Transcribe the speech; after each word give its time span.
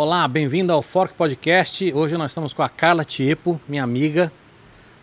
Olá, 0.00 0.28
bem-vindo 0.28 0.72
ao 0.72 0.80
Fork 0.80 1.14
Podcast. 1.14 1.92
Hoje 1.92 2.16
nós 2.16 2.30
estamos 2.30 2.52
com 2.52 2.62
a 2.62 2.68
Carla 2.68 3.04
Tiepo, 3.04 3.60
minha 3.66 3.82
amiga, 3.82 4.30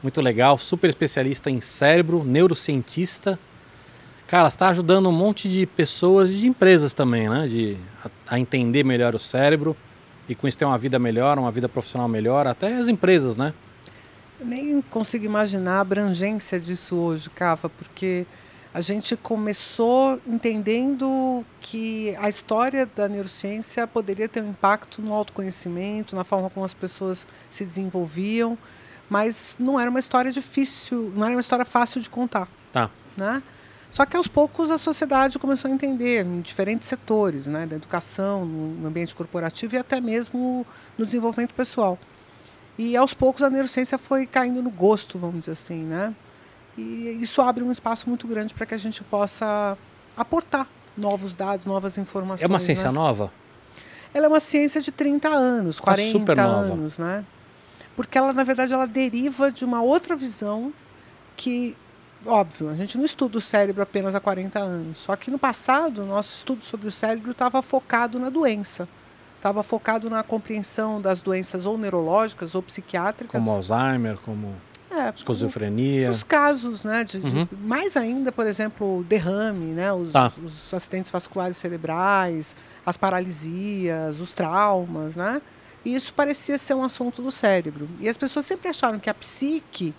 muito 0.01 0.21
legal, 0.21 0.57
super 0.57 0.89
especialista 0.89 1.51
em 1.51 1.59
cérebro, 1.59 2.23
neurocientista. 2.23 3.37
Carla, 4.25 4.47
está 4.47 4.69
ajudando 4.69 5.09
um 5.09 5.11
monte 5.11 5.49
de 5.49 5.65
pessoas 5.65 6.31
e 6.31 6.35
de 6.35 6.47
empresas 6.47 6.93
também, 6.93 7.27
né? 7.27 7.45
De, 7.45 7.75
a, 8.05 8.35
a, 8.35 8.39
entender 8.39 8.85
melhor 8.85 9.13
o 9.13 9.19
cérebro 9.19 9.75
e 10.29 10.33
com 10.33 10.47
isso 10.47 10.57
ter 10.57 10.63
uma 10.63 10.77
vida 10.77 10.97
melhor, 10.97 11.37
uma 11.37 11.51
vida 11.51 11.67
profissional 11.67 12.07
melhor, 12.07 12.47
até 12.47 12.77
as 12.77 12.87
empresas, 12.87 13.35
né? 13.35 13.53
Eu 14.39 14.45
nem 14.45 14.81
consigo 14.81 15.25
imaginar 15.25 15.79
a 15.79 15.81
abrangência 15.81 16.57
disso 16.57 16.95
hoje, 16.95 17.29
Cava, 17.31 17.67
porque 17.67 18.25
a 18.75 18.81
gente 18.81 19.15
começou 19.15 20.19
entendendo 20.27 21.45
que 21.61 22.13
a 22.19 22.27
história 22.27 22.85
da 22.85 23.07
neurociência 23.07 23.87
poderia 23.87 24.27
ter 24.27 24.43
um 24.43 24.49
impacto 24.49 25.01
no 25.01 25.13
autoconhecimento, 25.13 26.13
na 26.13 26.25
forma 26.25 26.49
como 26.49 26.65
as 26.65 26.73
pessoas 26.73 27.25
se 27.49 27.63
desenvolviam, 27.63 28.57
mas 29.09 29.55
não 29.57 29.79
era 29.79 29.89
uma 29.89 30.01
história 30.01 30.29
difícil, 30.29 31.09
não 31.15 31.25
era 31.25 31.35
uma 31.35 31.39
história 31.39 31.63
fácil 31.63 32.01
de 32.01 32.09
contar. 32.09 32.49
Tá. 32.73 32.91
Né? 33.15 33.41
Só 33.89 34.05
que 34.05 34.17
aos 34.17 34.27
poucos 34.27 34.69
a 34.69 34.77
sociedade 34.77 35.39
começou 35.39 35.71
a 35.71 35.73
entender 35.73 36.25
em 36.25 36.41
diferentes 36.41 36.89
setores, 36.89 37.47
né, 37.47 37.65
da 37.65 37.77
educação, 37.77 38.43
no 38.43 38.89
ambiente 38.89 39.15
corporativo 39.15 39.75
e 39.75 39.77
até 39.77 40.01
mesmo 40.01 40.67
no 40.97 41.05
desenvolvimento 41.05 41.53
pessoal. 41.53 41.97
E 42.77 42.97
aos 42.97 43.13
poucos 43.13 43.41
a 43.41 43.49
neurociência 43.49 43.97
foi 43.97 44.25
caindo 44.25 44.61
no 44.61 44.69
gosto, 44.69 45.17
vamos 45.17 45.39
dizer 45.39 45.53
assim, 45.53 45.81
né? 45.81 46.13
E 46.77 47.17
isso 47.21 47.41
abre 47.41 47.63
um 47.63 47.71
espaço 47.71 48.09
muito 48.09 48.27
grande 48.27 48.53
para 48.53 48.65
que 48.65 48.73
a 48.73 48.77
gente 48.77 49.03
possa 49.03 49.77
aportar 50.15 50.67
novos 50.97 51.33
dados, 51.33 51.65
novas 51.65 51.97
informações. 51.97 52.43
É 52.43 52.47
uma 52.47 52.59
ciência 52.59 52.85
né? 52.85 52.91
nova? 52.91 53.31
Ela 54.13 54.25
é 54.25 54.29
uma 54.29 54.39
ciência 54.39 54.81
de 54.81 54.91
30 54.91 55.27
anos, 55.27 55.79
40 55.79 56.11
tá 56.11 56.19
super 56.19 56.39
anos, 56.39 56.97
nova. 56.97 57.11
né? 57.11 57.25
Porque 57.95 58.17
ela, 58.17 58.33
na 58.33 58.43
verdade, 58.43 58.73
ela 58.73 58.85
deriva 58.85 59.51
de 59.51 59.63
uma 59.63 59.81
outra 59.81 60.15
visão 60.15 60.73
que, 61.35 61.75
óbvio, 62.25 62.69
a 62.69 62.75
gente 62.75 62.97
não 62.97 63.05
estuda 63.05 63.37
o 63.37 63.41
cérebro 63.41 63.81
apenas 63.81 64.15
há 64.15 64.19
40 64.19 64.59
anos. 64.59 64.97
Só 64.99 65.15
que 65.15 65.31
no 65.31 65.39
passado, 65.39 66.03
o 66.03 66.05
nosso 66.05 66.35
estudo 66.35 66.63
sobre 66.63 66.87
o 66.87 66.91
cérebro 66.91 67.31
estava 67.31 67.61
focado 67.61 68.19
na 68.19 68.29
doença. 68.29 68.87
Estava 69.37 69.63
focado 69.63 70.09
na 70.09 70.23
compreensão 70.23 70.99
das 70.99 71.21
doenças 71.21 71.65
ou 71.65 71.77
neurológicas 71.77 72.55
ou 72.55 72.63
psiquiátricas. 72.63 73.43
Como 73.43 73.55
Alzheimer, 73.55 74.17
como 74.17 74.55
é, 74.89 75.09
esquizofrenia. 75.15 76.09
Os 76.09 76.23
casos, 76.23 76.83
né? 76.83 77.03
De, 77.03 77.17
uhum. 77.17 77.45
de, 77.45 77.55
mais 77.55 77.97
ainda, 77.97 78.31
por 78.31 78.45
exemplo, 78.45 79.03
derrame, 79.07 79.73
né? 79.73 79.91
Os, 79.91 80.11
tá. 80.11 80.31
os, 80.43 80.73
acidentes 80.73 81.11
vasculares 81.11 81.57
cerebrais, 81.57 82.55
as 82.85 82.95
paralisias, 82.95 84.19
os 84.19 84.33
traumas, 84.33 85.15
né? 85.15 85.41
E 85.83 85.93
isso 85.93 86.13
parecia 86.13 86.57
ser 86.57 86.73
um 86.73 86.83
assunto 86.83 87.21
do 87.21 87.31
cérebro. 87.31 87.87
E 87.99 88.07
as 88.07 88.17
pessoas 88.17 88.45
sempre 88.45 88.69
acharam 88.69 88.99
que 88.99 89.09
a 89.09 89.13
psique 89.13 89.93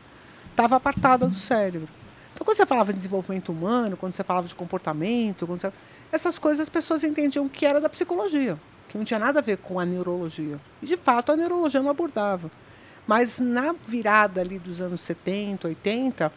estava 0.51 0.77
apartada 0.77 1.29
do 1.29 1.37
cérebro. 1.37 1.89
Então, 2.35 2.45
quando 2.45 2.57
você 2.57 2.67
falava 2.67 2.93
de 2.93 2.99
desenvolvimento 2.99 3.51
humano, 3.51 3.97
quando 3.97 4.13
você 4.13 4.25
falava 4.25 4.47
de 4.47 4.55
comportamento, 4.55 5.47
você... 5.47 5.73
essas 6.11 6.39
coisas 6.39 6.61
as 6.61 6.69
pessoas 6.69 7.05
entendiam 7.05 7.49
que 7.49 7.65
era 7.65 7.81
da 7.81 7.89
psicologia, 7.89 8.59
que 8.89 8.99
não 8.99 9.05
tinha 9.05 9.19
nada 9.19 9.39
a 9.39 9.43
ver 9.43 9.59
com 9.59 9.79
a 9.81 9.85
neurologia. 9.85 10.59
E, 10.83 10.87
de 10.87 10.97
fato, 10.97 11.33
a 11.33 11.37
neurologia 11.37 11.81
não 11.81 11.91
abordava. 11.91 12.51
Mas 13.07 13.39
na 13.39 13.75
virada 13.87 14.41
ali 14.41 14.59
dos 14.59 14.81
anos 14.81 15.01
70, 15.01 15.69
80, 15.69 16.33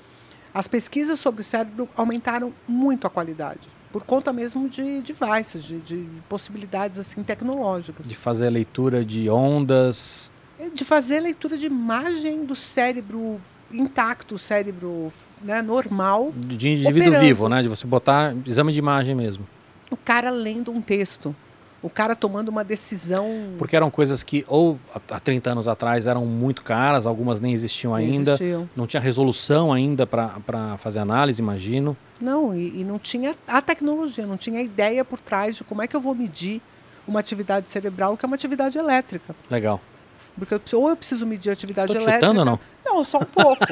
as 0.53 0.67
pesquisas 0.67 1.19
sobre 1.19 1.41
o 1.41 1.43
cérebro 1.43 1.89
aumentaram 1.95 2.53
muito 2.67 3.07
a 3.07 3.09
qualidade, 3.09 3.67
por 3.91 4.03
conta 4.03 4.31
mesmo 4.31 4.69
de 4.69 5.01
devices, 5.01 5.63
de, 5.63 5.79
de 5.79 6.07
possibilidades 6.27 6.99
assim 6.99 7.23
tecnológicas. 7.23 8.07
De 8.07 8.15
fazer 8.15 8.47
a 8.47 8.51
leitura 8.51 9.03
de 9.03 9.29
ondas. 9.29 10.31
É, 10.59 10.69
de 10.69 10.85
fazer 10.85 11.17
a 11.17 11.21
leitura 11.21 11.57
de 11.57 11.65
imagem 11.65 12.45
do 12.45 12.55
cérebro 12.55 13.41
intacto, 13.71 14.35
o 14.35 14.39
cérebro 14.39 15.11
né, 15.41 15.61
normal. 15.61 16.31
De 16.35 16.69
indivíduo 16.69 17.01
operando. 17.01 17.25
vivo, 17.25 17.49
né? 17.49 17.61
De 17.61 17.69
você 17.69 17.87
botar 17.87 18.35
exame 18.45 18.71
de 18.71 18.79
imagem 18.79 19.15
mesmo. 19.15 19.47
O 19.89 19.97
cara 19.97 20.29
lendo 20.29 20.71
um 20.71 20.81
texto 20.81 21.35
o 21.81 21.89
cara 21.89 22.15
tomando 22.15 22.49
uma 22.49 22.63
decisão. 22.63 23.27
Porque 23.57 23.75
eram 23.75 23.89
coisas 23.89 24.23
que, 24.23 24.43
ou 24.47 24.79
há 25.09 25.19
30 25.19 25.51
anos 25.51 25.67
atrás, 25.67 26.07
eram 26.07 26.25
muito 26.25 26.63
caras, 26.63 27.05
algumas 27.05 27.39
nem 27.39 27.53
existiam 27.53 27.95
nem 27.95 28.11
ainda. 28.11 28.31
Existiam. 28.31 28.69
Não 28.75 28.85
tinha 28.85 29.01
resolução 29.01 29.71
ainda 29.71 30.05
para 30.05 30.77
fazer 30.77 30.99
análise, 30.99 31.41
imagino. 31.41 31.95
Não, 32.19 32.53
e, 32.53 32.81
e, 32.81 32.83
não 32.83 32.99
tinha 32.99 33.33
a 33.47 33.61
tecnologia, 33.61 34.25
não 34.25 34.35
tinha 34.35 34.59
a 34.59 34.63
ideia 34.63 35.05
por 35.05 35.19
trás 35.19 35.55
de 35.55 35.63
como 35.63 35.81
é 35.81 35.87
que 35.87 35.95
eu 35.95 36.01
vou 36.01 36.13
medir 36.13 36.61
uma 37.07 37.19
atividade 37.19 37.69
cerebral, 37.69 38.17
que 38.17 38.25
é 38.25 38.27
uma 38.27 38.35
atividade 38.35 38.77
elétrica. 38.77 39.35
Legal. 39.49 39.81
Porque 40.39 40.53
eu, 40.53 40.79
ou 40.79 40.89
eu 40.89 40.95
preciso 40.95 41.25
medir 41.25 41.49
a 41.49 41.53
atividade 41.53 41.93
Tô 41.93 41.99
elétrica. 41.99 42.19
Chutando 42.19 42.39
ou 42.39 42.45
não? 42.45 42.59
Não, 42.85 43.03
só 43.03 43.19
um 43.19 43.25
pouco. 43.25 43.65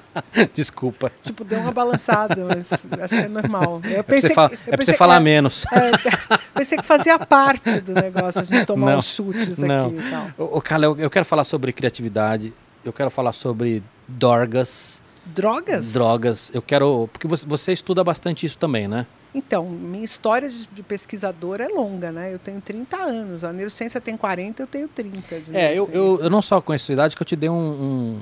Desculpa. 0.52 1.12
Tipo, 1.22 1.44
deu 1.44 1.60
uma 1.60 1.70
balançada, 1.70 2.44
mas 2.44 2.72
acho 2.72 3.14
que 3.14 3.20
é 3.20 3.28
normal. 3.28 3.80
Eu 3.84 4.02
pensei 4.02 4.30
é 4.30 4.34
pra 4.34 4.48
você, 4.48 4.56
que, 4.56 4.70
é 4.70 4.76
pra 4.76 4.84
você 4.84 4.94
falar 4.94 5.20
menos. 5.20 5.64
É, 5.74 6.38
pensei 6.54 6.78
que 6.78 6.84
fazia 6.84 7.18
parte 7.18 7.80
do 7.80 7.92
negócio 7.94 8.40
a 8.40 8.44
gente 8.44 8.64
tomar 8.64 8.92
não, 8.92 8.98
uns 8.98 9.06
chutes 9.06 9.58
não. 9.58 9.86
aqui 9.86 9.96
e 9.96 10.10
tal. 10.10 10.30
O, 10.38 10.58
o 10.58 10.62
Carla, 10.62 10.86
eu, 10.86 10.98
eu 10.98 11.10
quero 11.10 11.24
falar 11.24 11.44
sobre 11.44 11.72
criatividade, 11.72 12.52
eu 12.84 12.92
quero 12.92 13.10
falar 13.10 13.32
sobre 13.32 13.82
dorgas. 14.06 15.02
Drogas? 15.26 15.92
Drogas. 15.92 16.50
Eu 16.54 16.62
quero. 16.62 17.08
Porque 17.12 17.26
você, 17.26 17.46
você 17.46 17.72
estuda 17.72 18.04
bastante 18.04 18.46
isso 18.46 18.58
também, 18.58 18.86
né? 18.86 19.06
Então, 19.34 19.68
minha 19.68 20.04
história 20.04 20.48
de, 20.48 20.68
de 20.68 20.82
pesquisador 20.82 21.60
é 21.60 21.66
longa, 21.66 22.12
né? 22.12 22.32
Eu 22.32 22.38
tenho 22.38 22.60
30 22.60 22.96
anos, 22.96 23.42
a 23.42 23.52
neurociência 23.52 24.00
tem 24.00 24.16
40, 24.16 24.62
eu 24.62 24.66
tenho 24.66 24.86
30. 24.86 25.42
é, 25.52 25.72
eu, 25.76 25.90
eu, 25.92 26.20
eu, 26.22 26.30
não 26.30 26.40
só 26.40 26.60
conheço 26.60 26.92
a 26.92 26.94
idade, 26.94 27.16
que 27.16 27.22
eu 27.22 27.26
te 27.26 27.34
dei 27.34 27.50
um, 27.50 27.54
um, 27.54 28.20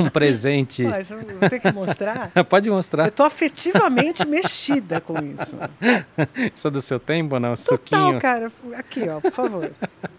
um 0.00 0.08
presente. 0.10 0.82
Mas 0.82 1.10
eu 1.12 1.18
tenho 1.48 1.60
que 1.60 1.72
mostrar? 1.72 2.32
Pode 2.50 2.68
mostrar. 2.68 3.04
Eu 3.04 3.08
estou 3.10 3.24
afetivamente 3.24 4.26
mexida 4.26 5.00
com 5.00 5.14
isso. 5.24 5.56
Isso 6.54 6.68
é 6.68 6.70
do 6.70 6.82
seu 6.82 6.98
tempo, 6.98 7.38
não? 7.38 7.54
Total, 7.54 7.64
suquinho. 7.78 8.20
cara. 8.20 8.50
Aqui, 8.76 9.08
ó, 9.08 9.20
por 9.20 9.30
favor. 9.30 9.70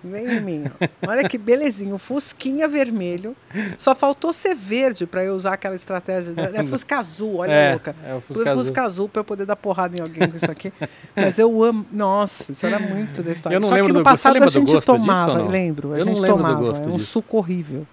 Vem 0.02 0.38
em 0.38 0.42
mim, 0.42 0.64
ó. 0.68 1.10
Olha 1.10 1.28
que 1.28 1.38
belezinho, 1.38 1.98
fusquinha 1.98 2.68
vermelho. 2.68 3.36
Só 3.78 3.94
faltou 3.94 4.32
ser 4.32 4.56
verde 4.56 5.06
para 5.06 5.24
eu 5.24 5.36
usar 5.36 5.54
aquela 5.54 5.76
estratégia. 5.76 6.34
É 6.54 6.64
Fusca 6.64 6.98
azul, 6.98 7.38
olha 7.38 7.52
é, 7.52 7.72
louca. 7.72 7.96
É 8.06 8.14
o 8.14 8.22
Fusca, 8.22 8.54
Fusca 8.54 8.84
azul 8.84 9.10
para 9.10 9.20
eu 9.20 9.26
poder 9.26 9.46
dar 9.46 9.56
porrada 9.56 9.98
em 9.98 10.02
alguém 10.02 10.13
alguém 10.14 10.30
com 10.30 10.38
isso 10.38 10.52
aqui. 10.52 10.72
Mas 11.16 11.40
eu 11.40 11.64
amo. 11.64 11.86
Nossa, 11.92 12.52
isso 12.52 12.66
era 12.66 12.80
muito 12.80 13.22
da 13.24 13.32
história. 13.32 13.56
Eu 13.56 13.60
não 13.60 13.68
Só 13.68 13.76
lembro 13.76 13.90
que 13.90 13.94
no 13.94 14.00
do 14.00 14.04
passado 14.04 14.44
a 14.44 14.48
gente 14.48 14.82
tomava, 14.82 15.40
disso, 15.40 15.50
lembro. 15.50 15.94
A 15.94 16.00
eu 16.00 16.06
gente 16.06 16.22
tomava. 16.22 16.72
Um 16.88 16.98
disso. 16.98 17.12
suco 17.12 17.38
horrível. 17.38 17.88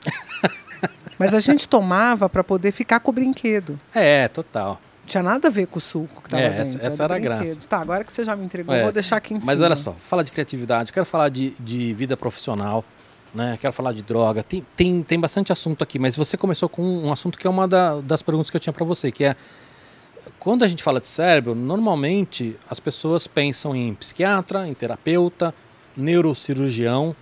Mas 1.18 1.34
a 1.34 1.40
gente 1.40 1.68
tomava 1.68 2.28
para 2.28 2.42
poder 2.42 2.72
ficar 2.72 3.00
com 3.00 3.10
o 3.10 3.14
brinquedo. 3.14 3.78
É, 3.94 4.26
total. 4.28 4.80
Tinha 5.04 5.22
nada 5.22 5.48
a 5.48 5.50
ver 5.50 5.66
com 5.66 5.78
o 5.78 5.80
suco 5.80 6.22
que 6.22 6.28
estava 6.28 6.42
é, 6.42 6.50
dentro. 6.50 6.78
Essa, 6.78 6.86
essa 6.86 7.04
era, 7.04 7.16
a 7.16 7.18
graça. 7.18 7.56
Tá, 7.68 7.78
agora 7.78 8.04
que 8.04 8.12
você 8.12 8.24
já 8.24 8.36
me 8.36 8.44
entregou, 8.44 8.74
é. 8.74 8.84
vou 8.84 8.92
deixar 8.92 9.16
aqui 9.16 9.34
em 9.34 9.36
Mas 9.36 9.42
cima. 9.42 9.52
Mas 9.52 9.60
olha 9.60 9.76
só, 9.76 9.92
fala 9.92 10.22
de 10.22 10.30
criatividade, 10.30 10.92
quero 10.92 11.04
falar 11.04 11.28
de, 11.28 11.50
de 11.58 11.92
vida 11.92 12.16
profissional, 12.16 12.84
né? 13.34 13.58
Quero 13.60 13.72
falar 13.72 13.92
de 13.92 14.02
droga. 14.02 14.42
Tem, 14.42 14.64
tem, 14.76 15.02
tem 15.02 15.18
bastante 15.18 15.52
assunto 15.52 15.82
aqui, 15.82 15.98
mas 15.98 16.14
você 16.14 16.36
começou 16.36 16.68
com 16.68 16.82
um 16.82 17.12
assunto 17.12 17.38
que 17.38 17.46
é 17.46 17.50
uma 17.50 17.66
da, 17.66 18.00
das 18.00 18.22
perguntas 18.22 18.50
que 18.50 18.56
eu 18.56 18.60
tinha 18.60 18.72
para 18.72 18.84
você, 18.84 19.10
que 19.10 19.24
é 19.24 19.36
quando 20.40 20.64
a 20.64 20.68
gente 20.68 20.82
fala 20.82 20.98
de 20.98 21.06
cérebro, 21.06 21.54
normalmente 21.54 22.56
as 22.68 22.80
pessoas 22.80 23.26
pensam 23.26 23.76
em 23.76 23.94
psiquiatra, 23.94 24.66
em 24.66 24.72
terapeuta, 24.72 25.54
neurocirurgião. 25.94 27.14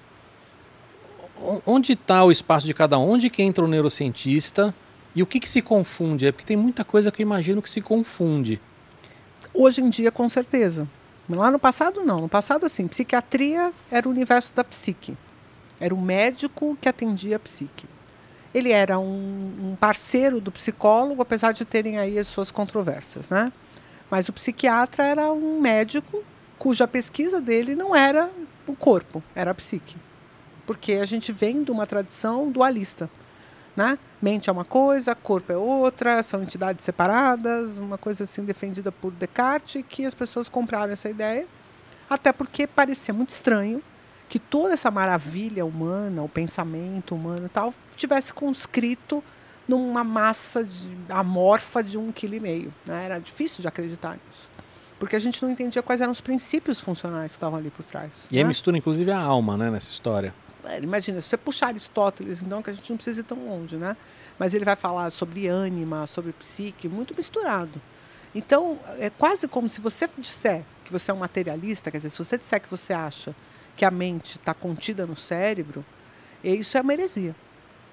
Onde 1.66 1.94
está 1.94 2.24
o 2.24 2.30
espaço 2.30 2.64
de 2.64 2.72
cada 2.72 2.96
um? 2.96 3.10
Onde 3.10 3.28
que 3.28 3.42
entra 3.42 3.64
o 3.64 3.68
neurocientista? 3.68 4.72
E 5.16 5.22
o 5.22 5.26
que, 5.26 5.40
que 5.40 5.48
se 5.48 5.60
confunde? 5.60 6.28
É 6.28 6.32
porque 6.32 6.46
tem 6.46 6.56
muita 6.56 6.84
coisa 6.84 7.10
que 7.10 7.20
eu 7.20 7.26
imagino 7.26 7.60
que 7.60 7.68
se 7.68 7.80
confunde. 7.80 8.60
Hoje 9.52 9.80
em 9.80 9.90
dia, 9.90 10.12
com 10.12 10.28
certeza. 10.28 10.88
Lá 11.28 11.50
no 11.50 11.58
passado, 11.58 12.04
não. 12.04 12.20
No 12.20 12.28
passado, 12.28 12.66
assim, 12.66 12.86
psiquiatria 12.86 13.72
era 13.90 14.08
o 14.08 14.12
universo 14.12 14.54
da 14.54 14.62
psique. 14.62 15.16
Era 15.80 15.92
o 15.92 16.00
médico 16.00 16.78
que 16.80 16.88
atendia 16.88 17.36
a 17.36 17.40
psique 17.40 17.86
ele 18.54 18.72
era 18.72 18.98
um, 18.98 19.52
um, 19.60 19.76
parceiro 19.76 20.40
do 20.40 20.50
psicólogo, 20.50 21.20
apesar 21.20 21.52
de 21.52 21.64
terem 21.64 21.98
aí 21.98 22.18
as 22.18 22.26
suas 22.26 22.50
controvérsias, 22.50 23.28
né? 23.28 23.52
Mas 24.10 24.28
o 24.28 24.32
psiquiatra 24.32 25.04
era 25.04 25.30
um 25.32 25.60
médico 25.60 26.24
cuja 26.58 26.88
pesquisa 26.88 27.40
dele 27.40 27.74
não 27.74 27.94
era 27.94 28.30
o 28.66 28.74
corpo, 28.74 29.22
era 29.34 29.50
a 29.50 29.54
psique. 29.54 29.96
Porque 30.66 30.94
a 30.94 31.06
gente 31.06 31.30
vem 31.30 31.62
de 31.62 31.70
uma 31.70 31.86
tradição 31.86 32.50
dualista, 32.50 33.08
né? 33.76 33.98
Mente 34.20 34.50
é 34.50 34.52
uma 34.52 34.64
coisa, 34.64 35.14
corpo 35.14 35.52
é 35.52 35.56
outra, 35.56 36.22
são 36.22 36.42
entidades 36.42 36.84
separadas, 36.84 37.78
uma 37.78 37.96
coisa 37.96 38.24
assim 38.24 38.44
defendida 38.44 38.90
por 38.90 39.12
Descartes, 39.12 39.84
que 39.88 40.04
as 40.04 40.14
pessoas 40.14 40.48
compraram 40.48 40.92
essa 40.92 41.08
ideia, 41.08 41.46
até 42.10 42.32
porque 42.32 42.66
parecia 42.66 43.14
muito 43.14 43.30
estranho 43.30 43.82
que 44.28 44.38
toda 44.38 44.74
essa 44.74 44.90
maravilha 44.90 45.64
humana, 45.64 46.22
o 46.22 46.28
pensamento 46.28 47.14
humano 47.14 47.46
e 47.46 47.48
tal, 47.48 47.72
tivesse 47.96 48.32
conscrito 48.32 49.24
numa 49.66 50.04
massa 50.04 50.62
de, 50.64 50.90
amorfa 51.08 51.82
de 51.82 51.98
um 51.98 52.12
quilo 52.12 52.34
e 52.34 52.40
meio. 52.40 52.74
Né? 52.84 53.04
Era 53.06 53.18
difícil 53.18 53.62
de 53.62 53.68
acreditar 53.68 54.12
nisso. 54.12 54.48
porque 54.98 55.14
a 55.14 55.18
gente 55.18 55.42
não 55.42 55.50
entendia 55.50 55.82
quais 55.82 56.00
eram 56.00 56.10
os 56.10 56.20
princípios 56.20 56.80
funcionais 56.80 57.32
que 57.32 57.36
estavam 57.36 57.58
ali 57.58 57.70
por 57.70 57.84
trás. 57.84 58.26
E 58.30 58.38
aí 58.38 58.44
mistura 58.44 58.76
inclusive 58.76 59.10
a 59.10 59.18
alma, 59.18 59.56
né, 59.56 59.70
nessa 59.70 59.90
história. 59.90 60.34
É, 60.64 60.80
imagina, 60.80 61.20
se 61.20 61.28
você 61.28 61.36
puxar 61.36 61.68
Aristóteles, 61.68 62.42
então, 62.42 62.62
que 62.62 62.70
a 62.70 62.72
gente 62.72 62.90
não 62.90 62.96
precisa 62.96 63.20
ir 63.20 63.24
tão 63.24 63.38
longe, 63.48 63.76
né? 63.76 63.96
Mas 64.38 64.54
ele 64.54 64.64
vai 64.64 64.76
falar 64.76 65.08
sobre 65.10 65.46
ânima, 65.46 66.06
sobre 66.06 66.32
psique, 66.32 66.88
muito 66.88 67.14
misturado. 67.16 67.80
Então, 68.34 68.78
é 68.98 69.08
quase 69.08 69.48
como 69.48 69.68
se 69.68 69.80
você 69.80 70.08
disser 70.18 70.62
que 70.84 70.92
você 70.92 71.10
é 71.10 71.14
um 71.14 71.18
materialista, 71.18 71.90
quer 71.90 71.98
dizer, 71.98 72.10
se 72.10 72.18
você 72.18 72.36
disser 72.36 72.60
que 72.60 72.68
você 72.68 72.92
acha 72.92 73.34
que 73.78 73.84
a 73.86 73.90
mente 73.90 74.36
está 74.36 74.52
contida 74.52 75.06
no 75.06 75.16
cérebro, 75.16 75.82
isso 76.44 76.76
é 76.76 76.82
uma 76.82 76.92
heresia. 76.92 77.34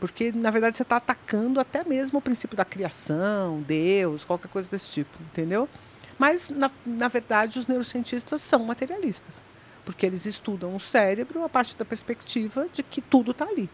Porque, 0.01 0.33
na 0.33 0.51
verdade, 0.51 0.75
você 0.75 0.83
está 0.83 0.97
atacando 0.97 1.61
até 1.61 1.85
mesmo 1.85 2.19
o 2.19 2.21
princípio 2.21 2.57
da 2.57 2.65
criação, 2.65 3.61
Deus, 3.61 4.25
qualquer 4.25 4.49
coisa 4.49 4.69
desse 4.69 4.91
tipo, 4.91 5.17
entendeu? 5.31 5.69
Mas, 6.19 6.49
na, 6.49 6.69
na 6.85 7.07
verdade, 7.07 7.57
os 7.57 7.67
neurocientistas 7.67 8.41
são 8.41 8.65
materialistas 8.65 9.41
porque 9.85 10.05
eles 10.05 10.25
estudam 10.25 10.75
o 10.75 10.79
cérebro 10.79 11.43
a 11.43 11.49
partir 11.49 11.77
da 11.77 11.85
perspectiva 11.85 12.67
de 12.73 12.81
que 12.81 12.99
tudo 12.99 13.31
está 13.31 13.45
ali. 13.45 13.69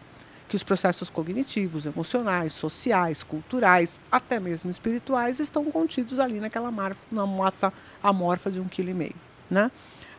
Que 0.46 0.54
os 0.54 0.62
processos 0.62 1.08
cognitivos, 1.08 1.86
emocionais, 1.86 2.52
sociais, 2.52 3.22
culturais, 3.22 3.98
até 4.10 4.38
mesmo 4.38 4.70
espirituais, 4.70 5.40
estão 5.40 5.64
contidos 5.64 6.20
ali 6.20 6.38
naquela 6.38 6.70
na 7.10 7.26
massa 7.26 7.72
amorfa 8.02 8.50
de 8.50 8.60
um 8.60 8.68
quilo 8.68 8.90
e 8.90 8.94
meio. 8.94 9.14
Né? 9.50 9.70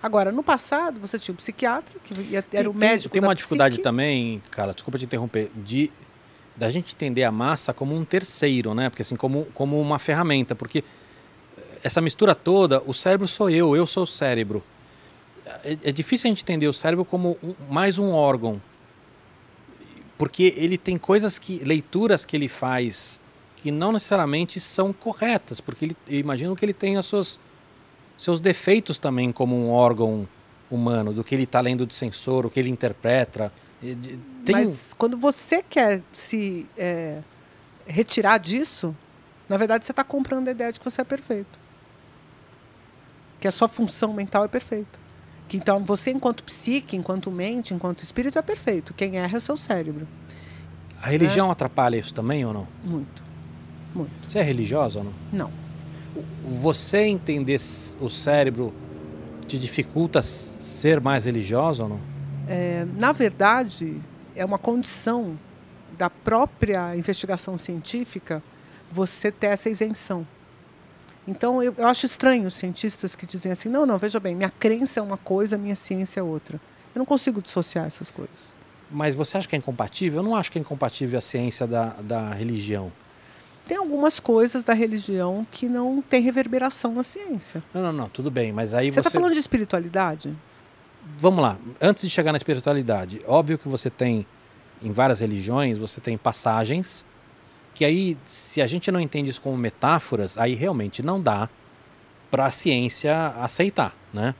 Agora, 0.03 0.31
no 0.31 0.43
passado, 0.43 0.99
você 0.99 1.17
tinha 1.17 1.33
um 1.33 1.37
psiquiatra, 1.37 1.95
que 2.03 2.35
era 2.35 2.43
tem, 2.43 2.67
o 2.67 2.73
médico. 2.73 3.13
Tem, 3.13 3.21
tem 3.21 3.27
uma 3.27 3.33
dificuldade 3.33 3.75
psique. 3.75 3.83
também, 3.83 4.43
cara, 4.51 4.73
desculpa 4.73 4.99
te 4.99 5.05
interromper, 5.05 5.49
de 5.55 5.89
da 6.55 6.69
gente 6.69 6.93
entender 6.93 7.23
a 7.23 7.31
massa 7.31 7.73
como 7.73 7.95
um 7.95 8.05
terceiro, 8.05 8.75
né? 8.75 8.89
Porque 8.89 9.01
assim, 9.01 9.15
como, 9.15 9.45
como 9.55 9.81
uma 9.81 9.97
ferramenta, 9.97 10.53
porque 10.53 10.83
essa 11.81 11.99
mistura 11.99 12.35
toda, 12.35 12.83
o 12.85 12.93
cérebro 12.93 13.27
sou 13.27 13.49
eu, 13.49 13.75
eu 13.75 13.87
sou 13.87 14.03
o 14.03 14.07
cérebro 14.07 14.63
é, 15.63 15.77
é 15.83 15.91
difícil 15.91 16.27
a 16.27 16.29
gente 16.29 16.43
entender 16.43 16.67
o 16.67 16.73
cérebro 16.73 17.05
como 17.05 17.37
um, 17.43 17.53
mais 17.69 17.97
um 17.99 18.11
órgão. 18.11 18.61
Porque 20.17 20.53
ele 20.55 20.77
tem 20.77 20.97
coisas 20.97 21.37
que. 21.37 21.59
leituras 21.59 22.25
que 22.25 22.35
ele 22.35 22.47
faz 22.47 23.19
que 23.57 23.71
não 23.71 23.93
necessariamente 23.93 24.59
são 24.59 24.91
corretas, 24.91 25.61
porque 25.61 25.85
ele, 25.85 25.97
eu 26.09 26.19
imagino 26.19 26.53
que 26.53 26.65
ele 26.65 26.73
tem 26.73 26.97
os 26.97 27.05
seus, 27.05 27.39
seus 28.17 28.39
defeitos 28.39 28.99
também 28.99 29.31
como 29.31 29.55
um 29.55 29.71
órgão 29.71 30.27
humano, 30.69 31.13
do 31.13 31.23
que 31.23 31.35
ele 31.35 31.43
está 31.43 31.61
lendo 31.61 31.85
de 31.85 31.93
sensor, 31.93 32.45
o 32.45 32.49
que 32.49 32.59
ele 32.59 32.69
interpreta. 32.69 33.51
Tem... 33.81 34.55
Mas 34.55 34.93
quando 34.97 35.17
você 35.17 35.61
quer 35.61 36.01
se 36.11 36.65
é, 36.77 37.19
retirar 37.85 38.37
disso, 38.37 38.95
na 39.47 39.57
verdade 39.57 39.85
você 39.85 39.91
está 39.91 40.03
comprando 40.03 40.47
a 40.47 40.51
ideia 40.51 40.71
de 40.71 40.79
que 40.79 40.85
você 40.85 41.01
é 41.01 41.03
perfeito. 41.03 41.59
Que 43.39 43.47
a 43.47 43.51
sua 43.51 43.67
função 43.67 44.13
mental 44.13 44.45
é 44.45 44.47
perfeita. 44.47 45.03
Que, 45.47 45.57
então, 45.57 45.83
você, 45.83 46.11
enquanto 46.11 46.43
psique, 46.43 46.95
enquanto 46.95 47.29
mente, 47.29 47.73
enquanto 47.73 48.01
espírito, 48.01 48.39
é 48.39 48.41
perfeito. 48.41 48.93
Quem 48.93 49.17
erra 49.17 49.35
é 49.35 49.37
o 49.37 49.41
seu 49.41 49.57
cérebro. 49.57 50.07
A 51.01 51.07
religião 51.07 51.49
é. 51.49 51.51
atrapalha 51.51 51.97
isso 51.97 52.13
também 52.13 52.45
ou 52.45 52.53
não? 52.53 52.67
Muito. 52.83 53.21
Muito. 53.93 54.11
Você 54.27 54.39
é 54.39 54.41
religiosa 54.41 54.99
ou 54.99 55.05
não? 55.05 55.13
Não. 55.31 55.62
Você 56.47 56.99
entender 56.99 57.59
o 57.99 58.09
cérebro 58.09 58.73
te 59.47 59.57
dificulta 59.57 60.21
ser 60.21 61.01
mais 61.01 61.25
religiosa 61.25 61.83
ou 61.83 61.89
não? 61.89 61.99
É, 62.47 62.85
na 62.97 63.11
verdade, 63.11 64.01
é 64.35 64.43
uma 64.43 64.57
condição 64.57 65.37
da 65.97 66.09
própria 66.09 66.95
investigação 66.95 67.57
científica 67.57 68.43
você 68.91 69.31
ter 69.31 69.47
essa 69.47 69.69
isenção. 69.69 70.25
Então, 71.27 71.63
eu, 71.63 71.73
eu, 71.77 71.87
acho 71.87 72.05
estranho 72.05 72.47
os 72.47 72.55
cientistas 72.55 73.15
que 73.15 73.25
dizem 73.25 73.51
assim: 73.51 73.69
não, 73.69 73.85
não, 73.85 73.97
veja 73.97 74.19
bem, 74.19 74.35
minha 74.35 74.49
crença 74.49 74.99
é 74.99 75.03
uma 75.03 75.17
coisa, 75.17 75.57
minha 75.57 75.75
ciência 75.75 76.19
é 76.19 76.23
outra. 76.23 76.59
Eu 76.93 76.99
não 76.99 77.05
consigo 77.05 77.41
dissociar 77.41 77.85
essas 77.85 78.11
coisas. 78.11 78.53
Mas 78.91 79.15
você 79.15 79.37
acha 79.37 79.47
que 79.47 79.55
é 79.55 79.57
incompatível? 79.57 80.19
Eu 80.19 80.23
não 80.23 80.35
acho 80.35 80.51
que 80.51 80.57
é 80.59 80.61
incompatível 80.61 81.17
a 81.17 81.21
ciência 81.21 81.65
da, 81.65 81.85
da 82.01 82.33
religião. 82.33 82.91
Tem 83.65 83.77
algumas 83.77 84.19
coisas 84.19 84.63
da 84.63 84.73
religião 84.73 85.47
que 85.51 85.67
não 85.67 86.01
tem 86.01 86.21
reverberação 86.21 86.93
na 86.93 87.03
ciência. 87.03 87.63
Não, 87.73 87.81
não, 87.81 87.93
não, 87.93 88.09
tudo 88.09 88.29
bem, 88.29 88.51
mas 88.51 88.73
aí 88.73 88.91
você. 88.91 88.95
Você 88.95 89.07
está 89.07 89.11
falando 89.11 89.33
de 89.33 89.39
espiritualidade? 89.39 90.35
Vamos 91.17 91.41
lá, 91.41 91.57
antes 91.81 92.03
de 92.03 92.09
chegar 92.09 92.31
na 92.31 92.37
espiritualidade, 92.37 93.21
óbvio 93.27 93.57
que 93.57 93.67
você 93.67 93.89
tem, 93.89 94.25
em 94.81 94.91
várias 94.91 95.19
religiões, 95.19 95.77
você 95.77 95.99
tem 95.99 96.17
passagens 96.17 97.05
que 97.73 97.83
aí, 97.83 98.17
se 98.23 98.61
a 98.61 98.67
gente 98.67 98.91
não 98.91 98.99
entende 98.99 99.29
isso 99.29 99.41
como 99.41 99.57
metáforas, 99.57 100.37
aí 100.37 100.53
realmente 100.53 101.01
não 101.01 101.19
dá 101.19 101.49
para 102.29 102.45
a 102.45 102.51
ciência 102.51 103.27
aceitar, 103.39 103.95
né? 104.13 104.35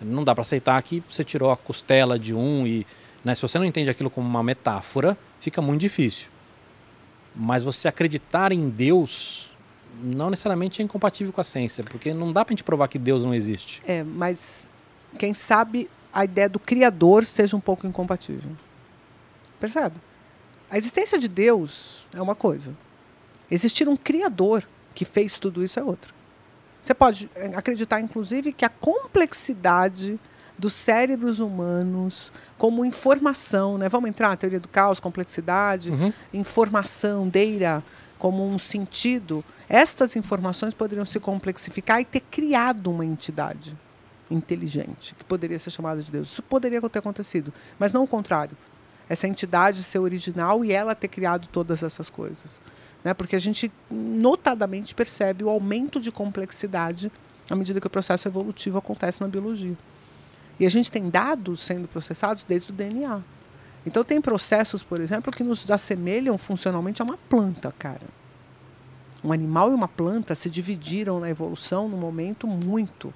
Não 0.00 0.22
dá 0.22 0.34
para 0.34 0.42
aceitar 0.42 0.82
que 0.82 1.02
você 1.08 1.24
tirou 1.24 1.50
a 1.50 1.56
costela 1.56 2.18
de 2.18 2.34
um 2.34 2.66
e, 2.66 2.86
né, 3.24 3.34
se 3.34 3.40
você 3.40 3.58
não 3.58 3.64
entende 3.64 3.88
aquilo 3.88 4.10
como 4.10 4.28
uma 4.28 4.42
metáfora, 4.42 5.16
fica 5.40 5.62
muito 5.62 5.80
difícil. 5.80 6.28
Mas 7.34 7.62
você 7.62 7.88
acreditar 7.88 8.52
em 8.52 8.68
Deus 8.68 9.50
não 10.02 10.30
necessariamente 10.30 10.82
é 10.82 10.84
incompatível 10.84 11.32
com 11.32 11.40
a 11.40 11.44
ciência, 11.44 11.84
porque 11.84 12.12
não 12.12 12.32
dá 12.32 12.44
para 12.44 12.52
a 12.52 12.54
gente 12.54 12.64
provar 12.64 12.88
que 12.88 12.98
Deus 12.98 13.24
não 13.24 13.34
existe. 13.34 13.82
É, 13.86 14.02
mas 14.02 14.70
quem 15.18 15.32
sabe 15.32 15.88
a 16.12 16.24
ideia 16.24 16.48
do 16.48 16.58
Criador 16.58 17.24
seja 17.24 17.56
um 17.56 17.60
pouco 17.60 17.86
incompatível. 17.86 18.50
Percebe? 19.58 19.96
A 20.70 20.76
existência 20.76 21.18
de 21.18 21.28
Deus 21.28 22.04
é 22.12 22.20
uma 22.20 22.34
coisa. 22.34 22.74
Existir 23.50 23.88
um 23.88 23.96
Criador 23.96 24.66
que 24.94 25.04
fez 25.04 25.38
tudo 25.38 25.62
isso 25.62 25.78
é 25.78 25.82
outra. 25.82 26.12
Você 26.80 26.94
pode 26.94 27.30
acreditar, 27.56 28.00
inclusive, 28.00 28.52
que 28.52 28.64
a 28.64 28.68
complexidade 28.68 30.18
dos 30.58 30.72
cérebros 30.72 31.38
humanos 31.40 32.32
como 32.56 32.84
informação, 32.84 33.78
né? 33.78 33.88
Vamos 33.88 34.08
entrar 34.08 34.28
na 34.28 34.36
teoria 34.36 34.60
do 34.60 34.68
caos, 34.68 35.00
complexidade, 35.00 35.90
uhum. 35.90 36.12
informação, 36.32 37.28
deira, 37.28 37.82
como 38.18 38.46
um 38.46 38.58
sentido. 38.58 39.44
Estas 39.68 40.16
informações 40.16 40.74
poderiam 40.74 41.04
se 41.04 41.18
complexificar 41.18 42.00
e 42.00 42.04
ter 42.04 42.20
criado 42.20 42.90
uma 42.90 43.04
entidade 43.04 43.76
inteligente, 44.30 45.14
que 45.14 45.24
poderia 45.24 45.58
ser 45.58 45.70
chamada 45.70 46.00
de 46.00 46.10
Deus. 46.10 46.32
Isso 46.32 46.42
poderia 46.42 46.80
ter 46.88 46.98
acontecido, 46.98 47.52
mas 47.78 47.92
não 47.92 48.04
o 48.04 48.06
contrário 48.08 48.56
essa 49.08 49.28
entidade 49.28 49.82
ser 49.82 49.98
original 49.98 50.64
e 50.64 50.72
ela 50.72 50.94
ter 50.94 51.08
criado 51.08 51.48
todas 51.48 51.82
essas 51.82 52.08
coisas. 52.08 52.60
Né? 53.02 53.12
Porque 53.12 53.36
a 53.36 53.38
gente 53.38 53.70
notadamente 53.90 54.94
percebe 54.94 55.44
o 55.44 55.50
aumento 55.50 56.00
de 56.00 56.10
complexidade 56.10 57.12
à 57.50 57.54
medida 57.54 57.80
que 57.80 57.86
o 57.86 57.90
processo 57.90 58.26
evolutivo 58.26 58.78
acontece 58.78 59.20
na 59.20 59.28
biologia. 59.28 59.76
E 60.58 60.66
a 60.66 60.70
gente 60.70 60.90
tem 60.90 61.08
dados 61.08 61.60
sendo 61.60 61.88
processados 61.88 62.44
desde 62.44 62.70
o 62.70 62.74
DNA. 62.74 63.20
Então 63.86 64.02
tem 64.04 64.20
processos, 64.20 64.82
por 64.82 65.00
exemplo, 65.00 65.32
que 65.32 65.44
nos 65.44 65.70
assemelham 65.70 66.38
funcionalmente 66.38 67.02
a 67.02 67.04
uma 67.04 67.18
planta, 67.28 67.72
cara. 67.78 68.06
Um 69.22 69.32
animal 69.32 69.70
e 69.70 69.74
uma 69.74 69.88
planta 69.88 70.34
se 70.34 70.48
dividiram 70.48 71.20
na 71.20 71.30
evolução 71.30 71.88
num 71.88 71.96
momento 71.96 72.46
muito 72.46 73.12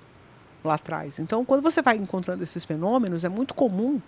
lá 0.65 0.75
atrás. 0.75 1.19
Então, 1.19 1.45
quando 1.45 1.63
você 1.63 1.81
vai 1.81 1.97
encontrando 1.97 2.43
esses 2.43 2.65
fenômenos, 2.65 3.25
é 3.25 3.29
muito 3.29 3.55
comum 3.55 4.01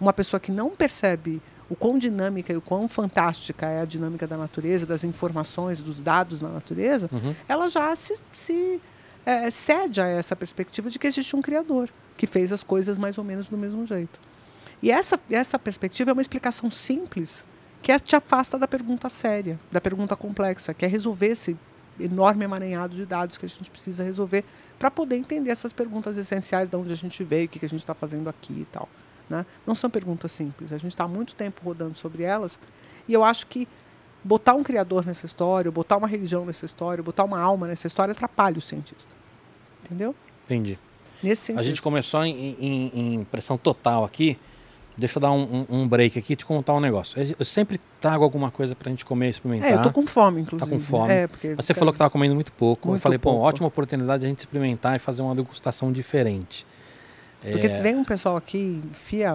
uma 0.00 0.12
pessoa 0.12 0.40
que 0.40 0.50
não 0.50 0.70
percebe 0.70 1.40
o 1.68 1.76
quão 1.76 1.98
dinâmica 1.98 2.52
e 2.52 2.56
o 2.56 2.60
quão 2.60 2.88
fantástica 2.88 3.66
é 3.66 3.80
a 3.80 3.84
dinâmica 3.84 4.26
da 4.26 4.36
natureza, 4.36 4.84
das 4.84 5.04
informações, 5.04 5.80
dos 5.80 6.00
dados 6.00 6.42
na 6.42 6.48
natureza, 6.48 7.08
uhum. 7.12 7.34
ela 7.48 7.68
já 7.68 7.94
se, 7.94 8.20
se 8.32 8.80
é, 9.24 9.48
cede 9.50 10.00
a 10.00 10.06
essa 10.06 10.34
perspectiva 10.34 10.90
de 10.90 10.98
que 10.98 11.06
existe 11.06 11.34
um 11.36 11.40
Criador 11.40 11.88
que 12.22 12.26
fez 12.28 12.52
as 12.52 12.62
coisas 12.62 12.96
mais 12.96 13.18
ou 13.18 13.24
menos 13.24 13.48
do 13.48 13.58
mesmo 13.58 13.84
jeito. 13.84 14.20
E 14.80 14.92
essa, 14.92 15.18
essa 15.28 15.58
perspectiva 15.58 16.10
é 16.10 16.12
uma 16.12 16.22
explicação 16.22 16.70
simples 16.70 17.44
que 17.82 17.98
te 17.98 18.14
afasta 18.14 18.56
da 18.56 18.68
pergunta 18.68 19.08
séria, 19.08 19.58
da 19.72 19.80
pergunta 19.80 20.14
complexa, 20.14 20.72
que 20.72 20.84
é 20.84 20.88
resolver 20.88 21.26
esse 21.26 21.56
enorme 21.98 22.44
emaranhado 22.44 22.94
de 22.94 23.04
dados 23.04 23.36
que 23.36 23.44
a 23.44 23.48
gente 23.48 23.68
precisa 23.68 24.04
resolver 24.04 24.44
para 24.78 24.88
poder 24.88 25.16
entender 25.16 25.50
essas 25.50 25.72
perguntas 25.72 26.16
essenciais 26.16 26.68
de 26.68 26.76
onde 26.76 26.92
a 26.92 26.94
gente 26.94 27.24
veio, 27.24 27.46
o 27.46 27.48
que, 27.48 27.58
que 27.58 27.66
a 27.66 27.68
gente 27.68 27.80
está 27.80 27.92
fazendo 27.92 28.28
aqui 28.28 28.52
e 28.52 28.66
tal. 28.70 28.88
Né? 29.28 29.44
Não 29.66 29.74
são 29.74 29.90
perguntas 29.90 30.30
simples. 30.30 30.72
A 30.72 30.78
gente 30.78 30.92
está 30.92 31.02
há 31.02 31.08
muito 31.08 31.34
tempo 31.34 31.60
rodando 31.64 31.96
sobre 31.96 32.22
elas. 32.22 32.56
E 33.08 33.12
eu 33.12 33.24
acho 33.24 33.48
que 33.48 33.66
botar 34.22 34.54
um 34.54 34.62
criador 34.62 35.04
nessa 35.04 35.26
história, 35.26 35.72
botar 35.72 35.96
uma 35.96 36.06
religião 36.06 36.46
nessa 36.46 36.64
história, 36.64 37.02
botar 37.02 37.24
uma 37.24 37.40
alma 37.40 37.66
nessa 37.66 37.88
história 37.88 38.12
atrapalha 38.12 38.58
o 38.58 38.60
cientista. 38.60 39.12
Entendeu? 39.84 40.14
Entendi. 40.44 40.78
Nesse 41.22 41.42
sentido. 41.42 41.60
A 41.60 41.62
gente 41.62 41.82
começou 41.82 42.24
em, 42.24 42.56
em, 42.60 42.92
em 42.94 43.24
pressão 43.24 43.56
total 43.56 44.04
aqui. 44.04 44.38
Deixa 44.96 45.18
eu 45.18 45.22
dar 45.22 45.32
um, 45.32 45.66
um, 45.70 45.80
um, 45.80 45.88
break 45.88 46.18
aqui 46.18 46.34
e 46.34 46.36
te 46.36 46.44
contar 46.44 46.74
um 46.74 46.80
negócio. 46.80 47.16
Eu 47.38 47.44
sempre 47.44 47.80
trago 47.98 48.22
alguma 48.22 48.50
coisa 48.50 48.74
pra 48.74 48.90
gente 48.90 49.04
comer 49.04 49.28
e 49.28 49.30
experimentar. 49.30 49.70
É, 49.70 49.74
eu 49.74 49.82
tô 49.82 49.90
com 49.90 50.06
fome, 50.06 50.42
inclusive. 50.42 50.70
Tá 50.70 50.76
com 50.76 50.80
fome. 50.80 51.12
É, 51.12 51.26
porque 51.26 51.54
Você 51.54 51.72
falou 51.72 51.92
que 51.92 51.98
tava 51.98 52.10
comendo 52.10 52.34
muito 52.34 52.52
pouco. 52.52 52.88
Muito 52.88 52.98
eu 52.98 53.02
falei, 53.02 53.18
pouco. 53.18 53.38
pô, 53.38 53.44
ótima 53.44 53.68
oportunidade 53.68 54.20
de 54.20 54.26
a 54.26 54.28
gente 54.28 54.40
experimentar 54.40 54.94
e 54.94 54.98
fazer 54.98 55.22
uma 55.22 55.34
degustação 55.34 55.90
diferente. 55.90 56.66
Porque 57.50 57.66
é... 57.66 57.74
vem 57.74 57.96
um 57.96 58.04
pessoal 58.04 58.36
aqui, 58.36 58.80
enfia. 58.90 59.34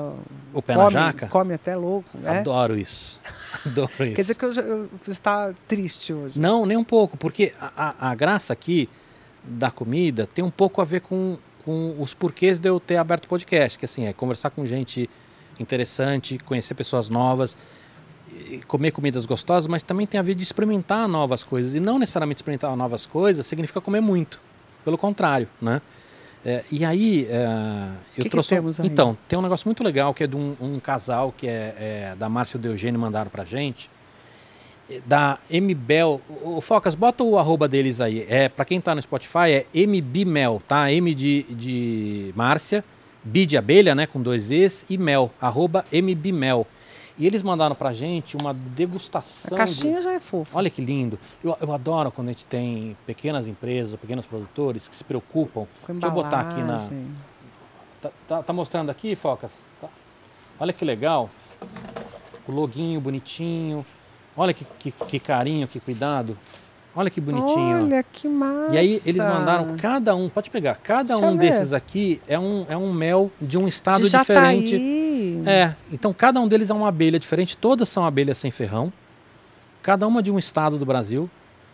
O 0.53 0.61
pé 0.61 0.75
come, 0.75 0.83
na 0.85 0.89
jaca? 0.89 1.27
Come 1.27 1.53
até 1.53 1.75
louco. 1.75 2.09
É? 2.23 2.39
Adoro 2.39 2.77
isso. 2.77 3.19
Adoro 3.65 3.89
isso. 3.89 3.97
Quer 3.97 4.21
dizer 4.21 4.35
que 4.35 4.45
eu, 4.45 4.51
eu, 4.53 4.89
você 5.03 5.11
está 5.11 5.53
triste 5.67 6.13
hoje? 6.13 6.39
Não, 6.39 6.65
nem 6.65 6.77
um 6.77 6.83
pouco, 6.83 7.17
porque 7.17 7.51
a, 7.59 7.95
a, 7.99 8.11
a 8.11 8.15
graça 8.15 8.53
aqui 8.53 8.87
da 9.43 9.69
comida 9.69 10.25
tem 10.25 10.43
um 10.43 10.51
pouco 10.51 10.81
a 10.81 10.85
ver 10.85 11.01
com, 11.01 11.37
com 11.67 11.93
os 11.99 12.13
porquês 12.13 12.57
de 12.59 12.69
eu 12.69 12.79
ter 12.79 12.95
aberto 12.95 13.25
o 13.25 13.27
podcast, 13.27 13.77
que 13.77 13.83
assim, 13.83 14.05
é 14.05 14.13
conversar 14.13 14.51
com 14.51 14.65
gente 14.65 15.09
interessante, 15.59 16.37
conhecer 16.45 16.73
pessoas 16.75 17.09
novas, 17.09 17.57
comer 18.69 18.91
comidas 18.91 19.25
gostosas, 19.25 19.67
mas 19.67 19.83
também 19.83 20.07
tem 20.07 20.17
a 20.17 20.23
ver 20.23 20.33
de 20.33 20.43
experimentar 20.43 21.09
novas 21.09 21.43
coisas. 21.43 21.75
E 21.75 21.81
não 21.81 21.99
necessariamente 21.99 22.37
experimentar 22.37 22.73
novas 22.77 23.05
coisas 23.05 23.45
significa 23.45 23.81
comer 23.81 23.99
muito. 23.99 24.39
Pelo 24.85 24.97
contrário, 24.97 25.49
né? 25.61 25.81
É, 26.45 26.63
e 26.71 26.85
aí, 26.85 27.27
é, 27.29 27.89
eu 28.17 28.23
que 28.23 28.29
trouxe. 28.29 28.55
Que? 28.55 28.87
Então, 28.87 29.17
tem 29.27 29.37
um 29.37 29.41
negócio 29.41 29.67
muito 29.67 29.83
legal 29.83 30.13
que 30.13 30.23
é 30.23 30.27
de 30.27 30.37
um, 30.37 30.55
um 30.61 30.79
casal 30.79 31.33
que 31.35 31.49
é, 31.49 31.75
é 31.77 32.15
da 32.17 32.29
Márcia 32.29 32.57
e 32.57 32.61
do 32.61 32.69
Eugênio 32.69 32.97
mandaram 32.97 33.29
pra 33.29 33.43
gente. 33.43 33.89
Da 35.05 35.37
MBel. 35.49 36.21
O 36.43 36.61
Focas, 36.61 36.95
bota 36.95 37.23
o 37.23 37.37
arroba 37.37 37.67
deles 37.67 37.99
aí. 37.99 38.25
É, 38.29 38.47
pra 38.47 38.63
quem 38.63 38.79
tá 38.79 38.95
no 38.95 39.01
Spotify, 39.01 39.51
é 39.51 39.65
MBMel, 39.73 40.61
tá? 40.67 40.91
M 40.91 41.13
de, 41.13 41.43
de 41.49 42.33
Márcia, 42.35 42.83
B 43.23 43.45
de 43.45 43.57
abelha, 43.57 43.93
né? 43.93 44.07
Com 44.07 44.21
dois 44.21 44.49
E's, 44.49 44.85
e 44.89 44.97
mel, 44.97 45.29
arroba 45.41 45.83
MBMel. 45.91 46.65
E 47.19 47.25
eles 47.25 47.41
mandaram 47.41 47.75
pra 47.75 47.91
gente 47.93 48.37
uma 48.37 48.53
degustação. 48.53 49.55
A 49.55 49.57
caixinha 49.57 49.97
de... 49.97 50.03
já 50.03 50.13
é 50.13 50.19
fofa. 50.19 50.57
Olha 50.57 50.69
que 50.69 50.81
lindo. 50.81 51.17
Eu, 51.43 51.57
eu 51.59 51.73
adoro 51.73 52.11
quando 52.11 52.29
a 52.29 52.31
gente 52.31 52.45
tem 52.45 52.95
pequenas 53.07 53.47
empresas, 53.47 53.99
pequenos 53.99 54.25
produtores 54.25 54.87
que 54.87 54.95
se 54.95 55.03
preocupam. 55.03 55.65
Com 55.85 55.93
Deixa 55.93 56.07
eu 56.07 56.11
botar 56.11 56.41
aqui 56.41 56.61
na. 56.61 56.87
Tá, 57.99 58.11
tá- 58.27 58.43
tá 58.43 58.53
mostrando 58.53 58.91
aqui, 58.91 59.15
Focas? 59.15 59.63
Tá. 59.81 59.89
Olha 60.59 60.71
que 60.71 60.85
legal. 60.85 61.29
O 62.47 62.51
loguinho 62.51 63.01
bonitinho. 63.01 63.83
Olha 64.37 64.53
que, 64.53 64.65
que, 64.79 64.91
que 64.91 65.19
carinho, 65.19 65.67
que 65.67 65.79
cuidado. 65.79 66.37
Olha 66.95 67.09
que 67.09 67.19
bonitinho. 67.19 67.83
Olha 67.83 68.03
que 68.03 68.27
massa. 68.27 68.73
E 68.73 68.77
aí 68.77 69.01
eles 69.05 69.17
mandaram 69.17 69.75
cada 69.77 70.15
um, 70.15 70.29
pode 70.29 70.49
pegar, 70.49 70.75
cada 70.75 71.15
Deixa 71.15 71.25
um 71.27 71.35
desses 71.35 71.73
aqui 71.73 72.21
é 72.27 72.39
um, 72.39 72.65
é 72.69 72.77
um 72.77 72.91
mel 72.91 73.31
de 73.39 73.57
um 73.57 73.67
estado 73.67 74.09
de 74.09 74.17
diferente. 74.17 74.71
Jataí. 74.71 75.43
É, 75.45 75.75
então 75.91 76.11
cada 76.13 76.39
um 76.39 76.47
deles 76.47 76.69
é 76.69 76.73
uma 76.73 76.87
abelha 76.87 77.19
diferente, 77.19 77.55
todas 77.55 77.89
são 77.89 78.05
abelhas 78.05 78.37
sem 78.37 78.49
ferrão, 78.49 78.91
cada 79.83 80.07
uma 80.07 80.23
de 80.23 80.31
um 80.31 80.39
estado 80.39 80.77
do 80.77 80.85
Brasil. 80.85 81.29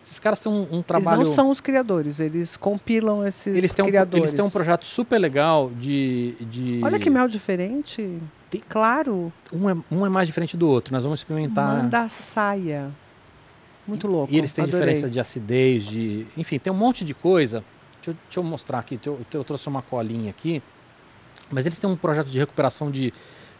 Esses 0.06 0.20
caras 0.20 0.42
têm 0.42 0.52
um, 0.52 0.68
um 0.70 0.82
trabalho. 0.82 1.22
Eles 1.22 1.30
não 1.30 1.36
são 1.36 1.50
os 1.50 1.62
criadores, 1.62 2.20
eles 2.20 2.58
compilam 2.58 3.26
esses 3.26 3.56
eles 3.56 3.74
têm, 3.74 3.84
um, 3.84 3.88
criadores. 3.88 4.24
eles 4.26 4.34
têm 4.34 4.44
um 4.44 4.50
projeto 4.50 4.86
super 4.86 5.18
legal 5.18 5.72
de. 5.80 6.36
de 6.42 6.82
Olha 6.84 7.00
que 7.00 7.10
mel 7.10 7.30
diferente. 7.30 8.20
Tem- 8.54 8.62
Claro. 8.70 9.34
um, 9.52 9.70
é, 9.70 9.76
um 9.92 10.06
é 10.06 10.10
mais 10.10 10.28
diferente 10.28 10.56
do 10.56 10.68
outro, 10.70 10.94
nós 10.94 11.04
vamos 11.04 11.20
experimentar. 11.20 11.68
Manda 11.84 12.08
saia. 12.08 12.92
Muito 13.88 14.08
louco. 14.08 14.32
E 14.32 14.38
eles 14.38 14.54
têm 14.54 14.64
adorei. 14.64 14.80
diferença 14.82 15.10
de 15.10 15.20
acidez, 15.20 15.84
de. 15.86 16.28
Enfim, 16.38 16.60
tem 16.60 16.72
um 16.72 16.76
monte 16.76 17.04
de 17.04 17.14
coisa. 17.16 17.64
Deixa 17.96 18.12
eu, 18.12 18.16
deixa 18.26 18.40
eu 18.40 18.44
mostrar 18.44 18.80
aqui. 18.80 19.00
Eu, 19.06 19.20
eu 19.34 19.44
trouxe 19.44 19.68
uma 19.68 19.82
colinha 19.82 20.30
aqui. 20.30 20.62
Mas 21.50 21.66
eles 21.66 21.78
têm 21.80 21.90
um 21.90 21.96
projeto 21.98 22.28
de 22.28 22.38
recuperação 22.40 22.90
de. 22.92 23.12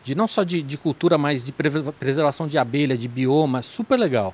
de 0.04 0.14
não 0.16 0.28
só 0.28 0.44
de, 0.44 0.62
de 0.62 0.78
cultura, 0.78 1.18
mas 1.18 1.44
de 1.44 1.52
pre- 1.52 1.70
preservação 2.00 2.46
de 2.48 2.58
abelha, 2.58 2.96
de 2.98 3.08
bioma, 3.08 3.62
super 3.64 3.98
legal. 4.00 4.34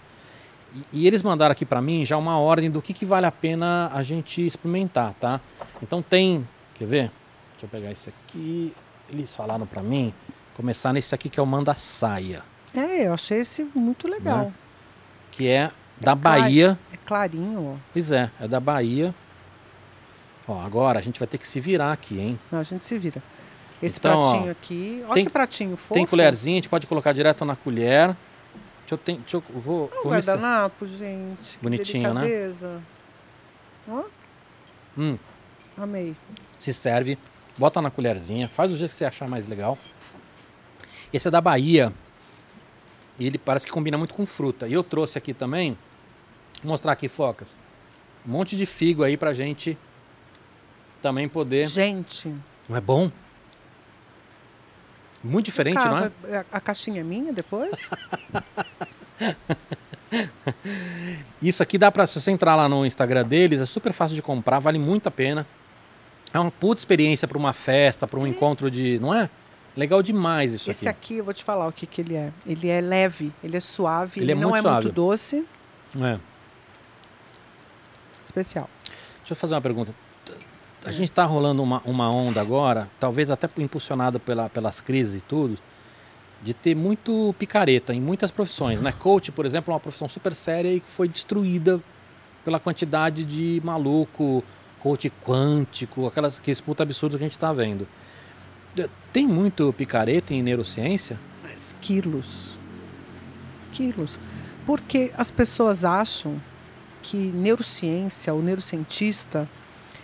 E, 0.94 1.00
e 1.04 1.08
eles 1.08 1.24
mandaram 1.24 1.54
aqui 1.54 1.66
para 1.66 1.82
mim 1.82 2.06
já 2.06 2.18
uma 2.18 2.38
ordem 2.38 2.70
do 2.70 2.82
que, 2.82 2.94
que 2.94 3.06
vale 3.06 3.26
a 3.26 3.32
pena 3.32 3.90
a 3.94 4.04
gente 4.04 4.46
experimentar, 4.46 5.14
tá? 5.20 5.40
Então 5.82 6.02
tem. 6.04 6.48
Quer 6.76 6.86
ver? 6.86 7.12
Deixa 7.54 7.64
eu 7.66 7.70
pegar 7.70 7.92
esse 7.92 8.10
aqui. 8.10 8.74
Eles 9.12 9.34
falaram 9.34 9.66
para 9.66 9.82
mim 9.82 10.14
começar 10.60 10.92
nesse 10.92 11.16
aqui 11.16 11.30
que 11.30 11.40
é 11.40 11.44
o 11.44 11.46
Manda 11.46 11.74
Saia, 11.74 12.42
É, 12.76 13.08
eu 13.08 13.14
achei 13.14 13.40
esse 13.40 13.64
muito 13.74 14.10
legal. 14.12 14.46
Né? 14.46 14.54
que 15.32 15.48
é 15.48 15.72
da 15.98 16.14
claro. 16.18 16.42
Bahia. 16.42 16.78
É 16.92 16.98
clarinho, 16.98 17.76
ó. 17.76 17.80
Pois 17.94 18.12
é, 18.12 18.30
é 18.42 18.46
da 18.48 18.60
Bahia. 18.60 19.16
Ó, 20.46 20.60
agora 20.62 21.00
a 21.00 21.02
gente 21.02 21.18
vai 21.18 21.28
ter 21.28 21.38
que 21.38 21.48
se 21.48 21.62
virar 21.62 21.94
aqui, 21.94 22.20
hein? 22.20 22.40
Não, 22.52 22.60
a 22.60 22.64
gente 22.64 22.84
se 22.84 22.98
vira. 23.00 23.24
Esse 23.82 24.00
Então, 24.00 24.20
ó, 24.20 24.30
pratinho 24.32 24.52
aqui. 24.52 25.02
Olha 25.06 25.14
tem- 25.14 25.24
que 25.24 25.30
pratinho 25.32 25.78
fofo. 25.78 25.94
Tem 25.94 26.06
colherzinha, 26.06 26.56
a 26.56 26.58
gente 26.58 26.68
pode 26.68 26.86
colocar 26.88 27.14
direto 27.14 27.46
na 27.46 27.56
colher. 27.56 28.08
Deixa 28.82 28.96
eu, 28.96 28.98
ten- 28.98 29.16
deixa 29.22 29.38
eu 29.38 29.44
vou, 29.62 29.90
É 29.94 30.00
um 30.00 30.04
vou 30.04 30.12
me 30.12 30.18
guardanapo, 30.18 30.86
gente. 30.86 31.58
que 31.58 31.64
Bonitinho, 31.64 32.14
né? 32.14 32.52
Ó, 33.88 34.04
Hum, 34.98 35.18
amei. 35.78 36.16
se 36.60 36.74
serve, 36.74 37.18
bota 37.58 37.82
na 37.82 37.90
colherzinha, 37.90 38.50
faz 38.50 38.72
do 38.72 38.76
jeito 38.76 38.92
que 38.92 38.98
você 38.98 39.06
achar 39.06 39.30
mais 39.30 39.48
legal. 39.48 39.78
Esse 41.12 41.28
é 41.28 41.32
da 41.32 41.42
Bahia. 41.42 41.92
E 43.18 43.26
ele 43.26 43.38
parece 43.38 43.66
que 43.66 43.72
combina 43.72 43.98
muito 43.98 44.14
com 44.14 44.26
fruta. 44.26 44.68
E 44.68 44.74
eu 44.74 44.84
trouxe 44.84 45.18
aqui 45.18 45.34
também, 45.34 45.78
vou 46.64 46.72
mostrar 46.72 46.94
aqui 46.94 47.08
focas. 47.08 47.58
Um 48.26 48.32
monte 48.32 48.56
de 48.56 48.66
figo 48.66 49.04
aí 49.04 49.18
pra 49.18 49.34
gente 49.34 49.78
também 51.02 51.28
poder. 51.28 51.68
Gente, 51.68 52.34
Não 52.68 52.78
é 52.78 52.82
bom? 52.82 53.12
Muito 55.24 55.48
diferente, 55.48 55.76
não 55.76 55.98
é? 55.98 56.12
Cara, 56.22 56.46
a, 56.52 56.62
caixinha 56.62 57.02
é 57.02 57.04
minha 57.04 57.34
depois? 57.34 57.90
Isso 61.42 61.62
aqui 61.62 61.78
dá 61.78 61.92
pra, 61.92 62.08
se 62.08 62.20
você 62.20 62.32
entrar 62.32 62.56
lá 62.56 62.70
no 62.70 62.86
Instagram 62.86 63.26
deles, 63.26 63.60
é 63.60 63.66
super 63.66 63.92
fácil 63.92 64.16
de 64.16 64.22
comprar, 64.22 64.60
vale 64.60 64.80
muito 64.80 65.08
a 65.08 65.12
pena. 65.12 65.46
É 66.34 66.40
uma 66.40 66.52
puta 66.52 66.80
experiência 66.80 67.28
pra 67.28 67.38
uma 67.38 67.52
festa, 67.52 68.08
pra 68.08 68.20
um 68.20 68.26
encontro 68.26 68.72
de. 68.72 68.98
Não 69.00 69.14
é? 69.14 69.30
Legal 69.78 70.02
demais 70.04 70.52
isso 70.54 70.70
Esse 70.70 70.90
aqui. 70.90 71.14
aqui, 71.14 71.18
eu 71.18 71.24
vou 71.24 71.34
te 71.34 71.44
falar 71.44 71.68
o 71.68 71.72
que, 71.72 71.86
que 71.86 72.02
ele 72.02 72.16
é. 72.16 72.32
Ele 72.46 72.68
é 72.68 72.82
leve, 72.82 73.32
ele 73.44 73.56
é 73.56 73.60
suave, 73.60 74.20
Ele 74.20 74.26
ele, 74.26 74.32
é 74.34 74.36
não 74.36 74.50
muito 74.50 74.58
é 74.58 74.62
suave. 74.62 74.84
muito 74.86 74.96
doce. 74.96 75.46
É. 76.02 76.20
Especial. 78.24 78.70
Deixa 79.20 79.32
eu 79.34 79.36
fazer 79.36 79.56
uma 79.56 79.62
pergunta. 79.62 79.94
A 80.86 80.92
gente 80.92 81.12
tá 81.12 81.26
rolando 81.26 81.62
uma, 81.62 81.82
uma 81.86 82.10
onda 82.10 82.40
agora, 82.40 82.88
talvez 83.00 83.30
até 83.30 83.50
impulsionada 83.58 84.18
pela, 84.20 84.50
pelas 84.50 84.80
crises 84.80 85.16
e 85.16 85.22
tudo, 85.22 85.58
de 86.42 86.54
ter 86.54 86.74
muito 86.74 87.36
picareta 87.38 87.94
em 87.94 88.00
muitas 88.00 88.32
profissões, 88.32 88.80
né? 88.82 88.94
Coach, 88.94 89.32
por 89.32 89.46
exemplo, 89.46 89.72
é 89.72 89.74
uma 89.74 89.80
profissão 89.80 90.08
super 90.08 90.34
séria 90.34 90.72
e 90.74 90.80
que 90.80 90.90
foi 90.90 91.10
destruída 91.10 91.82
pela 92.46 92.60
quantidade 92.60 93.26
de 93.26 93.62
maluco, 93.64 94.42
coach 94.80 95.12
quântico, 95.26 96.08
aquelas, 96.08 96.38
aqueles 96.38 96.62
puta 96.62 96.84
absurdos 96.84 97.18
que 97.18 97.24
a 97.26 97.28
gente 97.28 97.38
tá 97.38 97.52
vendo. 97.52 97.86
Tem 99.12 99.28
muito 99.28 99.74
picareta 99.74 100.34
em 100.34 100.44
neurociência? 100.44 101.20
Mas 101.44 101.76
quilos. 101.82 102.58
Quilos. 103.72 104.20
Porque 104.66 105.12
as 105.18 105.32
pessoas 105.32 105.84
acham 105.84 106.40
que 107.02 107.18
neurociência, 107.18 108.34
o 108.34 108.42
neurocientista, 108.42 109.50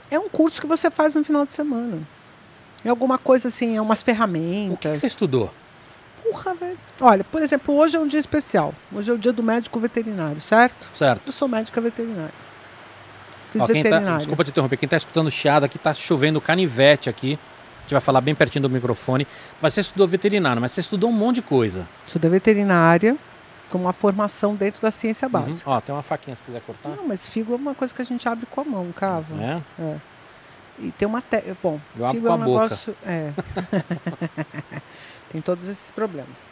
é 0.09 0.17
um 0.17 0.27
curso 0.29 0.59
que 0.59 0.67
você 0.67 0.89
faz 0.89 1.13
no 1.13 1.23
final 1.23 1.45
de 1.45 1.51
semana. 1.51 1.99
É 2.83 2.89
alguma 2.89 3.17
coisa 3.17 3.47
assim, 3.47 3.75
é 3.75 3.81
umas 3.81 4.01
O 4.01 4.05
que, 4.05 4.11
que 4.11 4.15
ferramentas. 4.17 4.99
você 4.99 5.07
estudou? 5.07 5.51
Porra, 6.23 6.55
velho. 6.55 6.77
Olha, 6.99 7.23
por 7.23 7.41
exemplo, 7.41 7.75
hoje 7.75 7.95
é 7.97 7.99
um 7.99 8.07
dia 8.07 8.19
especial. 8.19 8.73
Hoje 8.91 9.11
é 9.11 9.13
o 9.13 9.17
dia 9.17 9.31
do 9.31 9.43
médico 9.43 9.79
veterinário, 9.79 10.39
certo? 10.39 10.89
Certo. 10.95 11.21
Eu 11.25 11.31
sou 11.31 11.47
médica 11.47 11.79
veterinária. 11.79 12.33
Fiz 13.51 13.61
Ó, 13.61 13.67
tá, 13.67 14.17
desculpa 14.17 14.43
te 14.43 14.49
interromper, 14.49 14.77
quem 14.77 14.89
tá 14.89 14.97
escutando 14.97 15.31
chiado 15.31 15.63
aqui, 15.63 15.77
tá 15.77 15.93
chovendo 15.93 16.41
canivete 16.41 17.09
aqui. 17.09 17.39
A 17.85 17.87
gente 17.87 17.91
vai 17.93 18.01
falar 18.01 18.19
bem 18.21 18.33
pertinho 18.33 18.63
do 18.63 18.69
microfone. 18.69 19.27
Mas 19.61 19.75
você 19.75 19.81
estudou 19.81 20.07
veterinário, 20.07 20.59
mas 20.59 20.71
você 20.71 20.81
estudou 20.81 21.07
um 21.09 21.13
monte 21.13 21.35
de 21.35 21.41
coisa. 21.43 21.87
Da 22.19 22.27
veterinária, 22.27 23.15
com 23.69 23.77
uma 23.77 23.93
formação 23.93 24.55
dentro 24.55 24.81
da 24.81 24.89
ciência 24.89 25.27
Uhum. 25.27 25.31
básica. 25.31 25.69
Ó, 25.69 25.79
tem 25.79 25.93
uma 25.93 26.01
faquinha 26.01 26.35
se 26.35 26.41
quiser 26.41 26.61
cortar. 26.61 26.89
Não, 26.89 27.07
mas 27.07 27.27
figo 27.29 27.53
é 27.53 27.55
uma 27.55 27.75
coisa 27.75 27.93
que 27.93 28.01
a 28.01 28.05
gente 28.05 28.27
abre 28.27 28.47
com 28.47 28.61
a 28.61 28.63
mão, 28.63 28.91
cava. 28.91 29.35
É? 29.79 29.97
E 30.79 30.91
tem 30.93 31.07
uma. 31.07 31.21
Te... 31.21 31.41
Bom, 31.61 31.79
Eu 31.95 32.09
figo 32.09 32.27
é 32.27 32.31
um 32.31 32.33
a 32.33 32.37
boca. 32.37 32.63
negócio. 32.63 32.95
É. 33.05 33.31
tem 35.31 35.41
todos 35.41 35.67
esses 35.67 35.91
problemas. 35.91 36.43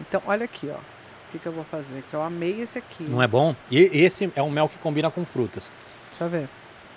Então, 0.00 0.22
olha 0.26 0.44
aqui, 0.44 0.68
ó. 0.70 0.76
O 0.76 1.32
que, 1.32 1.38
que 1.38 1.46
eu 1.46 1.52
vou 1.52 1.64
fazer? 1.64 2.04
Que 2.10 2.14
eu 2.14 2.22
amei 2.22 2.60
esse 2.60 2.76
aqui. 2.78 3.04
Não 3.04 3.22
é 3.22 3.26
bom? 3.26 3.56
E 3.70 3.78
esse 3.78 4.30
é 4.36 4.42
um 4.42 4.50
mel 4.50 4.68
que 4.68 4.76
combina 4.78 5.10
com 5.10 5.24
frutas. 5.24 5.70
Deixa 6.10 6.24
eu 6.24 6.28
ver. 6.28 6.48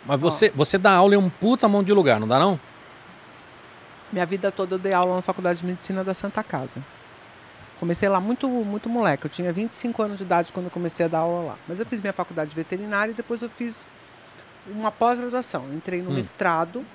Mas 0.06 0.20
você, 0.20 0.50
você 0.54 0.78
dá 0.78 0.92
aula 0.92 1.16
em 1.16 1.18
um 1.18 1.30
puta 1.30 1.66
mão 1.70 1.82
de 1.82 1.94
lugar, 1.94 2.20
não 2.20 2.28
dá 2.28 2.38
não? 2.38 2.60
Minha 4.12 4.26
vida 4.26 4.52
toda 4.52 4.76
eu 4.76 4.80
dei 4.80 4.94
aula 4.94 5.16
na 5.16 5.22
Faculdade 5.22 5.60
de 5.60 5.66
Medicina 5.66 6.04
da 6.04 6.14
Santa 6.14 6.44
Casa. 6.44 6.82
Comecei 7.80 8.08
lá 8.08 8.20
muito, 8.22 8.48
muito 8.50 8.88
moleque. 8.90 9.26
Eu 9.26 9.30
tinha 9.30 9.52
25 9.52 10.02
anos 10.02 10.18
de 10.18 10.24
idade 10.24 10.52
quando 10.54 10.66
eu 10.68 10.72
comecei 10.72 11.06
a 11.06 11.10
dar 11.10 11.20
aula 11.20 11.48
lá. 11.50 11.56
Mas 11.68 11.80
eu 11.80 11.86
fiz 11.86 12.00
minha 12.00 12.14
faculdade 12.14 12.50
de 12.52 12.56
veterinária 12.56 13.12
e 13.12 13.16
depois 13.16 13.42
eu 13.42 13.50
fiz 13.50 13.86
uma 14.68 14.92
pós-graduação. 14.92 15.66
Entrei 15.74 16.02
no 16.02 16.12
Hum. 16.12 16.14
mestrado 16.14 16.86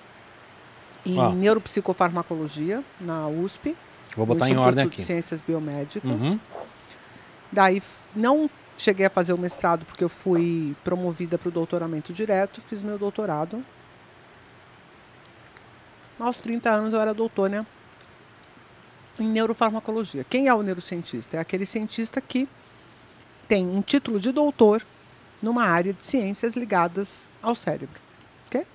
em 1.04 1.18
Ó. 1.18 1.30
neuropsicofarmacologia 1.32 2.82
na 3.00 3.26
USP. 3.28 3.76
Vou 4.16 4.24
botar 4.26 4.48
em 4.48 4.56
ordem 4.56 4.86
de 4.88 4.92
aqui. 4.94 5.02
Ciências 5.02 5.40
Biomédicas. 5.40 6.22
Uhum. 6.22 6.40
Daí 7.52 7.82
não 8.14 8.48
cheguei 8.76 9.06
a 9.06 9.10
fazer 9.10 9.32
o 9.32 9.38
mestrado 9.38 9.84
porque 9.84 10.02
eu 10.02 10.08
fui 10.08 10.74
promovida 10.82 11.36
para 11.36 11.48
o 11.48 11.52
doutoramento 11.52 12.12
direto, 12.12 12.62
fiz 12.66 12.80
meu 12.82 12.98
doutorado. 12.98 13.62
Aos 16.20 16.36
30 16.36 16.70
anos 16.70 16.92
eu 16.92 17.00
era 17.00 17.14
doutora 17.14 17.66
em 19.18 19.26
neurofarmacologia. 19.28 20.24
Quem 20.28 20.48
é 20.48 20.54
o 20.54 20.62
neurocientista? 20.62 21.36
É 21.36 21.40
aquele 21.40 21.66
cientista 21.66 22.20
que 22.20 22.48
tem 23.48 23.66
um 23.66 23.82
título 23.82 24.20
de 24.20 24.30
doutor 24.32 24.84
numa 25.42 25.64
área 25.64 25.92
de 25.92 26.04
ciências 26.04 26.54
ligadas 26.56 27.28
ao 27.42 27.54
cérebro. 27.54 27.98
ok? 28.46 28.66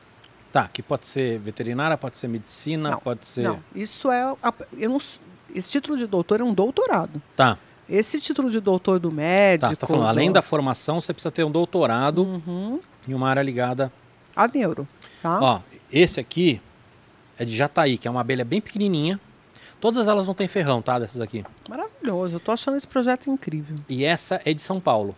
Tá, 0.52 0.68
que 0.68 0.82
pode 0.82 1.06
ser 1.08 1.40
veterinária, 1.40 1.98
pode 1.98 2.18
ser 2.18 2.28
medicina, 2.28 2.92
Não, 2.92 3.00
pode 3.00 3.26
ser. 3.28 3.44
Não, 3.44 3.60
isso 3.76 4.12
é. 4.12 4.22
a- 4.42 4.54
eu 4.78 4.90
não 4.90 4.98
esse 5.54 5.70
título 5.70 5.98
de 5.98 6.06
doutor 6.08 6.42
é 6.42 6.44
um 6.44 6.54
doutorado. 6.54 7.22
Tá, 7.36 7.58
Esse 7.88 8.20
título 8.20 8.50
de 8.50 8.60
doutor 8.60 9.00
do 9.00 9.12
médico. 9.12 9.62
tá. 9.62 9.70
Você 9.70 9.76
tá 9.76 9.86
falando, 9.86 10.02
do- 10.04 10.08
além 10.10 10.32
da 10.32 10.42
formação, 10.42 11.00
você 11.00 11.14
precisa 11.14 11.32
ter 11.32 11.44
um 11.44 11.52
doutorado 11.52 12.24
Uhum, 12.24 12.80
em 13.08 13.14
uma 13.14 13.30
área 13.30 13.44
ligada. 13.44 13.92
a 14.36 14.48
neuro. 14.48 14.88
Tá? 15.22 15.40
Ó, 15.40 15.62
esse 15.92 16.20
aqui 16.20 16.60
é 17.38 17.46
de 17.46 17.56
Jataí, 17.56 17.98
que 17.98 18.08
é 18.08 18.12
uma 18.12 18.22
abelha 18.22 18.46
bem 18.46 18.62
pequenininha. 18.62 19.20
Todas 19.82 20.08
elas 20.08 20.26
não 20.26 20.34
têm 20.34 20.48
ferrão, 20.48 20.82
tá? 20.82 20.98
Dessas 20.98 21.22
aqui. 21.22 21.44
Maravilhoso. 21.70 22.38
Eu 22.38 22.40
tô 22.40 22.52
achando 22.52 22.78
esse 22.78 22.88
projeto 22.88 23.30
incrível. 23.30 23.76
E 23.90 24.04
essa 24.06 24.42
é 24.46 24.54
de 24.54 24.62
São 24.62 24.80
Paulo. 24.80 25.16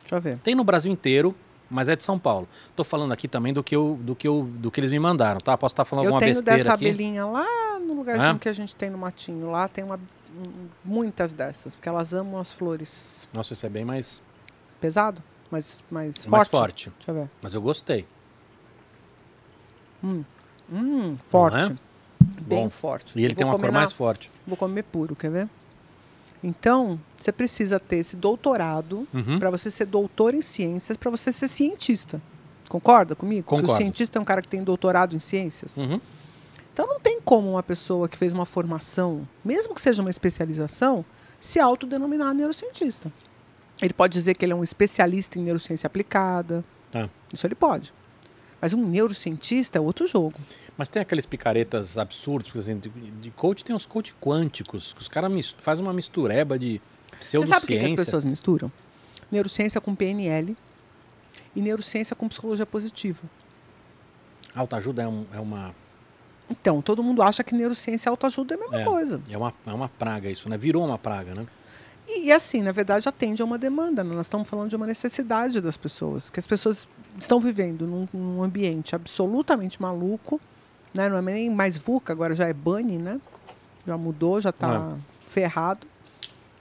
Deixa 0.00 0.16
eu 0.16 0.20
ver. 0.20 0.38
Tem 0.38 0.54
no 0.54 0.64
Brasil 0.64 0.90
inteiro, 0.90 1.34
mas 1.70 1.88
é 1.88 1.94
de 1.96 2.02
São 2.02 2.18
Paulo. 2.18 2.48
Tô 2.74 2.82
falando 2.82 3.12
aqui 3.12 3.28
também 3.28 3.52
do 3.52 3.62
que, 3.62 3.76
eu, 3.76 3.98
do 4.02 4.14
que, 4.16 4.26
eu, 4.26 4.42
do 4.54 4.70
que 4.70 4.80
eles 4.80 4.90
me 4.90 4.98
mandaram, 4.98 5.38
tá? 5.40 5.56
Posso 5.56 5.74
estar 5.74 5.84
falando 5.84 6.04
Eu 6.06 6.08
alguma 6.08 6.20
tenho 6.20 6.32
besteira 6.34 6.58
dessa 6.58 6.74
aqui. 6.74 6.86
abelhinha 6.88 7.26
lá 7.26 7.78
no 7.78 7.94
lugarzinho 7.94 8.38
que 8.38 8.48
a 8.48 8.52
gente 8.52 8.74
tem 8.74 8.90
no 8.90 8.98
matinho. 8.98 9.50
Lá 9.50 9.68
tem 9.68 9.84
uma, 9.84 9.96
um- 10.36 10.66
muitas 10.84 11.32
dessas, 11.32 11.74
porque 11.76 11.88
elas 11.88 12.12
amam 12.14 12.40
as 12.40 12.52
flores. 12.52 13.28
Nossa, 13.32 13.52
esse 13.52 13.64
é 13.64 13.68
bem 13.68 13.84
mais, 13.84 14.20
Pesado? 14.80 15.22
Mais, 15.50 15.82
mais 15.90 16.16
forte? 16.18 16.28
mais 16.30 16.48
forte. 16.48 16.92
Deixa 16.98 17.10
eu 17.10 17.14
ver. 17.14 17.30
Mas 17.40 17.54
eu 17.54 17.60
gostei. 17.62 18.06
Hum, 20.02 20.24
forte. 21.28 21.72
é? 21.72 21.76
Bem 22.42 22.64
Bom. 22.64 22.70
forte. 22.70 23.12
E 23.18 23.24
ele 23.24 23.34
tem 23.34 23.46
uma 23.46 23.52
cor 23.52 23.60
comer 23.60 23.72
na- 23.72 23.78
mais 23.80 23.92
forte. 23.92 24.30
Vou 24.46 24.56
comer 24.56 24.82
puro, 24.84 25.14
quer 25.14 25.30
ver? 25.30 25.48
Então, 26.42 27.00
você 27.18 27.32
precisa 27.32 27.80
ter 27.80 27.96
esse 27.96 28.16
doutorado 28.16 29.08
Uhum. 29.14 29.38
para 29.38 29.50
você 29.50 29.70
ser 29.70 29.86
doutor 29.86 30.34
em 30.34 30.42
ciências, 30.42 30.96
para 30.96 31.10
você 31.10 31.32
ser 31.32 31.48
cientista. 31.48 32.20
Concorda 32.68 33.14
comigo? 33.14 33.42
Porque 33.44 33.54
o 33.56 33.60
Concordo. 33.60 33.82
cientista 33.82 34.18
é 34.18 34.22
um 34.22 34.24
cara 34.24 34.42
que 34.42 34.48
tem 34.48 34.62
doutorado 34.62 35.14
em 35.16 35.18
ciências. 35.18 35.76
Uhum. 35.76 36.00
Então 36.72 36.86
não 36.86 36.98
tem 37.00 37.20
como 37.20 37.50
uma 37.52 37.62
pessoa 37.62 38.08
que 38.08 38.16
fez 38.18 38.32
uma 38.32 38.44
formação, 38.44 39.26
mesmo 39.44 39.74
que 39.74 39.80
seja 39.80 40.02
uma 40.02 40.10
especialização, 40.10 41.04
se 41.40 41.60
autodenominar 41.60 42.34
neurocientista. 42.34 43.12
Ele 43.80 43.92
pode 43.92 44.12
dizer 44.12 44.34
que 44.36 44.44
ele 44.44 44.52
é 44.52 44.56
um 44.56 44.64
especialista 44.64 45.38
em 45.38 45.42
neurociência 45.42 45.86
aplicada. 45.86 46.64
Tá. 46.90 47.08
Isso 47.32 47.46
ele 47.46 47.54
pode. 47.54 47.92
Mas 48.64 48.72
um 48.72 48.82
neurocientista 48.88 49.76
é 49.76 49.80
outro 49.80 50.06
jogo. 50.06 50.40
Mas 50.74 50.88
tem 50.88 51.02
aqueles 51.02 51.26
picaretas 51.26 51.98
absurdos, 51.98 52.48
porque 52.50 52.60
assim, 52.60 52.78
de, 52.78 52.88
de 52.88 53.30
coach 53.30 53.62
tem 53.62 53.76
uns 53.76 53.84
coach 53.84 54.14
quânticos, 54.18 54.94
que 54.94 55.02
os 55.02 55.06
caras 55.08 55.50
fazem 55.60 55.84
uma 55.84 55.92
mistureba 55.92 56.58
de 56.58 56.80
Você 57.20 57.44
sabe 57.44 57.64
o 57.64 57.66
que, 57.66 57.74
que 57.74 57.74
as 57.74 57.82
pseudociência. 57.82 57.96
pessoas 58.06 58.24
misturam? 58.24 58.72
Neurociência 59.30 59.82
com 59.82 59.94
PNL 59.94 60.56
e 61.54 61.60
neurociência 61.60 62.16
com 62.16 62.26
psicologia 62.26 62.64
positiva. 62.64 63.20
Autoajuda 64.54 65.02
é, 65.02 65.08
um- 65.08 65.26
é 65.34 65.38
uma, 65.40 65.74
Então, 66.50 66.80
todo 66.80 67.02
mundo 67.02 67.22
acha 67.22 67.44
que 67.44 67.54
neurociência 67.54 68.08
e 68.08 68.10
autoajuda 68.10 68.54
é 68.54 68.56
a 68.56 68.60
mesma 68.60 68.80
É. 68.80 68.84
coisa. 68.86 69.20
é, 69.28 69.36
uma, 69.36 69.52
é 69.66 69.72
uma 69.74 69.90
praga 69.90 70.30
isso, 70.30 70.48
né? 70.48 70.56
Virou 70.56 70.82
uma 70.86 70.96
praga, 70.96 71.34
né? 71.34 71.46
E, 72.06 72.26
e 72.26 72.32
assim, 72.32 72.62
na 72.62 72.72
verdade, 72.72 73.08
atende 73.08 73.42
a 73.42 73.44
uma 73.44 73.58
demanda. 73.58 74.04
né? 74.04 74.14
Nós 74.14 74.26
estamos 74.26 74.48
falando 74.48 74.70
de 74.70 74.76
uma 74.76 74.86
necessidade 74.86 75.60
das 75.60 75.76
pessoas. 75.76 76.30
Que 76.30 76.38
as 76.38 76.46
pessoas 76.46 76.88
estão 77.18 77.40
vivendo 77.40 77.86
num, 77.86 78.08
num 78.12 78.42
ambiente 78.42 78.94
absolutamente 78.94 79.80
maluco. 79.80 80.40
Né? 80.92 81.08
Não 81.08 81.18
é 81.18 81.22
nem 81.22 81.50
mais 81.50 81.76
VUCA, 81.78 82.12
agora 82.12 82.36
já 82.36 82.46
é 82.46 82.52
BANI, 82.52 82.98
né? 82.98 83.20
Já 83.86 83.96
mudou, 83.96 84.40
já 84.40 84.50
está 84.50 84.96
ferrado. 85.28 85.86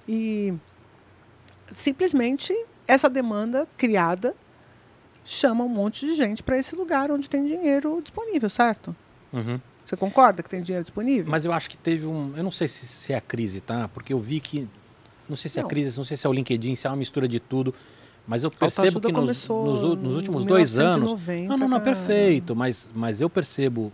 E 0.07 0.53
simplesmente 1.71 2.53
essa 2.87 3.09
demanda 3.09 3.67
criada 3.77 4.35
chama 5.25 5.63
um 5.63 5.69
monte 5.69 6.05
de 6.05 6.15
gente 6.15 6.43
para 6.43 6.57
esse 6.57 6.75
lugar 6.75 7.11
onde 7.11 7.29
tem 7.29 7.45
dinheiro 7.45 8.01
disponível, 8.01 8.49
certo? 8.49 8.95
Uhum. 9.31 9.59
Você 9.85 9.97
concorda 9.97 10.41
que 10.41 10.49
tem 10.49 10.61
dinheiro 10.61 10.83
disponível? 10.83 11.29
Mas 11.29 11.45
eu 11.45 11.51
acho 11.51 11.69
que 11.69 11.77
teve 11.77 12.05
um. 12.05 12.33
Eu 12.35 12.43
não 12.43 12.51
sei 12.51 12.67
se, 12.67 12.85
se 12.85 13.13
é 13.13 13.17
a 13.17 13.21
crise, 13.21 13.61
tá? 13.61 13.87
Porque 13.87 14.13
eu 14.13 14.19
vi 14.19 14.39
que. 14.39 14.67
Não 15.27 15.35
sei 15.35 15.49
se 15.49 15.59
é 15.59 15.61
a 15.61 15.63
Não. 15.63 15.69
crise, 15.69 15.97
não 15.97 16.03
sei 16.03 16.17
se 16.17 16.25
é 16.27 16.29
o 16.29 16.33
LinkedIn, 16.33 16.75
se 16.75 16.87
é 16.87 16.89
uma 16.89 16.95
mistura 16.95 17.27
de 17.27 17.39
tudo. 17.39 17.73
Mas 18.27 18.43
eu 18.43 18.51
percebo 18.51 19.01
que 19.01 19.11
nos, 19.11 19.47
nos, 19.47 19.81
nos 19.99 20.15
últimos 20.15 20.45
dois 20.45 20.79
anos. 20.79 21.11
1990, 21.19 21.47
Não, 21.49 21.57
não, 21.57 21.67
não, 21.67 21.79
cara. 21.79 21.91
perfeito. 21.95 22.55
Mas, 22.55 22.91
mas 22.95 23.19
eu 23.19 23.29
percebo, 23.29 23.91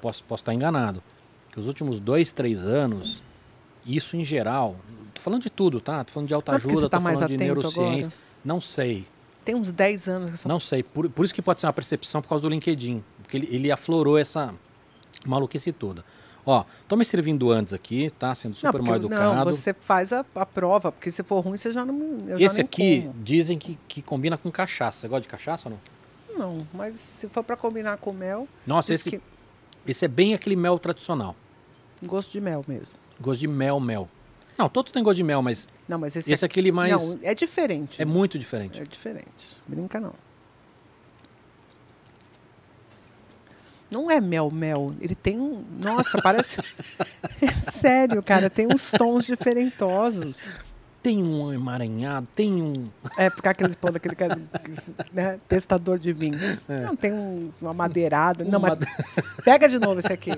posso, 0.00 0.22
posso 0.24 0.42
estar 0.42 0.52
enganado, 0.52 1.02
que 1.50 1.58
os 1.58 1.66
últimos 1.66 1.98
dois, 1.98 2.32
três 2.32 2.66
anos, 2.66 3.22
isso 3.86 4.16
em 4.16 4.24
geral. 4.24 4.76
Tô 5.14 5.20
falando 5.20 5.42
de 5.42 5.50
tudo, 5.50 5.80
tá? 5.80 6.04
Tô 6.04 6.12
falando 6.12 6.28
de 6.28 6.34
é 6.34 6.36
autoajuda, 6.36 6.74
você 6.74 6.88
tá 6.88 6.98
tô 6.98 7.02
falando 7.04 7.26
de 7.28 7.36
neurociência. 7.36 8.06
agora? 8.06 8.12
Não 8.44 8.60
sei. 8.60 9.06
Tem 9.44 9.54
uns 9.54 9.72
10 9.72 10.08
anos 10.08 10.34
essa 10.34 10.48
Não 10.48 10.60
sei. 10.60 10.82
Por, 10.82 11.08
por 11.10 11.24
isso 11.24 11.34
que 11.34 11.42
pode 11.42 11.60
ser 11.60 11.66
uma 11.66 11.72
percepção 11.72 12.22
por 12.22 12.28
causa 12.28 12.42
do 12.42 12.48
LinkedIn. 12.48 13.02
Porque 13.22 13.36
ele, 13.36 13.48
ele 13.50 13.70
aflorou 13.72 14.16
essa 14.18 14.54
maluquice 15.26 15.72
toda. 15.72 16.04
Ó, 16.44 16.64
tô 16.88 16.96
me 16.96 17.04
servindo 17.04 17.50
antes 17.52 17.72
aqui, 17.72 18.10
tá? 18.18 18.34
Sendo 18.34 18.56
super 18.56 18.78
não, 18.78 18.86
mal 18.86 18.96
educado. 18.96 19.36
Não, 19.36 19.44
você 19.44 19.72
faz 19.72 20.12
a, 20.12 20.24
a 20.34 20.44
prova, 20.44 20.90
porque 20.90 21.10
se 21.10 21.22
for 21.22 21.40
ruim, 21.40 21.56
você 21.56 21.70
já 21.70 21.84
não. 21.84 22.28
Eu 22.28 22.38
já 22.38 22.46
Esse 22.46 22.56
nem 22.56 22.64
aqui 22.64 23.02
como. 23.02 23.14
dizem 23.22 23.58
que, 23.58 23.78
que 23.86 24.02
combina 24.02 24.36
com 24.36 24.50
cachaça. 24.50 25.00
Você 25.00 25.08
gosta 25.08 25.22
de 25.22 25.28
cachaça 25.28 25.68
ou 25.68 25.74
não? 25.74 25.92
Não, 26.36 26.66
mas 26.72 26.96
se 26.96 27.28
for 27.28 27.44
para 27.44 27.56
combinar 27.56 27.98
com 27.98 28.12
mel, 28.12 28.48
Nossa, 28.66 28.92
esse, 28.92 29.10
que 29.10 29.20
esse 29.86 30.04
é 30.04 30.08
bem 30.08 30.34
aquele 30.34 30.56
mel 30.56 30.78
tradicional. 30.78 31.36
gosto 32.04 32.32
de 32.32 32.40
mel 32.40 32.64
mesmo. 32.66 32.96
Gosto 33.20 33.40
de 33.40 33.48
mel, 33.48 33.78
mel. 33.78 34.08
Não, 34.58 34.68
todos 34.68 34.92
têm 34.92 35.02
gosto 35.02 35.16
de 35.16 35.24
mel, 35.24 35.42
mas 35.42 35.68
Não, 35.88 35.98
mas 35.98 36.16
esse, 36.16 36.32
esse 36.32 36.44
é 36.44 36.46
aquele 36.46 36.72
mais. 36.72 36.90
Não, 36.90 37.18
é 37.22 37.34
diferente. 37.34 38.00
é 38.00 38.04
muito 38.04 38.38
diferente. 38.38 38.80
É 38.80 38.84
diferente. 38.84 39.56
Brinca 39.66 40.00
não. 40.00 40.14
Não 43.92 44.10
é 44.10 44.20
mel, 44.20 44.50
mel. 44.50 44.94
Ele 45.00 45.14
tem 45.14 45.38
um. 45.38 45.62
Nossa, 45.78 46.20
parece. 46.22 46.60
é 47.42 47.52
sério, 47.52 48.22
cara. 48.22 48.48
Tem 48.48 48.66
uns 48.66 48.90
tons 48.90 49.24
diferentosos. 49.26 50.40
Tem 51.02 51.20
um 51.20 51.52
emaranhado, 51.52 52.28
tem 52.32 52.62
um. 52.62 52.88
É, 53.18 53.28
ficar 53.28 53.50
aqueles 53.50 53.74
pão 53.74 53.90
daquele 53.90 54.14
cara, 54.14 54.40
né, 55.12 55.40
testador 55.48 55.98
de 55.98 56.12
vinho. 56.12 56.38
Não, 56.68 56.94
tem 56.94 57.12
um- 57.12 57.50
uma 57.60 57.74
madeirada. 57.74 58.44
Não, 58.44 58.60
Uma 58.60 58.78
mas 58.78 59.34
pega 59.44 59.68
de 59.68 59.80
novo 59.80 59.98
esse 59.98 60.12
aqui. 60.12 60.30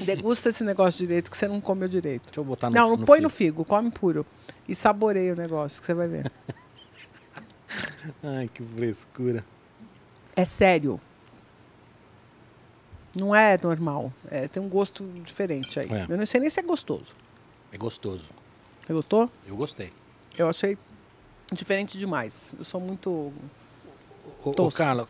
Degusta 0.00 0.50
esse 0.50 0.62
negócio 0.62 0.98
direito, 1.06 1.30
que 1.30 1.36
você 1.36 1.48
não 1.48 1.62
comeu 1.62 1.88
direito. 1.88 2.24
Deixa 2.26 2.40
eu 2.40 2.44
botar 2.44 2.68
no 2.68 2.76
não, 2.76 2.90
não 2.94 3.06
põe 3.06 3.20
no 3.22 3.30
figo. 3.30 3.62
figo, 3.62 3.64
come 3.64 3.90
puro. 3.90 4.26
E 4.68 4.74
saboreia 4.74 5.32
o 5.32 5.36
negócio, 5.36 5.80
que 5.80 5.86
você 5.86 5.94
vai 5.94 6.08
ver. 6.08 6.30
Ai, 8.22 8.50
que 8.52 8.62
frescura. 8.62 9.42
É 10.36 10.44
sério. 10.44 11.00
Não 13.14 13.34
é 13.34 13.58
normal. 13.62 14.12
É, 14.30 14.46
tem 14.46 14.62
um 14.62 14.68
gosto 14.68 15.04
diferente 15.24 15.78
aí. 15.80 15.90
É. 15.90 16.06
Eu 16.08 16.16
não 16.16 16.26
sei 16.26 16.40
nem 16.40 16.50
se 16.50 16.60
é 16.60 16.62
gostoso. 16.62 17.14
É 17.72 17.78
gostoso. 17.78 18.28
Você 18.86 18.92
gostou? 18.92 19.30
Eu 19.46 19.56
gostei. 19.56 19.92
Eu 20.36 20.48
achei 20.48 20.76
diferente 21.52 21.98
demais. 21.98 22.52
Eu 22.56 22.64
sou 22.64 22.80
muito. 22.80 23.10
Ô, 23.10 24.50
ô, 24.50 24.54
Tosco. 24.54 24.78
Carla, 24.78 25.08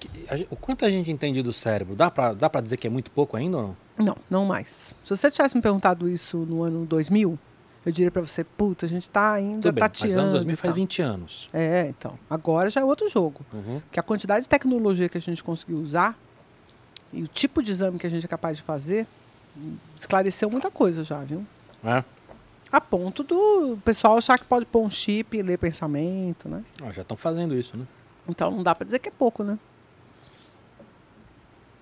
o 0.51 0.57
quanto 0.57 0.85
a 0.85 0.91
gente 0.91 1.11
entende 1.11 1.43
do 1.43 1.53
cérebro? 1.53 1.95
Dá 1.95 2.11
pra, 2.11 2.33
dá 2.33 2.49
pra 2.51 2.61
dizer 2.61 2.77
que 2.77 2.87
é 2.87 2.91
muito 2.91 3.11
pouco 3.11 3.37
ainda 3.37 3.57
ou 3.57 3.63
não? 3.63 3.77
Não, 4.07 4.17
não 4.29 4.45
mais. 4.45 4.95
Se 5.05 5.17
você 5.17 5.31
tivesse 5.31 5.55
me 5.57 5.63
perguntado 5.63 6.09
isso 6.09 6.39
no 6.39 6.63
ano 6.63 6.87
2000, 6.87 7.39
eu 7.85 7.93
diria 7.93 8.11
pra 8.11 8.23
você, 8.23 8.45
puta, 8.45 8.87
a 8.87 8.89
gente 8.89 9.09
tá 9.09 9.33
ainda 9.33 9.63
Tudo 9.63 9.75
bem, 9.75 9.83
mas 9.83 9.99
tateando. 9.99 10.21
ano 10.21 10.33
2000 10.33 10.53
e 10.53 10.57
faz 10.57 10.69
tal. 10.69 10.75
20 10.75 11.03
anos. 11.03 11.49
É, 11.53 11.87
então. 11.89 12.19
Agora 12.29 12.69
já 12.71 12.81
é 12.81 12.85
outro 12.85 13.09
jogo. 13.09 13.41
Uhum. 13.53 13.81
Que 13.91 14.01
a 14.01 14.03
quantidade 14.03 14.43
de 14.43 14.49
tecnologia 14.49 15.09
que 15.09 15.19
a 15.19 15.21
gente 15.21 15.43
conseguiu 15.45 15.79
usar 15.79 16.19
e 17.13 17.23
o 17.23 17.27
tipo 17.29 17.63
de 17.63 17.71
exame 17.71 17.99
que 17.99 18.07
a 18.07 18.11
gente 18.11 18.25
é 18.25 18.29
capaz 18.29 18.57
de 18.57 18.63
fazer 18.63 19.07
esclareceu 19.99 20.51
muita 20.51 20.71
coisa 20.71 21.03
já, 21.03 21.19
viu? 21.21 21.45
É? 21.85 22.05
A 22.71 22.81
ponto 22.81 23.23
do 23.25 23.79
pessoal 23.85 24.17
achar 24.17 24.39
que 24.39 24.45
pode 24.45 24.65
pôr 24.65 24.83
um 24.83 24.91
chip 24.91 25.37
e 25.37 25.43
ler 25.43 25.59
pensamento, 25.59 26.49
né? 26.49 26.65
Ó, 26.83 26.93
já 26.93 27.03
estão 27.03 27.17
fazendo 27.17 27.55
isso, 27.55 27.77
né? 27.77 27.87
Então 28.29 28.51
não 28.51 28.63
dá 28.63 28.75
pra 28.75 28.85
dizer 28.85 29.01
que 29.01 29.09
é 29.09 29.13
pouco, 29.13 29.43
né? 29.43 29.59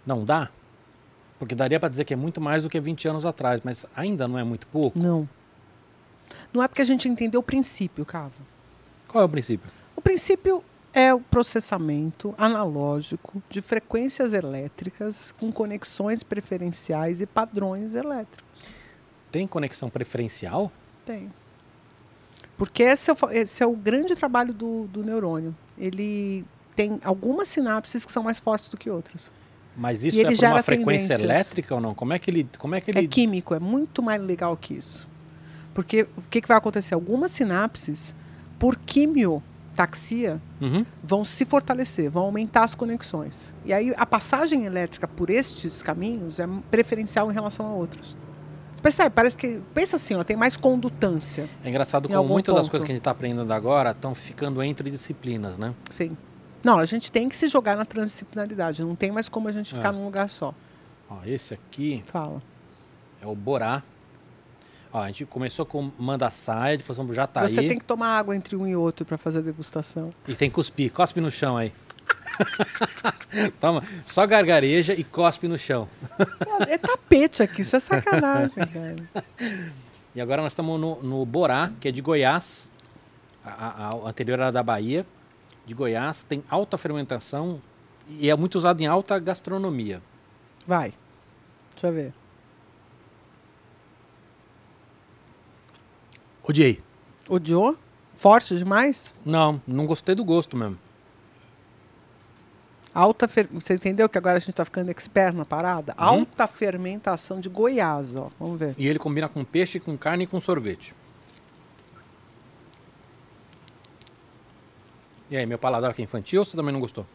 Não 0.06 0.24
dá? 0.24 0.48
Porque 1.38 1.54
daria 1.54 1.78
pra 1.78 1.88
dizer 1.88 2.04
que 2.04 2.14
é 2.14 2.16
muito 2.16 2.40
mais 2.40 2.62
do 2.62 2.70
que 2.70 2.80
20 2.80 3.06
anos 3.08 3.26
atrás, 3.26 3.60
mas 3.62 3.84
ainda 3.94 4.26
não 4.26 4.38
é 4.38 4.44
muito 4.44 4.66
pouco. 4.66 4.98
Não. 4.98 5.28
Não 6.52 6.62
é 6.62 6.68
porque 6.68 6.82
a 6.82 6.84
gente 6.84 7.08
entendeu 7.08 7.40
o 7.40 7.42
princípio, 7.42 8.04
Cava. 8.04 8.32
Qual 9.06 9.22
é 9.22 9.24
o 9.26 9.28
princípio? 9.28 9.70
O 9.94 10.00
princípio 10.00 10.64
é 10.98 11.14
o 11.14 11.20
processamento 11.20 12.34
analógico 12.36 13.40
de 13.48 13.62
frequências 13.62 14.32
elétricas 14.32 15.30
com 15.38 15.52
conexões 15.52 16.24
preferenciais 16.24 17.22
e 17.22 17.26
padrões 17.26 17.94
elétricos. 17.94 18.44
Tem 19.30 19.46
conexão 19.46 19.88
preferencial? 19.88 20.72
Tem. 21.06 21.28
Porque 22.56 22.82
esse 22.82 23.12
é, 23.12 23.14
o, 23.14 23.30
esse 23.30 23.62
é 23.62 23.66
o 23.66 23.76
grande 23.76 24.16
trabalho 24.16 24.52
do, 24.52 24.88
do 24.88 25.04
neurônio. 25.04 25.54
Ele 25.78 26.44
tem 26.74 26.98
algumas 27.04 27.46
sinapses 27.46 28.04
que 28.04 28.10
são 28.10 28.24
mais 28.24 28.40
fortes 28.40 28.68
do 28.68 28.76
que 28.76 28.90
outras. 28.90 29.30
Mas 29.76 30.02
isso 30.02 30.20
é 30.20 30.24
por 30.24 30.44
uma 30.46 30.62
frequência 30.64 31.14
elétrica 31.14 31.76
ou 31.76 31.80
não? 31.80 31.94
Como 31.94 32.12
é 32.12 32.18
que 32.18 32.28
ele. 32.28 32.48
Como 32.58 32.74
é 32.74 32.80
que 32.80 32.90
ele. 32.90 33.04
É 33.04 33.06
químico, 33.06 33.54
é 33.54 33.60
muito 33.60 34.02
mais 34.02 34.20
legal 34.20 34.56
que 34.56 34.74
isso. 34.74 35.06
Porque 35.72 36.08
o 36.16 36.22
que, 36.28 36.40
que 36.40 36.48
vai 36.48 36.56
acontecer? 36.56 36.94
Algumas 36.94 37.30
sinapses, 37.30 38.16
por 38.58 38.76
químio 38.76 39.40
taxia 39.78 40.40
Uhum. 40.60 40.84
vão 41.04 41.24
se 41.24 41.44
fortalecer, 41.44 42.10
vão 42.10 42.24
aumentar 42.24 42.64
as 42.64 42.74
conexões. 42.74 43.54
E 43.64 43.72
aí 43.72 43.94
a 43.96 44.04
passagem 44.04 44.64
elétrica 44.64 45.06
por 45.06 45.30
estes 45.30 45.82
caminhos 45.82 46.40
é 46.40 46.48
preferencial 46.68 47.30
em 47.30 47.34
relação 47.34 47.64
a 47.66 47.70
outros. 47.70 48.16
Percebe? 48.82 49.10
Parece 49.10 49.36
que. 49.36 49.60
Pensa 49.72 49.94
assim, 49.96 50.14
ó, 50.16 50.24
tem 50.24 50.36
mais 50.36 50.56
condutância. 50.56 51.48
É 51.64 51.68
engraçado 51.68 52.08
como 52.08 52.28
muitas 52.28 52.54
das 52.54 52.68
coisas 52.68 52.84
que 52.86 52.92
a 52.92 52.94
gente 52.94 53.00
está 53.00 53.12
aprendendo 53.12 53.52
agora 53.52 53.90
estão 53.92 54.14
ficando 54.14 54.60
entre 54.62 54.90
disciplinas, 54.90 55.58
né? 55.58 55.72
Sim. 55.90 56.16
Não, 56.64 56.78
a 56.78 56.84
gente 56.84 57.10
tem 57.12 57.28
que 57.28 57.36
se 57.36 57.46
jogar 57.48 57.76
na 57.76 57.84
transdisciplinaridade. 57.84 58.82
Não 58.82 58.96
tem 58.96 59.12
mais 59.12 59.28
como 59.28 59.46
a 59.48 59.52
gente 59.52 59.72
ficar 59.74 59.88
É. 59.90 59.92
num 59.92 60.04
lugar 60.04 60.28
só. 60.28 60.52
Ó, 61.08 61.18
esse 61.24 61.54
aqui 61.54 62.02
Fala. 62.06 62.42
é 63.22 63.26
o 63.26 63.34
Borá. 63.34 63.82
Ó, 64.92 65.00
a 65.02 65.06
gente 65.08 65.24
começou 65.26 65.66
com 65.66 65.90
Mandaçaia, 65.98 66.76
depois 66.78 66.96
vamos 66.96 67.08
pro 67.10 67.16
Jataí. 67.16 67.48
Você 67.48 67.62
tem 67.68 67.78
que 67.78 67.84
tomar 67.84 68.16
água 68.18 68.34
entre 68.34 68.56
um 68.56 68.66
e 68.66 68.74
outro 68.74 69.04
para 69.04 69.18
fazer 69.18 69.40
a 69.40 69.42
degustação. 69.42 70.12
E 70.26 70.34
tem 70.34 70.48
que 70.48 70.54
cuspir. 70.54 70.90
Cospe 70.92 71.20
no 71.20 71.30
chão 71.30 71.56
aí. 71.56 71.72
Toma, 73.60 73.82
só 74.06 74.26
gargareja 74.26 74.94
e 74.94 75.04
cospe 75.04 75.46
no 75.48 75.58
chão. 75.58 75.88
Pô, 76.44 76.62
É 76.64 76.78
tapete 76.78 77.42
aqui, 77.42 77.60
isso 77.62 77.76
é 77.76 77.80
sacanagem, 77.80 78.56
cara. 78.66 78.96
E 80.14 80.20
agora 80.20 80.42
nós 80.42 80.52
estamos 80.52 80.80
no, 80.80 81.02
no 81.02 81.24
Borá, 81.26 81.70
que 81.80 81.88
é 81.88 81.92
de 81.92 82.00
Goiás. 82.00 82.70
A, 83.44 83.50
a- 83.50 83.88
a 83.90 84.08
anterior 84.08 84.38
era 84.40 84.50
da 84.50 84.62
Bahia. 84.62 85.06
De 85.66 85.74
Goiás, 85.74 86.22
tem 86.22 86.42
alta 86.48 86.78
fermentação 86.78 87.60
e 88.08 88.30
é 88.30 88.34
muito 88.34 88.54
usado 88.56 88.80
em 88.80 88.86
alta 88.86 89.18
gastronomia. 89.18 90.00
Vai. 90.66 90.94
Deixa 91.72 91.88
eu 91.88 91.92
ver. 91.92 92.12
Odiei. 96.48 96.82
Odiou? 97.28 97.76
Forte 98.16 98.56
demais? 98.56 99.14
Não, 99.24 99.60
não 99.66 99.86
gostei 99.86 100.14
do 100.14 100.24
gosto 100.24 100.56
mesmo. 100.56 100.78
Alta 102.94 103.28
fer... 103.28 103.46
Você 103.52 103.74
entendeu 103.74 104.08
que 104.08 104.16
agora 104.16 104.38
a 104.38 104.40
gente 104.40 104.48
está 104.48 104.64
ficando 104.64 104.90
expert 104.90 105.36
na 105.36 105.44
parada? 105.44 105.94
Uhum. 105.98 106.04
Alta 106.04 106.46
fermentação 106.46 107.38
de 107.38 107.50
Goiás, 107.50 108.16
ó. 108.16 108.30
Vamos 108.40 108.58
ver. 108.58 108.74
E 108.78 108.88
ele 108.88 108.98
combina 108.98 109.28
com 109.28 109.44
peixe, 109.44 109.78
com 109.78 109.96
carne 109.96 110.24
e 110.24 110.26
com 110.26 110.40
sorvete. 110.40 110.94
E 115.30 115.36
aí, 115.36 115.44
meu 115.44 115.58
paladar 115.58 115.90
aqui 115.90 116.00
é 116.00 116.04
infantil 116.04 116.40
ou 116.40 116.44
você 116.46 116.56
também 116.56 116.72
não 116.72 116.80
gostou? 116.80 117.06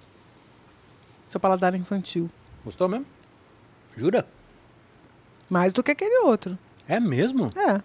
Seu 1.28 1.39
paladar 1.39 1.74
é 1.74 1.78
infantil. 1.78 2.30
Gostou 2.63 2.88
mesmo? 2.88 3.08
Jura? 3.98 4.28
Mais 5.50 5.74
do 5.74 5.82
que 5.82 5.89
aquele 5.89 6.19
outro. 6.19 6.58
É 6.88 7.00
mesmo? 7.00 7.50
É. 7.58 7.82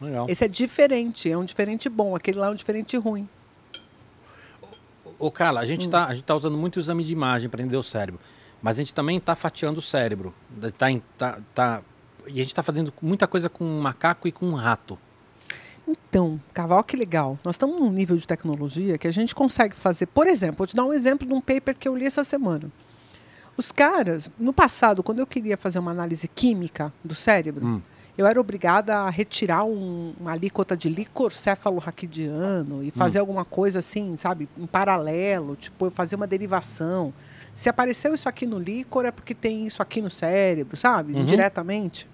Legal. 0.00 0.26
Esse 0.28 0.44
é 0.44 0.48
diferente, 0.48 1.30
é 1.30 1.36
um 1.36 1.44
diferente 1.44 1.88
bom. 1.88 2.14
Aquele 2.14 2.38
lá 2.38 2.48
é 2.48 2.50
um 2.50 2.54
diferente 2.54 2.96
ruim. 2.96 3.28
Ô, 5.18 5.30
Carla, 5.30 5.60
a 5.60 5.62
Hum. 5.62 5.66
gente, 5.66 5.88
tá, 5.88 6.06
a 6.06 6.14
gente 6.14 6.24
tá 6.24 6.34
usando 6.34 6.56
muito 6.56 6.76
o 6.76 6.80
exame 6.80 7.02
de 7.02 7.12
imagem 7.12 7.48
para 7.48 7.62
entender 7.62 7.76
o 7.76 7.82
cérebro. 7.82 8.20
Mas 8.62 8.76
a 8.76 8.80
gente 8.82 8.92
também 8.92 9.18
tá 9.20 9.34
fatiando 9.34 9.78
o 9.78 9.82
cérebro. 9.82 10.34
Tá, 10.76 10.86
tá, 11.16 11.38
tá- 11.54 11.82
e 12.26 12.40
a 12.40 12.42
gente 12.42 12.54
tá 12.54 12.62
fazendo 12.62 12.92
muita 13.00 13.26
coisa 13.26 13.48
com 13.48 13.64
um 13.64 13.80
macaco 13.80 14.26
e 14.28 14.32
com 14.32 14.46
um 14.46 14.54
rato. 14.54 14.98
Então, 15.88 16.40
Caval, 16.52 16.82
que 16.82 16.96
legal. 16.96 17.38
Nós 17.44 17.54
estamos 17.54 17.78
num 17.78 17.90
nível 17.90 18.16
de 18.16 18.26
tecnologia 18.26 18.98
que 18.98 19.06
a 19.06 19.12
gente 19.12 19.34
consegue 19.34 19.76
fazer. 19.76 20.06
Por 20.06 20.26
exemplo, 20.26 20.56
vou 20.58 20.66
te 20.66 20.74
dar 20.74 20.84
um 20.84 20.92
exemplo 20.92 21.26
de 21.26 21.32
um 21.32 21.40
paper 21.40 21.76
que 21.78 21.86
eu 21.86 21.96
li 21.96 22.04
essa 22.04 22.24
semana. 22.24 22.70
Os 23.56 23.70
caras, 23.70 24.28
no 24.38 24.52
passado, 24.52 25.02
quando 25.02 25.20
eu 25.20 25.26
queria 25.26 25.56
fazer 25.56 25.78
uma 25.78 25.92
análise 25.92 26.26
química 26.28 26.92
do 27.04 27.14
cérebro, 27.14 27.64
Hum. 27.64 27.82
Eu 28.16 28.26
era 28.26 28.40
obrigada 28.40 28.96
a 28.98 29.10
retirar 29.10 29.64
um- 29.64 30.14
uma 30.20 30.32
alíquota 30.32 30.76
de 30.76 30.88
líquor 30.88 31.32
cefalorraquidiano 31.32 32.82
e 32.82 32.90
fazer 32.90 33.18
alguma 33.18 33.44
coisa 33.44 33.78
assim, 33.80 34.16
sabe, 34.16 34.48
em 34.58 34.66
paralelo, 34.66 35.56
tipo, 35.56 35.90
fazer 35.90 36.16
uma 36.16 36.26
derivação. 36.26 37.12
Se 37.54 37.68
apareceu 37.68 38.14
isso 38.14 38.28
aqui 38.28 38.46
no 38.46 38.58
líquor, 38.58 39.04
é 39.06 39.10
porque 39.10 39.34
tem 39.34 39.66
isso 39.66 39.82
aqui 39.82 40.00
no 40.02 40.10
cérebro, 40.10 40.76
sabe? 40.76 41.12
Uhum. 41.14 41.20
Indiretamente. 41.22 42.08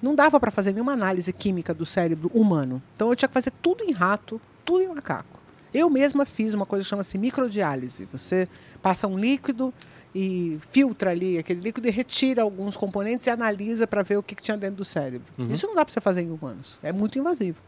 Não 0.00 0.14
dava 0.14 0.38
para 0.38 0.50
fazer 0.50 0.72
nenhuma 0.72 0.92
análise 0.92 1.32
química 1.32 1.74
do 1.74 1.84
cérebro 1.84 2.30
humano. 2.34 2.80
Então 2.94 3.08
eu 3.08 3.16
tinha 3.16 3.28
que 3.28 3.34
fazer 3.34 3.52
tudo 3.62 3.82
em 3.84 3.92
rato, 3.92 4.40
tudo 4.64 4.82
em 4.82 4.88
macaco. 4.88 5.38
Eu 5.74 5.90
mesma 5.90 6.24
fiz 6.24 6.54
uma 6.54 6.64
coisa 6.64 6.82
que 6.84 6.88
chama-se 6.88 7.18
microdiálise. 7.18 8.08
Você 8.12 8.48
passa 8.80 9.06
um 9.06 9.18
líquido 9.18 9.72
e 10.14 10.58
filtra 10.70 11.10
ali 11.10 11.38
aquele 11.38 11.60
líquido 11.60 11.86
e 11.86 11.90
retira 11.90 12.42
alguns 12.42 12.76
componentes 12.76 13.26
e 13.26 13.30
analisa 13.30 13.86
para 13.86 14.02
ver 14.02 14.16
o 14.16 14.22
que, 14.22 14.34
que 14.34 14.42
tinha 14.42 14.56
dentro 14.56 14.76
do 14.76 14.84
cérebro. 14.84 15.26
Uhum. 15.36 15.50
Isso 15.50 15.66
não 15.66 15.74
dá 15.74 15.84
para 15.84 15.92
você 15.92 16.00
fazer 16.00 16.22
em 16.22 16.30
humanos. 16.30 16.78
É 16.82 16.92
muito 16.92 17.18
invasivo. 17.18 17.60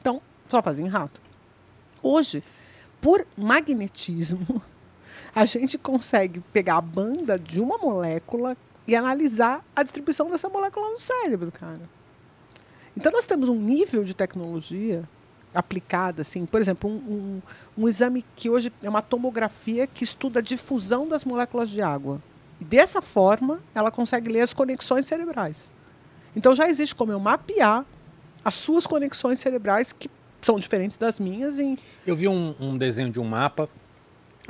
Então, 0.00 0.22
só 0.48 0.62
fazer 0.62 0.82
em 0.82 0.88
rato. 0.88 1.20
Hoje, 2.02 2.42
por 3.00 3.26
magnetismo, 3.36 4.62
a 5.34 5.44
gente 5.44 5.76
consegue 5.76 6.40
pegar 6.52 6.76
a 6.76 6.80
banda 6.80 7.38
de 7.38 7.60
uma 7.60 7.78
molécula 7.78 8.56
e 8.86 8.96
analisar 8.96 9.64
a 9.76 9.82
distribuição 9.82 10.30
dessa 10.30 10.48
molécula 10.48 10.90
no 10.90 10.98
cérebro, 10.98 11.52
cara. 11.52 11.82
Então 12.96 13.12
nós 13.12 13.26
temos 13.26 13.48
um 13.48 13.54
nível 13.54 14.02
de 14.02 14.14
tecnologia 14.14 15.08
aplicada, 15.54 16.22
assim, 16.22 16.44
por 16.46 16.60
exemplo, 16.60 16.90
um, 16.90 16.94
um, 16.94 17.42
um 17.76 17.88
exame 17.88 18.24
que 18.36 18.50
hoje 18.50 18.72
é 18.82 18.88
uma 18.88 19.02
tomografia 19.02 19.86
que 19.86 20.04
estuda 20.04 20.40
a 20.40 20.42
difusão 20.42 21.08
das 21.08 21.24
moléculas 21.24 21.70
de 21.70 21.80
água. 21.80 22.20
E 22.60 22.64
dessa 22.64 23.00
forma, 23.00 23.60
ela 23.74 23.90
consegue 23.90 24.30
ler 24.30 24.42
as 24.42 24.52
conexões 24.52 25.06
cerebrais. 25.06 25.72
Então 26.36 26.54
já 26.54 26.68
existe 26.68 26.94
como 26.94 27.12
eu 27.12 27.20
mapear 27.20 27.84
as 28.44 28.54
suas 28.54 28.86
conexões 28.86 29.40
cerebrais 29.40 29.92
que 29.92 30.10
são 30.40 30.58
diferentes 30.58 30.96
das 30.96 31.18
minhas 31.18 31.58
em 31.58 31.76
Eu 32.06 32.14
vi 32.14 32.28
um, 32.28 32.54
um 32.60 32.78
desenho 32.78 33.10
de 33.10 33.18
um 33.18 33.24
mapa, 33.24 33.68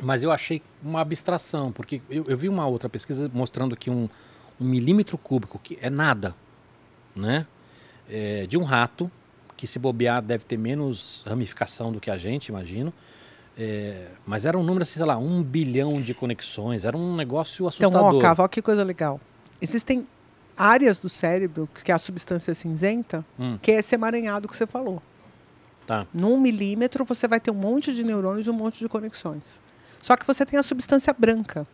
mas 0.03 0.23
eu 0.23 0.31
achei 0.31 0.63
uma 0.83 1.01
abstração, 1.01 1.73
porque 1.73 2.03
eu, 2.11 2.25
eu 2.29 2.37
vi 2.37 2.49
uma 2.49 2.67
outra 2.67 2.89
pesquisa 2.89 3.31
mostrando 3.33 3.77
que 3.77 3.89
um, 3.89 4.09
milímetro 4.59 5.17
cúbico, 5.17 5.59
que 5.59 5.79
é 5.81 5.89
nada, 5.89 6.35
né? 7.15 7.47
É, 8.09 8.47
de 8.47 8.59
um 8.59 8.63
rato, 8.63 9.11
que 9.59 9.67
se 9.67 9.79
bobear 9.79 10.23
deve 10.23 10.45
ter 10.45 10.57
menos 10.57 11.23
ramificação 11.27 11.93
do 11.93 11.99
que 12.01 12.11
a 12.11 12.17
gente, 12.17 12.47
imagino. 12.47 12.95
É, 13.59 14.07
mas 14.25 14.47
era 14.47 14.57
um 14.57 14.63
número, 14.63 14.83
assim, 14.85 14.95
sei 14.95 15.05
lá, 15.05 15.19
um 15.19 15.43
bilhão 15.43 15.95
de 15.95 16.15
conexões, 16.15 16.85
era 16.85 16.97
um 16.97 17.17
negócio 17.17 17.67
Então, 17.69 17.89
assustador. 17.89 18.15
ó, 18.15 18.19
Cava, 18.21 18.45
ó, 18.45 18.49
que 18.49 18.63
coisa 18.63 18.85
legal. 18.85 19.21
Existem 19.61 20.07
áreas 20.57 20.97
do 21.01 21.09
cérebro, 21.09 21.69
que 21.85 21.91
é 21.91 21.95
a 21.95 21.99
substância 21.99 22.55
cinzenta, 22.55 23.25
Hum. 23.39 23.59
que 23.61 23.73
é 23.73 23.79
esse 23.81 23.95
emaranhado 23.97 24.47
que 24.47 24.57
você 24.57 24.65
falou. 24.67 25.03
Tá. 25.89 26.07
Num 26.15 26.39
milímetro, 26.39 27.05
você 27.05 27.27
vai 27.27 27.41
ter 27.41 27.51
um 27.51 27.55
monte 27.55 27.93
de 27.93 28.05
neurônios 28.05 28.47
e 28.47 28.51
um 28.51 28.53
monte 28.53 28.79
de 28.79 28.89
conexões. 28.89 29.61
Só 30.01 30.17
que 30.17 30.25
você 30.25 30.47
tem 30.47 30.57
a 30.57 30.63
substância 30.63 31.13
branca, 31.13 31.67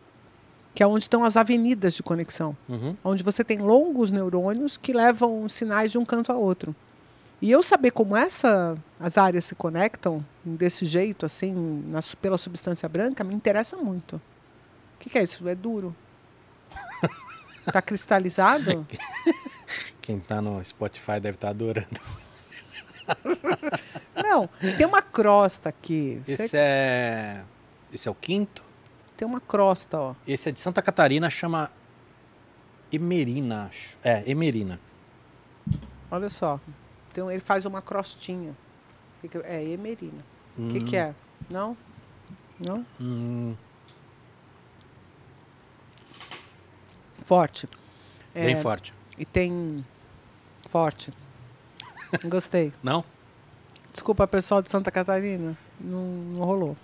que 0.73 0.81
é 0.81 0.87
onde 0.87 1.03
estão 1.03 1.23
as 1.23 1.37
avenidas 1.37 1.93
de 1.93 2.01
conexão. 2.01 2.57
Uhum. 2.67 2.95
Onde 3.03 3.21
você 3.21 3.43
tem 3.43 3.59
longos 3.59 4.11
neurônios 4.11 4.75
que 4.75 4.91
levam 4.91 5.47
sinais 5.47 5.91
de 5.91 5.99
um 5.99 6.05
canto 6.05 6.31
a 6.31 6.35
outro. 6.35 6.75
E 7.41 7.51
eu 7.51 7.61
saber 7.61 7.91
como 7.91 8.15
essa, 8.15 8.77
as 8.99 9.17
áreas 9.17 9.45
se 9.45 9.55
conectam 9.55 10.25
desse 10.43 10.85
jeito, 10.85 11.25
assim, 11.25 11.53
na 11.87 11.99
pela 12.21 12.37
substância 12.37 12.87
branca, 12.89 13.23
me 13.23 13.33
interessa 13.35 13.75
muito. 13.77 14.15
O 14.15 14.99
que, 14.99 15.09
que 15.09 15.17
é 15.17 15.23
isso? 15.23 15.47
É 15.47 15.55
duro? 15.55 15.95
Tá 17.71 17.81
cristalizado? 17.81 18.85
Quem 19.99 20.19
tá 20.19 20.39
no 20.39 20.63
Spotify 20.63 21.19
deve 21.19 21.31
estar 21.31 21.49
adorando. 21.49 21.87
Não, 24.15 24.47
tem 24.77 24.85
uma 24.85 25.01
crosta 25.01 25.69
aqui. 25.69 26.21
Você- 26.23 26.43
Esse 26.43 26.57
é. 26.57 27.41
Esse 27.91 28.07
é 28.07 28.11
o 28.11 28.13
quinto. 28.15 28.61
Tem 29.17 29.27
uma 29.27 29.39
crosta, 29.41 29.99
ó. 29.99 30.15
Esse 30.27 30.49
é 30.49 30.51
de 30.51 30.59
Santa 30.59 30.79
Catarina, 30.79 31.27
chama 31.27 31.71
Emerina, 32.91 33.65
acho. 33.65 33.97
É, 34.03 34.23
Emerina. 34.29 34.79
Olha 36.11 36.29
só. 36.29 36.59
Então 37.15 37.31
ele 37.31 37.39
faz 37.39 37.63
uma 37.63 37.81
crostinha. 37.81 38.53
É 39.45 39.63
emerina. 39.63 40.21
O 40.57 40.67
que, 40.67 40.81
que 40.81 40.97
é? 40.97 41.15
Não? 41.49 41.77
Não? 42.59 42.85
Hum, 42.99 43.55
Forte. 47.23 47.67
bem 48.33 48.53
É, 48.53 48.57
forte. 48.57 48.93
E 49.17 49.23
tem. 49.23 49.83
Forte. 50.67 51.13
Gostei. 52.25 52.73
Não? 52.83 53.03
Desculpa, 53.93 54.27
pessoal 54.27 54.61
de 54.61 54.69
Santa 54.69 54.91
Catarina. 54.91 55.57
Não, 55.79 56.03
não 56.05 56.43
rolou. 56.43 56.75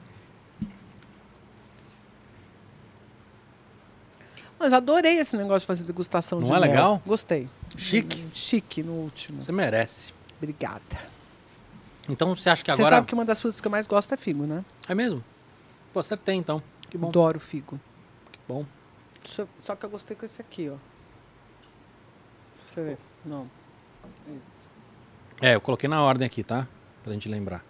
Mas 4.57 4.71
adorei 4.71 5.17
esse 5.19 5.35
negócio 5.35 5.59
de 5.59 5.65
fazer 5.67 5.83
degustação 5.83 6.39
Não 6.39 6.47
de 6.47 6.53
é 6.53 6.59
mel. 6.59 6.69
legal? 6.69 7.01
Gostei. 7.05 7.49
Chique. 7.77 8.21
Hum, 8.23 8.29
Chique 8.31 8.81
no 8.81 8.93
último. 8.93 9.43
Você 9.43 9.51
merece. 9.51 10.20
Obrigada. 10.41 11.11
Então 12.09 12.35
você 12.35 12.49
acha 12.49 12.63
que 12.63 12.71
Você 12.71 12.81
agora. 12.81 12.95
sabe 12.95 13.07
que 13.07 13.13
uma 13.13 13.23
das 13.23 13.39
frutas 13.39 13.61
que 13.61 13.67
eu 13.67 13.71
mais 13.71 13.85
gosto 13.85 14.11
é 14.13 14.17
figo, 14.17 14.45
né? 14.45 14.65
É 14.89 14.95
mesmo? 14.95 15.23
Pô, 15.93 15.99
acertei 15.99 16.33
então. 16.35 16.61
Que 16.89 16.97
bom. 16.97 17.09
Adoro 17.09 17.39
figo. 17.39 17.79
Que 18.31 18.39
bom. 18.47 18.65
Eu- 19.37 19.47
Só 19.59 19.75
que 19.75 19.85
eu 19.85 19.89
gostei 19.89 20.17
com 20.17 20.25
esse 20.25 20.41
aqui, 20.41 20.67
ó. 20.69 20.75
Deixa 22.65 22.79
eu 22.79 22.85
ver. 22.85 22.97
Não. 23.23 23.47
Esse. 24.27 24.69
É, 25.47 25.55
eu 25.55 25.61
coloquei 25.61 25.87
na 25.87 26.01
ordem 26.01 26.25
aqui, 26.25 26.43
tá? 26.43 26.67
Pra 27.03 27.13
gente 27.13 27.29
lembrar. 27.29 27.63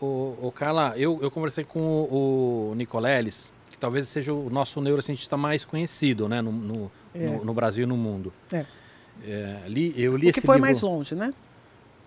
O, 0.00 0.38
o, 0.42 0.52
Carla, 0.54 0.94
eu, 0.96 1.18
eu 1.22 1.30
conversei 1.30 1.64
com 1.64 1.80
o, 1.80 2.70
o 2.70 2.74
Nicoleles, 2.76 3.52
que 3.70 3.76
talvez 3.78 4.08
seja 4.08 4.32
o 4.32 4.48
nosso 4.48 4.80
neurocientista 4.80 5.36
mais 5.36 5.64
conhecido, 5.64 6.28
né? 6.28 6.40
No, 6.40 6.52
no, 6.52 6.92
É. 7.14 7.18
no, 7.26 7.44
no 7.46 7.54
Brasil 7.54 7.82
e 7.84 7.86
no 7.86 7.96
mundo. 7.96 8.32
É. 8.52 8.64
É, 9.24 9.58
li, 9.66 9.94
eu 9.96 10.16
li 10.16 10.30
O 10.30 10.32
que 10.32 10.40
foi 10.40 10.56
livro... 10.56 10.66
mais 10.68 10.80
longe, 10.80 11.14
né? 11.14 11.32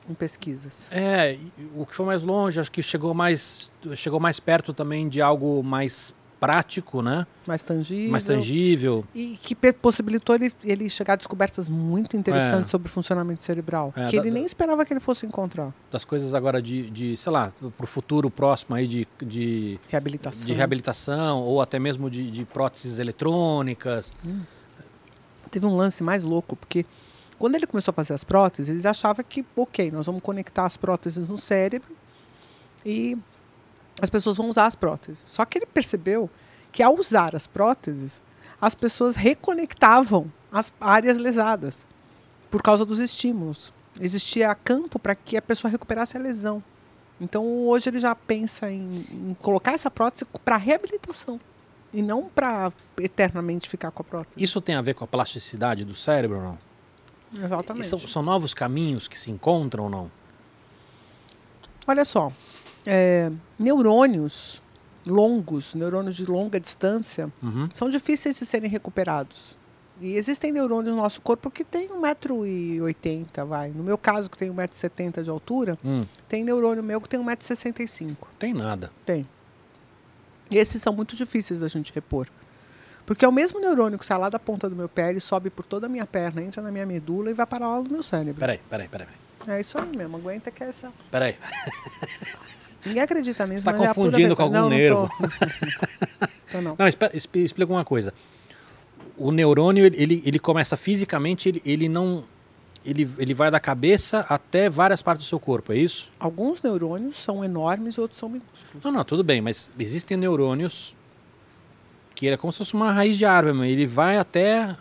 Em 0.09 0.13
pesquisas. 0.13 0.89
É, 0.91 1.37
o 1.75 1.85
que 1.85 1.93
foi 1.95 2.05
mais 2.05 2.23
longe, 2.23 2.59
acho 2.59 2.71
que 2.71 2.81
chegou 2.81 3.13
mais, 3.13 3.69
chegou 3.95 4.19
mais 4.19 4.39
perto 4.39 4.73
também 4.73 5.07
de 5.07 5.21
algo 5.21 5.61
mais 5.63 6.13
prático, 6.39 7.01
né? 7.01 7.27
Mais 7.45 7.61
tangível. 7.61 8.11
Mais 8.11 8.23
tangível. 8.23 9.03
E 9.13 9.37
que 9.41 9.53
possibilitou 9.73 10.33
ele, 10.35 10.51
ele 10.63 10.89
chegar 10.89 11.13
a 11.13 11.15
descobertas 11.17 11.67
muito 11.67 12.15
interessantes 12.15 12.69
É. 12.69 12.71
sobre 12.71 12.87
o 12.87 12.91
funcionamento 12.91 13.43
cerebral. 13.43 13.91
É, 13.95 14.07
que 14.07 14.15
da- 14.15 14.21
ele 14.21 14.31
nem 14.31 14.45
esperava 14.45 14.85
que 14.85 14.93
ele 14.93 15.01
fosse 15.01 15.25
encontrar. 15.25 15.73
Das 15.91 16.05
coisas 16.05 16.33
agora 16.33 16.61
de, 16.61 16.89
de 16.89 17.17
sei 17.17 17.31
lá, 17.31 17.51
pro 17.77 17.85
futuro 17.85 18.31
próximo 18.31 18.73
aí 18.73 18.87
de, 18.87 19.05
de, 19.21 19.77
Reabilitação. 19.89 20.47
de 20.47 20.53
reabilitação 20.53 21.41
ou 21.41 21.61
até 21.61 21.77
mesmo 21.77 22.09
de, 22.09 22.31
de 22.31 22.45
próteses 22.45 22.99
eletrônicas. 22.99 24.13
Teve 25.49 25.65
um 25.65 25.75
lance 25.75 26.03
mais 26.03 26.23
louco, 26.23 26.55
porque 26.55 26.85
quando 27.37 27.55
ele 27.55 27.65
começou 27.65 27.91
a 27.91 27.95
fazer 27.95 28.13
as 28.13 28.23
próteses, 28.23 28.69
eles 28.69 28.85
achavam 28.85 29.23
que, 29.27 29.45
ok, 29.55 29.89
nós 29.91 30.05
vamos 30.05 30.21
conectar 30.21 30.65
as 30.65 30.75
próteses 30.75 31.27
no 31.27 31.37
cérebro 31.37 31.95
e 32.85 33.17
as 34.01 34.09
pessoas 34.09 34.37
vão 34.37 34.49
usar 34.49 34.65
as 34.65 34.75
próteses. 34.75 35.19
Só 35.19 35.45
que 35.45 35.57
ele 35.57 35.65
percebeu 35.65 36.29
que 36.71 36.83
ao 36.83 36.97
usar 36.97 37.35
as 37.35 37.47
próteses, 37.47 38.21
as 38.61 38.75
pessoas 38.75 39.15
reconectavam 39.15 40.31
as 40.51 40.71
áreas 40.79 41.17
lesadas 41.17 41.87
por 42.51 42.61
causa 42.61 42.85
dos 42.85 42.99
estímulos. 42.99 43.73
Existia 43.99 44.53
campo 44.55 44.99
para 44.99 45.15
que 45.15 45.37
a 45.37 45.41
pessoa 45.41 45.71
recuperasse 45.71 46.17
a 46.17 46.19
lesão. 46.19 46.63
Então 47.19 47.45
hoje 47.67 47.89
ele 47.89 47.99
já 47.99 48.15
pensa 48.15 48.69
em, 48.69 49.05
em 49.11 49.37
colocar 49.41 49.73
essa 49.73 49.89
prótese 49.91 50.25
para 50.43 50.57
reabilitação 50.57 51.39
e 51.93 52.01
não 52.01 52.23
para 52.29 52.71
eternamente 52.99 53.67
ficar 53.69 53.91
com 53.91 54.01
a 54.01 54.05
prótese. 54.05 54.35
Isso 54.43 54.59
tem 54.61 54.75
a 54.75 54.81
ver 54.81 54.93
com 54.93 55.03
a 55.03 55.07
plasticidade 55.07 55.83
do 55.85 55.95
cérebro 55.95 56.37
ou 56.37 56.43
não? 56.43 56.57
Exatamente. 57.45 57.85
São, 57.87 57.99
são 57.99 58.21
novos 58.23 58.53
caminhos 58.53 59.07
que 59.07 59.17
se 59.17 59.29
encontram 59.31 59.85
ou 59.85 59.89
não? 59.89 60.11
Olha 61.87 62.05
só, 62.05 62.31
é, 62.85 63.31
neurônios 63.57 64.61
longos, 65.05 65.73
neurônios 65.73 66.15
de 66.15 66.25
longa 66.25 66.59
distância, 66.59 67.31
Uhum. 67.41 67.67
são 67.73 67.89
difíceis 67.89 68.37
de 68.37 68.45
serem 68.45 68.69
recuperados. 68.69 69.57
E 70.01 70.13
existem 70.15 70.51
neurônios 70.51 70.93
no 70.95 71.01
nosso 71.01 71.19
corpo 71.21 71.49
que 71.49 71.63
tem 71.63 71.89
1,80m, 71.89 73.45
vai. 73.45 73.69
No 73.69 73.83
meu 73.83 73.97
caso, 73.97 74.29
que 74.29 74.37
tem 74.37 74.49
1,70m 74.51 75.23
de 75.23 75.29
altura, 75.29 75.77
Hum, 75.83 76.05
tem 76.27 76.43
neurônio 76.43 76.83
meu 76.83 77.01
que 77.01 77.09
tem 77.09 77.19
1,65m. 77.19 78.15
tem 78.37 78.53
nada. 78.53 78.91
Tem. 79.05 79.25
E 80.49 80.57
esses 80.57 80.81
são 80.81 80.93
muito 80.93 81.15
difíceis 81.15 81.59
da 81.59 81.67
gente 81.67 81.91
repor. 81.93 82.27
Porque 83.05 83.25
é 83.25 83.27
o 83.27 83.31
mesmo 83.31 83.59
neurônio 83.59 83.97
que 83.97 84.05
sai 84.05 84.17
lá 84.19 84.29
da 84.29 84.37
ponta 84.39 84.69
do 84.69 84.75
meu 84.75 84.87
pé, 84.87 85.09
ele 85.09 85.19
sobe 85.19 85.49
por 85.49 85.63
toda 85.65 85.87
a 85.87 85.89
minha 85.89 86.05
perna, 86.05 86.41
entra 86.43 86.61
na 86.61 86.71
minha 86.71 86.85
medula 86.85 87.31
e 87.31 87.33
vai 87.33 87.45
parar 87.45 87.67
lá 87.69 87.81
no 87.81 87.89
meu 87.89 88.03
cérebro. 88.03 88.39
Peraí, 88.39 88.59
peraí, 88.69 88.87
peraí. 88.87 89.07
peraí. 89.39 89.57
É 89.57 89.61
isso 89.61 89.77
aí 89.79 89.97
mesmo, 89.97 90.17
aguenta 90.17 90.51
que 90.51 90.63
é 90.63 90.67
essa. 90.67 90.91
Peraí. 91.09 91.35
Ninguém 92.85 93.01
acredita 93.01 93.45
nisso, 93.47 93.63
Você 93.63 93.65
tá 93.65 93.71
mas 93.77 93.81
é 93.81 93.93
confundindo 93.93 94.35
com 94.35 94.43
verdade. 94.43 94.63
algum 94.63 94.69
não, 94.69 94.77
nervo. 94.77 95.09
Não. 95.19 96.29
Tô 96.51 96.61
não. 96.61 96.75
Não, 96.77 96.87
espera, 96.87 97.15
exp- 97.15 97.35
explica 97.37 97.71
uma 97.71 97.83
coisa. 97.83 98.13
O 99.17 99.31
neurônio, 99.31 99.85
ele, 99.85 99.97
ele, 100.01 100.23
ele 100.25 100.39
começa 100.39 100.77
fisicamente, 100.77 101.49
ele, 101.49 101.61
ele 101.65 101.89
não. 101.89 102.23
Ele, 102.85 103.09
ele 103.17 103.33
vai 103.33 103.51
da 103.51 103.59
cabeça 103.59 104.25
até 104.29 104.69
várias 104.69 105.01
partes 105.01 105.25
do 105.25 105.29
seu 105.29 105.39
corpo, 105.39 105.73
é 105.73 105.77
isso? 105.77 106.07
Alguns 106.19 106.61
neurônios 106.61 107.17
são 107.17 107.43
enormes 107.43 107.95
e 107.95 108.01
outros 108.01 108.19
são 108.19 108.29
minúsculos. 108.29 108.83
Não, 108.83 108.91
não, 108.91 109.03
tudo 109.03 109.23
bem, 109.23 109.41
mas 109.41 109.69
existem 109.77 110.15
neurônios 110.15 110.95
que 112.19 112.27
é 112.27 112.35
como 112.35 112.51
se 112.51 112.57
fosse 112.57 112.73
uma 112.73 112.91
raiz 112.91 113.17
de 113.17 113.23
árvore, 113.23 113.71
ele 113.71 113.85
vai 113.85 114.17
até. 114.17 114.75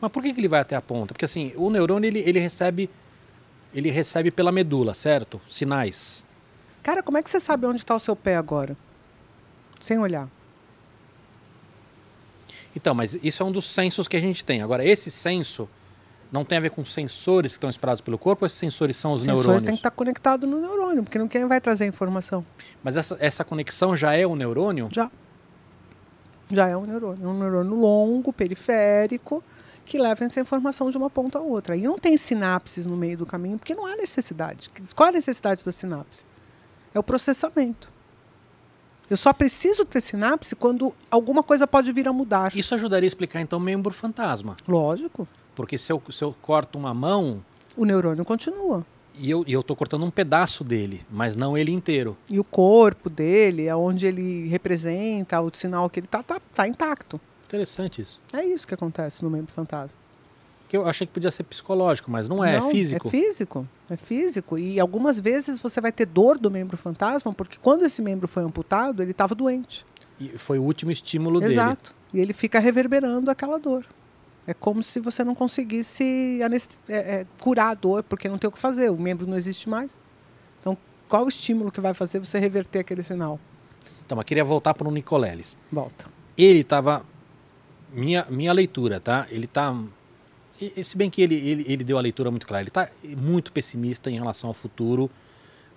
Mas 0.00 0.12
por 0.12 0.22
que, 0.22 0.32
que 0.32 0.38
ele 0.38 0.46
vai 0.46 0.60
até 0.60 0.76
a 0.76 0.80
ponta? 0.80 1.12
Porque 1.12 1.24
assim, 1.24 1.52
o 1.56 1.68
neurônio 1.68 2.06
ele, 2.06 2.20
ele 2.20 2.38
recebe. 2.38 2.88
Ele 3.74 3.90
recebe 3.90 4.30
pela 4.30 4.52
medula, 4.52 4.94
certo? 4.94 5.40
Sinais. 5.50 6.24
Cara, 6.80 7.02
como 7.02 7.18
é 7.18 7.22
que 7.24 7.28
você 7.28 7.40
sabe 7.40 7.66
onde 7.66 7.78
está 7.78 7.92
o 7.92 7.98
seu 7.98 8.14
pé 8.14 8.36
agora? 8.36 8.76
Sem 9.80 9.98
olhar. 9.98 10.28
Então, 12.76 12.94
mas 12.94 13.18
isso 13.20 13.42
é 13.42 13.46
um 13.46 13.50
dos 13.50 13.64
sensos 13.64 14.06
que 14.06 14.16
a 14.16 14.20
gente 14.20 14.44
tem. 14.44 14.62
Agora, 14.62 14.84
esse 14.84 15.10
senso 15.10 15.68
não 16.32 16.46
tem 16.46 16.56
a 16.56 16.60
ver 16.62 16.70
com 16.70 16.82
sensores 16.82 17.52
que 17.52 17.56
estão 17.56 17.68
espalhados 17.68 18.00
pelo 18.00 18.16
corpo, 18.18 18.46
esses 18.46 18.58
sensores 18.58 18.96
são 18.96 19.12
os 19.12 19.20
Os 19.20 19.26
sensores 19.26 19.44
neurônios? 19.46 19.64
têm 19.64 19.74
que 19.74 19.80
estar 19.80 19.90
conectados 19.90 20.48
no 20.48 20.58
neurônio, 20.60 21.02
porque 21.02 21.18
não 21.18 21.28
quem 21.28 21.46
vai 21.46 21.60
trazer 21.60 21.84
a 21.84 21.86
informação? 21.86 22.42
Mas 22.82 22.96
essa, 22.96 23.16
essa 23.20 23.44
conexão 23.44 23.94
já 23.94 24.14
é 24.14 24.26
o 24.26 24.34
neurônio? 24.34 24.88
Já. 24.90 25.10
Já 26.50 26.68
é 26.68 26.76
um 26.76 26.86
neurônio. 26.86 27.24
É 27.24 27.28
um 27.28 27.38
neurônio 27.38 27.74
longo, 27.74 28.32
periférico, 28.32 29.44
que 29.84 29.98
leva 29.98 30.24
essa 30.24 30.40
informação 30.40 30.90
de 30.90 30.96
uma 30.96 31.10
ponta 31.10 31.38
a 31.38 31.42
outra. 31.42 31.76
E 31.76 31.82
não 31.82 31.98
tem 31.98 32.16
sinapses 32.16 32.86
no 32.86 32.96
meio 32.96 33.18
do 33.18 33.26
caminho, 33.26 33.58
porque 33.58 33.74
não 33.74 33.84
há 33.84 33.94
necessidade. 33.94 34.70
Qual 34.96 35.08
é 35.08 35.10
a 35.10 35.12
necessidade 35.12 35.62
da 35.62 35.72
sinapse? 35.72 36.24
É 36.94 36.98
o 36.98 37.02
processamento. 37.02 37.90
Eu 39.10 39.16
só 39.18 39.34
preciso 39.34 39.84
ter 39.84 40.00
sinapse 40.00 40.56
quando 40.56 40.94
alguma 41.10 41.42
coisa 41.42 41.66
pode 41.66 41.92
vir 41.92 42.08
a 42.08 42.12
mudar. 42.12 42.56
Isso 42.56 42.74
ajudaria 42.74 43.06
a 43.06 43.08
explicar, 43.08 43.40
então, 43.42 43.60
membro 43.60 43.92
fantasma. 43.92 44.56
Lógico. 44.66 45.28
Porque 45.54 45.76
se 45.76 45.92
eu, 45.92 46.02
se 46.10 46.22
eu 46.22 46.34
corto 46.40 46.78
uma 46.78 46.94
mão 46.94 47.42
O 47.76 47.84
neurônio 47.84 48.24
continua. 48.24 48.84
e 49.14 49.30
eu, 49.30 49.44
e 49.46 49.62
tô 49.62 49.76
cortando 49.76 50.04
um 50.04 50.10
pedaço 50.10 50.64
dele, 50.64 51.04
mas 51.10 51.36
não 51.36 51.56
ele 51.56 51.72
inteiro. 51.72 52.16
E 52.28 52.38
o 52.38 52.44
corpo 52.44 53.10
dele, 53.10 53.68
aonde 53.68 54.06
ele 54.06 54.48
representa, 54.48 55.40
o 55.40 55.50
sinal 55.52 55.88
que 55.90 56.00
ele 56.00 56.06
tá, 56.06 56.22
tá, 56.22 56.40
tá 56.54 56.66
intacto. 56.66 57.20
Interessante 57.46 58.00
isso. 58.00 58.18
É 58.32 58.44
isso 58.44 58.66
que 58.66 58.72
acontece 58.72 59.22
no 59.22 59.30
membro 59.30 59.52
fantasma. 59.52 59.96
Que 60.68 60.76
eu 60.78 60.86
achei 60.86 61.06
que 61.06 61.12
podia 61.12 61.30
ser 61.30 61.42
psicológico, 61.42 62.10
mas 62.10 62.26
não 62.26 62.42
é, 62.42 62.56
é 62.56 62.62
físico. 62.62 63.08
É 63.08 63.10
físico. 63.10 63.68
É 63.90 63.96
físico. 63.96 64.58
E 64.58 64.80
algumas 64.80 65.20
vezes 65.20 65.60
você 65.60 65.78
vai 65.78 65.92
ter 65.92 66.06
dor 66.06 66.38
do 66.38 66.50
membro 66.50 66.78
fantasma, 66.78 67.30
porque 67.34 67.58
quando 67.60 67.84
esse 67.84 68.00
membro 68.00 68.26
foi 68.26 68.42
amputado, 68.42 69.02
ele 69.02 69.10
estava 69.10 69.34
doente. 69.34 69.84
E 70.18 70.30
foi 70.38 70.58
o 70.58 70.62
último 70.62 70.90
estímulo 70.90 71.40
dele. 71.40 71.52
Exato. 71.52 71.94
E 72.14 72.20
ele 72.20 72.32
fica 72.32 72.58
reverberando 72.58 73.30
aquela 73.30 73.58
dor. 73.58 73.84
É 74.46 74.52
como 74.54 74.82
se 74.82 74.98
você 75.00 75.22
não 75.22 75.34
conseguisse 75.34 76.40
é, 76.88 76.94
é, 76.96 77.26
curar 77.40 77.70
a 77.70 77.74
dor, 77.74 78.02
porque 78.02 78.28
não 78.28 78.38
tem 78.38 78.48
o 78.48 78.52
que 78.52 78.58
fazer, 78.58 78.90
o 78.90 78.96
membro 78.98 79.26
não 79.26 79.36
existe 79.36 79.68
mais. 79.68 79.98
Então, 80.60 80.76
qual 81.08 81.24
o 81.24 81.28
estímulo 81.28 81.70
que 81.70 81.80
vai 81.80 81.94
fazer 81.94 82.18
você 82.18 82.38
reverter 82.38 82.80
aquele 82.80 83.02
sinal? 83.02 83.38
Então, 84.04 84.16
mas 84.16 84.24
queria 84.26 84.42
voltar 84.44 84.74
para 84.74 84.88
o 84.88 84.90
Nicoleles. 84.90 85.56
Volta. 85.70 86.06
Ele 86.36 86.60
estava. 86.60 87.04
Minha, 87.92 88.26
minha 88.30 88.52
leitura, 88.52 88.98
tá? 88.98 89.26
Ele 89.30 89.46
tá. 89.46 89.76
e- 90.60 90.72
e 90.76 90.84
Se 90.84 90.96
bem 90.96 91.08
que 91.10 91.20
ele, 91.22 91.34
ele, 91.36 91.64
ele 91.68 91.84
deu 91.84 91.96
a 91.98 92.00
leitura 92.00 92.30
muito 92.30 92.46
clara, 92.46 92.62
ele 92.62 92.68
está 92.70 92.88
muito 93.16 93.52
pessimista 93.52 94.10
em 94.10 94.14
relação 94.18 94.48
ao 94.48 94.54
futuro. 94.54 95.10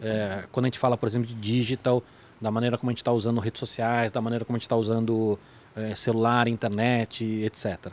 é, 0.01 0.43
quando 0.51 0.65
a 0.65 0.67
gente 0.67 0.79
fala, 0.79 0.97
por 0.97 1.07
exemplo, 1.07 1.27
de 1.27 1.33
digital, 1.35 2.03
da 2.41 2.49
maneira 2.51 2.77
como 2.77 2.89
a 2.89 2.93
gente 2.93 2.97
está 2.99 3.11
usando 3.13 3.39
redes 3.39 3.59
sociais, 3.59 4.11
da 4.11 4.21
maneira 4.21 4.43
como 4.43 4.55
a 4.55 4.59
gente 4.59 4.65
está 4.65 4.75
usando 4.75 5.39
é, 5.75 5.93
celular, 5.95 6.47
internet, 6.47 7.23
etc. 7.25 7.91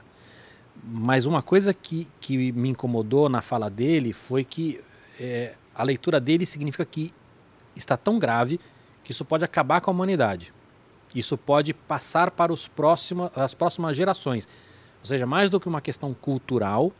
Mas 0.83 1.27
uma 1.27 1.43
coisa 1.43 1.73
que, 1.73 2.09
que 2.21 2.53
me 2.53 2.71
incomodou 2.71 3.29
na 3.29 3.41
fala 3.41 3.71
dele 3.71 4.13
foi 4.13 4.45
que 4.45 4.81
é, 5.21 5.55
a 5.75 5.83
leitura 5.85 6.21
dele 6.21 6.45
significa 6.45 6.85
que 6.85 7.13
está 7.77 7.97
tão 7.97 8.19
grave 8.19 8.59
que 9.05 9.13
isso 9.13 9.25
pode 9.25 9.45
acabar 9.45 9.81
com 9.81 9.91
a 9.91 9.95
humanidade. 9.95 10.53
Isso 11.15 11.37
pode 11.37 11.75
passar 11.75 12.31
para 12.31 12.53
os 12.53 12.67
próxima, 12.67 13.31
as 13.35 13.55
próximas 13.55 13.97
gerações. 13.97 14.49
Ou 15.01 15.07
seja, 15.07 15.27
mais 15.27 15.51
do 15.51 15.61
que 15.61 15.69
uma 15.69 15.81
questão 15.81 16.15
cultural, 16.15 16.93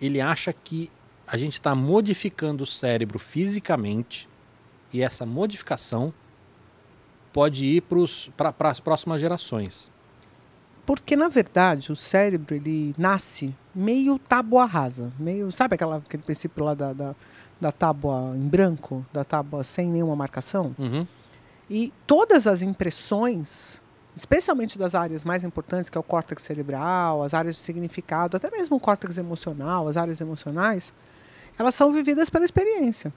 ele 0.00 0.20
acha 0.20 0.52
que 0.52 0.90
a 1.26 1.36
gente 1.36 1.54
está 1.54 1.74
modificando 1.74 2.64
o 2.64 2.66
cérebro 2.66 3.18
fisicamente 3.18 4.28
e 4.92 5.02
essa 5.02 5.26
modificação 5.26 6.12
pode 7.32 7.66
ir 7.66 7.82
para 8.36 8.70
as 8.70 8.80
próximas 8.80 9.20
gerações. 9.20 9.90
Porque, 10.86 11.16
na 11.16 11.28
verdade, 11.28 11.90
o 11.90 11.96
cérebro 11.96 12.54
ele 12.54 12.94
nasce 12.96 13.52
meio 13.74 14.18
tábua 14.20 14.64
rasa. 14.64 15.12
Meio, 15.18 15.50
sabe 15.50 15.74
aquela, 15.74 15.96
aquele 15.96 16.22
princípio 16.22 16.64
lá 16.64 16.74
da, 16.74 16.92
da, 16.92 17.14
da 17.60 17.72
tábua 17.72 18.32
em 18.36 18.46
branco? 18.48 19.04
Da 19.12 19.24
tábua 19.24 19.64
sem 19.64 19.88
nenhuma 19.88 20.14
marcação? 20.14 20.74
Uhum. 20.78 21.04
E 21.68 21.92
todas 22.06 22.46
as 22.46 22.62
impressões, 22.62 23.82
especialmente 24.14 24.78
das 24.78 24.94
áreas 24.94 25.24
mais 25.24 25.42
importantes, 25.42 25.90
que 25.90 25.98
é 25.98 26.00
o 26.00 26.04
córtex 26.04 26.44
cerebral, 26.44 27.24
as 27.24 27.34
áreas 27.34 27.56
de 27.56 27.62
significado, 27.62 28.36
até 28.36 28.48
mesmo 28.48 28.76
o 28.76 28.80
córtex 28.80 29.18
emocional, 29.18 29.88
as 29.88 29.96
áreas 29.96 30.20
emocionais, 30.20 30.94
elas 31.58 31.74
são 31.74 31.92
vividas 31.92 32.30
pela 32.30 32.44
experiência. 32.44 33.12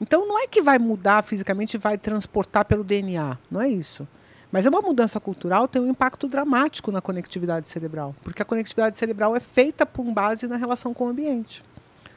Então 0.00 0.26
não 0.26 0.38
é 0.38 0.46
que 0.46 0.62
vai 0.62 0.78
mudar 0.78 1.22
fisicamente 1.22 1.76
vai 1.76 1.98
transportar 1.98 2.64
pelo 2.64 2.82
DNA, 2.82 3.36
não 3.50 3.60
é 3.60 3.68
isso. 3.68 4.08
Mas 4.52 4.66
é 4.66 4.68
uma 4.68 4.82
mudança 4.82 5.18
cultural 5.18 5.66
tem 5.66 5.80
um 5.80 5.88
impacto 5.88 6.28
dramático 6.28 6.92
na 6.92 7.00
conectividade 7.00 7.68
cerebral, 7.70 8.14
porque 8.22 8.42
a 8.42 8.44
conectividade 8.44 8.98
cerebral 8.98 9.34
é 9.34 9.40
feita 9.40 9.86
com 9.86 10.12
base 10.12 10.46
na 10.46 10.56
relação 10.56 10.92
com 10.92 11.06
o 11.06 11.08
ambiente. 11.08 11.64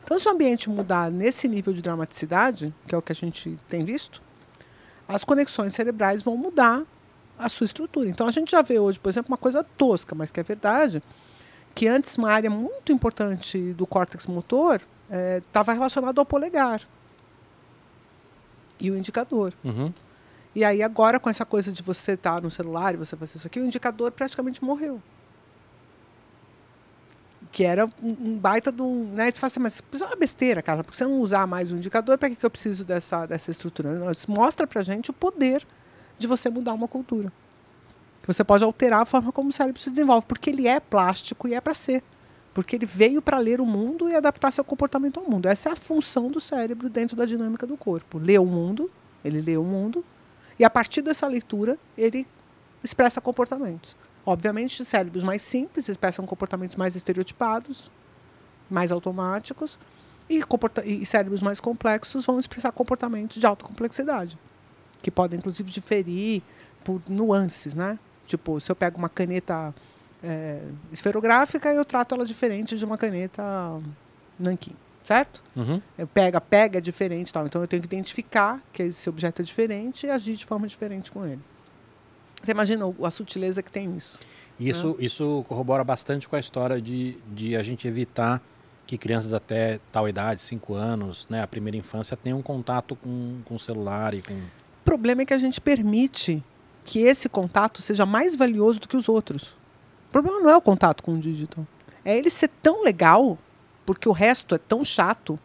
Então, 0.03 0.19
se 0.19 0.27
o 0.27 0.31
ambiente 0.31 0.69
mudar 0.69 1.09
nesse 1.09 1.47
nível 1.47 1.73
de 1.73 1.81
dramaticidade, 1.81 2.73
que 2.85 2.93
é 2.93 2.97
o 2.97 3.01
que 3.01 3.13
a 3.13 3.15
gente 3.15 3.57
tem 3.69 3.85
visto, 3.85 4.21
as 5.07 5.23
conexões 5.23 5.73
cerebrais 5.73 6.21
vão 6.21 6.35
mudar 6.35 6.83
a 7.39 7.49
sua 7.49 7.65
estrutura. 7.65 8.09
Então, 8.09 8.27
a 8.27 8.31
gente 8.31 8.51
já 8.51 8.61
vê 8.61 8.79
hoje, 8.79 8.99
por 8.99 9.09
exemplo, 9.09 9.31
uma 9.31 9.37
coisa 9.37 9.63
tosca, 9.63 10.13
mas 10.13 10.29
que 10.29 10.39
é 10.39 10.43
verdade, 10.43 11.01
que 11.73 11.87
antes 11.87 12.17
uma 12.17 12.31
área 12.31 12.49
muito 12.49 12.91
importante 12.91 13.73
do 13.73 13.87
córtex 13.87 14.27
motor 14.27 14.81
estava 15.37 15.71
é, 15.71 15.75
relacionada 15.75 16.19
ao 16.19 16.25
polegar 16.25 16.81
e 18.79 18.91
o 18.91 18.97
indicador. 18.97 19.53
Uhum. 19.63 19.93
E 20.55 20.63
aí 20.63 20.81
agora 20.81 21.19
com 21.19 21.29
essa 21.29 21.45
coisa 21.45 21.69
de 21.69 21.83
você 21.83 22.13
estar 22.13 22.35
tá 22.35 22.41
no 22.41 22.49
celular 22.49 22.93
e 22.93 22.97
você 22.97 23.17
fazer 23.17 23.37
isso 23.37 23.45
aqui, 23.45 23.59
o 23.59 23.65
indicador 23.65 24.09
praticamente 24.11 24.63
morreu. 24.63 25.01
Que 27.51 27.65
era 27.65 27.85
um, 28.01 28.37
baita 28.37 28.71
de 28.71 28.81
um. 28.81 29.11
Né? 29.13 29.29
Você 29.29 29.39
fala 29.39 29.47
assim, 29.47 29.59
mas 29.59 29.83
isso 29.91 30.03
é 30.03 30.07
uma 30.07 30.15
besteira, 30.15 30.61
cara, 30.61 30.81
porque 30.81 30.97
você 30.97 31.03
não 31.03 31.19
usar 31.19 31.45
mais 31.45 31.71
o 31.71 31.75
indicador, 31.75 32.17
para 32.17 32.29
que, 32.29 32.37
que 32.37 32.45
eu 32.45 32.49
preciso 32.49 32.85
dessa, 32.85 33.25
dessa 33.25 33.51
estrutura? 33.51 34.11
Isso 34.11 34.31
mostra 34.31 34.65
pra 34.65 34.81
gente 34.81 35.09
o 35.09 35.13
poder 35.13 35.65
de 36.17 36.25
você 36.25 36.49
mudar 36.49 36.73
uma 36.73 36.87
cultura. 36.87 37.31
Você 38.25 38.43
pode 38.43 38.63
alterar 38.63 39.01
a 39.01 39.05
forma 39.05 39.31
como 39.31 39.49
o 39.49 39.53
cérebro 39.53 39.79
se 39.79 39.89
desenvolve, 39.89 40.25
porque 40.25 40.49
ele 40.49 40.67
é 40.67 40.79
plástico 40.79 41.47
e 41.47 41.53
é 41.53 41.61
para 41.61 41.73
ser. 41.73 42.01
Porque 42.53 42.75
ele 42.75 42.85
veio 42.85 43.21
para 43.21 43.37
ler 43.37 43.59
o 43.59 43.65
mundo 43.65 44.09
e 44.09 44.15
adaptar 44.15 44.51
seu 44.51 44.63
comportamento 44.63 45.19
ao 45.19 45.29
mundo. 45.29 45.47
Essa 45.47 45.69
é 45.69 45.71
a 45.73 45.75
função 45.75 46.31
do 46.31 46.39
cérebro 46.39 46.89
dentro 46.89 47.15
da 47.15 47.25
dinâmica 47.25 47.67
do 47.67 47.75
corpo. 47.75 48.17
Lê 48.17 48.39
o 48.39 48.45
mundo, 48.45 48.89
ele 49.23 49.41
lê 49.41 49.57
o 49.57 49.63
mundo, 49.63 50.03
e 50.57 50.63
a 50.63 50.69
partir 50.69 51.01
dessa 51.01 51.27
leitura, 51.27 51.77
ele 51.97 52.27
expressa 52.83 53.19
comportamentos. 53.19 53.95
Obviamente, 54.25 54.83
cérebros 54.83 55.23
mais 55.23 55.41
simples 55.41 55.87
expressam 55.87 56.25
comportamentos 56.25 56.75
mais 56.75 56.95
estereotipados, 56.95 57.91
mais 58.69 58.91
automáticos, 58.91 59.77
e, 60.29 60.41
e 60.83 61.05
cérebros 61.05 61.41
mais 61.41 61.59
complexos 61.59 62.25
vão 62.25 62.39
expressar 62.39 62.71
comportamentos 62.71 63.37
de 63.37 63.45
alta 63.45 63.65
complexidade, 63.65 64.37
que 65.01 65.11
podem, 65.11 65.37
inclusive, 65.37 65.69
diferir 65.69 66.41
por 66.83 67.01
nuances, 67.07 67.75
né? 67.75 67.99
Tipo, 68.25 68.59
se 68.59 68.71
eu 68.71 68.75
pego 68.75 68.97
uma 68.97 69.09
caneta 69.09 69.73
é, 70.23 70.61
esferográfica, 70.91 71.71
eu 71.71 71.85
trato 71.85 72.15
ela 72.15 72.25
diferente 72.25 72.75
de 72.75 72.83
uma 72.83 72.97
caneta 72.97 73.43
nanquim, 74.39 74.75
certo? 75.05 75.43
Uhum. 75.55 75.81
Eu 75.97 76.07
pega, 76.07 76.41
pega 76.41 76.79
é 76.79 76.81
diferente, 76.81 77.31
tal. 77.31 77.45
Então 77.45 77.61
eu 77.61 77.67
tenho 77.67 77.81
que 77.81 77.87
identificar 77.87 78.61
que 78.73 78.83
esse 78.83 79.07
objeto 79.07 79.41
é 79.41 79.45
diferente 79.45 80.07
e 80.07 80.09
agir 80.09 80.35
de 80.35 80.45
forma 80.45 80.67
diferente 80.67 81.11
com 81.11 81.25
ele. 81.25 81.41
Você 82.41 82.51
imagina 82.51 82.85
a 83.03 83.11
sutileza 83.11 83.61
que 83.61 83.71
tem 83.71 83.87
nisso? 83.87 84.19
Isso, 84.59 84.89
né? 84.89 84.95
isso 84.99 85.45
corrobora 85.47 85.83
bastante 85.83 86.27
com 86.27 86.35
a 86.35 86.39
história 86.39 86.81
de, 86.81 87.17
de 87.27 87.55
a 87.55 87.63
gente 87.63 87.87
evitar 87.87 88.41
que 88.85 88.97
crianças 88.97 89.33
até 89.33 89.79
tal 89.91 90.07
idade, 90.07 90.41
5 90.41 90.73
anos, 90.73 91.27
né, 91.29 91.41
a 91.41 91.47
primeira 91.47 91.75
infância, 91.75 92.15
tenham 92.15 92.41
contato 92.41 92.95
com, 92.95 93.39
com 93.45 93.55
o 93.55 93.59
celular 93.59 94.13
e 94.13 94.21
com. 94.21 94.33
O 94.33 94.85
problema 94.85 95.23
é 95.23 95.25
que 95.25 95.33
a 95.33 95.37
gente 95.37 95.59
permite 95.59 96.43
que 96.83 96.99
esse 96.99 97.27
contato 97.27 97.81
seja 97.81 98.05
mais 98.05 98.35
valioso 98.35 98.79
do 98.79 98.87
que 98.87 98.95
os 98.95 99.09
outros. 99.09 99.43
O 100.09 100.11
problema 100.11 100.39
não 100.39 100.49
é 100.49 100.55
o 100.55 100.61
contato 100.61 101.01
com 101.01 101.15
o 101.15 101.19
digital. 101.19 101.65
É 102.03 102.15
ele 102.15 102.29
ser 102.29 102.49
tão 102.61 102.83
legal, 102.83 103.39
porque 103.85 104.09
o 104.09 104.11
resto 104.11 104.55
é 104.55 104.57
tão 104.57 104.83
chato, 104.83 105.39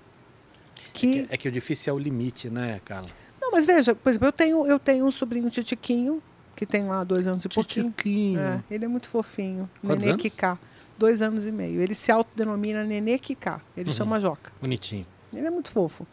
que... 0.92 1.20
É, 1.20 1.26
que... 1.26 1.34
é 1.34 1.36
que 1.36 1.48
o 1.48 1.52
difícil 1.52 1.92
é 1.92 1.94
o 1.94 1.98
limite, 1.98 2.48
né, 2.48 2.80
Carla? 2.84 3.08
Não, 3.40 3.50
mas 3.52 3.66
veja, 3.66 3.94
por 3.94 4.10
exemplo, 4.10 4.28
eu 4.28 4.32
tenho, 4.32 4.66
eu 4.66 4.78
tenho 4.78 5.04
um 5.04 5.10
sobrinho 5.10 5.50
titiquinho, 5.50 6.22
que 6.54 6.66
tem 6.66 6.86
lá 6.86 7.02
dois 7.04 7.26
anos 7.26 7.44
e 7.44 7.48
pouquinho. 7.48 7.90
Titiquinho. 7.90 8.40
É, 8.40 8.62
ele 8.70 8.84
é 8.84 8.88
muito 8.88 9.08
fofinho. 9.08 9.68
Quantos 9.80 9.98
Nenê 10.04 10.10
anos? 10.12 10.22
Kiká. 10.22 10.58
Dois 10.98 11.22
anos 11.22 11.46
e 11.46 11.52
meio. 11.52 11.80
Ele 11.80 11.94
se 11.94 12.12
autodenomina 12.12 12.84
Nenê 12.84 13.18
Kiká. 13.18 13.62
Ele 13.74 13.88
Uhum. 13.88 13.96
chama 13.96 14.20
Joca. 14.20 14.52
Bonitinho. 14.60 15.06
Ele 15.32 15.46
é 15.46 15.50
muito 15.50 15.70
fofo. 15.70 16.06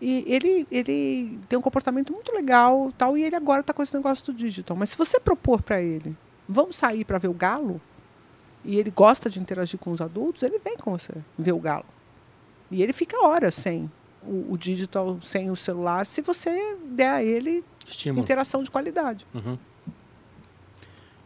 E 0.00 0.24
ele, 0.26 0.66
ele 0.70 1.38
tem 1.48 1.56
um 1.58 1.62
comportamento 1.62 2.12
muito 2.12 2.32
legal 2.32 2.92
tal, 2.98 3.16
e 3.16 3.22
ele 3.22 3.36
agora 3.36 3.60
está 3.60 3.72
com 3.72 3.82
esse 3.82 3.94
negócio 3.94 4.24
do 4.26 4.34
digital. 4.34 4.76
Mas 4.76 4.90
se 4.90 4.98
você 4.98 5.20
propor 5.20 5.62
para 5.62 5.80
ele, 5.80 6.16
vamos 6.48 6.76
sair 6.76 7.04
para 7.04 7.16
ver 7.18 7.28
o 7.28 7.32
galo, 7.32 7.80
e 8.64 8.78
ele 8.78 8.90
gosta 8.90 9.28
de 9.28 9.38
interagir 9.38 9.78
com 9.78 9.90
os 9.90 10.00
adultos, 10.00 10.42
ele 10.42 10.58
vem 10.58 10.76
com 10.76 10.96
você 10.96 11.12
ver 11.38 11.52
o 11.52 11.58
galo. 11.58 11.84
E 12.70 12.82
ele 12.82 12.92
fica 12.92 13.22
horas 13.24 13.54
sem 13.54 13.90
o, 14.22 14.52
o 14.52 14.58
digital, 14.58 15.18
sem 15.22 15.50
o 15.50 15.56
celular, 15.56 16.06
se 16.06 16.22
você 16.22 16.76
der 16.86 17.10
a 17.10 17.22
ele 17.22 17.64
Estímulo. 17.86 18.22
interação 18.22 18.62
de 18.62 18.70
qualidade. 18.70 19.26
Uhum. 19.34 19.58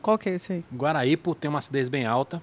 Qual 0.03 0.19
que 0.19 0.29
é 0.29 0.35
esse 0.35 0.53
aí? 0.53 0.65
Guaraípo 0.75 1.35
tem 1.35 1.49
uma 1.49 1.59
acidez 1.59 1.89
bem 1.89 2.07
alta. 2.07 2.43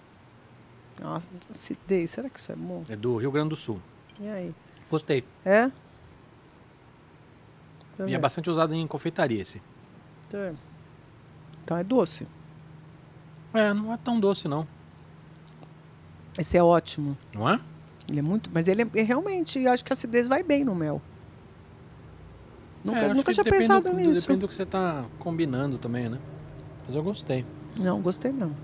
Nossa, 1.02 1.28
acidez, 1.52 2.12
será 2.12 2.30
que 2.30 2.40
isso 2.40 2.52
é 2.52 2.56
bom? 2.56 2.84
É 2.90 2.96
do 2.96 3.18
Rio 3.18 3.32
Grande 3.32 3.50
do 3.50 3.56
Sul. 3.56 3.82
E 4.20 4.28
aí? 4.28 4.56
Gostei. 4.90 5.26
É? 5.44 5.72
Deixa 7.98 8.12
E 8.12 8.16
é 8.16 8.20
bastante 8.20 8.50
usado 8.50 8.74
em 8.74 8.88
confeitaria 8.88 9.42
esse. 9.42 9.62
Ver. 10.30 10.56
Então 11.64 11.78
é 11.78 11.84
doce. 11.84 12.28
É, 13.54 13.74
não 13.74 13.94
é 13.94 13.98
tão 13.98 14.20
doce 14.20 14.48
não. 14.48 14.68
Esse 16.38 16.58
é 16.58 16.64
ótimo. 16.64 17.18
Não 17.34 17.50
é? 17.50 17.60
Ele 18.10 18.20
é 18.20 18.22
muito. 18.22 18.50
Mas 18.54 18.68
ele 18.68 18.84
é, 18.84 18.88
é 18.96 19.02
realmente, 19.04 19.60
eu 19.60 19.72
acho 19.72 19.84
que 19.84 19.92
a 19.92 19.96
acidez 19.96 20.28
vai 20.28 20.44
bem 20.44 20.64
no 20.64 20.76
mel. 20.76 21.02
Nunca, 22.84 23.00
É, 23.00 23.14
nunca 23.14 23.34
tinha 23.34 23.44
pensado 23.44 23.90
do, 23.90 23.96
nisso. 23.96 24.22
Depende 24.22 24.40
do 24.42 24.48
que 24.48 24.54
você 24.54 24.66
tá 24.66 25.06
combinando 25.20 25.78
também, 25.78 26.08
né? 26.08 26.20
Mas 26.86 26.96
eu 26.96 27.02
gostei. 27.04 27.44
Não, 27.84 28.00
gostei 28.02 28.32
não. 28.32 28.56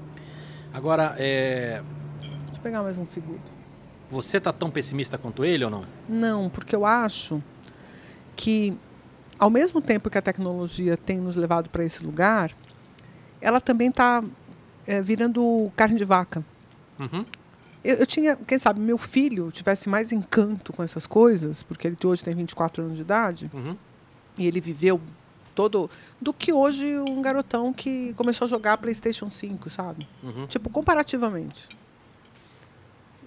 Agora, 0.74 1.16
é, 1.18 1.82
Deixa 2.22 2.56
eu 2.58 2.62
pegar 2.62 2.84
mais 2.84 2.98
um 2.98 3.06
figudo. 3.06 3.42
você 4.10 4.40
tá 4.40 4.54
tão 4.54 4.70
pessimista 4.70 5.18
quanto 5.18 5.44
ele 5.44 5.64
ou 5.66 5.72
não? 5.72 5.82
Não, 6.08 6.50
porque 6.50 6.76
eu 6.76 6.86
acho 6.86 7.42
que, 8.36 8.78
ao 9.40 9.50
mesmo 9.50 9.82
tempo 9.82 10.10
que 10.10 10.18
a 10.18 10.22
tecnologia 10.22 10.96
tem 10.96 11.18
nos 11.18 11.36
levado 11.36 11.68
para 11.70 11.84
esse 11.84 12.04
lugar, 12.06 12.52
ela 13.42 13.60
também 13.60 13.90
está 13.90 14.24
virando 15.04 15.72
carne 15.76 15.98
de 15.98 16.06
vaca. 16.06 16.46
Uhum. 17.00 17.26
Eu, 17.84 17.96
eu 17.98 18.06
tinha, 18.06 18.36
quem 18.36 18.58
sabe, 18.60 18.80
meu 18.80 18.98
filho 18.98 19.52
tivesse 19.52 19.90
mais 19.90 20.12
encanto 20.12 20.72
com 20.74 20.84
essas 20.84 21.08
coisas, 21.08 21.64
porque 21.64 21.88
ele 21.88 21.98
hoje 22.04 22.24
tem 22.24 22.36
24 22.36 22.84
anos 22.84 22.96
de 22.96 23.02
idade, 23.02 23.50
Uhum. 23.54 23.76
e 24.38 24.46
ele 24.48 24.62
viveu 24.62 25.00
todo. 25.56 25.90
do 26.22 26.32
que 26.34 26.54
hoje 26.54 26.98
um 27.10 27.22
garotão 27.22 27.74
que 27.74 28.14
começou 28.14 28.46
a 28.46 28.48
jogar 28.50 28.78
PlayStation 28.78 29.30
5, 29.30 29.70
sabe? 29.70 30.08
Uhum. 30.24 30.46
Tipo, 30.48 30.70
comparativamente. 30.70 31.68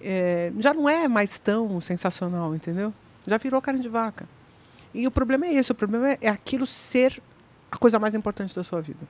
É, 0.01 0.51
já 0.59 0.73
não 0.73 0.87
é 0.89 1.07
mais 1.07 1.37
tão 1.37 1.79
sensacional, 1.81 2.53
entendeu? 2.55 2.93
Já 3.25 3.37
virou 3.37 3.61
carne 3.61 3.79
de 3.81 3.89
vaca. 3.89 4.27
E 4.93 5.07
o 5.07 5.11
problema 5.11 5.45
é 5.45 5.53
esse: 5.53 5.71
o 5.71 5.75
problema 5.75 6.11
é- 6.11 6.17
é 6.21 6.29
aquilo 6.29 6.65
ser 6.65 7.21
a 7.71 7.77
coisa 7.77 7.97
mais 7.99 8.13
importante 8.15 8.55
da 8.55 8.63
sua 8.63 8.81
vida. 8.81 9.05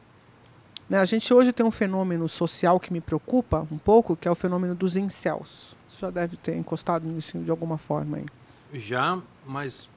Né? 0.89 0.99
A 0.99 1.05
gente 1.05 1.33
hoje 1.33 1.51
tem 1.51 1.65
um 1.65 1.71
fenômeno 1.71 2.27
social 2.29 2.79
que 2.79 2.93
me 2.93 3.01
preocupa 3.01 3.67
um 3.71 3.77
pouco, 3.77 4.15
que 4.15 4.27
é 4.27 4.31
o 4.31 4.35
fenômeno 4.35 4.75
dos 4.75 4.95
incels. 4.95 5.75
Você 5.87 5.99
já 5.99 6.09
deve 6.11 6.37
ter 6.37 6.55
encostado 6.55 7.07
nisso 7.07 7.37
de 7.39 7.49
alguma 7.49 7.77
forma 7.77 8.17
aí. 8.17 8.25
Já, 8.73 9.19
mas 9.45 9.89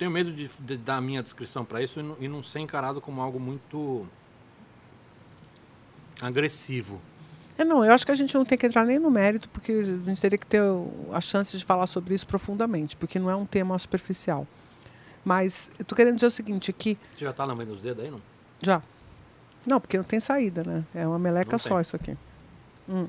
tenho 0.00 0.10
medo 0.10 0.32
de, 0.32 0.50
de 0.58 0.76
dar 0.78 0.96
a 0.96 1.00
minha 1.00 1.22
descrição 1.22 1.62
para 1.62 1.82
isso 1.82 2.00
e 2.00 2.02
não, 2.02 2.16
e 2.20 2.26
não 2.26 2.42
ser 2.42 2.60
encarado 2.60 3.02
como 3.02 3.20
algo 3.20 3.38
muito 3.38 4.06
agressivo. 6.22 6.98
É, 7.58 7.64
não, 7.64 7.84
eu 7.84 7.92
acho 7.92 8.06
que 8.06 8.12
a 8.12 8.14
gente 8.14 8.34
não 8.34 8.42
tem 8.42 8.56
que 8.56 8.66
entrar 8.66 8.86
nem 8.86 8.98
no 8.98 9.10
mérito, 9.10 9.46
porque 9.50 9.72
a 9.72 9.82
gente 9.82 10.18
teria 10.18 10.38
que 10.38 10.46
ter 10.46 10.62
a 11.12 11.20
chance 11.20 11.56
de 11.58 11.62
falar 11.62 11.86
sobre 11.86 12.14
isso 12.14 12.26
profundamente, 12.26 12.96
porque 12.96 13.18
não 13.18 13.30
é 13.30 13.36
um 13.36 13.44
tema 13.44 13.78
superficial. 13.78 14.46
Mas 15.22 15.70
eu 15.78 15.82
estou 15.82 15.94
querendo 15.94 16.14
dizer 16.14 16.28
o 16.28 16.30
seguinte, 16.30 16.72
que 16.72 16.96
Você 17.14 17.26
já 17.26 17.32
tá 17.34 17.44
lambendo 17.44 17.74
os 17.74 17.82
dedos 17.82 18.02
aí, 18.02 18.10
não? 18.10 18.22
Já. 18.60 18.82
Não, 19.66 19.80
porque 19.80 19.96
não 19.96 20.04
tem 20.04 20.18
saída, 20.20 20.62
né? 20.64 20.84
É 20.94 21.06
uma 21.06 21.18
meleca 21.18 21.52
Não 21.52 21.58
só 21.58 21.70
tem. 21.74 21.80
isso 21.80 21.96
aqui. 21.96 22.16
Hum. 22.88 23.06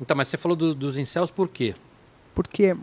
Então, 0.00 0.16
mas 0.16 0.28
você 0.28 0.36
falou 0.36 0.56
do- 0.56 0.74
dos 0.74 0.96
incels 0.96 1.30
por 1.30 1.48
quê? 1.48 1.74
Porque 2.34 2.76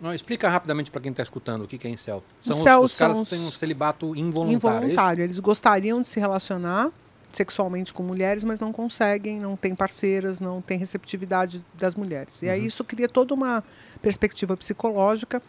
Não, 0.00 0.14
explica 0.14 0.48
rapidamente 0.48 0.90
para 0.92 1.00
quem 1.00 1.10
está 1.10 1.22
escutando 1.24 1.64
o 1.64 1.66
que, 1.66 1.76
que 1.76 1.88
é 1.88 1.90
incel. 1.90 2.22
São 2.42 2.52
os- 2.54 2.60
Incel 2.60 2.80
os, 2.82 2.96
caras 2.96 3.16
são 3.16 3.24
que 3.24 3.30
têm 3.30 3.40
um 3.40 3.48
os- 3.48 3.54
celibato 3.58 4.14
involuntário. 4.14 4.76
é 4.76 4.76
involuntário. 4.84 5.24
Eles 5.24 5.38
gostariam 5.40 6.00
de 6.00 6.06
se 6.08 6.20
relacionar 6.20 6.90
sexualmente 7.32 7.92
com 7.92 8.02
mulheres, 8.04 8.44
mas 8.44 8.60
não 8.60 8.72
conseguem, 8.72 9.40
não 9.40 9.56
têm 9.56 9.74
parceiras, 9.74 10.38
não 10.38 10.62
têm 10.62 10.78
receptividade 10.78 11.64
das 11.74 11.94
mulheres. 11.96 12.40
E 12.42 12.48
aí 12.48 12.60
Uhum. 12.60 12.66
isso 12.66 12.84
cria 12.84 13.08
toda 13.08 13.34
uma 13.34 13.62
perspectiva 14.00 14.56
psicológica, 14.56 15.42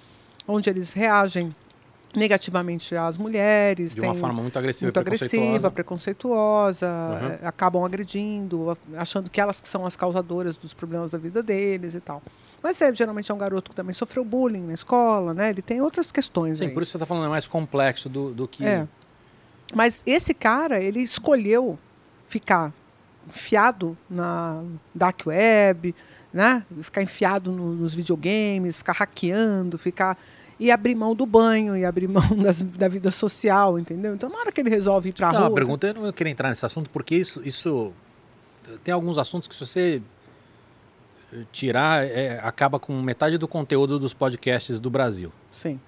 onde 0.47 0.67
eles 0.69 0.93
reagem 0.93 1.55
negativamente 2.16 2.95
às 2.95 3.18
mulheres, 3.18 3.93
De 3.93 4.01
uma 4.01 4.16
forma 4.16 4.41
muito 4.41 4.57
agressiva 4.57 4.88
muito 4.88 4.95
preconceituosa. 5.03 5.45
agressiva, 5.47 5.72
preconceituosa, 5.72 6.88
Uhum. 7.41 7.47
acabam 7.47 7.84
agredindo, 7.86 8.78
achando 8.97 9.30
que 9.30 9.39
elas 9.39 9.62
que 9.62 9.68
são 9.68 9.86
as 9.86 9.95
causadoras 9.95 10.55
dos 10.57 10.74
problemas 10.74 11.12
da 11.12 11.18
vida 11.18 11.43
deles 11.43 11.93
e 11.93 11.99
tal. 11.99 12.22
Mas 12.64 12.82
é, 12.82 12.93
geralmente 12.93 13.32
é 13.32 13.34
um 13.34 13.38
garoto 13.38 13.70
que 13.70 13.76
também 13.76 13.93
sofreu 13.93 14.26
bullying 14.26 14.64
na 14.66 14.74
escola, 14.74 15.34
né? 15.34 15.49
Ele 15.49 15.62
tem 15.62 15.82
outras 15.82 16.12
questões 16.12 16.57
Sim, 16.57 16.66
aí. 16.66 16.74
por 16.74 16.84
isso 16.84 16.91
você 16.91 16.97
está 16.97 17.05
falando 17.05 17.26
é 17.26 17.30
mais 17.30 17.47
complexo 17.47 18.10
do, 18.10 18.32
do 18.34 18.47
que. 18.47 18.66
É. 18.66 18.88
Mas 19.74 20.01
esse 20.05 20.34
cara, 20.34 20.80
ele 20.82 20.99
escolheu 20.99 21.78
ficar 22.28 22.74
enfiado 23.28 23.95
na 24.10 24.62
dark 24.93 25.28
web, 25.28 25.93
né? 26.34 26.66
Ficar 26.82 27.01
enfiado 27.03 27.51
no, 27.51 27.74
nos 27.76 27.93
videogames, 27.93 28.78
ficar 28.78 28.93
hackeando, 28.93 29.78
ficar 29.78 30.18
e 30.60 30.72
abrir 30.72 30.93
mão 30.93 31.16
do 31.16 31.26
banho 31.26 31.78
e 31.78 31.86
abrir 31.86 32.07
mão 32.07 32.28
das, 32.43 32.62
da 32.62 32.88
vida 32.88 33.10
social, 33.10 33.80
entendeu? 33.80 34.14
Então, 34.14 34.30
na 34.30 34.38
hora 34.38 34.51
que 34.51 34.60
ele 34.60 34.70
resolve 34.70 35.10
ir 35.10 35.14
para 35.14 35.28
a 35.28 35.32
rua. 35.32 35.39
Não, 35.41 35.47
a 35.47 35.51
pergunta 35.51 35.88
eu 35.88 35.93
não 35.93 36.12
queria 36.12 36.32
entrar 36.32 36.49
nesse 36.49 36.66
assunto 36.66 36.89
porque 36.89 37.16
isso, 37.16 37.41
isso 37.45 37.93
tem 38.84 38.93
alguns 38.93 39.18
assuntos 39.18 39.47
que 39.47 39.55
se 39.55 39.66
você 39.66 40.01
tirar 41.51 42.05
é, 42.05 42.39
acaba 42.43 42.80
com 42.80 42.99
metade 43.01 43.38
do 43.38 43.47
conteúdo 43.47 43.99
dos 43.99 44.14
podcasts 44.14 44.80
do 44.80 44.89
Brasil. 44.89 45.32
Sim. 45.51 45.80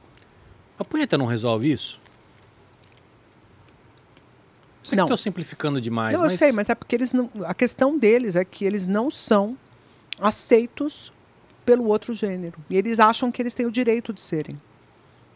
A 0.78 0.86
punheta 0.86 1.18
não 1.18 1.26
resolve 1.26 1.72
isso? 1.72 2.00
Sei 4.84 4.96
Não. 4.96 5.06
que 5.06 5.14
estou 5.14 5.18
simplificando 5.18 5.80
demais, 5.80 6.14
Não, 6.14 6.22
mas 6.22 6.32
eu 6.32 6.38
sei, 6.38 6.52
mas 6.52 6.70
é 6.70 6.76
porque 6.76 6.96
eles 6.96 7.14
não. 7.14 7.30
A 7.46 7.54
questão 7.54 7.98
deles 7.98 8.36
é 8.36 8.44
que 8.44 8.66
eles 8.66 8.88
não 8.88 9.12
são 9.12 9.56
aceitos 10.20 11.14
pelo 11.66 11.86
outro 11.88 12.14
gênero. 12.14 12.58
E 12.70 12.78
eles 12.78 13.00
acham 13.00 13.32
que 13.32 13.42
eles 13.42 13.54
têm 13.54 13.66
o 13.66 13.72
direito 13.72 14.12
de 14.14 14.22
serem. 14.22 14.60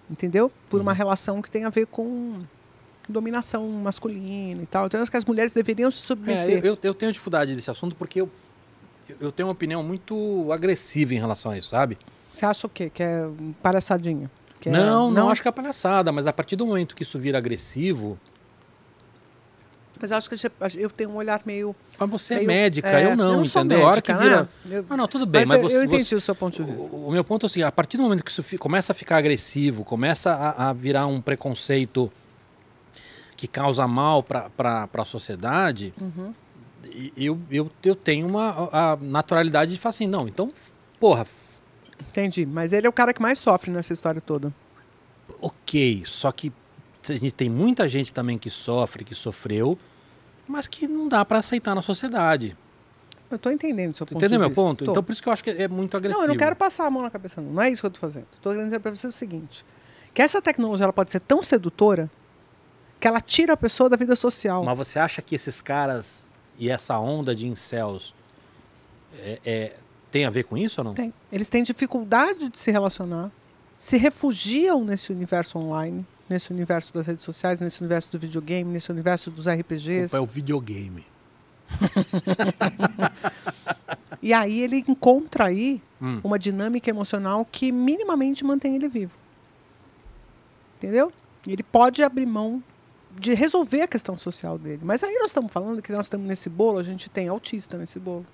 Entendeu? 0.10 0.52
Por 0.70 0.80
uma 0.82 0.94
relação 0.94 1.42
que 1.42 1.50
tem 1.50 1.64
a 1.66 1.70
ver 1.70 1.88
com 1.88 2.42
dominação 3.08 3.68
masculina 3.70 4.62
e 4.62 4.66
tal. 4.66 4.88
Então, 4.88 5.02
acho 5.02 5.10
que 5.12 5.18
as 5.18 5.26
mulheres 5.26 5.54
deveriam 5.54 5.90
se 5.92 6.00
É, 6.04 6.06
submeter. 6.06 6.50
eu, 6.66 6.74
eu- 6.74 6.78
eu 6.84 6.94
tenho 6.94 7.12
dificuldade 7.12 7.56
desse 7.56 7.70
assunto 7.72 7.96
porque 7.96 8.22
eu, 8.22 8.30
eu 9.20 9.32
tenho 9.32 9.48
uma 9.48 9.54
opinião 9.54 9.84
muito 9.84 10.52
agressiva 10.52 11.14
em 11.14 11.20
relação 11.20 11.52
a 11.52 11.58
isso, 11.58 11.70
sabe? 11.70 11.98
Você 12.34 12.46
acha 12.46 12.68
o 12.68 12.70
quê? 12.70 12.90
Que 12.94 13.04
é 13.04 13.28
palhaçadinha? 13.62 14.30
Que 14.60 14.70
é- 14.70 14.72
não, 14.72 15.12
não, 15.12 15.30
acho 15.30 15.42
que 15.42 15.48
é 15.48 15.52
palhaçada, 15.52 16.12
mas 16.12 16.28
a 16.28 16.34
partir 16.34 16.56
do 16.56 16.66
momento 16.66 16.96
que 16.96 17.04
isso 17.04 17.18
vira 17.20 17.38
agressivo, 17.38 18.20
Mas 20.02 20.12
acho 20.12 20.30
que 20.30 20.36
eu 20.78 20.90
tenho 20.90 21.10
um 21.10 21.16
olhar 21.16 21.42
meio. 21.46 21.76
mas 21.98 22.10
você 22.10 22.34
é 22.34 22.38
meio- 22.38 22.48
médica, 22.48 22.90
é, 22.90 23.06
eu 23.12 23.16
não, 23.16 23.46
sou 23.46 23.62
entendeu? 23.64 23.86
a 23.86 23.90
hora 23.92 24.02
que 24.02 24.14
médica, 24.14 24.30
vira. 24.30 24.50
né? 24.66 24.78
Eu- 24.80 24.86
Ah, 24.90 24.98
não, 24.98 25.08
tudo 25.08 25.26
bem, 25.26 25.42
mas 25.46 25.50
mas, 25.50 25.62
eu, 25.62 25.70
você, 25.70 25.78
eu 25.78 25.84
entendi 25.84 26.04
você- 26.06 26.16
o 26.16 26.22
seu 26.22 26.36
ponto 26.36 26.56
de 26.64 26.72
vista. 26.72 26.88
O, 26.94 27.08
o 27.08 27.12
meu 27.12 27.24
ponto 27.24 27.46
é 27.46 27.48
o 27.48 27.50
seguinte: 27.50 27.66
a 27.68 27.72
partir 27.72 27.98
do 27.98 28.04
momento 28.04 28.24
que 28.24 28.32
isso 28.32 28.44
fi- 28.44 28.58
começa 28.58 28.92
a 28.92 28.96
ficar 28.96 29.18
agressivo, 29.18 29.84
começa 29.84 30.32
a, 30.32 30.70
a 30.70 30.74
virar 30.74 31.08
um 31.08 31.22
preconceito 31.22 32.12
que 33.38 33.48
causa 33.48 33.88
mal 33.88 34.22
para 34.24 34.90
a 34.94 35.06
sociedade, 35.06 35.94
Uhum. 36.00 36.34
eu, 37.18 37.38
eu, 37.52 37.72
eu 37.84 37.96
tenho 37.96 38.28
uma 38.28 38.70
a 38.72 38.98
naturalidade 39.02 39.72
de 39.72 39.78
falar 39.80 39.90
assim: 39.92 40.08
não, 40.08 40.28
então, 40.28 40.52
porra, 41.00 41.26
Entendi. 42.10 42.46
Mas 42.46 42.74
ele 42.74 42.86
é 42.86 42.90
o 42.90 42.94
cara 42.94 43.14
que 43.14 43.22
mais 43.22 43.40
sofre 43.40 43.72
nessa 43.72 43.94
história 43.94 44.20
toda. 44.22 44.54
ok, 45.42 46.04
só 46.06 46.32
que 46.32 46.52
a 47.12 47.18
gente 47.18 47.34
tem 47.34 47.50
muita 47.50 47.88
gente 47.88 48.14
também 48.14 48.38
que 48.38 48.50
sofre, 48.50 49.04
que 49.04 49.16
sofreu, 49.16 49.78
mas 50.48 50.68
que 50.68 50.88
não 50.88 51.08
dá 51.08 51.24
para 51.26 51.40
aceitar 51.40 51.74
na 51.76 51.82
sociedade. 51.82 52.56
Eu 53.30 53.40
tô 53.40 53.50
entendendo 53.50 53.94
o 53.94 53.98
seu 53.98 54.06
ponto 54.06 54.18
Entendeu 54.18 54.38
de 54.38 54.40
meu 54.40 54.50
vista. 54.50 54.62
ponto? 54.64 54.86
Tô. 54.86 54.92
Então 54.92 55.04
por 55.04 55.12
isso 55.12 55.22
que 55.24 55.28
eu 55.30 55.34
acho 55.34 55.44
que 55.44 55.50
é 55.50 55.68
muito 55.68 55.98
agressivo. 55.98 56.20
Não, 56.22 56.28
eu 56.28 56.34
não 56.34 56.38
quero 56.38 56.56
passar 56.56 56.86
a 56.86 56.92
mão 56.92 57.02
na 57.02 57.10
cabeça, 57.10 57.42
não. 57.42 57.54
Não 57.54 57.62
é 57.62 57.70
isso 57.70 57.82
que 57.82 57.88
eu 57.88 57.92
tô 57.92 58.00
fazendo. 58.00 58.28
Estou 58.34 58.52
querendo 58.52 58.68
dizer 58.68 58.80
para 58.80 58.96
você 58.96 59.08
o 59.08 59.12
seguinte: 59.12 59.66
que 60.14 60.22
essa 60.22 60.42
tecnologia 60.42 60.84
ela 60.86 60.94
pode 60.94 61.12
ser 61.12 61.20
tão 61.22 61.42
sedutora 61.42 62.10
que 63.00 63.08
ela 63.08 63.20
tira 63.20 63.54
a 63.54 63.58
pessoa 63.58 63.90
da 63.90 63.98
vida 63.98 64.16
social. 64.16 64.64
Mas 64.64 64.78
você 64.78 65.00
acha 65.00 65.22
que 65.22 65.34
esses 65.36 65.60
caras 65.60 66.30
e 66.58 66.70
essa 66.70 66.98
onda 67.00 67.36
de 67.36 67.48
incels 67.48 68.14
é, 69.20 69.40
é- 69.44 69.74
tem 70.12 70.24
a 70.26 70.30
ver 70.30 70.44
com 70.46 70.56
isso 70.58 70.80
ou 70.82 70.86
não? 70.86 70.94
Tem. 70.94 71.14
Eles 71.32 71.50
têm 71.50 71.64
dificuldade 71.64 72.48
de 72.50 72.58
se 72.60 72.72
relacionar, 72.72 73.32
se 73.78 73.98
refugiam 73.98 74.86
nesse 74.86 75.12
universo 75.12 75.58
online, 75.58 76.06
nesse 76.30 76.52
universo 76.52 76.94
das 76.94 77.08
redes 77.08 77.24
sociais, 77.24 77.60
nesse 77.60 77.82
universo 77.82 78.12
do 78.12 78.20
videogame, 78.20 78.72
nesse 78.72 78.92
universo 78.92 79.30
dos 79.32 79.48
RPGs. 79.48 80.16
É 80.16 80.20
o 80.20 80.26
videogame. 80.26 81.06
E 84.22 84.34
aí 84.34 84.62
ele 84.62 84.84
encontra 84.88 85.46
aí 85.46 85.82
Hum. 86.02 86.20
uma 86.24 86.38
dinâmica 86.38 86.90
emocional 86.90 87.46
que 87.50 87.72
minimamente 87.72 88.44
mantém 88.44 88.76
ele 88.76 88.88
vivo. 88.88 89.12
Entendeu? 90.78 91.12
E 91.48 91.54
Ele 91.54 91.64
pode 91.64 92.04
abrir 92.04 92.26
mão 92.26 92.62
de 93.18 93.34
resolver 93.34 93.84
a 93.84 93.88
questão 93.88 94.18
social 94.18 94.58
dele. 94.58 94.82
Mas 94.84 95.04
aí 95.04 95.14
nós 95.20 95.28
estamos 95.28 95.52
falando 95.52 95.82
que 95.82 95.92
nós 95.92 96.06
estamos 96.06 96.28
nesse 96.28 96.50
bolo, 96.50 96.80
a 96.80 96.84
gente 96.84 97.10
tem 97.10 97.28
autista 97.28 97.78
nesse 97.78 97.98
bolo. 98.00 98.26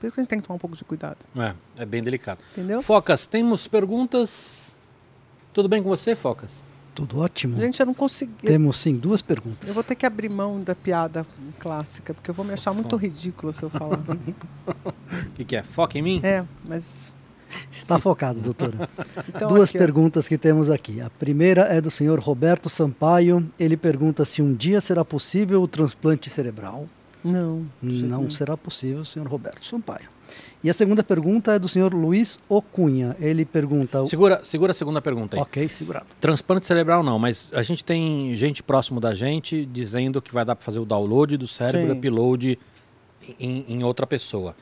Por 0.00 0.06
isso 0.06 0.14
que 0.14 0.20
a 0.20 0.22
gente 0.22 0.30
tem 0.30 0.40
que 0.40 0.46
tomar 0.46 0.56
um 0.56 0.58
pouco 0.58 0.76
de 0.76 0.84
cuidado. 0.84 1.18
É, 1.36 1.54
é 1.82 1.84
bem 1.84 2.02
delicado. 2.02 2.40
Entendeu? 2.52 2.80
Focas, 2.82 3.26
temos 3.26 3.66
perguntas. 3.66 4.76
Tudo 5.52 5.68
bem 5.68 5.82
com 5.82 5.88
você, 5.88 6.14
Focas? 6.14 6.62
Tudo 6.96 7.20
ótimo. 7.20 7.60
Gente, 7.60 7.78
eu 7.78 7.84
não 7.86 7.92
consegui. 7.94 8.32
Temos 8.46 8.78
sim 8.78 8.96
duas 8.96 9.20
perguntas. 9.20 9.68
Eu 9.68 9.74
vou 9.74 9.84
ter 9.84 9.94
que 9.94 10.06
abrir 10.06 10.30
mão 10.30 10.60
da 10.62 10.74
piada 10.74 11.26
clássica, 11.58 12.14
porque 12.14 12.30
eu 12.30 12.34
vou 12.34 12.44
me 12.44 12.54
achar 12.54 12.72
muito 12.72 12.96
ridículo 12.96 13.52
se 13.52 13.62
eu 13.62 13.68
falar. 13.70 13.98
O 14.00 15.30
que, 15.36 15.44
que 15.44 15.54
é? 15.56 15.62
Foca 15.62 15.98
em 15.98 16.02
mim? 16.02 16.20
é, 16.24 16.42
mas. 16.64 17.12
Está 17.70 17.98
focado, 17.98 18.40
doutora. 18.40 18.88
Então, 19.28 19.48
Duas 19.50 19.68
aqui, 19.68 19.76
ó. 19.76 19.80
perguntas 19.80 20.26
que 20.26 20.38
temos 20.38 20.70
aqui. 20.70 21.00
A 21.00 21.10
primeira 21.10 21.62
é 21.62 21.80
do 21.80 21.90
senhor 21.90 22.18
Roberto 22.18 22.68
Sampaio. 22.70 23.48
Ele 23.60 23.76
pergunta 23.76 24.24
se 24.24 24.40
um 24.40 24.54
dia 24.54 24.80
será 24.80 25.04
possível 25.04 25.60
o 25.62 25.68
transplante 25.68 26.30
cerebral. 26.30 26.88
Não. 27.22 27.66
Não 27.82 28.18
nenhum. 28.20 28.30
será 28.30 28.56
possível, 28.56 29.04
senhor 29.04 29.28
Roberto 29.28 29.64
Sampaio. 29.64 30.08
E 30.62 30.70
a 30.70 30.74
segunda 30.74 31.02
pergunta 31.02 31.52
é 31.52 31.58
do 31.58 31.68
senhor 31.68 31.92
Luiz 31.94 32.38
Ocunha. 32.48 33.16
Ele 33.20 33.44
pergunta. 33.44 34.06
Segura, 34.06 34.40
segura 34.44 34.72
a 34.72 34.74
segunda 34.74 35.00
pergunta 35.00 35.36
aí. 35.36 35.42
Ok, 35.42 35.68
segurado. 35.68 36.06
Transplante 36.20 36.66
cerebral 36.66 37.02
não, 37.02 37.18
mas 37.18 37.52
a 37.54 37.62
gente 37.62 37.84
tem 37.84 38.34
gente 38.34 38.62
próximo 38.62 39.00
da 39.00 39.14
gente 39.14 39.66
dizendo 39.66 40.20
que 40.20 40.32
vai 40.32 40.44
dar 40.44 40.56
para 40.56 40.64
fazer 40.64 40.80
o 40.80 40.84
download 40.84 41.36
do 41.36 41.46
cérebro 41.46 41.88
e 41.88 41.92
Sim. 41.92 41.98
upload 41.98 42.58
em, 43.38 43.64
em 43.68 43.84
outra 43.84 44.06
pessoa. 44.06 44.56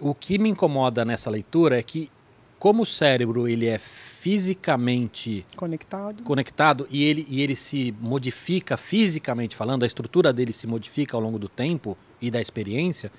O 0.00 0.14
que 0.14 0.38
me 0.38 0.48
incomoda 0.48 1.04
nessa 1.04 1.28
leitura 1.30 1.78
é 1.78 1.82
que 1.82 2.10
como 2.58 2.82
o 2.82 2.86
cérebro 2.86 3.46
ele 3.48 3.66
é 3.66 3.78
fisicamente 3.78 5.46
Conectado. 5.56 6.22
conectado 6.24 6.88
e 6.90 7.04
ele, 7.04 7.24
e 7.28 7.40
ele 7.40 7.54
se 7.54 7.94
modifica 8.00 8.76
fisicamente 8.76 9.54
falando, 9.54 9.84
a 9.84 9.86
estrutura 9.86 10.32
dele 10.32 10.52
se 10.52 10.66
modifica 10.66 11.16
ao 11.16 11.22
longo 11.22 11.38
do 11.38 11.48
tempo 11.48 11.96
e 12.20 12.30
da 12.30 12.40
experiência, 12.40 13.12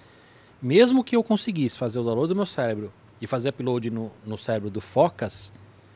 mesmo 0.62 1.04
que 1.04 1.16
eu 1.16 1.24
conseguisse 1.24 1.78
fazer 1.78 2.00
o 2.00 2.04
download 2.04 2.30
do 2.30 2.36
meu 2.36 2.46
cérebro 2.46 2.92
e 3.22 3.28
fazer 3.28 3.50
upload 3.50 3.90
no, 3.90 4.12
no 4.26 4.38
cérebro 4.38 4.70
do 4.70 4.80
Focas, 4.82 5.52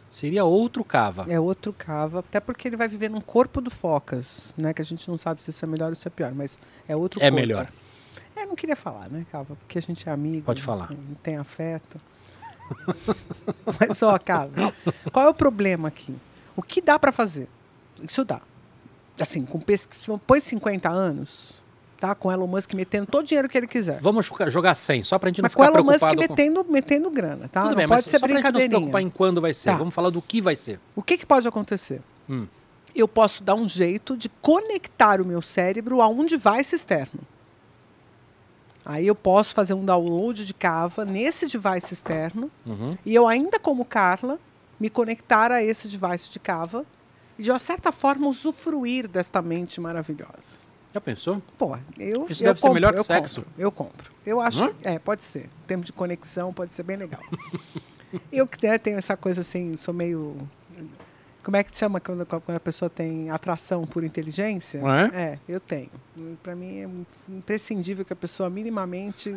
seria 0.10 0.44
outro 0.46 0.84
cava. 0.84 1.26
É 1.30 1.40
outro 1.40 1.74
cava, 1.74 2.20
até 2.20 2.40
porque 2.40 2.68
ele 2.68 2.76
vai 2.78 2.88
viver 2.88 3.10
num 3.10 3.22
corpo 3.22 3.60
do 3.62 3.70
Focas, 3.72 4.54
né? 4.58 4.74
Que 4.74 4.82
a 4.82 4.86
gente 4.86 5.08
não 5.10 5.18
sabe 5.18 5.42
se 5.44 5.50
isso 5.50 5.64
é 5.64 5.68
melhor 5.68 5.90
ou 5.90 5.96
se 5.96 6.08
é 6.08 6.12
pior, 6.12 6.34
mas 6.34 6.60
é 6.88 6.96
outro 6.96 7.20
É 7.20 7.24
corpo. 7.30 7.36
melhor. 7.36 7.72
É, 8.36 8.46
não 8.46 8.56
queria 8.56 8.76
falar, 8.76 9.10
né, 9.10 9.26
Cava? 9.32 9.56
Porque 9.56 9.78
a 9.78 9.82
gente 9.82 10.08
é 10.08 10.12
amigo. 10.12 10.46
Pode 10.46 10.62
falar. 10.62 10.88
Tem, 10.88 10.98
tem 11.22 11.38
afeto. 11.38 12.00
mas 13.80 13.98
só, 13.98 14.18
Cava, 14.18 14.74
qual 15.12 15.26
é 15.28 15.30
o 15.30 15.34
problema 15.34 15.88
aqui? 15.88 16.16
O 16.56 16.62
que 16.62 16.82
dá 16.82 16.98
para 16.98 17.12
fazer? 17.12 17.48
Isso 18.02 18.24
dá. 18.24 18.42
Assim, 19.20 19.46
com 19.46 19.60
pesquisa, 19.60 20.18
põe 20.26 20.40
50 20.40 20.90
anos, 20.90 21.54
tá? 22.08 22.14
Com 22.14 22.30
Elon 22.30 22.48
Musk 22.48 22.74
metendo 22.74 23.06
todo 23.08 23.24
o 23.24 23.28
dinheiro 23.28 23.48
que 23.48 23.58
ele 23.58 23.66
quiser. 23.68 23.98
Vamos 24.02 24.26
jogar- 24.26 24.50
jogar 24.50 24.76
100, 24.76 25.04
só 25.04 25.18
pra 25.18 25.30
gente 25.30 25.42
não 25.42 25.44
Mas 25.46 25.56
com 25.56 25.64
ficar 25.64 25.74
Elon 25.78 25.86
Musk 25.86 26.00
preocupado 26.00 26.28
com... 26.28 26.34
metendo, 26.36 26.66
metendo 26.70 27.10
grana, 27.10 27.48
tá? 27.50 27.62
Tudo 27.62 27.70
não 27.70 27.78
bem, 27.78 27.88
pode 27.88 28.02
mas 28.02 28.06
ser 28.12 28.20
só 28.20 28.28
pra 28.28 28.36
gente 28.36 28.52
não 28.52 28.60
se 28.60 28.68
preocupar 28.70 29.02
em 29.02 29.10
quando 29.10 29.40
vai 29.40 29.54
ser. 29.54 29.70
Tá. 29.72 29.78
Vamos 29.78 29.94
falar 29.94 30.10
do 30.10 30.22
que 30.22 30.42
vai 30.42 30.56
ser. 30.58 30.82
O 30.96 31.02
que, 31.02 31.18
que 31.18 31.26
pode 31.26 31.48
acontecer? 31.48 32.02
Hum. 32.30 32.46
Eu 32.94 33.08
posso 33.08 33.42
dar 33.42 33.56
um 33.56 33.70
jeito 33.70 34.18
de 34.18 34.28
conectar 34.42 35.22
o 35.22 35.26
meu 35.26 35.42
cérebro 35.42 36.02
a 36.02 36.08
um 36.10 36.26
device 36.26 36.76
externo. 36.76 37.22
Aí 38.86 39.08
eu 39.08 39.16
posso 39.16 39.54
fazer 39.56 39.74
um 39.74 39.86
download 39.86 40.46
de 40.46 40.54
Cava 40.54 41.06
nesse 41.06 41.48
device 41.48 41.94
externo 41.94 42.52
Uhum. 42.66 42.98
e 43.06 43.16
eu 43.16 43.26
ainda 43.28 43.58
como 43.58 43.86
Carla 43.86 44.38
me 44.78 44.90
conectar 44.90 45.52
a 45.54 45.64
esse 45.64 45.88
device 45.88 46.30
de 46.30 46.38
Cava 46.40 46.86
e 47.40 47.44
de 47.44 47.50
uma 47.50 47.60
certa 47.60 47.94
forma 47.94 48.28
usufruir 48.28 49.08
desta 49.08 49.42
mente 49.42 49.80
maravilhosa. 49.80 50.62
Já 50.94 51.02
pensou? 51.02 51.42
Pô, 51.58 51.78
eu 51.98 52.26
Isso 52.30 52.44
eu 52.44 52.48
deve 52.48 52.60
ser 52.60 52.68
compro, 52.68 52.74
melhor 52.74 52.94
que 52.94 53.00
eu 53.00 53.04
sexo. 53.04 53.42
Compro, 53.42 53.62
eu 53.62 53.72
compro. 53.72 54.12
Eu 54.26 54.40
acho, 54.40 54.64
Hã? 54.64 54.74
é, 54.84 55.00
pode 55.00 55.24
ser. 55.24 55.46
Em 55.46 55.68
termos 55.68 55.88
de 55.88 55.94
conexão, 55.94 56.54
pode 56.54 56.72
ser 56.72 56.84
bem 56.84 56.98
legal. 56.98 57.22
eu 58.32 58.46
que 58.48 58.66
né, 58.66 58.78
tenho 58.78 58.98
essa 58.98 59.18
coisa 59.18 59.42
assim, 59.42 59.76
sou 59.76 59.94
meio 59.94 60.38
como 61.44 61.58
é 61.58 61.64
que 61.64 61.78
chama 61.78 62.00
quando, 62.00 62.26
quando 62.26 62.56
a 62.56 62.60
pessoa 62.60 62.90
tem 62.90 63.30
atração 63.30 63.84
por 63.86 64.04
inteligência? 64.04 64.80
É? 65.14 65.22
É, 65.22 65.40
eu 65.48 65.60
tenho. 65.60 65.92
Para 66.42 66.56
mim 66.56 66.80
é 66.80 66.90
imprescindível 67.30 68.06
que 68.06 68.14
a 68.14 68.16
pessoa 68.16 68.50
minimamente, 68.50 69.36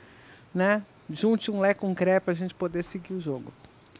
né, 0.54 0.82
junte 1.08 1.50
um 1.50 1.58
lé 1.58 1.72
com 1.72 1.88
um 1.88 1.94
cré 1.94 2.20
para 2.20 2.32
a 2.32 2.34
gente 2.36 2.54
poder 2.54 2.82
seguir 2.82 3.14
o 3.14 3.20
jogo. 3.20 3.50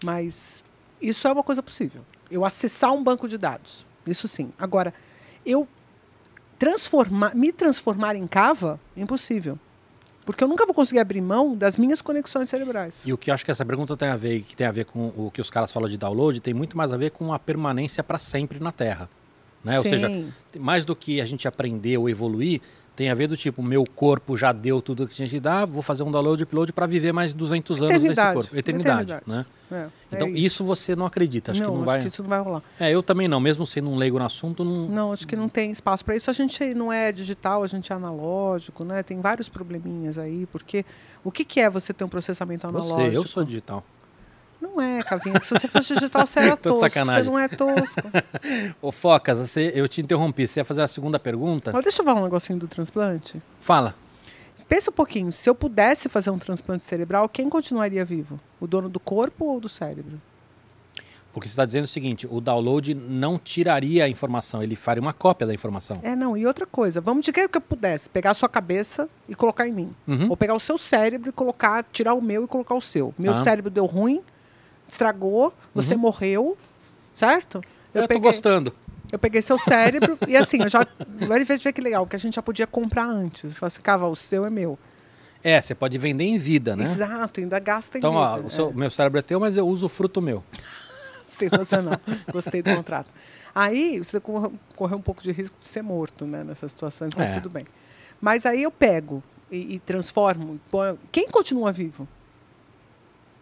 Mas 0.04 0.62
isso 1.00 1.26
é 1.26 1.32
uma 1.32 1.42
coisa 1.42 1.62
possível. 1.62 2.02
Eu 2.30 2.44
acessar 2.44 2.92
um 2.92 3.02
banco 3.02 3.26
de 3.26 3.38
dados, 3.38 3.86
isso 4.06 4.28
sim. 4.28 4.52
Agora, 4.58 4.92
eu 5.44 5.66
transformar, 6.58 7.34
me 7.34 7.52
transformar 7.52 8.16
em 8.16 8.26
cava, 8.26 8.80
impossível. 8.96 9.58
Porque 10.24 10.42
eu 10.42 10.48
nunca 10.48 10.66
vou 10.66 10.74
conseguir 10.74 10.98
abrir 10.98 11.20
mão 11.20 11.54
das 11.54 11.76
minhas 11.76 12.02
conexões 12.02 12.48
cerebrais. 12.48 13.02
E 13.06 13.12
o 13.12 13.18
que 13.18 13.30
eu 13.30 13.34
acho 13.34 13.44
que 13.44 13.50
essa 13.50 13.64
pergunta 13.64 13.96
tem 13.96 14.08
a 14.08 14.16
ver, 14.16 14.42
que 14.42 14.56
tem 14.56 14.66
a 14.66 14.72
ver 14.72 14.84
com 14.84 15.12
o 15.16 15.30
que 15.30 15.40
os 15.40 15.48
caras 15.48 15.70
falam 15.70 15.88
de 15.88 15.96
download, 15.96 16.40
tem 16.40 16.52
muito 16.52 16.76
mais 16.76 16.92
a 16.92 16.96
ver 16.96 17.12
com 17.12 17.32
a 17.32 17.38
permanência 17.38 18.02
para 18.02 18.18
sempre 18.18 18.58
na 18.58 18.72
Terra. 18.72 19.08
Né? 19.62 19.78
Ou 19.78 19.82
seja, 19.82 20.08
mais 20.58 20.84
do 20.84 20.96
que 20.96 21.20
a 21.20 21.24
gente 21.24 21.46
aprender 21.46 21.96
ou 21.96 22.08
evoluir, 22.08 22.60
tem 22.96 23.10
a 23.10 23.14
ver 23.14 23.28
do 23.28 23.36
tipo, 23.36 23.62
meu 23.62 23.84
corpo 23.84 24.36
já 24.38 24.52
deu 24.52 24.80
tudo 24.80 25.06
que 25.06 25.14
tinha 25.14 25.28
que 25.28 25.38
dar, 25.38 25.66
vou 25.66 25.82
fazer 25.82 26.02
um 26.02 26.10
download 26.10 26.42
e 26.42 26.44
upload 26.44 26.72
para 26.72 26.86
viver 26.86 27.12
mais 27.12 27.34
200 27.34 27.82
anos 27.82 28.02
nesse 28.02 28.14
corpo. 28.32 28.56
Eternidade, 28.56 29.12
Eternidade. 29.12 29.22
né? 29.26 29.46
É, 29.70 29.74
é 29.74 29.88
Então, 30.12 30.28
isso. 30.28 30.38
isso. 30.38 30.64
você 30.64 30.96
não 30.96 31.04
acredita, 31.04 31.52
acho 31.52 31.60
não, 31.62 31.68
que 31.70 31.74
não 31.74 31.82
acho 31.82 31.92
vai. 31.92 32.00
que 32.00 32.08
isso 32.08 32.22
não 32.22 32.30
vai 32.30 32.40
rolar. 32.40 32.62
É, 32.80 32.90
eu 32.90 33.02
também 33.02 33.28
não, 33.28 33.38
mesmo 33.38 33.66
sendo 33.66 33.90
um 33.90 33.96
leigo 33.96 34.18
no 34.18 34.24
assunto, 34.24 34.64
não. 34.64 34.88
Não, 34.88 35.12
acho 35.12 35.26
que 35.26 35.36
não 35.36 35.48
tem 35.48 35.70
espaço 35.70 36.02
para 36.04 36.16
isso. 36.16 36.30
A 36.30 36.32
gente 36.32 36.72
não 36.72 36.90
é 36.90 37.12
digital, 37.12 37.62
a 37.62 37.66
gente 37.66 37.92
é 37.92 37.94
analógico, 37.94 38.82
né? 38.82 39.02
Tem 39.02 39.20
vários 39.20 39.48
probleminhas 39.48 40.16
aí, 40.16 40.46
porque 40.46 40.84
o 41.22 41.30
que, 41.30 41.44
que 41.44 41.60
é 41.60 41.68
você 41.68 41.92
ter 41.92 42.02
um 42.02 42.08
processamento 42.08 42.66
analógico? 42.66 42.94
Você, 42.98 43.16
eu 43.16 43.26
sou 43.28 43.44
digital. 43.44 43.84
Não 44.60 44.80
é, 44.80 45.02
Cavinha. 45.02 45.38
que 45.38 45.46
Se 45.46 45.52
você 45.54 45.68
fosse 45.68 45.94
digital, 45.94 46.26
você 46.26 46.40
era 46.40 46.50
de 46.56 46.62
tosco. 46.62 46.80
sacanagem. 46.80 47.22
Você 47.24 47.30
não 47.30 47.38
é 47.38 47.48
tosco. 47.48 48.00
Ô, 48.80 48.90
Focas, 48.90 49.38
você, 49.38 49.70
eu 49.74 49.86
te 49.88 50.00
interrompi. 50.00 50.46
Você 50.46 50.60
ia 50.60 50.64
fazer 50.64 50.82
a 50.82 50.88
segunda 50.88 51.18
pergunta? 51.18 51.72
Mas 51.72 51.82
deixa 51.82 52.00
eu 52.02 52.06
falar 52.06 52.20
um 52.20 52.24
negocinho 52.24 52.58
do 52.58 52.66
transplante. 52.68 53.40
Fala. 53.60 53.94
Pensa 54.68 54.90
um 54.90 54.94
pouquinho, 54.94 55.30
se 55.30 55.48
eu 55.48 55.54
pudesse 55.54 56.08
fazer 56.08 56.30
um 56.30 56.38
transplante 56.38 56.84
cerebral, 56.84 57.28
quem 57.28 57.48
continuaria 57.48 58.04
vivo? 58.04 58.40
O 58.60 58.66
dono 58.66 58.88
do 58.88 58.98
corpo 58.98 59.44
ou 59.44 59.60
do 59.60 59.68
cérebro? 59.68 60.20
Porque 61.32 61.48
você 61.48 61.52
está 61.52 61.64
dizendo 61.66 61.84
o 61.84 61.88
seguinte: 61.88 62.26
o 62.28 62.40
download 62.40 62.94
não 62.94 63.38
tiraria 63.38 64.04
a 64.06 64.08
informação, 64.08 64.62
ele 64.62 64.74
faria 64.74 65.02
uma 65.02 65.12
cópia 65.12 65.46
da 65.46 65.52
informação. 65.54 66.00
É, 66.02 66.16
não. 66.16 66.34
E 66.36 66.46
outra 66.46 66.66
coisa, 66.66 66.98
vamos 67.00 67.26
dizer 67.26 67.46
que 67.48 67.56
eu 67.58 67.60
pudesse 67.60 68.08
pegar 68.08 68.30
a 68.30 68.34
sua 68.34 68.48
cabeça 68.48 69.06
e 69.28 69.34
colocar 69.34 69.68
em 69.68 69.72
mim. 69.72 69.94
Uhum. 70.08 70.30
Ou 70.30 70.36
pegar 70.36 70.54
o 70.54 70.58
seu 70.60 70.78
cérebro 70.78 71.28
e 71.28 71.32
colocar, 71.32 71.84
tirar 71.92 72.14
o 72.14 72.22
meu 72.22 72.42
e 72.44 72.48
colocar 72.48 72.74
o 72.74 72.80
seu. 72.80 73.14
Meu 73.18 73.32
Ah. 73.32 73.44
cérebro 73.44 73.70
deu 73.70 73.84
ruim, 73.84 74.22
estragou, 74.88 75.52
você 75.74 75.94
Uhum. 75.94 76.00
morreu, 76.00 76.58
certo? 77.14 77.60
Eu, 77.94 78.06
tô 78.08 78.18
gostando. 78.20 78.74
Eu 79.10 79.18
peguei 79.18 79.40
seu 79.42 79.56
cérebro 79.58 80.18
e 80.28 80.36
assim, 80.36 80.62
eu 80.62 80.68
já. 80.68 80.86
Agora 81.20 81.44
ver 81.44 81.58
que 81.72 81.80
legal, 81.80 82.06
que 82.06 82.16
a 82.16 82.18
gente 82.18 82.34
já 82.34 82.42
podia 82.42 82.66
comprar 82.66 83.06
antes. 83.06 83.44
Eu 83.44 83.50
falei 83.50 83.68
assim, 83.68 83.80
cava, 83.80 84.06
o 84.08 84.16
seu 84.16 84.44
é 84.44 84.50
meu. 84.50 84.78
É, 85.44 85.60
você 85.60 85.74
pode 85.74 85.96
vender 85.96 86.24
em 86.24 86.38
vida, 86.38 86.74
né? 86.74 86.84
Exato, 86.84 87.40
ainda 87.40 87.58
gasta 87.60 87.96
em 87.96 88.00
Então, 88.00 88.14
ó, 88.14 88.34
vida, 88.36 88.48
o 88.48 88.50
seu- 88.50 88.70
é. 88.70 88.72
meu 88.72 88.90
cérebro 88.90 89.18
é 89.20 89.22
teu, 89.22 89.38
mas 89.38 89.56
eu 89.56 89.66
uso 89.66 89.86
o 89.86 89.88
fruto 89.88 90.20
meu. 90.20 90.42
Sensacional. 91.26 92.00
Gostei 92.32 92.62
do 92.62 92.74
contrato. 92.74 93.10
Aí 93.54 93.98
você 93.98 94.20
corre- 94.20 94.50
correu 94.74 94.98
um 94.98 95.02
pouco 95.02 95.22
de 95.22 95.32
risco 95.32 95.56
de 95.60 95.68
ser 95.68 95.82
morto, 95.82 96.24
né, 96.26 96.44
nessas 96.44 96.70
situações, 96.72 97.12
mas 97.16 97.30
É. 97.30 97.34
tudo 97.34 97.48
bem. 97.48 97.64
Mas 98.20 98.44
aí 98.46 98.62
eu 98.62 98.70
pego 98.70 99.22
e, 99.50 99.74
e 99.74 99.78
transformo. 99.78 100.60
Quem 101.10 101.28
continua 101.28 101.72
vivo? 101.72 102.06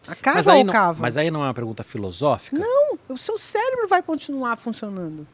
A 0.06 0.10
Mas 0.10 0.18
cava 0.20 0.52
aí, 0.52 0.58
ou 0.58 0.64
não, 0.64 0.72
cava? 0.72 1.00
mas 1.00 1.16
aí 1.16 1.30
não 1.30 1.42
é 1.42 1.46
uma 1.48 1.54
pergunta 1.54 1.82
filosófica? 1.82 2.58
Não, 2.58 2.98
o 3.08 3.16
seu 3.16 3.38
cérebro 3.38 3.88
vai 3.88 4.02
continuar 4.02 4.56
funcionando. 4.56 5.26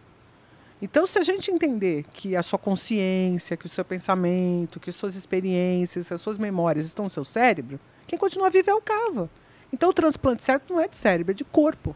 Então, 0.82 1.06
se 1.06 1.18
a 1.18 1.22
gente 1.22 1.50
entender 1.50 2.04
que 2.12 2.34
a 2.34 2.42
sua 2.42 2.58
consciência, 2.58 3.56
que 3.56 3.66
o 3.66 3.68
seu 3.68 3.84
pensamento, 3.84 4.80
que 4.80 4.88
as 4.88 4.96
suas 4.96 5.14
experiências, 5.14 6.08
que 6.08 6.14
as 6.14 6.20
suas 6.20 6.38
memórias 6.38 6.86
estão 6.86 7.04
no 7.04 7.10
seu 7.10 7.24
cérebro, 7.24 7.78
quem 8.06 8.18
continua 8.18 8.48
vivo 8.48 8.70
é 8.70 8.74
o 8.74 8.80
cava. 8.80 9.28
Então, 9.72 9.90
o 9.90 9.92
transplante 9.92 10.42
certo 10.42 10.72
não 10.72 10.80
é 10.80 10.88
de 10.88 10.96
cérebro, 10.96 11.32
é 11.32 11.34
de 11.34 11.44
corpo. 11.44 11.94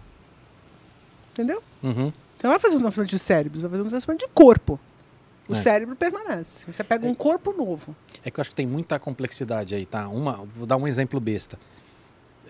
Entendeu? 1.33 1.63
Uhum. 1.83 2.13
Você 2.39 2.47
não 2.47 2.51
vai 2.51 2.59
fazer 2.59 2.77
um 2.77 2.81
transplante 2.81 3.11
de 3.11 3.19
cérebro, 3.19 3.59
você 3.59 3.63
vai 3.63 3.71
fazer 3.71 3.83
um 3.87 3.89
transplante 3.91 4.25
de 4.27 4.31
corpo. 4.33 4.79
O 5.49 5.53
É. 5.53 5.57
cérebro 5.57 5.95
permanece. 5.97 6.71
Você 6.71 6.83
pega 6.85 7.07
um 7.07 7.15
corpo 7.15 7.53
novo. 7.53 7.95
É 8.25 8.31
que 8.31 8.39
eu 8.39 8.43
acho 8.43 8.51
que 8.51 8.57
tem 8.57 8.67
muita 8.67 8.99
complexidade 8.99 9.75
aí, 9.75 9.85
tá? 9.87 10.09
Uma, 10.09 10.45
vou 10.57 10.67
dar 10.67 10.77
um 10.77 10.87
exemplo 10.87 11.19
besta. 11.21 11.59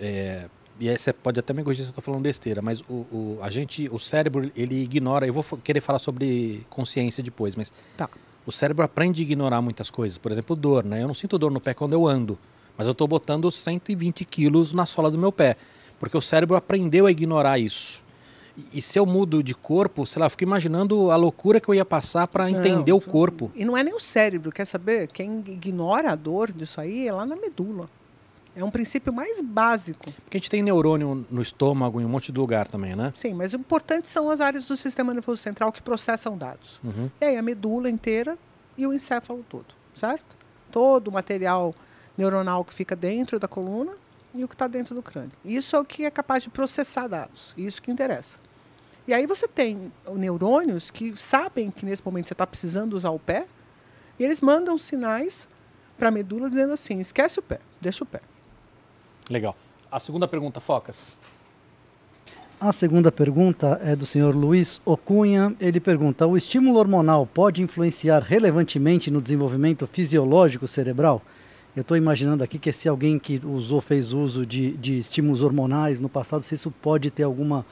É, 0.00 0.46
e 0.80 0.88
aí 0.88 0.98
você 0.98 1.12
pode 1.12 1.38
até 1.38 1.52
me 1.52 1.62
corrigir 1.62 1.84
se 1.84 1.88
eu 1.88 1.90
estou 1.90 2.02
falando 2.02 2.22
besteira, 2.22 2.60
mas 2.60 2.80
o, 2.82 2.92
o- 3.12 3.38
a 3.42 3.48
gente, 3.48 3.88
o 3.92 3.98
cérebro, 3.98 4.50
ele 4.56 4.82
ignora. 4.82 5.26
Eu 5.26 5.32
vou 5.32 5.44
querer 5.58 5.80
falar 5.80 5.98
sobre 5.98 6.66
consciência 6.68 7.22
depois, 7.22 7.54
mas 7.54 7.72
Tá. 7.96 8.08
o 8.44 8.50
cérebro 8.52 8.84
aprende 8.84 9.22
a 9.22 9.24
ignorar 9.24 9.62
muitas 9.62 9.88
coisas. 9.90 10.18
Por 10.18 10.32
exemplo, 10.32 10.56
dor, 10.56 10.84
né? 10.84 11.02
Eu 11.02 11.06
não 11.06 11.14
sinto 11.14 11.38
dor 11.38 11.50
no 11.50 11.60
pé 11.60 11.74
quando 11.74 11.92
eu 11.92 12.06
ando, 12.06 12.36
mas 12.76 12.86
eu 12.88 12.92
estou 12.92 13.06
botando 13.06 13.50
120 13.50 14.24
quilos 14.24 14.72
na 14.72 14.84
sola 14.84 15.10
do 15.10 15.16
meu 15.18 15.30
pé, 15.30 15.56
porque 16.00 16.16
o 16.16 16.20
cérebro 16.20 16.56
aprendeu 16.56 17.06
a 17.06 17.10
ignorar 17.10 17.58
isso. 17.58 18.02
E, 18.56 18.78
e 18.78 18.82
se 18.82 18.98
eu 18.98 19.06
mudo 19.06 19.42
de 19.44 19.54
corpo, 19.54 20.04
sei 20.04 20.18
lá, 20.20 20.26
eu 20.26 20.30
fico 20.30 20.42
imaginando 20.42 21.10
a 21.12 21.16
loucura 21.16 21.60
que 21.60 21.68
eu 21.68 21.74
ia 21.74 21.84
passar 21.84 22.26
para 22.26 22.50
entender 22.50 22.90
Não, 22.90 22.98
o 22.98 23.00
corpo. 23.00 23.50
E 23.54 23.64
não 23.64 23.76
é 23.76 23.82
nem 23.84 23.94
o 23.94 24.00
cérebro, 24.00 24.50
quer 24.50 24.64
saber? 24.64 25.06
Quem 25.06 25.38
ignora 25.46 26.10
a 26.10 26.14
dor 26.16 26.50
disso 26.52 26.80
aí 26.80 27.06
é 27.06 27.12
lá 27.12 27.24
na 27.24 27.36
medula. 27.36 27.88
É 28.56 28.62
um 28.62 28.70
princípio 28.70 29.12
mais 29.12 29.40
básico. 29.40 30.12
Porque 30.12 30.36
a 30.36 30.38
gente 30.38 30.50
tem 30.50 30.62
neurônio 30.62 31.26
no 31.30 31.42
estômago 31.42 32.00
em 32.00 32.04
um 32.04 32.08
monte 32.08 32.30
de 32.30 32.38
lugar 32.38 32.68
também, 32.68 32.94
né? 32.94 33.12
Sim, 33.14 33.34
mas 33.34 33.52
o 33.52 33.56
importante 33.56 34.08
são 34.08 34.30
as 34.30 34.40
áreas 34.40 34.66
do 34.66 34.76
sistema 34.76 35.12
nervoso 35.12 35.42
central 35.42 35.72
que 35.72 35.82
processam 35.82 36.38
dados. 36.38 36.80
Uhum. 36.84 37.10
E 37.20 37.24
aí 37.24 37.36
a 37.36 37.42
medula 37.42 37.90
inteira 37.90 38.38
e 38.78 38.86
o 38.86 38.92
encéfalo 38.92 39.44
todo, 39.48 39.66
certo? 39.94 40.36
Todo 40.70 41.08
o 41.08 41.12
material 41.12 41.74
neuronal 42.16 42.64
que 42.64 42.72
fica 42.72 42.94
dentro 42.94 43.40
da 43.40 43.48
coluna 43.48 43.92
e 44.34 44.44
o 44.44 44.48
que 44.48 44.54
está 44.54 44.66
dentro 44.66 44.94
do 44.94 45.02
crânio. 45.02 45.32
Isso 45.44 45.74
é 45.74 45.78
o 45.78 45.84
que 45.84 46.04
é 46.04 46.10
capaz 46.10 46.42
de 46.42 46.50
processar 46.50 47.08
dados. 47.08 47.52
Isso 47.56 47.82
que 47.82 47.90
interessa. 47.90 48.38
E 49.06 49.12
aí 49.12 49.26
você 49.26 49.46
tem 49.46 49.92
neurônios 50.14 50.90
que 50.90 51.14
sabem 51.16 51.70
que 51.70 51.84
nesse 51.84 52.04
momento 52.04 52.28
você 52.28 52.34
está 52.34 52.46
precisando 52.46 52.94
usar 52.94 53.10
o 53.10 53.18
pé 53.18 53.46
e 54.18 54.24
eles 54.24 54.40
mandam 54.40 54.78
sinais 54.78 55.48
para 55.98 56.08
a 56.08 56.10
medula 56.10 56.48
dizendo 56.48 56.72
assim: 56.72 57.00
esquece 57.00 57.38
o 57.38 57.42
pé, 57.42 57.60
deixa 57.80 58.02
o 58.02 58.06
pé. 58.06 58.20
Legal. 59.28 59.56
A 59.90 60.00
segunda 60.00 60.26
pergunta, 60.28 60.60
Focas. 60.60 61.16
A 62.60 62.72
segunda 62.72 63.10
pergunta 63.12 63.80
é 63.82 63.94
do 63.96 64.06
senhor 64.06 64.34
Luiz 64.34 64.80
Ocunha. 64.84 65.54
Ele 65.60 65.80
pergunta: 65.80 66.26
o 66.26 66.36
estímulo 66.36 66.78
hormonal 66.78 67.26
pode 67.26 67.62
influenciar 67.62 68.20
relevantemente 68.22 69.10
no 69.10 69.20
desenvolvimento 69.20 69.86
fisiológico 69.86 70.66
cerebral? 70.66 71.20
Eu 71.76 71.82
estou 71.82 71.96
imaginando 71.96 72.44
aqui 72.44 72.58
que 72.58 72.72
se 72.72 72.88
alguém 72.88 73.18
que 73.18 73.40
usou, 73.44 73.80
fez 73.80 74.12
uso 74.12 74.46
de, 74.46 74.72
de 74.76 74.98
estímulos 74.98 75.42
hormonais 75.42 75.98
no 75.98 76.08
passado, 76.08 76.42
se 76.42 76.54
isso 76.54 76.70
pode 76.70 77.10
ter 77.10 77.24
alguma 77.24 77.66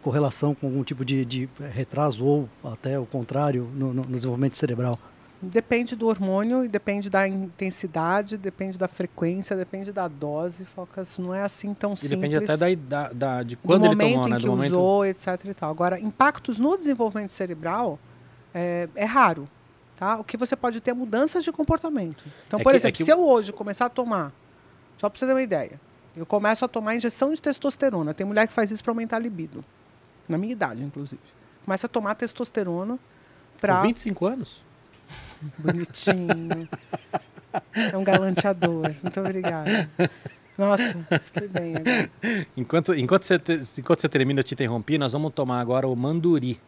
correlação 0.00 0.54
com 0.54 0.66
algum 0.68 0.84
tipo 0.84 1.04
de, 1.04 1.24
de 1.24 1.48
retraso 1.72 2.24
ou 2.24 2.48
até 2.64 2.98
o 2.98 3.04
contrário 3.06 3.68
no, 3.74 3.92
no- 3.92 4.04
desenvolvimento 4.04 4.56
cerebral. 4.56 4.98
Depende 5.44 5.96
do 5.96 6.06
hormônio 6.06 6.64
e 6.64 6.68
depende 6.68 7.10
da 7.10 7.26
intensidade, 7.26 8.36
depende 8.36 8.78
da 8.78 8.86
frequência, 8.86 9.56
depende 9.56 9.90
da 9.90 10.06
dose. 10.06 10.64
Focas 10.64 11.18
não 11.18 11.34
é 11.34 11.42
assim 11.42 11.74
tão 11.74 11.94
E 11.94 11.96
simples. 11.96 12.10
depende 12.20 12.36
até 12.36 12.56
da, 12.56 12.74
da, 13.08 13.12
da- 13.12 13.42
de 13.42 13.56
do 13.56 13.62
quando 13.66 13.84
ele 13.86 13.94
momento 13.96 14.12
tomou, 14.14 14.28
né? 14.28 14.36
em 14.36 14.38
que 14.38 14.46
Do 14.46 14.52
momento. 14.52 14.70
usou, 14.72 15.04
etc. 15.04 15.26
E 15.46 15.54
tal. 15.54 15.70
Agora, 15.70 15.98
impactos 15.98 16.60
no 16.60 16.76
desenvolvimento 16.78 17.32
cerebral 17.32 17.98
é, 18.54 18.88
é 18.94 19.04
raro. 19.04 19.48
Tá? 19.98 20.16
O 20.16 20.22
que 20.24 20.36
você 20.36 20.54
pode 20.54 20.80
ter 20.80 20.92
é 20.92 20.94
mudanças 20.94 21.42
de 21.42 21.50
comportamento. 21.50 22.22
Então, 22.46 22.60
É 22.60 22.62
por 22.62 22.70
que- 22.70 22.76
é 22.76 22.78
exemplo, 22.78 22.96
que 22.98 23.04
se 23.04 23.10
eu 23.10 23.20
hoje 23.20 23.52
começar 23.52 23.86
a 23.86 23.90
tomar, 23.90 24.32
só 24.98 25.08
para 25.08 25.18
você 25.18 25.26
ter 25.26 25.32
uma 25.32 25.42
ideia, 25.42 25.80
eu 26.16 26.24
começo 26.24 26.64
a 26.64 26.68
tomar 26.68 26.94
injeção 26.94 27.32
de 27.32 27.42
testosterona. 27.42 28.14
Tem 28.14 28.24
mulher 28.24 28.46
que 28.46 28.52
faz 28.52 28.70
isso 28.70 28.82
para 28.84 28.92
aumentar 28.92 29.16
a 29.16 29.18
libido. 29.18 29.64
Na 30.28 30.38
minha 30.38 30.52
idade, 30.52 30.84
inclusive. 30.84 31.20
Começa 31.64 31.86
a 31.86 31.90
tomar 31.90 32.14
testosterona 32.14 32.96
para. 33.60 33.80
25 33.82 34.24
anos? 34.26 34.62
Bonitinho. 35.58 36.68
É 37.74 37.96
um 37.96 38.04
galanteador. 38.04 38.94
Muito 39.02 39.20
obrigada. 39.20 39.88
Nossa, 40.56 40.98
fiquei 41.24 41.48
bem 41.48 41.74
agora. 41.76 42.10
Enquanto, 42.56 42.94
enquanto, 42.94 43.24
você, 43.24 43.40
enquanto 43.78 44.00
você 44.00 44.08
termina, 44.08 44.40
eu 44.40 44.44
te 44.44 44.54
interrompi, 44.54 44.98
nós 44.98 45.12
vamos 45.12 45.32
tomar 45.32 45.60
agora 45.60 45.86
o 45.88 45.96
Manduri. 45.96 46.60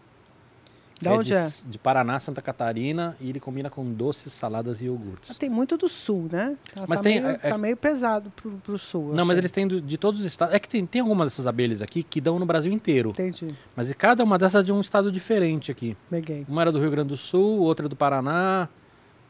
Da 1.03 1.13
onde 1.13 1.31
de, 1.31 1.35
é? 1.35 1.49
De 1.67 1.79
Paraná, 1.79 2.19
Santa 2.21 2.41
Catarina, 2.41 3.17
e 3.21 3.29
ele 3.29 3.41
combina 3.41 3.69
com 3.69 3.85
doces, 3.93 4.33
saladas 4.33 4.81
e 4.81 4.85
Ah, 4.85 4.87
iogurtes. 4.87 5.37
Tem 5.37 5.51
muito 5.51 5.77
do 5.77 5.89
sul, 5.89 6.29
né? 6.31 6.57
Tá, 6.73 6.85
Mas 6.89 6.99
tá 7.01 7.03
tem- 7.05 7.21
meio, 7.21 7.33
é- 7.33 7.41
é- 7.43 7.49
tá 7.51 7.59
meio 7.59 7.77
pesado 7.77 8.31
pro, 8.35 8.53
pro 8.53 8.79
sul. 8.79 9.09
eu 9.11 9.15
Não, 9.15 9.25
mas 9.25 9.37
eles 9.37 9.51
têm 9.51 9.67
do- 9.67 9.81
de 9.81 9.99
todos 9.99 10.21
os 10.21 10.27
estados. 10.27 10.55
É 10.55 10.59
que 10.59 10.69
tem, 10.69 10.87
tem 10.87 11.01
algumas 11.01 11.27
dessas 11.27 11.47
abelhas 11.47 11.83
aqui 11.83 12.03
que 12.03 12.21
dão 12.21 12.39
no 12.39 12.47
Brasil 12.47 12.73
inteiro. 12.73 13.11
Entendi. 13.11 13.55
Mas 13.77 13.93
cada 13.95 14.23
uma 14.25 14.39
dessas 14.39 14.63
é 14.63 14.65
de 14.65 14.73
um 14.73 14.81
estado 14.81 15.11
diferente 15.13 15.71
aqui. 15.71 15.97
Peguei. 16.09 16.47
Uma 16.49 16.63
era 16.63 16.73
do 16.73 16.79
Rio 16.81 16.91
Grande 16.91 17.09
do 17.09 17.17
Sul, 17.17 17.61
outra 17.61 17.87
é 17.87 17.89
do 17.89 17.97
Paraná. 17.97 18.69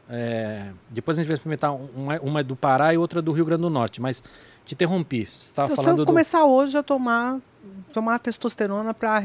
é, 0.09 0.67
Depois 0.89 1.17
a 1.17 1.21
gente 1.21 1.27
vai 1.27 1.35
experimentar 1.35 1.73
um- 1.73 1.89
uma, 1.95 2.19
uma 2.21 2.39
é 2.41 2.43
do 2.43 2.55
Pará 2.55 2.93
e 2.93 2.97
outra 2.97 3.19
é 3.19 3.21
do 3.21 3.31
Rio 3.31 3.43
Grande 3.45 3.63
do 3.63 3.69
Norte. 3.71 3.99
Mas 4.01 4.23
te 4.63 4.73
interrompi. 4.75 5.25
Você 5.27 5.51
Então, 5.51 5.67
se 5.67 5.75
falando 5.75 5.99
eu 5.99 6.05
do. 6.05 6.07
começar 6.07 6.45
hoje 6.45 6.77
a 6.77 6.83
tomar, 6.83 7.39
tomar 7.93 8.19
testosterona 8.19 8.93
para 8.93 9.21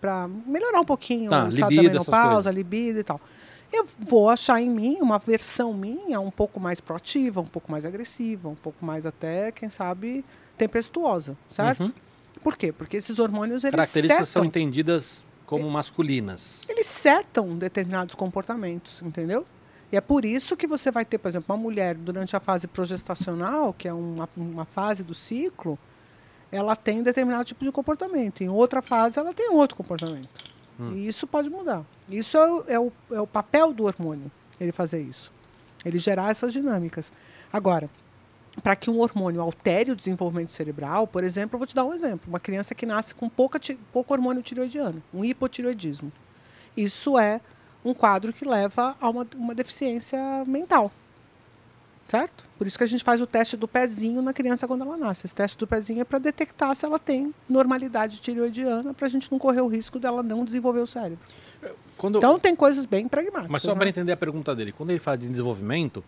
para 0.00 0.28
melhorar 0.46 0.80
um 0.80 0.84
pouquinho 0.84 1.30
Tá, 1.30 1.46
o 1.46 1.48
estado 1.48 1.70
libido, 1.70 1.82
da 1.84 1.92
menopausa, 1.92 2.50
libido 2.50 2.98
e 3.00 3.04
tal. 3.04 3.20
Eu 3.72 3.86
vou 3.98 4.30
achar 4.30 4.60
em 4.60 4.70
mim 4.70 4.98
uma 5.00 5.18
versão 5.18 5.74
minha 5.74 6.20
um 6.20 6.30
pouco 6.30 6.60
mais 6.60 6.80
proativa, 6.80 7.40
um 7.40 7.46
pouco 7.46 7.70
mais 7.70 7.84
agressiva, 7.84 8.48
um 8.48 8.54
pouco 8.54 8.84
mais 8.84 9.04
até, 9.04 9.50
quem 9.50 9.68
sabe, 9.68 10.24
tempestuosa, 10.56 11.36
certo? 11.50 11.82
Uhum. 11.84 11.92
Por 12.42 12.56
quê? 12.56 12.70
Porque 12.72 12.96
esses 12.96 13.18
hormônios 13.18 13.64
eles 13.64 13.74
Características 13.74 14.28
são 14.28 14.42
setam, 14.42 14.44
entendidas 14.44 15.24
como 15.46 15.68
masculinas. 15.70 16.62
eles 16.68 16.86
setam 16.86 17.56
determinados 17.56 18.14
comportamentos, 18.14 19.02
entendeu? 19.02 19.44
E 19.90 19.96
é 19.96 20.00
por 20.00 20.24
isso 20.24 20.56
que 20.56 20.66
você 20.66 20.90
vai 20.90 21.04
ter, 21.04 21.18
por 21.18 21.28
exemplo, 21.28 21.54
uma 21.54 21.60
mulher 21.60 21.96
durante 21.96 22.34
a 22.34 22.40
fase 22.40 22.66
progestacional, 22.66 23.72
que 23.72 23.86
é 23.86 23.92
uma, 23.92 24.28
uma 24.36 24.64
fase 24.64 25.02
do 25.02 25.14
ciclo, 25.14 25.78
ela 26.54 26.76
tem 26.76 27.02
determinado 27.02 27.44
tipo 27.44 27.64
de 27.64 27.72
comportamento. 27.72 28.42
Em 28.42 28.48
outra 28.48 28.80
fase, 28.80 29.18
ela 29.18 29.34
tem 29.34 29.50
outro 29.50 29.76
comportamento. 29.76 30.28
Hum. 30.78 30.92
E 30.94 31.06
isso 31.06 31.26
pode 31.26 31.50
mudar. 31.50 31.84
Isso 32.08 32.36
é 32.36 32.50
o, 32.50 32.64
é 32.68 32.78
o, 32.78 32.92
é 33.10 33.20
o 33.20 33.26
papel 33.26 33.72
do 33.72 33.84
hormônio, 33.84 34.30
ele 34.60 34.72
fazer 34.72 35.02
isso. 35.02 35.32
Ele 35.84 35.98
gerar 35.98 36.30
essas 36.30 36.52
dinâmicas. 36.52 37.12
Agora, 37.52 37.90
para 38.62 38.76
que 38.76 38.88
um 38.88 39.00
hormônio 39.00 39.40
altere 39.40 39.90
o 39.90 39.96
desenvolvimento 39.96 40.52
cerebral, 40.52 41.06
por 41.06 41.24
exemplo, 41.24 41.56
eu 41.56 41.58
vou 41.58 41.66
te 41.66 41.74
dar 41.74 41.84
um 41.84 41.92
exemplo. 41.92 42.28
Uma 42.28 42.40
criança 42.40 42.74
que 42.74 42.86
nasce 42.86 43.14
com 43.14 43.28
pouca, 43.28 43.60
pouco 43.92 44.14
hormônio 44.14 44.42
tireoidiano, 44.42 45.02
um 45.12 45.24
hipotireoidismo. 45.24 46.12
Isso 46.76 47.18
é 47.18 47.40
um 47.84 47.92
quadro 47.92 48.32
que 48.32 48.44
leva 48.44 48.96
a 49.00 49.10
uma, 49.10 49.26
uma 49.36 49.54
deficiência 49.54 50.18
mental. 50.46 50.90
Certo? 52.08 52.44
Por 52.58 52.66
isso 52.66 52.76
que 52.76 52.84
a 52.84 52.86
gente 52.86 53.02
faz 53.02 53.20
o 53.20 53.26
teste 53.26 53.56
do 53.56 53.66
pezinho 53.66 54.20
na 54.20 54.32
criança 54.32 54.68
quando 54.68 54.82
ela 54.82 54.96
nasce. 54.96 55.26
Esse 55.26 55.34
teste 55.34 55.56
do 55.56 55.66
pezinho 55.66 56.00
é 56.00 56.04
para 56.04 56.18
detectar 56.18 56.74
se 56.74 56.84
ela 56.84 56.98
tem 56.98 57.34
normalidade 57.48 58.20
tireoidiana, 58.20 58.92
para 58.92 59.06
a 59.06 59.10
gente 59.10 59.30
não 59.32 59.38
correr 59.38 59.62
o 59.62 59.66
risco 59.66 59.98
dela 59.98 60.22
não 60.22 60.44
desenvolver 60.44 60.80
o 60.80 60.86
cérebro. 60.86 61.18
Quando... 61.96 62.18
Então 62.18 62.38
tem 62.38 62.54
coisas 62.54 62.84
bem 62.84 63.08
pragmáticas. 63.08 63.50
Mas 63.50 63.62
só 63.62 63.72
né? 63.72 63.78
para 63.78 63.88
entender 63.88 64.12
a 64.12 64.16
pergunta 64.16 64.54
dele, 64.54 64.72
quando 64.72 64.90
ele 64.90 65.00
fala 65.00 65.16
de 65.16 65.28
desenvolvimento, 65.28 66.04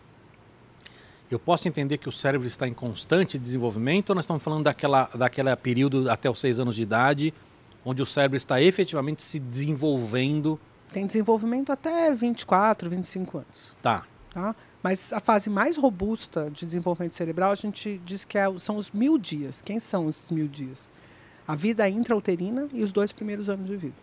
eu 1.29 1.39
posso 1.39 1.67
entender 1.67 1.97
que 1.97 2.07
o 2.07 2.11
cérebro 2.11 2.47
está 2.47 2.67
em 2.67 2.73
constante 2.73 3.37
desenvolvimento 3.37 4.09
ou 4.09 4.15
nós 4.15 4.23
estamos 4.23 4.43
falando 4.43 4.63
daquela, 4.63 5.09
daquela 5.13 5.57
período 5.57 6.09
até 6.09 6.29
os 6.29 6.39
seis 6.39 6.59
anos 6.59 6.75
de 6.75 6.83
idade, 6.83 7.33
onde 7.83 8.01
o 8.01 8.05
cérebro 8.05 8.37
está 8.37 8.61
efetivamente 8.61 9.23
se 9.23 9.39
desenvolvendo? 9.39 10.59
Tem 10.93 11.05
desenvolvimento 11.05 11.71
até 11.71 12.13
24, 12.13 12.89
25 12.89 13.37
anos. 13.39 13.75
Tá. 13.81 14.05
Tá? 14.33 14.55
Mas 14.87 15.11
a 15.11 15.19
fase 15.19 15.49
mais 15.49 15.75
robusta 15.75 16.49
de 16.49 16.65
desenvolvimento 16.65 17.13
cerebral, 17.13 17.51
a 17.51 17.55
gente 17.55 17.99
diz 18.05 18.23
que 18.23 18.37
é, 18.37 18.45
são 18.57 18.77
os 18.77 18.89
mil 18.89 19.17
dias. 19.17 19.61
Quem 19.61 19.81
são 19.81 20.07
esses 20.07 20.31
mil 20.31 20.47
dias? 20.47 20.89
A 21.45 21.55
vida 21.55 21.89
intrauterina 21.89 22.69
e 22.71 22.81
os 22.81 22.93
dois 22.93 23.11
primeiros 23.11 23.49
anos 23.49 23.67
de 23.67 23.75
vida. 23.75 23.97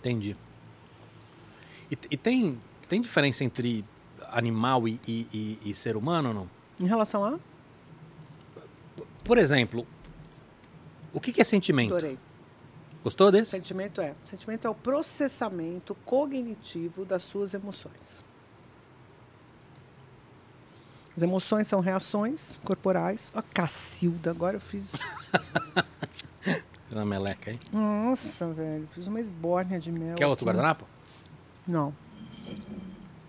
Entendi. 0.00 0.36
E, 1.88 1.96
e 2.10 2.16
tem, 2.16 2.60
tem 2.88 3.00
diferença 3.00 3.44
entre 3.44 3.84
animal 4.32 4.88
e, 4.88 4.98
e, 5.06 5.58
e, 5.64 5.72
ser 5.72 5.96
humano 5.96 6.30
ou 6.30 6.34
não? 6.34 6.50
Em 6.80 6.88
relação 6.88 7.24
a? 7.24 7.38
Por 9.22 9.38
exemplo, 9.38 9.86
o 11.12 11.20
que, 11.20 11.32
que 11.32 11.40
é 11.40 11.44
sentimento? 11.44 11.94
Adorei. 11.94 12.18
Gostou 13.04 13.30
desse? 13.30 13.52
Sentimento 13.52 14.00
é. 14.00 14.16
Sentimento 14.24 14.66
é 14.66 14.70
o 14.70 14.74
processamento 14.74 15.94
cognitivo 16.04 17.04
das 17.04 17.22
suas 17.22 17.54
emoções. 17.54 18.24
As 21.16 21.22
emoções 21.22 21.68
são 21.68 21.80
reações 21.80 22.58
corporais. 22.64 23.32
Ó, 23.34 23.42
Cacilda, 23.52 24.30
agora 24.30 24.56
eu 24.56 24.60
fiz. 24.60 24.96
Na 26.90 27.04
meleca, 27.04 27.50
hein? 27.50 27.60
Nossa, 27.72 28.48
velho. 28.48 28.88
Fiz 28.92 29.06
uma 29.06 29.20
esbórnia 29.20 29.80
de 29.80 29.90
mel. 29.90 30.16
Quer 30.16 30.26
outro 30.26 30.46
guardanapo? 30.46 30.84
Não. 31.66 31.94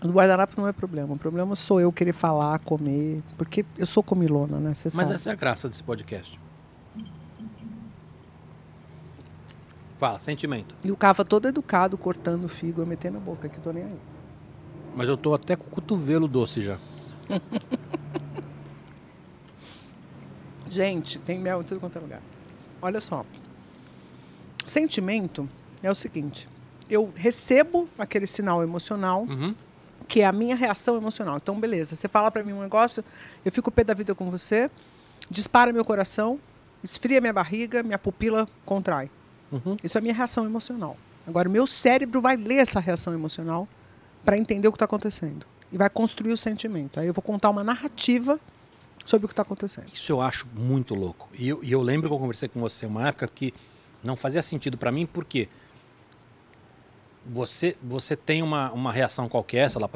O 0.03 0.07
guardanapo 0.09 0.59
não 0.59 0.67
é 0.67 0.73
problema. 0.73 1.13
O 1.13 1.17
problema 1.17 1.55
sou 1.55 1.79
eu 1.79 1.91
querer 1.91 2.13
falar, 2.13 2.59
comer. 2.59 3.23
Porque 3.37 3.65
eu 3.77 3.85
sou 3.85 4.03
comilona, 4.03 4.57
né? 4.57 4.73
Você 4.73 4.89
Mas 4.93 5.07
sabe. 5.07 5.15
essa 5.15 5.29
é 5.29 5.33
a 5.33 5.35
graça 5.35 5.69
desse 5.69 5.83
podcast. 5.83 6.39
Fala, 9.95 10.19
sentimento. 10.19 10.75
E 10.83 10.91
o 10.91 10.97
Cava 10.97 11.23
todo 11.23 11.47
educado, 11.47 11.97
cortando 11.97 12.43
o 12.45 12.49
figo, 12.49 12.81
eu 12.81 12.85
metendo 12.85 13.17
na 13.17 13.23
boca, 13.23 13.47
que 13.47 13.59
tô 13.59 13.71
nem 13.71 13.83
aí. 13.83 13.99
Mas 14.95 15.07
eu 15.07 15.17
tô 15.17 15.33
até 15.33 15.55
com 15.55 15.65
o 15.65 15.69
cotovelo 15.69 16.27
doce 16.27 16.61
já. 16.61 16.77
Gente, 20.69 21.19
tem 21.19 21.39
mel 21.39 21.61
em 21.61 21.63
tudo 21.63 21.79
quanto 21.79 21.97
é 21.97 22.01
lugar. 22.01 22.21
Olha 22.81 22.99
só. 22.99 23.25
Sentimento 24.65 25.47
é 25.81 25.89
o 25.89 25.95
seguinte: 25.95 26.49
eu 26.89 27.11
recebo 27.15 27.87
aquele 27.97 28.27
sinal 28.27 28.61
emocional, 28.63 29.23
uhum. 29.23 29.55
que 30.07 30.21
é 30.21 30.25
a 30.25 30.31
minha 30.31 30.55
reação 30.55 30.97
emocional. 30.97 31.37
Então, 31.37 31.59
beleza, 31.59 31.95
você 31.95 32.07
fala 32.07 32.29
para 32.29 32.43
mim 32.43 32.53
um 32.53 32.61
negócio, 32.61 33.03
eu 33.43 33.51
fico 33.51 33.71
pé 33.71 33.83
da 33.83 33.93
vida 33.93 34.13
com 34.13 34.29
você, 34.29 34.69
dispara 35.29 35.71
meu 35.71 35.85
coração, 35.85 36.39
esfria 36.83 37.21
minha 37.21 37.33
barriga, 37.33 37.81
minha 37.81 37.99
pupila 37.99 38.47
contrai. 38.65 39.09
Uhum. 39.51 39.77
Isso 39.83 39.97
é 39.97 39.99
a 39.99 40.01
minha 40.01 40.13
reação 40.13 40.45
emocional. 40.45 40.97
Agora, 41.27 41.47
meu 41.47 41.65
cérebro 41.65 42.21
vai 42.21 42.35
ler 42.35 42.57
essa 42.57 42.79
reação 42.79 43.13
emocional 43.13 43.67
para 44.23 44.37
entender 44.37 44.67
o 44.67 44.71
que 44.71 44.75
está 44.75 44.85
acontecendo 44.85 45.45
e 45.75 45.77
vai 45.77 45.89
construir 45.89 46.31
o 46.31 46.37
sentimento. 46.37 47.01
Aí 47.01 47.07
eu 47.07 47.13
vou 47.13 47.21
contar 47.21 47.49
uma 47.49 47.61
narrativa 47.61 48.39
sobre 49.03 49.25
o 49.25 49.27
que 49.27 49.33
está 49.33 49.41
acontecendo. 49.41 49.87
Isso 49.87 50.09
eu 50.09 50.21
acho 50.21 50.47
muito 50.55 50.95
louco. 50.95 51.27
E 51.37 51.49
eu, 51.49 51.61
e 51.61 51.69
eu, 51.69 51.81
lembro 51.81 52.07
que 52.07 52.15
eu 52.15 52.17
conversei 52.17 52.47
com 52.47 52.61
você 52.61 52.85
uma 52.85 53.09
época 53.09 53.27
que 53.27 53.53
não 54.01 54.15
fazia 54.15 54.41
sentido 54.41 54.77
para 54.77 54.89
mim, 54.89 55.05
porque 55.05 55.49
você, 57.25 57.75
você 57.83 58.15
tem 58.15 58.41
uma, 58.41 58.71
uma 58.71 58.89
reação 58.89 59.27
qualquer, 59.27 59.69
sei 59.69 59.81
lá, 59.81 59.89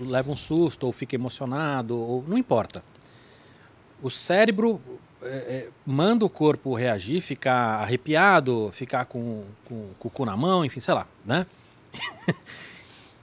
leva 0.00 0.32
um 0.32 0.36
susto, 0.36 0.86
ou 0.86 0.92
fica 0.92 1.16
emocionado, 1.16 1.98
ou 1.98 2.24
não 2.26 2.38
importa. 2.38 2.82
O 4.02 4.08
cérebro 4.08 4.80
é, 5.20 5.26
é, 5.26 5.68
manda 5.84 6.24
o 6.24 6.30
corpo 6.30 6.72
reagir, 6.72 7.20
ficar 7.20 7.82
arrepiado, 7.82 8.70
ficar 8.72 9.04
com, 9.04 9.44
com, 9.66 9.90
com 9.98 10.08
o 10.08 10.10
cu 10.10 10.24
na 10.24 10.34
mão, 10.34 10.64
enfim, 10.64 10.80
sei 10.80 10.94
lá, 10.94 11.06
né? 11.26 11.46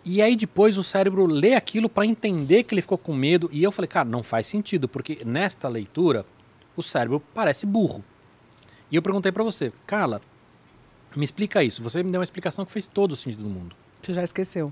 E 0.09 0.21
aí 0.21 0.37
depois 0.37 0.77
o 0.77 0.83
cérebro 0.83 1.25
lê 1.25 1.53
aquilo 1.53 1.89
para 1.89 2.05
entender 2.05 2.63
que 2.63 2.73
ele 2.73 2.81
ficou 2.81 2.97
com 2.97 3.13
medo. 3.13 3.49
E 3.51 3.61
eu 3.61 3.73
falei, 3.73 3.89
cara, 3.89 4.07
não 4.07 4.23
faz 4.23 4.47
sentido, 4.47 4.87
porque 4.87 5.19
nesta 5.25 5.67
leitura 5.67 6.25
o 6.77 6.81
cérebro 6.81 7.21
parece 7.33 7.65
burro. 7.65 8.01
E 8.89 8.95
eu 8.95 9.01
perguntei 9.01 9.33
para 9.33 9.43
você, 9.43 9.73
Carla, 9.85 10.21
me 11.13 11.25
explica 11.25 11.61
isso. 11.61 11.83
Você 11.83 12.01
me 12.01 12.09
deu 12.09 12.19
uma 12.19 12.23
explicação 12.23 12.65
que 12.65 12.71
fez 12.71 12.87
todo 12.87 13.11
o 13.11 13.15
sentido 13.17 13.43
do 13.43 13.49
mundo. 13.49 13.75
Você 14.01 14.13
já 14.13 14.23
esqueceu? 14.23 14.71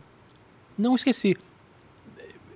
Não 0.77 0.95
esqueci. 0.95 1.37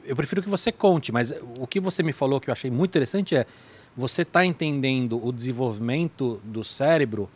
Eu 0.06 0.16
prefiro 0.16 0.42
que 0.42 0.50
você 0.50 0.72
conte, 0.72 1.12
mas 1.12 1.34
o 1.60 1.68
que 1.68 1.82
você 1.82 2.02
me 2.02 2.14
falou 2.14 2.40
que 2.40 2.50
eu 2.50 2.54
achei 2.54 2.72
muito 2.72 2.92
interessante 2.92 3.36
é 3.36 3.46
você 3.94 4.22
está 4.22 4.46
entendendo 4.46 5.22
o 5.22 5.34
desenvolvimento 5.34 6.40
do 6.46 6.64
cérebro 6.64 7.30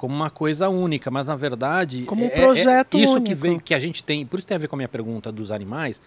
como 0.00 0.14
uma 0.14 0.30
coisa 0.30 0.66
única, 0.70 1.10
mas 1.10 1.28
na 1.28 1.36
verdade 1.36 2.04
como 2.04 2.24
um 2.24 2.28
é, 2.28 2.30
projeto 2.30 2.96
é, 2.96 3.00
é 3.00 3.04
isso 3.04 3.16
único. 3.16 3.26
que 3.26 3.34
vem 3.34 3.60
que 3.60 3.74
a 3.74 3.78
gente 3.78 4.02
tem, 4.02 4.24
por 4.24 4.38
isso 4.38 4.48
tem 4.48 4.54
a 4.54 4.58
ver 4.58 4.66
com 4.66 4.74
a 4.74 4.78
minha 4.78 4.88
pergunta 4.88 5.30
dos 5.30 5.52
animais. 5.52 6.00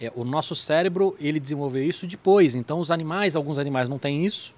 É, 0.00 0.12
o 0.16 0.24
nosso 0.24 0.56
cérebro 0.56 1.14
ele 1.20 1.38
desenvolveu 1.38 1.84
isso 1.84 2.04
depois, 2.04 2.56
então 2.56 2.80
os 2.80 2.90
animais, 2.90 3.36
alguns 3.36 3.58
animais 3.58 3.88
não 3.88 3.96
têm 3.96 4.26
isso 4.26 4.52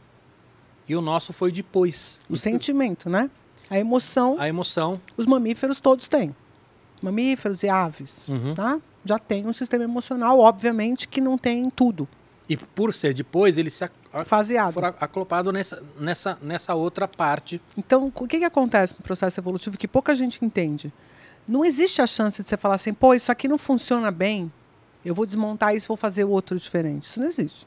e 0.88 0.96
o 0.96 1.02
nosso 1.02 1.30
foi 1.30 1.52
depois. 1.52 2.18
O 2.26 2.36
sentimento, 2.36 3.10
né? 3.10 3.28
A 3.68 3.78
emoção. 3.78 4.36
A 4.38 4.48
emoção. 4.48 4.98
Os 5.14 5.26
mamíferos 5.26 5.78
todos 5.78 6.08
têm. 6.08 6.34
Mamíferos 7.02 7.62
e 7.64 7.68
aves, 7.68 8.30
uhum. 8.30 8.54
tá? 8.54 8.80
Já 9.04 9.18
tem 9.18 9.46
um 9.46 9.52
sistema 9.52 9.84
emocional, 9.84 10.38
obviamente 10.38 11.06
que 11.06 11.20
não 11.20 11.36
tem 11.36 11.68
tudo. 11.68 12.08
E 12.48 12.56
por 12.56 12.92
ser 12.92 13.14
depois, 13.14 13.56
ele 13.56 13.70
se 13.70 13.88
faseado. 14.26 14.74
for 14.74 14.84
aclopado 14.84 15.50
nessa, 15.50 15.82
nessa, 15.98 16.38
nessa 16.42 16.74
outra 16.74 17.08
parte. 17.08 17.60
Então, 17.76 18.12
o 18.14 18.28
que, 18.28 18.38
que 18.38 18.44
acontece 18.44 18.94
no 18.98 19.02
processo 19.02 19.40
evolutivo 19.40 19.78
que 19.78 19.88
pouca 19.88 20.14
gente 20.14 20.44
entende? 20.44 20.92
Não 21.48 21.64
existe 21.64 22.02
a 22.02 22.06
chance 22.06 22.42
de 22.42 22.48
você 22.48 22.56
falar 22.56 22.74
assim, 22.74 22.92
pô, 22.92 23.14
isso 23.14 23.32
aqui 23.32 23.48
não 23.48 23.58
funciona 23.58 24.10
bem, 24.10 24.52
eu 25.04 25.14
vou 25.14 25.26
desmontar 25.26 25.74
isso 25.74 25.86
e 25.86 25.88
vou 25.88 25.96
fazer 25.96 26.24
outro 26.24 26.58
diferente. 26.58 27.04
Isso 27.04 27.20
não 27.20 27.26
existe. 27.26 27.66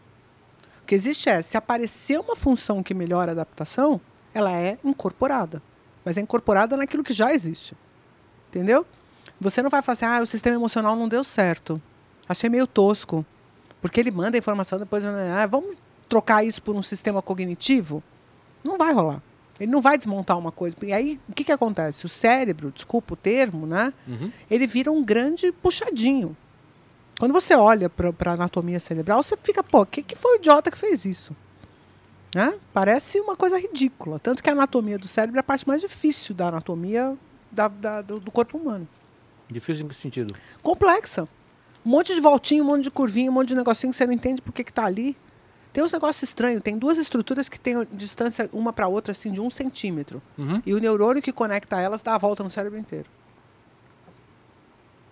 O 0.82 0.86
que 0.86 0.96
existe 0.96 1.30
é, 1.30 1.42
se 1.42 1.58
aparecer 1.58 2.20
uma 2.20 2.36
função 2.36 2.82
que 2.82 2.94
melhora 2.94 3.32
a 3.32 3.34
adaptação, 3.34 4.02
ela 4.34 4.52
é 4.52 4.78
incorporada. 4.84 5.62
Mas 6.04 6.18
é 6.18 6.22
incorporada 6.22 6.78
naquilo 6.78 7.04
que 7.04 7.14
já 7.14 7.34
existe. 7.34 7.76
Entendeu? 8.50 8.86
Você 9.40 9.62
não 9.62 9.70
vai 9.70 9.82
fazer, 9.82 10.06
ah, 10.06 10.22
o 10.22 10.26
sistema 10.26 10.56
emocional 10.56 10.96
não 10.96 11.08
deu 11.08 11.24
certo. 11.24 11.82
Achei 12.28 12.50
meio 12.50 12.66
tosco. 12.66 13.26
Porque 13.88 14.02
ele 14.02 14.12
manda 14.12 14.36
a 14.36 14.40
informação 14.40 14.78
depois, 14.78 15.06
ah, 15.06 15.46
vamos 15.46 15.78
trocar 16.10 16.44
isso 16.44 16.62
por 16.62 16.76
um 16.76 16.84
sistema 16.84 17.22
cognitivo? 17.22 18.04
Não 18.62 18.78
vai 18.78 18.92
rolar. 18.92 19.24
Ele 19.58 19.72
não 19.72 19.82
vai 19.82 19.98
desmontar 19.98 20.38
uma 20.38 20.52
coisa. 20.52 20.76
E 20.84 20.92
aí, 20.92 21.18
o 21.30 21.32
que, 21.32 21.46
que 21.46 21.54
acontece? 21.54 22.06
O 22.06 22.10
cérebro, 22.10 22.70
desculpa 22.70 23.14
o 23.14 23.18
termo, 23.18 23.66
né? 23.66 23.94
Uhum. 24.06 24.30
Ele 24.52 24.68
vira 24.68 24.92
um 24.92 25.02
grande 25.02 25.54
puxadinho. 25.54 26.36
Quando 27.18 27.32
você 27.32 27.56
olha 27.56 27.90
para 27.90 28.12
a 28.26 28.34
anatomia 28.34 28.78
cerebral, 28.78 29.24
você 29.24 29.38
fica, 29.42 29.64
pô, 29.64 29.86
que, 29.86 30.04
que 30.04 30.18
foi 30.18 30.34
o 30.34 30.36
idiota 30.36 30.70
que 30.70 30.78
fez 30.78 31.06
isso? 31.06 31.34
Né? 32.36 32.56
Parece 32.74 33.22
uma 33.22 33.38
coisa 33.38 33.58
ridícula. 33.58 34.20
Tanto 34.20 34.44
que 34.44 34.50
a 34.50 34.54
anatomia 34.54 35.00
do 35.00 35.08
cérebro 35.08 35.38
é 35.38 35.40
a 35.40 35.44
parte 35.44 35.66
mais 35.66 35.80
difícil 35.80 36.36
da 36.36 36.50
anatomia 36.50 37.18
da, 37.50 37.70
da, 37.70 38.02
do, 38.02 38.20
do 38.20 38.32
corpo 38.32 38.58
humano. 38.58 38.86
Difícil 39.50 39.86
em 39.86 39.88
que 39.88 39.96
sentido? 39.96 40.36
Complexa. 40.62 41.28
Um 41.88 41.90
monte 41.90 42.14
de 42.14 42.20
voltinho, 42.20 42.66
um 42.66 42.68
monte 42.68 42.84
de 42.84 42.92
curvinha, 42.92 43.32
um 43.32 43.34
monte 43.34 43.48
de 43.48 43.56
negocinho 43.56 43.92
que 43.92 43.96
você 43.96 44.06
não 44.06 44.12
entende 44.12 44.42
por 44.42 44.52
que 44.52 44.62
está 44.62 44.84
ali. 44.84 45.16
Tem 45.72 45.82
uns 45.82 45.94
negócios 45.94 46.22
estranhos. 46.22 46.62
Tem 46.62 46.78
duas 46.78 46.98
estruturas 46.98 47.48
que 47.48 47.58
têm 47.58 47.88
distância 47.94 48.50
uma 48.52 48.74
para 48.74 48.90
outra 48.90 49.14
assim 49.14 49.32
de 49.32 49.40
um 49.40 49.50
centímetro. 49.50 50.22
Uhum. 50.38 50.62
E 50.66 50.74
o 50.74 50.80
neurônio 50.80 51.22
que 51.22 51.32
conecta 51.32 51.80
elas 51.80 52.04
dá 52.04 52.16
a 52.16 52.18
volta 52.18 52.44
no 52.44 52.50
cérebro 52.50 52.78
inteiro. 52.78 53.06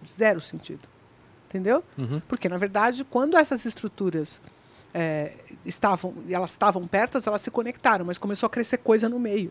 Zero 0.05 0.41
sentido. 0.41 0.81
Entendeu? 1.47 1.81
Uhum. 1.97 2.21
Porque, 2.27 2.49
na 2.49 2.57
verdade, 2.57 3.05
quando 3.05 3.37
essas 3.37 3.63
estruturas 3.63 4.41
é, 4.93 5.31
estavam, 5.65 6.13
elas 6.29 6.51
estavam 6.51 6.85
perto, 6.85 7.21
elas 7.25 7.41
se 7.41 7.51
conectaram, 7.51 8.03
mas 8.03 8.17
começou 8.17 8.47
a 8.47 8.49
crescer 8.49 8.79
coisa 8.79 9.07
no 9.07 9.17
meio. 9.17 9.49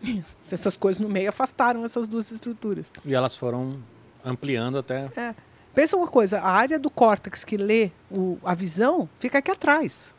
Essas 0.48 0.76
coisas 0.76 1.00
no 1.00 1.08
meio 1.08 1.30
afastaram 1.30 1.84
essas 1.84 2.06
duas 2.06 2.30
estruturas. 2.30 2.92
E 3.04 3.14
elas 3.14 3.34
foram 3.34 3.82
ampliando 4.24 4.78
até. 4.78 5.10
É. 5.16 5.34
Pensa 5.74 5.96
uma 5.96 6.06
coisa, 6.06 6.40
a 6.40 6.50
área 6.50 6.78
do 6.78 6.90
córtex 6.90 7.44
que 7.44 7.56
lê 7.56 7.90
o, 8.10 8.38
a 8.44 8.54
visão 8.54 9.08
fica 9.18 9.38
aqui 9.38 9.50
atrás. 9.50 10.12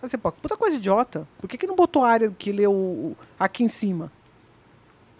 Você, 0.00 0.18
pô, 0.18 0.30
puta 0.32 0.56
coisa 0.56 0.76
idiota. 0.76 1.26
Por 1.38 1.48
que, 1.48 1.56
que 1.56 1.66
não 1.66 1.76
botou 1.76 2.04
a 2.04 2.10
área 2.10 2.30
que 2.30 2.52
lê 2.52 2.66
o, 2.66 2.72
o, 2.72 3.16
aqui 3.38 3.64
em 3.64 3.68
cima? 3.68 4.10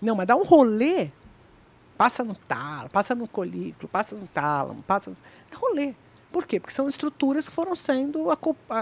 Não, 0.01 0.14
mas 0.14 0.26
dá 0.26 0.37
um 0.37 0.45
rolê. 0.45 1.11
Passa 1.97 2.22
no 2.22 2.34
talo, 2.34 2.91
passa 2.91 3.14
no 3.14 3.26
colículo, 3.26 3.89
passa 3.89 4.14
no 4.14 4.28
tálamo, 4.28 4.82
passa. 4.82 5.11
No... 5.11 5.16
É 5.51 5.55
rolê. 5.55 5.95
Por 6.30 6.47
quê? 6.47 6.61
Porque 6.61 6.74
são 6.74 6.89
estruturas 6.89 7.49
que 7.49 7.55
foram 7.55 7.74
sendo 7.74 8.26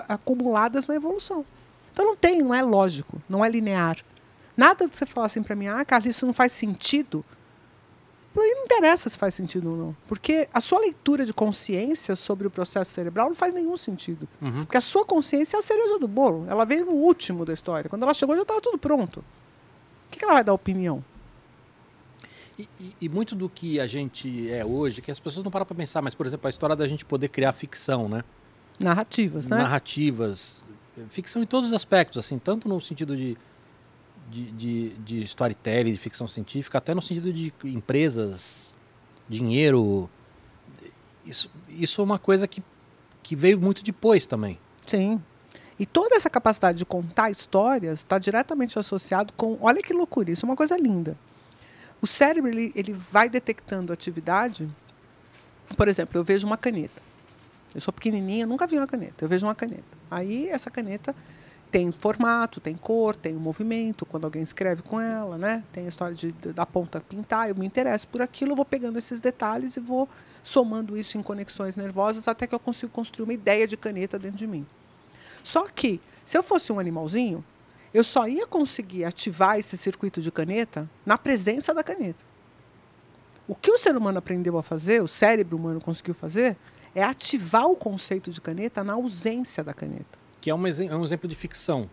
acumuladas 0.09 0.87
na 0.87 0.97
evolução. 0.97 1.45
Então 1.93 2.05
não 2.05 2.17
tem, 2.17 2.43
não 2.43 2.53
é 2.53 2.61
lógico, 2.61 3.23
não 3.29 3.45
é 3.45 3.49
linear. 3.49 3.99
Nada 4.57 4.89
de 4.89 4.97
você 4.97 5.07
falar 5.07 5.27
assim 5.27 5.43
para 5.43 5.55
mim, 5.55 5.69
ah, 5.69 5.85
Carlos, 5.85 6.11
isso 6.11 6.27
não 6.27 6.35
faz 6.35 6.51
sentido. 6.51 7.25
Não 8.35 8.65
interessa 8.65 9.09
se 9.09 9.17
faz 9.17 9.35
sentido 9.35 9.71
ou 9.71 9.77
não. 9.77 9.97
Porque 10.09 10.49
a 10.53 10.61
sua 10.61 10.81
leitura 10.81 11.25
de 11.25 11.33
consciência 11.33 12.17
sobre 12.17 12.47
o 12.47 12.51
processo 12.51 12.91
cerebral 12.91 13.29
não 13.29 13.35
faz 13.35 13.55
nenhum 13.55 13.77
sentido. 13.77 14.29
Uhum. 14.43 14.65
Porque 14.65 14.77
a 14.77 14.81
sua 14.81 15.05
consciência 15.05 15.57
é 15.57 15.59
a 15.59 15.63
cereja 15.63 15.99
do 15.99 16.09
bolo. 16.09 16.45
Ela 16.49 16.65
veio 16.65 16.85
no 16.85 16.93
último 16.93 17.45
da 17.45 17.53
história. 17.53 17.89
Quando 17.89 18.03
ela 18.03 18.13
chegou, 18.13 18.35
já 18.35 18.43
estava 18.43 18.61
tudo 18.61 18.77
pronto. 18.77 19.21
O 19.21 20.11
que, 20.11 20.19
que 20.19 20.25
ela 20.25 20.35
vai 20.35 20.45
dar 20.45 20.53
opinião? 20.53 21.05
E, 22.59 22.69
e, 22.81 22.97
e, 23.03 23.09
muito 23.09 23.35
do 23.35 23.49
que 23.49 23.81
a 23.81 23.87
gente 23.87 24.51
é 24.51 24.65
hoje, 24.65 25.03
que 25.03 25.11
as 25.11 25.19
pessoas 25.19 25.45
não 25.45 25.51
param 25.51 25.67
para 25.67 25.75
pensar, 25.75 26.01
mas, 26.03 26.15
por 26.15 26.25
exemplo, 26.25 26.47
a 26.47 26.51
história 26.51 26.77
da 26.77 26.87
gente 26.87 27.05
poder 27.05 27.29
criar 27.29 27.53
ficção, 27.53 28.09
né? 28.09 28.23
Narrativas, 28.79 29.49
né? 29.49 29.59
Narrativas. 29.59 30.65
Ficção 31.09 31.43
em 31.43 31.47
todos 31.47 31.71
os 31.71 31.75
aspectos, 31.75 32.25
assim, 32.25 32.39
tanto 32.39 32.69
no 32.69 32.81
sentido 32.81 33.17
de, 33.17 33.37
de, 34.31 34.51
de, 34.53 34.89
de 34.95 35.23
storytelling, 35.23 35.93
de 35.93 35.99
ficção 35.99 36.27
científica, 36.27 36.79
até 36.79 36.95
no 36.95 37.03
sentido 37.03 37.33
de 37.33 37.53
empresas, 37.65 38.75
dinheiro. 39.29 40.09
Isso, 41.25 41.51
isso 41.69 42.01
é 42.01 42.05
uma 42.05 42.19
coisa 42.19 42.47
que, 42.47 42.63
que 43.23 43.35
veio 43.35 43.61
muito 43.61 43.83
depois 43.83 44.27
também. 44.27 44.59
Sim. 44.87 45.23
E 45.79 45.85
toda 45.85 46.15
essa 46.15 46.31
capacidade 46.31 46.79
de 46.79 46.85
contar 46.85 47.31
histórias 47.31 48.01
está 48.01 48.19
diretamente 48.19 48.79
associado 48.79 49.33
com. 49.35 49.59
Olha 49.61 49.83
que 49.83 49.93
loucura, 49.93 50.31
isso 50.31 50.47
é 50.47 50.49
uma 50.49 50.57
coisa 50.57 50.77
linda. 50.77 51.17
O 52.01 52.07
cérebro 52.07 52.51
ele, 52.51 52.73
ele 52.75 52.93
vai 52.93 53.29
detectando 53.29 53.93
atividade. 53.93 54.69
Por 55.77 55.89
exemplo, 55.89 56.19
eu 56.19 56.23
vejo 56.23 56.47
uma 56.47 56.57
caneta. 56.57 57.03
Eu 57.75 57.81
sou 57.81 57.93
pequenininha, 57.93 58.47
nunca 58.47 58.67
vi 58.67 58.77
uma 58.77 58.87
caneta. 58.87 59.25
Eu 59.25 59.29
vejo 59.29 59.47
uma 59.47 59.55
caneta. 59.55 59.83
Aí 60.11 60.49
essa 60.49 60.71
caneta 60.71 61.15
tem 61.75 61.91
formato, 61.91 62.61
tem 62.61 62.77
cor, 62.77 63.17
tem 63.17 63.33
movimento, 63.33 64.07
quando 64.07 64.27
alguém 64.27 64.45
escreve 64.45 64.81
com 64.81 65.01
ela, 65.01 65.37
né? 65.37 65.65
Tem 65.73 65.87
a 65.87 65.89
história 65.89 66.15
de, 66.15 66.31
da 66.31 66.65
ponta 66.65 67.01
pintar, 67.01 67.49
eu 67.49 67.57
me 67.57 67.67
interesso 67.67 68.07
por 68.07 68.23
aquilo, 68.23 68.53
eu 68.53 68.57
vou 68.57 68.65
pegando 68.65 68.97
esses 68.97 69.21
detalhes 69.21 69.77
e 69.77 69.81
vou 69.81 70.09
somando 70.41 70.97
isso 70.97 71.19
em 71.19 71.23
conexões 71.23 71.75
nervosas 71.75 72.29
até 72.29 72.47
que 72.47 72.55
eu 72.55 72.61
consigo 72.61 72.93
construir 72.93 73.25
uma 73.25 73.33
ideia 73.33 73.67
de 73.67 73.77
caneta 73.77 74.21
dentro 74.21 74.39
de 74.39 74.47
mim. 74.47 74.65
Só 75.43 75.67
que, 75.67 76.01
se 76.25 76.39
eu 76.39 76.45
fosse 76.45 76.73
um 76.73 76.79
animalzinho, 76.79 77.45
eu 77.93 78.05
só 78.05 78.29
ia 78.29 78.47
conseguir 78.47 79.05
ativar 79.05 79.59
esse 79.59 79.77
circuito 79.77 80.23
de 80.23 80.31
caneta 80.31 80.89
na 81.05 81.19
presença 81.19 81.75
da 81.75 81.83
caneta. 81.83 82.23
O 83.49 83.55
que 83.57 83.73
o 83.73 83.79
ser 83.79 83.97
humano 83.97 84.19
aprendeu 84.19 84.57
a 84.57 84.63
fazer, 84.63 85.03
o 85.03 85.09
cérebro 85.09 85.57
humano 85.57 85.81
conseguiu 85.81 86.15
fazer, 86.15 86.57
é 86.95 87.03
ativar 87.03 87.67
o 87.67 87.75
conceito 87.75 88.31
de 88.31 88.41
caneta 88.41 88.85
na 88.85 88.93
ausência 88.93 89.65
da 89.65 89.75
caneta. 89.75 90.24
Que 90.45 90.51
é 90.51 90.55
um, 90.55 90.67
é 90.67 90.95
um 90.95 91.03
exemplo 91.03 91.27
de 91.27 91.35
ficção. 91.35 91.89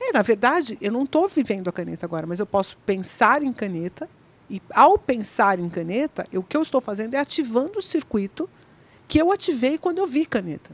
É, 0.00 0.12
na 0.12 0.22
verdade, 0.22 0.78
eu 0.80 0.92
não 0.92 1.02
estou 1.02 1.28
vivendo 1.28 1.66
a 1.66 1.72
caneta 1.72 2.06
agora, 2.06 2.24
mas 2.24 2.38
eu 2.38 2.46
posso 2.46 2.76
pensar 2.86 3.42
em 3.42 3.52
caneta 3.52 4.08
e, 4.48 4.62
ao 4.70 4.96
pensar 4.96 5.58
em 5.58 5.68
caneta, 5.68 6.24
eu, 6.32 6.40
o 6.40 6.44
que 6.44 6.56
eu 6.56 6.62
estou 6.62 6.80
fazendo 6.80 7.14
é 7.14 7.18
ativando 7.18 7.80
o 7.80 7.82
circuito 7.82 8.48
que 9.08 9.20
eu 9.20 9.32
ativei 9.32 9.76
quando 9.76 9.98
eu 9.98 10.06
vi 10.06 10.24
caneta. 10.24 10.70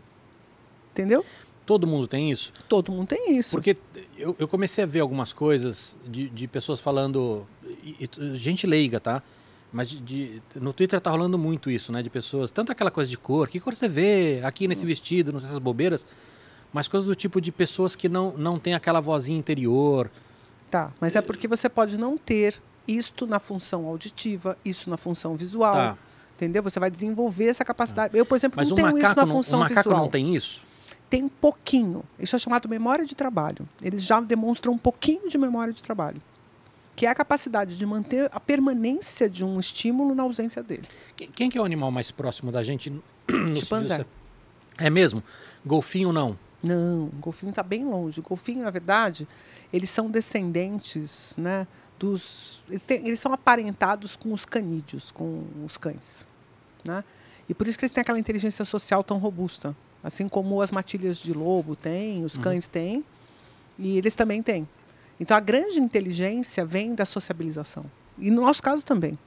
Entendeu? 0.92 1.24
Todo 1.64 1.86
mundo 1.86 2.07
tem 2.07 2.30
isso? 2.30 2.53
Todo 2.68 2.92
mundo 2.92 3.07
tem 3.07 3.34
isso. 3.34 3.53
Porque 3.53 3.78
eu, 4.18 4.36
eu 4.38 4.46
comecei 4.46 4.84
a 4.84 4.86
ver 4.86 5.01
algumas 5.01 5.32
coisas 5.32 5.96
de, 6.07 6.28
de 6.28 6.46
pessoas 6.46 6.80
falando. 6.80 7.46
E, 7.82 7.96
e, 8.18 8.36
gente 8.36 8.66
leiga, 8.66 9.01
tá? 9.01 9.22
Mas 9.72 9.88
de, 9.88 10.01
de, 10.01 10.42
no 10.57 10.74
Twitter 10.74 11.01
tá 11.01 11.11
rolando 11.11 11.38
muito 11.38 11.70
isso, 11.70 11.90
né? 11.92 12.03
De 12.03 12.11
pessoas. 12.11 12.51
Tanto 12.51 12.70
aquela 12.70 12.90
coisa 12.90 13.09
de 13.09 13.16
cor, 13.16 13.48
que 13.48 13.59
cor 13.59 13.74
você 13.74 13.88
vê 13.88 14.42
aqui 14.44 14.68
nesse 14.68 14.84
vestido, 14.84 15.32
nessas 15.32 15.59
bobeiras. 15.59 16.05
Mas 16.72 16.88
coisas 16.88 17.06
do 17.06 17.14
tipo 17.14 17.40
de 17.40 17.50
pessoas 17.50 17.96
que 17.96 18.08
não, 18.08 18.32
não 18.36 18.58
tem 18.58 18.74
aquela 18.74 19.00
vozinha 19.00 19.38
interior. 19.38 20.10
Tá, 20.70 20.92
mas 21.00 21.16
é 21.16 21.20
porque 21.20 21.48
você 21.48 21.68
pode 21.68 21.96
não 21.98 22.16
ter 22.16 22.60
isto 22.86 23.26
na 23.26 23.40
função 23.40 23.86
auditiva, 23.86 24.56
isso 24.64 24.88
na 24.88 24.96
função 24.96 25.34
visual. 25.36 25.72
Tá. 25.72 25.98
Entendeu? 26.36 26.62
Você 26.62 26.80
vai 26.80 26.90
desenvolver 26.90 27.46
essa 27.46 27.64
capacidade. 27.64 28.16
Eu, 28.16 28.24
por 28.24 28.36
exemplo, 28.36 28.56
mas 28.56 28.68
não 28.68 28.76
tenho 28.76 28.98
isso 28.98 29.16
na 29.16 29.26
função 29.26 29.58
não, 29.58 29.68
macaco 29.68 29.90
visual. 29.90 30.04
não 30.04 30.08
tem 30.08 30.34
isso? 30.34 30.62
tem 31.10 31.28
pouquinho. 31.28 32.04
Isso 32.18 32.36
é 32.36 32.38
chamado 32.38 32.68
memória 32.68 33.04
de 33.04 33.16
trabalho. 33.16 33.68
Eles 33.82 34.04
já 34.04 34.20
demonstram 34.20 34.72
um 34.72 34.78
pouquinho 34.78 35.28
de 35.28 35.36
memória 35.36 35.72
de 35.72 35.82
trabalho, 35.82 36.22
que 36.94 37.04
é 37.04 37.08
a 37.08 37.14
capacidade 37.14 37.76
de 37.76 37.84
manter 37.84 38.30
a 38.32 38.38
permanência 38.38 39.28
de 39.28 39.44
um 39.44 39.58
estímulo 39.58 40.14
na 40.14 40.22
ausência 40.22 40.62
dele. 40.62 40.84
Quem 41.34 41.50
que 41.50 41.58
é 41.58 41.60
o 41.60 41.64
animal 41.64 41.90
mais 41.90 42.12
próximo 42.12 42.52
da 42.52 42.62
gente? 42.62 42.90
No 43.30 43.54
Chimpanzé. 43.54 44.04
É 44.78 44.88
mesmo? 44.88 45.22
Golfinho 45.64 46.12
não? 46.12 46.38
Não, 46.62 47.04
o 47.04 47.12
golfinho 47.20 47.50
está 47.50 47.62
bem 47.62 47.84
longe. 47.84 48.20
O 48.20 48.22
golfinho, 48.22 48.62
na 48.62 48.70
verdade, 48.70 49.26
eles 49.72 49.90
são 49.90 50.11
descendentes, 50.11 51.34
né, 51.36 51.66
dos, 51.98 52.64
eles, 52.68 52.84
têm, 52.84 53.06
eles 53.06 53.20
são 53.20 53.32
aparentados 53.32 54.16
com 54.16 54.32
os 54.32 54.44
canídeos, 54.44 55.11
com 55.11 55.44
os 55.64 55.76
cães, 55.76 56.24
né? 56.84 57.04
E 57.48 57.54
por 57.54 57.66
isso 57.66 57.78
que 57.78 57.84
eles 57.84 57.92
têm 57.92 58.02
aquela 58.02 58.18
inteligência 58.18 58.64
social 58.64 59.02
tão 59.02 59.18
robusta. 59.18 59.76
Assim 60.02 60.28
como 60.28 60.62
as 60.62 60.70
matilhas 60.70 61.18
de 61.18 61.32
lobo 61.32 61.76
têm, 61.76 62.24
os 62.24 62.36
uhum. 62.36 62.42
cães 62.42 62.68
têm, 62.68 63.04
e 63.78 63.98
eles 63.98 64.14
também 64.14 64.42
têm. 64.42 64.66
Então 65.18 65.36
a 65.36 65.40
grande 65.40 65.78
inteligência 65.78 66.64
vem 66.64 66.94
da 66.94 67.04
sociabilização. 67.04 67.84
E 68.18 68.30
no 68.30 68.42
nosso 68.42 68.62
caso 68.62 68.84
também. 68.84 69.18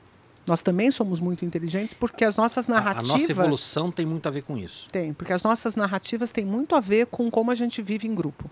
Nós 0.45 0.61
também 0.61 0.91
somos 0.91 1.19
muito 1.19 1.45
inteligentes 1.45 1.93
porque 1.93 2.25
as 2.25 2.35
nossas 2.35 2.67
narrativas. 2.67 3.09
A, 3.09 3.13
a 3.13 3.17
nossa 3.17 3.31
evolução 3.31 3.91
tem 3.91 4.05
muito 4.05 4.27
a 4.27 4.31
ver 4.31 4.43
com 4.43 4.57
isso. 4.57 4.87
Tem, 4.91 5.13
porque 5.13 5.31
as 5.31 5.41
nossas 5.41 5.75
narrativas 5.75 6.31
têm 6.31 6.45
muito 6.45 6.75
a 6.75 6.79
ver 6.79 7.07
com 7.07 7.31
como 7.31 7.51
a 7.51 7.55
gente 7.55 7.81
vive 7.81 8.07
em 8.07 8.13
grupo. 8.13 8.49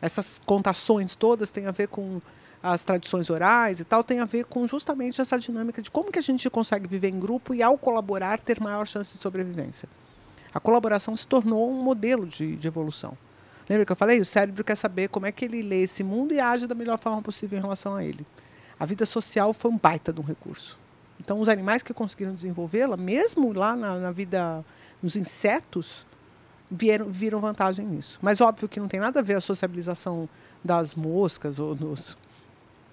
Essas 0.00 0.40
contações 0.44 1.14
todas 1.14 1.50
têm 1.50 1.66
a 1.66 1.70
ver 1.70 1.88
com 1.88 2.20
as 2.62 2.82
tradições 2.82 3.28
orais 3.30 3.80
e 3.80 3.84
tal, 3.84 4.02
tem 4.02 4.20
a 4.20 4.24
ver 4.24 4.44
com 4.46 4.66
justamente 4.66 5.20
essa 5.20 5.38
dinâmica 5.38 5.80
de 5.80 5.90
como 5.90 6.10
que 6.10 6.18
a 6.18 6.22
gente 6.22 6.48
consegue 6.50 6.88
viver 6.88 7.08
em 7.08 7.20
grupo 7.20 7.54
e, 7.54 7.62
ao 7.62 7.78
colaborar, 7.78 8.40
ter 8.40 8.60
maior 8.60 8.86
chance 8.86 9.16
de 9.16 9.22
sobrevivência 9.22 9.88
a 10.56 10.60
colaboração 10.60 11.14
se 11.14 11.26
tornou 11.26 11.70
um 11.70 11.82
modelo 11.82 12.26
de, 12.26 12.56
de 12.56 12.66
evolução. 12.66 13.12
Lembra 13.68 13.84
que 13.84 13.92
eu 13.92 13.96
falei? 13.96 14.20
O 14.20 14.24
cérebro 14.24 14.64
quer 14.64 14.74
saber 14.74 15.08
como 15.08 15.26
é 15.26 15.32
que 15.32 15.44
ele 15.44 15.60
lê 15.60 15.82
esse 15.82 16.02
mundo 16.02 16.32
e 16.32 16.40
age 16.40 16.66
da 16.66 16.74
melhor 16.74 16.98
forma 16.98 17.20
possível 17.20 17.58
em 17.58 17.60
relação 17.60 17.94
a 17.94 18.02
ele. 18.02 18.24
A 18.80 18.86
vida 18.86 19.04
social 19.04 19.52
foi 19.52 19.70
um 19.70 19.76
baita 19.76 20.14
de 20.14 20.18
um 20.18 20.24
recurso. 20.24 20.78
Então, 21.20 21.40
os 21.40 21.48
animais 21.48 21.82
que 21.82 21.94
conseguiram 21.94 22.34
desenvolvê-la, 22.34 22.96
mesmo 22.96 23.52
lá 23.52 23.74
na, 23.74 23.98
na, 23.98 24.10
vida, 24.10 24.64
nos 25.02 25.16
insetos, 25.16 26.06
vieram, 26.70 27.06
viram 27.06 27.40
vantagem 27.40 27.86
nisso. 27.86 28.18
Mas 28.22 28.40
óbvio 28.40 28.68
que 28.68 28.78
não 28.78 28.88
tem 28.88 29.00
nada 29.00 29.20
a 29.20 29.22
ver 29.22 29.34
a 29.34 29.40
sociabilização 29.40 30.28
das 30.62 30.94
moscas 30.94 31.58
ou 31.58 31.74
dos, 31.74 32.16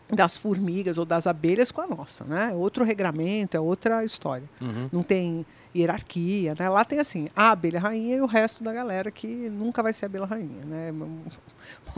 das 0.10 0.38
formigas 0.38 0.98
ou 0.98 1.06
das 1.06 1.28
abelhas 1.28 1.72
com 1.72 1.82
a 1.82 1.88
nossa, 1.88 2.24
né? 2.24 2.52
É 2.52 2.56
outro 2.56 2.84
regramento, 2.84 3.58
é 3.58 3.60
outra 3.60 4.04
história. 4.04 4.48
Uhum. 4.62 4.90
Não 4.92 5.04
tem 5.04 5.46
hierarquia, 5.76 6.54
né? 6.58 6.70
Lá 6.70 6.86
tem 6.86 7.00
assim, 7.00 7.28
a 7.36 7.52
abelha 7.52 7.80
rainha 7.80 8.18
e 8.18 8.22
o 8.22 8.26
resto 8.26 8.64
da 8.64 8.72
galera 8.72 9.10
que 9.10 9.28
nunca 9.28 9.82
vai 9.82 9.92
ser 9.92 10.06
abelha 10.06 10.26
rainha, 10.26 10.64
né? 10.66 10.92
Um, 10.92 11.22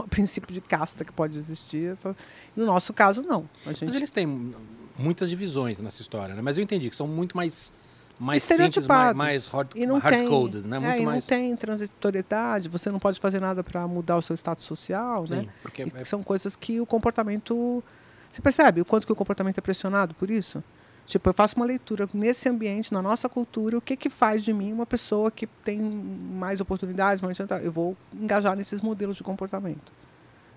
um 0.02 0.08
princípio 0.08 0.52
de 0.52 0.60
casta 0.60 1.04
que 1.04 1.12
pode 1.12 1.36
existir. 1.36 1.92
Essa... 1.92 2.16
No 2.54 2.64
nosso 2.64 2.92
caso, 2.92 3.22
não. 3.22 3.48
Gente... 3.66 3.84
Mas 3.84 3.94
eles 3.94 4.10
têm 4.10 4.54
muitas 4.98 5.30
divisões 5.30 5.80
nessa 5.80 6.00
história, 6.00 6.34
né? 6.34 6.42
Mas 6.42 6.58
eu 6.58 6.64
entendi 6.64 6.90
que 6.90 6.96
são 6.96 7.06
muito 7.06 7.36
mais 7.36 7.72
mais 8.18 8.42
simples, 8.42 8.86
mais, 8.86 9.14
mais 9.14 9.46
hard, 9.46 9.72
e 9.74 9.86
não 9.86 9.98
hard-coded, 9.98 10.66
né? 10.66 10.78
Muito 10.78 10.90
é, 10.90 11.00
e 11.00 11.04
mais... 11.04 11.24
não 11.24 11.28
tem 11.28 11.54
transitoriedade, 11.54 12.68
você 12.68 12.90
não 12.90 12.98
pode 12.98 13.20
fazer 13.20 13.40
nada 13.40 13.62
para 13.62 13.86
mudar 13.86 14.16
o 14.16 14.22
seu 14.22 14.34
status 14.34 14.64
social, 14.64 15.26
Sim, 15.26 15.34
né? 15.34 15.48
Porque 15.60 15.82
é... 15.94 16.04
São 16.04 16.22
coisas 16.22 16.56
que 16.56 16.80
o 16.80 16.86
comportamento... 16.86 17.84
Você 18.30 18.40
percebe 18.40 18.80
o 18.80 18.84
quanto 18.84 19.06
que 19.06 19.12
o 19.12 19.16
comportamento 19.16 19.58
é 19.58 19.60
pressionado 19.60 20.14
por 20.14 20.30
isso? 20.30 20.64
Tipo, 21.06 21.28
eu 21.28 21.34
faço 21.34 21.56
uma 21.56 21.64
leitura 21.64 22.08
nesse 22.12 22.48
ambiente, 22.48 22.92
na 22.92 23.00
nossa 23.00 23.28
cultura, 23.28 23.78
o 23.78 23.80
que 23.80 23.96
que 23.96 24.10
faz 24.10 24.42
de 24.42 24.52
mim 24.52 24.72
uma 24.72 24.86
pessoa 24.86 25.30
que 25.30 25.46
tem 25.46 25.78
mais 25.78 26.60
oportunidades, 26.60 27.20
mais 27.20 27.38
eu 27.62 27.70
vou 27.70 27.96
engajar 28.12 28.56
nesses 28.56 28.80
modelos 28.80 29.16
de 29.16 29.22
comportamento. 29.22 29.92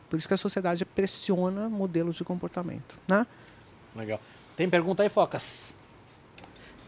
Por 0.10 0.18
isso 0.18 0.28
que 0.28 0.34
a 0.34 0.38
sociedade 0.38 0.84
pressiona 0.86 1.70
modelos 1.70 2.16
de 2.16 2.24
comportamento, 2.24 2.98
né? 3.08 3.28
Legal. 3.96 4.20
Tem 4.56 4.70
pergunta 4.70 5.04
aí, 5.04 5.10
Focas? 5.10 5.76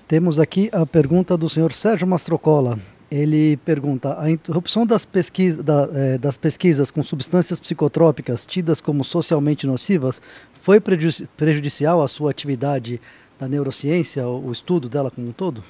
Temos 0.07 0.39
aqui 0.39 0.69
a 0.73 0.85
pergunta 0.85 1.37
do 1.37 1.47
senhor 1.47 1.71
Sérgio 1.71 2.07
Mastrocola. 2.07 2.77
Ele 3.09 3.57
pergunta: 3.57 4.19
a 4.19 4.29
interrupção 4.29 4.85
das, 4.85 5.05
pesquisa, 5.05 5.61
da, 5.61 5.89
é, 5.93 6.17
das 6.17 6.37
pesquisas 6.37 6.91
com 6.91 7.03
substâncias 7.03 7.59
psicotrópicas 7.59 8.45
tidas 8.45 8.81
como 8.81 9.03
socialmente 9.03 9.67
nocivas 9.67 10.21
foi 10.53 10.79
prejudicial 10.79 12.01
à 12.01 12.07
sua 12.07 12.31
atividade 12.31 13.01
da 13.39 13.47
neurociência, 13.47 14.27
o 14.27 14.51
estudo 14.51 14.87
dela 14.87 15.09
como 15.09 15.27
um 15.27 15.31
todo? 15.31 15.63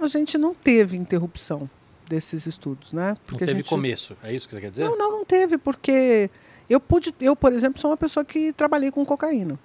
a 0.00 0.06
gente 0.06 0.38
não 0.38 0.54
teve 0.54 0.96
interrupção 0.96 1.68
desses 2.08 2.46
estudos, 2.46 2.92
né? 2.92 3.16
Porque 3.26 3.44
não 3.44 3.46
teve 3.46 3.58
gente... 3.58 3.68
começo, 3.68 4.16
é 4.22 4.32
isso 4.32 4.48
que 4.48 4.54
você 4.54 4.60
quer 4.60 4.70
dizer? 4.70 4.84
Não, 4.84 4.96
não, 4.96 5.10
não 5.10 5.24
teve, 5.24 5.58
porque 5.58 6.30
eu 6.70 6.80
pude, 6.80 7.14
eu, 7.20 7.34
por 7.34 7.52
exemplo, 7.52 7.80
sou 7.80 7.90
uma 7.90 7.96
pessoa 7.96 8.24
que 8.24 8.52
trabalhei 8.52 8.90
com 8.90 9.04
cocaína. 9.04 9.58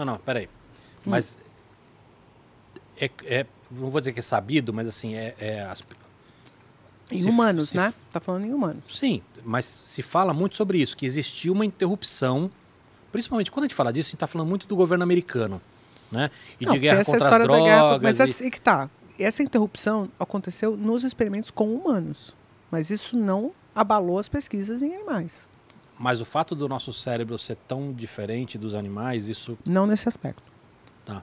Não, 0.00 0.14
não, 0.14 0.18
peraí. 0.18 0.48
Hum. 1.06 1.10
Mas 1.10 1.38
é, 2.98 3.10
é, 3.24 3.46
não 3.70 3.90
vou 3.90 4.00
dizer 4.00 4.12
que 4.12 4.20
é 4.20 4.22
sabido, 4.22 4.72
mas 4.72 4.88
assim, 4.88 5.14
é, 5.14 5.34
é 5.38 5.62
as, 5.62 5.82
em 7.10 7.18
se, 7.18 7.28
humanos, 7.28 7.70
se, 7.70 7.76
né? 7.76 7.92
Tá 8.10 8.18
falando 8.18 8.46
em 8.46 8.52
humanos. 8.52 8.84
Sim, 8.90 9.22
mas 9.44 9.66
se 9.66 10.02
fala 10.02 10.32
muito 10.32 10.56
sobre 10.56 10.80
isso, 10.80 10.96
que 10.96 11.04
existiu 11.04 11.52
uma 11.52 11.66
interrupção, 11.66 12.50
principalmente 13.12 13.50
quando 13.50 13.64
a 13.64 13.68
gente 13.68 13.74
fala 13.74 13.92
disso, 13.92 14.08
a 14.08 14.10
gente 14.10 14.16
está 14.16 14.26
falando 14.26 14.48
muito 14.48 14.66
do 14.66 14.74
governo 14.74 15.04
americano, 15.04 15.60
né? 16.10 16.30
E 16.58 16.64
não, 16.64 16.72
de 16.72 16.78
guerra 16.78 17.04
contra 17.04 17.26
as 17.26 17.42
drogas. 17.42 17.62
Guerra, 17.62 17.98
mas 17.98 18.18
e... 18.18 18.22
assim 18.22 18.50
que 18.50 18.60
tá. 18.60 18.88
Essa 19.18 19.42
interrupção 19.42 20.08
aconteceu 20.18 20.76
nos 20.76 21.04
experimentos 21.04 21.50
com 21.50 21.74
humanos, 21.74 22.34
mas 22.70 22.90
isso 22.90 23.16
não 23.16 23.52
abalou 23.74 24.18
as 24.18 24.30
pesquisas 24.30 24.80
em 24.80 24.94
animais. 24.94 25.46
Mas 26.00 26.18
o 26.18 26.24
fato 26.24 26.54
do 26.54 26.66
nosso 26.66 26.94
cérebro 26.94 27.38
ser 27.38 27.56
tão 27.68 27.92
diferente 27.92 28.56
dos 28.56 28.74
animais, 28.74 29.28
isso. 29.28 29.58
Não 29.66 29.86
nesse 29.86 30.08
aspecto. 30.08 30.42
Tá. 31.04 31.22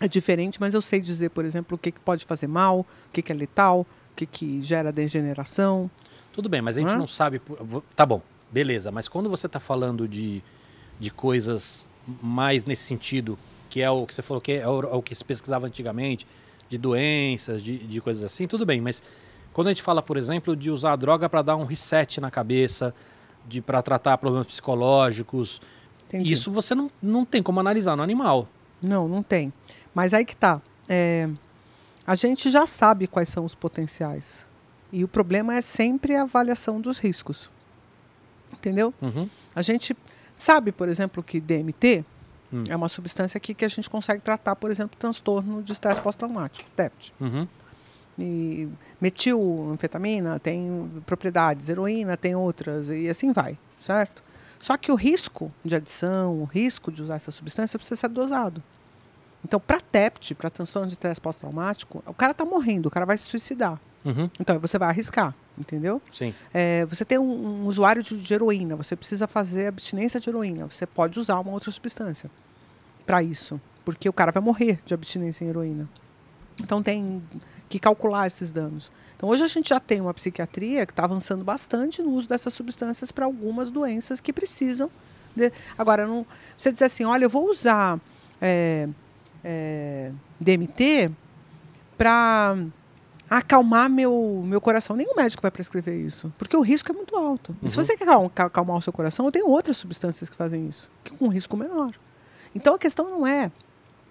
É 0.00 0.06
diferente, 0.06 0.60
mas 0.60 0.74
eu 0.74 0.80
sei 0.80 1.00
dizer, 1.00 1.30
por 1.30 1.44
exemplo, 1.44 1.74
o 1.74 1.78
que, 1.78 1.90
que 1.90 1.98
pode 1.98 2.24
fazer 2.24 2.46
mal, 2.46 2.80
o 2.80 2.86
que, 3.12 3.20
que 3.20 3.32
é 3.32 3.34
letal, 3.34 3.80
o 3.80 4.14
que, 4.14 4.26
que 4.26 4.62
gera 4.62 4.92
degeneração. 4.92 5.90
Tudo 6.32 6.48
bem, 6.48 6.62
mas 6.62 6.78
a 6.78 6.82
gente 6.82 6.92
Hã? 6.92 6.96
não 6.96 7.08
sabe. 7.08 7.42
Tá 7.96 8.06
bom, 8.06 8.22
beleza. 8.48 8.92
Mas 8.92 9.08
quando 9.08 9.28
você 9.28 9.46
está 9.46 9.58
falando 9.58 10.06
de, 10.06 10.40
de 11.00 11.10
coisas 11.10 11.88
mais 12.22 12.64
nesse 12.64 12.84
sentido, 12.84 13.36
que 13.68 13.82
é 13.82 13.90
o 13.90 14.06
que 14.06 14.14
você 14.14 14.22
falou 14.22 14.40
que 14.40 14.52
é 14.52 14.68
o, 14.68 14.82
é 14.82 14.94
o 14.94 15.02
que 15.02 15.16
se 15.16 15.24
pesquisava 15.24 15.66
antigamente, 15.66 16.28
de 16.68 16.78
doenças, 16.78 17.60
de, 17.60 17.78
de 17.78 18.00
coisas 18.00 18.22
assim, 18.22 18.46
tudo 18.46 18.64
bem. 18.64 18.80
Mas 18.80 19.02
quando 19.52 19.66
a 19.66 19.72
gente 19.72 19.82
fala, 19.82 20.00
por 20.00 20.16
exemplo, 20.16 20.54
de 20.54 20.70
usar 20.70 20.92
a 20.92 20.96
droga 20.96 21.28
para 21.28 21.42
dar 21.42 21.56
um 21.56 21.64
reset 21.64 22.20
na 22.20 22.30
cabeça, 22.30 22.94
de 23.46 23.60
para 23.60 23.82
tratar 23.82 24.18
problemas 24.18 24.46
psicológicos. 24.46 25.60
Entendi. 26.06 26.32
Isso 26.32 26.50
você 26.50 26.74
não, 26.74 26.88
não 27.02 27.24
tem 27.24 27.42
como 27.42 27.60
analisar 27.60 27.96
no 27.96 28.02
animal. 28.02 28.48
Não, 28.80 29.08
não 29.08 29.22
tem. 29.22 29.52
Mas 29.94 30.12
aí 30.12 30.24
que 30.24 30.36
tá. 30.36 30.60
É, 30.88 31.28
a 32.06 32.14
gente 32.14 32.50
já 32.50 32.66
sabe 32.66 33.06
quais 33.06 33.28
são 33.28 33.44
os 33.44 33.54
potenciais. 33.54 34.46
E 34.92 35.02
o 35.02 35.08
problema 35.08 35.54
é 35.54 35.60
sempre 35.60 36.14
a 36.14 36.22
avaliação 36.22 36.80
dos 36.80 36.98
riscos. 36.98 37.50
Entendeu? 38.52 38.94
Uhum. 39.00 39.28
A 39.54 39.62
gente 39.62 39.96
sabe, 40.36 40.70
por 40.70 40.88
exemplo, 40.88 41.22
que 41.22 41.40
DMT 41.40 42.04
hum. 42.52 42.64
é 42.68 42.76
uma 42.76 42.88
substância 42.88 43.38
aqui 43.38 43.54
que 43.54 43.64
a 43.64 43.68
gente 43.68 43.88
consegue 43.88 44.20
tratar, 44.20 44.54
por 44.54 44.70
exemplo, 44.70 44.96
transtorno 44.98 45.62
de 45.62 45.72
estresse 45.72 46.00
pós-traumático, 46.00 46.68
TEPT. 46.76 47.12
Uhum. 47.20 47.48
E 48.18 48.68
metilanfetamina 49.00 50.38
tem 50.38 50.90
propriedades, 51.04 51.68
heroína 51.68 52.16
tem 52.16 52.34
outras, 52.34 52.88
e 52.90 53.08
assim 53.08 53.32
vai, 53.32 53.58
certo? 53.80 54.22
Só 54.58 54.76
que 54.76 54.90
o 54.90 54.94
risco 54.94 55.52
de 55.64 55.76
adição, 55.76 56.40
o 56.40 56.44
risco 56.44 56.90
de 56.90 57.02
usar 57.02 57.16
essa 57.16 57.30
substância 57.30 57.78
precisa 57.78 58.00
ser 58.00 58.08
dosado. 58.08 58.62
Então, 59.44 59.60
para 59.60 59.78
TEPT, 59.78 60.34
para 60.34 60.48
transtorno 60.48 60.88
de 60.88 60.94
estresse 60.94 61.20
pós-traumático, 61.20 62.02
o 62.06 62.14
cara 62.14 62.32
está 62.32 62.44
morrendo, 62.46 62.86
o 62.86 62.90
cara 62.90 63.04
vai 63.04 63.18
se 63.18 63.26
suicidar. 63.26 63.78
Uhum. 64.04 64.30
Então, 64.40 64.58
você 64.58 64.78
vai 64.78 64.88
arriscar, 64.88 65.34
entendeu? 65.58 66.00
Sim. 66.10 66.34
É, 66.52 66.86
você 66.86 67.04
tem 67.04 67.18
um, 67.18 67.62
um 67.62 67.66
usuário 67.66 68.02
de, 68.02 68.16
de, 68.16 68.34
heroína, 68.34 68.74
você 68.74 68.96
precisa 68.96 69.26
fazer 69.26 69.66
abstinência 69.66 70.18
de 70.18 70.30
heroína. 70.30 70.66
Você 70.70 70.86
pode 70.86 71.18
usar 71.18 71.38
uma 71.40 71.52
outra 71.52 71.70
substância 71.70 72.30
para 73.04 73.22
isso, 73.22 73.60
porque 73.84 74.08
o 74.08 74.12
cara 74.12 74.32
vai 74.32 74.42
morrer 74.42 74.78
de 74.84 74.94
abstinência 74.94 75.44
em 75.44 75.48
heroína. 75.48 75.88
Então, 76.62 76.82
tem 76.82 77.22
que 77.68 77.78
calcular 77.78 78.26
esses 78.26 78.50
danos. 78.50 78.90
Então, 79.16 79.28
hoje 79.28 79.42
a 79.42 79.48
gente 79.48 79.68
já 79.68 79.80
tem 79.80 80.00
uma 80.00 80.14
psiquiatria 80.14 80.86
que 80.86 80.92
está 80.92 81.04
avançando 81.04 81.44
bastante 81.44 82.02
no 82.02 82.10
uso 82.10 82.28
dessas 82.28 82.52
substâncias 82.54 83.10
para 83.10 83.24
algumas 83.24 83.70
doenças 83.70 84.20
que 84.20 84.32
precisam. 84.32 84.90
De... 85.34 85.52
Agora, 85.76 86.06
não... 86.06 86.26
você 86.56 86.70
dizer 86.70 86.86
assim, 86.86 87.04
olha, 87.04 87.24
eu 87.24 87.30
vou 87.30 87.48
usar 87.50 87.98
é, 88.40 88.88
é, 89.42 90.12
DMT 90.40 91.10
para 91.96 92.56
acalmar 93.28 93.88
meu, 93.88 94.42
meu 94.44 94.60
coração. 94.60 94.96
Nenhum 94.96 95.14
médico 95.14 95.42
vai 95.42 95.50
prescrever 95.50 95.98
isso, 95.98 96.32
porque 96.38 96.56
o 96.56 96.60
risco 96.60 96.90
é 96.92 96.94
muito 96.94 97.16
alto. 97.16 97.56
Uhum. 97.62 97.68
se 97.68 97.76
você 97.76 97.96
quer 97.96 98.08
acalmar 98.36 98.76
o 98.76 98.82
seu 98.82 98.92
coração, 98.92 99.26
eu 99.26 99.32
tenho 99.32 99.48
outras 99.48 99.76
substâncias 99.76 100.28
que 100.28 100.36
fazem 100.36 100.68
isso, 100.68 100.90
que 101.02 101.12
com 101.12 101.26
um 101.26 101.28
risco 101.28 101.56
menor. 101.56 101.92
Então 102.54 102.74
a 102.74 102.78
questão 102.78 103.08
não 103.10 103.26
é 103.26 103.50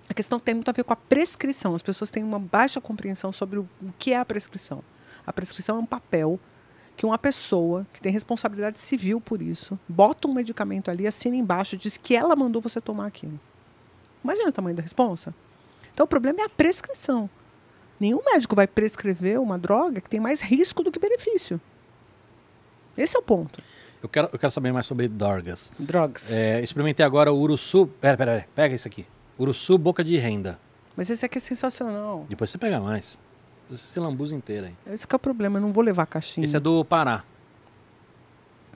a 0.10 0.14
questão 0.14 0.40
tem 0.40 0.54
muito 0.54 0.70
a 0.70 0.72
ver 0.72 0.84
com 0.84 0.94
a 0.94 0.98
prescrição. 0.98 1.76
As 1.76 1.82
pessoas 1.82 2.12
têm 2.12 2.24
uma 2.24 2.40
baixa 2.40 2.82
compreensão 2.82 3.32
sobre 3.32 3.60
o, 3.60 3.68
o 3.82 3.94
que 3.98 4.14
é 4.14 4.18
a 4.18 4.26
prescrição. 4.26 4.84
A 5.26 5.32
prescrição 5.32 5.78
é 5.78 5.80
um 5.80 5.86
papel 5.86 6.40
que 6.96 7.06
uma 7.06 7.18
pessoa 7.18 7.88
que 7.94 8.02
tem 8.02 8.12
responsabilidade 8.12 8.80
civil 8.80 9.20
por 9.20 9.42
isso 9.42 9.80
bota 9.88 10.28
um 10.28 10.34
medicamento 10.34 10.92
ali, 10.92 11.08
assina 11.08 11.36
embaixo, 11.36 11.78
diz 11.78 11.98
que 11.98 12.16
ela 12.16 12.36
mandou 12.36 12.62
você 12.62 12.80
tomar 12.80 13.08
aquilo. 13.08 13.40
Imagina 14.24 14.50
o 14.50 14.52
tamanho 14.52 14.76
da 14.76 14.82
responsa. 14.82 15.34
Então 15.94 16.06
o 16.06 16.08
problema 16.08 16.42
é 16.42 16.44
a 16.44 16.50
prescrição. 16.50 17.30
Nenhum 18.00 18.22
médico 18.26 18.56
vai 18.56 18.68
prescrever 18.68 19.40
uma 19.40 19.58
droga 19.58 20.02
que 20.02 20.10
tem 20.10 20.20
mais 20.20 20.42
risco 20.42 20.84
do 20.84 20.92
que 20.92 21.00
benefício. 21.00 21.60
Esse 22.98 23.16
é 23.16 23.20
o 23.20 23.24
ponto. 23.24 23.62
Eu 24.02 24.10
quero, 24.10 24.30
eu 24.32 24.38
quero 24.38 24.52
saber 24.52 24.72
mais 24.74 24.86
sobre 24.86 25.08
drogas. 25.08 25.72
Drogas. 25.80 26.32
É, 26.32 26.62
experimentei 26.62 27.06
agora 27.06 27.32
o 27.32 27.40
Uruçu. 27.40 27.88
Pera, 28.02 28.18
pera, 28.18 28.32
pera, 28.32 28.48
pega 28.54 28.76
isso 28.76 28.88
aqui. 28.88 29.06
Uruçu 29.40 29.78
Boca 29.78 30.04
de 30.04 30.18
Renda. 30.18 30.60
Mas 30.96 31.10
esse 31.10 31.26
aqui 31.26 31.38
é 31.38 31.42
sensacional. 31.42 32.26
Depois 32.30 32.50
você 32.50 32.58
pega 32.58 32.80
mais. 32.80 33.20
Você 33.70 34.00
lambuza 34.00 34.36
inteira 34.36 34.68
aí. 34.68 34.94
Esse 34.94 35.08
que 35.08 35.16
é 35.16 35.18
o 35.18 35.20
problema, 35.20 35.58
eu 35.58 35.62
não 35.62 35.74
vou 35.74 35.84
levar 35.84 36.04
a 36.04 36.06
caixinha. 36.06 36.46
Esse 36.46 36.56
é 36.56 36.60
do 36.60 36.86
Pará. 36.86 37.24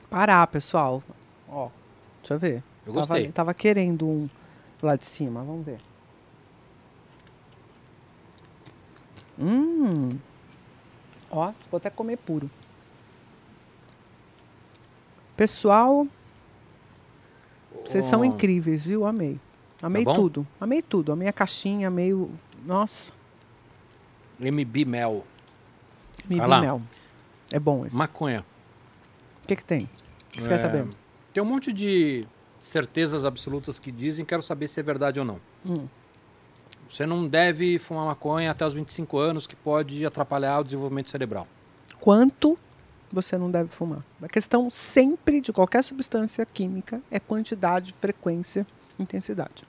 Pará, 0.09 0.45
pessoal. 0.47 1.03
Ó, 1.47 1.69
deixa 2.21 2.33
eu 2.33 2.39
ver. 2.39 2.63
Eu 2.85 2.93
gostei. 2.93 3.23
Tava, 3.23 3.33
tava 3.33 3.53
querendo 3.53 4.07
um 4.07 4.29
lá 4.81 4.95
de 4.95 5.05
cima, 5.05 5.43
vamos 5.43 5.65
ver. 5.65 5.79
Hum. 9.39 10.17
Ó, 11.29 11.51
vou 11.69 11.77
até 11.77 11.89
comer 11.89 12.17
puro. 12.17 12.49
Pessoal, 15.35 16.07
vocês 17.85 18.05
oh. 18.05 18.09
são 18.09 18.25
incríveis, 18.25 18.85
viu? 18.85 19.05
Amei. 19.05 19.39
Amei 19.81 20.03
tá 20.03 20.13
tudo. 20.13 20.47
Amei 20.59 20.81
tudo. 20.81 21.11
Amei 21.11 21.27
a 21.27 21.33
caixinha, 21.33 21.87
amei 21.87 22.13
o. 22.13 22.29
Nossa. 22.65 23.11
MB 24.39 24.85
Mel. 24.85 25.25
MB 26.29 26.47
Mel. 26.61 26.81
É 27.51 27.59
bom 27.59 27.85
isso. 27.85 27.95
Maconha. 27.95 28.45
O 29.43 29.47
que, 29.47 29.55
que 29.55 29.63
tem? 29.63 29.83
O 29.83 30.31
que 30.31 30.41
você 30.41 30.47
é... 30.47 30.51
quer 30.53 30.57
saber? 30.59 30.87
Tem 31.33 31.41
um 31.41 31.45
monte 31.45 31.71
de 31.71 32.27
certezas 32.59 33.25
absolutas 33.25 33.79
que 33.79 33.91
dizem, 33.91 34.25
quero 34.25 34.41
saber 34.41 34.67
se 34.67 34.79
é 34.79 34.83
verdade 34.83 35.19
ou 35.19 35.25
não. 35.25 35.39
Hum. 35.65 35.87
Você 36.89 37.05
não 37.05 37.27
deve 37.27 37.77
fumar 37.79 38.05
maconha 38.05 38.51
até 38.51 38.65
os 38.65 38.73
25 38.73 39.17
anos, 39.17 39.45
que 39.45 39.55
pode 39.55 40.05
atrapalhar 40.05 40.59
o 40.59 40.63
desenvolvimento 40.63 41.09
cerebral. 41.09 41.47
Quanto 41.99 42.57
você 43.11 43.37
não 43.37 43.51
deve 43.51 43.69
fumar? 43.69 44.03
A 44.21 44.27
questão 44.27 44.69
sempre 44.69 45.41
de 45.41 45.51
qualquer 45.51 45.83
substância 45.83 46.45
química 46.45 47.01
é 47.11 47.19
quantidade, 47.19 47.93
frequência 47.99 48.65
intensidade. 48.99 49.63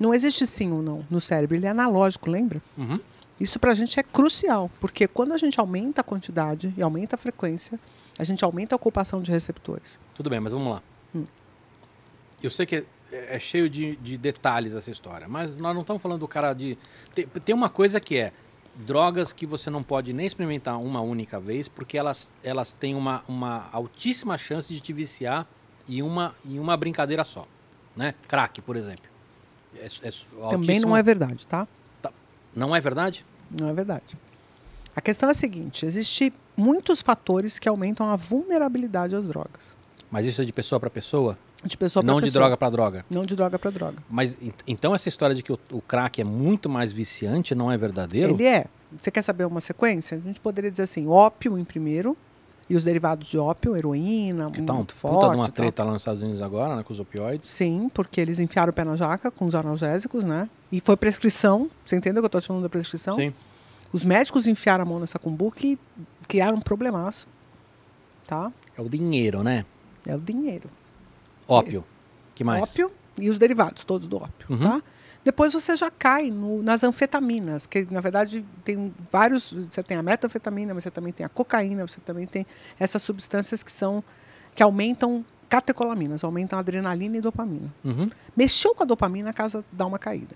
Não 0.00 0.14
existe 0.14 0.46
sim 0.46 0.72
ou 0.72 0.80
não 0.80 1.04
no 1.10 1.20
cérebro, 1.20 1.54
ele 1.54 1.66
é 1.66 1.70
analógico, 1.70 2.30
lembra? 2.30 2.62
Uhum. 2.78 2.98
Isso 3.38 3.58
para 3.58 3.72
a 3.72 3.74
gente 3.74 4.00
é 4.00 4.02
crucial, 4.02 4.70
porque 4.80 5.06
quando 5.06 5.32
a 5.32 5.38
gente 5.38 5.60
aumenta 5.60 6.00
a 6.00 6.04
quantidade 6.04 6.72
e 6.76 6.82
aumenta 6.82 7.16
a 7.16 7.18
frequência, 7.18 7.78
a 8.18 8.24
gente 8.24 8.42
aumenta 8.44 8.74
a 8.74 8.76
ocupação 8.76 9.22
de 9.22 9.30
receptores. 9.30 9.98
Tudo 10.14 10.30
bem, 10.30 10.40
mas 10.40 10.52
vamos 10.52 10.72
lá. 10.72 10.82
Hum. 11.14 11.24
Eu 12.42 12.50
sei 12.50 12.64
que 12.64 12.76
é, 13.12 13.36
é 13.36 13.38
cheio 13.38 13.68
de, 13.68 13.96
de, 13.96 14.16
detalhes 14.16 14.74
essa 14.74 14.90
história, 14.90 15.28
mas 15.28 15.56
nós 15.58 15.74
não 15.74 15.82
estamos 15.82 16.02
falando 16.02 16.20
do 16.20 16.28
cara 16.28 16.54
de. 16.54 16.78
Tem, 17.14 17.26
tem, 17.26 17.54
uma 17.54 17.68
coisa 17.68 18.00
que 18.00 18.18
é 18.18 18.32
drogas 18.74 19.32
que 19.32 19.44
você 19.46 19.68
não 19.68 19.82
pode 19.82 20.12
nem 20.12 20.26
experimentar 20.26 20.78
uma 20.78 21.00
única 21.00 21.38
vez, 21.40 21.68
porque 21.68 21.98
elas, 21.98 22.32
elas 22.42 22.72
têm 22.72 22.94
uma, 22.94 23.22
uma 23.28 23.68
altíssima 23.72 24.38
chance 24.38 24.72
de 24.72 24.80
te 24.80 24.92
viciar 24.92 25.46
em 25.88 26.02
uma, 26.02 26.34
em 26.44 26.58
uma 26.58 26.76
brincadeira 26.76 27.24
só 27.24 27.46
né? 27.96 28.14
Crack, 28.28 28.60
por 28.62 28.76
exemplo. 28.76 29.04
É, 29.76 29.86
é 29.86 30.50
Também 30.50 30.80
não 30.80 30.96
é 30.96 31.02
verdade, 31.02 31.46
tá? 31.46 31.66
tá? 32.02 32.12
Não 32.54 32.74
é 32.74 32.80
verdade? 32.80 33.24
Não 33.50 33.68
é 33.68 33.72
verdade. 33.72 34.16
A 34.94 35.00
questão 35.00 35.28
é 35.28 35.32
a 35.32 35.34
seguinte: 35.34 35.86
existem 35.86 36.32
muitos 36.56 37.02
fatores 37.02 37.58
que 37.58 37.68
aumentam 37.68 38.10
a 38.10 38.16
vulnerabilidade 38.16 39.14
às 39.14 39.24
drogas. 39.24 39.74
Mas 40.10 40.26
isso 40.26 40.42
é 40.42 40.44
de 40.44 40.52
pessoa 40.52 40.80
para 40.80 40.90
pessoa? 40.90 41.38
De 41.64 41.76
pessoa 41.76 42.02
Não 42.02 42.20
de 42.20 42.26
pessoa. 42.26 42.40
droga 42.40 42.56
para 42.56 42.70
droga? 42.70 43.04
Não 43.10 43.22
de 43.22 43.36
droga 43.36 43.58
para 43.58 43.70
droga. 43.70 43.98
Mas 44.08 44.36
então 44.66 44.94
essa 44.94 45.08
história 45.08 45.34
de 45.34 45.42
que 45.42 45.52
o, 45.52 45.58
o, 45.70 45.82
crack 45.82 46.20
é 46.20 46.24
muito 46.24 46.70
mais 46.70 46.90
viciante 46.90 47.54
não 47.54 47.70
é 47.70 47.76
verdadeiro? 47.76 48.32
Ele 48.32 48.46
é. 48.46 48.64
Você 48.98 49.10
quer 49.10 49.22
saber 49.22 49.44
uma 49.44 49.60
sequência? 49.60 50.16
A 50.16 50.20
gente 50.20 50.40
poderia 50.40 50.70
dizer 50.70 50.84
assim: 50.84 51.06
ópio 51.06 51.58
em 51.58 51.64
primeiro, 51.64 52.16
e 52.70 52.76
os 52.76 52.84
derivados 52.84 53.28
de 53.28 53.36
ópio, 53.36 53.76
heroína, 53.76 54.48
que 54.50 54.62
tá 54.62 54.72
muito 54.72 54.94
forte. 54.94 55.14
Puta 55.16 55.30
de 55.30 55.36
uma 55.36 55.48
treta 55.50 55.82
lá 55.82 55.92
nos 55.92 56.02
Estados 56.02 56.22
Unidos 56.22 56.40
agora, 56.40 56.76
né, 56.76 56.82
com 56.84 56.92
os 56.92 57.00
opioides. 57.00 57.50
Sim, 57.50 57.90
porque 57.92 58.20
eles 58.20 58.38
enfiaram 58.38 58.70
o 58.70 58.72
pé 58.72 58.84
na 58.84 58.94
jaca 58.94 59.28
com 59.28 59.44
os 59.44 59.54
analgésicos, 59.56 60.22
né? 60.22 60.48
E 60.70 60.80
foi 60.80 60.96
prescrição. 60.96 61.68
Você 61.84 61.96
entendeu 61.96 62.22
que 62.22 62.26
eu 62.26 62.28
estou 62.28 62.40
falando 62.40 62.62
da 62.62 62.68
prescrição? 62.68 63.16
Sim. 63.16 63.34
Os 63.92 64.04
médicos 64.04 64.46
enfiaram 64.46 64.82
a 64.82 64.86
mão 64.86 65.00
nessa 65.00 65.18
cumbuca 65.18 65.66
e 65.66 65.76
criaram 66.28 66.58
um 66.58 66.60
problemaço. 66.60 67.26
Tá? 68.24 68.52
É 68.78 68.80
o 68.80 68.88
dinheiro, 68.88 69.42
né? 69.42 69.66
É 70.06 70.14
o 70.14 70.20
dinheiro. 70.20 70.70
Ópio. 71.48 71.84
que 72.36 72.44
mais? 72.44 72.70
Ópio 72.70 72.92
e 73.18 73.28
os 73.28 73.38
derivados 73.38 73.82
todos 73.84 74.06
do 74.06 74.16
ópio, 74.16 74.46
Uhum. 74.48 74.58
tá? 74.58 74.82
Depois 75.24 75.52
você 75.52 75.76
já 75.76 75.90
cai 75.90 76.30
no- 76.30 76.62
nas 76.62 76.82
anfetaminas, 76.82 77.66
que 77.66 77.86
na 77.90 78.00
verdade 78.00 78.44
tem 78.64 78.92
vários. 79.12 79.52
Você 79.70 79.82
tem 79.82 79.96
a 79.96 80.02
metanfetamina, 80.02 80.72
mas 80.72 80.84
você 80.84 80.90
também 80.90 81.12
tem 81.12 81.26
a 81.26 81.28
cocaína, 81.28 81.86
você 81.86 82.00
também 82.00 82.26
tem 82.26 82.46
essas 82.78 83.02
substâncias 83.02 83.62
que 83.62 83.70
são 83.70 84.02
que 84.54 84.62
aumentam 84.62 85.24
catecolaminas, 85.48 86.24
aumentam 86.24 86.58
adrenalina 86.58 87.16
e 87.16 87.20
dopamina. 87.20 87.72
Uhum. 87.84 88.08
Mexeu 88.36 88.74
com 88.74 88.82
a 88.82 88.86
dopamina, 88.86 89.30
a 89.30 89.32
casa 89.32 89.64
dá 89.72 89.84
uma 89.84 89.98
caída. 89.98 90.34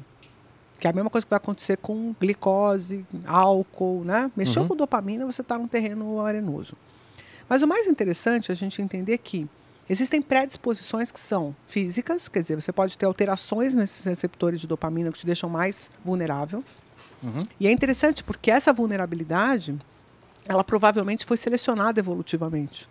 Que 0.79 0.87
é 0.87 0.91
a 0.91 0.93
mesma 0.93 1.09
coisa 1.09 1.25
que 1.27 1.31
vai 1.31 1.37
acontecer 1.39 1.77
com 1.79 2.15
glicose, 2.21 3.07
álcool, 3.27 4.03
né? 4.05 4.31
Mexeu 4.37 4.63
Uhum. 4.63 4.69
com 4.69 4.77
dopamina, 4.77 5.25
você 5.25 5.41
está 5.41 5.57
num 5.57 5.69
terreno 5.69 6.21
arenoso. 6.21 6.77
Mas 7.49 7.63
o 7.63 7.67
mais 7.69 7.87
interessante 7.87 8.51
é 8.51 8.53
a 8.53 8.57
gente 8.57 8.83
entender 8.83 9.19
que 9.19 9.47
existem 9.89 10.23
predisposições 10.23 11.11
que 11.11 11.21
são 11.21 11.55
físicas, 11.67 12.29
quer 12.29 12.41
dizer, 12.41 12.61
você 12.61 12.73
pode 12.73 12.97
ter 12.97 13.07
alterações 13.07 13.75
nesses 13.75 14.05
receptores 14.05 14.61
de 14.61 14.67
dopamina 14.67 15.11
que 15.13 15.19
te 15.19 15.27
deixam 15.27 15.49
mais 15.49 15.91
vulnerável. 16.05 16.63
Uhum. 17.23 17.45
E 17.59 17.67
é 17.67 17.73
interessante 17.73 18.23
porque 18.23 18.51
essa 18.51 18.73
vulnerabilidade, 18.73 19.79
ela 20.47 20.63
provavelmente 20.65 21.25
foi 21.25 21.37
selecionada 21.37 21.99
evolutivamente. 22.01 22.89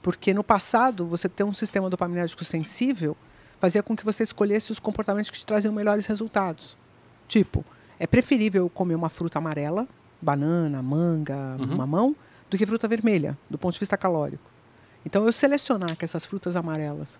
Porque 0.00 0.34
no 0.34 0.42
passado, 0.42 1.06
você 1.06 1.28
ter 1.28 1.44
um 1.44 1.54
sistema 1.54 1.88
dopaminérgico 1.88 2.44
sensível 2.44 3.16
fazia 3.60 3.82
com 3.82 3.94
que 3.94 4.04
você 4.04 4.24
escolhesse 4.24 4.72
os 4.72 4.80
comportamentos 4.80 5.30
que 5.30 5.38
te 5.38 5.46
traziam 5.46 5.72
melhores 5.72 6.06
resultados. 6.06 6.76
Tipo, 7.28 7.64
é 8.00 8.06
preferível 8.06 8.68
comer 8.68 8.96
uma 8.96 9.08
fruta 9.08 9.38
amarela, 9.38 9.86
banana, 10.20 10.82
manga, 10.82 11.56
Uhum. 11.60 11.76
mamão, 11.76 12.16
do 12.50 12.58
que 12.58 12.66
fruta 12.66 12.88
vermelha, 12.88 13.38
do 13.48 13.56
ponto 13.56 13.74
de 13.74 13.80
vista 13.80 13.96
calórico. 13.96 14.51
Então, 15.04 15.24
eu 15.26 15.32
selecionar 15.32 15.96
que 15.96 16.04
essas 16.04 16.24
frutas 16.24 16.56
amarelas 16.56 17.18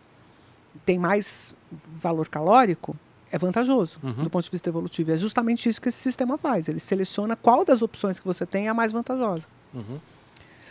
têm 0.87 0.99
mais 0.99 1.55
valor 2.01 2.29
calórico 2.29 2.97
é 3.31 3.39
vantajoso 3.39 3.99
Uhum. 4.03 4.25
do 4.25 4.31
ponto 4.31 4.45
de 4.45 4.51
vista 4.51 4.69
evolutivo. 4.69 5.11
E 5.11 5.15
é 5.15 5.17
justamente 5.17 5.69
isso 5.69 5.81
que 5.81 5.89
esse 5.89 5.99
sistema 5.99 6.37
faz. 6.37 6.69
Ele 6.69 6.79
seleciona 6.79 7.35
qual 7.35 7.65
das 7.65 7.81
opções 7.81 8.21
que 8.21 8.27
você 8.27 8.45
tem 8.45 8.67
é 8.67 8.69
a 8.69 8.75
mais 8.75 8.93
vantajosa. 8.93 9.47
Uhum. 9.73 9.99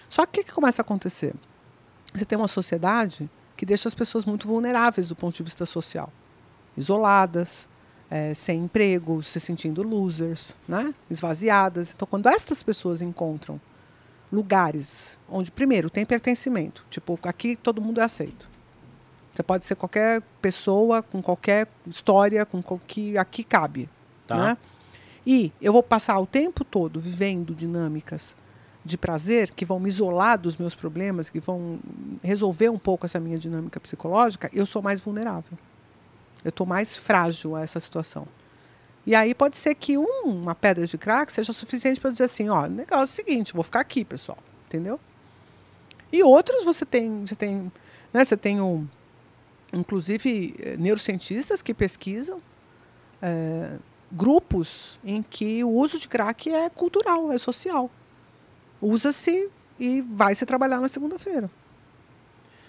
Só 0.10 0.26
que 0.26 0.42
o 0.42 0.44
que, 0.44 0.52
começa 0.52 0.82
a 0.82 0.84
acontecer? 0.84 1.34
Você 2.14 2.24
tem 2.24 2.38
uma 2.38 2.48
sociedade 2.48 3.30
que 3.58 3.66
deixa 3.66 3.88
as 3.88 3.96
pessoas 3.96 4.26
muito 4.26 4.48
vulneráveis 4.48 5.08
do 5.08 5.16
ponto 5.16 5.36
de 5.36 5.44
vista 5.44 5.66
social. 5.66 6.12
Isoladas, 6.78 7.68
eh, 8.10 8.34
sem 8.34 8.64
emprego, 8.64 9.24
se 9.24 9.40
sentindo 9.40 9.82
losers, 9.82 10.56
né? 10.68 10.94
esvaziadas. 11.10 11.94
Então, 11.96 12.08
quando 12.08 12.28
estas 12.28 12.62
pessoas 12.62 13.02
encontram 13.02 13.60
lugares 14.32 15.20
onde, 15.30 15.52
primeiro, 15.52 15.90
tem 15.90 16.06
pertencimento, 16.06 16.86
tipo, 16.90 17.20
aqui 17.24 17.56
todo 17.56 17.82
mundo 17.82 18.00
é 18.00 18.04
aceito. 18.04 18.50
Você 19.34 19.44
pode 19.44 19.64
ser 19.64 19.76
qualquer 19.76 20.22
pessoa, 20.42 21.02
com 21.02 21.22
qualquer 21.22 21.68
história, 21.88 22.46
com 22.46 22.62
qual 22.62 22.80
que 22.86 23.18
aqui 23.18 23.44
cabe. 23.44 23.90
Tá. 24.28 24.38
Né? 24.38 24.58
E 25.26 25.52
eu 25.62 25.72
vou 25.72 25.84
passar 25.84 26.20
o 26.20 26.26
tempo 26.26 26.66
todo 26.66 27.00
vivendo 27.00 27.56
dinâmicas 27.56 28.36
de 28.84 28.98
prazer 28.98 29.52
que 29.52 29.64
vão 29.64 29.80
me 29.80 29.88
isolar 29.88 30.38
dos 30.38 30.58
meus 30.58 30.74
problemas, 30.74 31.30
que 31.30 31.40
vão 31.40 31.80
resolver 32.24 32.70
um 32.70 32.80
pouco 32.80 33.06
essa 33.06 33.20
minha 33.20 33.38
dinâmica 33.38 33.80
psicológica, 33.80 34.50
eu 34.52 34.66
sou 34.66 34.82
mais 34.82 35.00
vulnerável. 35.00 35.58
Eu 36.44 36.50
estou 36.50 36.66
mais 36.66 36.98
frágil 36.98 37.56
a 37.56 37.62
essa 37.62 37.80
situação. 37.80 38.28
E 39.06 39.16
aí 39.16 39.34
pode 39.34 39.58
ser 39.58 39.74
que 39.76 39.98
um- 39.98 40.24
uma 40.26 40.54
pedra 40.54 40.86
de 40.86 40.98
crack 40.98 41.32
seja 41.32 41.52
suficiente 41.54 42.00
para 42.00 42.12
dizer 42.12 42.26
assim, 42.26 42.50
ó, 42.50 42.66
o 42.66 42.70
negócio 42.70 43.02
é 43.02 43.04
o 43.04 43.08
seguinte, 43.08 43.54
vou 43.54 43.64
ficar 43.64 43.80
aqui, 43.80 44.06
pessoal, 44.06 44.38
entendeu? 44.68 45.00
E 46.12 46.22
outros 46.24 46.64
você 46.64 46.86
tem, 46.86 47.26
você 47.26 47.36
tem, 47.36 47.72
né, 48.14 48.24
você 48.24 48.38
tem 48.38 48.62
um, 48.62 48.88
inclusive 49.74 50.54
eh, 50.60 50.76
neurocientistas 50.78 51.62
que 51.62 51.74
pesquisam 51.74 52.40
eh, 53.22 53.78
grupos 54.12 55.00
em 55.04 55.24
que 55.24 55.64
o 55.64 55.70
uso 55.70 55.98
de 55.98 56.08
crack 56.08 56.50
é 56.54 56.70
cultural, 56.70 57.32
é 57.32 57.38
social. 57.38 57.90
Usa-se 58.82 59.50
e 59.80 60.02
vai 60.02 60.36
se 60.36 60.46
trabalhar 60.46 60.80
na 60.80 60.88
segunda-feira. 60.90 61.50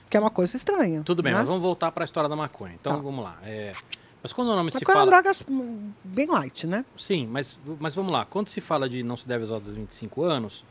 Que 0.09 0.17
é 0.17 0.21
uma 0.21 0.31
coisa 0.31 0.57
estranha. 0.57 1.03
Tudo 1.05 1.23
bem, 1.23 1.33
né? 1.33 1.39
mas 1.41 1.49
vamos 1.49 1.63
voltar 1.63 1.91
para 1.91 2.05
a 2.05 2.07
história 2.07 2.29
da 2.29 2.37
maconha. 2.37 2.75
Então, 2.79 2.97
Tá. 2.97 3.03
vamos 3.03 3.25
lá. 3.25 3.39
É, 3.43 3.73
Mas 4.23 4.33
quando 4.33 4.49
o 4.49 4.57
nome 4.57 4.71
se 4.71 4.77
Maconha 4.77 4.95
é 4.95 4.99
fala... 4.99 5.11
droga 5.23 5.37
hum, 5.51 5.91
bem 6.05 6.27
light, 6.27 6.67
né? 6.67 6.85
Sim, 6.97 7.27
mas, 7.27 7.59
mas 7.81 7.95
vamos 7.95 8.13
lá. 8.13 8.25
Quando 8.25 8.49
se 8.49 8.61
fala 8.61 8.89
de 8.89 9.03
não 9.03 9.17
se 9.17 9.27
deve 9.27 9.45
usar 9.45 9.59
dos 9.59 9.75
25 9.75 10.23
anos, 10.23 10.65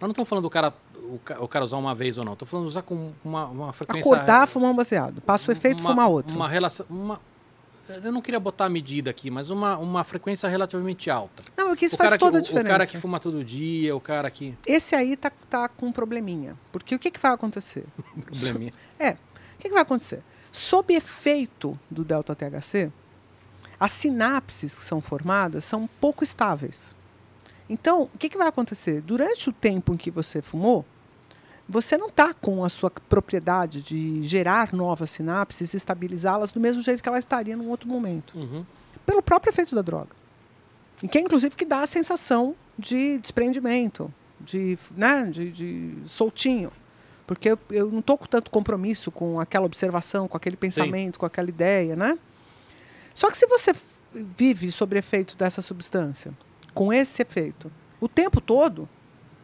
nós 0.00 0.08
não 0.08 0.10
estamos 0.10 0.28
falando 0.28 0.44
do 0.44 0.50
cara, 0.50 0.72
o, 0.96 1.20
o 1.40 1.48
cara 1.48 1.64
usar 1.64 1.76
uma 1.76 1.94
vez 1.94 2.16
ou 2.16 2.24
não. 2.24 2.32
Estou 2.32 2.48
falando 2.48 2.64
de 2.64 2.70
usar 2.70 2.82
com 2.82 3.12
uma, 3.22 3.46
uma 3.46 3.72
frequência... 3.74 4.10
Acordar, 4.10 4.48
fumar 4.48 4.70
um 4.70 4.74
baseado. 4.76 5.20
Passa 5.20 5.50
o 5.50 5.52
efeito, 5.52 5.80
uma, 5.80 5.90
fumar 5.90 6.08
outro. 6.08 6.34
Uma 6.34 6.48
relação... 6.48 6.86
Uma, 6.88 7.20
eu 7.88 8.12
não 8.12 8.22
queria 8.22 8.40
botar 8.40 8.66
a 8.66 8.68
medida 8.70 9.10
aqui, 9.10 9.30
mas 9.30 9.50
uma, 9.50 9.76
uma 9.76 10.02
frequência 10.02 10.48
relativamente 10.48 11.10
alta. 11.10 11.42
Não, 11.56 11.68
porque 11.68 11.86
isso 11.86 11.94
o 11.94 11.98
faz 11.98 12.16
toda 12.16 12.40
que, 12.40 12.48
a 12.48 12.50
o- 12.50 12.52
O 12.52 12.54
cara 12.54 12.62
diferença. 12.62 12.92
que 12.92 12.98
fuma 12.98 13.20
todo 13.20 13.44
dia, 13.44 13.94
o 13.94 14.00
cara 14.00 14.30
que... 14.30 14.54
Esse 14.66 14.94
aí 14.94 15.14
tá, 15.14 15.30
tá 15.50 15.68
com 15.68 15.86
um 15.86 15.92
probleminha. 15.92 16.56
Porque 16.72 16.94
o 16.94 16.98
que, 16.98 17.10
que 17.10 17.20
vai 17.20 17.32
acontecer? 17.32 17.84
Probleminha. 18.24 18.72
É, 18.98 19.10
o 19.10 19.16
que, 19.58 19.68
que 19.68 19.74
vai 19.74 19.82
acontecer? 19.82 20.22
Sob 20.50 20.92
efeito 20.94 21.78
do 21.90 22.04
delta 22.04 22.34
THC, 22.34 22.90
as 23.78 23.92
sinapses 23.92 24.76
que 24.76 24.84
são 24.84 25.00
formadas 25.00 25.64
são 25.64 25.88
pouco 26.00 26.24
estáveis. 26.24 26.94
Então, 27.68 28.08
o 28.14 28.18
que, 28.18 28.28
que 28.28 28.38
vai 28.38 28.48
acontecer? 28.48 29.02
Durante 29.02 29.50
o 29.50 29.52
tempo 29.52 29.92
em 29.92 29.96
que 29.96 30.10
você 30.10 30.40
fumou, 30.40 30.84
você 31.68 31.98
não 31.98 32.08
está 32.08 32.32
com 32.32 32.64
a 32.64 32.68
sua 32.70 32.90
propriedade 32.90 33.82
de 33.82 34.22
gerar 34.22 34.72
novas 34.72 35.10
sinapses 35.10 35.74
e 35.74 35.76
estabilizá-las 35.76 36.50
do 36.50 36.58
mesmo 36.58 36.80
jeito 36.82 37.02
que 37.02 37.08
ela 37.08 37.18
estaria 37.18 37.56
num 37.56 37.68
outro 37.68 37.88
momento. 37.88 38.38
Uhum. 38.38 38.64
Pelo 39.04 39.22
próprio 39.22 39.50
efeito 39.50 39.74
da 39.74 39.82
droga. 39.82 40.16
E 41.02 41.06
que 41.06 41.18
é, 41.18 41.20
inclusive, 41.20 41.54
que 41.54 41.66
dá 41.66 41.82
a 41.82 41.86
sensação 41.86 42.56
de 42.78 43.18
desprendimento, 43.18 44.12
de, 44.40 44.78
né, 44.96 45.24
de, 45.24 45.50
de 45.50 45.94
soltinho. 46.06 46.72
Porque 47.28 47.50
eu, 47.50 47.58
eu 47.70 47.90
não 47.90 47.98
estou 47.98 48.16
com 48.16 48.26
tanto 48.26 48.50
compromisso 48.50 49.10
com 49.10 49.38
aquela 49.38 49.66
observação, 49.66 50.26
com 50.26 50.34
aquele 50.34 50.56
pensamento, 50.56 51.18
com 51.18 51.26
aquela 51.26 51.50
ideia, 51.50 51.94
né? 51.94 52.18
Só 53.12 53.30
que 53.30 53.36
se 53.36 53.46
você 53.46 53.74
vive 54.14 54.72
sob 54.72 54.96
efeito 54.96 55.36
dessa 55.36 55.60
substância, 55.60 56.32
com 56.72 56.90
esse 56.90 57.20
efeito, 57.20 57.70
o 58.00 58.08
tempo 58.08 58.40
todo, 58.40 58.88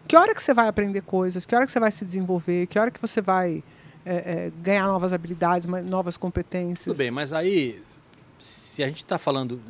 que 0.08 0.16
hora 0.16 0.34
que 0.34 0.42
você 0.42 0.54
vai 0.54 0.66
aprender 0.66 1.02
coisas, 1.02 1.44
que 1.44 1.54
hora 1.54 1.66
que 1.66 1.72
você 1.72 1.78
vai 1.78 1.92
se 1.92 2.06
desenvolver, 2.06 2.66
que 2.68 2.78
hora 2.78 2.90
que 2.90 2.98
você 2.98 3.20
vai 3.20 3.62
é, 4.06 4.14
é, 4.14 4.52
ganhar 4.62 4.86
novas 4.86 5.12
habilidades, 5.12 5.66
novas 5.66 6.16
competências. 6.16 6.84
Tudo 6.84 6.96
bem, 6.96 7.10
mas 7.10 7.34
aí, 7.34 7.82
se 8.40 8.82
a 8.82 8.88
gente 8.88 9.02
está 9.02 9.18
falando 9.18 9.60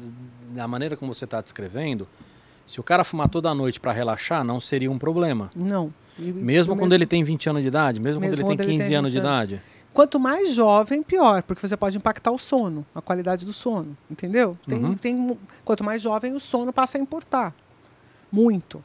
da 0.52 0.68
maneira 0.68 0.96
como 0.96 1.12
você 1.12 1.24
está 1.24 1.40
descrevendo, 1.40 2.06
se 2.64 2.78
o 2.78 2.82
cara 2.84 3.02
fumar 3.02 3.28
toda 3.28 3.52
noite 3.52 3.80
para 3.80 3.90
relaxar, 3.90 4.44
não 4.44 4.60
seria 4.60 4.90
um 4.90 5.00
problema. 5.00 5.50
Não. 5.56 5.92
E- 6.18 6.22
Mesmo 6.32 6.76
quando 6.76 6.92
ele 6.92 7.06
tem 7.06 7.22
20 7.24 7.48
anos 7.50 7.62
de 7.62 7.68
idade, 7.68 8.00
mesmo, 8.00 8.20
Mesmo 8.20 8.36
quando 8.36 8.50
ele 8.50 8.56
tem 8.56 8.66
ele 8.66 8.76
15 8.78 8.88
tem 8.88 8.96
anos 8.96 9.12
de 9.12 9.18
20 9.18 9.24
idade. 9.26 9.62
Quanto 9.92 10.18
mais 10.18 10.50
jovem, 10.52 11.02
pior, 11.02 11.42
porque 11.44 11.66
você 11.66 11.76
pode 11.76 11.96
impactar 11.96 12.32
o 12.32 12.38
sono, 12.38 12.84
a 12.94 13.00
qualidade 13.00 13.44
do 13.44 13.52
sono, 13.52 13.96
entendeu? 14.10 14.58
Tem, 14.66 14.78
Uhum. 14.84 14.94
tem, 14.96 15.38
quanto 15.64 15.84
mais 15.84 16.02
jovem, 16.02 16.32
o 16.32 16.40
sono 16.40 16.72
passa 16.72 16.98
a 16.98 17.00
importar. 17.00 17.54
Muito. 18.30 18.82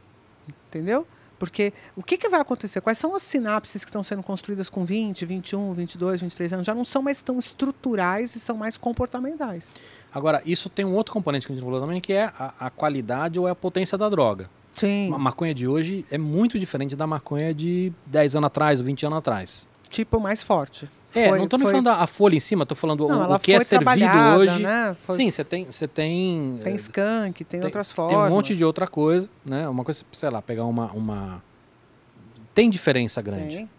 Entendeu? 0.68 1.08
Porque 1.40 1.74
o 1.96 2.04
que, 2.04 2.18
que 2.18 2.28
vai 2.30 2.42
acontecer? 2.42 2.82
Quais 2.82 2.98
são 2.98 3.16
as 3.16 3.24
sinapses 3.24 3.84
que 3.84 3.90
estão 3.90 4.04
sendo 4.04 4.22
construídas 4.22 4.70
com 4.70 4.84
20, 4.86 5.26
21, 5.26 5.74
22, 5.74 6.22
23 6.22 6.54
anos? 6.54 6.68
Já 6.68 6.76
não 6.76 6.84
são 6.84 7.02
mais 7.02 7.22
tão 7.22 7.40
estruturais 7.40 8.36
e 8.36 8.40
são 8.40 8.58
mais 8.58 8.78
comportamentais. 8.78 9.74
Agora, 10.14 10.42
isso 10.46 10.70
tem 10.70 10.86
um 10.86 10.94
outro 10.94 11.14
componente 11.14 11.48
que 11.48 11.54
a 11.54 11.56
gente 11.56 11.64
falou 11.64 11.80
também, 11.80 12.02
que 12.02 12.12
é 12.14 12.26
a, 12.38 12.54
a 12.60 12.70
qualidade 12.70 13.40
ou 13.40 13.48
é 13.48 13.52
a 13.52 13.56
potência 13.56 13.98
da 13.98 14.10
droga. 14.10 14.50
Sim. 14.80 15.12
A 15.14 15.18
maconha 15.18 15.54
de 15.54 15.68
hoje 15.68 16.06
é 16.10 16.18
muito 16.18 16.58
diferente 16.60 16.96
da 16.96 17.06
maconha 17.06 17.54
de 17.54 17.92
10 18.06 18.36
anos 18.36 18.48
atrás 18.48 18.80
ou 18.80 18.86
20 18.86 19.06
anos 19.06 19.18
atrás. 19.18 19.68
Tipo 19.90 20.20
mais 20.20 20.42
forte. 20.44 20.90
É, 21.14 21.30
Foi- 21.30 21.40
não 21.40 21.48
tô 21.48 21.58
nem 21.58 21.66
foi- 21.66 21.72
falando 21.72 21.88
a 21.88 22.06
folha 22.06 22.36
em 22.36 22.40
cima, 22.40 22.66
tô 22.68 22.76
falando 22.76 23.08
Não, 23.08 23.32
o, 23.32 23.34
o 23.36 23.40
que 23.40 23.52
é 23.52 23.60
servido 23.62 24.06
hoje. 24.38 24.62
Né? 24.62 24.96
Foi- 25.02 25.16
Sim, 25.16 25.32
você 25.32 25.44
tem, 25.44 25.66
você 25.66 25.88
tem, 25.88 26.60
tem 26.64 26.74
eh, 26.74 26.76
skunk, 26.76 27.44
tem, 27.44 27.60
tem- 27.60 27.66
outras 27.68 27.88
tem 27.88 27.96
formas. 27.96 28.30
um 28.30 28.34
monte 28.36 28.56
de 28.56 28.64
outra 28.64 28.86
coisa, 28.88 29.28
né? 29.44 29.68
Uma 29.68 29.84
coisa, 29.84 30.04
sei 30.12 30.30
lá, 30.30 30.40
pegar 30.42 30.66
uma, 30.66 30.92
uma... 30.92 31.44
tem 32.54 32.70
diferença 32.70 33.22
grande. 33.24 33.58
Tem. 33.58 33.70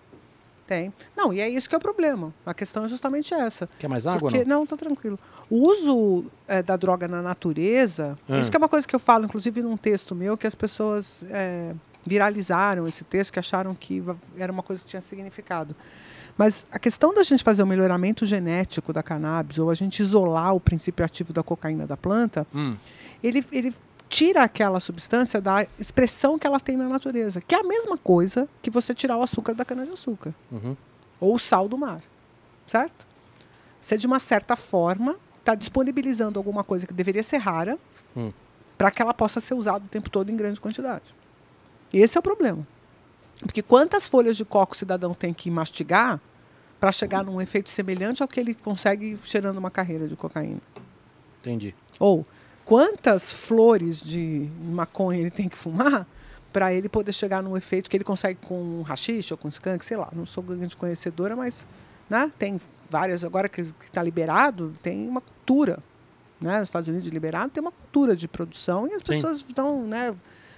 Tem. 0.71 0.93
Não, 1.17 1.33
e 1.33 1.41
é 1.41 1.49
isso 1.49 1.69
que 1.69 1.75
é 1.75 1.79
o 1.79 1.81
problema. 1.81 2.33
A 2.47 2.55
questão 2.55 2.85
é 2.85 2.89
justamente 2.89 3.35
essa. 3.35 3.69
Quer 3.77 3.89
mais 3.89 4.07
água 4.07 4.31
Porque, 4.31 4.45
não? 4.45 4.61
não, 4.61 4.67
tá 4.67 4.77
tranquilo. 4.77 5.19
O 5.51 5.57
uso 5.69 6.27
eh, 6.47 6.63
da 6.63 6.77
droga 6.77 7.09
na 7.09 7.21
natureza, 7.21 8.17
Ah. 8.29 8.39
isso 8.39 8.49
que 8.53 8.57
é 8.57 8.59
uma 8.59 8.69
coisa 8.69 8.87
que 8.87 8.95
eu 8.95 9.01
falo, 9.01 9.25
inclusive 9.25 9.61
num 9.63 9.77
texto 9.77 10.15
meu, 10.15 10.37
que 10.37 10.47
as 10.47 10.55
pessoas 10.55 11.25
eh, 11.29 11.75
viralizaram 12.07 12.87
esse 12.87 13.03
texto, 13.03 13.33
que 13.33 13.41
acharam 13.41 13.75
que 13.75 14.01
era 14.39 14.53
uma 14.53 14.63
coisa 14.63 14.81
que 14.85 14.89
tinha 14.91 15.03
significado. 15.03 15.75
Mas 16.39 16.65
a 16.71 16.79
questão 16.79 17.13
da 17.13 17.25
gente 17.25 17.43
fazer 17.43 17.65
o 17.65 17.67
melhoramento 17.67 18.25
genético 18.25 18.93
da 18.93 19.03
cannabis, 19.03 19.59
ou 19.59 19.71
a 19.71 19.75
gente 19.75 20.01
isolar 20.01 20.55
o 20.55 20.61
princípio 20.61 21.05
ativo 21.05 21.33
da 21.33 21.43
cocaína 21.43 21.85
da 21.85 21.97
planta, 21.97 22.47
Hum, 22.55 22.77
ele, 23.25 23.45
ele 23.51 23.75
tira 24.11 24.43
aquela 24.43 24.81
substância 24.81 25.41
da 25.41 25.65
expressão 25.79 26.37
que 26.39 26.47
ela 26.47 26.59
tem 26.61 26.77
na 26.77 26.89
natureza, 26.89 27.41
que 27.41 27.55
é 27.55 27.61
a 27.61 27.63
mesma 27.63 27.97
coisa 27.97 28.47
que 28.61 28.69
você 28.69 28.93
tirar 28.93 29.17
o 29.17 29.23
açúcar 29.23 29.55
da 29.55 29.65
cana-de-açúcar 29.65 30.35
Uhum. 30.51 30.77
ou 31.21 31.35
o 31.37 31.39
sal 31.39 31.69
do 31.69 31.79
mar, 31.79 32.03
certo? 32.67 33.07
Você, 33.81 33.97
de 33.97 34.07
uma 34.09 34.19
certa 34.19 34.57
forma, 34.57 35.17
está 35.39 35.55
disponibilizando 35.55 36.39
alguma 36.39 36.63
coisa 36.65 36.87
que 36.87 36.93
deveria 36.93 37.23
ser 37.23 37.39
rara 37.39 37.79
Hum. 38.17 38.33
para 38.77 38.91
que 38.91 39.01
ela 39.01 39.15
possa 39.15 39.41
ser 39.41 39.55
usada 39.55 39.85
o 39.85 39.89
tempo 39.89 40.11
todo 40.11 40.29
em 40.29 40.37
grande 40.37 40.61
quantidade. 40.61 41.05
E 41.93 41.99
esse 42.01 42.19
é 42.19 42.21
o 42.21 42.23
problema. 42.23 42.67
Porque 43.41 43.63
quantas 43.63 44.07
folhas 44.09 44.37
de 44.37 44.45
coco 44.45 44.75
o 44.75 44.77
cidadão 44.77 45.15
tem 45.15 45.33
que 45.33 45.51
mastigar 45.51 46.21
para 46.81 46.91
chegar 46.91 47.23
num 47.25 47.41
efeito 47.41 47.71
semelhante 47.71 48.23
ao 48.23 48.29
que 48.29 48.41
ele 48.41 48.55
consegue 48.55 49.17
cheirando 49.25 49.57
uma 49.59 49.71
carreira 49.71 50.09
de 50.09 50.17
cocaína? 50.17 50.61
Entendi. 51.41 51.75
Ou 51.99 52.27
quantas 52.71 53.33
flores 53.33 54.01
de 54.01 54.49
maconha 54.63 55.19
ele 55.19 55.31
tem 55.31 55.49
que 55.49 55.59
fumar 55.59 56.07
para 56.53 56.73
ele 56.73 56.89
poder 56.89 57.13
chegar 57.13 57.43
num 57.43 57.57
efeito 57.57 57.91
que 57.91 57.97
ele 57.97 58.05
consegue 58.05 58.39
com 58.47 58.63
um 58.63 58.83
rachixe 58.83 59.35
ou 59.35 59.37
com 59.37 59.49
skunk, 59.49 59.85
sei 59.85 59.97
lá. 59.97 60.09
Não 60.15 60.25
sou 60.25 60.41
grande 60.41 60.77
conhecedora, 60.77 61.35
mas 61.35 61.67
né, 62.09 62.31
tem 62.39 62.61
várias. 62.89 63.25
Agora 63.25 63.49
que 63.49 63.63
está 63.83 64.01
liberado, 64.01 64.73
tem 64.85 65.09
uma 65.09 65.21
cultura. 65.21 65.81
Né, 66.41 66.61
nos 66.61 66.69
Estados 66.69 66.89
Unidos 66.89 67.09
liberado, 67.09 67.51
tem 67.51 67.61
uma 67.61 67.73
cultura 67.73 68.15
de 68.15 68.29
produção 68.29 68.87
e 68.87 68.95
as 68.95 69.03
Sim. 69.03 69.15
pessoas 69.15 69.39
estão 69.39 69.85
né, 69.85 70.15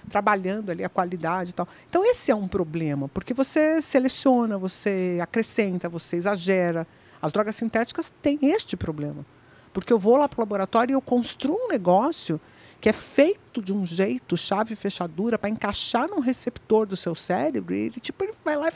trabalhando 0.07 0.69
ali 0.69 0.83
a 0.83 0.89
qualidade 0.89 1.49
e 1.49 1.53
tal. 1.53 1.67
Então, 1.89 2.05
esse 2.05 2.29
é 2.29 2.35
um 2.35 2.47
problema, 2.47 3.09
porque 3.09 3.33
você 3.33 3.81
seleciona, 3.81 4.55
você 4.55 5.17
acrescenta, 5.19 5.89
você 5.89 6.17
exagera. 6.17 6.85
As 7.19 7.31
drogas 7.31 7.55
sintéticas 7.55 8.13
têm 8.21 8.37
este 8.43 8.77
problema. 8.77 9.25
Porque 9.73 9.91
eu 9.91 9.99
vou 9.99 10.17
lá 10.17 10.29
para 10.29 10.39
o 10.39 10.41
laboratório 10.41 10.93
e 10.93 10.95
eu 10.95 11.01
construo 11.01 11.57
um 11.65 11.67
negócio 11.67 12.39
que 12.79 12.89
é 12.89 12.93
feito 12.93 13.61
de 13.61 13.73
um 13.73 13.85
jeito, 13.85 14.35
chave 14.35 14.73
e 14.73 14.75
fechadura, 14.75 15.37
para 15.39 15.49
encaixar 15.49 16.07
num 16.07 16.19
receptor 16.19 16.85
do 16.85 16.97
seu 16.97 17.15
cérebro, 17.15 17.73
e 17.73 17.79
ele, 17.85 17.99
tipo, 17.99 18.23
ele 18.23 18.33
vai 18.43 18.57
lá 18.57 18.67
e. 18.67 18.71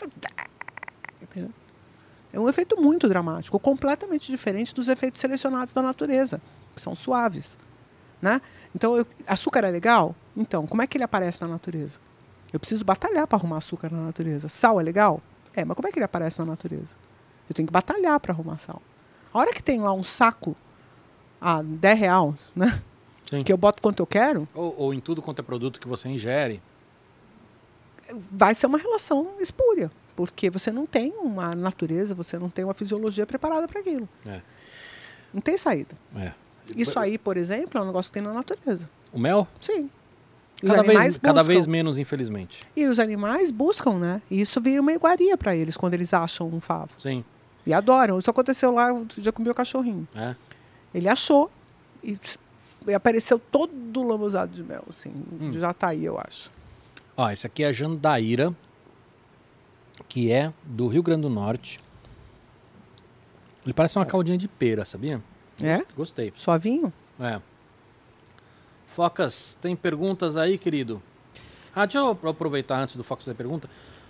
Entendeu? 1.22 1.52
É 2.32 2.40
um 2.40 2.48
efeito 2.48 2.80
muito 2.82 3.08
dramático, 3.08 3.60
completamente 3.60 4.32
diferente 4.32 4.74
dos 4.74 4.88
efeitos 4.88 5.20
selecionados 5.20 5.74
da 5.74 5.82
natureza, 5.82 6.42
que 6.74 6.82
são 6.82 6.96
suaves. 6.96 7.58
Né? 8.22 8.42
Então, 8.74 8.98
eu- 8.98 9.06
açúcar 9.28 9.64
é 9.66 9.70
legal? 9.70 10.16
Então, 10.36 10.66
como 10.66 10.82
é 10.82 10.88
que 10.88 10.98
ele 10.98 11.04
aparece 11.04 11.42
na 11.42 11.48
natureza? 11.48 12.00
Eu 12.52 12.60
preciso 12.60 12.86
batalhar 12.86 13.28
para 13.28 13.38
arrumar 13.38 13.58
açúcar 13.58 13.92
na 13.92 14.06
natureza. 14.06 14.48
Sal 14.48 14.80
é 14.80 14.84
legal? 14.84 15.22
É, 15.54 15.66
mas 15.66 15.76
como 15.76 15.88
é 15.88 15.92
que 15.92 16.00
ele 16.00 16.06
aparece 16.06 16.40
na 16.40 16.46
natureza? 16.46 16.96
Eu 17.50 17.54
tenho 17.54 17.68
que 17.68 17.74
batalhar 17.74 18.20
para 18.20 18.34
arrumar 18.34 18.58
sal. 18.58 18.82
A 19.34 19.40
hora 19.40 19.54
que 19.54 19.62
tem 19.62 19.82
lá 19.82 19.92
um 19.94 20.04
saco 20.04 20.56
a 21.40 21.62
10 21.62 22.00
reais, 22.00 22.36
né? 22.56 22.82
Sim. 23.30 23.44
Que 23.44 23.52
eu 23.52 23.58
boto 23.58 23.82
quanto 23.82 24.00
eu 24.02 24.08
quero, 24.08 24.48
Ou, 24.56 24.74
ou 24.78 24.94
em 24.94 25.00
tudo 25.00 25.22
quanto 25.22 25.40
é 25.40 25.44
produto 25.44 25.80
que 25.80 25.88
você 25.88 26.08
ingere. 26.08 26.62
vai 28.32 28.56
ser 28.56 28.68
uma 28.68 28.78
relação 28.78 29.32
espúria. 29.40 29.92
Porque 30.16 30.50
você 30.50 30.72
não 30.72 30.88
tem 30.88 31.14
uma 31.22 31.54
natureza, 31.54 32.16
você 32.16 32.40
não 32.40 32.50
tem 32.50 32.66
uma 32.66 32.74
fisiologia 32.74 33.26
preparada 33.26 33.68
para 33.68 33.80
aquilo. 33.82 34.10
É. 34.26 34.42
Não 35.32 35.40
tem 35.42 35.56
saída. 35.58 35.96
É. 36.16 36.32
Isso 36.76 36.98
aí, 37.00 37.20
por 37.20 37.38
exemplo, 37.38 37.80
é 37.80 37.84
um 37.84 37.86
negócio 37.86 38.12
que 38.12 38.20
tem 38.20 38.28
na 38.28 38.34
natureza. 38.34 38.90
O 39.14 39.20
mel? 39.20 39.48
Sim. 39.62 39.92
E 40.64 40.66
Cada 40.66 40.82
vez, 40.82 41.18
cada 41.18 41.44
vez 41.44 41.68
menos, 41.68 42.00
infelizmente. 42.00 42.62
E 42.76 42.88
os 42.88 42.98
animais 42.98 43.52
buscam, 43.52 44.00
né? 44.00 44.22
E 44.32 44.42
isso 44.42 44.60
vira 44.60 44.82
uma 44.82 44.92
iguaria 44.92 45.38
para 45.38 45.56
eles 45.56 45.78
quando 45.78 45.94
eles 45.94 46.12
acham 46.14 46.48
um 46.48 46.60
favo. 46.60 46.90
Sim. 46.98 47.24
E 47.64 47.72
adoram. 47.72 48.18
Isso 48.18 48.32
aconteceu 48.32 48.72
lá, 48.72 48.92
outro 48.92 49.22
dia 49.22 49.32
com 49.32 49.42
o 49.44 49.46
meu 49.46 49.54
cachorrinho. 49.54 50.08
É. 50.16 50.36
Ele 50.94 51.08
achou 51.10 51.52
e, 52.04 52.18
e 52.88 52.94
apareceu 52.94 53.38
todo 53.40 54.04
lambuzado 54.04 54.52
de 54.54 54.64
mel, 54.64 54.84
assim. 54.90 55.12
Hum. 55.40 55.52
Já 55.54 55.74
tá 55.74 55.90
aí, 55.90 56.04
eu 56.06 56.20
acho. 56.20 56.50
Ó, 57.16 57.30
esse 57.30 57.46
aqui 57.48 57.64
é 57.64 57.68
a 57.68 57.72
Jandaíra, 57.72 58.54
que 60.08 60.32
é 60.32 60.54
do 60.64 60.88
Rio 60.88 61.02
Grande 61.04 61.24
do 61.24 61.30
Norte. 61.30 61.80
Ele 63.66 63.74
parece 63.74 63.98
uma 63.98 64.06
caldinha 64.06 64.38
de 64.38 64.48
pera, 64.48 64.86
sabia? 64.86 65.22
É? 65.62 65.78
Gos- 65.80 65.88
Gostei. 65.96 66.32
Suavinho? 66.36 66.94
É. 67.20 67.42
Focas, 68.88 69.56
tem 69.62 69.76
perguntas 69.76 70.38
aí, 70.38 70.58
querido? 70.58 71.02
Ah, 71.76 71.86
deixa 71.86 72.00
eu 72.00 72.18
aproveitar 72.30 72.80
antes 72.80 72.96
do 72.96 73.04
Focus 73.04 73.26
da 73.28 73.36
pergunta. 73.36 73.70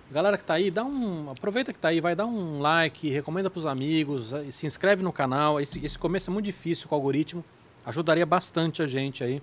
Galera 0.10 0.38
que 0.38 0.44
tá 0.44 0.54
aí, 0.54 0.72
dá 0.72 0.86
um. 0.86 1.30
Aproveita 1.30 1.74
que 1.74 1.80
tá 1.80 1.90
aí, 1.90 2.00
vai 2.00 2.16
dar 2.16 2.26
um 2.26 2.60
like, 2.60 3.10
recomenda 3.10 3.50
pros 3.50 3.66
amigos, 3.66 4.32
eh, 4.32 4.52
se 4.52 4.66
inscreve 4.66 5.04
no 5.04 5.12
canal. 5.12 5.60
Esse, 5.60 5.84
esse 5.84 6.00
começo 6.00 6.30
é 6.30 6.34
muito 6.34 6.46
difícil 6.46 6.88
com 6.88 6.96
o 6.96 6.98
algoritmo. 6.98 7.44
Ajudaria 7.86 8.26
bastante 8.26 8.82
a 8.82 8.88
gente 8.88 9.24
aí. 9.24 9.42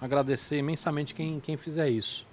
Agradecer 0.00 0.58
imensamente 0.58 1.14
quem, 1.14 1.38
quem 1.38 1.56
fizer 1.56 1.88
isso. 1.88 2.26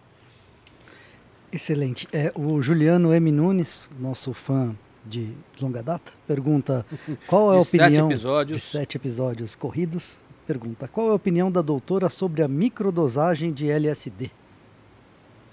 Excelente. 1.51 2.07
É, 2.11 2.31
o 2.35 2.61
Juliano 2.61 3.13
M. 3.13 3.31
Nunes, 3.31 3.89
nosso 3.99 4.33
fã 4.33 4.75
de 5.05 5.31
longa 5.61 5.81
data, 5.81 6.11
pergunta 6.25 6.85
qual 7.27 7.53
é 7.53 7.59
a 7.59 7.63
sete 7.63 7.83
opinião 7.83 8.07
episódios. 8.09 8.57
de 8.57 8.63
sete 8.63 8.97
episódios 8.97 9.55
corridos. 9.55 10.17
Pergunta 10.45 10.87
qual 10.87 11.09
é 11.09 11.11
a 11.11 11.15
opinião 11.15 11.51
da 11.51 11.61
doutora 11.61 12.09
sobre 12.09 12.41
a 12.41 12.47
microdosagem 12.47 13.53
de 13.53 13.69
LSD? 13.69 14.31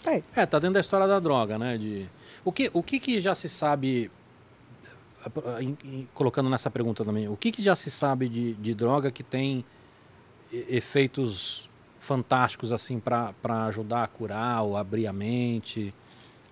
É, 0.07 0.23
É, 0.37 0.47
tá 0.47 0.59
dentro 0.59 0.75
da 0.75 0.81
história 0.81 1.07
da 1.07 1.19
droga, 1.21 1.59
né? 1.59 1.79
De... 1.79 2.07
O, 2.45 2.53
que, 2.53 2.71
o 2.75 2.83
que, 2.83 3.01
que 3.01 3.21
já 3.21 3.35
se 3.35 3.49
sabe, 3.49 4.11
eh, 5.27 5.63
em- 5.63 5.79
em- 5.85 6.09
colocando 6.15 6.51
nessa 6.51 6.71
pergunta 6.71 7.05
também, 7.05 7.29
o 7.29 7.37
que, 7.37 7.51
que 7.51 7.63
já 7.63 7.75
se 7.75 7.91
sabe 7.91 8.29
de, 8.29 8.53
de 8.55 8.75
droga 8.75 9.11
que 9.11 9.23
tem 9.23 9.65
efeitos 10.53 11.69
fantásticos, 11.99 12.71
assim, 12.73 13.01
para 13.01 13.33
ajudar 13.67 14.05
a 14.05 14.07
curar 14.07 14.63
ou 14.63 14.77
abrir 14.77 15.07
a 15.07 15.13
mente? 15.13 15.95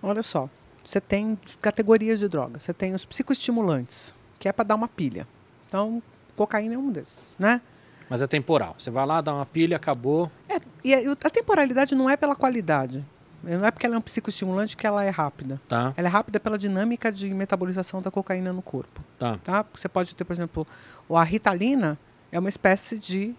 olha 0.01 0.23
só. 0.23 0.49
Você 0.83 0.99
tem 0.99 1.37
categorias 1.61 2.19
de 2.19 2.27
drogas. 2.27 2.63
Você 2.63 2.73
tem 2.73 2.93
os 2.93 3.05
psicoestimulantes, 3.05 4.13
que 4.37 4.49
é 4.49 4.51
para 4.51 4.65
dar 4.65 4.75
uma 4.75 4.87
pilha. 4.89 5.25
Então, 5.67 6.03
cocaína 6.35 6.73
é 6.75 6.77
um 6.77 6.91
desses, 6.91 7.33
né? 7.39 7.61
Mas 8.09 8.21
é 8.21 8.27
temporal. 8.27 8.75
Você 8.77 8.91
vai 8.91 9.05
lá, 9.05 9.21
dá 9.21 9.33
uma 9.33 9.45
pilha, 9.45 9.77
acabou. 9.77 10.29
É, 10.49 10.59
e 10.83 10.93
a 10.93 10.99
a 11.23 11.29
temporalidade 11.29 11.95
não 11.95 12.09
é 12.09 12.17
pela 12.17 12.35
qualidade. 12.35 13.05
Não 13.43 13.65
é 13.65 13.71
porque 13.71 13.85
ela 13.85 13.95
é 13.95 13.97
um 13.97 14.01
psicoestimulante 14.01 14.77
que 14.77 14.87
ela 14.87 15.03
é 15.03 15.09
rápida. 15.09 15.59
Tá, 15.67 15.93
Ela 15.97 16.07
é 16.07 16.11
rápida 16.11 16.39
pela 16.39 16.57
dinâmica 16.57 17.11
de 17.11 17.31
metabolização 17.33 18.01
da 18.01 18.09
cocaína 18.09 18.53
no 18.53 18.61
corpo. 18.61 19.01
tá. 19.19 19.37
Tá? 19.43 19.65
Você 19.73 19.89
pode 19.89 20.15
ter, 20.15 20.23
por 20.23 20.33
exemplo, 20.33 20.65
a 21.09 21.23
ritalina 21.23 21.99
é 22.31 22.39
uma 22.39 22.49
espécie 22.49 22.97
de 22.97 23.35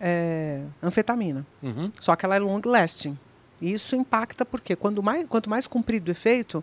é, 0.00 0.62
anfetamina, 0.82 1.46
Uhum. 1.62 1.92
só 2.00 2.16
que 2.16 2.24
ela 2.24 2.36
é 2.36 2.38
long 2.38 2.60
lasting. 2.64 3.18
E 3.60 3.72
isso 3.72 3.94
impacta 3.94 4.44
porque 4.44 4.74
quando 4.74 5.02
mais, 5.02 5.26
quanto 5.26 5.48
mais 5.48 5.66
comprido 5.66 6.08
o 6.08 6.10
efeito, 6.10 6.62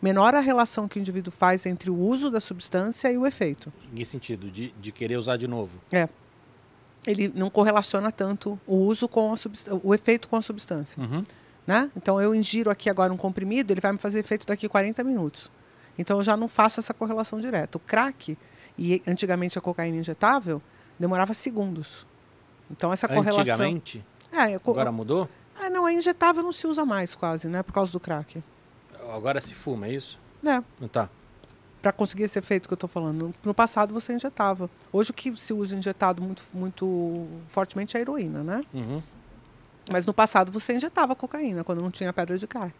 menor 0.00 0.34
a 0.34 0.40
relação 0.40 0.86
que 0.86 0.98
o 0.98 1.00
indivíduo 1.00 1.32
faz 1.32 1.66
entre 1.66 1.90
o 1.90 1.96
uso 1.96 2.30
da 2.30 2.40
substância 2.40 3.10
e 3.10 3.18
o 3.18 3.26
efeito. 3.26 3.72
Em 3.92 3.96
que 3.96 4.04
sentido? 4.04 4.50
De, 4.50 4.72
de 4.80 4.92
querer 4.92 5.16
usar 5.16 5.36
de 5.36 5.48
novo. 5.48 5.78
Ele 7.06 7.32
não 7.34 7.48
correlaciona 7.48 8.12
tanto 8.12 8.58
o 8.66 8.76
uso 8.76 9.08
com 9.08 9.32
a 9.32 9.36
o 9.82 9.94
efeito 9.94 10.28
com 10.28 10.36
a 10.36 10.42
substância. 10.42 11.02
Uhum. 11.02 11.24
Né? 11.68 11.90
Então 11.94 12.18
eu 12.18 12.34
ingiro 12.34 12.70
aqui 12.70 12.88
agora 12.88 13.12
um 13.12 13.16
comprimido, 13.18 13.74
ele 13.74 13.80
vai 13.82 13.92
me 13.92 13.98
fazer 13.98 14.20
efeito 14.20 14.46
daqui 14.46 14.64
a 14.64 14.68
40 14.70 15.04
minutos. 15.04 15.50
Então 15.98 16.16
eu 16.16 16.24
já 16.24 16.34
não 16.34 16.48
faço 16.48 16.80
essa 16.80 16.94
correlação 16.94 17.38
direta. 17.38 17.76
O 17.76 17.80
crack 17.80 18.38
e 18.78 19.02
antigamente 19.06 19.58
a 19.58 19.60
cocaína 19.60 19.98
injetável 19.98 20.62
demorava 20.98 21.34
segundos. 21.34 22.06
Então 22.70 22.90
essa 22.90 23.06
correlação 23.06 23.40
Antigamente, 23.42 24.02
É, 24.32 24.54
eu 24.54 24.60
agora 24.66 24.90
mudou? 24.90 25.28
Ah, 25.60 25.68
não, 25.68 25.84
a 25.84 25.92
injetável 25.92 26.42
não 26.42 26.52
se 26.52 26.66
usa 26.66 26.86
mais 26.86 27.14
quase, 27.14 27.48
né, 27.48 27.62
por 27.62 27.72
causa 27.74 27.92
do 27.92 28.00
crack. 28.00 28.42
Agora 29.12 29.38
se 29.38 29.52
fuma, 29.54 29.88
é 29.88 29.92
isso? 29.92 30.18
É, 30.46 30.62
Tá. 30.88 31.10
para 31.82 31.92
conseguir 31.92 32.22
esse 32.22 32.38
efeito 32.38 32.66
que 32.66 32.72
eu 32.72 32.76
estou 32.76 32.88
falando. 32.88 33.28
No, 33.28 33.34
no 33.44 33.52
passado 33.54 33.92
você 33.92 34.14
injetava. 34.14 34.70
Hoje 34.90 35.10
o 35.10 35.14
que 35.14 35.36
se 35.36 35.52
usa 35.52 35.76
injetado 35.76 36.22
muito 36.22 36.42
muito 36.54 37.26
fortemente 37.48 37.94
é 37.94 37.98
a 37.98 38.00
heroína, 38.00 38.42
né? 38.42 38.60
Uhum. 38.72 39.02
Mas 39.90 40.04
no 40.04 40.12
passado 40.12 40.52
você 40.52 40.74
injetava 40.74 41.14
cocaína 41.14 41.64
quando 41.64 41.82
não 41.82 41.90
tinha 41.90 42.12
pedra 42.12 42.36
de 42.36 42.46
crack. 42.46 42.74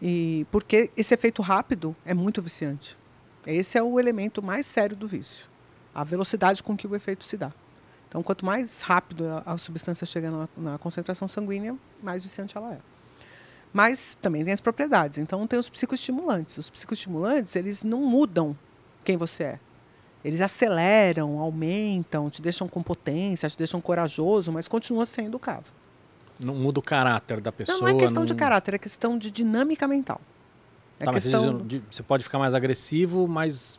E 0.00 0.46
porque 0.50 0.90
esse 0.96 1.12
efeito 1.12 1.42
rápido 1.42 1.94
é 2.04 2.14
muito 2.14 2.40
viciante. 2.40 2.96
Esse 3.46 3.78
é 3.78 3.82
o 3.82 3.98
elemento 3.98 4.42
mais 4.42 4.66
sério 4.66 4.96
do 4.96 5.06
vício. 5.06 5.46
A 5.94 6.04
velocidade 6.04 6.62
com 6.62 6.76
que 6.76 6.86
o 6.86 6.94
efeito 6.94 7.24
se 7.24 7.36
dá. 7.36 7.52
Então, 8.08 8.22
quanto 8.22 8.44
mais 8.44 8.80
rápido 8.82 9.28
a, 9.28 9.52
a 9.52 9.58
substância 9.58 10.06
chega 10.06 10.30
na, 10.30 10.48
na 10.56 10.78
concentração 10.78 11.28
sanguínea, 11.28 11.76
mais 12.02 12.22
viciante 12.22 12.56
ela 12.56 12.74
é. 12.74 12.78
Mas 13.72 14.16
também 14.20 14.44
tem 14.44 14.52
as 14.52 14.60
propriedades. 14.60 15.18
Então, 15.18 15.46
tem 15.46 15.58
os 15.58 15.70
psicoestimulantes. 15.70 16.58
Os 16.58 16.68
psicoestimulantes, 16.68 17.54
eles 17.54 17.84
não 17.84 18.00
mudam 18.00 18.56
quem 19.04 19.16
você 19.16 19.44
é. 19.44 19.60
Eles 20.24 20.40
aceleram, 20.40 21.38
aumentam, 21.38 22.28
te 22.28 22.42
deixam 22.42 22.68
com 22.68 22.82
potência, 22.82 23.48
te 23.48 23.56
deixam 23.56 23.80
corajoso, 23.80 24.52
mas 24.52 24.68
continua 24.68 25.06
sendo 25.06 25.36
o 25.36 25.40
cavo. 25.40 25.79
Não 26.44 26.54
muda 26.54 26.78
o 26.78 26.82
caráter 26.82 27.40
da 27.40 27.52
pessoa. 27.52 27.78
Não, 27.78 27.88
não 27.88 27.96
é 27.96 27.98
questão 27.98 28.24
de 28.24 28.32
não- 28.32 28.38
caráter, 28.38 28.74
é 28.74 28.78
questão 28.78 29.18
de 29.18 29.30
dinâmica 29.30 29.86
mental. 29.86 30.20
É 30.98 31.04
Tá, 31.04 31.12
você, 31.12 31.30
questão. 31.30 31.58
de- 31.66 31.82
você 31.90 32.02
pode 32.02 32.24
ficar 32.24 32.38
mais 32.38 32.54
agressivo, 32.54 33.26
mas 33.28 33.78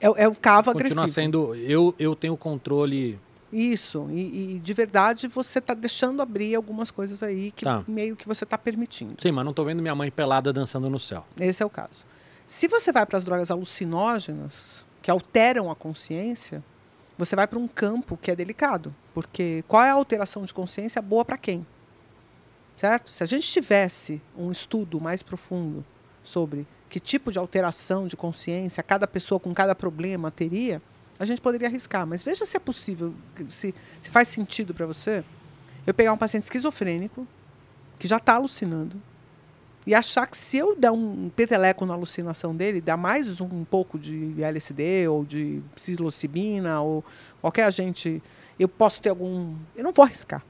É, 0.00 0.08
o- 0.10 0.16
é 0.16 0.28
o 0.28 0.34
cavo 0.34 0.72
continua 0.72 1.02
agressivo. 1.02 1.08
sendo. 1.08 1.54
Eu, 1.54 1.94
eu 1.98 2.14
tenho 2.14 2.36
controle. 2.36 3.18
Isso, 3.52 4.08
e, 4.10 4.56
e 4.56 4.58
de 4.58 4.74
verdade 4.74 5.28
você 5.28 5.58
está 5.60 5.74
deixando 5.74 6.20
abrir 6.20 6.54
algumas 6.56 6.90
coisas 6.90 7.22
aí 7.22 7.52
que 7.52 7.64
Tá. 7.64 7.84
meio 7.86 8.16
que 8.16 8.26
você 8.26 8.42
está 8.44 8.58
permitindo. 8.58 9.14
Sim, 9.22 9.30
mas 9.30 9.44
não 9.44 9.52
tô 9.52 9.64
vendo 9.64 9.80
minha 9.80 9.94
mãe 9.94 10.10
pelada 10.10 10.52
dançando 10.52 10.90
no 10.90 10.98
céu. 10.98 11.24
Esse 11.38 11.62
é 11.62 11.66
o 11.66 11.70
caso. 11.70 12.04
Se 12.46 12.66
você 12.66 12.90
vai 12.92 13.06
para 13.06 13.16
as 13.16 13.24
drogas 13.24 13.50
alucinógenas, 13.50 14.84
que 15.00 15.10
alteram 15.10 15.70
a 15.70 15.74
consciência, 15.76 16.62
você 17.16 17.36
vai 17.36 17.46
para 17.46 17.58
um 17.58 17.68
campo 17.68 18.16
que 18.16 18.30
é 18.30 18.36
delicado. 18.36 18.94
Porque 19.12 19.64
qual 19.68 19.82
é 19.82 19.90
a 19.90 19.94
alteração 19.94 20.44
de 20.44 20.52
consciência 20.52 21.00
boa 21.00 21.24
para 21.24 21.38
quem? 21.38 21.66
Certo? 22.76 23.10
Se 23.10 23.22
a 23.22 23.26
gente 23.26 23.46
tivesse 23.46 24.20
um 24.36 24.50
estudo 24.50 25.00
mais 25.00 25.22
profundo 25.22 25.84
sobre 26.22 26.66
que 26.88 26.98
tipo 26.98 27.30
de 27.30 27.38
alteração 27.38 28.06
de 28.06 28.16
consciência 28.16 28.82
cada 28.82 29.06
pessoa 29.06 29.38
com 29.38 29.54
cada 29.54 29.74
problema 29.74 30.30
teria, 30.30 30.82
a 31.18 31.24
gente 31.24 31.40
poderia 31.40 31.68
arriscar. 31.68 32.06
Mas 32.06 32.22
veja 32.22 32.44
se 32.44 32.56
é 32.56 32.60
possível, 32.60 33.14
se, 33.48 33.74
se 34.00 34.10
faz 34.10 34.28
sentido 34.28 34.74
para 34.74 34.86
você 34.86 35.24
eu 35.86 35.94
pegar 35.94 36.12
um 36.12 36.18
paciente 36.18 36.44
esquizofrênico 36.44 37.26
que 37.98 38.08
já 38.08 38.16
está 38.16 38.34
alucinando 38.34 39.00
e 39.86 39.94
achar 39.94 40.26
que 40.26 40.36
se 40.36 40.56
eu 40.56 40.74
der 40.74 40.90
um 40.90 41.28
peteleco 41.28 41.84
na 41.84 41.92
alucinação 41.94 42.56
dele, 42.56 42.80
dar 42.80 42.96
mais 42.96 43.40
um 43.40 43.64
pouco 43.64 43.98
de 43.98 44.42
LSD 44.42 45.08
ou 45.08 45.24
de 45.24 45.62
psilocibina 45.74 46.80
ou 46.80 47.04
qualquer 47.40 47.64
agente, 47.64 48.22
eu 48.58 48.68
posso 48.68 49.02
ter 49.02 49.10
algum. 49.10 49.54
Eu 49.76 49.84
não 49.84 49.92
vou 49.92 50.04
arriscar. 50.04 50.42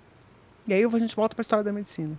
E 0.66 0.73
aí 0.73 0.85
a 0.85 0.98
gente 0.98 1.16
volta 1.16 1.35
para 1.35 1.40
a 1.40 1.44
história 1.44 1.65
da 1.65 1.73
medicina. 1.73 2.19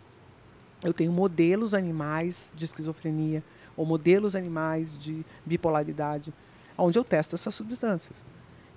Eu 0.84 0.94
tenho 0.94 1.12
modelos 1.12 1.74
animais 1.74 2.52
de 2.56 2.66
esquizofrenia 2.66 3.42
ou 3.78 3.86
modelos 3.86 4.36
animais 4.36 4.98
de 5.00 5.26
bipolaridade, 5.46 6.34
onde 6.78 7.00
eu 7.00 7.04
testo 7.04 7.36
essas 7.36 7.56
substâncias. 7.56 8.24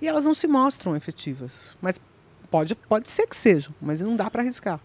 E 0.00 0.06
elas 0.06 0.24
não 0.24 0.32
se 0.32 0.46
mostram 0.46 0.94
efetivas. 0.94 1.76
Mas 1.82 2.00
pode, 2.50 2.74
pode 2.74 3.08
ser 3.08 3.26
que 3.26 3.36
sejam, 3.36 3.74
mas 3.80 4.00
não 4.00 4.16
dá 4.16 4.30
para 4.30 4.42
arriscar. 4.42 4.80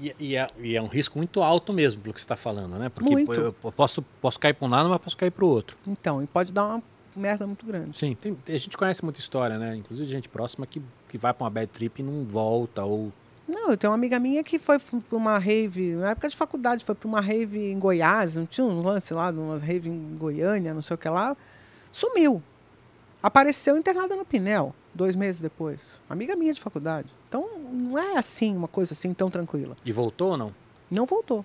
E, 0.00 0.14
e 0.18 0.36
é, 0.36 0.46
e 0.58 0.76
é 0.76 0.82
um 0.82 0.86
risco 0.86 1.18
muito 1.18 1.42
alto 1.42 1.72
mesmo, 1.72 2.00
pelo 2.00 2.14
que 2.14 2.20
você 2.20 2.24
está 2.24 2.36
falando, 2.36 2.76
né? 2.78 2.88
Porque 2.88 3.10
Muito. 3.10 3.32
eu 3.32 3.52
posso, 3.52 4.02
posso 4.20 4.38
cair 4.40 4.54
para 4.54 4.66
um 4.66 4.70
lado, 4.70 4.88
mas 4.88 5.00
posso 5.00 5.16
cair 5.16 5.30
para 5.30 5.44
o 5.44 5.48
outro. 5.48 5.76
Então, 5.86 6.22
e 6.22 6.26
pode 6.26 6.52
dar 6.52 6.66
uma 6.66 6.82
merda 7.14 7.46
muito 7.46 7.66
grande. 7.66 7.98
Sim, 7.98 8.14
tem- 8.14 8.36
a 8.48 8.58
gente 8.58 8.76
conhece 8.76 9.04
muita 9.04 9.20
história, 9.20 9.58
né? 9.58 9.76
Inclusive 9.76 10.08
gente 10.08 10.28
próxima 10.28 10.66
que, 10.66 10.80
que 11.08 11.18
vai 11.18 11.34
para 11.34 11.44
uma 11.44 11.50
bad 11.50 11.66
trip 11.68 12.00
e 12.00 12.02
não 12.02 12.24
volta, 12.24 12.84
ou... 12.84 13.12
Não, 13.46 13.70
eu 13.72 13.76
tenho 13.76 13.90
uma 13.90 13.96
amiga 13.96 14.18
minha 14.18 14.44
que 14.44 14.58
foi 14.60 14.78
para 14.78 15.16
uma 15.16 15.36
rave, 15.36 15.94
na 15.96 16.10
época 16.10 16.28
de 16.28 16.36
faculdade, 16.36 16.84
foi 16.84 16.94
para 16.94 17.08
uma 17.08 17.20
rave 17.20 17.58
em 17.58 17.78
Goiás, 17.78 18.36
não 18.36 18.46
tinha 18.46 18.64
um 18.64 18.80
lance 18.80 19.12
lá, 19.12 19.30
uma 19.30 19.58
rave 19.58 19.88
em 19.88 20.16
Goiânia, 20.16 20.72
não 20.72 20.82
sei 20.82 20.94
o 20.94 20.98
que 20.98 21.08
lá, 21.08 21.36
sumiu. 21.90 22.40
Apareceu 23.20 23.76
internada 23.76 24.14
no 24.14 24.24
Pinel, 24.24 24.72
dois 24.94 25.16
meses 25.16 25.40
depois. 25.40 26.00
Amiga 26.08 26.36
minha 26.36 26.54
de 26.54 26.60
faculdade. 26.60 27.08
Então, 27.30 27.48
não 27.72 27.96
é 27.96 28.18
assim, 28.18 28.56
uma 28.56 28.66
coisa 28.66 28.92
assim 28.92 29.14
tão 29.14 29.30
tranquila. 29.30 29.76
E 29.84 29.92
voltou 29.92 30.32
ou 30.32 30.36
não? 30.36 30.52
Não 30.90 31.06
voltou. 31.06 31.44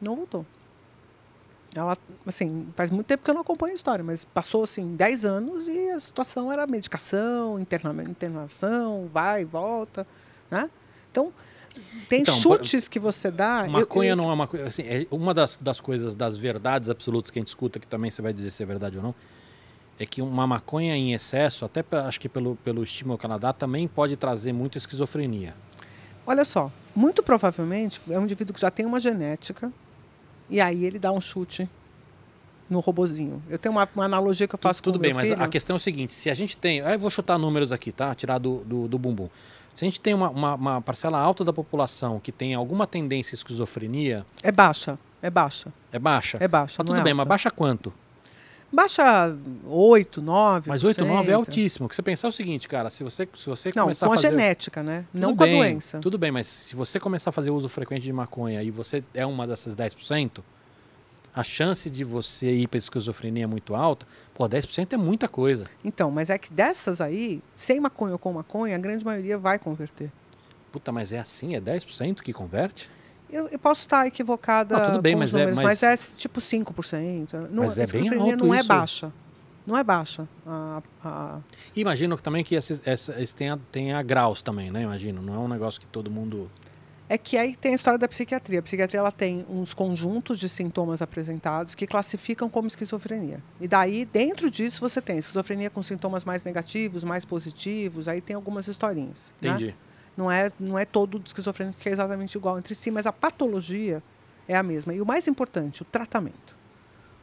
Não 0.00 0.16
voltou. 0.16 0.44
Ela, 1.72 1.96
assim, 2.26 2.66
faz 2.74 2.90
muito 2.90 3.06
tempo 3.06 3.22
que 3.22 3.30
eu 3.30 3.34
não 3.34 3.42
acompanho 3.42 3.72
a 3.72 3.76
história, 3.76 4.02
mas 4.02 4.24
passou, 4.24 4.64
assim, 4.64 4.96
10 4.96 5.24
anos 5.24 5.68
e 5.68 5.90
a 5.90 5.98
situação 6.00 6.50
era 6.50 6.66
medicação, 6.66 7.60
interna 7.60 8.02
internação, 8.02 9.08
vai, 9.12 9.44
volta, 9.44 10.04
né? 10.50 10.68
Então, 11.12 11.32
tem 12.08 12.22
Então, 12.22 12.34
chutes 12.34 12.88
que 12.88 12.98
você 12.98 13.30
dá... 13.30 13.62
eu- 13.66 13.70
Maconha 13.70 14.10
eu- 14.10 14.16
não 14.16 14.28
é 14.28 14.32
uma 14.32 14.48
coisa. 14.48 14.66
Assim, 14.66 14.82
é 14.82 15.06
uma 15.10 15.32
das, 15.32 15.56
das 15.58 15.80
coisas, 15.80 16.16
das 16.16 16.36
verdades 16.36 16.90
absolutas 16.90 17.30
que 17.30 17.38
a 17.38 17.40
gente 17.40 17.48
escuta, 17.48 17.78
que 17.78 17.86
também 17.86 18.10
você 18.10 18.22
vai 18.22 18.32
dizer 18.32 18.50
se 18.50 18.60
é 18.60 18.66
verdade 18.66 18.96
ou 18.96 19.02
não, 19.04 19.14
é 19.98 20.04
que 20.06 20.20
uma 20.20 20.46
maconha 20.46 20.96
em 20.96 21.12
excesso, 21.12 21.64
até 21.64 21.84
acho 22.06 22.20
que 22.20 22.28
pelo, 22.28 22.56
pelo 22.56 22.82
estímulo 22.82 23.18
que 23.18 23.24
ela 23.26 23.38
dá, 23.38 23.52
também 23.52 23.88
pode 23.88 24.16
trazer 24.16 24.52
muita 24.52 24.78
esquizofrenia. 24.78 25.54
Olha 26.26 26.44
só, 26.44 26.70
muito 26.94 27.22
provavelmente 27.22 28.00
é 28.10 28.18
um 28.18 28.24
indivíduo 28.24 28.52
que 28.54 28.60
já 28.60 28.70
tem 28.70 28.84
uma 28.84 28.98
genética 29.00 29.72
e 30.50 30.60
aí 30.60 30.84
ele 30.84 30.98
dá 30.98 31.12
um 31.12 31.20
chute 31.20 31.68
no 32.68 32.80
robozinho. 32.80 33.42
Eu 33.48 33.58
tenho 33.58 33.72
uma, 33.72 33.88
uma 33.94 34.04
analogia 34.04 34.46
que 34.48 34.54
eu 34.54 34.58
faço 34.58 34.82
tudo 34.82 34.94
com 34.94 34.98
o 34.98 35.02
bem, 35.02 35.14
mas 35.14 35.28
filho. 35.28 35.42
a 35.42 35.48
questão 35.48 35.74
é 35.74 35.78
o 35.78 35.80
seguinte: 35.80 36.12
se 36.14 36.28
a 36.28 36.34
gente 36.34 36.56
tem. 36.56 36.80
Aí 36.80 36.94
eu 36.94 36.98
vou 36.98 37.10
chutar 37.10 37.38
números 37.38 37.70
aqui, 37.72 37.92
tá? 37.92 38.12
Tirar 38.14 38.38
do, 38.38 38.58
do, 38.64 38.88
do 38.88 38.98
bumbum. 38.98 39.28
Se 39.72 39.84
a 39.84 39.86
gente 39.86 40.00
tem 40.00 40.14
uma, 40.14 40.30
uma, 40.30 40.54
uma 40.54 40.80
parcela 40.82 41.18
alta 41.20 41.44
da 41.44 41.52
população 41.52 42.18
que 42.18 42.32
tem 42.32 42.54
alguma 42.54 42.86
tendência 42.86 43.34
à 43.34 43.36
esquizofrenia, 43.36 44.26
É 44.42 44.50
baixa, 44.50 44.98
é 45.22 45.28
baixa, 45.30 45.72
é 45.92 45.98
baixa. 45.98 46.38
é 46.40 46.48
baixa. 46.48 46.76
Tá 46.78 46.84
tudo 46.84 46.98
é 46.98 47.02
bem, 47.02 47.12
mas 47.14 47.20
alta. 47.20 47.28
baixa 47.28 47.50
quanto? 47.50 47.92
Baixa 48.72 49.36
8, 49.64 50.20
9. 50.20 50.68
Mas 50.68 50.82
8, 50.82 51.04
9 51.04 51.30
é 51.30 51.34
altíssimo. 51.34 51.86
O 51.86 51.88
que 51.88 51.94
você 51.94 52.02
pensar 52.02 52.28
é 52.28 52.30
o 52.30 52.32
seguinte, 52.32 52.68
cara, 52.68 52.90
se 52.90 53.04
você, 53.04 53.28
se 53.34 53.46
você 53.46 53.70
Não, 53.74 53.84
começar 53.84 54.06
com 54.06 54.12
a 54.12 54.16
fazer... 54.16 54.28
genética, 54.30 54.82
né? 54.82 55.04
Tudo 55.12 55.20
Não 55.20 55.36
com 55.36 55.44
bem, 55.44 55.54
a 55.54 55.64
doença. 55.64 55.98
Tudo 56.00 56.18
bem, 56.18 56.30
mas 56.32 56.46
se 56.46 56.74
você 56.74 56.98
começar 56.98 57.30
a 57.30 57.32
fazer 57.32 57.50
uso 57.50 57.68
frequente 57.68 58.02
de 58.02 58.12
maconha 58.12 58.62
e 58.62 58.70
você 58.70 59.02
é 59.14 59.24
uma 59.24 59.46
dessas 59.46 59.76
10%, 59.76 60.40
a 61.34 61.42
chance 61.42 61.90
de 61.90 62.02
você 62.02 62.50
ir 62.50 62.66
para 62.66 62.78
esquizofrenia 62.78 63.44
é 63.44 63.46
muito 63.46 63.74
alta. 63.74 64.06
Pô, 64.34 64.48
10% 64.48 64.94
é 64.94 64.96
muita 64.96 65.28
coisa. 65.28 65.66
Então, 65.84 66.10
mas 66.10 66.30
é 66.30 66.38
que 66.38 66.52
dessas 66.52 67.00
aí, 67.00 67.42
sem 67.54 67.78
maconha 67.78 68.14
ou 68.14 68.18
com 68.18 68.32
maconha, 68.32 68.74
a 68.74 68.78
grande 68.78 69.04
maioria 69.04 69.38
vai 69.38 69.58
converter. 69.58 70.10
Puta, 70.72 70.90
mas 70.90 71.12
é 71.12 71.18
assim? 71.18 71.54
É 71.54 71.60
10% 71.60 72.20
que 72.22 72.32
converte? 72.32 72.88
Eu, 73.30 73.48
eu 73.48 73.58
posso 73.58 73.80
estar 73.82 74.06
equivocada 74.06 74.78
Não, 74.78 74.86
tudo 74.90 75.02
bem, 75.02 75.16
mas 75.16 75.34
é- 75.34 75.38
números, 75.38 75.56
mas- 75.58 75.82
mas... 75.82 76.14
é 76.16 76.18
tipo 76.18 76.40
5%. 76.40 77.48
Não, 77.50 77.64
Mas 77.64 77.78
é 77.78 77.82
a 77.82 77.86
bem 77.86 78.04
esquizofrenia 78.04 78.36
não 78.36 78.54
é 78.54 78.58
isso. 78.60 78.68
baixa. 78.68 79.12
Não 79.66 79.76
é 79.76 79.82
baixa. 79.82 80.28
A, 80.46 80.80
a- 81.04 81.38
imagino 81.74 82.16
também 82.16 82.44
que 82.44 82.54
esses, 82.54 82.80
essa, 82.84 83.20
esse 83.20 83.34
tenha, 83.34 83.58
tenha 83.72 84.00
graus 84.02 84.40
também, 84.42 84.70
né? 84.70 84.82
Imagino. 84.82 85.20
Não 85.20 85.34
é 85.34 85.38
um 85.38 85.48
negócio 85.48 85.80
que 85.80 85.86
todo 85.88 86.10
mundo... 86.10 86.48
É 87.08 87.16
que 87.16 87.36
aí 87.38 87.54
tem 87.54 87.72
a 87.72 87.74
história 87.76 87.98
da 87.98 88.08
psiquiatria. 88.08 88.58
A 88.58 88.62
psiquiatria 88.62 88.98
ela 88.98 89.12
tem 89.12 89.44
uns 89.48 89.72
conjuntos 89.72 90.40
de 90.40 90.48
sintomas 90.48 91.00
apresentados 91.00 91.74
que 91.76 91.86
classificam 91.86 92.48
como 92.50 92.66
esquizofrenia. 92.66 93.40
E 93.60 93.68
daí, 93.68 94.04
dentro 94.04 94.50
disso, 94.50 94.80
você 94.80 95.00
tem 95.00 95.18
esquizofrenia 95.18 95.70
com 95.70 95.82
sintomas 95.84 96.24
mais 96.24 96.42
negativos, 96.42 97.04
mais 97.04 97.24
positivos, 97.24 98.08
aí 98.08 98.20
tem 98.20 98.34
algumas 98.34 98.66
historinhas. 98.66 99.32
né? 99.40 99.74
Não 100.16 100.30
é, 100.30 100.50
não 100.58 100.78
é 100.78 100.84
todo 100.84 101.20
esquizofrênico 101.24 101.78
que 101.78 101.88
é 101.88 101.92
exatamente 101.92 102.36
igual 102.36 102.58
entre 102.58 102.74
si, 102.74 102.90
mas 102.90 103.06
a 103.06 103.12
patologia 103.12 104.02
é 104.48 104.56
a 104.56 104.62
mesma. 104.62 104.94
E 104.94 105.00
o 105.00 105.06
mais 105.06 105.26
importante, 105.28 105.82
o 105.82 105.84
tratamento. 105.84 106.56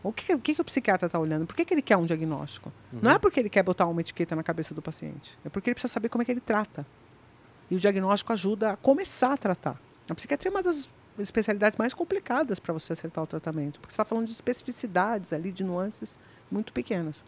O 0.04 0.12
que, 0.12 0.34
o 0.34 0.40
que, 0.40 0.54
que 0.54 0.62
o 0.62 0.66
psiquiatra 0.66 1.06
está 1.08 1.18
olhando? 1.18 1.46
Por 1.48 1.56
que, 1.56 1.64
que 1.64 1.74
ele 1.74 1.82
quer 1.82 1.96
um 1.98 2.06
diagnóstico? 2.06 2.72
Não 2.92 3.10
Uhum. 3.12 3.16
é 3.16 3.20
porque 3.20 3.40
ele 3.40 3.50
quer 3.50 3.64
botar 3.64 3.86
uma 3.88 4.02
etiqueta 4.02 4.36
na 4.36 4.44
cabeça 4.44 4.74
do 4.76 4.82
paciente. 4.82 5.38
É 5.46 5.50
porque 5.50 5.70
ele 5.70 5.76
precisa 5.76 5.94
saber 5.94 6.10
como 6.10 6.22
é 6.22 6.26
que 6.26 6.32
ele 6.32 6.42
trata. 6.42 6.86
E 7.72 7.76
o 7.76 7.80
diagnóstico 7.80 8.34
ajuda 8.34 8.72
a 8.74 8.76
começar 8.76 9.32
a 9.34 9.38
tratar. 9.38 9.80
A 10.10 10.14
psiquiatria 10.14 10.50
é 10.52 10.54
uma 10.54 10.62
das 10.62 10.90
especialidades 11.18 11.78
mais 11.78 11.94
complicadas 11.94 12.60
para 12.60 12.74
você 12.74 12.92
acertar 12.92 13.24
o 13.24 13.28
tratamento, 13.28 13.80
porque 13.80 13.92
você 13.92 13.96
está 13.96 14.06
falando 14.06 14.26
de 14.26 14.34
especificidades 14.34 15.32
ali, 15.32 15.52
de 15.52 15.64
nuances 15.64 16.20
muito 16.52 16.74
pequenas. 16.74 17.24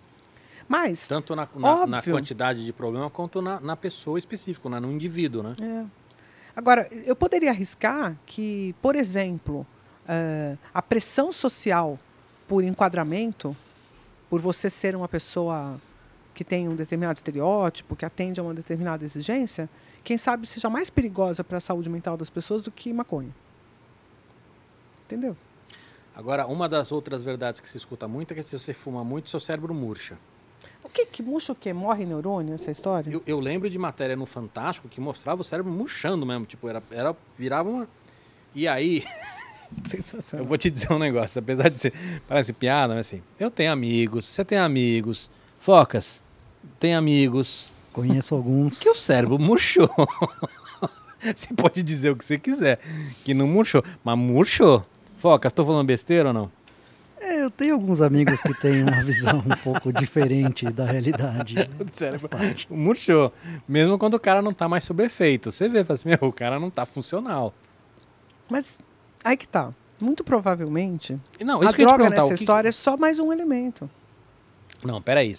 Mas, 0.67 1.07
Tanto 1.07 1.35
na, 1.35 1.47
na, 1.55 1.85
na 1.85 2.01
quantidade 2.01 2.65
de 2.65 2.73
problema 2.73 3.09
quanto 3.09 3.41
na, 3.41 3.59
na 3.59 3.75
pessoa 3.75 4.17
específica, 4.17 4.67
né? 4.69 4.79
no 4.79 4.91
indivíduo, 4.91 5.43
né? 5.43 5.55
É. 5.61 5.85
Agora, 6.55 6.87
eu 6.91 7.15
poderia 7.15 7.51
arriscar 7.51 8.17
que, 8.25 8.73
por 8.81 8.95
exemplo, 8.95 9.67
eh, 10.07 10.55
a 10.73 10.81
pressão 10.81 11.31
social 11.31 11.99
por 12.47 12.63
enquadramento, 12.63 13.55
por 14.29 14.39
você 14.39 14.69
ser 14.69 14.95
uma 14.95 15.07
pessoa 15.07 15.79
que 16.33 16.43
tem 16.43 16.67
um 16.67 16.75
determinado 16.75 17.17
estereótipo, 17.17 17.95
que 17.95 18.05
atende 18.05 18.39
a 18.39 18.43
uma 18.43 18.53
determinada 18.53 19.03
exigência, 19.03 19.69
quem 20.03 20.17
sabe 20.17 20.47
seja 20.47 20.69
mais 20.69 20.89
perigosa 20.89 21.43
para 21.43 21.57
a 21.57 21.61
saúde 21.61 21.89
mental 21.89 22.15
das 22.15 22.29
pessoas 22.29 22.61
do 22.61 22.71
que 22.71 22.93
maconha. 22.93 23.33
Entendeu? 25.05 25.35
Agora, 26.15 26.47
uma 26.47 26.69
das 26.69 26.91
outras 26.91 27.23
verdades 27.23 27.59
que 27.59 27.67
se 27.67 27.77
escuta 27.77 28.07
muito 28.07 28.31
é 28.31 28.35
que 28.35 28.43
se 28.43 28.57
você 28.57 28.73
fuma 28.73 29.03
muito, 29.03 29.29
seu 29.29 29.39
cérebro 29.39 29.73
murcha. 29.73 30.17
O 30.85 30.89
que 30.89 31.07
que 31.07 31.23
murcha 31.23 31.51
o 31.51 31.55
quê? 31.55 31.73
Morre 31.73 32.05
neurônio 32.05 32.53
essa 32.53 32.69
história? 32.69 33.09
Eu, 33.11 33.23
eu 33.25 33.39
lembro 33.39 33.67
de 33.67 33.77
matéria 33.79 34.15
no 34.15 34.27
Fantástico 34.27 34.87
que 34.87 35.01
mostrava 35.01 35.41
o 35.41 35.43
cérebro 35.43 35.71
murchando 35.71 36.25
mesmo. 36.27 36.45
Tipo, 36.45 36.69
era, 36.69 36.81
era, 36.91 37.15
virava 37.37 37.67
uma. 37.67 37.87
E 38.53 38.67
aí, 38.67 39.03
eu 39.83 39.89
Sensacional. 39.89 40.45
vou 40.45 40.57
te 40.59 40.69
dizer 40.69 40.93
um 40.93 40.99
negócio, 40.99 41.39
apesar 41.39 41.69
de 41.69 41.79
ser. 41.79 41.93
Parece 42.27 42.53
piada, 42.53 42.93
mas 42.93 43.07
assim. 43.07 43.21
Eu 43.39 43.49
tenho 43.49 43.71
amigos, 43.71 44.25
você 44.25 44.45
tem 44.45 44.59
amigos. 44.59 45.29
Focas, 45.59 46.21
tem 46.79 46.93
amigos. 46.93 47.73
Conheço 47.91 48.35
alguns. 48.35 48.79
Que 48.79 48.89
o 48.89 48.95
cérebro 48.95 49.39
murchou. 49.39 49.89
você 51.35 51.51
pode 51.55 51.81
dizer 51.81 52.11
o 52.11 52.15
que 52.15 52.23
você 52.23 52.37
quiser, 52.37 52.79
que 53.23 53.33
não 53.33 53.47
murchou. 53.47 53.83
Mas 54.03 54.17
murchou. 54.17 54.85
Focas, 55.17 55.51
tô 55.51 55.65
falando 55.65 55.87
besteira 55.87 56.29
ou 56.29 56.33
não? 56.33 56.51
É, 57.19 57.41
eu 57.43 57.49
tenho 57.49 57.73
alguns 57.73 58.01
amigos 58.01 58.41
que 58.41 58.53
têm 58.53 58.83
uma 58.83 59.01
visão 59.03 59.39
um 59.39 59.55
pouco 59.63 59.91
diferente 59.91 60.69
da 60.71 60.85
realidade. 60.85 61.55
né? 61.55 61.67
O 61.79 61.97
cérebro 61.97 62.29
murchou. 62.69 63.31
Mesmo 63.67 63.97
quando 63.97 64.15
o 64.15 64.19
cara 64.19 64.41
não 64.41 64.51
tá 64.51 64.67
mais 64.67 64.83
sob 64.83 65.03
efeito. 65.03 65.51
Você 65.51 65.67
vê, 65.67 65.83
fala 65.83 65.95
assim, 65.95 66.09
meu, 66.09 66.19
o 66.29 66.33
cara 66.33 66.59
não 66.59 66.69
tá 66.69 66.85
funcional. 66.85 67.53
Mas 68.49 68.79
aí 69.23 69.35
que 69.37 69.47
tá. 69.47 69.73
Muito 69.99 70.25
provavelmente, 70.25 71.17
Não, 71.39 71.61
a 71.61 71.65
isso 71.65 71.73
que 71.73 71.81
eu 71.81 71.87
ia 71.87 71.93
te 71.93 71.97
droga 71.97 72.09
nessa 72.09 72.25
o 72.25 72.29
que 72.29 72.33
história 72.35 72.67
é 72.67 72.71
só 72.71 72.97
mais 72.97 73.17
um 73.17 73.31
elemento. 73.31 73.89
Não, 74.83 75.01
peraí. 75.01 75.33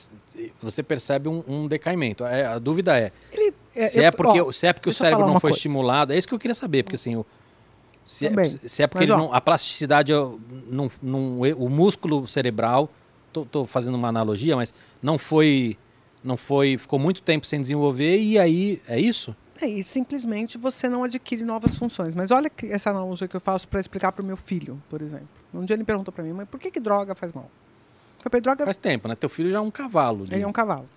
Você 0.62 0.82
percebe 0.82 1.28
um, 1.28 1.44
um 1.47 1.69
decaimento. 1.69 2.24
É, 2.24 2.47
a 2.47 2.59
dúvida 2.59 2.98
é, 2.98 3.12
Ele, 3.31 3.53
Se 3.89 4.03
é 4.03 4.11
porque, 4.11 4.40
ó, 4.40 4.51
se 4.51 4.66
é 4.66 4.73
porque 4.73 4.89
o 4.89 4.90
eu 4.90 4.94
cérebro 4.94 5.27
não 5.27 5.35
foi 5.35 5.51
coisa. 5.51 5.59
estimulado, 5.59 6.12
é 6.15 6.16
isso 6.19 6.27
que 6.27 6.32
eu 6.35 6.39
queria 6.39 6.55
saber, 6.55 6.85
porque 6.85 6.97
assim, 6.97 7.16
o- 7.16 7.27
se, 8.07 8.27
é, 8.27 8.45
se 8.66 8.83
é 8.83 8.87
porque 8.87 9.07
Mas, 9.07 9.19
não, 9.19 9.35
a 9.35 9.41
plasticidade, 9.41 10.12
não, 10.66 10.89
não, 11.03 11.41
o 11.59 11.69
músculo 11.69 12.27
cerebral, 12.27 12.89
tô 13.45 13.66
fazendo 13.66 13.97
uma 13.97 14.09
analogia, 14.09 14.57
mas 14.57 14.73
não 15.03 15.19
foi, 15.19 15.77
não 16.24 16.37
foi, 16.39 16.78
ficou 16.78 16.99
muito 16.99 17.20
tempo 17.23 17.47
sem 17.47 17.61
desenvolver 17.61 18.19
e 18.19 18.39
aí, 18.39 18.81
é 18.89 18.99
isso? 18.99 19.37
É, 19.61 19.66
e 19.66 19.83
simplesmente 19.83 20.57
você 20.57 20.89
não 20.89 21.03
adquire 21.03 21.43
novas 21.45 21.74
funções. 21.74 22.15
Mas 22.15 22.31
olha 22.31 22.49
que 22.49 22.66
essa 22.66 22.91
analogia 22.91 23.27
que 23.27 23.37
eu 23.37 23.41
faço 23.41 23.66
para 23.66 23.81
explicar 23.81 24.12
para 24.12 24.23
o 24.23 24.27
meu 24.27 24.37
filho, 24.37 24.83
por 24.89 25.03
exemplo. 25.03 25.28
Um 25.53 25.65
dia 25.65 25.74
ele 25.74 25.85
perguntou 25.85 26.12
para 26.12 26.23
mim, 26.23 26.33
mas 26.33 26.49
por 26.49 26.61
que, 26.61 26.70
que 26.70 26.78
droga 26.81 27.15
faz 27.15 27.33
mal? 27.33 27.51
Eu 28.24 28.31
falei, 28.31 28.41
droga 28.43 28.65
Faz 28.65 28.77
tempo, 28.77 29.09
né? 29.09 29.15
Teu 29.15 29.28
filho 29.31 29.51
já 29.51 29.59
é 29.59 29.61
um 29.61 29.70
cavalo. 29.70 30.24
de- 30.27 30.35
Ele 30.35 30.43
é 30.43 30.47
um 30.47 30.53
cavalo. 30.53 30.89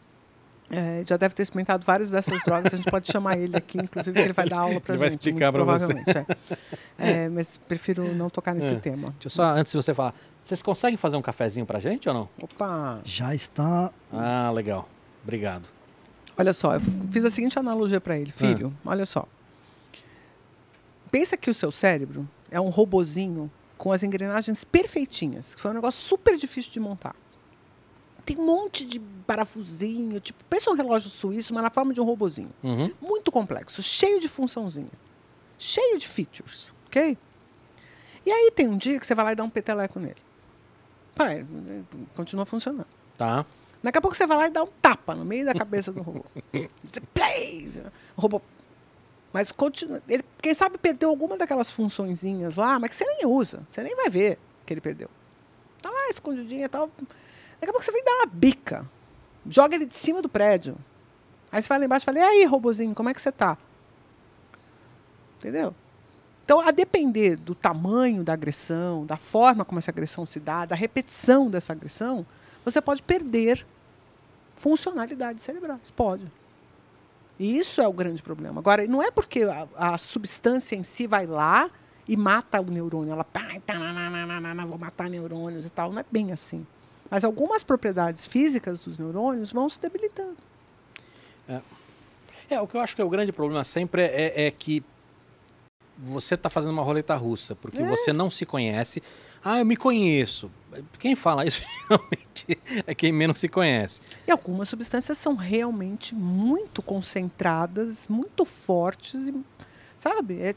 É, 0.72 1.04
já 1.06 1.18
deve 1.18 1.34
ter 1.34 1.42
experimentado 1.44 1.84
várias 1.86 2.10
dessas 2.12 2.44
drogas. 2.44 2.74
A 2.74 2.78
gente 2.78 2.90
pode 2.92 3.12
chamar 3.12 3.38
ele 3.38 3.58
aqui, 3.58 3.78
inclusive, 3.80 4.14
que 4.14 4.22
ele 4.24 4.34
vai 4.34 4.48
dar 4.48 4.60
aula 4.60 4.80
para 4.80 4.94
Ele 4.96 5.00
gente. 5.00 5.00
vai 5.00 5.08
explicar 5.08 5.52
pra 5.52 5.64
você. 5.64 5.88
provavelmente, 5.88 6.36
É. 6.98 7.12
É, 7.26 7.30
mas 7.30 7.58
prefiro 7.58 8.14
não 8.14 8.30
tocar 8.30 8.54
nesse 8.54 8.76
É. 8.76 8.80
tema. 8.80 9.10
Deixa 9.20 9.26
eu 9.28 9.30
só, 9.32 9.44
antes 9.56 9.72
de 9.72 9.78
você 9.78 9.94
falar, 9.94 10.14
vocês 10.44 10.62
conseguem 10.62 10.96
fazer 10.98 11.18
um 11.18 11.22
cafezinho 11.22 11.66
pra 11.66 11.80
gente 11.80 12.08
ou 12.08 12.14
não? 12.14 12.30
Opa! 12.42 13.00
Já 13.04 13.34
está. 13.34 13.92
Ah, 14.14 14.52
legal. 14.54 14.88
Obrigado. 15.24 15.68
Olha 16.38 16.54
só, 16.54 16.76
eu 16.76 16.82
fiz 17.12 17.26
a 17.26 17.30
seguinte 17.30 17.58
analogia 17.58 18.00
para 18.00 18.18
ele. 18.18 18.32
Filho, 18.32 18.72
olha 18.86 19.06
só. 19.06 19.28
Pensa 21.12 21.36
que 21.36 21.50
o 21.50 21.54
seu 21.54 21.72
cérebro 21.72 22.28
é 22.52 22.62
um 22.62 22.70
robozinho 22.70 23.50
com 23.78 23.92
as 23.92 24.04
engrenagens 24.04 24.64
perfeitinhas, 24.64 25.56
que 25.56 25.62
foi 25.62 25.72
um 25.72 25.74
negócio 25.74 26.00
super 26.02 26.38
difícil 26.38 26.72
de 26.72 26.80
montar. 26.80 27.16
Tem 28.30 28.38
um 28.38 28.46
monte 28.46 28.86
de 28.86 29.00
parafusinho, 29.00 30.20
tipo, 30.20 30.44
pensa 30.44 30.70
um 30.70 30.76
relógio 30.76 31.10
suíço, 31.10 31.52
mas 31.52 31.64
na 31.64 31.72
forma 31.72 31.92
de 31.92 32.00
um 32.00 32.04
robozinho. 32.04 32.52
Uhum. 32.62 32.92
muito 33.02 33.32
complexo, 33.32 33.82
cheio 33.82 34.20
de 34.20 34.30
funçãozinha, 34.30 34.92
cheio 35.58 35.98
de 35.98 36.08
features, 36.08 36.72
ok? 36.86 37.18
E 38.24 38.32
aí 38.32 38.52
tem 38.52 38.68
um 38.68 38.78
dia 38.78 39.00
que 39.00 39.08
você 39.08 39.16
vai 39.16 39.26
lá 39.26 39.32
e 39.32 39.36
dá 39.36 39.44
um 39.44 39.50
peteleco 39.50 40.00
nele. 40.00 40.16
Ele 41.28 41.86
continua 42.16 42.46
funcionando. 42.46 42.86
Tá. 43.18 43.44
Daqui 43.82 43.98
a 43.98 44.02
pouco 44.02 44.16
você 44.16 44.28
vai 44.28 44.38
lá 44.38 44.48
e 44.48 44.52
dá 44.52 44.62
um 44.62 44.70
tapa 44.80 45.16
no 45.16 45.26
meio 45.26 45.44
da 45.48 45.56
cabeça 45.56 45.92
do 45.92 46.04
robô. 46.04 46.24
Play! 47.12 47.72
O 48.16 48.22
robô. 48.22 48.44
Mas 49.34 49.52
continua. 49.52 50.04
Ele, 50.08 50.24
quem 50.40 50.54
sabe 50.54 50.78
perdeu 50.78 51.10
alguma 51.10 51.36
daquelas 51.36 51.72
funçõezinhas 51.72 52.58
lá, 52.58 52.78
mas 52.78 52.92
que 52.92 52.96
você 52.96 53.06
nem 53.06 53.26
usa. 53.26 53.64
Você 53.68 53.82
nem 53.82 53.96
vai 53.96 54.08
ver 54.08 54.38
que 54.68 54.74
ele 54.76 54.82
perdeu. 54.82 55.10
Tá 55.82 55.90
lá 55.90 56.10
escondidinha 56.10 56.66
e 56.66 56.70
tal. 56.70 56.92
Daqui 57.60 57.70
a 57.70 57.74
pouco 57.74 57.84
você 57.84 57.92
vem 57.92 58.04
dar 58.04 58.16
uma 58.16 58.26
bica. 58.26 58.86
Joga 59.48 59.76
ele 59.76 59.86
de 59.86 59.96
cima 59.96 60.22
do 60.22 60.30
prédio. 60.30 60.78
Aí 61.52 61.62
você 61.62 61.68
vai 61.68 61.80
lá 61.80 61.86
embaixo 61.86 62.04
e 62.04 62.08
fala: 62.08 62.20
E 62.20 62.22
aí, 62.22 62.46
robozinho, 62.46 62.94
como 62.96 63.10
é 63.10 63.14
que 63.14 63.22
você 63.22 63.32
tá? 63.32 63.58
Entendeu? 65.38 65.74
Então, 66.44 66.60
a 66.60 66.72
depender 66.72 67.36
do 67.36 67.54
tamanho 67.54 68.24
da 68.24 68.34
agressão, 68.34 69.06
da 69.06 69.18
forma 69.18 69.64
como 69.64 69.78
essa 69.78 69.92
agressão 69.92 70.26
se 70.26 70.40
dá, 70.40 70.66
da 70.66 70.76
repetição 70.76 71.50
dessa 71.50 71.74
agressão, 71.74 72.26
você 72.66 72.82
pode 72.82 73.04
perder 73.04 73.66
funcionalidades 74.56 75.44
cerebrais. 75.44 75.92
Pode. 75.92 76.30
E 77.38 77.58
isso 77.58 77.80
é 77.80 77.88
o 77.88 77.94
grande 77.94 78.22
problema. 78.22 78.60
Agora, 78.60 78.86
não 78.88 79.02
é 79.02 79.12
porque 79.12 79.44
a, 79.44 79.68
a 79.76 79.98
substância 79.98 80.76
em 80.76 80.84
si 80.84 81.08
vai 81.08 81.26
lá 81.26 81.70
e 82.08 82.18
mata 82.18 82.60
o 82.60 82.66
neurônio. 82.66 83.14
Ela, 83.14 83.24
pá, 83.24 83.48
tá, 83.66 83.76
vou 84.68 84.78
matar 84.78 85.10
neurônios 85.10 85.66
e 85.66 85.70
tal. 85.70 85.92
Não 85.92 86.00
é 86.00 86.06
bem 86.12 86.32
assim. 86.32 86.66
Mas 87.10 87.24
algumas 87.24 87.64
propriedades 87.64 88.26
físicas 88.26 88.80
dos 88.80 88.98
neurônios 88.98 89.52
vão 89.52 89.68
se 89.68 89.80
debilitando. 89.80 90.38
É, 92.50 92.60
o 92.60 92.68
que 92.68 92.76
eu 92.76 92.82
acho 92.82 92.96
que 92.96 93.02
é 93.02 93.06
o 93.06 93.10
grande 93.10 93.32
problema 93.32 93.64
sempre 93.64 94.02
é, 94.02 94.48
é 94.48 94.52
que 94.52 94.84
você 95.98 96.36
está 96.36 96.50
fazendo 96.50 96.72
uma 96.72 96.84
roleta 96.84 97.16
russa, 97.16 97.56
porque 97.56 97.84
você 97.84 98.14
não 98.14 98.30
se 98.30 98.46
conhece. 98.46 99.04
Ah, 99.44 99.60
eu 99.60 99.66
me 99.66 99.76
conheço. 99.76 100.50
Quem 100.98 101.16
fala 101.16 101.46
isso 101.46 101.62
geralmente 101.88 102.58
é 102.88 102.96
quem 102.96 103.12
menos 103.12 103.40
se 103.40 103.48
conhece. 103.48 104.02
E 104.28 104.32
algumas 104.32 104.70
substâncias 104.70 105.18
são 105.18 105.36
realmente 105.36 106.16
muito 106.16 106.82
concentradas, 106.82 108.08
muito 108.08 108.46
fortes, 108.46 109.28
e, 109.28 109.44
sabe? 109.98 110.42
É, 110.42 110.56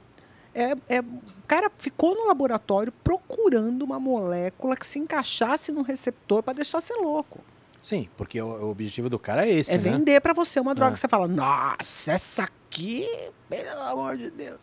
é, 0.54 0.74
é- 0.88 1.00
o 1.00 1.46
cara 1.46 1.70
ficou 1.78 2.14
no 2.14 2.26
laboratório 2.26 2.92
procurando 3.04 3.82
uma 3.82 3.98
molécula 4.00 4.76
que 4.76 4.86
se 4.86 4.98
encaixasse 4.98 5.72
num 5.72 5.82
receptor 5.82 6.42
para 6.42 6.54
deixar 6.54 6.80
você 6.80 6.94
louco. 6.94 7.40
Sim, 7.82 8.08
porque 8.16 8.40
o, 8.40 8.46
o 8.46 8.70
objetivo 8.70 9.08
do 9.10 9.18
cara 9.18 9.46
é 9.46 9.50
esse, 9.50 9.72
é 9.72 9.74
né? 9.74 9.78
vender 9.78 10.20
para 10.20 10.32
você 10.32 10.60
uma 10.60 10.74
droga 10.74 10.92
É. 10.92 10.94
que 10.94 11.00
você 11.00 11.08
fala, 11.08 11.26
nossa, 11.26 12.12
essa 12.12 12.44
aqui, 12.44 13.06
pelo 13.48 13.80
amor 13.80 14.16
de 14.16 14.30
Deus. 14.30 14.60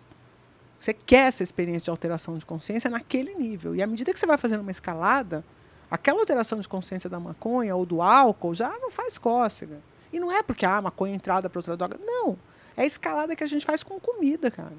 Você 0.80 0.94
quer 0.94 1.28
essa 1.28 1.44
experiência 1.44 1.86
de 1.86 1.90
alteração 1.90 2.38
de 2.38 2.46
consciência 2.46 2.90
naquele 2.90 3.36
nível. 3.36 3.76
E 3.76 3.84
à 3.84 3.88
medida 3.88 4.14
que 4.14 4.20
você 4.20 4.26
vai 4.26 4.38
fazendo 4.38 4.62
uma 4.62 4.72
escalada, 4.72 5.44
aquela 5.92 6.20
alteração 6.20 6.60
de 6.62 6.70
consciência 6.70 7.10
da 7.10 7.20
maconha 7.20 7.76
ou 7.76 7.86
do 7.86 8.02
álcool 8.02 8.54
já 8.56 8.70
não 8.80 8.90
faz 8.90 9.18
cócega. 9.18 9.82
E 10.14 10.20
não 10.20 10.32
é 10.32 10.42
porque 10.42 10.66
ah, 10.66 10.78
a 10.78 10.82
maconha 10.82 11.12
é 11.12 11.16
entrada 11.16 11.50
para 11.50 11.60
outra 11.60 11.76
droga. 11.76 12.00
Não. 12.02 12.38
É 12.78 12.84
a 12.84 12.86
escalada 12.86 13.36
que 13.36 13.44
a 13.44 13.48
gente 13.48 13.66
faz 13.66 13.84
com 13.84 14.00
comida, 14.00 14.50
cara. 14.50 14.72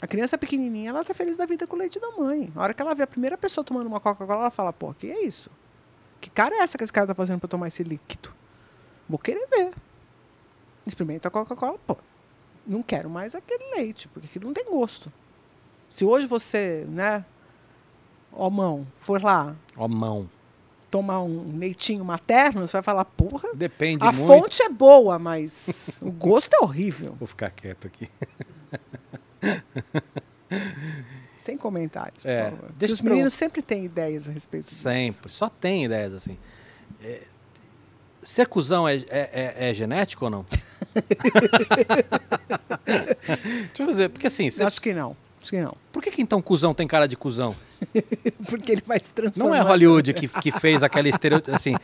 A 0.00 0.06
criança 0.06 0.38
pequenininha, 0.38 0.90
ela 0.90 1.02
tá 1.04 1.12
feliz 1.12 1.36
da 1.36 1.44
vida 1.44 1.66
com 1.66 1.74
o 1.74 1.78
leite 1.78 1.98
da 1.98 2.10
mãe. 2.12 2.52
A 2.54 2.62
hora 2.62 2.74
que 2.74 2.80
ela 2.80 2.94
vê 2.94 3.02
a 3.02 3.06
primeira 3.06 3.36
pessoa 3.36 3.64
tomando 3.64 3.86
uma 3.88 3.98
Coca-Cola, 4.00 4.42
ela 4.42 4.50
fala, 4.50 4.72
pô, 4.72 4.94
que 4.94 5.10
é 5.10 5.24
isso? 5.24 5.50
Que 6.20 6.30
cara 6.30 6.54
é 6.54 6.58
essa 6.60 6.78
que 6.78 6.84
esse 6.84 6.92
cara 6.92 7.06
tá 7.06 7.14
fazendo 7.14 7.40
para 7.40 7.48
tomar 7.48 7.68
esse 7.68 7.82
líquido? 7.82 8.32
Vou 9.08 9.18
querer 9.18 9.46
ver. 9.48 9.72
Experimenta 10.86 11.28
a 11.28 11.30
Coca-Cola, 11.30 11.78
pô. 11.86 11.96
Não 12.66 12.82
quero 12.82 13.08
mais 13.10 13.34
aquele 13.34 13.74
leite, 13.74 14.06
porque 14.08 14.26
aquilo 14.28 14.46
não 14.46 14.52
tem 14.54 14.64
gosto. 14.66 15.12
Se 15.88 16.04
hoje 16.04 16.26
você, 16.26 16.84
né, 16.88 17.24
ó 18.32 18.50
mão, 18.50 18.86
for 18.98 19.22
lá 19.22 19.56
Ó, 19.76 19.88
mão. 19.88 20.28
tomar 20.90 21.20
um 21.22 21.56
leitinho 21.58 22.04
materno, 22.04 22.66
você 22.66 22.72
vai 22.74 22.82
falar, 22.82 23.04
porra, 23.06 23.48
Depende 23.54 24.04
a 24.04 24.12
muito. 24.12 24.26
fonte 24.26 24.62
é 24.62 24.68
boa, 24.68 25.18
mas 25.18 25.98
o 26.02 26.10
gosto 26.12 26.52
é 26.54 26.60
horrível. 26.60 27.14
Vou 27.18 27.26
ficar 27.26 27.50
quieto 27.50 27.86
aqui. 27.86 28.06
Sem 31.40 31.56
comentários. 31.56 32.24
É, 32.24 32.52
deixa 32.76 32.94
Os 32.94 33.00
meninos 33.00 33.32
sempre 33.34 33.62
têm 33.62 33.84
ideias 33.84 34.28
a 34.28 34.32
respeito 34.32 34.64
disso. 34.68 34.82
Sempre. 34.82 35.30
Só 35.30 35.48
tem 35.48 35.84
ideias 35.84 36.12
assim. 36.12 36.36
É, 37.02 37.22
ser 38.22 38.46
cuzão 38.46 38.88
é, 38.88 38.96
é, 38.96 39.04
é- 39.08 39.70
é 39.70 39.74
genético 39.74 40.24
ou 40.24 40.30
não? 40.30 40.46
Deixa 42.84 43.82
eu 43.82 43.86
fazer, 43.86 44.08
porque 44.10 44.26
assim, 44.26 44.48
Acho 44.62 44.80
que 44.80 44.92
não. 44.92 45.16
Que 45.40 45.60
não. 45.60 45.74
por 45.92 46.02
que, 46.02 46.10
que 46.10 46.20
então 46.20 46.42
cuzão 46.42 46.74
tem 46.74 46.86
cara 46.86 47.06
de 47.06 47.16
cuzão? 47.16 47.54
Porque 48.50 48.72
ele 48.72 48.82
vai 48.86 48.98
se 49.00 49.12
transformar. 49.14 49.48
Não 49.48 49.54
é 49.54 49.60
Hollywood 49.60 50.12
que, 50.12 50.26
que 50.28 50.50
fez 50.50 50.82
aquela 50.82 51.08
estereotipo, 51.08 51.54
assim, 51.54 51.74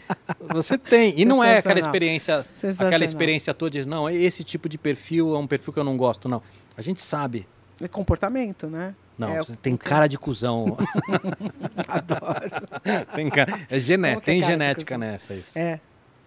você 0.52 0.76
tem, 0.76 1.14
e 1.18 1.24
não 1.24 1.42
é 1.42 1.58
aquela 1.58 1.78
experiência, 1.78 2.44
aquela 2.78 3.04
experiência 3.04 3.54
toda 3.54 3.70
de, 3.70 3.86
não, 3.86 4.10
esse 4.10 4.42
tipo 4.44 4.68
de 4.68 4.76
perfil 4.76 5.34
é 5.34 5.38
um 5.38 5.46
perfil 5.46 5.72
que 5.72 5.78
eu 5.78 5.84
não 5.84 5.96
gosto, 5.96 6.28
não. 6.28 6.42
A 6.76 6.82
gente 6.82 7.00
sabe. 7.00 7.46
É 7.80 7.88
comportamento, 7.88 8.66
né? 8.66 8.94
Não, 9.16 9.28
É, 9.36 9.38
você 9.38 9.54
tem 9.56 9.76
cara 9.76 10.08
de 10.08 10.18
cuzão. 10.18 10.76
Adoro. 11.86 12.50
tem 13.14 13.30
cara, 13.30 13.60
é 13.70 13.78
gené 13.78 14.12
é 14.14 14.20
tem 14.20 14.42
genética 14.42 14.98
nessa. 14.98 15.34
Isso. 15.34 15.56
É. 15.58 15.78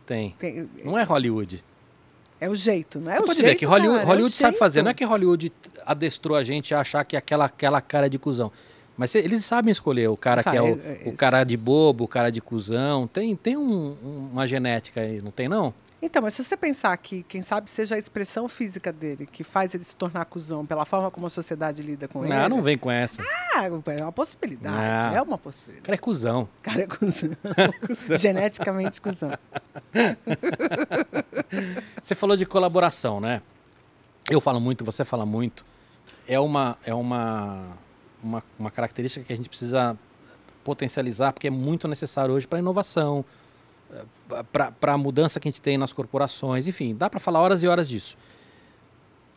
Tem. 0.06 0.34
tem- 0.40 0.70
Não 0.84 0.98
é 0.98 1.04
Hollywood. 1.04 1.64
é 2.40 2.49
o 2.49 2.56
jeito, 2.56 2.99
não 2.99 3.12
é 3.12 3.16
Você 3.18 3.24
o 3.24 3.26
pode 3.26 3.40
jeito, 3.40 3.49
ver 3.52 3.56
que 3.56 3.66
Hollywood, 3.66 3.98
cara, 3.99 4.04
é 4.04 4.08
Hollywood 4.12 4.34
sabe 4.36 4.58
fazer. 4.58 4.82
Não 4.82 4.91
é 4.91 4.94
que 4.94 5.04
Hollywood 5.04 5.52
adestrou 5.88 6.38
a 6.38 6.44
gente 6.44 6.74
a 6.76 6.82
achar 6.82 7.04
que 7.06 7.16
é 7.16 7.20
aquela, 7.20 7.46
aquela 7.46 7.82
cara 7.82 8.10
de 8.10 8.20
cuzão. 8.20 8.52
Mas 8.98 9.12
cê- 9.12 9.20
eles 9.20 9.46
sabem 9.46 9.72
escolher 9.72 10.10
o 10.10 10.18
cara 10.18 10.44
que 10.44 10.56
é 10.56 10.62
o, 10.62 10.68
é- 10.84 11.02
é 11.06 11.10
o 11.10 11.14
cara 11.14 11.44
de 11.44 11.56
bobo, 11.56 12.04
o 12.04 12.08
cara 12.08 12.32
de 12.32 12.42
cuzão. 12.42 13.08
Tem, 13.08 13.36
tem 13.36 13.56
um- 13.56 13.96
um- 14.04 14.30
uma 14.34 14.48
genética 14.48 15.02
aí, 15.02 15.22
não 15.22 15.32
tem 15.32 15.48
não? 15.48 15.74
Então, 16.00 16.22
mas 16.22 16.36
se 16.36 16.44
você 16.44 16.56
pensar 16.56 16.96
que, 16.98 17.24
quem 17.24 17.42
sabe, 17.42 17.70
seja 17.72 17.96
a 17.96 17.98
expressão 17.98 18.48
física 18.48 18.94
dele 18.94 19.28
que 19.32 19.44
faz 19.44 19.74
ele 19.74 19.84
se 19.84 19.96
tornar 19.96 20.26
cuzão 20.26 20.64
pela 20.64 20.86
forma 20.86 21.10
como 21.10 21.26
a 21.26 21.30
sociedade 21.30 21.82
lida 21.82 22.08
com 22.08 22.24
ele. 22.24 22.32
Não, 22.32 22.48
não 22.50 22.62
vem 22.62 22.78
com 22.78 22.90
essa. 22.92 23.22
O 23.24 23.26
Ah, 23.56 23.66
é 23.66 24.04
uma 24.04 24.12
possibilidade. 24.12 24.76
Não. 25.12 25.18
É 25.18 25.22
uma 25.24 25.38
possibilidade. 25.40 25.84
cara 25.86 25.96
é 25.96 25.98
cuzão. 25.98 26.44
O 26.44 26.62
cara 26.62 26.82
é 26.84 26.88
cuzão. 26.88 27.30
Geneticamente 28.18 29.02
cuzão. 29.02 29.32
Você 32.02 32.16
falou 32.16 32.38
de 32.38 32.46
colaboração, 32.46 33.20
né? 33.20 33.42
Eu 34.30 34.40
falo 34.42 34.60
muito, 34.60 34.84
você 34.86 35.04
fala 35.04 35.26
muito. 35.26 35.66
É 36.28 36.40
uma, 36.40 36.78
é 36.84 36.94
uma, 36.94 37.78
uma, 38.22 38.44
uma 38.60 38.72
característica 38.72 39.26
que 39.26 39.32
a 39.32 39.36
gente 39.36 39.49
precisa 39.49 39.98
potencializar, 40.64 41.32
porque 41.32 41.48
é 41.48 41.52
muito 41.52 41.88
necessário 41.88 42.34
hoje 42.34 42.45
para 42.45 42.60
inovação, 42.60 43.24
para 44.52 44.94
a 44.94 44.98
mudança 44.98 45.40
que 45.40 45.48
a 45.48 45.52
gente 45.52 45.62
tem 45.62 45.78
nas 45.78 45.94
corporações, 45.94 46.68
enfim, 46.68 46.94
dá 46.94 47.10
para 47.10 47.20
falar 47.20 47.40
horas 47.40 47.64
e 47.64 47.68
horas 47.68 47.88
disso. 47.88 48.18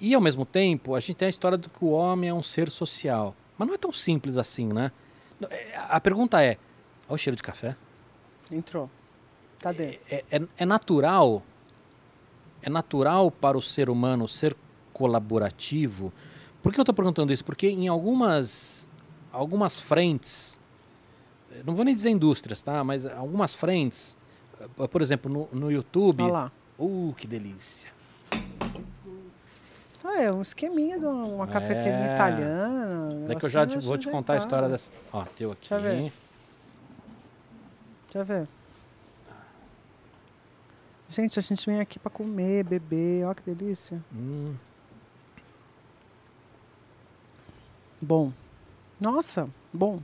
E 0.01 0.15
ao 0.15 0.21
mesmo 0.21 0.45
tempo, 0.45 0.95
a 0.95 1.01
gente 1.01 1.15
tem 1.15 1.27
a 1.27 1.31
história 1.31 1.57
do 1.57 1.69
que 1.69 1.85
o 1.85 1.91
homem 1.91 2.31
é 2.31 2.35
um 2.35 2.43
ser 2.43 2.71
social. 2.71 3.37
Mas 3.57 3.69
não 3.69 3.75
é 3.75 3.79
tão 3.79 3.93
simples 3.93 4.37
assim, 4.37 4.67
né? 4.67 4.91
A 5.89 6.01
pergunta 6.01 6.43
é: 6.43 6.57
olha 7.07 7.15
o 7.15 7.19
cheiro 7.19 7.37
de 7.37 7.43
café? 7.43 7.77
Entrou. 8.51 8.91
Tá 9.59 9.71
dentro. 9.73 10.01
É, 10.11 10.25
é- 10.31 10.43
é 10.57 10.65
natural 10.65 11.43
é 12.62 12.69
natural 12.69 13.31
para 13.31 13.57
o 13.57 13.62
ser 13.62 13.89
humano 13.89 14.29
ser 14.29 14.57
colaborativo? 14.93 16.12
Por 16.62 16.73
que 16.73 16.78
eu 16.81 16.82
estou 16.82 16.95
perguntando 16.95 17.32
isso? 17.32 17.45
Porque 17.45 17.69
em 17.69 17.89
algumas, 17.89 18.87
algumas 19.32 19.81
frentes, 19.81 20.59
não 21.65 21.74
vou 21.74 21.85
nem 21.85 21.95
dizer 21.95 22.11
indústrias, 22.11 22.61
tá? 22.62 22.85
Mas 22.85 23.07
algumas 23.07 23.55
frentes, 23.55 24.16
eh, 24.61 24.87
por 24.89 25.01
exemplo, 25.01 25.31
no, 25.53 25.61
no 25.61 25.73
YouTube. 25.73 26.23
Olha 26.23 26.32
lá. 26.32 26.53
Uh, 26.78 27.15
que 27.16 27.27
delícia. 27.27 27.91
Ah, 30.03 30.23
é 30.23 30.32
um 30.32 30.41
esqueminha 30.41 30.99
de 30.99 31.05
uma, 31.05 31.45
É. 31.45 32.15
italiana. 32.15 33.32
É 33.32 33.35
que 33.35 33.45
eu 33.45 33.51
já 33.51 33.66
te- 33.66 33.78
vou 33.78 33.99
te 33.99 34.09
contar 34.11 34.35
a 34.35 34.37
história 34.39 34.69
dessa. 34.69 34.89
Ó, 35.12 35.24
teu 35.37 35.53
aqui. 35.53 35.69
Deixa 35.69 35.74
eu 35.74 35.81
ver. 35.82 36.12
Deixa 38.05 38.19
eu 38.19 38.24
ver. 38.24 38.49
Gente, 41.11 41.39
a 41.39 41.43
gente 41.43 41.66
vem 41.66 41.81
aqui 41.81 41.99
pra 41.99 42.11
comer, 42.11 42.65
beber. 42.65 43.24
Olha 43.27 43.35
que 43.35 43.43
delícia. 43.43 44.01
Hum, 44.15 44.55
Bom. 48.01 48.33
Nossa, 49.01 49.49
bom. 49.73 50.01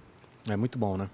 é 0.48 0.56
muito 0.56 0.78
bom, 0.78 0.96
né? 0.96 1.08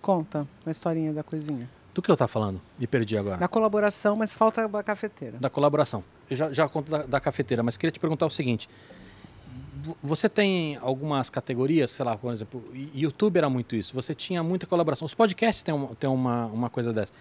Conta 0.00 0.46
a 0.66 0.70
historinha 0.70 1.12
da 1.12 1.22
coisinha. 1.22 1.68
Do 1.94 2.00
que 2.02 2.10
eu 2.10 2.16
tava 2.16 2.28
falando? 2.28 2.60
Me 2.78 2.86
perdi 2.86 3.16
agora. 3.16 3.36
Da 3.36 3.48
colaboração, 3.48 4.16
mas 4.16 4.32
falta 4.32 4.64
a 4.64 4.82
cafeteira. 4.82 5.38
Da 5.38 5.50
colaboração. 5.50 6.02
Eu 6.30 6.36
já, 6.36 6.52
já 6.52 6.68
conto 6.68 6.90
da, 6.90 7.02
da 7.02 7.20
cafeteira, 7.20 7.62
mas 7.62 7.76
queria 7.76 7.92
te 7.92 8.00
perguntar 8.00 8.26
o 8.26 8.30
seguinte. 8.30 8.68
Vo- 9.82 9.96
Você 10.02 10.28
tem 10.28 10.76
algumas 10.78 11.28
categorias, 11.28 11.90
sei 11.90 12.04
lá, 12.04 12.16
por 12.16 12.32
exemplo, 12.32 12.64
YouTube 12.94 13.36
era 13.36 13.50
muito 13.50 13.76
isso. 13.76 13.92
Você 13.94 14.14
tinha 14.14 14.42
muita 14.42 14.66
colaboração. 14.66 15.04
Os 15.06 15.14
podcasts 15.14 15.62
têm, 15.62 15.74
uma, 15.74 15.94
têm 15.96 16.08
uma, 16.08 16.46
uma 16.46 16.70
coisa 16.70 16.92
dessa. 16.92 17.12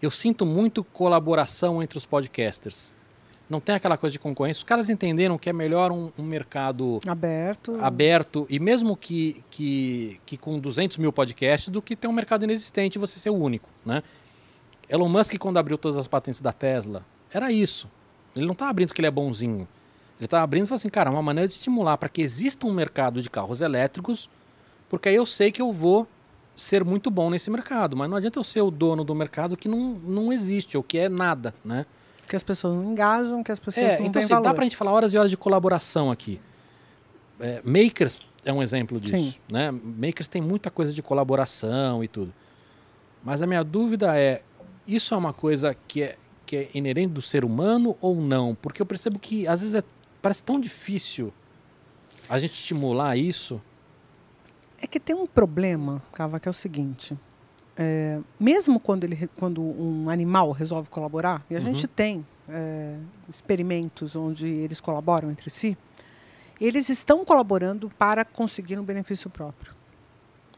Eu 0.00 0.10
sinto 0.10 0.44
muito 0.44 0.84
colaboração 0.84 1.82
entre 1.82 1.96
os 1.96 2.04
podcasters. 2.04 2.94
Não 3.52 3.60
tem 3.60 3.74
aquela 3.74 3.98
coisa 3.98 4.14
de 4.14 4.18
concorrência. 4.18 4.60
Os 4.60 4.64
caras 4.64 4.88
entenderam 4.88 5.36
que 5.36 5.50
é 5.50 5.52
melhor 5.52 5.92
um, 5.92 6.10
um 6.18 6.22
mercado 6.22 6.98
Aberto. 7.06 7.78
aberto 7.84 8.46
e 8.48 8.58
mesmo 8.58 8.96
que, 8.96 9.44
que, 9.50 10.18
que 10.24 10.38
com 10.38 10.58
200 10.58 10.96
mil 10.96 11.12
podcasts 11.12 11.68
do 11.68 11.82
que 11.82 11.94
ter 11.94 12.08
um 12.08 12.14
mercado 12.14 12.44
inexistente 12.44 12.96
e 12.96 12.98
você 12.98 13.18
ser 13.18 13.28
o 13.28 13.34
único, 13.34 13.68
né? 13.84 14.02
Elon 14.88 15.06
Musk 15.06 15.36
quando 15.36 15.58
abriu 15.58 15.76
todas 15.76 15.98
as 15.98 16.08
patentes 16.08 16.40
da 16.40 16.50
Tesla 16.50 17.04
era 17.30 17.52
isso. 17.52 17.90
Ele 18.34 18.46
não 18.46 18.54
está 18.54 18.70
abrindo 18.70 18.88
porque 18.88 19.02
ele 19.02 19.08
é 19.08 19.10
bonzinho. 19.10 19.68
Ele 20.18 20.24
está 20.24 20.42
abrindo 20.42 20.64
e 20.64 20.66
falou 20.68 20.76
assim, 20.76 20.88
cara, 20.88 21.10
uma 21.10 21.20
maneira 21.20 21.46
de 21.46 21.52
estimular 21.52 21.98
para 21.98 22.08
que 22.08 22.22
exista 22.22 22.66
um 22.66 22.72
mercado 22.72 23.20
de 23.20 23.28
carros 23.28 23.60
elétricos, 23.60 24.30
porque 24.88 25.10
aí 25.10 25.16
eu 25.16 25.26
sei 25.26 25.52
que 25.52 25.60
eu 25.60 25.70
vou 25.74 26.08
ser 26.56 26.82
muito 26.84 27.10
bom 27.10 27.28
nesse 27.28 27.50
mercado, 27.50 27.94
mas 27.94 28.08
não 28.08 28.16
adianta 28.16 28.38
eu 28.38 28.44
ser 28.44 28.62
o 28.62 28.70
dono 28.70 29.04
do 29.04 29.14
mercado 29.14 29.58
que 29.58 29.68
não, 29.68 30.00
não 30.06 30.32
existe 30.32 30.74
ou 30.78 30.82
que 30.82 30.96
é 30.96 31.10
nada, 31.10 31.54
né? 31.62 31.84
Que 32.32 32.36
as 32.36 32.42
pessoas 32.42 32.74
não 32.74 32.90
engajam, 32.92 33.42
que 33.42 33.52
as 33.52 33.58
pessoas 33.58 33.84
É, 33.84 33.98
não 33.98 34.06
então 34.06 34.12
têm 34.12 34.22
assim, 34.22 34.30
valor. 34.30 34.44
dá 34.44 34.54
pra 34.54 34.64
gente 34.64 34.74
falar 34.74 34.90
horas 34.90 35.12
e 35.12 35.18
horas 35.18 35.30
de 35.30 35.36
colaboração 35.36 36.10
aqui. 36.10 36.40
É, 37.38 37.60
makers 37.62 38.22
é 38.42 38.50
um 38.50 38.62
exemplo 38.62 38.98
disso, 38.98 39.32
Sim. 39.32 39.34
né? 39.50 39.70
Makers 39.70 40.28
tem 40.28 40.40
muita 40.40 40.70
coisa 40.70 40.94
de 40.94 41.02
colaboração 41.02 42.02
e 42.02 42.08
tudo. 42.08 42.32
Mas 43.22 43.42
a 43.42 43.46
minha 43.46 43.62
dúvida 43.62 44.18
é, 44.18 44.40
isso 44.86 45.12
é 45.12 45.16
uma 45.18 45.34
coisa 45.34 45.76
que 45.86 46.02
é, 46.04 46.16
que 46.46 46.56
é 46.56 46.70
inerente 46.72 47.12
do 47.12 47.20
ser 47.20 47.44
humano 47.44 47.98
ou 48.00 48.16
não? 48.16 48.54
Porque 48.54 48.80
eu 48.80 48.86
percebo 48.86 49.18
que 49.18 49.46
às 49.46 49.60
vezes 49.60 49.74
é, 49.74 49.82
parece 50.22 50.42
tão 50.42 50.58
difícil 50.58 51.34
a 52.30 52.38
gente 52.38 52.54
estimular 52.54 53.14
isso. 53.14 53.60
É 54.80 54.86
que 54.86 54.98
tem 54.98 55.14
um 55.14 55.26
problema, 55.26 56.02
Cava, 56.14 56.40
que 56.40 56.48
é 56.48 56.50
o 56.50 56.54
seguinte. 56.54 57.14
É, 57.76 58.18
mesmo 58.38 58.78
quando, 58.80 59.04
ele, 59.04 59.28
quando 59.38 59.62
um 59.62 60.08
animal 60.10 60.50
resolve 60.52 60.88
colaborar, 60.90 61.44
e 61.50 61.56
a 61.56 61.58
Uhum. 61.58 61.64
gente 61.66 61.86
tem 61.86 62.26
é, 62.48 62.96
experimentos 63.28 64.14
onde 64.16 64.46
eles 64.46 64.80
colaboram 64.80 65.30
entre 65.30 65.48
si, 65.50 65.76
eles 66.60 66.88
estão 66.88 67.24
colaborando 67.24 67.90
para 67.98 68.24
conseguir 68.24 68.78
um 68.78 68.84
benefício 68.84 69.28
próprio. 69.30 69.72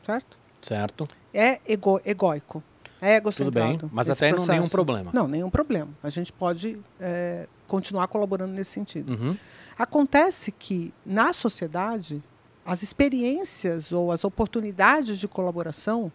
Certo? 0.04 0.36
Certo? 0.60 1.06
É 1.32 1.60
ego, 1.66 2.00
egóico. 2.04 2.62
É 3.00 3.20
Tudo 3.20 3.28
egocentrado. 3.48 3.78
bem, 3.86 3.90
mas 3.92 4.08
até 4.08 4.30
não 4.30 4.38
nenhum 4.38 4.46
processo. 4.46 4.70
problema. 4.70 5.10
Não, 5.12 5.28
nenhum 5.28 5.50
problema. 5.50 5.88
A 6.02 6.08
gente 6.08 6.32
pode 6.32 6.78
é, 7.00 7.46
continuar 7.66 8.06
colaborando 8.08 8.52
nesse 8.54 8.70
sentido. 8.70 9.12
Uhum. 9.12 9.36
Acontece 9.78 10.50
que, 10.52 10.92
na 11.04 11.32
sociedade, 11.32 12.22
as 12.64 12.82
experiências 12.82 13.92
ou 13.92 14.10
as 14.10 14.24
oportunidades 14.24 15.18
de 15.18 15.28
colaboração 15.28 16.10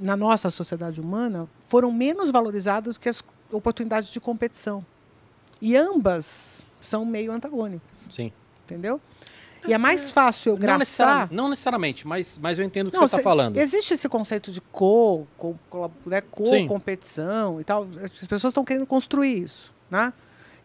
na 0.00 0.16
nossa 0.16 0.50
sociedade 0.50 1.00
humana 1.00 1.48
foram 1.68 1.92
menos 1.92 2.30
valorizadas 2.30 2.96
que 2.96 3.08
as 3.08 3.22
oportunidades 3.50 4.10
de 4.10 4.20
competição. 4.20 4.84
E 5.60 5.76
ambas 5.76 6.64
são 6.80 7.04
meio 7.04 7.32
antagônicas, 7.32 8.08
Sim. 8.10 8.32
entendeu? 8.64 9.00
E 9.66 9.72
é 9.72 9.78
mais 9.78 10.10
fácil 10.10 10.50
eu 10.50 10.54
Não, 10.54 10.60
graçar. 10.60 10.78
necessariamente, 10.78 11.34
não 11.34 11.48
necessariamente, 11.48 12.06
mas, 12.06 12.38
mas 12.38 12.58
eu 12.58 12.64
entendo 12.64 12.88
o 12.88 12.90
que 12.90 12.96
Não, 12.98 13.08
você 13.08 13.16
está 13.16 13.22
falando. 13.22 13.56
Existe 13.56 13.94
esse 13.94 14.08
conceito 14.08 14.52
de 14.52 14.60
co, 14.60 15.26
co, 15.36 15.56
né, 16.06 16.20
Sim. 16.20 16.26
co-competição 16.66 17.60
e 17.60 17.64
tal. 17.64 17.88
As 18.02 18.12
pessoas 18.12 18.44
estão 18.52 18.64
querendo 18.64 18.86
construir 18.86 19.42
isso, 19.42 19.74
né? 19.90 20.12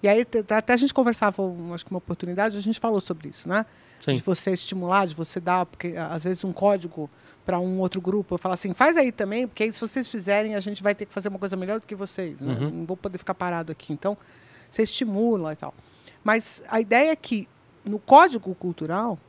E 0.03 0.07
aí 0.07 0.25
até 0.49 0.73
a 0.73 0.77
gente 0.77 0.93
conversava, 0.93 1.41
acho 1.73 1.85
que 1.85 1.91
uma 1.91 1.97
oportunidade, 1.99 2.57
a 2.57 2.61
gente 2.61 2.79
falou 2.79 2.99
sobre 2.99 3.29
isso, 3.29 3.47
né? 3.47 3.65
Sim. 4.03 4.13
De 4.13 4.21
você 4.21 4.51
estimular, 4.51 5.05
de 5.05 5.13
você 5.13 5.39
dar, 5.39 5.65
porque 5.65 5.93
às 5.95 6.23
vezes 6.23 6.43
um 6.43 6.51
código 6.51 7.09
para 7.45 7.59
um 7.59 7.79
outro 7.79 8.01
grupo, 8.01 8.35
eu 8.35 8.37
falo 8.39 8.53
assim, 8.53 8.73
faz 8.73 8.97
aí 8.97 9.11
também, 9.11 9.47
porque 9.47 9.63
aí 9.63 9.71
se 9.71 9.79
vocês 9.79 10.07
fizerem, 10.07 10.55
a 10.55 10.59
gente 10.59 10.81
vai 10.81 10.95
ter 10.95 11.05
que 11.05 11.13
fazer 11.13 11.29
uma 11.29 11.39
coisa 11.39 11.55
melhor 11.55 11.79
do 11.79 11.85
que 11.85 11.95
vocês, 11.95 12.41
né? 12.41 12.53
Uhum. 12.53 12.69
Não 12.69 12.85
vou 12.85 12.97
poder 12.97 13.17
ficar 13.17 13.35
parado 13.35 13.71
aqui. 13.71 13.93
Então, 13.93 14.17
você 14.69 14.83
estimula 14.83 15.53
e 15.53 15.55
tal. 15.55 15.73
Mas 16.23 16.63
a 16.67 16.81
ideia 16.81 17.11
é 17.11 17.15
que 17.15 17.47
no 17.85 17.99
código 17.99 18.53
cultural 18.55 19.19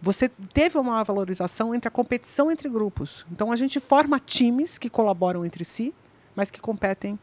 você 0.00 0.28
teve 0.28 0.78
uma 0.78 1.04
valorização 1.04 1.74
entre 1.74 1.88
a 1.88 1.90
competição 1.90 2.50
entre 2.50 2.68
grupos. 2.68 3.26
Então 3.30 3.52
a 3.52 3.56
gente 3.56 3.78
forma 3.78 4.18
times 4.18 4.78
que 4.78 4.88
colaboram 4.88 5.44
entre 5.44 5.64
si, 5.64 5.94
mas 6.34 6.50
que 6.50 6.60
competem, 6.60 7.18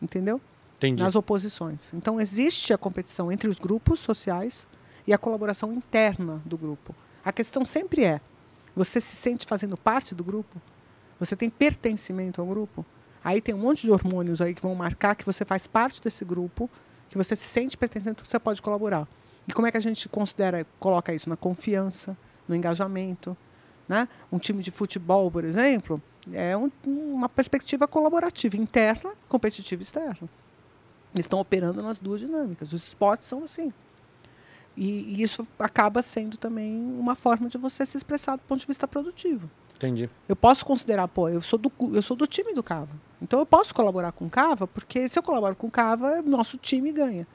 entendeu? 0.00 0.40
Entendi. 0.76 1.02
Nas 1.02 1.14
oposições. 1.14 1.94
Então 1.94 2.20
existe 2.20 2.72
a 2.72 2.78
competição 2.78 3.32
entre 3.32 3.48
os 3.48 3.58
grupos 3.58 4.00
sociais 4.00 4.66
e 5.06 5.12
a 5.12 5.18
colaboração 5.18 5.72
interna 5.72 6.40
do 6.44 6.56
grupo. 6.56 6.94
A 7.24 7.32
questão 7.32 7.64
sempre 7.64 8.04
é: 8.04 8.20
você 8.74 9.00
se 9.00 9.16
sente 9.16 9.46
fazendo 9.46 9.76
parte 9.76 10.14
do 10.14 10.24
grupo? 10.24 10.60
Você 11.18 11.34
tem 11.34 11.48
pertencimento 11.48 12.40
ao 12.40 12.46
grupo? 12.46 12.84
Aí 13.24 13.40
tem 13.40 13.54
um 13.54 13.58
monte 13.58 13.82
de 13.82 13.90
hormônios 13.90 14.40
aí 14.40 14.54
que 14.54 14.62
vão 14.62 14.74
marcar 14.74 15.16
que 15.16 15.24
você 15.24 15.44
faz 15.44 15.66
parte 15.66 16.00
desse 16.02 16.24
grupo, 16.24 16.70
que 17.08 17.16
você 17.16 17.34
se 17.34 17.44
sente 17.44 17.76
pertencente, 17.76 18.22
você 18.24 18.38
pode 18.38 18.60
colaborar. 18.62 19.08
E 19.48 19.52
como 19.52 19.66
é 19.66 19.70
que 19.70 19.76
a 19.76 19.80
gente 19.80 20.08
considera, 20.08 20.66
coloca 20.78 21.12
isso 21.14 21.28
na 21.28 21.36
confiança, 21.36 22.16
no 22.46 22.54
engajamento, 22.54 23.36
né? 23.88 24.08
Um 24.30 24.38
time 24.38 24.62
de 24.62 24.70
futebol, 24.70 25.30
por 25.30 25.44
exemplo, 25.44 26.00
é 26.32 26.56
um- 26.56 26.70
uma 26.86 27.28
perspectiva 27.28 27.88
colaborativa 27.88 28.56
interna, 28.56 29.12
competitiva 29.28 29.82
externa. 29.82 30.28
Eles 31.14 31.24
estão 31.24 31.40
operando 31.40 31.82
nas 31.82 31.98
duas 31.98 32.20
dinâmicas. 32.20 32.72
Os 32.72 32.86
esportes 32.88 33.26
são 33.26 33.42
assim. 33.44 33.72
E, 34.76 35.14
e 35.14 35.22
isso 35.22 35.46
acaba 35.58 36.02
sendo 36.02 36.36
também 36.36 36.76
uma 36.76 37.14
forma 37.14 37.48
de 37.48 37.56
você 37.56 37.86
se 37.86 37.96
expressar 37.96 38.36
do 38.36 38.42
ponto 38.42 38.60
de 38.60 38.66
vista 38.66 38.86
produtivo. 38.86 39.50
Entendi. 39.74 40.08
Eu 40.28 40.36
posso 40.36 40.64
considerar, 40.64 41.08
pô, 41.08 41.28
eu 41.28 41.40
sou 41.40 41.58
do, 41.58 41.72
eu 41.92 42.02
sou 42.02 42.16
do 42.16 42.26
time 42.26 42.52
do 42.54 42.62
Cava. 42.62 42.90
Então 43.20 43.38
eu 43.38 43.46
posso 43.46 43.74
colaborar 43.74 44.12
com 44.12 44.26
o 44.26 44.30
Cava, 44.30 44.66
porque 44.66 45.08
se 45.08 45.18
eu 45.18 45.22
colaboro 45.22 45.54
com 45.56 45.66
o 45.66 45.70
Cava, 45.70 46.22
nosso 46.22 46.58
time 46.58 46.92
ganha. 46.92 47.26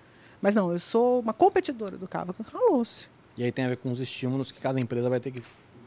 Mas 0.42 0.56
não, 0.56 0.72
eu 0.72 0.80
sou 0.80 1.20
uma 1.20 1.34
competidora 1.34 1.98
do 1.98 2.08
Cava. 2.08 2.34
Calou-se. 2.34 3.08
E 3.38 3.44
aí 3.44 3.52
tem 3.52 3.66
a 3.66 3.70
ver 3.70 3.78
com 3.78 3.92
os 3.92 4.00
estímulos 4.00 4.52
que 4.52 4.60
cada 4.60 4.80
empresa 4.80 5.10
vai 5.10 5.20
ter 5.20 5.32
que 5.32 5.42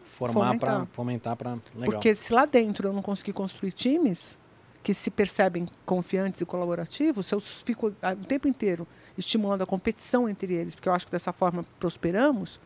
formar 0.04 0.56
para 0.58 0.72
Fomentar. 0.72 0.88
fomentar 0.92 1.36
para 1.36 1.50
legal. 1.74 1.92
Porque 1.92 2.14
se 2.14 2.32
lá 2.32 2.44
dentro 2.46 2.88
eu 2.88 2.92
não 2.92 3.02
conseguir 3.02 3.32
construir 3.32 3.72
times 3.72 4.38
que 4.84 4.92
se 4.94 5.10
percebem 5.10 5.66
confiantes 5.86 6.40
e 6.42 6.44
colaborativos, 6.46 7.26
se 7.26 7.34
eu 7.34 7.40
fico 7.40 7.92
ah, 8.02 8.12
o 8.12 8.16
tempo 8.26 8.46
inteiro 8.46 8.86
estimulando 9.18 9.62
a 9.62 9.66
competição 9.66 10.28
entre 10.28 10.52
eles, 10.54 10.74
porque 10.76 10.88
eu 10.88 10.92
acho 10.92 11.06
que 11.06 11.10
dessa 11.12 11.32
forma 11.32 11.64
prosperamos, 11.80 12.60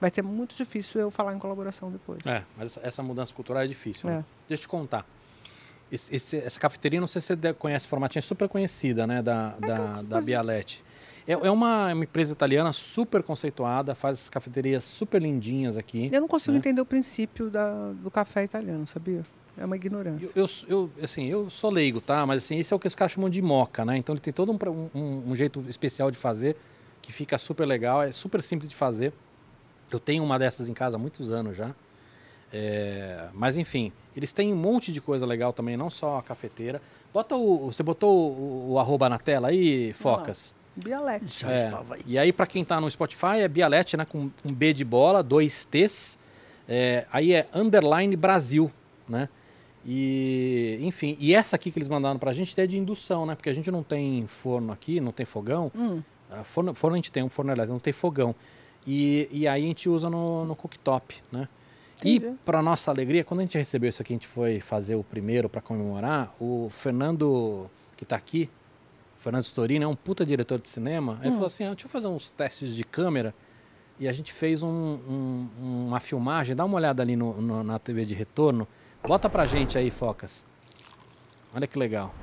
vai 0.00 0.10
ser 0.10 0.22
muito 0.22 0.56
difícil 0.56 1.00
eu 1.00 1.10
falar 1.10 1.34
em 1.34 1.38
colaboração 1.38 1.90
depois. 1.90 2.24
É, 2.26 2.42
mas 2.56 2.78
essa- 2.82 3.02
mudança 3.02 3.34
cultural 3.34 3.62
é 3.62 3.66
difícil. 3.66 4.08
né? 4.08 4.16
É. 4.20 4.24
Deixa 4.48 4.62
eu 4.62 4.64
te 4.64 4.68
contar. 4.68 5.06
Esse- 5.92 6.14
esse- 6.14 6.36
essa 6.38 6.58
cafeteria, 6.58 7.00
não 7.00 7.06
sei 7.06 7.20
se 7.20 7.36
você 7.36 7.52
conhece, 7.54 7.84
o 7.86 7.88
formatinho 7.88 8.20
é 8.20 8.22
super 8.22 8.48
conhecida, 8.48 9.06
né, 9.06 9.20
da, 9.22 9.50
da, 9.58 9.74
da 9.76 10.02
coisa- 10.08 10.22
Bialetti. 10.26 10.82
É, 11.26 11.32
é 11.32 11.50
uma, 11.50 11.92
uma 11.92 12.04
empresa 12.04 12.32
italiana 12.32 12.72
super 12.72 13.22
conceituada, 13.22 13.94
faz 13.94 14.16
essas 14.18 14.30
cafeterias 14.30 14.84
super 14.84 15.20
lindinhas 15.20 15.76
aqui. 15.76 16.08
Eu 16.10 16.22
não 16.22 16.28
consigo 16.28 16.52
né? 16.52 16.58
entender 16.58 16.80
o 16.80 16.86
princípio 16.86 17.50
da, 17.50 17.92
do 17.92 18.10
café 18.10 18.44
italiano, 18.44 18.86
sabia? 18.86 19.22
É 19.60 19.64
uma 19.64 19.74
ignorância. 19.76 20.30
Eu, 20.36 20.46
eu, 20.68 20.90
eu, 20.98 21.04
assim, 21.04 21.26
eu 21.26 21.50
sou 21.50 21.70
leigo, 21.70 22.00
tá? 22.00 22.24
Mas 22.24 22.44
assim, 22.44 22.58
esse 22.58 22.72
é 22.72 22.76
o 22.76 22.78
que 22.78 22.86
os 22.86 22.94
caras 22.94 23.12
chamam 23.12 23.28
de 23.28 23.42
moca, 23.42 23.84
né? 23.84 23.96
Então 23.96 24.14
ele 24.14 24.20
tem 24.20 24.32
todo 24.32 24.52
um, 24.52 24.58
um- 24.94 25.22
um, 25.30 25.34
jeito 25.34 25.64
especial 25.68 26.10
de 26.10 26.16
fazer, 26.16 26.56
que 27.02 27.12
fica 27.12 27.36
super 27.38 27.66
legal, 27.66 28.02
é 28.02 28.12
super 28.12 28.40
simples 28.40 28.70
de 28.70 28.76
fazer. 28.76 29.12
Eu 29.90 29.98
tenho 29.98 30.22
uma 30.22 30.38
dessas 30.38 30.68
em 30.68 30.74
casa 30.74 30.96
há 30.96 30.98
muitos 30.98 31.32
anos 31.32 31.56
já. 31.56 31.74
É, 32.52 33.28
mas 33.34 33.56
enfim, 33.56 33.92
eles 34.16 34.32
têm 34.32 34.52
um 34.52 34.56
monte 34.56 34.92
de 34.92 35.00
coisa 35.00 35.26
legal 35.26 35.52
também, 35.52 35.76
não 35.76 35.90
só 35.90 36.18
a 36.18 36.22
cafeteira. 36.22 36.80
Bota 37.12 37.34
o. 37.34 37.66
Você 37.72 37.82
botou 37.82 38.30
o, 38.32 38.72
o 38.72 38.78
arroba 38.78 39.08
na 39.08 39.18
tela 39.18 39.48
aí, 39.48 39.92
Focas? 39.92 40.54
Bialete. 40.76 41.40
Já 41.40 41.50
É, 41.50 41.54
estava 41.56 41.94
aí. 41.96 42.02
E 42.06 42.16
aí, 42.18 42.32
pra 42.32 42.46
quem 42.46 42.64
tá 42.64 42.80
no 42.80 42.88
Spotify, 42.90 43.40
é 43.40 43.48
Bialete, 43.48 43.96
né? 43.96 44.04
Com 44.04 44.30
um 44.44 44.52
B 44.52 44.72
de 44.72 44.84
bola, 44.84 45.22
dois 45.22 45.64
T's. 45.64 46.18
É, 46.68 47.06
aí 47.10 47.32
é 47.32 47.48
underline 47.52 48.14
Brasil, 48.14 48.70
né? 49.08 49.28
E, 49.90 50.78
enfim, 50.82 51.16
e 51.18 51.34
essa 51.34 51.56
aqui 51.56 51.70
que 51.70 51.78
eles 51.78 51.88
mandaram 51.88 52.18
pra 52.18 52.34
gente 52.34 52.58
é 52.60 52.66
de 52.66 52.76
indução, 52.76 53.24
né? 53.24 53.34
Porque 53.34 53.48
a 53.48 53.54
gente 53.54 53.70
não 53.70 53.82
tem 53.82 54.26
forno 54.26 54.70
aqui, 54.70 55.00
não 55.00 55.12
tem 55.12 55.24
fogão. 55.24 55.72
Hum, 55.74 56.02
Ah, 56.30 56.44
Forno, 56.44 56.74
forno 56.74 56.94
a 56.94 56.98
gente 56.98 57.10
tem, 57.10 57.22
um 57.22 57.30
forno 57.30 57.50
elétrico, 57.50 57.72
não 57.72 57.80
tem 57.80 57.92
fogão. 57.94 58.34
E, 58.86 59.26
e 59.32 59.48
aí 59.48 59.64
a 59.64 59.66
gente 59.66 59.88
usa 59.88 60.10
no, 60.10 60.44
no 60.44 60.54
cooktop, 60.54 61.16
né? 61.32 61.48
E 62.04 62.20
para 62.44 62.60
nossa 62.62 62.90
alegria, 62.90 63.24
quando 63.24 63.40
a 63.40 63.42
gente 63.44 63.56
recebeu 63.56 63.88
isso 63.88 64.02
aqui, 64.02 64.12
a 64.12 64.16
gente 64.16 64.26
foi 64.26 64.60
fazer 64.60 64.94
o 64.94 65.02
primeiro 65.02 65.48
para 65.48 65.62
comemorar, 65.62 66.34
o 66.38 66.68
Fernando, 66.70 67.66
que 67.96 68.04
tá 68.04 68.14
aqui, 68.14 68.48
Fernando 69.18 69.44
Storino, 69.44 69.84
é 69.84 69.88
um 69.88 69.96
puta 69.96 70.24
diretor 70.24 70.60
de 70.60 70.68
cinema, 70.68 71.18
ele 71.22 71.30
Hum. 71.30 71.32
falou 71.32 71.46
assim, 71.46 71.64
ah, 71.64 71.70
deixa 71.70 71.86
eu 71.86 71.90
fazer 71.90 72.08
uns 72.08 72.28
testes 72.30 72.74
de 72.76 72.84
câmera, 72.84 73.34
e 73.98 74.06
a 74.06 74.12
gente 74.12 74.32
fez 74.32 74.62
um- 74.62 74.68
um- 74.68 75.48
uma 75.88 75.98
filmagem, 75.98 76.54
dá 76.54 76.64
uma 76.64 76.76
olhada 76.76 77.02
ali 77.02 77.16
no- 77.16 77.40
no- 77.40 77.64
na 77.64 77.78
TV 77.80 78.04
de 78.04 78.14
retorno, 78.14 78.68
bota 79.06 79.28
pra 79.28 79.46
gente 79.46 79.76
aí, 79.78 79.90
Focas. 79.90 80.44
Olha 81.54 81.66
que 81.66 81.78
legal. 81.78 82.14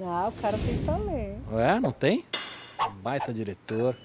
Ah, 0.00 0.28
o 0.28 0.40
cara 0.40 0.56
tem 0.58 0.78
talento. 0.84 1.58
É, 1.58 1.80
não 1.80 1.90
tem? 1.92 2.24
Baita 3.02 3.32
diretor. 3.32 3.96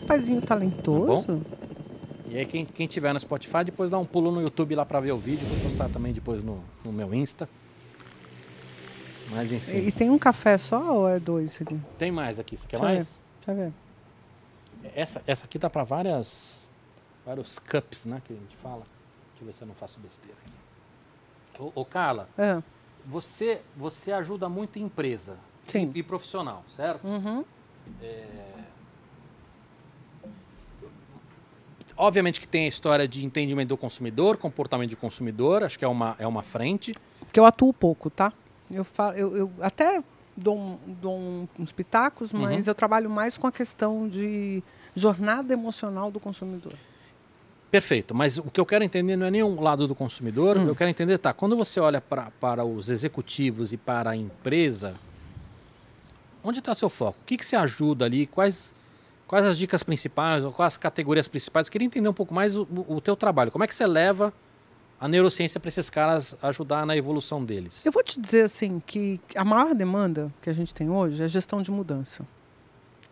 Rapazinho 0.00 0.42
talentoso. 0.42 1.40
E 2.28 2.36
aí 2.36 2.46
quem, 2.46 2.64
quem 2.64 2.86
tiver 2.86 3.12
no 3.12 3.20
Spotify, 3.20 3.62
depois 3.64 3.90
dá 3.90 3.98
um 3.98 4.04
pulo 4.06 4.32
no 4.32 4.40
YouTube 4.40 4.74
lá 4.74 4.84
pra 4.84 4.98
ver 5.00 5.12
o 5.12 5.18
vídeo. 5.18 5.46
Vou 5.46 5.60
postar 5.60 5.88
também 5.88 6.12
depois 6.12 6.42
no, 6.42 6.62
no 6.84 6.92
meu 6.92 7.14
Insta. 7.14 7.48
Mas 9.30 9.52
E, 9.52 9.56
enfim. 9.56 9.76
e 9.86 9.92
tem 9.92 10.10
um 10.10 10.18
café 10.18 10.58
só 10.58 10.94
ou 10.94 11.08
é 11.08 11.20
dois 11.20 11.60
aqui? 11.62 11.78
Tem 11.98 12.10
mais 12.10 12.38
aqui. 12.38 12.56
Você 12.56 12.66
quer 12.66 12.78
Deixa 12.80 12.84
mais? 12.94 13.18
Deixa 13.46 13.60
eu 13.60 13.64
ver. 13.66 13.72
Essa, 14.96 15.22
essa 15.26 15.44
aqui 15.44 15.58
dá 15.58 15.70
pra 15.70 15.84
várias. 15.84 16.61
Vários 17.24 17.58
cups, 17.58 18.04
né? 18.06 18.20
Que 18.24 18.32
a 18.32 18.36
gente 18.36 18.56
fala. 18.56 18.82
Deixa 18.82 19.42
eu 19.42 19.46
ver 19.46 19.52
se 19.54 19.62
eu 19.62 19.68
não 19.68 19.74
faço 19.74 19.98
besteira 20.00 20.36
aqui. 20.44 21.62
Ô, 21.62 21.80
ô 21.80 21.84
Carla, 21.84 22.28
É. 22.38 22.62
você, 23.06 23.60
você 23.76 24.10
ajuda 24.12 24.48
muito 24.48 24.78
empresa 24.78 25.36
Sim. 25.64 25.92
e, 25.94 25.98
e 26.00 26.02
profissional, 26.02 26.64
certo? 26.74 27.06
Uhum. 27.06 27.44
Obviamente 31.96 32.40
que 32.40 32.48
tem 32.48 32.64
a 32.64 32.68
história 32.68 33.06
de 33.06 33.24
entendimento 33.24 33.68
do 33.68 33.76
consumidor, 33.76 34.36
comportamento 34.38 34.88
de 34.90 34.96
consumidor, 34.96 35.62
acho 35.62 35.78
que 35.78 35.84
é 35.84 35.88
uma, 35.88 36.16
é 36.18 36.26
uma 36.26 36.42
frente. 36.42 36.94
Que 37.32 37.38
eu 37.38 37.44
atuo 37.44 37.72
pouco, 37.72 38.08
tá? 38.10 38.32
Eu, 38.70 38.82
fa 38.84 39.12
eu, 39.16 39.36
eu 39.36 39.52
até 39.60 40.02
dou, 40.36 40.56
um- 40.56 40.78
dou 40.86 41.18
um- 41.18 41.48
uns 41.58 41.70
pitacos, 41.70 42.32
mas 42.32 42.66
eu 42.66 42.74
trabalho 42.74 43.10
mais 43.10 43.36
com 43.36 43.46
a 43.46 43.52
questão 43.52 44.08
de 44.08 44.62
jornada 44.96 45.52
emocional 45.52 46.10
do 46.10 46.18
consumidor. 46.18 46.72
Perfeito, 47.72 48.14
mas 48.14 48.36
o 48.36 48.42
que 48.44 48.60
eu 48.60 48.66
quero 48.66 48.84
entender 48.84 49.16
não 49.16 49.26
é 49.26 49.30
nem 49.30 49.42
um 49.42 49.58
lado 49.58 49.88
do 49.88 49.94
consumidor, 49.94 50.58
Hum. 50.58 50.66
eu 50.68 50.76
quero 50.76 50.90
entender, 50.90 51.16
tá, 51.16 51.32
quando 51.32 51.56
você 51.56 51.80
olha 51.80 52.02
pra, 52.02 52.30
para 52.38 52.62
os 52.66 52.90
executivos 52.90 53.72
e 53.72 53.78
para 53.78 54.10
a 54.10 54.16
empresa, 54.16 54.94
onde 56.44 56.58
está 56.58 56.74
seu 56.74 56.90
foco? 56.90 57.18
O 57.22 57.24
que, 57.24 57.38
que 57.38 57.46
você 57.46 57.56
ajuda 57.56 58.04
ali? 58.04 58.26
Quais, 58.26 58.74
quais 59.26 59.46
as 59.46 59.56
dicas 59.56 59.82
principais 59.82 60.44
ou 60.44 60.52
quais 60.52 60.74
as 60.74 60.76
categorias 60.76 61.26
principais? 61.26 61.66
Eu 61.66 61.72
queria 61.72 61.86
entender 61.86 62.06
um 62.10 62.12
pouco 62.12 62.34
mais 62.34 62.54
o, 62.54 62.68
o 62.86 63.00
teu 63.00 63.16
trabalho. 63.16 63.50
Como 63.50 63.64
é 63.64 63.66
que 63.66 63.74
você 63.74 63.86
leva 63.86 64.34
a 65.00 65.08
neurociência 65.08 65.58
para 65.58 65.68
esses 65.70 65.88
caras 65.88 66.36
ajudar 66.42 66.84
na 66.84 66.94
evolução 66.94 67.42
deles? 67.42 67.86
Eu 67.86 67.90
vou 67.92 68.02
te 68.04 68.20
dizer 68.20 68.42
assim 68.42 68.82
que 68.84 69.18
a 69.34 69.46
maior 69.46 69.74
demanda 69.74 70.30
que 70.42 70.50
a 70.50 70.52
gente 70.52 70.74
tem 70.74 70.90
hoje 70.90 71.22
é 71.22 71.26
gestão 71.26 71.62
de 71.62 71.70
mudança. 71.70 72.22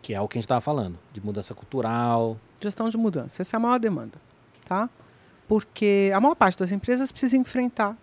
Que 0.03 0.13
é 0.13 0.21
o 0.21 0.27
que 0.27 0.37
a 0.37 0.39
gente 0.39 0.45
estava 0.45 0.61
falando, 0.61 0.99
de 1.11 1.19
mudança 1.19 1.55
cultural. 1.55 2.37
Gestão 2.59 2.87
de 2.89 2.97
mudança. 2.97 3.41
Essa 3.41 3.55
é 3.55 3.57
a 3.57 3.59
maior 3.59 3.79
demanda, 3.79 4.19
tá? 4.71 4.89
Porque 5.49 6.11
a 6.15 6.19
maior 6.21 6.33
parte 6.35 6.57
das 6.57 6.71
empresas 6.71 7.11
precisa 7.11 7.35
enfrentar 7.35 7.97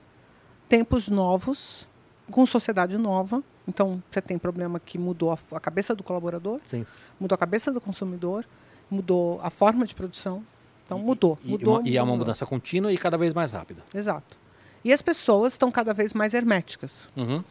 tempos 0.69 1.09
novos, 1.09 1.89
com 2.31 2.45
sociedade 2.45 2.99
nova. 2.99 3.43
Então, 3.67 4.03
você 4.11 4.21
tem 4.21 4.37
problema 4.37 4.79
que 4.79 4.99
mudou 4.99 5.33
a, 5.33 5.39
a 5.57 5.61
cabeça 5.61 5.95
do 5.95 6.03
colaborador, 6.03 6.61
Sim. 6.71 6.85
mudou 7.19 7.35
a 7.35 7.39
cabeça 7.39 7.73
do 7.73 7.81
consumidor, 7.81 8.45
mudou 8.91 9.41
a 9.43 9.49
forma 9.49 9.87
de 9.87 9.95
produção. 9.95 10.45
Então, 10.85 10.99
mudou. 10.99 11.39
E, 11.43 11.53
mudou, 11.53 11.79
uma- 11.81 11.89
e 11.89 11.97
é 11.97 12.03
uma 12.03 12.07
mudou. 12.13 12.19
mudança 12.27 12.45
contínua 12.45 12.93
e 12.93 12.99
cada 12.99 13.17
vez 13.17 13.33
mais 13.33 13.53
rápida. 13.53 13.83
Exato. 13.95 14.39
E 14.85 14.93
as 14.93 15.01
pessoas 15.01 15.55
estão 15.55 15.71
cada 15.73 15.95
vez 15.95 16.13
mais 16.13 16.35
herméticas. 16.35 17.09
Uhum. 17.17 17.43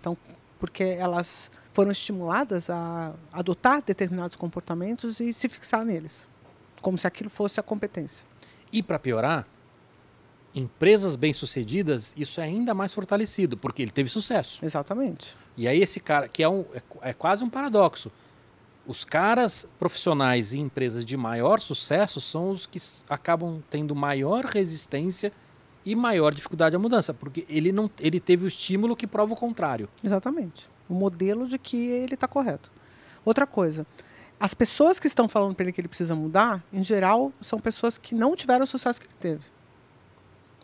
porque 0.60 0.84
elas 0.84 1.50
foram 1.74 1.92
estimuladas 1.92 2.68
a 2.70 3.14
adotar 3.34 3.82
determinados 3.84 4.36
comportamentos 4.36 5.20
e 5.20 5.32
se 5.34 5.48
fixar 5.50 5.84
neles, 5.86 6.28
como 6.82 6.98
se 7.00 7.06
aquilo 7.08 7.30
fosse 7.32 7.60
a 7.60 7.64
competência. 7.64 8.26
E 8.72 8.84
para 8.84 9.00
piorar, 9.00 9.48
empresas 10.54 11.16
bem-sucedidas, 11.16 12.14
isso 12.18 12.42
é 12.42 12.46
ainda 12.46 12.74
mais 12.74 12.94
fortalecido, 12.94 13.56
porque 13.58 13.82
ele 13.82 13.92
teve 13.92 14.10
sucesso. 14.10 14.64
Exatamente. 14.66 15.36
E 15.56 15.68
aí 15.68 15.82
esse 15.82 16.00
cara, 16.00 16.28
que 16.28 16.44
é, 16.44 16.50
um, 16.50 16.66
é, 16.74 17.10
é 17.10 17.14
quase 17.14 17.44
um 17.44 17.50
paradoxo, 17.50 18.12
os 18.88 19.04
caras 19.04 19.68
profissionais 19.78 20.54
e 20.54 20.60
empresas 20.60 21.04
de 21.04 21.18
maior 21.18 21.60
sucesso 21.60 22.22
são 22.22 22.50
os 22.50 22.66
que 22.66 22.80
acabam 23.10 23.62
tendo 23.70 23.94
maior 23.94 24.46
resistência 24.46 25.32
e 25.86 25.96
maior 25.96 26.34
dificuldade 26.34 26.76
à 26.76 26.80
mudança, 26.80 27.14
porque 27.14 27.46
ele 27.50 27.72
não 27.72 27.90
ele 28.00 28.20
teve 28.20 28.46
o 28.46 28.48
estímulo 28.48 28.96
que 28.96 29.06
prova 29.06 29.34
o 29.34 29.38
contrário. 29.38 29.90
Exatamente. 30.04 30.70
O 30.90 30.94
modelo 30.94 31.48
de 31.48 31.58
que 31.58 31.78
ele 31.78 32.14
está 32.14 32.28
correto. 32.28 32.72
Outra 33.26 33.46
coisa, 33.46 33.86
as 34.40 34.54
pessoas 34.54 35.00
que 35.00 35.08
estão 35.08 35.28
falando 35.28 35.56
para 35.56 35.64
ele 35.66 35.72
que 35.74 35.82
ele 35.82 35.88
precisa 35.88 36.16
mudar, 36.16 36.64
em 36.72 36.84
geral, 36.84 37.32
são 37.42 37.60
pessoas 37.60 37.98
que 37.98 38.14
não 38.14 38.36
tiveram 38.36 38.64
o 38.64 38.68
sucesso 38.68 39.00
que 39.02 39.08
ele 39.08 39.16
teve. 39.20 39.42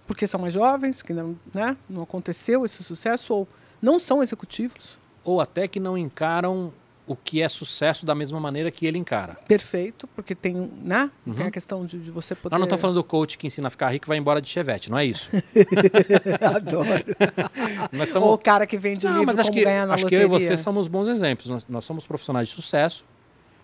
Porque 0.06 0.28
são 0.28 0.40
mais 0.40 0.54
jovens, 0.54 1.02
que 1.02 1.14
não, 1.14 1.36
né, 1.54 1.76
não 1.90 2.04
aconteceu 2.04 2.66
esse 2.66 2.84
sucesso, 2.84 3.34
ou 3.34 3.48
não 3.82 3.98
são 3.98 4.22
executivos. 4.22 4.98
Ou 5.24 5.40
até 5.42 5.68
que 5.68 5.80
não 5.80 5.98
encaram 5.98 6.74
o 7.08 7.16
que 7.18 7.42
é 7.42 7.50
sucesso 7.50 8.06
da 8.06 8.14
mesma 8.16 8.40
maneira 8.40 8.70
que 8.72 8.86
ele 8.86 8.98
encara. 8.98 9.36
Perfeito, 9.48 10.08
porque 10.08 10.34
tem, 10.36 10.54
né, 10.84 11.10
tem 11.26 11.34
Uhum. 11.44 11.48
a 11.48 11.52
questão 11.52 11.86
de, 11.86 12.00
de 12.00 12.12
você 12.12 12.34
poder... 12.36 12.54
Nós 12.54 12.60
não 12.60 12.66
estamos 12.66 12.82
falando 12.82 12.96
do 12.96 13.04
coach 13.04 13.38
que 13.38 13.48
ensina 13.48 13.68
a 13.68 13.72
ficar 13.72 13.90
rico 13.90 14.06
e 14.06 14.10
vai 14.10 14.18
embora 14.18 14.42
de 14.42 14.48
chevette, 14.48 14.90
não 14.92 14.98
é 14.98 15.06
isso. 15.06 15.30
Adoro. 16.56 17.04
Nós 17.92 18.16
Ou 18.16 18.34
o 18.34 18.38
cara 18.38 18.66
que 18.66 18.78
vende 18.78 19.06
Não, 19.06 19.14
livro 19.14 19.28
mas 19.28 19.40
acho 19.40 19.50
como 19.50 19.60
que, 19.60 19.66
ganhar 19.66 19.86
na 19.88 19.94
acho 19.96 20.06
que 20.06 20.16
eu 20.16 20.28
loteria. 20.28 20.46
e 20.46 20.48
você 20.50 20.58
somos 20.58 20.88
bons 20.88 21.08
exemplos. 21.08 21.50
Nós, 21.50 21.68
nós 21.68 21.84
somos 21.86 22.06
profissionais 22.08 22.48
de 22.50 22.56
sucesso, 22.56 23.04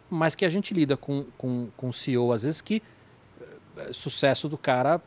mas 0.09 0.35
que 0.35 0.45
a 0.45 0.49
gente 0.49 0.73
lida 0.73 0.95
com, 0.97 1.25
com, 1.37 1.67
com 1.77 1.91
CEO, 1.91 2.31
às 2.31 2.43
vezes, 2.43 2.61
que 2.61 2.81
eh, 3.77 3.89
sucesso 3.93 4.47
do 4.49 4.57
cara, 4.57 5.01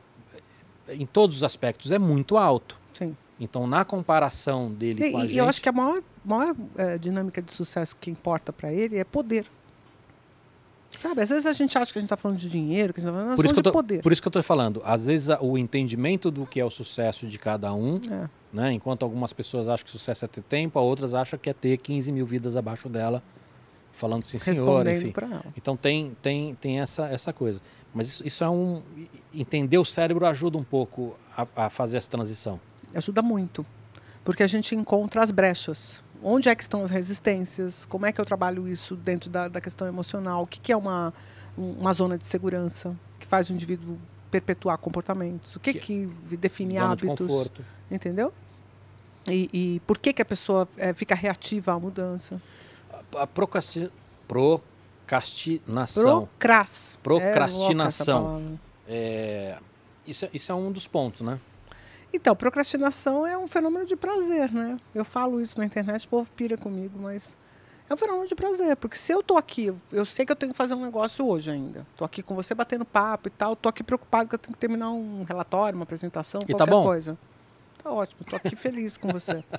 eh, 0.89 0.95
em 0.95 1.07
todos 1.07 1.37
os 1.39 1.45
aspectos, 1.45 1.91
é 1.93 1.99
muito 1.99 2.37
alto. 2.37 2.77
Sim. 2.93 3.17
Então, 3.41 3.67
na 3.67 3.85
comparação 3.85 4.71
dele 4.71 5.05
E, 5.05 5.11
com 5.11 5.19
a 5.19 5.25
e 5.25 5.29
gente... 5.29 5.37
eu 5.39 5.47
acho 5.47 5.61
que 5.61 5.69
a 5.69 5.73
maior, 5.73 6.03
maior 6.25 6.55
eh, 6.77 6.99
dinâmica 6.99 7.43
de 7.43 7.53
sucesso 7.53 7.97
que 8.01 8.11
importa 8.11 8.53
para 8.53 8.73
ele 8.73 8.97
é 8.99 9.05
poder. 9.05 9.45
Sabe, 11.01 11.23
às 11.23 11.31
vezes 11.31 11.47
a 11.47 11.53
gente 11.53 11.77
acha 11.77 11.93
que 11.93 11.99
a 11.99 12.03
gente 12.03 12.07
está 12.07 12.17
falando 12.17 12.39
de 12.39 12.49
dinheiro, 12.49 12.93
que 12.93 13.01
a 13.01 13.03
gente 13.03 13.11
está 13.11 13.21
falando 13.23 13.35
por, 13.37 13.45
isso 13.45 13.55
que 13.55 13.59
eu 13.59 13.63
de 13.63 13.69
tô, 13.71 13.73
poder. 13.73 14.03
por 14.03 14.13
isso 14.13 14.23
que 14.23 14.29
eu 14.29 14.31
estou 14.31 14.43
falando. 14.43 14.81
Às 14.85 15.07
vezes, 15.07 15.31
a- 15.31 15.41
o 15.41 15.59
entendimento 15.59 16.31
do 16.31 16.47
que 16.47 16.61
é 16.61 16.65
o 16.65 16.71
sucesso 16.71 17.27
de 17.27 17.39
cada 17.39 17.75
um, 17.75 17.99
É. 18.09 18.29
né? 18.53 18.73
enquanto 18.73 19.03
algumas 19.03 19.33
pessoas 19.33 19.69
acham 19.69 19.85
que 19.85 19.91
sucesso 19.91 20.25
é 20.25 20.29
ter 20.29 20.43
tempo, 20.43 20.79
outras 20.79 21.13
acham 21.15 21.37
que 21.39 21.51
é 21.51 21.53
ter 21.55 21.77
15 21.79 22.13
mil 22.13 22.25
vidas 22.27 22.55
abaixo 22.57 22.89
dela, 22.89 23.21
falando 23.93 24.25
sim, 24.27 24.39
senhor, 24.39 24.87
enfim. 24.89 25.13
Então 25.57 25.77
tem, 25.77 26.17
tem, 26.23 26.55
tem 26.57 26.81
essa, 26.81 27.07
essa 27.07 27.33
coisa. 27.33 27.61
Mas 27.95 28.09
isso, 28.09 28.27
isso 28.27 28.43
é 28.45 28.49
um. 28.51 28.83
Entender 29.35 29.79
o 29.79 29.85
cérebro 29.85 30.25
ajuda 30.27 30.57
um 30.59 30.65
pouco 30.65 31.15
a, 31.37 31.47
a 31.67 31.71
fazer 31.71 31.99
essa 31.99 32.11
transição. 32.11 32.59
Ajuda 32.95 33.21
muito. 33.23 33.65
Porque 34.25 34.43
a 34.43 34.47
gente 34.47 34.75
encontra 34.75 35.23
as 35.23 35.31
brechas. 35.31 36.03
Onde 36.23 36.49
é 36.49 36.55
que 36.55 36.63
estão 36.63 36.83
as 36.85 36.91
resistências? 36.91 37.85
Como 37.85 38.07
é 38.07 38.13
que 38.13 38.21
eu 38.21 38.25
trabalho 38.25 38.69
isso 38.69 38.95
dentro 38.97 39.29
da, 39.29 39.49
da 39.49 39.61
questão 39.61 39.87
emocional? 39.89 40.43
O 40.45 40.47
que, 40.47 40.61
que 40.61 40.71
é 40.73 40.77
uma, 40.77 41.13
um- 41.59 41.73
uma 41.73 41.93
zona 41.93 42.17
de 42.17 42.25
segurança 42.25 42.97
que 43.19 43.27
faz 43.27 43.51
o 43.51 43.53
indivíduo 43.53 43.99
perpetuar 44.31 44.79
comportamentos? 44.79 45.57
O 45.57 45.61
que, 45.61 45.75
Que- 45.75 46.07
que 46.29 46.37
define 46.37 46.75
Zona 46.79 46.97
de 46.97 47.07
hábitos? 47.07 47.27
conforto. 47.27 47.65
Entendeu? 47.91 48.33
E, 49.29 49.51
e 49.53 49.81
por 49.87 49.99
que, 49.99 50.13
que 50.13 50.23
a 50.23 50.25
pessoa 50.25 50.67
eh, 50.77 50.93
fica 50.95 51.15
reativa 51.15 51.73
à 51.73 51.79
mudança? 51.79 52.41
A, 53.17 53.27
procrasti- 53.27 53.91
procrastinação. 54.27 56.29
Procras. 56.39 56.99
Procrastinação. 57.03 58.59
É. 58.89 58.89
É, 58.89 59.59
isso, 60.07 60.25
é- 60.25 60.31
isso 60.33 60.51
é 60.51 60.55
um 60.55 60.73
dos 60.73 60.87
pontos, 60.87 61.21
né? 61.23 61.39
então, 62.15 62.37
procrastinação 62.37 63.27
é 63.27 63.39
um 63.39 63.49
fenômeno 63.49 63.87
de 63.87 63.97
prazer, 63.97 64.53
né? 64.53 64.77
Eu 64.95 65.03
falo 65.05 65.41
isso 65.41 65.59
na 65.59 65.65
internet, 65.65 66.05
o 66.07 66.11
povo 66.11 66.31
pira 66.37 66.57
comigo, 66.59 66.99
mas 67.01 67.37
É 67.91 67.95
um 67.95 67.97
fenômeno 67.97 68.27
de 68.27 68.35
prazer, 68.35 68.75
porque 68.77 68.97
se 68.97 69.13
eu 69.13 69.23
tô 69.23 69.37
aqui, 69.37 69.75
eu 69.93 70.05
sei 70.07 70.25
que 70.25 70.33
eu 70.33 70.37
tenho 70.37 70.53
que 70.53 70.57
fazer 70.57 70.73
um 70.73 70.83
negócio 70.83 71.27
hoje 71.29 71.51
ainda. 71.51 71.87
Tô 71.97 72.05
aqui 72.07 72.23
com 72.23 72.35
você 72.35 72.55
batendo 72.55 72.87
papo 72.87 73.29
e 73.29 73.31
tal, 73.31 73.55
tô 73.55 73.69
aqui 73.69 73.83
preocupado 73.83 74.29
que 74.31 74.35
eu 74.35 74.39
tenho 74.39 74.55
que 74.55 74.59
terminar 74.59 74.91
um 74.91 75.25
relatório, 75.25 75.77
uma 75.77 75.83
apresentação, 75.83 76.41
E 76.43 76.47
tá 76.53 76.59
qualquer 76.59 76.71
bom? 76.71 76.85
coisa. 76.85 77.19
Tá 77.83 77.91
ótimo, 77.91 78.25
tô 78.25 78.37
aqui 78.37 78.55
feliz 78.55 78.97
com 78.97 79.09
você. 79.09 79.43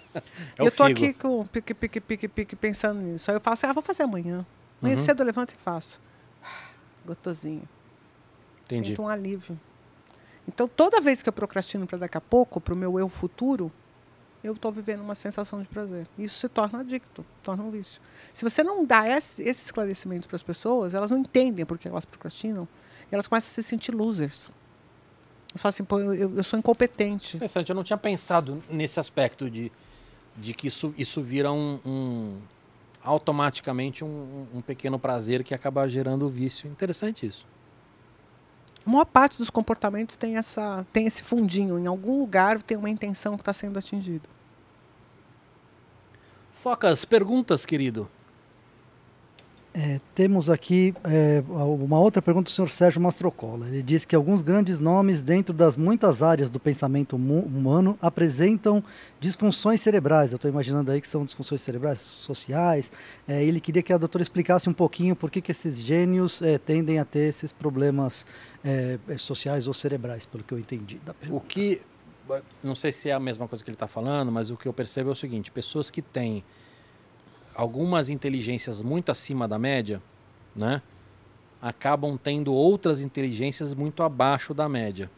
É 0.57 0.61
eu 0.61 0.71
figo. 0.71 0.83
aqui 0.83 1.13
com 1.13 1.45
pique, 1.47 1.73
pique, 1.73 1.99
pique, 1.99 2.27
pique, 2.27 2.55
pensando 2.55 3.01
nisso. 3.01 3.29
Aí 3.29 3.35
eu 3.37 3.41
falo 3.41 3.53
assim, 3.53 3.67
ah, 3.67 3.73
vou 3.73 3.83
fazer 3.83 4.03
amanhã. 4.03 4.45
Amanhã 4.81 4.95
Uhum. 4.97 5.03
cedo 5.03 5.21
eu 5.21 5.25
levanto 5.25 5.53
e 5.53 5.57
faço. 5.57 5.99
Gostosinho. 7.05 7.67
Entendi. 8.65 8.89
Sinto 8.89 9.01
um 9.01 9.07
alívio. 9.07 9.59
Então, 10.47 10.67
toda 10.67 10.99
vez 11.01 11.21
que 11.23 11.29
eu 11.29 11.33
procrastino 11.33 11.85
para 11.87 11.97
daqui 11.99 12.17
a 12.17 12.21
pouco, 12.21 12.59
para 12.61 12.73
o 12.73 12.77
meu 12.77 12.99
eu 12.99 13.07
futuro, 13.09 13.71
eu 14.43 14.53
estou 14.53 14.71
vivendo 14.71 14.99
uma 15.01 15.15
sensação 15.15 15.61
de 15.61 15.67
prazer. 15.67 16.05
Isso 16.17 16.37
se 16.39 16.49
torna 16.49 16.79
adicto, 16.81 17.25
torna 17.41 17.63
um 17.63 17.71
vício. 17.71 18.01
Se 18.33 18.43
você 18.43 18.61
não 18.63 18.85
dá 18.85 19.07
esse, 19.07 19.41
esse 19.41 19.65
esclarecimento 19.65 20.27
para 20.27 20.35
as 20.35 20.43
pessoas, 20.43 20.93
elas 20.93 21.09
não 21.11 21.17
entendem 21.19 21.65
porque 21.65 21.87
elas 21.87 22.03
procrastinam, 22.05 22.67
e 23.09 23.15
elas 23.15 23.27
começam 23.27 23.47
a 23.49 23.53
se 23.53 23.63
sentir 23.63 23.93
losers. 23.95 24.49
Elas 25.53 25.61
falam 25.61 25.69
assim, 25.69 25.83
pô, 25.83 25.99
eu, 25.99 26.35
eu 26.37 26.43
sou 26.43 26.57
incompetente. 26.57 27.37
Interessante, 27.37 27.69
eu 27.69 27.75
não 27.75 27.83
tinha 27.83 27.97
pensado 27.97 28.61
nesse 28.69 28.99
aspecto 28.99 29.49
de, 29.49 29.71
de 30.35 30.53
que 30.53 30.67
isso, 30.67 30.93
isso 30.97 31.21
vira 31.21 31.51
um, 31.51 31.79
um- 31.85 32.37
automaticamente 33.03 34.03
um, 34.03 34.47
um 34.53 34.61
pequeno 34.61 34.97
prazer 34.97 35.43
que 35.43 35.53
acaba 35.53 35.87
gerando 35.87 36.27
vício. 36.27 36.67
Interessante 36.69 37.25
isso. 37.27 37.45
A 38.85 38.89
maior 38.89 39.05
parte 39.05 39.37
dos 39.37 39.49
comportamentos 39.49 40.15
tem, 40.17 40.37
essa, 40.37 40.85
tem 40.91 41.05
esse 41.05 41.23
fundinho. 41.23 41.77
Em 41.77 41.85
algum 41.87 42.19
lugar 42.19 42.61
tem 42.61 42.75
uma 42.75 42.89
intenção 42.89 43.35
que 43.35 43.41
está 43.41 43.53
sendo 43.53 43.77
atingida. 43.77 44.27
Focas, 46.55 47.05
perguntas, 47.05 47.65
querido. 47.65 48.09
É, 49.75 49.99
temos 50.13 50.51
aqui 50.51 50.93
é, 51.03 51.43
uma 51.49 51.99
outra 51.99 52.21
pergunta 52.21 52.43
do 52.43 52.53
senhor 52.53 52.69
Sérgio 52.69 53.01
Mastrocola. 53.01 53.67
Ele 53.67 53.81
diz 53.81 54.05
que 54.05 54.15
alguns 54.15 54.43
grandes 54.43 54.79
nomes 54.79 55.19
dentro 55.19 55.51
das 55.51 55.75
muitas 55.75 56.21
áreas 56.21 56.47
do 56.47 56.59
pensamento 56.59 57.15
humano 57.15 57.97
apresentam 57.99 58.83
disfunções 59.19 59.81
cerebrais. 59.81 60.31
Eu 60.31 60.35
estou 60.35 60.49
imaginando 60.49 60.91
aí 60.91 61.01
que 61.01 61.07
são 61.07 61.25
disfunções 61.25 61.59
cerebrais 61.61 61.99
sociais. 61.99 62.91
É, 63.27 63.43
ele 63.43 63.59
queria 63.59 63.81
que 63.81 63.91
a 63.91 63.97
doutora 63.97 64.21
explicasse 64.21 64.69
um 64.69 64.73
pouquinho 64.73 65.15
por 65.15 65.31
que, 65.31 65.41
que 65.41 65.51
esses 65.51 65.79
gênios 65.79 66.39
é, 66.43 66.59
tendem 66.59 66.99
a 66.99 67.05
ter 67.05 67.29
esses 67.29 67.51
problemas 67.51 68.27
é, 68.63 68.99
é, 69.07 69.17
sociais 69.17 69.67
ou 69.67 69.73
cerebrais, 69.73 70.27
pelo 70.27 70.43
que 70.43 70.53
eu 70.53 70.59
entendi 70.59 70.99
da 71.03 71.13
O 71.13 71.15
pergunta. 71.15 71.45
que. 71.47 71.81
Não 72.63 72.75
sei 72.75 72.91
se 72.91 73.09
é 73.09 73.13
a 73.13 73.19
mesma 73.19 73.47
coisa 73.47 73.63
que 73.63 73.69
ele 73.69 73.75
está 73.75 73.87
falando, 73.87 74.31
mas 74.31 74.49
o 74.51 74.55
que 74.55 74.67
eu 74.67 74.71
percebo 74.71 75.09
é 75.09 75.13
o 75.13 75.15
seguinte: 75.15 75.49
pessoas 75.49 75.89
que 75.89 76.01
têm 76.01 76.43
algumas 77.55 78.09
inteligências 78.09 78.81
muito 78.81 79.11
acima 79.11 79.47
da 79.47 79.57
média, 79.59 80.01
né? 80.55 80.81
Acabam 81.61 82.17
tendo 82.21 82.53
outras 82.53 83.01
inteligências 83.01 83.73
muito 83.73 84.03
abaixo 84.03 84.53
da 84.53 84.67
média. 84.67 85.09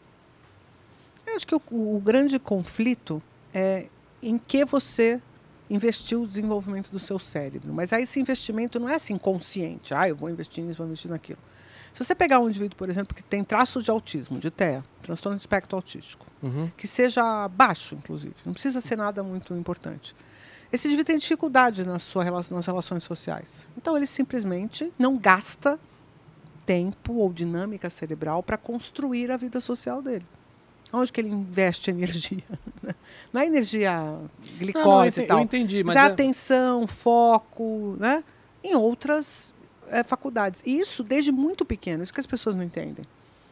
Eu 1.26 1.34
acho 1.34 1.46
que 1.46 1.54
o, 1.54 1.60
o 1.70 2.00
grande 2.00 2.38
conflito 2.38 3.20
é 3.52 3.86
em 4.22 4.38
que 4.38 4.64
você 4.64 5.20
investiu 5.68 6.22
o 6.22 6.26
desenvolvimento 6.26 6.90
do 6.90 6.98
seu 7.00 7.18
cérebro. 7.18 7.72
Mas 7.74 7.92
aí 7.92 8.04
esse 8.04 8.20
investimento 8.20 8.78
não 8.78 8.88
é 8.88 8.94
assim 8.94 9.18
consciente. 9.18 9.92
Ah, 9.92 10.08
eu 10.08 10.14
vou 10.14 10.30
investir 10.30 10.62
nisso, 10.62 10.78
vou 10.78 10.86
investir 10.86 11.10
naquilo. 11.10 11.38
Se 11.92 12.04
você 12.04 12.14
pegar 12.14 12.38
um 12.38 12.46
indivíduo, 12.48 12.76
por 12.76 12.88
exemplo, 12.88 13.14
que 13.14 13.22
tem 13.22 13.42
traços 13.42 13.84
de 13.84 13.90
autismo, 13.90 14.38
de 14.38 14.50
TEA, 14.50 14.84
transtorno 15.02 15.36
de 15.36 15.42
espectro 15.42 15.76
autístico, 15.76 16.26
Uhum. 16.42 16.70
que 16.76 16.86
seja 16.86 17.48
baixo, 17.48 17.94
inclusive, 17.96 18.34
não 18.44 18.52
precisa 18.52 18.80
ser 18.80 18.96
nada 18.96 19.22
muito 19.22 19.54
importante. 19.54 20.14
Esse 20.72 20.88
indivíduo 20.88 21.06
tem 21.06 21.18
dificuldade 21.18 21.84
na 21.84 21.98
sua 21.98 22.24
nas 22.50 22.66
relações 22.66 23.02
sociais. 23.04 23.68
Então 23.76 23.96
ele 23.96 24.06
simplesmente 24.06 24.92
não 24.98 25.16
gasta 25.16 25.78
tempo 26.64 27.14
ou 27.14 27.32
dinâmica 27.32 27.88
cerebral 27.88 28.42
para 28.42 28.56
construir 28.56 29.30
a 29.30 29.36
vida 29.36 29.60
social 29.60 30.02
dele. 30.02 30.26
Onde 30.92 31.12
que 31.12 31.20
ele 31.20 31.28
investe 31.28 31.90
energia? 31.90 32.44
né? 32.82 32.94
Não 33.32 33.40
é 33.40 33.46
energia 33.46 33.96
Não, 33.96 34.06
não, 34.06 34.22
eu 34.22 34.58
glicose 34.58 35.20
ente- 35.20 35.20
e 35.22 35.26
tal. 35.26 35.38
Eu 35.38 35.44
entendi, 35.44 35.84
Mas 35.84 35.94
mas. 35.94 36.04
é 36.04 36.08
é- 36.08 36.12
atenção, 36.12 36.86
foco, 36.86 37.96
né? 37.98 38.22
Em 38.62 38.74
outras 38.74 39.52
eh, 39.88 40.02
faculdades. 40.02 40.62
E 40.64 40.78
isso 40.78 41.02
desde 41.02 41.30
muito 41.32 41.64
pequeno, 41.64 42.02
isso 42.02 42.12
que 42.12 42.20
as 42.20 42.26
pessoas 42.26 42.56
não 42.56 42.62
entendem. 42.62 43.04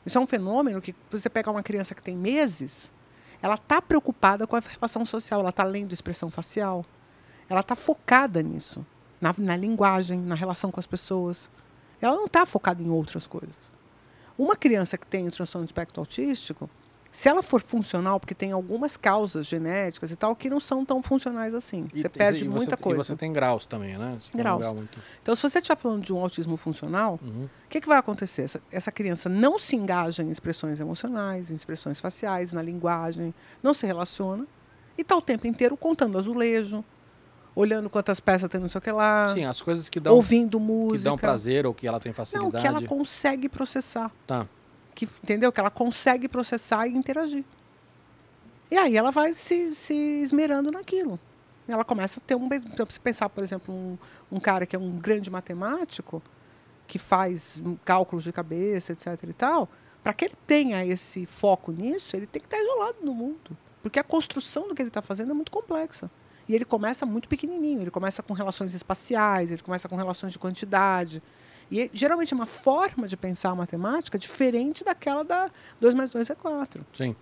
Isso 0.05 0.19
é 0.19 0.21
um 0.21 0.27
fenômeno 0.27 0.81
que 0.81 0.95
você 1.11 1.29
pega 1.29 1.51
uma 1.51 1.63
criança 1.63 1.95
que 1.95 2.03
tem 2.03 2.17
meses, 2.17 2.93
ela 3.41 3.55
está 3.55 3.81
preocupada 3.81 4.47
com 4.47 4.57
a 4.57 4.61
relação 4.61 5.05
social, 5.05 5.41
ela 5.41 5.51
está 5.51 5.65
lendo 5.65 5.93
expressão 5.93 6.31
facial, 6.31 6.85
ela 7.49 7.61
está 7.61 7.75
focada 7.77 8.43
nisso, 8.43 8.85
na, 9.21 9.35
na 9.39 9.57
linguagem, 9.57 10.19
na 10.21 10.35
relação 10.35 10.71
com 10.71 10.81
as 10.81 10.87
pessoas. 10.87 11.49
Ela 12.01 12.17
não 12.17 12.27
está 12.27 12.45
focada 12.45 12.83
em 12.83 12.91
outras 12.91 13.27
coisas. 13.27 13.73
Uma 14.37 14.57
criança 14.57 14.99
que 14.99 15.07
tem 15.07 15.27
o 15.27 15.31
transtorno 15.31 15.65
de 15.65 15.71
espectro 15.71 16.01
autístico, 16.01 16.69
se 17.11 17.29
ela 17.29 17.45
for 17.45 17.61
funcional, 17.63 18.19
porque 18.19 18.35
tem 18.35 18.51
algumas 18.51 18.97
causas 18.97 19.47
genéticas 19.47 20.11
e 20.11 20.17
tal, 20.17 20.35
que 20.35 20.51
não 20.51 20.59
são 20.59 20.85
tão 20.85 21.01
funcionais 21.01 21.55
assim. 21.55 21.87
e- 21.95 22.01
você 22.03 22.09
perde 22.09 22.45
e 22.45 22.49
muita 22.49 22.77
coisa. 22.77 23.01
E 23.01 23.05
você 23.05 23.15
tem 23.17 23.33
graus 23.33 23.67
também, 23.67 23.97
né? 23.97 24.19
Você 24.21 24.31
um 24.35 24.39
Graus. 24.39 24.59
grau 24.61 24.75
muito- 24.75 24.99
Então, 25.23 25.37
se 25.37 25.43
você 25.49 25.59
estiver 25.61 25.77
falando 25.77 26.03
de 26.03 26.13
um 26.13 26.19
autismo 26.19 26.57
funcional, 26.57 27.21
Uhum. 27.23 27.45
o 27.45 27.69
que, 27.71 27.81
que 27.81 27.87
vai 27.87 27.99
acontecer? 27.99 28.43
Essa, 28.43 28.61
essa 28.73 28.91
criança 28.91 29.29
não 29.29 29.57
se 29.61 29.77
engaja 29.77 30.25
em 30.25 30.31
expressões 30.31 30.81
emocionais, 30.81 31.53
em 31.53 31.55
expressões 31.55 32.01
faciais, 32.01 32.53
na 32.53 32.61
linguagem, 32.61 33.33
não 33.63 33.73
se 33.73 33.87
relaciona 33.87 34.45
e 34.99 35.03
está 35.03 35.15
o 35.17 35.23
tempo 35.23 35.47
inteiro 35.47 35.77
contando 35.77 36.19
azulejo, 36.19 36.85
olhando 37.55 37.89
quantas 37.89 38.21
peças 38.21 38.49
tem 38.51 38.61
não 38.61 38.69
sei 38.69 38.79
o 38.79 38.83
que 38.83 38.91
lá, 38.91 39.33
Sim, 39.33 39.45
as 39.45 39.61
coisas 39.61 39.89
que 39.89 40.01
dão, 40.01 40.15
ouvindo 40.15 40.59
que 40.59 40.65
música. 40.65 41.11
dão 41.11 41.17
prazer 41.17 41.67
ou 41.67 41.75
que 41.75 41.87
ela 41.87 42.01
tem 42.01 42.11
não, 42.11 42.15
facilidade. 42.15 42.63
que 42.63 42.67
ela 42.67 42.83
consegue 42.83 43.49
processar. 43.49 44.11
Tá. 44.27 44.47
Que, 44.95 45.05
entendeu? 45.23 45.53
Que 45.53 45.61
ela 45.61 45.71
consegue 45.71 46.29
processar 46.29 46.87
e 46.87 46.93
interagir. 46.93 47.45
E 48.71 48.77
aí 48.77 48.97
ela 48.97 49.11
vai 49.11 49.33
se, 49.33 49.75
se 49.75 49.95
esmerando 49.95 50.71
naquilo. 50.71 51.19
Ela 51.67 51.85
começa 51.85 52.21
a 52.21 52.23
ter 52.27 52.35
um. 52.35 52.49
Então, 52.53 52.87
se 52.89 53.01
pensar, 53.01 53.29
por 53.29 53.43
exemplo, 53.43 53.75
um, 53.75 53.97
um 54.31 54.41
cara 54.41 54.67
que 54.67 54.77
é 54.77 54.79
um 54.79 54.99
grande 54.99 55.31
matemático, 55.31 56.23
que 56.87 56.99
faz 56.99 57.63
cálculos 57.85 58.25
de 58.25 58.33
cabeça, 58.33 58.93
etc. 58.93 59.19
e 59.29 59.33
tal, 59.33 59.69
para 60.03 60.13
que 60.13 60.27
ele 60.27 60.35
tenha 60.47 60.85
esse 60.85 61.25
foco 61.25 61.73
nisso, 61.73 62.15
ele 62.15 62.27
tem 62.27 62.41
que 62.41 62.47
estar 62.47 62.59
isolado 62.59 62.99
no 63.03 63.15
mundo. 63.15 63.57
Porque 63.83 63.99
a 63.99 64.05
construção 64.05 64.69
do 64.69 64.75
que 64.75 64.83
ele 64.83 64.89
está 64.89 65.01
fazendo 65.01 65.31
é 65.31 65.35
muito 65.35 65.51
complexa. 65.51 66.11
E 66.49 66.55
ele 66.55 66.65
começa 66.65 67.07
muito 67.07 67.29
pequenininho, 67.29 67.81
ele 67.83 67.91
começa 67.91 68.23
com 68.23 68.35
relações 68.35 68.75
espaciais, 68.75 69.51
ele 69.51 69.63
começa 69.63 69.89
com 69.89 69.97
relações 69.97 70.33
de 70.33 70.39
quantidade. 70.39 71.23
E 71.71 71.81
é- 71.83 71.91
geralmente 71.93 72.33
é 72.33 72.37
uma 72.37 72.47
forma 72.47 73.07
de 73.09 73.17
pensar 73.17 73.51
a 73.51 73.55
matemática 73.55 74.19
diferente 74.19 74.85
daquela 74.85 75.25
da 75.25 75.51
2 75.81 75.95
mais 75.95 76.11
2 76.11 76.29
é 76.29 76.35
4. 76.35 76.85
Sim. 76.93 77.17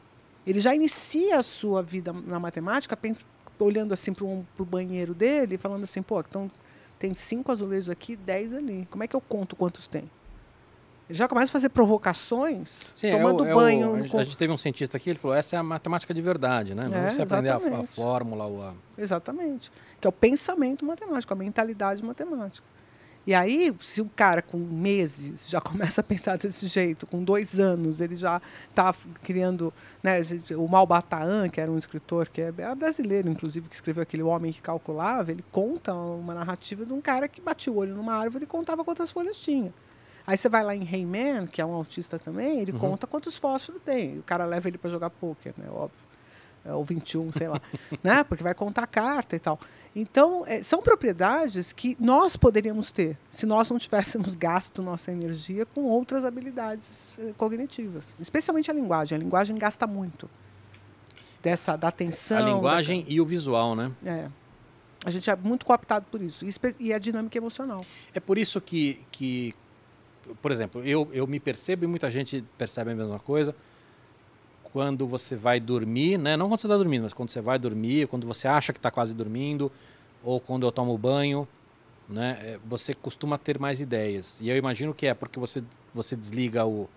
Ele 0.45 0.59
já 0.61 0.75
inicia 0.75 1.39
a 1.39 1.43
sua 1.43 1.83
vida 1.83 2.13
na 2.13 2.41
matemática 2.41 2.97
pens- 2.97 3.25
olhando 3.61 3.93
assim 3.95 4.13
para 4.13 4.25
o 4.25 4.65
banheiro 4.65 5.15
dele 5.15 5.55
e 5.55 5.59
falando 5.59 5.85
assim, 5.85 6.03
pô, 6.03 6.19
então 6.19 6.51
tem 6.99 7.15
cinco 7.15 7.53
azulejos 7.53 7.89
aqui, 7.89 8.17
dez 8.17 8.53
ali. 8.53 8.89
Como 8.91 9.05
é 9.05 9.07
que 9.07 9.15
eu 9.15 9.21
conto 9.21 9.55
quantos 9.55 9.87
tem? 9.87 10.11
Ele 11.09 11.19
já 11.19 11.29
começa 11.29 11.51
a 11.51 11.53
fazer 11.53 11.69
provocações, 11.69 12.93
Sim, 12.95 13.09
é 13.09 13.17
tomando 13.19 13.43
o- 13.43 13.47
é 13.47 13.53
o- 13.53 13.57
banho. 13.57 13.95
a, 13.95 13.97
no 13.99 14.03
gente, 14.03 14.17
a 14.17 14.25
gente 14.25 14.37
teve 14.39 14.53
um 14.53 14.59
cientista 14.59 14.97
aqui, 14.97 15.11
ele 15.11 15.19
falou: 15.19 15.37
essa 15.37 15.57
é 15.57 15.59
a 15.59 15.63
matemática 15.63 16.15
de 16.15 16.23
verdade, 16.23 16.75
né? 16.75 16.89
Não 16.89 16.97
É, 16.97 17.11
você 17.11 17.23
aprender 17.23 17.51
a, 17.51 17.55
a 17.55 17.59
exatamente. 17.59 17.89
fórmula 17.95 18.45
ou 18.47 18.63
a. 18.63 18.75
Exatamente. 18.97 19.71
Que 20.01 20.07
é 20.07 20.09
o 20.09 20.13
pensamento 20.13 20.85
matemático, 20.87 21.33
a 21.33 21.37
mentalidade 21.37 22.03
matemática. 22.05 22.67
E 23.25 23.33
aí, 23.35 23.73
se 23.79 24.01
o 24.01 24.07
cara 24.17 24.43
com 24.43 24.57
meses 24.59 25.49
já 25.49 25.61
começa 25.63 26.01
a 26.01 26.05
pensar 26.05 26.39
desse 26.39 26.67
jeito, 26.67 27.07
com 27.07 27.23
dois 27.23 27.61
anos, 27.61 28.01
ele 28.01 28.17
já 28.17 28.41
está 28.71 28.95
criando. 29.23 29.73
Né, 30.03 30.21
o 30.57 30.67
Malbataan, 30.69 31.49
que 31.49 31.61
era 31.61 31.71
um 31.71 31.79
escritor 31.79 32.29
que 32.29 32.41
é 32.41 32.53
é 32.59 32.75
brasileiro, 32.75 33.29
inclusive, 33.29 33.69
que 33.69 33.75
escreveu 33.75 34.03
aquele 34.03 34.23
Homem 34.25 34.51
que 34.53 34.61
Calculava, 34.63 35.31
ele 35.31 35.45
conta 35.53 35.93
uma 35.95 36.35
narrativa 36.35 36.85
de 36.87 36.93
um 36.93 37.01
cara 37.01 37.29
que 37.29 37.41
batia 37.41 37.73
o 37.73 37.77
olho 37.77 37.95
numa 37.95 38.15
árvore 38.15 38.45
e 38.45 38.47
contava 38.47 38.83
quantas 38.85 39.11
folhas 39.13 39.37
tinha. 39.37 39.73
Aí 40.27 40.37
você 40.37 40.49
vai 40.49 40.63
lá 40.63 40.75
em 40.75 40.85
Rayman, 40.85 41.47
que 41.47 41.61
é 41.61 41.67
um 41.67 41.73
autista 41.75 42.19
também, 42.19 42.61
ele 42.61 42.73
Uhum. 42.73 42.79
conta 42.79 43.07
quantos 43.07 43.37
fósforos 43.37 43.83
tem. 43.83 44.19
O 44.19 44.23
cara 44.23 44.45
leva 44.45 44.69
ele 44.69 44.79
para 44.79 44.91
jogar 44.91 45.11
pôquer, 45.11 45.53
né? 45.59 45.67
Óbvio. 45.71 45.99
É, 46.65 46.73
ou 46.73 46.85
21, 46.85 47.33
sei 47.33 47.49
lá. 47.49 47.61
né? 48.05 48.23
Porque 48.23 48.45
vai 48.45 48.55
contar 48.55 48.87
carta 48.87 49.35
e 49.35 49.41
tal. 49.41 49.59
Então, 49.97 50.45
é, 50.47 50.63
são 50.63 50.81
propriedades 50.81 51.73
que 51.73 51.97
nós 51.99 52.37
poderíamos 52.37 52.93
ter 52.93 53.19
se 53.31 53.45
nós 53.45 53.69
não 53.69 53.79
tivéssemos 53.79 54.37
gasto 54.37 54.81
nossa 54.81 55.11
energia 55.11 55.67
com 55.67 55.83
outras 55.83 56.25
habilidades 56.25 57.19
eh, 57.19 57.33
cognitivas. 57.37 58.15
Especialmente 58.21 58.71
a 58.71 58.75
linguagem. 58.75 59.17
A 59.17 59.19
linguagem 59.19 59.57
gasta 59.59 59.89
muito. 59.89 60.31
Dessa, 61.43 61.75
da 61.77 61.89
atenção. 61.89 62.39
a 62.39 62.41
da- 62.43 62.47
linguagem 62.55 63.05
e 63.09 63.21
o 63.21 63.27
visual, 63.27 63.75
né? 63.75 63.91
é. 64.05 64.29
A 65.05 65.11
gente 65.11 65.29
é 65.29 65.35
muito 65.35 65.67
cooptado 65.67 66.07
por 66.13 66.23
isso. 66.23 66.45
E, 66.47 66.51
e 66.79 66.93
a 66.93 66.99
dinâmica 67.01 67.37
emocional. 67.37 67.85
É 68.15 68.21
por 68.21 68.39
isso 68.39 68.61
que, 68.61 69.01
que 69.11 69.53
por 70.41 70.51
exemplo, 70.51 70.85
eu, 70.85 71.09
eu 71.13 71.27
me 71.27 71.41
percebo 71.41 71.85
e 71.85 71.87
muita 71.87 72.11
gente 72.11 72.45
percebe 72.57 72.93
a 72.93 72.95
mesma 72.95 73.19
coisa. 73.19 73.55
Quando 74.73 75.07
você 75.07 75.37
vai 75.37 75.61
dormir, 75.61 76.19
né? 76.19 76.37
Não 76.37 76.49
quando 76.49 76.61
você 76.61 76.67
está 76.67 76.77
dormindo, 76.77 77.03
mas 77.03 77.13
quando 77.13 77.31
você 77.31 77.41
vai 77.41 77.59
dormir, 77.59 78.09
quando 78.09 78.27
você 78.27 78.49
acha 78.49 78.73
que 78.73 78.79
está 78.79 78.91
quase 78.91 79.15
dormindo, 79.15 79.71
ou 80.25 80.41
quando 80.41 80.67
eu 80.67 80.73
tomo 80.73 80.97
banho, 80.97 81.47
né, 82.09 82.39
é, 82.43 82.59
você 82.65 82.95
costuma 82.95 83.39
ter 83.39 83.59
mais 83.59 83.81
ideias. 83.81 84.41
E 84.41 84.49
eu 84.49 84.57
imagino 84.57 84.95
que 84.95 85.07
é 85.07 85.15
porque 85.15 85.39
você, 85.39 85.63
você 85.95 86.17
desliga 86.17 86.65
o. 86.65 86.89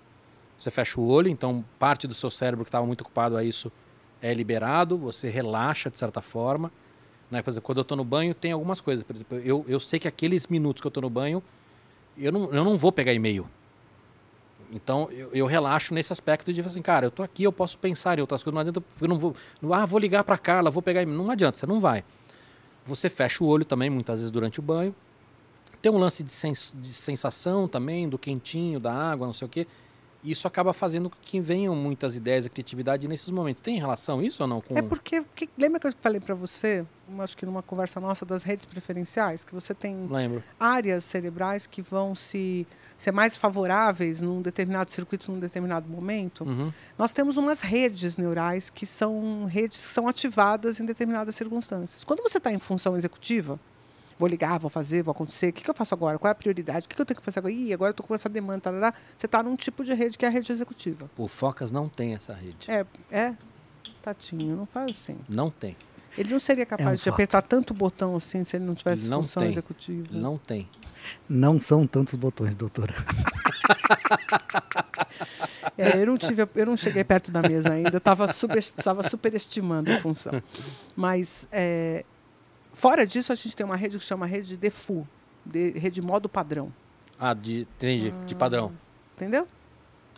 Você 0.57 0.72
fecha 0.72 0.99
o 1.02 1.07
olho, 1.07 1.27
então 1.27 1.65
parte 1.77 2.07
do 2.07 2.14
seu 2.14 2.30
cérebro 2.30 2.64
que 2.64 2.69
estava 2.69 2.85
muito 2.85 3.02
ocupado 3.02 3.35
a 3.35 3.43
isso 3.43 3.69
é 4.22 4.34
liberado, 4.34 4.97
você 4.97 5.30
relaxa 5.30 5.89
de 5.89 5.99
certa 5.99 6.22
forma. 6.22 6.72
Né? 7.30 7.41
Por 7.41 7.49
exemplo, 7.49 7.65
quando 7.65 7.80
eu 7.80 7.81
estou 7.81 7.97
no 7.97 8.06
banho, 8.06 8.34
tem 8.34 8.53
algumas 8.53 8.80
coisas. 8.80 9.03
Por 9.03 9.15
exemplo, 9.15 9.38
eu, 9.39 9.65
eu 9.68 9.80
sei 9.81 9.99
que 9.99 10.07
aqueles 10.07 10.47
minutos 10.47 10.81
que 10.81 10.88
eu 10.88 10.89
estou 10.89 11.03
no 11.03 11.10
banho, 11.10 11.43
eu 12.17 12.31
não, 12.31 12.53
eu 12.53 12.63
não 12.63 12.77
vou 12.77 12.91
pegar 12.91 13.13
e-mail. 13.13 13.47
Então 14.71 15.09
eu, 15.11 15.29
eu, 15.31 15.45
relaxo 15.45 15.93
nesse 15.93 16.11
aspecto 16.11 16.51
de 16.51 16.61
assim, 16.61 16.81
cara, 16.81 17.05
eu 17.05 17.11
tô 17.11 17.23
aqui, 17.23 17.43
eu 17.43 17.51
posso 17.51 17.77
pensar 17.77 18.17
em 18.17 18.21
outras 18.21 18.41
coisas, 18.41 18.55
não 18.55 18.61
adianta, 18.61 18.83
eu 18.99 19.07
não 19.07 19.17
vou, 19.17 19.35
ah, 19.71 19.85
vou 19.85 19.99
ligar 19.99 20.23
para 20.23 20.37
Carla, 20.37 20.71
vou 20.71 20.81
pegar, 20.81 21.05
não 21.05 21.29
adianta, 21.29 21.57
você 21.57 21.65
não 21.65 21.79
vai. 21.79 22.03
Você 22.83 23.09
fecha 23.09 23.43
o 23.43 23.47
olho 23.47 23.65
também, 23.65 23.89
muitas 23.89 24.19
vezes 24.19 24.31
durante 24.31 24.59
o 24.59 24.63
banho. 24.63 24.93
Tem 25.81 25.91
um 25.91 25.97
lance 25.97 26.23
de, 26.23 26.31
sens 26.31 26.75
de 26.75 26.93
sensação 26.93 27.67
também, 27.67 28.09
do 28.09 28.17
quentinho, 28.17 28.79
da 28.79 28.93
água, 28.93 29.27
não 29.27 29.33
sei 29.33 29.45
o 29.45 29.49
quê. 29.49 29.67
Isso 30.26 30.47
acaba 30.47 30.73
fazendo 30.73 31.10
com 31.10 31.18
que 31.22 31.39
venham 31.39 31.76
muitas 31.76 32.15
ideias 32.15 32.45
e 32.45 32.49
criatividade 32.49 33.07
nesses 33.07 33.30
momentos. 33.30 33.61
Tem 33.61 33.77
relação 33.80 34.22
isso 34.22 34.43
ou 34.43 34.47
não? 34.47 34.61
Com... 34.61 34.77
É 34.77 34.81
porque, 34.81 35.23
que, 35.35 35.49
lembra 35.57 35.80
que 35.80 35.88
eu 35.88 35.93
falei 36.02 36.19
para 36.19 36.34
você, 36.34 36.85
acho 37.19 37.38
que 37.38 37.45
numa 37.45 37.61
conversa 37.61 37.99
nossa 37.99 38.26
das 38.26 38.43
redes 38.43 38.65
preferenciais, 38.65 39.43
que 39.43 39.53
você 39.53 39.73
tem 39.73 40.07
Lembro. 40.07 40.43
áreas 40.60 41.03
cerebrais 41.03 41.68
que 41.68 41.81
vão 41.81 42.15
se 42.15 42.68
ser 42.97 43.11
mais 43.11 43.35
favoráveis 43.35 44.22
num 44.22 44.41
determinado 44.41 44.91
circuito, 44.91 45.31
num 45.31 45.39
determinado 45.39 45.88
momento. 45.88 46.45
Uhum. 46.45 46.72
Nós 46.97 47.11
temos 47.11 47.38
umas 47.38 47.61
redes 47.61 48.18
neurais 48.18 48.69
que 48.69 48.85
são 48.85 49.45
redes 49.45 49.85
que 49.85 49.91
são 49.91 50.07
ativadas 50.07 50.80
em 50.80 50.85
determinadas 50.85 51.35
circunstâncias. 51.35 52.03
Quando 52.03 52.23
você 52.23 52.38
está 52.38 52.52
em 52.52 52.60
função 52.60 52.95
executiva, 52.95 53.60
vou 54.17 54.27
ligar, 54.27 54.57
vou 54.59 54.69
fazer, 54.69 55.03
vou 55.03 55.11
acontecer, 55.11 55.49
o 55.49 55.53
que, 55.53 55.63
que 55.63 55.69
eu 55.69 55.73
faço 55.73 55.93
agora? 55.93 56.17
Qual 56.17 56.29
é 56.29 56.31
a 56.31 56.35
prioridade? 56.35 56.85
O 56.85 56.89
que, 56.89 56.95
que 56.95 57.01
eu 57.01 57.05
tenho 57.05 57.19
que 57.19 57.25
fazer 57.25 57.39
agora? 57.39 57.53
Ih, 57.53 57.73
agora 57.73 57.89
eu 57.89 57.91
estou 57.91 58.05
com 58.05 58.15
essa 58.15 58.29
demanda. 58.29 58.61
Tarará. 58.61 58.93
Você 59.15 59.25
está 59.25 59.43
num 59.43 59.55
tipo 59.55 59.83
de 59.83 59.93
rede 59.93 60.17
que 60.17 60.25
é 60.25 60.27
a 60.27 60.31
rede 60.31 60.51
executiva. 60.51 61.09
O 61.17 61.27
Focas 61.27 61.71
não 61.71 61.89
tem 61.89 62.13
essa 62.13 62.33
rede. 62.33 62.69
É, 62.69 62.85
é. 63.11 63.35
Tatinho, 64.01 64.55
não 64.55 64.65
faz 64.65 64.91
assim. 64.91 65.17
Não 65.27 65.49
tem. 65.49 65.75
Ele 66.17 66.31
não 66.31 66.39
seria 66.39 66.65
capaz 66.65 66.87
é 66.87 66.91
um 66.91 66.95
de 66.95 67.03
fato. 67.03 67.13
apertar 67.13 67.41
tanto 67.41 67.73
botão 67.73 68.15
assim 68.15 68.43
se 68.43 68.55
ele 68.55 68.65
não 68.65 68.75
tivesse 68.75 69.09
não 69.09 69.21
função 69.21 69.41
tem. 69.41 69.49
executiva. 69.49 70.07
Não 70.11 70.37
tem. 70.37 70.69
Não 71.27 71.59
são 71.59 71.85
tantos 71.85 72.15
botões, 72.15 72.55
doutora. 72.55 72.93
é, 75.77 76.01
eu, 76.01 76.05
não 76.05 76.17
tive, 76.17 76.47
eu 76.55 76.65
não 76.65 76.77
cheguei 76.77 77.03
perto 77.03 77.31
da 77.31 77.41
mesa 77.41 77.73
ainda, 77.73 77.97
estava 77.97 78.31
super, 78.31 78.63
superestimando 79.09 79.91
a 79.91 79.99
função. 79.99 80.41
Mas, 80.95 81.47
é, 81.51 82.05
fora 82.76 83.06
disso, 83.07 83.31
a 83.31 83.35
gente 83.35 83.56
tem 83.56 83.65
uma 83.65 83.76
rede 83.76 83.97
que 83.97 84.03
chama 84.03 84.26
rede 84.26 84.49
de 84.49 84.57
default, 84.57 85.07
de, 85.43 85.72
rede 85.72 86.02
modo 86.02 86.30
padrão. 86.30 86.72
Ah, 87.18 87.34
de, 87.34 87.61
entendi, 87.61 88.14
ah, 88.15 88.26
de 88.26 88.35
padrão. 88.35 88.72
Entendeu? 89.15 89.47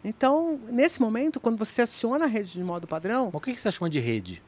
Então, 0.04 0.60
nesse 0.70 1.02
momento, 1.02 1.40
quando 1.40 1.58
você 1.58 1.84
aciona 1.84 2.26
a 2.26 2.28
rede 2.28 2.54
de 2.54 2.64
modo 2.64 2.88
padrão. 2.88 3.30
O 3.34 3.40
que, 3.40 3.54
que 3.54 3.60
você 3.60 3.72
chama 3.72 3.90
de 3.90 4.00
rede? 4.00 4.42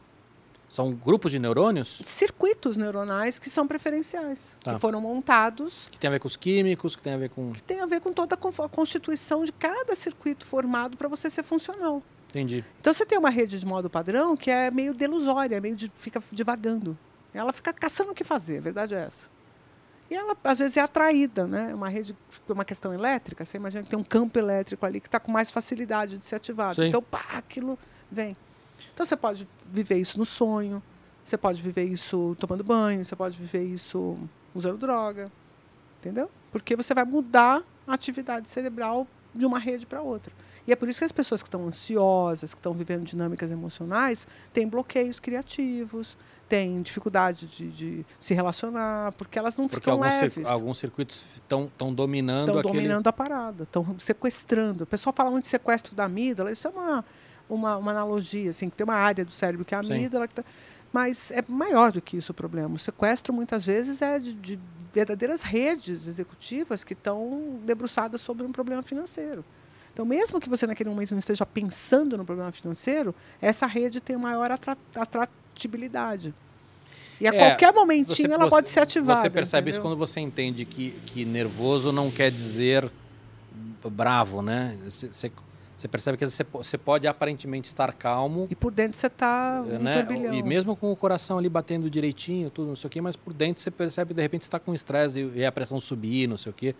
São 0.67 0.93
grupos 0.93 1.31
de 1.31 1.39
neurônios? 1.39 1.99
Circuitos 2.03 2.77
neuronais 2.77 3.39
que 3.39 3.49
são 3.49 3.67
preferenciais, 3.67 4.55
tá. 4.63 4.75
que 4.75 4.79
foram 4.79 5.01
montados. 5.01 5.87
Que 5.91 5.97
tem 5.97 6.07
a 6.07 6.11
ver 6.11 6.19
com 6.19 6.27
os 6.27 6.37
químicos, 6.37 6.95
que 6.95 7.01
tem 7.01 7.13
a 7.13 7.17
ver 7.17 7.29
com. 7.29 7.51
Que 7.51 7.63
tem 7.63 7.79
a 7.79 7.87
ver 7.87 7.99
com 7.99 8.13
toda 8.13 8.35
a 8.35 8.69
constituição 8.69 9.43
de 9.43 9.51
cada 9.51 9.95
circuito 9.95 10.45
formado 10.45 10.95
para 10.95 11.07
você 11.07 11.27
ser 11.27 11.41
funcional. 11.41 12.03
Entendi. 12.29 12.63
Então 12.79 12.93
você 12.93 13.03
tem 13.03 13.17
uma 13.17 13.31
rede 13.31 13.59
de 13.59 13.65
modo 13.65 13.89
padrão 13.89 14.37
que 14.37 14.51
é 14.51 14.69
meio 14.69 14.93
delusória, 14.93 15.59
meio 15.59 15.75
de, 15.75 15.91
fica 15.95 16.21
divagando. 16.31 16.95
Ela 17.33 17.53
fica 17.53 17.71
caçando 17.71 18.11
o 18.11 18.15
que 18.15 18.23
fazer, 18.23 18.57
a 18.57 18.61
verdade 18.61 18.95
é 18.95 19.01
essa. 19.01 19.29
E 20.09 20.15
ela, 20.15 20.35
às 20.43 20.57
vezes, 20.57 20.75
é 20.75 20.81
atraída, 20.81 21.45
né? 21.45 21.73
Uma 21.73 21.87
rede, 21.87 22.17
uma 22.47 22.65
questão 22.65 22.91
elétrica, 22.91 23.45
você 23.45 23.57
imagina 23.57 23.83
que 23.83 23.89
tem 23.89 23.99
um 23.99 24.03
campo 24.03 24.39
elétrico 24.39 24.83
ali 24.85 24.99
que 24.99 25.07
está 25.07 25.19
com 25.19 25.31
mais 25.31 25.51
facilidade 25.51 26.17
de 26.17 26.25
ser 26.25 26.35
ativado. 26.35 26.75
Sim. 26.75 26.87
Então, 26.87 27.01
pá, 27.01 27.25
aquilo 27.33 27.77
vem. 28.11 28.35
Então 28.93 29.05
você 29.05 29.15
pode 29.15 29.47
viver 29.71 29.97
isso 29.97 30.17
no 30.17 30.25
sonho, 30.25 30.81
você 31.23 31.37
pode 31.37 31.61
viver 31.61 31.83
isso 31.83 32.35
tomando 32.39 32.63
banho, 32.63 33.05
você 33.05 33.15
pode 33.15 33.37
viver 33.37 33.63
isso 33.63 34.17
usando 34.55 34.77
droga, 34.77 35.31
entendeu? 35.99 36.29
Porque 36.51 36.75
você 36.75 36.93
vai 36.93 37.05
mudar 37.05 37.63
a 37.85 37.93
atividade 37.93 38.49
cerebral 38.49 39.05
de 39.33 39.45
uma 39.45 39.59
rede 39.59 39.85
para 39.85 40.01
outra. 40.01 40.33
E 40.67 40.71
é 40.71 40.75
por 40.75 40.87
isso 40.87 40.99
que 40.99 41.05
as 41.05 41.11
pessoas 41.11 41.41
que 41.41 41.47
estão 41.47 41.65
ansiosas, 41.65 42.53
que 42.53 42.59
estão 42.59 42.73
vivendo 42.73 43.03
dinâmicas 43.03 43.49
emocionais, 43.49 44.27
têm 44.53 44.67
bloqueios 44.67 45.19
criativos, 45.19 46.17
têm 46.47 46.81
dificuldade 46.81 47.47
de, 47.47 47.69
de 47.69 48.05
se 48.19 48.33
relacionar, 48.33 49.13
porque 49.13 49.39
elas 49.39 49.57
não 49.57 49.67
porque 49.67 49.81
ficam 49.81 49.93
alguns 49.93 50.07
leves. 50.07 50.33
Circu 50.33 50.49
alguns 50.49 50.77
circuitos 50.77 51.25
estão 51.35 51.93
dominando 51.93 52.47
Estão 52.49 52.59
aquele... 52.59 52.75
dominando 52.75 53.07
a 53.07 53.13
parada, 53.13 53.63
estão 53.63 53.97
sequestrando. 53.97 54.83
O 54.83 54.87
pessoal 54.87 55.13
fala 55.15 55.31
muito 55.31 55.43
de 55.43 55.49
sequestro 55.49 55.95
da 55.95 56.05
amígdala, 56.05 56.51
isso 56.51 56.67
é 56.67 56.71
uma 56.71 57.05
uma, 57.49 57.77
uma 57.77 57.91
analogia, 57.91 58.51
assim, 58.51 58.69
que 58.69 58.77
tem 58.77 58.83
uma 58.83 58.95
área 58.95 59.25
do 59.25 59.31
cérebro 59.31 59.65
que 59.65 59.73
é 59.73 59.77
a 59.77 59.81
amígdala, 59.81 60.27
que 60.27 60.35
tá, 60.35 60.45
mas 60.91 61.31
é 61.31 61.43
maior 61.47 61.91
do 61.91 62.01
que 62.01 62.17
isso 62.17 62.31
o 62.31 62.35
problema. 62.35 62.75
O 62.75 62.79
sequestro, 62.79 63.33
muitas 63.33 63.65
vezes, 63.65 64.01
é 64.01 64.19
de, 64.19 64.33
de 64.33 64.59
verdadeiras 64.93 65.41
redes 65.41 66.07
executivas 66.07 66.83
que 66.83 66.93
estão 66.93 67.59
debruçadas 67.65 68.21
sobre 68.21 68.45
um 68.45 68.51
problema 68.51 68.81
financeiro. 68.81 69.45
Então, 69.93 70.05
mesmo 70.05 70.39
que 70.39 70.49
você 70.49 70.65
naquele 70.65 70.89
momento 70.89 71.11
não 71.11 71.19
esteja 71.19 71.45
pensando 71.45 72.17
no 72.17 72.25
problema 72.25 72.51
financeiro, 72.51 73.13
essa 73.41 73.65
rede 73.65 73.99
tem 73.99 74.17
maior 74.17 74.51
atratibilidade. 74.95 76.33
E 77.19 77.27
a 77.27 77.33
é, 77.33 77.37
qualquer 77.37 77.73
momentinho 77.73 78.29
você, 78.29 78.33
ela 78.33 78.47
pode 78.47 78.69
ser 78.69 78.79
ativada. 78.79 79.21
Você 79.21 79.29
percebe 79.29 79.69
entendeu? 79.69 79.71
isso 79.71 79.81
quando 79.81 79.97
você 79.97 80.19
entende 80.21 80.63
que, 80.63 80.91
que 81.05 81.25
nervoso 81.25 81.91
não 81.91 82.09
quer 82.09 82.31
dizer 82.31 82.89
bravo, 83.89 84.41
né? 84.41 84.77
Você, 84.85 85.31
você 85.79 85.87
percebe 85.87 86.17
que 86.17 86.25
você 86.25 86.77
pode 86.77 87.07
aparentemente 87.07 87.69
estar 87.69 87.93
calmo. 87.93 88.47
E 88.49 88.55
por 88.55 88.69
dentro 88.69 88.97
você 88.97 89.07
está 89.07 89.63
um 89.65 89.79
né? 89.79 90.05
E 90.33 90.43
mesmo 90.43 90.75
com 90.75 90.91
o 90.91 90.95
coração 90.95 91.37
ali 91.37 91.47
batendo 91.47 91.89
direitinho, 91.89 92.49
tudo, 92.49 92.67
não 92.67 92.75
sei 92.75 92.87
o 92.87 92.91
quê, 92.91 92.99
mas 92.99 93.15
por 93.15 93.31
dentro 93.31 93.61
você 93.61 93.71
percebe 93.71 94.13
de 94.13 94.21
repente 94.21 94.43
você 94.43 94.49
está 94.49 94.59
com 94.59 94.73
estresse 94.73 95.31
e 95.33 95.45
a 95.45 95.51
pressão 95.51 95.79
subir, 95.79 96.27
não 96.27 96.35
sei 96.35 96.49
o 96.49 96.53
quê. 96.53 96.75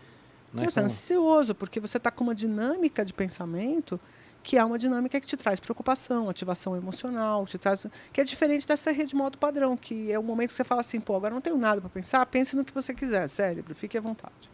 Né? 0.53 0.63
Você 0.63 0.65
está 0.65 0.81
ansioso, 0.81 1.55
porque 1.55 1.79
você 1.79 1.95
está 1.95 2.11
com 2.11 2.25
uma 2.25 2.35
dinâmica 2.35 3.05
de 3.05 3.13
pensamento 3.13 3.97
que 4.43 4.57
é 4.57 4.63
uma 4.63 4.77
dinâmica 4.77 5.19
que 5.19 5.27
te 5.27 5.37
traz 5.37 5.59
preocupação, 5.59 6.29
ativação 6.29 6.75
emocional, 6.75 7.45
te 7.45 7.57
traz, 7.57 7.85
que 8.11 8.21
é 8.21 8.23
diferente 8.23 8.67
dessa 8.67 8.91
rede 8.91 9.15
modo 9.15 9.37
padrão, 9.37 9.75
que 9.75 10.11
é 10.11 10.17
o 10.17 10.23
momento 10.23 10.49
que 10.49 10.55
você 10.55 10.63
fala 10.63 10.81
assim, 10.81 10.99
pô, 10.99 11.15
agora 11.15 11.33
não 11.33 11.41
tenho 11.41 11.57
nada 11.57 11.81
para 11.81 11.89
pensar, 11.89 12.25
pense 12.25 12.55
no 12.55 12.63
que 12.63 12.73
você 12.73 12.93
quiser, 12.93 13.27
cérebro, 13.27 13.75
fique 13.75 13.97
à 13.97 14.01
vontade. 14.01 14.49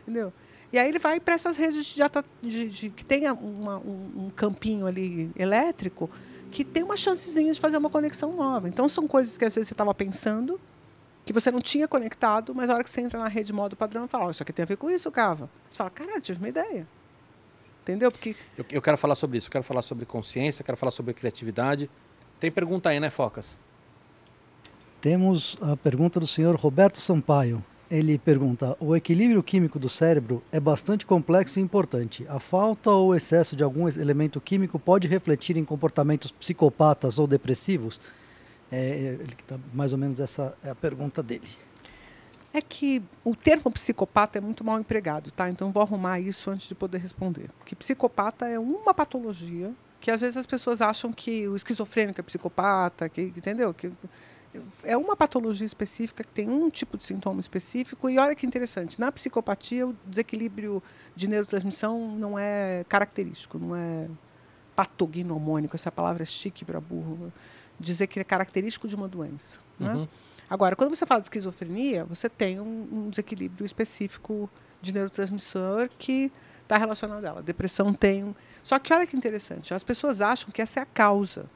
Entendeu? 0.00 0.32
E 0.72 0.78
aí 0.78 0.88
ele 0.88 0.98
vai 0.98 1.20
para 1.20 1.34
essas 1.34 1.56
redes 1.56 1.84
de, 1.84 2.02
de, 2.42 2.68
de, 2.68 2.90
que 2.90 3.04
tenha 3.04 3.32
uma, 3.32 3.78
um, 3.78 4.26
um, 4.26 4.30
campinho 4.34 4.86
ali 4.86 5.30
elétrico 5.36 6.10
que 6.50 6.64
tem 6.64 6.82
uma 6.82 6.96
chancezinha 6.96 7.52
de 7.52 7.60
fazer 7.60 7.76
uma 7.76 7.90
conexão 7.90 8.32
nova. 8.34 8.68
Então 8.68 8.88
são 8.88 9.06
coisas 9.06 9.38
que 9.38 9.44
às 9.44 9.54
vezes 9.54 9.68
você 9.68 9.74
estava 9.74 9.94
pensando 9.94 10.60
que 11.24 11.32
você 11.32 11.50
não 11.50 11.60
tinha 11.60 11.88
conectado, 11.88 12.54
mas 12.54 12.70
a 12.70 12.74
hora 12.74 12.84
que 12.84 12.90
você 12.90 13.00
entra 13.00 13.18
na 13.18 13.28
rede 13.28 13.52
modo 13.52 13.76
padrão, 13.76 14.06
fala, 14.06 14.26
oh, 14.26 14.30
isso 14.30 14.42
aqui 14.42 14.52
tem 14.52 14.62
a 14.62 14.66
ver 14.66 14.76
com 14.76 14.88
isso, 14.88 15.10
Cava. 15.10 15.50
Você 15.68 15.76
fala, 15.76 15.90
caralho, 15.90 16.20
tive 16.20 16.38
uma 16.38 16.48
ideia. 16.48 16.86
Entendeu? 17.82 18.12
Porque... 18.12 18.36
Eu, 18.56 18.64
eu 18.70 18.82
quero 18.82 18.96
falar 18.96 19.16
sobre 19.16 19.38
isso, 19.38 19.48
eu 19.48 19.52
quero 19.52 19.64
falar 19.64 19.82
sobre 19.82 20.06
consciência, 20.06 20.64
quero 20.64 20.76
falar 20.76 20.92
sobre 20.92 21.12
criatividade. 21.14 21.90
Tem 22.38 22.50
pergunta 22.50 22.90
aí, 22.90 23.00
né, 23.00 23.10
Focas? 23.10 23.56
Temos 25.00 25.56
a 25.60 25.76
pergunta 25.76 26.20
do 26.20 26.26
senhor 26.26 26.54
Roberto 26.56 27.00
Sampaio. 27.00 27.64
Ele 27.90 28.18
pergunta: 28.18 28.76
o 28.80 28.96
equilíbrio 28.96 29.42
químico 29.42 29.78
do 29.78 29.88
cérebro 29.88 30.42
é 30.50 30.58
bastante 30.58 31.06
complexo 31.06 31.58
e 31.58 31.62
importante. 31.62 32.26
A 32.28 32.40
falta 32.40 32.90
ou 32.90 33.14
excesso 33.14 33.54
de 33.54 33.62
algum 33.62 33.88
elemento 33.88 34.40
químico 34.40 34.78
pode 34.78 35.06
refletir 35.06 35.56
em 35.56 35.64
comportamentos 35.64 36.30
psicopatas 36.32 37.18
ou 37.18 37.26
depressivos? 37.26 38.00
É, 38.70 39.16
tá, 39.46 39.58
mais 39.72 39.92
ou 39.92 39.98
menos 39.98 40.18
essa 40.18 40.56
é 40.64 40.70
a 40.70 40.74
pergunta 40.74 41.22
dele. 41.22 41.46
É 42.52 42.60
que 42.60 43.02
o 43.22 43.36
termo 43.36 43.70
psicopata 43.70 44.38
é 44.38 44.40
muito 44.40 44.64
mal 44.64 44.80
empregado, 44.80 45.30
tá? 45.30 45.48
Então 45.48 45.70
vou 45.70 45.82
arrumar 45.82 46.18
isso 46.18 46.50
antes 46.50 46.66
de 46.66 46.74
poder 46.74 46.98
responder. 46.98 47.50
Que 47.64 47.76
psicopata 47.76 48.46
é 48.46 48.58
uma 48.58 48.94
patologia 48.94 49.72
que 50.00 50.10
às 50.10 50.20
vezes 50.20 50.36
as 50.36 50.46
pessoas 50.46 50.80
acham 50.80 51.12
que 51.12 51.46
o 51.48 51.56
esquizofrênico 51.56 52.20
é 52.20 52.22
psicopata, 52.22 53.08
que 53.08 53.22
entendeu? 53.22 53.72
Que 53.74 53.92
é 54.82 54.96
uma 54.96 55.16
patologia 55.16 55.66
específica 55.66 56.22
que 56.22 56.32
tem 56.32 56.48
um 56.48 56.68
tipo 56.70 56.96
de 56.96 57.04
sintoma 57.04 57.40
específico. 57.40 58.08
E 58.08 58.18
olha 58.18 58.34
que 58.34 58.46
interessante, 58.46 59.00
na 59.00 59.10
psicopatia, 59.12 59.86
o 59.86 59.96
desequilíbrio 60.06 60.82
de 61.14 61.28
neurotransmissão 61.28 62.16
não 62.16 62.38
é 62.38 62.84
característico, 62.88 63.58
não 63.58 63.74
é 63.74 64.08
patognomônico. 64.74 65.76
Essa 65.76 65.90
palavra 65.90 66.22
é 66.22 66.26
chique 66.26 66.64
para 66.64 66.80
burro. 66.80 67.32
Dizer 67.78 68.06
que 68.06 68.18
é 68.18 68.24
característico 68.24 68.88
de 68.88 68.94
uma 68.94 69.08
doença. 69.08 69.58
Né? 69.78 69.92
Uhum. 69.92 70.08
Agora, 70.48 70.76
quando 70.76 70.94
você 70.94 71.04
fala 71.04 71.20
de 71.20 71.26
esquizofrenia, 71.26 72.04
você 72.04 72.28
tem 72.28 72.60
um, 72.60 72.88
um 72.90 73.10
desequilíbrio 73.10 73.64
específico 73.64 74.48
de 74.80 74.92
neurotransmissor 74.92 75.88
que 75.98 76.30
está 76.62 76.76
relacionado 76.76 77.24
a 77.24 77.28
ela. 77.28 77.42
Depressão 77.42 77.92
tem. 77.92 78.34
Só 78.62 78.78
que 78.78 78.92
olha 78.92 79.06
que 79.06 79.16
interessante, 79.16 79.74
as 79.74 79.82
pessoas 79.82 80.20
acham 80.20 80.50
que 80.50 80.62
essa 80.62 80.80
é 80.80 80.82
a 80.82 80.86
causa 80.86 81.46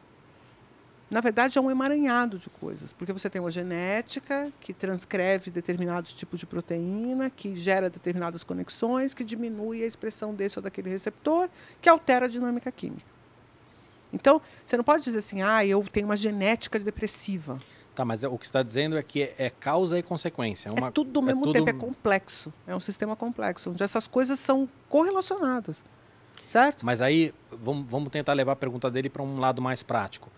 Na 1.11 1.21
verdade, 1.21 1.59
é 1.59 1.61
um 1.61 1.69
emaranhado 1.69 2.39
de 2.39 2.49
coisas, 2.49 2.93
porque 2.93 3.13
você 3.13 3.29
tem 3.29 3.41
uma 3.41 3.51
genética 3.51 4.53
que 4.61 4.73
transcreve 4.73 5.51
determinados 5.51 6.15
tipos 6.15 6.39
de 6.39 6.47
proteína, 6.47 7.29
que 7.29 7.57
gera 7.57 7.91
determinadas 7.91 8.45
conexões, 8.45 9.13
que 9.13 9.25
diminui 9.25 9.83
a 9.83 9.87
expressão 9.87 10.33
desse 10.33 10.61
ou 10.61 10.63
daquele 10.63 10.89
receptor, 10.89 11.49
que 11.83 11.89
altera 11.89 12.27
a 12.27 12.29
dinâmica 12.29 12.71
química. 12.71 13.11
Então, 14.13 14.41
você 14.65 14.77
não 14.77 14.85
pode 14.85 15.03
dizer 15.03 15.19
assim, 15.19 15.43
ah, 15.43 15.65
eu 15.67 15.85
tenho 15.91 16.07
uma 16.07 16.17
genética 16.17 16.79
depressiva. 16.79 17.57
Tá, 17.93 18.05
mas 18.05 18.23
o 18.23 18.39
que 18.39 18.47
está 18.47 18.63
dizendo 18.63 18.97
é 18.97 19.03
que 19.03 19.23
é, 19.23 19.35
é 19.37 19.51
causa 19.51 19.99
e 19.99 20.03
consequência. 20.05 20.69
É, 20.69 20.73
uma, 20.73 20.89
é 20.89 20.91
tudo 20.93 21.19
ao 21.19 21.27
mesmo 21.27 21.43
tudo... 21.43 21.53
tempo, 21.53 21.71
é 21.71 21.73
complexo. 21.73 22.53
É 22.69 22.75
um 22.75 22.81
sistema 22.81 23.17
complexo, 23.17 23.71
onde 23.71 23.83
essas 23.83 24.07
coisas 24.07 24.39
são 24.39 24.69
correlacionadas. 24.89 25.85
Certo? 26.47 26.87
Mas 26.87 27.03
aí, 27.03 27.35
vamos, 27.51 27.91
vamos 27.91 28.11
tentar 28.11 28.33
levar 28.33 28.53
a 28.53 28.57
pergunta 28.57 28.89
dele 28.91 29.09
para 29.09 29.23
um 29.23 29.39
lado 29.39 29.61
mais 29.61 29.83
prático. 29.83 30.31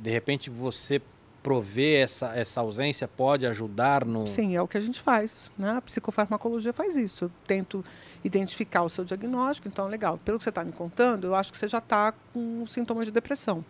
De 0.00 0.10
repente, 0.10 0.50
você 0.50 1.00
prover 1.42 2.02
essa, 2.02 2.28
essa 2.36 2.60
ausência 2.60 3.08
pode 3.08 3.46
ajudar 3.46 4.04
no. 4.04 4.26
Sim, 4.26 4.54
é 4.54 4.62
o 4.62 4.68
que 4.68 4.78
a 4.78 4.80
gente 4.80 5.00
faz. 5.00 5.50
Né? 5.58 5.70
A 5.70 5.82
psicofarmacologia 5.82 6.72
faz 6.72 6.96
isso. 6.96 7.24
Eu 7.24 7.30
tento 7.46 7.84
identificar 8.22 8.82
o 8.82 8.88
seu 8.88 9.04
diagnóstico, 9.04 9.68
então, 9.68 9.88
legal. 9.88 10.18
Pelo 10.24 10.38
que 10.38 10.44
você 10.44 10.50
está 10.50 10.62
me 10.62 10.72
contando, 10.72 11.26
eu 11.26 11.34
acho 11.34 11.50
que 11.50 11.58
você 11.58 11.66
já 11.66 11.78
está 11.78 12.12
com 12.32 12.64
sintomas 12.66 13.06
de 13.06 13.10
depressão. 13.10 13.64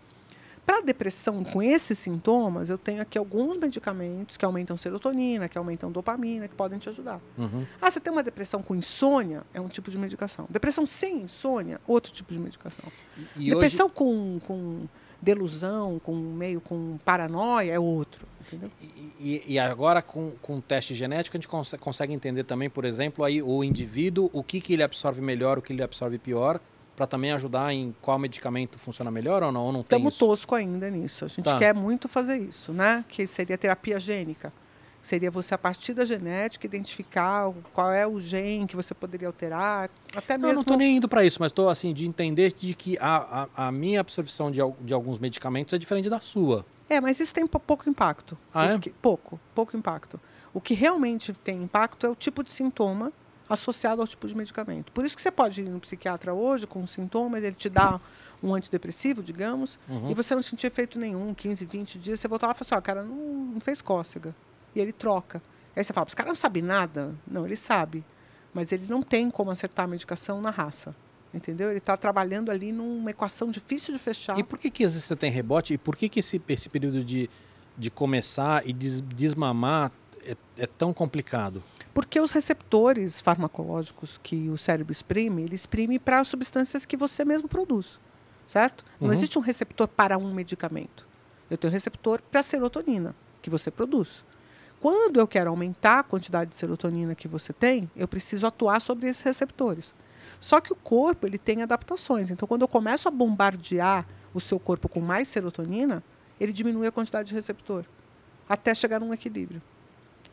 Para 0.65 0.81
depressão 0.81 1.43
com 1.43 1.61
esses 1.61 1.99
sintomas, 1.99 2.70
eu 2.70 2.78
tenho 2.78 3.03
aqui 3.03 3.19
alguns 3.19 3.57
medicamentos 3.57 4.36
que 4.36 4.44
aumentam 4.44 4.77
serotonina, 4.77 5.49
que 5.49 5.59
aumentam 5.59 5.90
dopamina, 5.90 6.47
que 6.47 6.55
podem 6.55 6.78
te 6.78 6.89
ajudar. 6.89 7.20
Uhum. 7.36 7.66
Ah, 7.81 7.90
você 7.90 7.99
tem 7.99 8.12
uma 8.12 8.23
depressão 8.23 8.62
com 8.62 8.73
insônia, 8.73 9.43
é 9.53 9.61
um 9.61 9.66
tipo 9.66 9.90
de 9.90 9.99
medicação. 9.99 10.47
Depressão 10.49 10.86
sem 10.86 11.23
insônia, 11.23 11.81
outro 11.85 12.12
tipo 12.12 12.32
de 12.32 12.39
medicação. 12.39 12.85
E 13.36 13.51
depressão 13.51 13.86
hoje... 13.86 13.94
com, 13.97 14.39
com 14.47 14.89
delusão, 15.23 16.01
com 16.01 16.15
meio 16.15 16.61
com 16.61 16.99
paranoia, 17.05 17.73
é 17.73 17.78
outro. 17.78 18.27
E, 19.20 19.43
e, 19.47 19.59
agora 19.59 20.03
com, 20.03 20.32
com 20.43 20.61
teste 20.61 20.94
genético 20.94 21.36
a 21.36 21.39
gente 21.39 21.49
cons 21.49 21.74
consegue 21.81 22.12
entender 22.12 22.44
também, 22.44 22.69
por 22.69 22.85
exemplo, 22.85 23.24
aí 23.24 23.40
o 23.40 23.62
indivíduo, 23.65 24.28
o 24.32 24.43
que, 24.43 24.61
que 24.61 24.73
ele 24.73 24.82
absorve 24.82 25.23
melhor, 25.23 25.59
o 25.59 25.62
que 25.62 25.73
ele 25.73 25.82
absorve 25.82 26.19
pior 26.19 26.61
para 26.94 27.07
também 27.07 27.32
ajudar 27.32 27.73
em 27.73 27.94
qual 28.03 28.19
medicamento 28.19 28.78
funciona 28.78 29.11
melhor 29.11 29.43
ou 29.43 29.53
não? 29.53 29.65
Ou 29.66 29.73
não 29.73 29.81
Estamos 29.81 30.19
tosco 30.19 30.55
ainda 30.55 30.90
nisso. 30.90 31.24
A 31.24 31.28
gente 31.28 31.44
tá. 31.44 31.57
quer 31.57 31.73
muito 31.73 32.09
fazer 32.09 32.36
isso, 32.36 32.73
né? 32.73 33.05
Que 33.09 33.27
seria 33.27 33.57
terapia 33.57 33.99
gênica. 33.99 34.53
Seria 35.02 35.32
você, 35.32 35.52
a 35.52 35.58
partir 35.58 35.94
da 35.94 36.04
genética, 36.04 36.64
identificar 36.64 37.52
qual 37.72 37.92
é 37.92 38.06
o 38.06 38.20
gene 38.20 38.68
que 38.68 38.76
você 38.76 38.94
poderia 38.94 39.26
alterar. 39.26 39.90
Até 40.14 40.38
mesmo... 40.38 40.50
Eu 40.50 40.54
não 40.54 40.60
estou 40.60 40.76
nem 40.76 40.96
indo 40.96 41.08
para 41.08 41.24
isso, 41.24 41.38
mas 41.40 41.50
estou 41.50 41.68
assim, 41.68 41.92
de 41.92 42.06
entender 42.06 42.52
de 42.52 42.72
que 42.72 42.96
a, 42.98 43.48
a, 43.56 43.66
a, 43.66 43.72
minha 43.72 44.00
absorção 44.00 44.48
de, 44.48 44.60
de 44.80 44.94
alguns 44.94 45.18
medicamentos 45.18 45.74
é 45.74 45.78
diferente 45.78 46.08
da 46.08 46.20
sua. 46.20 46.64
É, 46.88 47.00
mas 47.00 47.18
isso 47.18 47.34
tem 47.34 47.44
pouco 47.46 47.90
impacto. 47.90 48.38
Ah, 48.54 48.68
porque, 48.68 48.90
é? 48.90 48.92
Pouco, 49.02 49.40
pouco 49.52 49.76
impacto. 49.76 50.20
O 50.54 50.60
que 50.60 50.72
realmente 50.72 51.32
tem 51.32 51.64
impacto 51.64 52.06
é 52.06 52.08
o 52.08 52.14
tipo 52.14 52.44
de 52.44 52.52
sintoma 52.52 53.12
associado 53.48 54.00
ao 54.00 54.06
tipo 54.06 54.26
de 54.28 54.36
medicamento. 54.36 54.92
Por 54.92 55.04
isso 55.04 55.16
que 55.16 55.22
você 55.22 55.30
pode 55.30 55.60
ir 55.60 55.68
no 55.68 55.80
psiquiatra 55.80 56.32
hoje 56.32 56.66
com 56.66 56.86
sintomas, 56.86 57.42
ele 57.42 57.56
te 57.56 57.68
dá 57.68 58.00
um 58.42 58.54
antidepressivo, 58.54 59.22
digamos, 59.22 59.78
uhum. 59.88 60.10
e 60.10 60.14
você 60.14 60.34
não 60.34 60.42
sentir 60.42 60.68
efeito 60.68 60.98
nenhum, 60.98 61.34
15, 61.34 61.64
20 61.66 61.98
dias, 61.98 62.20
você 62.20 62.28
voltar 62.28 62.46
lá 62.46 62.52
e 62.52 62.56
fala 62.56 62.66
assim, 62.66 62.74
ó, 62.76 62.80
cara, 62.80 63.02
não, 63.02 63.16
não 63.16 63.60
fez 63.60 63.82
cócega. 63.82 64.34
E 64.74 64.81
ele 64.81 64.93
troca. 64.93 65.43
Aí 65.74 65.82
você 65.82 65.93
fala, 65.93 66.07
os 66.07 66.15
caras 66.15 66.28
não 66.28 66.35
sabem 66.35 66.62
nada? 66.62 67.15
Não, 67.27 67.44
ele 67.47 67.57
sabe. 67.57 68.05
Mas 68.53 68.73
ele 68.73 68.86
não 68.89 69.03
tem 69.03 69.31
como 69.31 69.51
acertar 69.51 69.85
a 69.85 69.89
medicação 69.89 70.40
na 70.40 70.51
raça. 70.51 70.94
Entendeu? 71.32 71.70
Ele 71.70 71.78
está 71.78 71.97
trabalhando 71.97 72.51
ali 72.51 72.73
numa 72.73 73.11
equação 73.11 73.51
difícil 73.51 73.94
de 73.94 73.99
fechar. 73.99 74.39
E 74.39 74.44
por 74.44 74.59
que, 74.59 74.70
que 74.70 74.85
às 74.85 74.93
vezes 74.93 75.07
você 75.07 75.16
tem 75.16 75.31
rebote? 75.31 75.74
E 75.74 75.78
por 75.78 75.97
que, 75.97 76.09
que 76.09 76.20
esse, 76.20 76.40
esse 76.47 76.69
período 76.69 77.03
de, 77.03 77.31
de 77.77 77.90
começar 77.90 78.66
e 78.69 78.73
des, 78.73 79.01
desmamar 79.01 79.90
é, 80.27 80.36
é 80.59 80.66
tão 80.66 80.93
complicado? 80.93 81.62
Porque 81.94 82.20
os 82.20 82.32
receptores 82.32 83.20
farmacológicos 83.20 84.19
que 84.23 84.49
o 84.49 84.59
cérebro 84.59 84.93
exprime, 84.93 85.43
ele 85.43 85.55
exprime 85.55 85.99
para 85.99 86.23
substâncias 86.24 86.86
que 86.86 86.97
você 86.97 87.24
mesmo 87.24 87.49
produz, 87.49 87.99
certo? 88.47 88.85
Não 89.01 89.09
uhum. 89.09 89.15
existe 89.15 89.39
um 89.39 89.43
receptor 89.43 89.89
para 89.89 90.16
um 90.16 90.32
medicamento. 90.32 91.07
Eu 91.51 91.59
tenho 91.59 91.70
um 91.70 91.74
receptor 91.74 92.23
para 92.31 92.40
a 92.40 92.43
serotonina, 92.43 93.15
que 93.43 93.51
você 93.51 93.70
produz. 93.70 94.24
Quando 94.82 95.20
eu 95.20 95.28
quero 95.28 95.48
aumentar 95.48 96.00
a 96.00 96.02
quantidade 96.02 96.50
de 96.50 96.56
serotonina 96.56 97.14
que 97.14 97.28
você 97.28 97.52
tem, 97.52 97.88
eu 97.94 98.09
preciso 98.09 98.48
atuar 98.48 98.80
sobre 98.80 99.06
esses 99.06 99.22
receptores. 99.22 99.94
Só 100.40 100.60
que 100.60 100.72
o 100.72 100.76
corpo 100.76 101.24
ele 101.24 101.38
tem 101.38 101.62
adaptações. 101.62 102.32
Então, 102.32 102.48
quando 102.48 102.62
eu 102.62 102.68
começo 102.68 103.06
a 103.06 103.10
bombardear 103.12 104.04
o 104.34 104.40
seu 104.40 104.59
corpo 104.59 104.88
com 104.88 105.00
mais 105.00 105.28
serotonina, 105.28 106.02
ele 106.40 106.52
diminui 106.52 106.88
a 106.88 106.90
quantidade 106.90 107.28
de 107.28 107.34
receptor, 107.36 107.84
até 108.48 108.74
chegar 108.74 108.98
num 108.98 109.14
equilíbrio. 109.14 109.62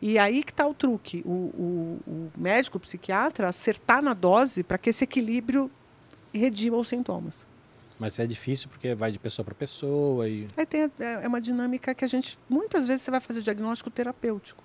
E 0.01 0.17
aí 0.17 0.41
que 0.41 0.49
está 0.49 0.65
o 0.65 0.73
truque. 0.73 1.21
O, 1.27 1.29
o, 1.29 1.99
o 2.07 2.31
médico, 2.35 2.77
o 2.77 2.81
psiquiatra, 2.81 3.49
acertar 3.49 4.01
na 4.01 4.15
dose 4.15 4.63
para 4.63 4.79
que 4.79 4.89
esse 4.89 5.03
equilíbrio 5.03 5.69
redima 6.33 6.75
os 6.75 6.87
sintomas. 6.87 7.45
Mas 7.99 8.17
é 8.17 8.25
difícil 8.25 8.69
porque 8.69 8.95
vai 8.95 9.11
de 9.11 9.19
pessoa 9.19 9.43
para 9.43 9.53
pessoa 9.53 10.27
e. 10.27 10.47
Aí 10.55 10.65
tem, 10.65 10.83
é, 10.83 10.89
é 11.23 11.27
uma 11.27 11.41
dinâmica 11.41 11.93
que 11.93 12.05
a 12.05 12.07
gente. 12.07 12.39
Muitas 12.49 12.87
vezes 12.87 13.01
você 13.01 13.11
vai 13.11 13.19
fazer 13.19 13.41
diagnóstico 13.41 13.89
terapêutico. 13.89 14.63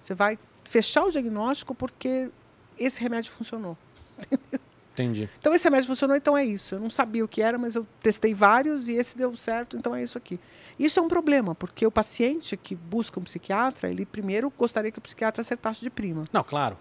Você 0.00 0.14
vai 0.14 0.38
fechar 0.64 1.04
o 1.04 1.10
diagnóstico 1.10 1.74
porque 1.74 2.30
esse 2.78 3.00
remédio 3.00 3.32
funcionou. 3.32 3.76
Entendi. 4.94 5.28
Então 5.38 5.52
esse 5.52 5.64
remédio 5.64 5.88
funcionou, 5.88 6.16
então 6.16 6.38
é 6.38 6.44
isso. 6.44 6.76
Eu 6.76 6.80
não 6.80 6.88
sabia 6.88 7.22
o 7.22 7.28
que 7.28 7.42
era, 7.42 7.58
mas 7.58 7.74
eu 7.74 7.86
testei 8.00 8.32
vários 8.32 8.88
e 8.88 8.94
esse 8.94 9.16
deu 9.16 9.34
certo, 9.36 9.76
então 9.76 9.94
é 9.94 10.02
isso 10.02 10.16
aqui. 10.16 10.40
Isso 10.78 10.98
é 10.98 11.02
um 11.02 11.08
problema, 11.08 11.54
porque 11.54 11.86
o 11.86 11.90
paciente 11.90 12.56
que 12.56 12.74
busca 12.74 13.20
um 13.20 13.22
psiquiatra, 13.22 13.90
ele 13.90 14.06
primeiro 14.06 14.50
gostaria 14.56 14.90
que 14.90 14.98
o 14.98 15.02
psiquiatra 15.02 15.42
acertasse 15.42 15.82
de 15.82 15.90
prima. 15.90 16.24
Não, 16.32 16.42
claro. 16.42 16.78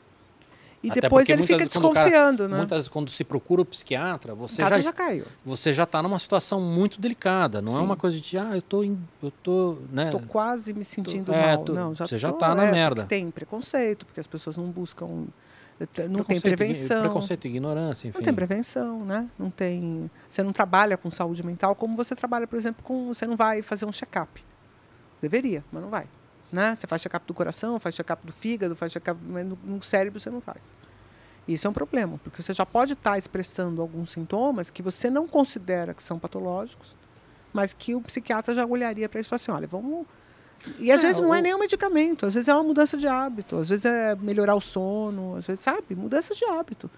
E 0.86 0.92
Até 0.92 1.02
depois 1.02 1.28
ele 1.28 1.42
fica 1.42 1.66
desconfiando, 1.66 2.44
cara, 2.44 2.50
né? 2.50 2.58
Muitas 2.58 2.78
vezes 2.78 2.90
quando 2.90 3.10
se 3.10 3.24
procura 3.24 3.62
o 3.62 3.66
psiquiatra, 3.66 4.36
você 4.36 4.62
já, 4.62 4.80
já 4.80 4.94
caiu. 4.94 5.26
Você 5.44 5.74
já 5.74 5.84
está 5.84 6.04
numa 6.04 6.20
situação 6.20 6.62
muito 6.62 7.02
delicada. 7.02 7.60
Não 7.62 7.72
é 7.72 7.76
Sim. 7.76 7.82
é 7.82 7.84
uma 7.84 7.96
coisa 7.96 8.20
de 8.20 8.38
ah, 8.38 8.52
eu 8.56 8.62
tô, 8.62 8.84
in, 8.84 8.98
eu 9.24 9.32
tô, 9.32 9.78
né? 9.92 10.12
Tô 10.12 10.20
quase 10.20 10.74
me 10.74 10.84
sentindo 10.84 11.26
tô, 11.26 11.34
é, 11.34 11.56
mal. 11.56 11.64
Tô, 11.64 11.74
não, 11.74 11.96
já 11.96 12.06
você 12.06 12.16
tô, 12.16 12.20
já 12.20 12.30
está 12.30 12.54
na 12.54 12.66
é, 12.66 12.72
merda. 12.72 13.06
Tem 13.06 13.32
preconceito, 13.32 14.06
porque 14.06 14.20
as 14.20 14.28
pessoas 14.28 14.56
não 14.56 14.66
buscam 14.66 15.26
não 16.10 16.24
tem 16.24 16.40
prevenção. 16.40 17.02
Preconceito, 17.02 17.48
ignorância, 17.48 18.08
enfim. 18.08 18.18
Não 18.18 18.24
tem 18.24 18.34
prevenção, 18.34 19.04
né? 19.04 19.28
Não 19.38 19.50
tem. 19.50 20.10
Você 20.30 20.42
não 20.42 20.54
trabalha 20.54 20.96
com 20.96 21.12
saúde 21.12 21.44
mental 21.44 21.76
como 21.76 21.98
você 21.98 22.16
trabalha, 22.16 22.48
por 22.48 22.58
exemplo, 22.58 22.82
com. 22.84 23.08
Você 23.08 23.28
não 23.28 23.36
vai 23.36 23.62
fazer 23.62 23.86
um 23.86 23.92
check-up. 23.92 24.42
Deveria, 25.22 25.64
mas 25.72 25.82
não 25.82 25.90
vai. 25.90 26.08
Né? 26.56 26.74
Você 26.74 26.88
faz 26.88 27.02
check-up 27.02 27.28
do 27.28 27.34
coração, 27.34 27.78
faz 27.82 27.94
check-up 27.94 28.26
do 28.26 28.32
fígado, 28.32 28.78
faz 28.78 28.94
check-up. 28.94 29.22
No, 29.22 29.60
no 29.62 29.82
cérebro 29.82 30.18
você 30.22 30.30
não 30.30 30.40
faz. 30.40 30.64
Isso 31.46 31.68
é 31.68 31.70
um 31.70 31.74
problema, 31.74 32.18
porque 32.24 32.42
você 32.42 32.54
já 32.54 32.66
pode 32.66 32.94
estar 32.94 33.18
expressando 33.18 33.82
alguns 33.82 34.12
sintomas 34.12 34.70
que 34.70 34.82
você 34.82 35.10
não 35.10 35.28
considera 35.28 35.94
que 35.94 36.02
são 36.02 36.18
patológicos, 36.18 36.96
mas 37.52 37.74
que 37.74 37.94
o 37.94 38.02
psiquiatra 38.02 38.56
já 38.56 38.66
olharia 38.66 39.10
para 39.10 39.20
isso 39.20 39.28
e 39.28 39.38
falaria 39.38 39.44
assim: 39.44 39.52
olha, 39.52 39.68
vamos 39.68 40.08
e 40.80 40.90
às 40.92 41.04
é, 41.04 41.08
vezes 41.08 41.22
não 41.22 41.34
é 41.34 41.38
o... 41.38 41.40
é 41.40 41.42
nem 41.42 41.54
um 41.54 41.60
medicamento, 41.60 42.26
às 42.26 42.34
vezes 42.34 42.48
é 42.48 42.54
uma 42.54 42.64
mudança 42.64 42.98
de 42.98 43.06
hábito, 43.06 43.58
às 43.58 43.68
vezes 43.68 43.84
é 43.84 44.16
melhorar 44.16 44.56
o 44.56 44.62
sono, 44.62 45.36
às 45.36 45.46
vezes, 45.46 45.60
sabe, 45.60 45.94
mudança 45.94 46.34
de 46.34 46.46
hábito. 46.46 46.90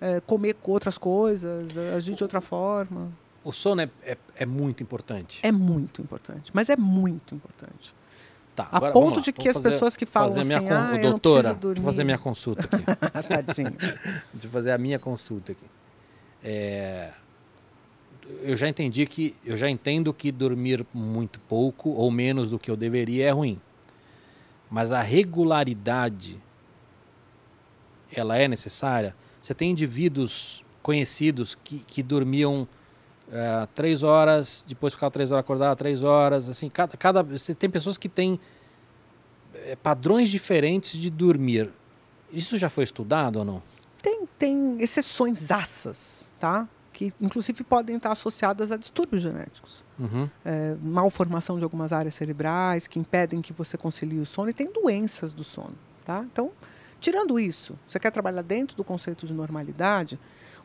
É, 0.00 0.20
comer 0.20 0.54
com 0.54 0.70
outras 0.70 0.96
coisas, 0.96 1.76
agir 1.76 2.14
de 2.14 2.22
outra 2.22 2.40
forma. 2.40 3.12
O 3.44 3.52
sono 3.52 3.82
é, 3.82 3.90
é, 4.02 4.16
é, 4.36 4.46
muito 4.46 4.82
importante. 4.82 5.40
É 5.42 5.52
muito 5.52 6.00
importante, 6.00 6.50
mas 6.54 6.70
é 6.70 6.76
muito 6.76 7.34
importante. 7.34 7.92
Tá, 8.64 8.76
a 8.76 8.92
ponto 8.92 9.20
de 9.20 9.32
que 9.32 9.48
as 9.48 9.56
fazer, 9.56 9.70
pessoas 9.70 9.96
que 9.96 10.06
falam 10.06 10.40
assim, 10.40 10.54
ah, 10.54 10.96
eu 10.96 11.10
doutora, 11.10 11.52
não 11.52 11.74
Vou 11.74 11.84
fazer 11.84 12.04
minha 12.04 12.18
consulta 12.18 12.64
aqui. 12.64 12.84
Tadinho. 13.28 13.70
Deixa 14.32 14.46
eu 14.46 14.50
fazer 14.50 14.72
a 14.72 14.78
minha 14.78 14.98
consulta 14.98 15.52
aqui. 15.52 15.66
É, 16.42 17.10
eu 18.42 18.56
já 18.56 18.68
entendi 18.68 19.06
que 19.06 19.34
eu 19.44 19.56
já 19.56 19.68
entendo 19.68 20.12
que 20.12 20.30
dormir 20.30 20.86
muito 20.92 21.38
pouco 21.40 21.90
ou 21.90 22.10
menos 22.10 22.50
do 22.50 22.58
que 22.58 22.70
eu 22.70 22.76
deveria 22.76 23.26
é 23.26 23.30
ruim. 23.30 23.60
Mas 24.70 24.92
a 24.92 25.02
regularidade 25.02 26.38
ela 28.12 28.36
é 28.36 28.48
necessária. 28.48 29.14
Você 29.42 29.54
tem 29.54 29.70
indivíduos 29.70 30.64
conhecidos 30.82 31.56
que, 31.62 31.78
que 31.80 32.02
dormiam 32.02 32.66
uh, 33.30 33.66
três 33.74 34.02
horas, 34.02 34.64
depois 34.68 34.94
ficavam 34.94 35.10
três 35.10 35.30
horas 35.30 35.44
acordados, 35.44 35.78
três 35.78 36.02
horas, 36.02 36.48
assim, 36.48 36.68
cada, 36.68 36.96
cada 36.96 37.22
você 37.22 37.54
tem 37.54 37.70
pessoas 37.70 37.96
que 37.96 38.08
têm 38.08 38.38
é, 39.54 39.76
padrões 39.76 40.28
diferentes 40.28 40.98
de 40.98 41.10
dormir. 41.10 41.70
Isso 42.32 42.58
já 42.58 42.68
foi 42.68 42.84
estudado 42.84 43.40
ou 43.40 43.44
não? 43.44 43.62
Tem, 44.02 44.26
tem 44.38 44.76
exceções 44.80 45.50
assas, 45.50 46.28
tá? 46.38 46.68
que 46.92 47.14
inclusive 47.18 47.64
podem 47.64 47.96
estar 47.96 48.12
associadas 48.12 48.70
a 48.70 48.76
distúrbios 48.76 49.22
genéticos. 49.22 49.82
Uhum. 49.98 50.28
É, 50.44 50.76
malformação 50.82 51.56
de 51.56 51.64
algumas 51.64 51.92
áreas 51.92 52.14
cerebrais 52.14 52.86
que 52.86 52.98
impedem 52.98 53.40
que 53.40 53.52
você 53.52 53.78
concilie 53.78 54.18
o 54.18 54.26
sono 54.26 54.50
e 54.50 54.52
tem 54.52 54.70
doenças 54.70 55.32
do 55.32 55.42
sono. 55.42 55.74
Tá? 56.04 56.22
Então, 56.30 56.52
Tirando 57.00 57.40
isso, 57.40 57.78
você 57.88 57.98
quer 57.98 58.10
trabalhar 58.10 58.42
dentro 58.42 58.76
do 58.76 58.84
conceito 58.84 59.26
de 59.26 59.32
normalidade, 59.32 60.20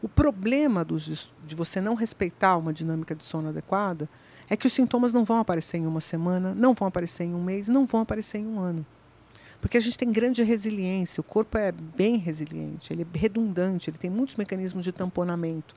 o 0.05 0.07
problema 0.07 0.85
dos, 0.85 1.33
de 1.47 1.55
você 1.55 1.81
não 1.81 1.95
respeitar 1.95 2.57
uma 2.57 2.71
dinâmica 2.71 3.15
de 3.15 3.25
sono 3.25 3.49
adequada 3.49 4.07
é 4.47 4.55
que 4.55 4.67
os 4.67 4.73
sintomas 4.73 5.11
não 5.11 5.25
vão 5.25 5.39
aparecer 5.39 5.77
em 5.77 5.87
uma 5.87 5.99
semana, 5.99 6.53
não 6.53 6.75
vão 6.75 6.87
aparecer 6.87 7.23
em 7.23 7.33
um 7.33 7.43
mês, 7.43 7.67
não 7.67 7.87
vão 7.87 8.01
aparecer 8.01 8.37
em 8.37 8.45
um 8.45 8.59
ano. 8.59 8.85
Porque 9.59 9.77
a 9.77 9.79
gente 9.79 9.97
tem 9.97 10.11
grande 10.11 10.43
resiliência, 10.43 11.21
o 11.21 11.23
corpo 11.23 11.57
é 11.57 11.71
bem 11.71 12.17
resiliente, 12.17 12.93
ele 12.93 13.01
é 13.01 13.17
redundante, 13.17 13.89
ele 13.89 13.97
tem 13.97 14.11
muitos 14.11 14.35
mecanismos 14.35 14.83
de 14.83 14.91
tamponamento. 14.91 15.75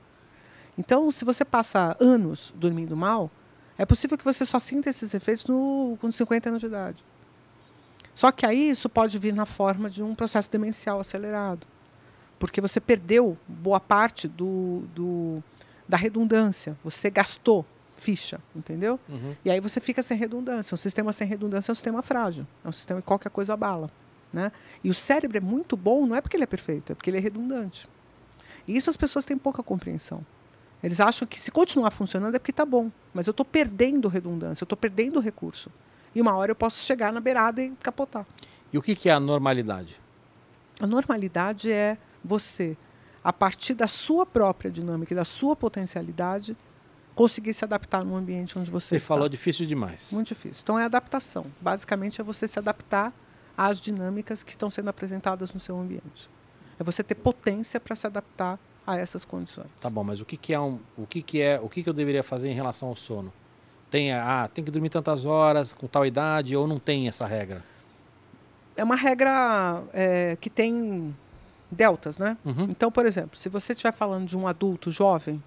Então, 0.77 1.09
se 1.09 1.25
você 1.25 1.43
passa 1.43 1.97
anos 1.99 2.53
dormindo 2.55 2.95
mal, 2.95 3.31
é 3.79 3.83
possível 3.83 4.15
que 4.15 4.23
você 4.23 4.45
só 4.45 4.59
sinta 4.59 4.91
esses 4.91 5.11
efeitos 5.11 5.45
no, 5.45 5.97
com 5.99 6.11
50 6.11 6.49
anos 6.49 6.61
de 6.61 6.67
idade. 6.67 7.03
Só 8.13 8.31
que 8.31 8.45
aí 8.45 8.69
isso 8.69 8.87
pode 8.89 9.17
vir 9.17 9.33
na 9.33 9.47
forma 9.47 9.89
de 9.89 10.03
um 10.03 10.13
processo 10.13 10.51
demencial 10.51 10.99
acelerado. 10.99 11.65
Porque 12.39 12.61
você 12.61 12.79
perdeu 12.79 13.37
boa 13.47 13.79
parte 13.79 14.27
do, 14.27 14.83
do 14.95 15.43
da 15.87 15.97
redundância. 15.97 16.77
Você 16.83 17.09
gastou 17.09 17.65
ficha, 17.97 18.39
entendeu? 18.55 18.99
Uhum. 19.09 19.35
E 19.43 19.51
aí 19.51 19.59
você 19.59 19.79
fica 19.79 20.01
sem 20.01 20.17
redundância. 20.17 20.73
Um 20.73 20.77
sistema 20.77 21.11
sem 21.11 21.27
redundância 21.27 21.71
é 21.71 21.73
um 21.73 21.75
sistema 21.75 22.01
frágil. 22.01 22.47
É 22.63 22.69
um 22.69 22.71
sistema 22.71 23.01
que 23.01 23.07
qualquer 23.07 23.29
coisa 23.29 23.53
abala. 23.53 23.91
Né? 24.31 24.51
E 24.83 24.89
o 24.89 24.93
cérebro 24.93 25.37
é 25.37 25.41
muito 25.41 25.75
bom, 25.75 26.05
não 26.05 26.15
é 26.15 26.21
porque 26.21 26.37
ele 26.37 26.43
é 26.43 26.47
perfeito, 26.47 26.91
é 26.91 26.95
porque 26.95 27.09
ele 27.09 27.17
é 27.17 27.19
redundante. 27.19 27.87
E 28.67 28.75
isso 28.75 28.89
as 28.89 28.95
pessoas 28.95 29.25
têm 29.25 29.37
pouca 29.37 29.61
compreensão. 29.61 30.25
Eles 30.81 30.99
acham 30.99 31.27
que 31.27 31.39
se 31.39 31.51
continuar 31.51 31.91
funcionando 31.91 32.35
é 32.35 32.39
porque 32.39 32.51
está 32.51 32.65
bom. 32.65 32.89
Mas 33.13 33.27
eu 33.27 33.31
estou 33.31 33.45
perdendo 33.45 34.07
redundância, 34.07 34.63
eu 34.63 34.65
estou 34.65 34.77
perdendo 34.77 35.19
recurso. 35.19 35.69
E 36.15 36.21
uma 36.21 36.35
hora 36.35 36.51
eu 36.51 36.55
posso 36.55 36.83
chegar 36.85 37.11
na 37.11 37.19
beirada 37.19 37.61
e 37.61 37.71
capotar. 37.81 38.25
E 38.71 38.77
o 38.77 38.81
que, 38.81 38.95
que 38.95 39.09
é 39.09 39.13
a 39.13 39.19
normalidade? 39.19 39.99
A 40.79 40.87
normalidade 40.87 41.71
é 41.71 41.97
você, 42.23 42.77
a 43.23 43.31
partir 43.31 43.73
da 43.73 43.87
sua 43.87 44.25
própria 44.25 44.69
dinâmica 44.69 45.13
e 45.13 45.15
da 45.15 45.25
sua 45.25 45.55
potencialidade, 45.55 46.55
conseguir 47.15 47.53
se 47.53 47.65
adaptar 47.65 48.05
no 48.05 48.15
ambiente 48.15 48.57
onde 48.57 48.71
você, 48.71 48.89
você 48.89 48.95
está. 48.97 49.07
falou 49.07 49.27
difícil 49.27 49.65
demais. 49.65 50.11
Muito 50.13 50.27
difícil. 50.27 50.61
Então 50.63 50.79
é 50.79 50.85
adaptação. 50.85 51.45
Basicamente 51.59 52.21
é 52.21 52.23
você 52.23 52.47
se 52.47 52.57
adaptar 52.57 53.13
às 53.57 53.81
dinâmicas 53.81 54.41
que 54.41 54.51
estão 54.51 54.69
sendo 54.69 54.89
apresentadas 54.89 55.53
no 55.53 55.59
seu 55.59 55.77
ambiente. 55.77 56.29
É 56.79 56.83
você 56.83 57.03
ter 57.03 57.15
potência 57.15 57.77
para 57.77 57.95
se 57.95 58.07
adaptar 58.07 58.57
a 58.87 58.95
essas 58.95 59.25
condições. 59.25 59.67
Tá 59.81 59.89
bom, 59.89 60.03
mas 60.03 60.21
o 60.21 60.25
que, 60.25 60.37
que 60.37 60.53
é 60.53 60.59
um, 60.59 60.79
o 60.97 61.05
que, 61.05 61.21
que 61.21 61.41
é, 61.41 61.59
o 61.59 61.67
que, 61.67 61.83
que 61.83 61.89
eu 61.89 61.93
deveria 61.93 62.23
fazer 62.23 62.49
em 62.49 62.53
relação 62.53 62.87
ao 62.87 62.95
sono? 62.95 63.33
Tem, 63.91 64.13
ah, 64.13 64.49
tem 64.53 64.63
que 64.63 64.71
dormir 64.71 64.89
tantas 64.89 65.25
horas 65.25 65.73
com 65.73 65.87
tal 65.87 66.05
idade 66.05 66.55
ou 66.55 66.67
não 66.67 66.79
tem 66.79 67.07
essa 67.07 67.25
regra? 67.25 67.63
É 68.77 68.83
uma 68.83 68.95
regra 68.95 69.83
é, 69.91 70.37
que 70.39 70.49
tem 70.49 71.13
deltas, 71.71 72.17
né? 72.17 72.37
Uhum. 72.45 72.63
Então, 72.63 72.91
por 72.91 73.05
exemplo, 73.05 73.37
se 73.37 73.49
você 73.49 73.73
estiver 73.73 73.91
falando 73.91 74.27
de 74.27 74.37
um 74.37 74.47
adulto 74.47 74.91
jovem, 74.91 75.41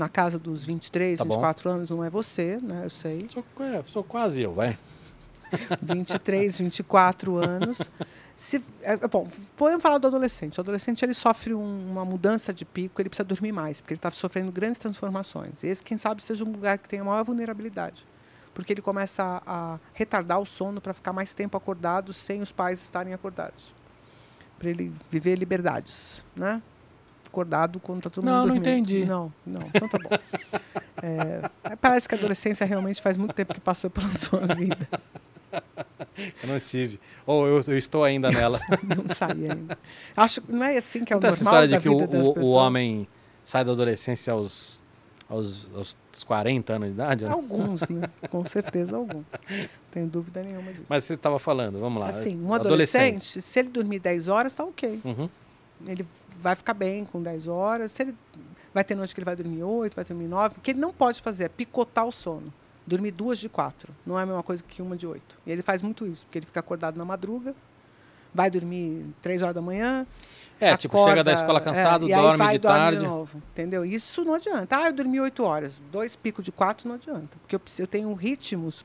na 0.00 0.08
casa 0.08 0.38
dos 0.38 0.64
23, 0.64 1.18
tá 1.18 1.24
24 1.24 1.68
bom. 1.68 1.76
anos, 1.76 1.90
não 1.90 2.02
é 2.02 2.08
você, 2.08 2.58
né? 2.62 2.82
Eu 2.84 2.90
sei. 2.90 3.26
Sou, 3.28 3.44
é, 3.60 3.82
sou 3.86 4.02
quase 4.02 4.40
eu, 4.40 4.52
vai. 4.52 4.78
23, 5.82 6.58
24 6.58 7.36
anos. 7.36 7.90
Se, 8.34 8.62
é, 8.82 8.96
bom, 8.96 9.28
podemos 9.56 9.82
falar 9.82 9.98
do 9.98 10.06
adolescente. 10.06 10.58
O 10.58 10.62
adolescente 10.62 11.04
ele 11.04 11.12
sofre 11.12 11.52
um, 11.52 11.90
uma 11.90 12.04
mudança 12.04 12.54
de 12.54 12.64
pico, 12.64 13.00
ele 13.02 13.10
precisa 13.10 13.24
dormir 13.24 13.52
mais, 13.52 13.80
porque 13.80 13.92
ele 13.92 13.98
está 13.98 14.10
sofrendo 14.10 14.50
grandes 14.50 14.78
transformações. 14.78 15.62
E 15.62 15.66
esse, 15.66 15.82
quem 15.82 15.98
sabe, 15.98 16.22
seja 16.22 16.44
um 16.44 16.50
lugar 16.50 16.78
que 16.78 16.88
tenha 16.88 17.04
maior 17.04 17.22
vulnerabilidade. 17.22 18.06
Porque 18.54 18.72
ele 18.72 18.80
começa 18.80 19.22
a, 19.22 19.74
a 19.74 19.78
retardar 19.92 20.40
o 20.40 20.46
sono 20.46 20.80
para 20.80 20.94
ficar 20.94 21.12
mais 21.12 21.34
tempo 21.34 21.56
acordado 21.56 22.12
sem 22.12 22.40
os 22.40 22.50
pais 22.50 22.82
estarem 22.82 23.12
acordados. 23.12 23.74
Para 24.60 24.70
ele 24.70 24.92
viver 25.10 25.36
liberdades, 25.36 26.22
né? 26.36 26.62
acordado 27.30 27.78
quando 27.78 27.98
está 27.98 28.10
todo 28.10 28.24
não, 28.24 28.40
mundo 28.40 28.46
dormindo. 28.48 28.64
Não, 28.64 28.72
não 28.72 28.78
entendi. 28.78 29.04
Não, 29.04 29.32
não, 29.46 29.62
então 29.74 29.88
tá 29.88 29.98
bom. 29.98 30.10
É, 31.02 31.76
parece 31.76 32.06
que 32.06 32.14
a 32.14 32.18
adolescência 32.18 32.66
realmente 32.66 33.00
faz 33.00 33.16
muito 33.16 33.32
tempo 33.32 33.54
que 33.54 33.60
passou 33.60 33.88
pela 33.88 34.06
sua 34.18 34.46
vida. 34.54 34.86
Eu 35.50 36.46
não 36.46 36.60
tive. 36.60 37.00
Ou 37.24 37.46
eu, 37.46 37.62
eu 37.68 37.78
estou 37.78 38.04
ainda 38.04 38.30
nela. 38.30 38.60
não 38.84 39.14
saí 39.14 39.50
ainda. 39.50 39.78
Acho 40.14 40.42
não 40.46 40.62
é 40.62 40.76
assim 40.76 41.02
que 41.02 41.14
é 41.14 41.16
o 41.16 41.18
então, 41.18 41.30
normal 41.30 41.32
essa 41.32 41.42
história 41.42 41.68
de 41.68 41.80
que 41.80 41.88
o, 41.88 42.42
o, 42.42 42.44
o, 42.44 42.50
homem 42.50 43.08
sai 43.42 43.64
da 43.64 43.72
adolescência 43.72 44.30
aos, 44.34 44.82
aos, 45.30 45.70
aos 45.74 45.96
40 46.26 46.72
anos 46.72 46.88
de 46.88 46.94
idade? 46.94 47.24
Né? 47.24 47.30
Alguns, 47.30 47.82
sim. 47.82 48.00
Com 48.28 48.44
certeza, 48.44 48.96
alguns. 48.96 49.24
Não 49.48 49.68
tenho 49.90 50.06
dúvida 50.08 50.42
nenhuma 50.42 50.72
disso. 50.72 50.86
Mas 50.90 51.04
você 51.04 51.14
estava 51.14 51.38
falando, 51.38 51.78
vamos 51.78 52.02
lá. 52.02 52.08
Assim, 52.08 52.36
um 52.36 52.52
adolescente, 52.52 53.04
adolescente, 53.04 53.40
se 53.40 53.58
ele 53.60 53.68
dormir 53.68 54.00
10 54.00 54.28
horas, 54.28 54.52
está 54.52 54.64
ok. 54.64 55.00
Uhum. 55.04 55.28
Ele 55.86 56.06
vai 56.42 56.56
ficar 56.56 56.74
bem 56.74 57.04
com 57.04 57.22
10 57.22 57.46
horas. 57.46 57.92
Se 57.92 58.02
ele 58.02 58.14
vai 58.74 58.82
ter 58.82 58.96
noite 58.96 59.14
que 59.14 59.20
ele 59.20 59.24
vai 59.24 59.36
dormir 59.36 59.62
8, 59.62 59.94
vai 59.94 60.04
dormir 60.04 60.26
9. 60.26 60.56
O 60.58 60.60
que 60.60 60.72
ele 60.72 60.80
não 60.80 60.92
pode 60.92 61.22
fazer 61.22 61.44
é 61.44 61.48
picotar 61.48 62.04
o 62.04 62.12
sono. 62.12 62.52
Dormir 62.86 63.12
duas 63.12 63.38
de 63.38 63.48
quatro. 63.48 63.94
Não 64.04 64.18
é 64.18 64.24
a 64.24 64.26
mesma 64.26 64.42
coisa 64.42 64.64
que 64.66 64.82
uma 64.82 64.96
de 64.96 65.06
oito. 65.06 65.38
E 65.46 65.52
ele 65.52 65.62
faz 65.62 65.80
muito 65.80 66.06
isso, 66.06 66.26
porque 66.26 66.38
ele 66.38 66.46
fica 66.46 66.58
acordado 66.58 66.96
na 66.96 67.04
madruga, 67.04 67.54
vai 68.34 68.50
dormir 68.50 69.06
três 69.22 69.42
horas 69.42 69.54
da 69.54 69.62
manhã. 69.62 70.04
É, 70.60 70.66
acorda, 70.66 70.78
tipo, 70.78 71.04
chega 71.08 71.24
da 71.24 71.32
escola 71.32 71.60
cansado, 71.60 72.10
é, 72.10 72.14
dorme 72.14 72.38
vai, 72.38 72.52
de 72.52 72.58
tarde. 72.60 72.98
De 72.98 73.06
novo, 73.06 73.42
entendeu? 73.52 73.84
Isso 73.84 74.24
não 74.24 74.34
adianta. 74.34 74.76
Ah, 74.76 74.86
eu 74.88 74.92
dormi 74.92 75.18
oito 75.20 75.42
horas. 75.42 75.80
Dois 75.90 76.14
picos 76.14 76.44
de 76.44 76.52
quatro 76.52 76.86
não 76.86 76.96
adianta. 76.96 77.38
Porque 77.40 77.56
eu, 77.56 77.60
eu 77.78 77.86
tenho 77.86 78.12
ritmos 78.14 78.84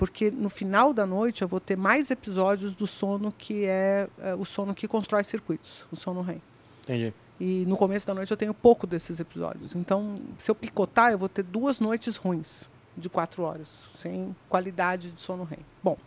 porque 0.00 0.30
no 0.30 0.48
final 0.48 0.94
da 0.94 1.04
noite 1.04 1.42
eu 1.42 1.48
vou 1.48 1.60
ter 1.60 1.76
mais 1.76 2.10
episódios 2.10 2.74
do 2.74 2.86
sono 2.86 3.30
que 3.36 3.66
é, 3.66 4.08
é 4.22 4.34
o 4.34 4.46
sono 4.46 4.74
que 4.74 4.88
constrói 4.88 5.22
circuitos, 5.24 5.84
o 5.92 5.96
sono 5.96 6.22
REM. 6.22 6.40
Entendi. 6.84 7.12
E 7.38 7.66
no 7.66 7.76
começo 7.76 8.06
da 8.06 8.14
noite 8.14 8.30
eu 8.30 8.36
tenho 8.36 8.54
pouco 8.54 8.86
desses 8.86 9.20
episódios. 9.20 9.74
Então, 9.74 10.18
se 10.38 10.50
eu 10.50 10.54
picotar, 10.54 11.12
eu 11.12 11.18
vou 11.18 11.28
ter 11.28 11.42
duas 11.42 11.80
noites 11.80 12.16
ruins 12.16 12.66
de 12.96 13.10
quatro 13.10 13.42
horas, 13.42 13.84
sem 13.94 14.34
qualidade 14.48 15.10
de 15.10 15.20
sono 15.20 15.44
REM. 15.44 15.58
Bom, 15.84 15.98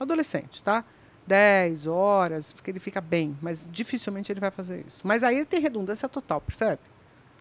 adolescente, 0.00 0.64
tá? 0.64 0.82
10 1.26 1.86
horas, 1.86 2.52
porque 2.52 2.70
ele 2.70 2.80
fica 2.80 3.00
bem, 3.00 3.36
mas 3.40 3.66
dificilmente 3.70 4.30
ele 4.30 4.40
vai 4.40 4.50
fazer 4.50 4.84
isso. 4.86 5.00
Mas 5.06 5.22
aí 5.22 5.36
ele 5.36 5.46
tem 5.46 5.60
redundância 5.60 6.08
total, 6.08 6.40
percebe? 6.40 6.80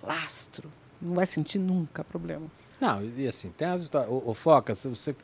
Lastro. 0.02 0.72
Não 1.02 1.16
vai 1.16 1.26
sentir 1.26 1.60
nunca 1.60 2.04
problema. 2.04 2.46
Não, 2.80 3.04
e 3.04 3.28
assim, 3.28 3.50
tem 3.58 3.68
as 3.68 3.82
histórias. 3.84 4.10
O, 4.10 4.32
o 4.32 4.34
Foca, 4.34 4.74
você 4.74 5.16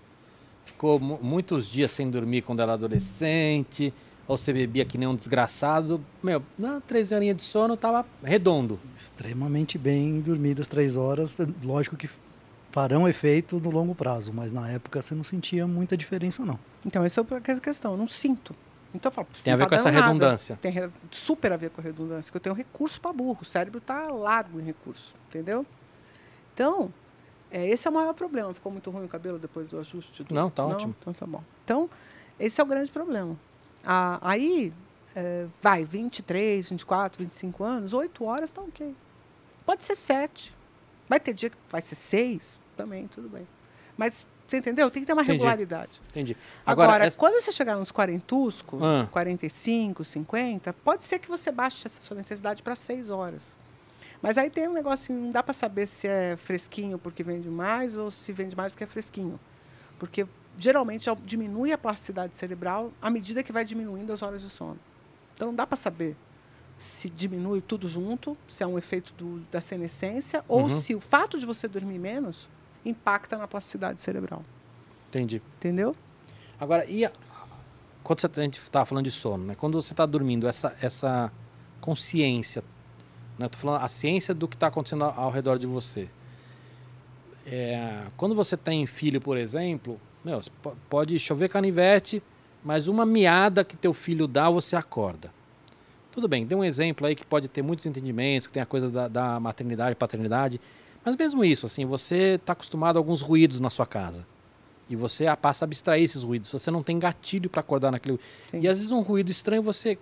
ficou 0.65 0.99
muitos 0.99 1.67
dias 1.67 1.91
sem 1.91 2.09
dormir 2.09 2.41
quando 2.41 2.61
era 2.61 2.73
adolescente 2.73 3.93
ou 4.29 4.37
você 4.37 4.53
bebia 4.53 4.85
que 4.85 4.95
nem 4.95 5.07
um 5.07 5.15
desgraçado, 5.15 6.05
meu, 6.21 6.43
na 6.55 6.79
três 6.81 7.11
horinhas 7.11 7.35
de 7.37 7.43
sono 7.43 7.75
tava 7.75 8.05
redondo. 8.23 8.79
Extremamente 8.95 9.75
bem 9.75 10.21
dormidas 10.21 10.67
três 10.67 10.95
horas, 10.95 11.35
lógico 11.65 11.97
que 11.97 12.07
farão 12.71 13.07
efeito 13.07 13.59
no 13.59 13.69
longo 13.69 13.95
prazo, 13.95 14.31
mas 14.33 14.51
na 14.51 14.69
época 14.69 15.01
você 15.01 15.15
não 15.15 15.23
sentia 15.23 15.65
muita 15.67 15.97
diferença 15.97 16.45
não. 16.45 16.59
Então 16.85 17.03
essa 17.03 17.21
é 17.21 17.53
a 17.53 17.59
questão, 17.59 17.93
eu 17.93 17.97
não 17.97 18.07
sinto. 18.07 18.55
Então 18.93 19.09
eu 19.09 19.13
falo, 19.13 19.27
tem 19.43 19.53
a 19.53 19.55
ver 19.55 19.63
tá 19.63 19.69
com 19.69 19.75
essa 19.75 19.91
nada. 19.91 20.05
redundância. 20.05 20.57
Tem 20.61 20.91
super 21.11 21.51
a 21.51 21.57
ver 21.57 21.69
com 21.69 21.81
a 21.81 21.83
redundância, 21.83 22.31
que 22.31 22.37
eu 22.37 22.41
tenho 22.41 22.55
recurso 22.55 22.99
para 22.99 23.13
burro, 23.13 23.39
o 23.41 23.45
cérebro 23.45 23.77
está 23.77 24.07
largo 24.07 24.59
em 24.59 24.63
recurso, 24.63 25.13
entendeu? 25.27 25.65
Então, 26.53 26.91
é, 27.51 27.67
esse 27.67 27.87
é 27.87 27.91
o 27.91 27.93
maior 27.93 28.13
problema. 28.13 28.53
Ficou 28.53 28.71
muito 28.71 28.89
ruim 28.89 29.05
o 29.05 29.07
cabelo 29.07 29.39
depois 29.39 29.69
do 29.69 29.79
ajuste? 29.79 30.23
Do... 30.23 30.33
Não, 30.33 30.49
tá 30.49 30.63
não? 30.63 30.71
ótimo. 30.71 30.95
Então 30.99 31.13
tá 31.13 31.25
bom. 31.25 31.43
Então, 31.63 31.89
esse 32.39 32.59
é 32.59 32.63
o 32.63 32.67
grande 32.67 32.91
problema. 32.91 33.35
Ah, 33.83 34.19
aí, 34.21 34.73
é, 35.15 35.45
vai, 35.61 35.83
23, 35.85 36.69
24, 36.69 37.23
25 37.23 37.63
anos, 37.63 37.93
8 37.93 38.23
horas 38.23 38.49
está 38.49 38.61
ok. 38.61 38.95
Pode 39.65 39.83
ser 39.83 39.95
7. 39.95 40.53
Vai 41.09 41.19
ter 41.19 41.33
dia 41.33 41.49
que 41.49 41.57
vai 41.67 41.81
ser 41.81 41.95
6, 41.95 42.59
também, 42.77 43.07
tudo 43.07 43.27
bem. 43.27 43.47
Mas, 43.97 44.25
você 44.47 44.57
entendeu? 44.57 44.89
Tem 44.89 45.01
que 45.01 45.07
ter 45.07 45.13
uma 45.13 45.23
Entendi. 45.23 45.39
regularidade. 45.39 46.01
Entendi. 46.11 46.37
Agora, 46.65 46.91
Agora 46.91 47.05
essa... 47.05 47.17
quando 47.17 47.41
você 47.41 47.51
chegar 47.51 47.75
nos 47.75 47.91
40, 47.91 48.35
ah. 48.81 49.07
45, 49.11 50.03
50, 50.03 50.73
pode 50.73 51.03
ser 51.03 51.19
que 51.19 51.27
você 51.27 51.51
baixe 51.51 51.85
essa 51.85 52.01
sua 52.01 52.15
necessidade 52.15 52.63
para 52.63 52.75
6 52.75 53.09
horas. 53.09 53.57
Mas 54.21 54.37
aí 54.37 54.49
tem 54.49 54.67
um 54.67 54.73
negócio, 54.73 55.13
não 55.13 55.31
dá 55.31 55.41
para 55.41 55.53
saber 55.53 55.87
se 55.87 56.07
é 56.07 56.35
fresquinho 56.35 56.99
porque 56.99 57.23
vende 57.23 57.49
mais 57.49 57.95
ou 57.95 58.11
se 58.11 58.31
vende 58.31 58.55
mais 58.55 58.71
porque 58.71 58.83
é 58.83 58.87
fresquinho. 58.87 59.39
Porque 59.97 60.27
geralmente 60.57 61.09
diminui 61.23 61.71
a 61.71 61.77
plasticidade 61.77 62.35
cerebral 62.35 62.91
à 63.01 63.09
medida 63.09 63.41
que 63.41 63.51
vai 63.51 63.63
diminuindo 63.63 64.11
as 64.11 64.21
horas 64.21 64.41
de 64.41 64.49
sono. 64.49 64.77
Então 65.33 65.47
não 65.47 65.55
dá 65.55 65.65
para 65.65 65.77
saber 65.77 66.17
se 66.79 67.09
diminui 67.09 67.61
tudo 67.61 67.89
junto, 67.89 68.37
se 68.47 68.63
é 68.63 68.67
um 68.67 68.77
efeito 68.77 69.13
do, 69.13 69.41
da 69.51 69.59
senescência, 69.59 70.39
uhum. 70.47 70.63
ou 70.63 70.69
se 70.69 70.95
o 70.95 70.99
fato 71.01 71.37
de 71.37 71.45
você 71.45 71.67
dormir 71.67 71.99
menos 71.99 72.49
impacta 72.85 73.37
na 73.37 73.47
plasticidade 73.47 73.99
cerebral. 73.99 74.43
Entendi. 75.09 75.41
Entendeu? 75.57 75.93
Agora, 76.57 76.85
e 76.85 77.03
a, 77.03 77.11
quando 78.01 78.21
você, 78.21 78.27
a 78.27 78.43
gente 78.43 78.59
estava 78.59 78.85
falando 78.85 79.03
de 79.03 79.11
sono, 79.11 79.45
né? 79.45 79.55
Quando 79.55 79.79
você 79.79 79.91
está 79.91 80.05
dormindo, 80.05 80.47
essa, 80.47 80.73
essa 80.81 81.29
consciência, 81.81 82.63
né? 83.37 83.49
Tô 83.49 83.57
falando 83.57 83.83
a 83.83 83.87
ciência 83.89 84.33
do 84.33 84.47
que 84.47 84.55
está 84.55 84.67
acontecendo 84.67 85.03
ao, 85.03 85.19
ao, 85.19 85.31
redor 85.31 85.59
de 85.59 85.67
você. 85.67 86.07
É, 87.45 88.03
quando 88.15 88.33
você 88.33 88.55
tem 88.55 88.87
filho, 88.87 89.19
por 89.19 89.35
exemplo, 89.35 89.99
meu, 90.23 90.39
pode 90.89 91.19
chover 91.19 91.49
canivete, 91.49 92.23
mas 92.63 92.87
uma 92.87 93.05
miada 93.05 93.65
que 93.65 93.75
teu 93.75 93.93
filho 93.93 94.27
dá, 94.27 94.49
você 94.49 94.77
acorda. 94.77 95.29
Tudo 96.19 96.27
bem, 96.27 96.45
dê 96.45 96.53
um 96.53 96.65
exemplo 96.65 97.07
aí 97.07 97.15
que 97.15 97.25
pode 97.25 97.47
ter 97.47 97.61
muitos 97.61 97.85
entendimentos, 97.85 98.45
que 98.45 98.51
tem 98.51 98.61
a 98.61 98.65
coisa 98.65 98.89
da, 98.89 99.07
da 99.07 99.39
maternidade 99.39 99.93
e 99.93 99.95
paternidade. 99.95 100.59
Mas 101.05 101.15
mesmo 101.15 101.45
isso, 101.45 101.65
assim, 101.65 101.85
você 101.85 102.35
está 102.35 102.51
acostumado 102.51 102.97
a 102.97 102.99
alguns 102.99 103.21
ruídos 103.21 103.61
na 103.61 103.69
sua 103.69 103.85
casa. 103.85 104.27
E 104.89 104.97
você 104.97 105.23
passa 105.41 105.63
a 105.63 105.65
abstrair 105.65 106.03
esses 106.03 106.21
ruídos. 106.21 106.51
Você 106.51 106.69
não 106.69 106.83
tem 106.83 106.99
gatilho 106.99 107.49
para 107.49 107.61
acordar 107.61 107.89
naquele. 107.89 108.19
Sim. 108.49 108.59
E 108.59 108.67
às 108.67 108.79
vezes 108.79 108.91
um 108.91 108.99
ruído 108.99 109.31
estranho 109.31 109.63
você 109.63 109.97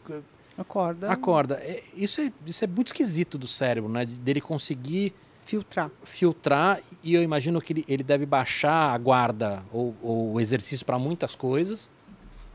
Acorda. 0.57 1.11
acorda. 1.11 1.55
É, 1.61 1.83
isso, 1.95 2.19
é, 2.19 2.31
isso 2.47 2.63
é 2.63 2.67
muito 2.67 2.87
esquisito 2.87 3.37
do 3.37 3.45
cérebro, 3.45 3.87
né? 3.91 4.03
De- 4.03 4.17
Dele 4.19 4.41
conseguir 4.41 5.13
Filtrar. 5.45 5.91
filtrar. 6.03 6.81
E 7.03 7.13
eu 7.13 7.21
imagino 7.21 7.61
que 7.61 7.73
ele, 7.73 7.85
ele 7.87 8.01
deve 8.03 8.25
baixar 8.25 8.91
a 8.91 8.97
guarda 8.97 9.61
ou, 9.71 9.95
ou 10.01 10.33
o 10.33 10.39
exercício 10.41 10.83
para 10.83 10.97
muitas 10.97 11.35
coisas, 11.35 11.87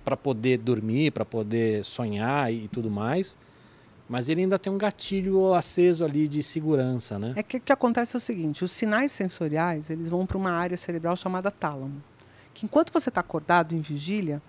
para 0.05 0.17
poder 0.17 0.59
dormir, 0.59 1.13
para 1.13 1.25
poder 1.25 1.85
sonhar 1.85 2.53
e 2.53 2.67
tudo 2.67 2.91
mais. 2.91 3.39
Mas 4.13 4.29
ele 4.29 4.43
ainda 4.43 4.59
tem 4.59 4.71
um 4.71 4.77
gatilho 4.77 5.55
aceso 5.55 6.05
ali 6.05 6.29
de 6.29 6.43
segurança, 6.43 7.19
né? 7.19 7.33
É 7.35 7.43
que 7.43 7.57
o 7.57 7.61
que 7.63 7.73
acontece 7.73 8.15
é 8.15 8.19
o 8.19 8.21
seguinte, 8.21 8.63
os 8.63 8.71
sinais 8.71 9.11
sensoriais, 9.11 9.89
eles 9.89 10.07
vão 10.07 10.27
para 10.27 10.37
uma 10.37 10.53
área 10.53 10.77
cerebral 10.77 11.17
chamada 11.17 11.51
tálamo. 11.51 12.03
Que 12.53 12.67
enquanto 12.67 12.93
você 12.93 13.09
está 13.09 13.23
acordado 13.23 13.75
em 13.75 13.81
vigília, 13.81 14.43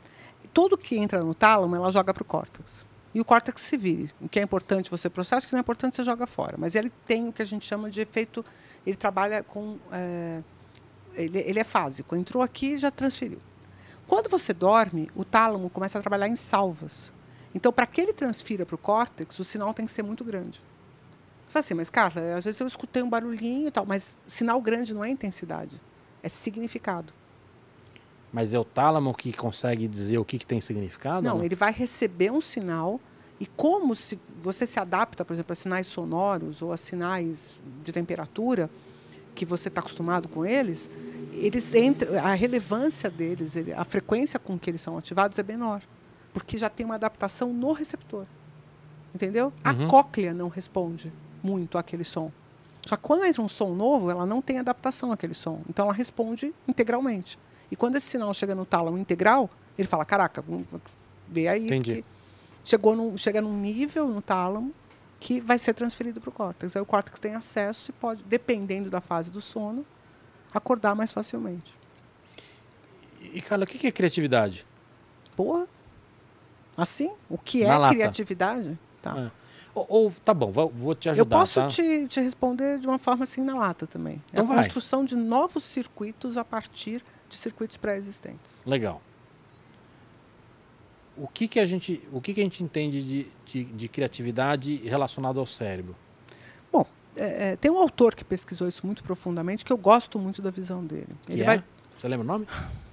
tudo 0.54 0.78
que 0.78 0.98
entra 0.98 1.24
no 1.24 1.34
tálamo, 1.34 1.78
ela 1.78 1.90
joga 1.94 2.14
para 2.14 2.24
o 2.24 2.26
córtex. 2.26 2.86
E 3.16 3.22
o 3.22 3.24
córtex 3.24 3.62
se 3.62 3.78
vire. 3.78 4.12
O 4.20 4.28
que 4.28 4.38
é 4.38 4.44
importante 4.44 4.92
você 4.92 5.10
processa, 5.10 5.46
o 5.46 5.48
que 5.48 5.54
não 5.54 5.60
é 5.60 5.62
importante 5.62 5.96
você 5.96 6.04
joga 6.04 6.28
fora. 6.28 6.58
Mas 6.58 6.76
ele 6.76 6.92
tem 7.08 7.30
o 7.30 7.32
que 7.32 7.42
a 7.42 7.46
gente 7.46 7.66
chama 7.66 7.90
de 7.90 8.02
efeito, 8.02 8.44
ele 8.86 8.98
trabalha 8.98 9.44
com, 9.44 9.78
é, 9.94 10.42
ele, 11.16 11.40
ele 11.40 11.60
é 11.62 11.64
fásico. 11.64 12.18
Entrou 12.18 12.44
aqui, 12.44 12.78
já 12.78 12.92
transferiu. 12.92 13.40
Quando 14.10 14.30
você 14.30 14.52
dorme, 14.52 15.10
o 15.16 15.24
tálamo 15.24 15.70
começa 15.70 15.98
a 15.98 16.02
trabalhar 16.02 16.28
em 16.28 16.36
salvas. 16.36 17.14
Então, 17.56 17.72
para 17.72 17.86
que 17.86 18.02
ele 18.02 18.14
transfira 18.14 18.66
para 18.66 18.76
o 18.76 18.78
córtex, 18.78 19.38
o 19.40 19.44
sinal 19.44 19.74
tem 19.74 19.86
que 19.86 19.92
ser 19.92 20.04
muito 20.04 20.24
grande. 20.24 20.60
Você 21.48 21.52
fala 21.52 21.60
assim, 21.60 21.74
mas 21.76 21.90
Carla, 21.90 22.36
às 22.36 22.46
vezes 22.46 22.60
eu 22.60 22.66
escutei 22.68 23.04
um 23.04 23.10
barulhinho 23.10 23.68
e 23.68 23.72
tal, 23.72 23.86
mas 23.86 24.18
sinal 24.26 24.60
grande 24.62 24.94
não 24.94 25.04
é 25.04 25.10
intensidade, 25.10 25.80
é 26.24 26.30
significado. 26.30 27.14
Mas 28.32 28.54
é 28.56 28.60
o 28.60 28.66
tálamo 28.66 29.14
que 29.14 29.32
consegue 29.32 29.88
dizer 29.88 30.18
o 30.18 30.26
que, 30.26 30.40
que 30.40 30.48
tem 30.48 30.60
significado? 30.60 31.22
não, 31.22 31.38
não? 31.38 31.44
ele 31.44 31.56
vai 31.56 31.72
receber 31.72 32.32
um 32.32 32.42
sinal 32.42 33.00
e 33.40 33.46
como 33.46 33.96
se 33.96 34.18
você 34.42 34.66
se 34.66 34.80
adapta, 34.80 35.24
por 35.24 35.34
exemplo, 35.34 35.54
a 35.54 35.56
sinais 35.56 35.86
sonoros 35.86 36.62
ou 36.64 36.72
a 36.72 36.78
sinais 36.78 37.60
de 37.84 37.92
temperatura 37.92 38.70
que 39.36 39.46
você 39.46 39.68
está 39.68 39.82
acostumado 39.82 40.28
com 40.28 40.44
eles, 40.46 40.90
eles 41.34 41.76
entram, 41.76 42.18
a 42.24 42.34
relevância 42.34 43.10
deles, 43.10 43.56
ele- 43.56 43.74
a 43.74 43.84
frequência 43.84 44.40
com 44.40 44.58
que 44.58 44.70
eles 44.70 44.82
são 44.82 44.98
ativados 44.98 45.38
é 45.38 45.44
menor, 45.44 45.82
porque 46.34 46.58
já 46.58 46.70
tem 46.70 46.86
uma 46.86 46.96
adaptação 46.96 47.54
no 47.54 47.72
receptor, 47.74 48.26
entendeu? 49.14 49.54
A 49.64 49.72
Uhum. 49.72 49.88
cóclea 49.88 50.34
não 50.34 50.50
responde 50.50 51.12
muito 51.44 51.78
àquele 51.78 52.04
som. 52.04 52.32
Só 52.86 52.98
que 52.98 53.04
quando 53.04 53.24
entra 53.24 53.42
um 53.42 53.48
som 53.48 53.74
novo, 53.74 54.10
ela 54.10 54.26
não 54.26 54.42
tem 54.42 54.60
adaptação 54.60 55.12
àquele 55.12 55.34
som, 55.34 55.62
então 55.70 55.86
ela 55.86 55.94
responde 55.94 56.54
integralmente. 56.68 57.40
E 57.72 57.76
quando 57.76 57.96
esse 57.96 58.08
sinal 58.08 58.34
chega 58.34 58.54
no 58.54 58.66
tálamo 58.66 58.98
integral, 58.98 59.50
ele 59.78 59.88
fala: 59.88 60.04
caraca, 60.06 60.44
vê 61.30 61.48
aí, 61.48 61.66
Entendi. 61.68 62.04
chegou 62.64 62.96
num, 62.96 63.18
chega 63.18 63.42
num 63.42 63.56
nível 63.58 64.08
no 64.08 64.22
tálamo 64.22 64.74
que 65.20 65.40
vai 65.40 65.58
ser 65.58 65.74
transferido 65.74 66.20
para 66.20 66.30
o 66.30 66.34
córtex. 66.34 66.76
Aí 66.76 66.82
o 66.82 66.86
córtex 66.86 67.18
tem 67.20 67.34
acesso 67.36 67.92
e 67.92 67.94
pode, 67.94 68.22
dependendo 68.24 68.90
da 68.90 69.00
fase 69.00 69.32
do 69.32 69.40
sono, 69.40 69.86
acordar 70.54 70.94
mais 70.94 71.14
facilmente. 71.14 71.74
E, 73.22 73.42
Carla, 73.42 73.64
o 73.64 73.68
que, 73.68 73.78
que 73.80 73.88
é 73.88 73.92
criatividade? 73.92 74.66
Porra! 75.36 75.66
Assim? 76.76 77.12
O 77.30 77.38
que 77.38 77.64
Na 77.66 77.74
é 77.74 77.78
lata. 77.78 77.94
criatividade? 77.96 78.78
Tá. 79.02 79.18
É. 79.18 79.32
Ou, 79.76 79.86
ou- 79.90 80.14
tá 80.24 80.34
bom, 80.34 80.52
vou, 80.52 80.70
vou 80.70 80.96
te 80.96 81.08
Eu 81.08 81.14
ajudar, 81.14 81.38
posso 81.38 81.62
tá? 81.62 81.68
te, 81.68 82.08
te 82.08 82.22
responder 82.22 82.80
de 82.80 82.88
uma 82.88 83.00
forma 83.00 83.24
assim 83.24 83.42
na 83.44 83.56
lata 83.56 83.88
também. 83.88 84.22
Então 84.32 84.44
é 84.46 84.48
a 84.48 84.54
vai. 84.56 84.64
construção 84.64 85.04
de 85.04 85.16
novos 85.16 85.64
circuitos 85.64 86.38
a 86.38 86.46
partir 86.46 87.04
de 87.28 87.36
circuitos 87.36 87.78
pré-existentes. 87.78 88.62
Legal. 88.66 89.02
O 91.18 91.28
que, 91.28 91.48
que 91.48 91.60
a 91.60 91.66
gente, 91.66 92.02
o 92.12 92.20
que, 92.20 92.34
que 92.34 92.42
a 92.42 92.44
gente 92.44 92.64
entende 92.64 93.04
de, 93.04 93.28
de, 93.46 93.64
de 93.66 93.88
criatividade 93.88 94.76
relacionado 94.78 95.40
ao 95.40 95.46
cérebro? 95.46 95.96
É, 97.16 97.52
é, 97.52 97.56
tem 97.56 97.70
um 97.72 97.78
autor 97.78 98.16
que 98.16 98.24
pesquisou 98.24 98.68
isso 98.68 98.86
muito 98.86 99.04
profundamente, 99.04 99.64
que 99.64 99.72
eu 99.72 99.78
gosto 99.78 100.18
muito 100.18 100.42
da 100.42 100.50
visão 100.50 100.84
dele. 100.84 101.10
Que 101.26 101.34
Ele 101.34 101.44
é? 101.44 101.46
vai. 101.46 101.64
Você 102.00 102.08
lembra 102.08 102.24
o 102.26 102.28
nome? 102.28 102.48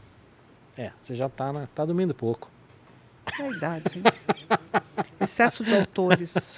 É, 0.79 0.93
você 0.99 1.15
já 1.15 1.29
tá, 1.29 1.53
na, 1.53 1.67
tá 1.67 1.85
dormindo 1.85 2.15
pouco. 2.15 2.49
É 3.39 3.43
a 3.43 3.51
idade. 3.51 3.85
hein? 3.97 4.03
Excesso 5.21 5.65
de 5.65 5.75
autores. 5.75 6.57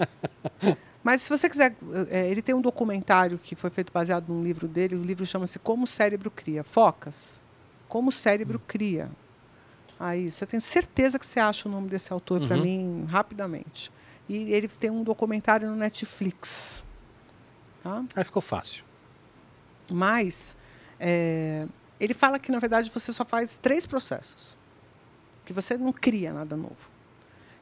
Mas 1.02 1.22
se 1.22 1.28
você 1.30 1.48
quiser, 1.48 1.74
é, 2.10 2.28
ele 2.30 2.40
tem 2.42 2.54
um 2.54 2.60
documentário 2.60 3.38
que 3.38 3.54
foi 3.56 3.70
feito 3.70 3.92
baseado 3.92 4.28
num 4.28 4.42
livro 4.42 4.68
dele. 4.68 4.94
O 4.94 5.02
livro 5.02 5.26
chama-se 5.26 5.58
Como 5.58 5.84
o 5.84 5.86
Cérebro 5.86 6.30
Cria. 6.30 6.62
Focas. 6.62 7.40
Como 7.88 8.08
o 8.08 8.12
Cérebro 8.12 8.60
Cria. 8.66 9.10
Aí, 9.98 10.30
você 10.30 10.46
tem 10.46 10.58
certeza 10.60 11.18
que 11.18 11.26
você 11.26 11.38
acha 11.40 11.68
o 11.68 11.72
nome 11.72 11.88
desse 11.88 12.12
autor 12.12 12.46
para 12.46 12.56
Uhum. 12.56 12.62
mim 12.62 13.04
rapidamente. 13.08 13.90
E 14.28 14.52
ele 14.52 14.68
tem 14.68 14.90
um 14.90 15.02
documentário 15.02 15.68
no 15.68 15.76
Netflix. 15.76 16.82
Tá? 17.82 18.04
Aí 18.14 18.24
ficou 18.24 18.40
fácil. 18.42 18.84
Mas 19.90 20.56
é, 20.98 21.66
ele 22.00 22.14
fala 22.14 22.38
que, 22.38 22.50
na 22.50 22.58
verdade, 22.58 22.90
você 22.92 23.12
só 23.12 23.24
faz 23.24 23.58
três 23.58 23.84
processos. 23.86 24.56
Que 25.44 25.52
você 25.52 25.76
não 25.76 25.92
cria 25.92 26.32
nada 26.32 26.56
novo. 26.56 26.90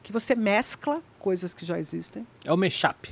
Que 0.03 0.11
você 0.11 0.35
mescla 0.35 1.01
coisas 1.19 1.53
que 1.53 1.65
já 1.65 1.77
existem, 1.79 2.25
É 2.43 2.51
o 2.51 2.57
mashup. 2.57 3.09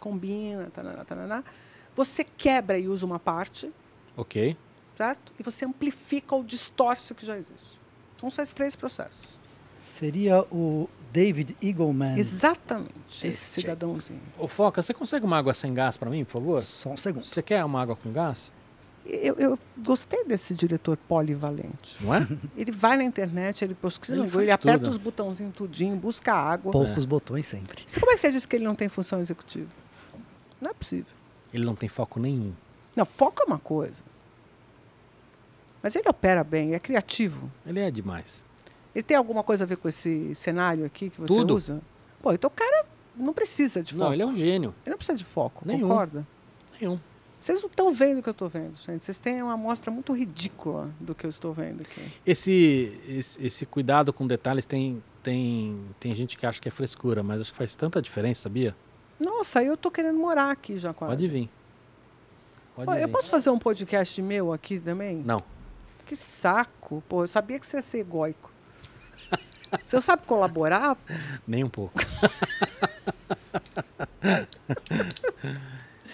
combina, 0.00 0.70
taraná, 0.70 1.04
taraná. 1.04 1.44
Você 1.94 2.24
quebra 2.24 2.78
e 2.78 2.88
usa 2.88 3.04
uma 3.06 3.18
parte, 3.18 3.70
Ok. 4.16 4.56
certo? 4.96 5.32
E 5.38 5.42
você 5.42 5.64
amplifica 5.64 6.34
ou 6.34 6.42
distorce 6.44 7.12
o 7.12 7.14
que 7.14 7.24
já 7.26 7.36
existe. 7.36 7.78
São 8.18 8.30
só 8.30 8.42
esses 8.42 8.54
três 8.54 8.74
processos. 8.76 9.38
Seria 9.80 10.40
o 10.50 10.88
David 11.12 11.56
Eagleman. 11.62 12.18
Exatamente. 12.18 12.92
Esse 13.08 13.26
Esse 13.28 13.60
cidadãozinho. 13.60 14.20
Ô, 14.38 14.48
Foca, 14.48 14.82
você 14.82 14.92
consegue 14.94 15.24
uma 15.24 15.38
água 15.38 15.54
sem 15.54 15.72
gás 15.74 15.96
para 15.96 16.10
mim, 16.10 16.24
por 16.24 16.32
favor? 16.32 16.62
Só 16.62 16.90
um 16.90 16.96
segundo. 16.96 17.24
Você 17.26 17.42
quer 17.42 17.64
uma 17.64 17.80
água 17.80 17.94
com 17.96 18.10
gás? 18.12 18.50
Eu, 19.08 19.34
eu 19.36 19.58
gostei 19.84 20.24
desse 20.24 20.52
diretor 20.54 20.96
polivalente. 20.96 21.96
Não 22.00 22.12
é? 22.14 22.26
Ele 22.56 22.72
vai 22.72 22.96
na 22.96 23.04
internet, 23.04 23.64
ele 23.64 23.74
pesquisa, 23.74 24.14
Ele 24.16 24.28
ele 24.42 24.50
aperta 24.50 24.80
tudo. 24.80 24.90
os 24.90 24.98
botãozinhos 24.98 25.54
tudinho, 25.54 25.94
busca 25.96 26.32
água. 26.34 26.72
Poucos 26.72 27.04
botões 27.04 27.46
sempre. 27.46 27.84
Você, 27.86 28.00
como 28.00 28.10
é 28.10 28.14
que 28.16 28.20
você 28.20 28.32
disse 28.32 28.48
que 28.48 28.56
ele 28.56 28.64
não 28.64 28.74
tem 28.74 28.88
função 28.88 29.20
executiva? 29.20 29.68
Não 30.60 30.70
é 30.70 30.74
possível. 30.74 31.12
Ele 31.54 31.64
não 31.64 31.76
tem 31.76 31.88
foco 31.88 32.18
nenhum. 32.18 32.52
Não, 32.96 33.04
foco 33.06 33.42
é 33.42 33.44
uma 33.46 33.58
coisa. 33.58 34.02
Mas 35.82 35.94
ele 35.94 36.08
opera 36.08 36.42
bem, 36.42 36.74
é 36.74 36.78
criativo. 36.80 37.50
Ele 37.64 37.78
é 37.78 37.90
demais. 37.90 38.44
Ele 38.94 39.02
tem 39.02 39.16
alguma 39.16 39.42
coisa 39.44 39.64
a 39.64 39.66
ver 39.66 39.76
com 39.76 39.88
esse 39.88 40.34
cenário 40.34 40.84
aqui 40.84 41.10
que 41.10 41.20
você 41.20 41.32
Tudo. 41.32 41.54
usa? 41.54 41.80
Pô, 42.20 42.32
então 42.32 42.48
o 42.48 42.50
cara 42.50 42.86
não 43.14 43.32
precisa 43.32 43.82
de 43.82 43.92
foco. 43.92 44.04
Não, 44.04 44.12
ele 44.12 44.22
é 44.22 44.26
um 44.26 44.34
gênio. 44.34 44.74
Ele 44.84 44.90
não 44.90 44.96
precisa 44.96 45.16
de 45.16 45.24
foco, 45.24 45.62
Nenhum. 45.64 45.88
concorda? 45.88 46.26
Nenhum. 46.80 46.98
Vocês 47.38 47.60
não 47.60 47.68
estão 47.68 47.92
vendo 47.92 48.18
o 48.18 48.22
que 48.22 48.28
eu 48.28 48.32
estou 48.32 48.48
vendo, 48.48 48.76
gente. 48.78 49.04
Vocês 49.04 49.18
têm 49.18 49.42
uma 49.42 49.52
amostra 49.52 49.90
muito 49.90 50.12
ridícula 50.12 50.90
do 50.98 51.14
que 51.14 51.24
eu 51.26 51.30
estou 51.30 51.52
vendo 51.52 51.82
aqui. 51.82 52.00
Esse, 52.24 52.98
esse, 53.08 53.46
esse 53.46 53.66
cuidado 53.66 54.12
com 54.12 54.26
detalhes 54.26 54.64
tem, 54.66 55.02
tem, 55.22 55.84
tem 56.00 56.14
gente 56.14 56.36
que 56.36 56.46
acha 56.46 56.60
que 56.60 56.68
é 56.68 56.70
frescura, 56.70 57.22
mas 57.22 57.40
acho 57.40 57.52
que 57.52 57.58
faz 57.58 57.76
tanta 57.76 58.00
diferença, 58.00 58.42
sabia? 58.42 58.74
Nossa, 59.20 59.62
eu 59.62 59.74
estou 59.74 59.90
querendo 59.92 60.18
morar 60.18 60.50
aqui 60.50 60.78
já 60.78 60.92
quase. 60.92 61.12
Pode 61.14 61.28
vir. 61.28 61.50
Pode 62.74 62.90
Ó, 62.90 62.94
eu 62.94 63.06
vir. 63.06 63.12
posso 63.12 63.28
fazer 63.30 63.50
um 63.50 63.58
podcast 63.58 64.20
meu 64.22 64.52
aqui 64.52 64.80
também? 64.80 65.16
Não. 65.24 65.38
Que 66.04 66.16
saco. 66.16 67.02
Pô, 67.08 67.22
eu 67.24 67.28
sabia 67.28 67.58
que 67.60 67.66
você 67.66 67.76
ia 67.76 67.82
ser 67.82 67.98
egóico. 67.98 68.50
Você 69.84 70.00
sabe 70.00 70.22
colaborar? 70.24 70.96
Nem 71.46 71.64
um 71.64 71.68
pouco. 71.68 71.98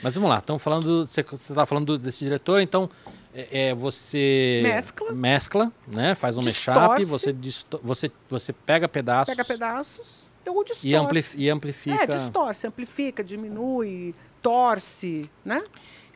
Mas 0.02 0.14
vamos 0.14 0.28
lá, 0.30 0.38
estamos 0.38 0.62
falando. 0.62 1.06
Você 1.06 1.20
está 1.20 1.64
falando 1.64 1.96
desse 1.96 2.18
diretor, 2.24 2.60
então 2.60 2.90
é, 3.34 3.68
é, 3.68 3.74
você 3.74 4.60
Mescla. 4.62 5.12
mescla, 5.12 5.72
né? 5.86 6.14
Faz 6.14 6.36
um 6.36 6.42
mashup, 6.42 7.04
você, 7.04 7.34
você, 7.82 8.10
você 8.28 8.52
pega 8.52 8.88
pedaços 8.88 9.34
Pega 9.34 9.44
pedaços 9.44 10.30
ou 10.46 10.64
distorce. 10.64 10.88
e, 10.88 10.94
ampli 10.94 11.24
e 11.36 11.48
amplifica. 11.48 12.02
É, 12.02 12.06
distorce, 12.06 12.66
amplifica, 12.66 13.22
diminui, 13.22 14.14
torce, 14.42 15.30
né? 15.44 15.62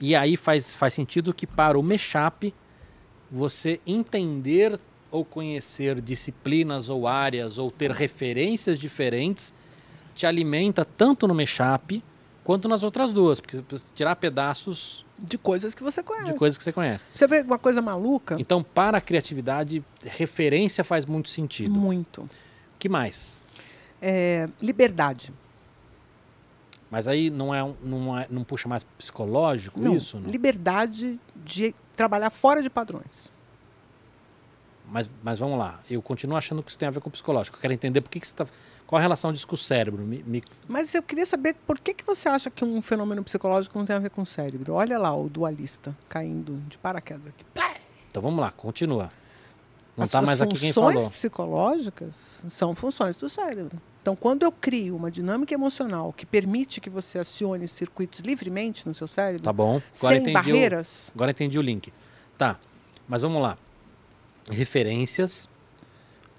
E 0.01 0.15
aí 0.15 0.37
faz, 0.37 0.75
faz 0.75 0.93
sentido 0.93 1.33
que 1.33 1.47
para 1.47 1.79
o 1.79 1.83
mashup 1.83 2.53
você 3.31 3.81
entender 3.87 4.79
ou 5.11 5.25
conhecer 5.25 6.01
disciplinas 6.01 6.89
ou 6.89 7.07
áreas 7.07 7.57
ou 7.57 7.71
ter 7.71 7.91
referências 7.91 8.79
diferentes 8.79 9.55
te 10.15 10.27
alimenta 10.27 10.85
tanto 10.85 11.27
no 11.27 11.35
mashup 11.35 12.03
quanto 12.47 12.69
nas 12.69 12.85
outras 12.85 13.13
duas, 13.13 13.41
porque 13.41 13.57
você 13.57 13.63
precisa 13.63 13.91
tirar 13.93 14.15
pedaços 14.15 15.05
De 15.19 15.37
coisas 15.37 15.75
que 15.75 15.83
você 15.83 16.01
conhece. 16.01 16.33
de 16.33 16.39
coisas 16.39 16.57
que 16.57 16.63
você 16.63 16.73
conhece. 16.73 17.05
Você 17.13 17.27
vê 17.27 17.41
uma 17.41 17.59
coisa 17.59 17.83
maluca? 17.83 18.37
Então, 18.39 18.63
para 18.63 18.99
a 18.99 19.01
criatividade, 19.01 19.85
referência 20.05 20.85
faz 20.85 21.05
muito 21.05 21.29
sentido. 21.29 21.75
Muito. 21.75 22.23
O 22.23 22.29
que 22.79 22.89
mais? 22.89 23.43
É, 24.01 24.49
liberdade. 24.63 25.33
Mas 26.89 27.09
aí 27.09 27.31
não 27.31 27.53
é, 27.53 27.65
um- 27.65 27.75
não 27.83 28.17
é 28.17 28.27
não 28.31 28.45
puxa 28.45 28.69
mais 28.69 28.85
psicológico 28.97 29.81
Não, 29.81 29.97
isso? 29.97 30.21
Não? 30.21 30.31
liberdade 30.31 31.19
de 31.45 31.75
trabalhar 31.97 32.31
fora 32.31 32.63
de 32.63 32.71
padrões. 32.71 33.29
Mas, 34.89 35.11
mas 35.23 35.39
vamos 35.39 35.59
lá. 35.59 35.81
Eu 35.91 36.01
continuo 36.01 36.37
achando 36.37 36.63
que 36.63 36.71
isso 36.71 36.79
tem 36.79 36.87
a 36.87 36.91
ver 36.91 37.01
com 37.01 37.11
psicológico. 37.11 37.57
Eu 37.57 37.61
quero 37.61 37.73
entender 37.73 38.01
por 38.01 38.09
que, 38.11 38.21
que 38.21 38.27
você 38.27 38.35
tá. 38.35 38.47
Qual 38.87 38.99
a 38.99 39.03
relação 39.03 39.33
disso 39.33 39.47
com 39.49 39.57
o 39.57 39.59
cérebro? 39.59 40.03
Me, 40.05 40.23
me- 40.23 40.45
Mas 40.69 40.95
eu 40.95 41.03
queria 41.03 41.27
saber 41.27 41.55
por 41.67 41.81
que, 41.81 41.93
que 41.93 42.05
você 42.07 42.29
acha 42.29 42.49
que 42.51 42.65
um 42.65 42.81
fenômeno 42.81 43.23
psicológico 43.25 43.77
não 43.77 43.85
tem 43.85 43.97
a 43.97 43.99
ver 43.99 44.11
com 44.11 44.23
o 44.23 44.27
cérebro. 44.27 44.75
Olha 44.75 44.97
lá 44.97 45.13
o 45.17 45.29
dualista 45.29 45.97
caindo 46.09 46.63
de 46.69 46.79
paraquedas 46.79 47.27
aqui. 47.27 47.45
Então 48.09 48.23
vamos 48.23 48.39
lá, 48.41 48.53
continua. 48.53 49.11
Não 49.97 50.05
As 50.05 50.09
está 50.11 50.23
mais 50.23 50.41
aqui 50.41 50.57
quem 50.57 50.73
funções 50.73 50.97
falou. 51.03 51.11
psicológicas 51.11 52.45
são 52.49 52.75
funções 52.75 53.17
do 53.17 53.29
cérebro. 53.29 53.81
Então, 54.03 54.15
quando 54.15 54.45
eu 54.45 54.53
crio 54.53 54.95
uma 54.95 55.11
dinâmica 55.11 55.53
emocional 55.53 56.13
que 56.13 56.25
permite 56.25 56.81
que 56.81 56.89
você 56.89 57.19
acione 57.19 57.67
circuitos 57.67 58.21
livremente 58.21 58.87
no 58.87 58.95
seu 58.95 59.09
cérebro, 59.09 59.43
Tá 59.43 59.53
bom. 59.53 59.81
Agora 59.81 59.83
sem 59.93 60.19
entendi, 60.19 60.31
o, 60.31 60.33
barreiras, 60.35 61.11
agora 61.13 61.31
entendi 61.33 61.59
o 61.59 61.63
link. 61.63 61.93
Tá. 62.39 62.57
Mas 63.09 63.23
vamos 63.23 63.43
lá. 63.43 63.59
Referências. 64.51 65.49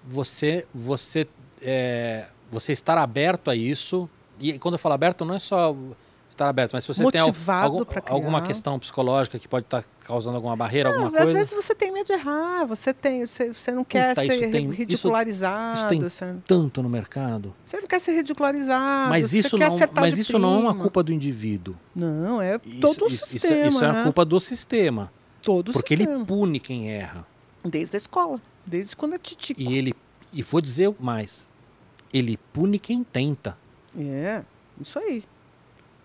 Você, 0.10 0.66
você, 0.74 1.28
é, 1.62 2.28
você 2.50 2.72
estar 2.72 2.98
aberto 2.98 3.50
a 3.52 3.56
isso. 3.56 4.10
E 4.40 4.58
quando 4.60 4.76
eu 4.76 4.80
falo 4.80 4.96
aberto, 4.96 5.26
não 5.26 5.34
é 5.36 5.40
só 5.40 5.76
estar 6.30 6.48
aberto, 6.48 6.74
mas 6.74 6.84
se 6.84 6.88
você 6.88 7.04
tem 7.12 7.20
Motivado 7.22 7.66
algum- 7.74 7.84
pra 7.84 8.00
criar. 8.00 8.16
alguma 8.16 8.42
questão 8.44 8.78
psicológica 8.78 9.40
que 9.40 9.48
pode 9.48 9.66
estar 9.66 9.84
causando 10.06 10.36
alguma 10.38 10.56
barreira, 10.56 10.90
Ah, 10.90 10.92
alguma 10.94 11.08
às 11.08 11.16
coisa. 11.16 11.34
vezes 11.34 11.54
você 11.54 11.74
tem 11.74 11.92
medo 11.92 12.06
de 12.06 12.14
errar, 12.14 12.64
você 12.66 12.94
tem, 12.94 13.26
você, 13.26 13.52
você 13.52 13.72
não 13.72 13.84
quer 13.84 14.10
Puta, 14.10 14.22
ser 14.22 14.34
isso 14.44 14.52
tem- 14.52 14.66
isso- 14.70 14.74
ridicularizado, 14.78 15.80
isso 15.80 15.88
tem 15.88 16.00
você, 16.00 16.36
Tanto 16.46 16.84
no 16.84 16.90
mercado. 16.90 17.56
você 17.66 17.80
não 17.82 17.88
quer 17.88 18.00
ser 18.00 18.12
ridicularizado, 18.14 19.10
Mas 19.10 19.34
isso, 19.34 19.58
não, 19.58 19.68
mas 19.96 20.18
isso 20.18 20.38
não 20.38 20.54
é 20.54 20.58
uma 20.60 20.70
prima. 20.70 20.84
culpa 20.84 21.02
do 21.02 21.12
indivíduo. 21.12 21.76
Não, 21.96 22.40
é 22.40 22.60
Isso, 22.64 22.80
todo 22.82 23.06
o 23.06 23.08
isso- 23.08 23.16
isso 23.26 23.26
é- 23.38 23.40
sistema, 23.40 23.68
isso 23.68 23.84
é 23.84 23.92
né? 23.92 24.00
a 24.00 24.04
culpa 24.04 24.24
do 24.24 24.40
sistema. 24.40 25.12
todo 25.42 25.70
o 25.70 25.74
Porque 25.74 25.94
ele 25.96 26.04
sistema. 26.04 26.26
pune 26.26 26.60
quem 26.60 26.92
erra. 26.92 27.26
Desde 27.70 27.96
a 27.96 28.00
escola, 28.00 28.40
desde 28.66 28.96
quando 28.96 29.16
é 29.16 29.18
titico. 29.18 29.62
E 29.62 29.78
ele. 29.78 29.94
E 30.32 30.42
vou 30.42 30.62
dizer 30.62 30.94
mais. 31.00 31.48
Ele 32.14 32.38
pune 32.54 32.80
quem 32.80 33.04
tenta. 33.04 33.58
É, 33.98 34.44
isso 34.80 35.00
aí. 35.00 35.24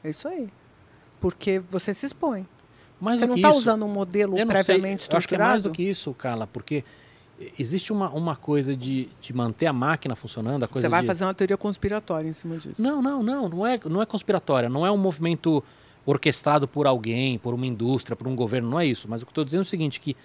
É 0.03 0.09
isso 0.09 0.27
aí. 0.29 0.49
Porque 1.21 1.61
você 1.71 1.95
se 1.95 2.07
expõe. 2.07 2.47
Mais 3.01 3.19
você 3.19 3.27
não 3.27 3.37
está 3.37 3.51
usando 3.51 3.85
um 3.85 3.89
modelo 3.89 4.37
sei, 4.37 4.47
previamente 4.47 5.09
eu 5.11 5.17
acho 5.17 5.29
que 5.29 5.35
é 5.35 5.39
mais 5.39 5.63
do 5.63 5.69
estruturado. 5.69 5.77
que 5.77 5.83
isso, 5.83 6.15
Carla, 6.15 6.47
porque 6.47 6.85
existe 7.59 7.93
uma, 7.93 8.09
uma 8.11 8.37
coisa 8.37 8.77
de, 8.77 9.09
de 9.21 9.33
manter 9.33 9.67
a 9.67 9.73
máquina 9.73 10.15
funcionando, 10.15 10.65
a 10.65 10.69
coisa 10.69 10.87
Você 10.87 10.91
vai 10.91 11.01
de... 11.01 11.07
fazer 11.07 11.25
uma 11.25 11.35
teoria 11.35 11.57
conspiratória 11.57 12.29
em 12.29 12.33
cima 12.33 12.57
disso. 12.57 12.81
Não, 12.81 13.03
não, 13.03 13.23
não, 13.23 13.49
não 13.49 13.67
é, 13.67 13.81
não 13.85 14.01
é 14.01 14.07
conspiratória, 14.07 14.69
não 14.69 14.87
é 14.87 14.91
um 14.91 14.97
movimento 14.97 15.63
orquestrado 16.05 16.67
por 16.67 16.87
alguém, 16.87 17.39
por 17.39 17.55
uma 17.55 17.67
indústria, 17.67 18.17
por 18.17 18.27
um 18.27 18.35
governo, 18.35 18.71
não 18.71 18.81
é 18.81 18.87
isso. 18.87 19.09
Mas 19.09 19.23
o 19.23 19.27
que 19.27 19.31
eu 19.31 19.33
estou 19.33 19.45
dizendo 19.45 19.61
é 19.61 19.63
o 19.63 19.67
seguinte, 19.67 20.01
que 20.01 20.17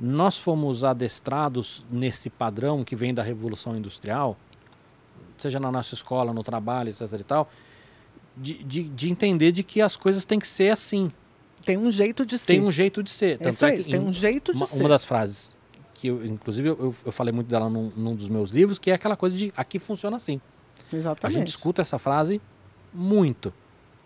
nós 0.00 0.36
fomos 0.38 0.82
adestrados 0.82 1.84
nesse 1.90 2.30
padrão 2.30 2.82
que 2.82 2.96
vem 2.96 3.12
da 3.12 3.22
Revolução 3.22 3.76
Industrial, 3.76 4.36
seja 5.36 5.60
na 5.60 5.70
nossa 5.70 5.94
escola, 5.94 6.32
no 6.32 6.42
trabalho, 6.42 6.88
etc 6.88 7.02
e 7.20 7.24
tal, 7.24 7.50
de, 8.36 8.62
de, 8.64 8.82
de 8.84 9.10
entender 9.10 9.52
de 9.52 9.62
que 9.62 9.80
as 9.80 9.96
coisas 9.96 10.24
têm 10.24 10.38
que 10.38 10.48
ser 10.48 10.70
assim. 10.70 11.12
Tem 11.64 11.76
um 11.76 11.90
jeito 11.90 12.24
de 12.24 12.38
ser. 12.38 12.46
Tem 12.54 12.62
um 12.62 12.70
jeito 12.70 13.02
de 13.02 13.10
ser. 13.10 13.34
é 13.34 13.36
Tanto 13.36 13.52
isso 13.54 13.66
é 13.66 13.70
aí, 13.72 13.78
que 13.84 13.90
tem 13.90 14.00
em- 14.00 14.04
um 14.06 14.12
jeito 14.12 14.52
de 14.52 14.56
uma, 14.58 14.66
ser. 14.66 14.80
uma 14.80 14.88
das 14.88 15.04
frases 15.04 15.50
que 15.94 16.06
eu, 16.08 16.24
inclusive, 16.24 16.66
eu, 16.70 16.94
eu 17.04 17.12
falei 17.12 17.30
muito 17.30 17.48
dela 17.48 17.68
num, 17.68 17.90
num 17.94 18.14
dos 18.16 18.30
meus 18.30 18.48
livros, 18.48 18.78
que 18.78 18.90
é 18.90 18.94
aquela 18.94 19.16
coisa 19.18 19.36
de 19.36 19.52
aqui 19.54 19.78
funciona 19.78 20.16
assim. 20.16 20.40
A 20.90 20.96
Exatamente. 20.96 21.36
gente 21.36 21.48
escuta 21.48 21.82
essa 21.82 21.98
frase 21.98 22.40
muito. 22.92 23.52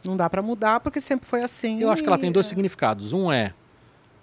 Não 0.04 0.16
dá 0.16 0.28
para 0.28 0.42
mudar 0.42 0.80
porque 0.80 1.00
sempre 1.00 1.24
foi 1.28 1.42
assim. 1.44 1.80
Eu 1.80 1.90
acho 1.90 2.02
que 2.02 2.08
ela 2.08 2.18
tem 2.18 2.32
dois 2.32 2.46
e- 2.46 2.48
significados. 2.48 3.12
Um 3.12 3.30
é 3.30 3.54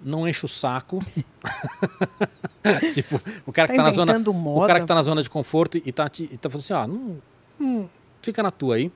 não 0.04 0.28
enche 0.28 0.46
o 0.46 0.48
saco. 0.48 1.00
tipo, 2.94 3.22
o 3.46 3.52
cara 3.52 3.68
Tá 3.68 3.74
que 3.74 3.78
tá 3.78 3.84
na 3.84 3.92
zona, 3.92 4.12
inventando 4.12 4.28
o 4.32 4.34
moda. 4.34 4.68
cara 4.68 4.80
que 4.80 4.86
tá 4.86 4.96
na 4.96 5.04
zona 5.04 5.22
de 5.22 5.30
conforto 5.30 5.78
e 5.84 5.92
tá, 5.92 6.08
te- 6.10 6.30
e 6.32 6.38
tá 6.38 6.50
falando 6.50 6.64
assim, 6.64 6.74
ó, 6.74 6.88
não, 6.88 7.22
hum, 7.60 7.88
fica 8.22 8.42
na 8.44 8.52
tua 8.52 8.76
aí. 8.76 8.92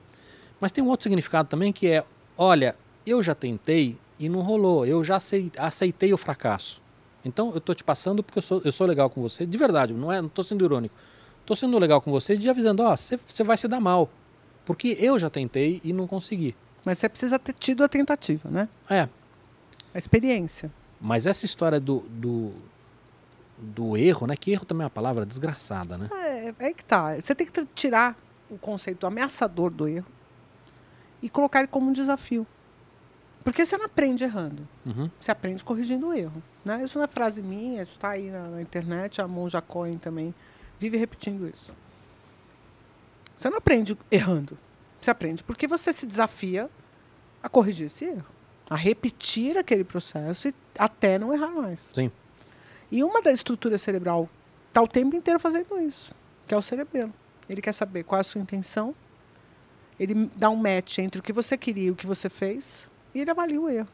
Mas 0.60 0.72
tem 0.72 0.82
um 0.82 0.88
outro 0.88 1.04
significado 1.04 1.48
também 1.48 1.72
que 1.72 1.86
é, 1.88 2.04
olha, 2.36 2.74
eu 3.06 3.22
já 3.22 3.34
tentei 3.34 3.96
e 4.18 4.28
não 4.28 4.40
rolou. 4.40 4.86
Eu 4.86 5.04
já 5.04 5.16
acei- 5.16 5.50
aceitei 5.58 6.12
o 6.12 6.16
fracasso. 6.16 6.80
Então 7.24 7.52
eu 7.54 7.60
tô 7.60 7.74
te 7.74 7.82
passando 7.84 8.22
porque 8.22 8.38
eu 8.38 8.42
sou, 8.42 8.62
eu 8.64 8.72
sou 8.72 8.86
legal 8.86 9.10
com 9.10 9.20
você, 9.20 9.44
de 9.44 9.58
verdade, 9.58 9.92
não 9.92 10.12
é, 10.12 10.22
não 10.22 10.28
tô 10.28 10.42
sendo 10.42 10.64
irônico. 10.64 10.94
Tô 11.44 11.54
sendo 11.54 11.78
legal 11.78 12.00
com 12.00 12.10
você 12.10 12.36
de 12.36 12.48
avisando, 12.48 12.82
ó, 12.82 12.96
você 12.96 13.18
vai 13.44 13.56
se 13.56 13.68
dar 13.68 13.80
mal. 13.80 14.08
Porque 14.64 14.96
eu 14.98 15.16
já 15.18 15.30
tentei 15.30 15.80
e 15.84 15.92
não 15.92 16.06
consegui. 16.08 16.56
Mas 16.84 16.98
você 16.98 17.08
precisa 17.08 17.38
ter 17.38 17.52
tido 17.52 17.84
a 17.84 17.88
tentativa, 17.88 18.48
né? 18.48 18.68
É, 18.90 19.08
A 19.94 19.98
experiência. 19.98 20.70
Mas 21.00 21.26
essa 21.26 21.44
história 21.44 21.78
do, 21.78 22.00
do, 22.08 22.52
do 23.58 23.96
erro, 23.96 24.26
né? 24.26 24.36
Que 24.36 24.52
erro 24.52 24.64
também 24.64 24.82
é 24.82 24.86
uma 24.86 24.90
palavra 24.90 25.26
desgraçada, 25.26 25.98
né? 25.98 26.08
É, 26.12 26.66
é 26.66 26.72
que 26.72 26.84
tá. 26.84 27.14
Você 27.16 27.34
tem 27.34 27.46
que 27.46 27.66
tirar 27.74 28.16
o 28.50 28.58
conceito 28.58 29.06
ameaçador 29.06 29.70
do 29.70 29.88
erro 29.88 30.06
e 31.22 31.28
colocar 31.28 31.60
ele 31.60 31.68
como 31.68 31.88
um 31.88 31.92
desafio. 31.92 32.46
Porque 33.44 33.64
você 33.64 33.76
não 33.76 33.84
aprende 33.84 34.24
errando. 34.24 34.66
Uhum. 34.84 35.10
Você 35.20 35.30
aprende 35.30 35.62
corrigindo 35.62 36.08
o 36.08 36.14
erro. 36.14 36.42
Né? 36.64 36.82
Isso 36.84 36.98
não 36.98 37.04
é 37.04 37.08
frase 37.08 37.42
minha, 37.42 37.82
isso 37.82 37.92
está 37.92 38.10
aí 38.10 38.30
na, 38.30 38.48
na 38.48 38.62
internet, 38.62 39.20
a 39.20 39.28
Monja 39.28 39.60
Cohen 39.60 39.98
também 39.98 40.34
vive 40.80 40.96
repetindo 40.96 41.48
isso. 41.48 41.72
Você 43.38 43.48
não 43.48 43.58
aprende 43.58 43.96
errando. 44.10 44.58
Você 45.00 45.10
aprende 45.10 45.44
porque 45.44 45.68
você 45.68 45.92
se 45.92 46.06
desafia 46.06 46.68
a 47.42 47.48
corrigir 47.48 47.86
esse 47.86 48.04
erro, 48.04 48.26
a 48.68 48.76
repetir 48.76 49.56
aquele 49.56 49.84
processo 49.84 50.48
e 50.48 50.54
até 50.78 51.18
não 51.18 51.32
errar 51.32 51.50
mais. 51.50 51.90
Sim. 51.94 52.10
E 52.90 53.02
uma 53.02 53.22
da 53.22 53.32
estrutura 53.32 53.78
cerebral 53.78 54.28
está 54.68 54.82
o 54.82 54.88
tempo 54.88 55.16
inteiro 55.16 55.40
fazendo 55.40 55.78
isso, 55.80 56.14
que 56.46 56.54
é 56.54 56.56
o 56.56 56.62
cerebelo. 56.62 57.12
Ele 57.48 57.62
quer 57.62 57.72
saber 57.72 58.02
qual 58.04 58.18
é 58.18 58.20
a 58.20 58.24
sua 58.24 58.40
intenção, 58.40 58.94
ele 59.98 60.30
dá 60.36 60.50
um 60.50 60.56
match 60.56 60.98
entre 60.98 61.20
o 61.20 61.22
que 61.22 61.32
você 61.32 61.56
queria 61.56 61.88
e 61.88 61.90
o 61.90 61.96
que 61.96 62.06
você 62.06 62.28
fez, 62.28 62.88
e 63.14 63.20
ele 63.20 63.30
avalia 63.30 63.60
o 63.60 63.68
erro. 63.68 63.88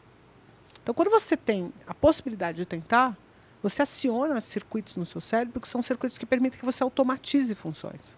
Então, 0.83 0.95
quando 0.95 1.11
você 1.11 1.37
tem 1.37 1.73
a 1.87 1.95
possibilidade 1.95 2.59
de 2.59 2.67
tentar, 2.67 3.17
você 3.63 3.83
aciona 3.83 4.41
circuitos 4.41 4.97
no 4.97 5.07
seu 5.07 5.21
cérebro, 5.21 5.61
que 5.61 5.69
são 5.69 5.81
circuitos 5.81 6.19
que 6.19 6.27
permitem 6.27 6.59
que 6.59 6.65
você 6.65 6.83
automatize 6.83 7.55
funções. 7.55 8.17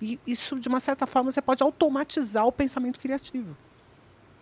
E 0.00 0.18
isso, 0.26 0.58
de 0.58 0.68
uma 0.68 0.80
certa 0.80 1.06
forma, 1.06 1.30
você 1.30 1.40
pode 1.40 1.62
automatizar 1.62 2.44
o 2.44 2.50
pensamento 2.50 2.98
criativo. 2.98 3.56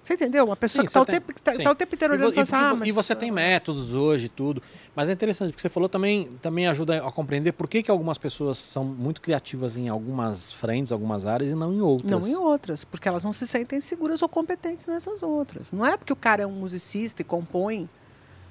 Você 0.02 0.14
entendeu? 0.14 0.44
Uma 0.46 0.56
pessoa 0.56 0.80
Sim, 0.80 0.84
que 0.86 0.88
está 0.88 1.00
o, 1.02 1.04
tem- 1.04 1.20
tempo, 1.20 1.32
tá, 1.42 1.52
tá 1.52 1.70
o 1.70 1.74
tempo 1.74 1.94
inteiro 1.94 2.14
E, 2.14 2.16
olhando 2.16 2.34
e 2.34 2.38
e, 2.38 2.40
assim, 2.40 2.54
ah, 2.54 2.72
e 2.74 2.76
mas... 2.78 2.94
você 2.94 3.14
tem 3.14 3.30
métodos 3.30 3.94
hoje 3.94 4.26
e 4.26 4.28
tudo. 4.28 4.62
Mas 4.96 5.08
é 5.08 5.12
interessante, 5.12 5.50
porque 5.50 5.62
você 5.62 5.68
falou 5.68 5.88
também, 5.88 6.32
também 6.42 6.66
ajuda 6.66 7.06
a 7.06 7.12
compreender 7.12 7.52
por 7.52 7.68
que, 7.68 7.82
que 7.82 7.90
algumas 7.90 8.18
pessoas 8.18 8.58
são 8.58 8.82
muito 8.84 9.20
criativas 9.20 9.76
em 9.76 9.88
algumas 9.88 10.50
frentes, 10.52 10.90
algumas 10.90 11.26
áreas 11.26 11.52
e 11.52 11.54
não 11.54 11.72
em 11.72 11.80
outras. 11.80 12.10
Não 12.10 12.26
em 12.26 12.34
outras, 12.34 12.84
porque 12.84 13.08
elas 13.08 13.22
não 13.22 13.32
se 13.32 13.46
sentem 13.46 13.80
seguras 13.80 14.20
ou 14.22 14.28
competentes 14.28 14.86
nessas 14.86 15.22
outras. 15.22 15.70
Não 15.70 15.86
é 15.86 15.96
porque 15.96 16.12
o 16.12 16.16
cara 16.16 16.42
é 16.42 16.46
um 16.46 16.52
musicista 16.52 17.22
e 17.22 17.24
compõe, 17.24 17.88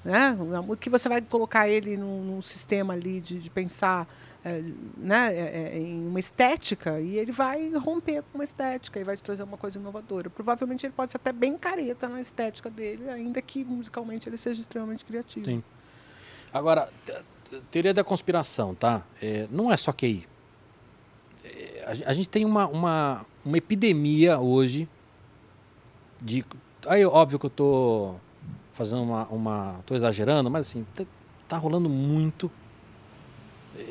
né? 0.05 0.37
Que 0.79 0.89
você 0.89 1.09
vai 1.09 1.21
colocar 1.21 1.67
ele 1.67 1.97
num, 1.97 2.23
num 2.23 2.41
sistema 2.41 2.93
ali 2.93 3.19
de, 3.19 3.39
de 3.39 3.49
pensar 3.49 4.07
é, 4.49 4.63
né? 4.97 5.35
é, 5.35 5.71
é, 5.75 5.79
em 5.79 6.07
uma 6.07 6.19
estética 6.19 6.99
e 6.99 7.17
ele 7.17 7.31
vai 7.31 7.71
romper 7.73 8.21
com 8.23 8.37
uma 8.37 8.43
estética 8.43 8.99
e 8.99 9.03
vai 9.03 9.15
te 9.15 9.23
trazer 9.23 9.43
uma 9.43 9.57
coisa 9.57 9.77
inovadora. 9.79 10.29
Provavelmente 10.29 10.85
ele 10.85 10.93
pode 10.93 11.11
ser 11.11 11.17
até 11.17 11.31
bem 11.31 11.57
careta 11.57 12.07
na 12.07 12.19
estética 12.19 12.69
dele, 12.69 13.09
ainda 13.09 13.41
que 13.41 13.63
musicalmente 13.63 14.27
ele 14.27 14.37
seja 14.37 14.59
extremamente 14.61 15.05
criativo. 15.05 15.45
Sim. 15.45 15.63
Agora, 16.53 16.89
te- 17.05 17.13
te- 17.49 17.61
teoria 17.71 17.93
da 17.93 18.03
conspiração, 18.03 18.73
tá? 18.73 19.03
É, 19.21 19.47
não 19.51 19.71
é 19.71 19.77
só 19.77 19.91
QI. 19.91 20.27
A, 21.85 22.09
a 22.09 22.13
gente 22.13 22.29
tem 22.29 22.45
uma, 22.45 22.67
uma, 22.67 23.25
uma 23.45 23.57
epidemia 23.57 24.39
hoje 24.39 24.87
de. 26.21 26.45
Aí, 26.85 27.05
óbvio 27.05 27.39
que 27.39 27.45
eu 27.45 27.49
tô 27.49 28.15
fazendo 28.73 29.01
uma. 29.03 29.25
uma 29.27 29.79
tô 29.85 29.95
exagerando, 29.95 30.49
mas 30.49 30.67
assim, 30.67 30.85
tá, 30.93 31.03
tá 31.47 31.57
rolando 31.57 31.89
muito 31.89 32.51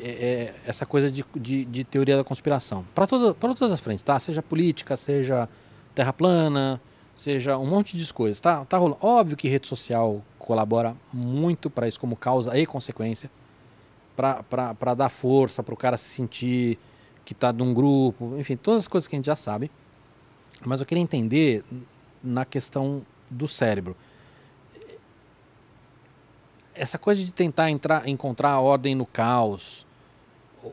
é, 0.01 0.09
é, 0.09 0.55
essa 0.65 0.85
coisa 0.85 1.09
de, 1.09 1.25
de, 1.35 1.65
de 1.65 1.83
teoria 1.83 2.17
da 2.17 2.23
conspiração. 2.23 2.85
Para 2.93 3.07
todas 3.07 3.71
as 3.71 3.79
frentes, 3.79 4.03
tá? 4.03 4.17
Seja 4.19 4.41
política, 4.41 4.95
seja 4.95 5.49
terra 5.95 6.13
plana, 6.13 6.79
seja 7.15 7.57
um 7.57 7.65
monte 7.65 7.97
de 7.97 8.13
coisas, 8.13 8.39
tá? 8.39 8.63
Tá 8.65 8.77
rolando. 8.77 8.99
Óbvio 9.01 9.35
que 9.35 9.47
rede 9.47 9.67
social 9.67 10.21
colabora 10.37 10.95
muito 11.13 11.69
para 11.69 11.87
isso 11.87 11.99
como 11.99 12.15
causa 12.15 12.57
e 12.57 12.65
consequência, 12.65 13.29
para 14.15 14.93
dar 14.95 15.09
força, 15.09 15.61
para 15.61 15.73
o 15.73 15.77
cara 15.77 15.97
se 15.97 16.09
sentir 16.09 16.79
que 17.23 17.35
tá 17.35 17.53
num 17.53 17.73
grupo, 17.73 18.35
enfim, 18.39 18.55
todas 18.55 18.83
as 18.83 18.87
coisas 18.87 19.07
que 19.07 19.15
a 19.15 19.19
gente 19.19 19.27
já 19.27 19.35
sabe. 19.35 19.69
Mas 20.65 20.79
eu 20.79 20.85
queria 20.85 21.03
entender 21.03 21.63
na 22.23 22.45
questão 22.45 23.03
do 23.29 23.47
cérebro. 23.47 23.95
Essa 26.79 26.97
coisa 26.97 27.23
de 27.23 27.33
tentar 27.33 27.69
entrar, 27.69 28.07
encontrar 28.07 28.51
a 28.51 28.59
ordem 28.59 28.95
no 28.95 29.05
caos, 29.05 29.85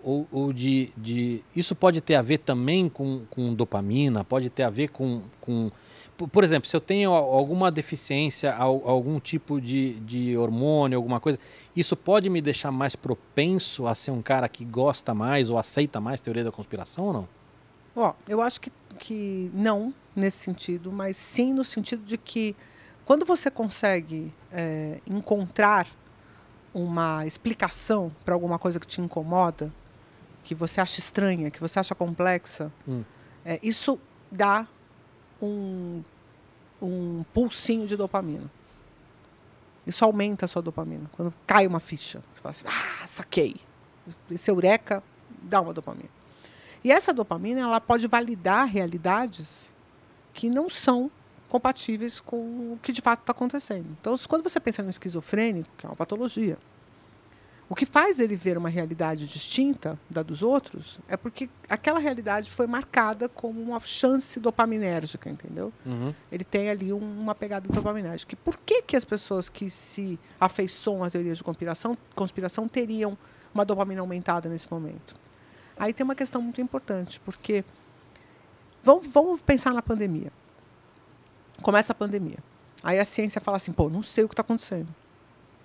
ou, 0.03 0.27
ou 0.33 0.53
de, 0.53 0.91
de. 0.97 1.43
Isso 1.55 1.75
pode 1.75 2.01
ter 2.01 2.15
a 2.15 2.23
ver 2.23 2.39
também 2.39 2.89
com, 2.89 3.23
com 3.31 3.53
dopamina, 3.55 4.25
pode 4.25 4.49
ter 4.51 4.63
a 4.63 4.71
ver 4.71 4.89
com. 4.89 5.21
com 5.41 5.71
Por- 6.17 6.45
exemplo, 6.45 6.69
se 6.69 6.77
eu 6.77 6.81
tenho 6.81 7.13
al- 7.13 7.33
alguma 7.35 7.71
deficiência, 7.71 8.55
al- 8.55 8.83
algum 8.89 9.19
tipo 9.21 9.61
de, 9.61 9.95
de 10.01 10.37
hormônio, 10.37 10.97
alguma 10.97 11.21
coisa, 11.21 11.39
isso 11.75 11.95
pode 11.97 12.29
me 12.31 12.41
deixar 12.41 12.71
mais 12.73 12.97
propenso 12.97 13.87
a 13.87 13.95
ser 13.95 14.11
um 14.13 14.23
cara 14.23 14.49
que 14.49 14.65
gosta 14.65 15.13
mais 15.15 15.51
ou 15.51 15.59
aceita 15.59 16.01
mais 16.01 16.21
teoria 16.21 16.43
da 16.45 16.51
conspiração 16.53 17.05
ou 17.07 17.13
não? 17.13 17.29
Ó, 17.95 18.13
eu 18.29 18.41
acho 18.43 18.61
que, 18.61 18.71
que 18.99 19.51
não 19.55 19.93
nesse 20.15 20.39
sentido, 20.39 20.91
mas 20.93 21.17
sim 21.17 21.53
no 21.55 21.65
sentido 21.65 22.03
de 22.05 22.17
que 22.19 22.55
quando 23.07 23.25
você 23.25 23.51
consegue 23.51 24.35
é, 24.53 25.01
encontrar 25.07 25.87
uma 26.75 27.25
explicação 27.25 28.13
para 28.25 28.35
alguma 28.35 28.59
coisa 28.59 28.81
que 28.81 28.87
te 28.87 29.01
incomoda, 29.01 29.73
que 30.43 30.55
você 30.57 30.81
acha 30.81 30.99
estranha, 30.99 31.51
que 31.51 31.61
você 31.61 31.79
acha 31.79 31.95
complexa, 31.95 32.71
Hum. 32.87 33.03
é, 33.45 33.61
isso 33.63 33.99
dá 34.31 34.67
um, 35.41 36.03
um 36.83 37.25
pulsinho 37.33 37.87
de 37.87 37.97
dopamina. 37.97 38.51
Isso 39.87 40.05
aumenta 40.05 40.45
a 40.45 40.49
sua 40.49 40.61
dopamina. 40.61 41.09
Quando 41.13 41.33
cai 41.47 41.65
uma 41.65 41.79
ficha, 41.79 42.21
você 42.35 42.41
fala 42.43 42.51
assim, 42.51 42.67
ah, 42.67 43.07
saquei. 43.07 43.55
Esse 44.29 44.51
eureka 44.51 45.01
dá 45.43 45.61
uma 45.61 45.73
dopamina. 45.73 46.11
E 46.83 46.91
essa 46.91 47.15
dopamina 47.15 47.61
ela 47.61 47.81
pode 47.81 48.09
validar 48.09 48.67
realidades 48.67 49.73
que 50.35 50.51
não 50.51 50.69
são 50.69 51.09
compatíveis 51.49 52.21
com 52.21 52.37
o 52.37 52.79
que 52.83 52.93
de 52.93 53.01
fato 53.01 53.21
está 53.21 53.33
acontecendo. 53.33 53.87
Então, 54.01 54.15
quando 54.29 54.43
você 54.43 54.59
pensa 54.61 54.83
no 54.83 54.91
esquizofrênico, 54.91 55.69
que 55.77 55.87
é 55.87 55.89
uma 55.89 55.97
patologia, 55.97 56.59
o 57.69 57.75
que 57.75 57.85
faz 57.85 58.21
ele 58.21 58.37
ver 58.37 58.57
uma 58.57 58.69
realidade 58.69 59.27
distinta 59.27 59.99
da 60.09 60.23
dos 60.23 60.41
outros 60.41 61.01
é 61.09 61.17
porque 61.17 61.49
aquela 61.69 61.99
realidade 61.99 62.49
foi 62.49 62.65
marcada 62.67 63.29
como 63.29 63.61
uma 63.61 63.81
chance 63.81 64.39
dopaminérgica, 64.39 65.29
entendeu? 65.29 65.73
Uhum. 65.85 66.15
Ele 66.31 66.45
tem 66.45 66.71
ali 66.71 66.93
um- 66.93 67.21
uma 67.21 67.35
pegada 67.35 67.69
dopaminérgica. 67.69 68.35
E 68.35 68.37
por 68.37 68.57
que, 68.59 68.83
que 68.83 68.95
as 68.97 69.05
pessoas 69.05 69.49
que 69.49 69.69
se 69.69 70.17
afeiçoam 70.41 71.03
a 71.03 71.11
teorias 71.11 71.39
de 71.39 71.45
conspiração, 71.45 71.99
conspiração 72.15 72.69
teriam 72.69 73.19
uma 73.53 73.65
dopamina 73.65 74.01
aumentada 74.01 74.49
nesse 74.49 74.71
momento? 74.71 75.15
Aí 75.77 75.93
tem 75.93 76.05
uma 76.05 76.15
questão 76.15 76.41
muito 76.41 76.61
importante, 76.61 77.19
porque 77.21 77.65
vamos, 78.85 79.09
vamos 79.09 79.41
pensar 79.41 79.75
na 79.75 79.83
pandemia. 79.83 80.31
Começa 81.63 81.93
a 81.93 81.95
pandemia. 81.95 82.39
Aí 82.83 82.99
a 82.99 83.05
ciência 83.05 83.41
fala 83.41 83.57
assim, 83.57 83.73
pô, 83.73 83.89
não 83.89 84.03
sei 84.03 84.25
o 84.25 84.29
que 84.29 84.35
está 84.35 84.43
acontecendo. 84.43 84.89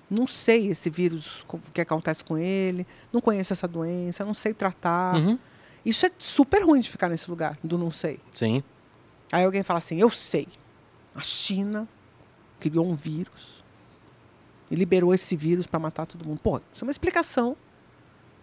Não 0.10 0.28
sei 0.28 0.68
esse 0.68 0.90
vírus, 0.90 1.46
o 1.48 1.72
que 1.72 1.82
acontece 1.82 2.24
com 2.24 2.38
ele, 2.38 2.86
não 3.14 3.22
conheço 3.22 3.54
essa 3.54 3.68
doença, 3.68 4.26
não 4.26 4.34
sei 4.34 4.54
tratar. 4.54 5.16
Uhum. 5.16 5.40
Isso 5.86 6.06
é 6.06 6.12
super 6.18 6.64
ruim 6.64 6.82
de 6.82 6.90
ficar 6.90 7.08
nesse 7.08 7.30
lugar, 7.30 7.58
do 7.64 7.78
não 7.78 7.90
sei. 7.90 8.20
Sim. 8.34 8.62
Aí 9.32 9.46
alguém 9.46 9.64
fala 9.64 9.78
assim: 9.78 9.98
eu 9.98 10.10
sei. 10.10 10.48
A 11.16 11.22
China 11.22 11.88
criou 12.60 12.86
um 12.86 12.96
vírus 12.96 13.64
e 14.70 14.76
liberou 14.76 15.14
esse 15.14 15.36
vírus 15.36 15.66
para 15.66 15.80
matar 15.80 16.06
todo 16.06 16.26
mundo. 16.26 16.40
Pô, 16.42 16.62
isso 16.74 16.84
é 16.84 16.86
uma 16.86 16.92
explicação 16.92 17.56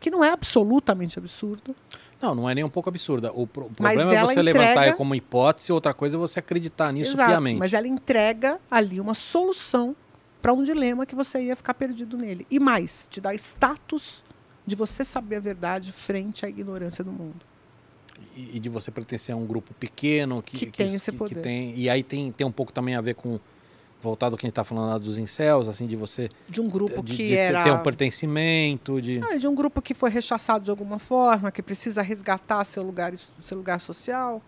que 0.00 0.10
não 0.10 0.24
é 0.24 0.30
absolutamente 0.30 1.18
absurda. 1.18 1.74
Não, 2.20 2.34
não 2.34 2.50
é 2.50 2.54
nem 2.54 2.64
um 2.64 2.68
pouco 2.70 2.88
absurda. 2.88 3.32
O, 3.32 3.46
pro- 3.46 3.70
Mas 3.78 3.94
problema 3.96 4.14
é 4.14 4.26
você 4.26 4.42
levantar 4.42 4.70
entrega- 4.72 4.96
como 4.96 5.14
hipótese, 5.14 5.72
outra 5.72 5.94
coisa 5.94 6.16
é 6.16 6.18
você 6.18 6.38
acreditar 6.40 6.92
nisso 6.92 7.12
Exato, 7.12 7.30
piamente. 7.30 7.58
Mas 7.58 7.72
ela 7.72 7.86
entrega 7.86 8.58
ali 8.70 9.00
uma 9.00 9.14
solução 9.14 9.94
para 10.42 10.52
um 10.52 10.62
dilema 10.62 11.04
que 11.06 11.14
você 11.14 11.40
ia 11.42 11.54
ficar 11.56 11.74
perdido 11.74 12.16
nele. 12.16 12.46
E 12.50 12.58
mais, 12.58 13.06
te 13.10 13.20
dá 13.20 13.32
status 13.34 14.24
de 14.66 14.74
você 14.74 15.04
saber 15.04 15.36
a 15.36 15.40
verdade 15.40 15.92
frente 15.92 16.44
à 16.44 16.48
ignorância 16.48 17.02
do 17.04 17.10
mundo. 17.12 17.36
E, 18.36 18.56
e 18.56 18.60
de 18.60 18.68
você 18.68 18.90
pertencer 18.90 19.32
a 19.34 19.38
um 19.38 19.46
grupo 19.46 19.72
pequeno 19.74 20.42
que, 20.42 20.66
Que 20.66 20.66
tem 20.66 20.94
esse 20.94 21.10
que 21.12 21.16
poder. 21.18 21.40
tem, 21.40 21.72
e 21.76 21.88
aí 21.88 22.02
tem, 22.02 22.30
tem 22.32 22.46
um 22.46 22.52
pouco 22.52 22.72
também 22.72 22.94
a 22.96 23.00
ver 23.00 23.14
com 23.14 23.38
voltado 24.00 24.34
ao 24.34 24.38
que 24.38 24.46
a 24.46 24.48
gente 24.48 24.52
está 24.52 24.64
falando 24.64 24.88
lá 24.90 24.98
dos 24.98 25.18
incels, 25.18 25.68
assim, 25.68 25.86
de 25.86 25.96
você 25.96 26.28
De 26.48 26.60
um 26.60 26.68
grupo 26.68 27.02
de, 27.02 27.16
que 27.16 27.22
de 27.24 27.28
ter- 27.30 27.34
era. 27.36 27.64
ter 27.64 27.72
um 27.72 27.82
pertencimento, 27.82 29.00
de 29.02 29.20
Ah, 29.24 29.36
de 29.36 29.46
um 29.48 29.54
grupo 29.54 29.82
que 29.82 29.94
foi 29.94 30.10
rechaçado 30.10 30.64
de 30.64 30.70
alguma 30.70 30.98
forma, 30.98 31.50
que 31.50 31.62
precisa 31.62 32.00
resgatar 32.02 32.62
seu 32.64 32.82
lugar, 32.82 33.12
seu 33.16 33.56
lugar 33.56 33.80
social. 33.80 34.40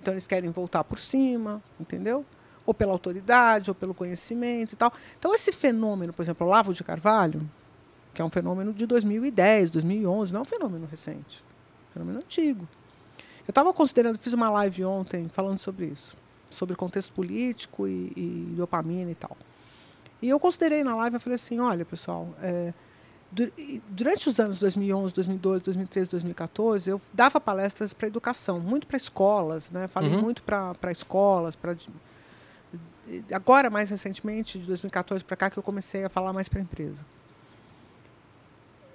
Então 0.00 0.14
eles 0.14 0.26
querem 0.26 0.50
voltar 0.50 0.84
por 0.84 0.98
cima, 0.98 1.62
entendeu? 1.78 2.24
Ou 2.64 2.72
pela 2.72 2.92
autoridade, 2.92 3.70
ou 3.70 3.74
pelo 3.74 3.92
conhecimento 3.94 4.72
e 4.72 4.76
tal. 4.76 4.92
Então 5.18 5.34
esse 5.34 5.52
fenômeno, 5.52 6.12
por 6.12 6.22
exemplo, 6.22 6.46
Olavo 6.46 6.72
de 6.72 6.82
Carvalho, 6.84 7.48
que 8.14 8.22
é 8.22 8.24
um 8.24 8.30
fenômeno 8.30 8.72
de 8.72 8.86
2010, 8.86 9.70
2011, 9.70 10.32
não 10.32 10.40
é 10.40 10.42
um 10.42 10.46
fenômeno 10.46 10.86
recente, 10.90 11.42
é 11.42 11.90
um 11.90 11.92
fenômeno 11.92 12.18
antigo. 12.18 12.66
Eu 13.46 13.50
estava 13.52 13.72
considerando, 13.72 14.18
fiz 14.18 14.32
uma 14.32 14.50
live 14.50 14.84
ontem 14.84 15.28
falando 15.28 15.58
sobre 15.58 15.86
isso, 15.86 16.14
sobre 16.50 16.74
contexto 16.76 17.12
político 17.12 17.86
e, 17.86 18.12
e 18.16 18.54
dopamina 18.56 19.10
e 19.10 19.14
tal. 19.14 19.36
E 20.20 20.28
eu 20.28 20.40
considerei 20.40 20.82
na 20.82 20.96
live, 20.96 21.14
eu 21.16 21.20
falei 21.20 21.36
assim, 21.36 21.60
olha, 21.60 21.84
pessoal, 21.84 22.28
é, 22.42 22.72
du- 23.30 23.52
durante 23.90 24.28
os 24.28 24.40
anos 24.40 24.58
2011, 24.58 25.14
2012, 25.14 25.62
2013, 25.64 26.10
2014, 26.10 26.90
eu 26.90 27.00
dava 27.12 27.40
palestras 27.40 27.92
para 27.92 28.08
educação, 28.08 28.58
muito 28.58 28.86
para 28.86 28.96
escolas, 28.96 29.70
né? 29.70 29.86
Falei 29.88 30.14
Uhum. 30.14 30.20
muito 30.22 30.42
para 30.42 30.90
escolas, 30.90 31.54
para 31.54 31.76
agora 33.32 33.70
mais 33.70 33.90
recentemente, 33.90 34.58
de 34.58 34.66
2014 34.66 35.24
para 35.24 35.36
cá, 35.36 35.50
que 35.50 35.58
eu 35.58 35.62
comecei 35.62 36.04
a 36.04 36.08
falar 36.08 36.32
mais 36.32 36.48
para 36.48 36.60
empresa. 36.60 37.04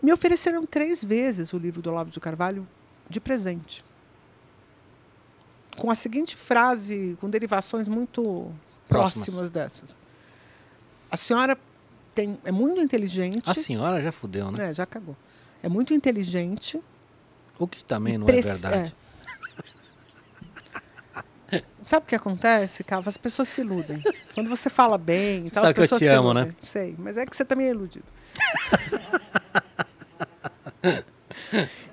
Me 0.02 0.12
ofereceram 0.12 0.66
três 0.66 1.04
vezes 1.04 1.54
o 1.54 1.58
livro 1.58 1.82
do 1.82 1.90
Olavo 1.90 2.12
de 2.12 2.20
Carvalho 2.20 2.68
de 3.10 3.22
presente. 3.22 3.84
Com 5.78 5.90
a 5.90 5.96
seguinte 5.96 6.36
frase, 6.36 7.18
com 7.20 7.30
derivações 7.30 7.88
muito 7.88 8.52
Próximas. 8.88 9.26
próximas 9.26 9.50
dessas. 9.50 9.98
A 11.10 11.18
senhora 11.18 11.58
tem, 12.14 12.38
é 12.44 12.52
muito 12.52 12.80
inteligente. 12.82 13.50
a 13.50 13.54
senhora 13.54 14.02
já 14.02 14.12
fudeu, 14.12 14.52
né? 14.52 14.70
É, 14.70 14.74
já 14.74 14.86
cagou. 14.86 15.16
É 15.62 15.70
muito 15.70 15.94
inteligente. 15.94 16.80
O 17.58 17.68
que 17.68 17.84
também 17.84 18.18
não 18.18 18.28
é 18.28 18.32
verdade. 18.42 18.94
é. 21.52 21.64
Sabe 21.86 22.06
o 22.06 22.08
que 22.08 22.16
acontece, 22.16 22.84
Cava? 22.84 23.10
As 23.10 23.18
pessoas 23.18 23.48
se 23.50 23.62
iludem. 23.62 24.02
Quando 24.34 24.50
você 24.50 24.70
fala 24.70 24.98
bem, 24.98 25.46
e 25.46 25.52
tal, 25.52 25.64
Sabe 25.64 25.68
as 25.68 25.74
que 25.74 25.80
eu 25.80 25.84
pessoas 25.84 26.02
te 26.02 26.08
se 26.08 26.14
amo, 26.14 26.32
iludem. 26.32 26.48
né? 26.48 26.56
Sei, 26.62 26.96
mas 26.98 27.18
é 27.18 27.26
que 27.26 27.36
você 27.36 27.46
também 27.46 27.68
é 27.68 27.70
iludido. 27.72 28.06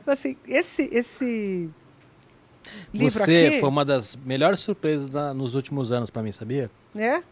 Então, 0.03 0.13
assim, 0.15 0.37
esse, 0.47 0.89
esse 0.91 1.69
livro 2.93 3.11
Você 3.11 3.47
aqui... 3.49 3.61
foi 3.61 3.69
uma 3.69 3.85
das 3.85 4.17
melhores 4.17 4.61
surpresas 4.61 5.07
da- 5.09 5.33
nos 5.35 5.55
últimos 5.55 5.93
anos 5.93 6.11
pra 6.11 6.23
mim, 6.23 6.33
sabia? 6.33 6.71
É? 6.95 7.23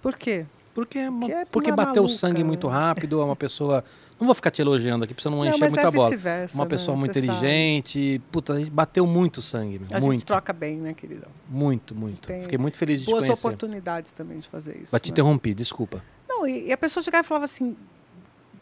Por 0.00 0.16
quê? 0.16 0.46
Porque, 0.74 0.98
é 0.98 1.10
uma- 1.10 1.30
é 1.30 1.44
porque 1.44 1.70
bateu 1.70 2.02
o 2.04 2.08
sangue 2.08 2.42
muito 2.42 2.66
rápido, 2.66 3.20
é 3.20 3.24
uma 3.24 3.36
pessoa. 3.36 3.84
Não 4.18 4.26
vou 4.26 4.34
ficar 4.34 4.50
te 4.50 4.62
elogiando 4.62 5.04
aqui 5.04 5.12
pra 5.12 5.22
você 5.22 5.28
não, 5.28 5.38
Não, 5.38 5.46
encher 5.46 5.58
muita 5.68 5.80
é 5.80 5.90
bola. 5.90 6.10
Uma 6.54 6.64
né? 6.64 6.68
pessoa 6.70 6.96
muito 6.96 7.12
Você 7.12 7.20
sabe. 7.20 7.26
inteligente. 7.36 8.22
Puta, 8.30 8.52
a 8.54 8.58
gente 8.58 8.70
bateu 8.70 9.06
muito 9.06 9.42
sangue, 9.42 9.78
meu. 9.80 9.88
A 9.90 9.94
gente 10.00 10.06
muito. 10.06 10.24
troca 10.24 10.52
bem, 10.52 10.76
né, 10.78 10.94
queridão? 10.94 11.28
Muito, 11.48 11.94
muito. 11.94 12.22
tem 12.22 12.40
Fiquei 12.42 12.56
muito 12.56 12.76
feliz 12.78 13.00
de 13.00 13.06
te 13.06 13.10
Boas 13.10 13.24
conhecer. 13.24 13.46
oportunidades 13.46 14.12
também 14.12 14.38
de 14.38 14.48
fazer 14.48 14.76
isso. 14.76 14.90
Mas 14.92 15.02
te 15.02 15.08
né? 15.08 15.12
interrompi, 15.12 15.52
desculpa. 15.52 16.02
Não, 16.28 16.46
e, 16.46 16.68
e 16.68 16.72
a 16.72 16.76
pessoa 16.78 17.02
chegava 17.02 17.24
e 17.24 17.28
falava 17.28 17.44
assim: 17.44 17.76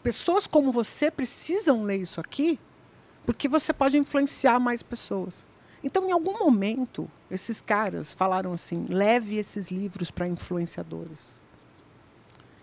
pessoas 0.03 0.47
como 0.47 0.71
você 0.71 1.09
precisam 1.11 1.83
ler 1.83 1.97
isso 1.97 2.19
aqui, 2.19 2.59
porque 3.25 3.47
você 3.47 3.71
pode 3.71 3.97
influenciar 3.97 4.59
mais 4.59 4.81
pessoas. 4.83 5.45
Então, 5.83 6.07
em 6.07 6.11
algum 6.11 6.37
momento, 6.37 7.09
esses 7.29 7.61
caras 7.61 8.13
falaram 8.13 8.53
assim: 8.53 8.85
leve 8.89 9.37
esses 9.37 9.71
livros 9.71 10.11
para 10.11 10.27
influenciadores. 10.27 11.41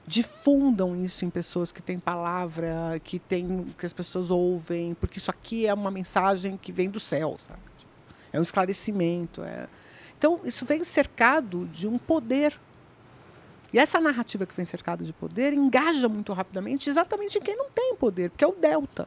Difundam 0.07 0.97
isso 0.97 1.25
em 1.25 1.31
pessoas 1.31 1.71
que 1.71 1.83
têm 1.83 1.99
palavra, 1.99 2.99
que, 3.05 3.19
tem, 3.19 3.65
que 3.77 3.85
as 3.85 3.93
pessoas 3.93 4.31
ouvem, 4.31 4.95
porque 4.95 5.19
isso 5.19 5.31
aqui 5.31 5.67
é 5.67 5.75
uma 5.75 5.91
mensagem 5.91 6.57
que 6.57 6.73
vem 6.73 6.89
do 6.89 6.99
céu, 6.99 7.37
sabe? 7.39 7.61
É 8.33 8.39
um 8.39 8.43
esclarecimento. 8.43 9.43
É... 9.43 9.69
Então, 10.17 10.41
isso 10.45 10.65
vem 10.65 10.83
cercado 10.83 11.67
de 11.67 11.87
um 11.87 11.99
poder 11.99 12.59
e 13.73 13.79
essa 13.79 14.01
narrativa 14.01 14.47
que 14.47 14.55
vem 14.55 14.65
cercada 14.65 15.05
de 15.05 15.13
poder 15.13 15.53
engaja 15.53 16.09
muito 16.09 16.33
rapidamente 16.33 16.89
exatamente 16.89 17.39
em 17.39 17.41
quem 17.41 17.57
não 17.57 17.69
tem 17.71 17.95
poder, 17.97 18.31
porque 18.31 18.45
é 18.45 18.49
o 18.49 18.53
delta. 18.53 19.07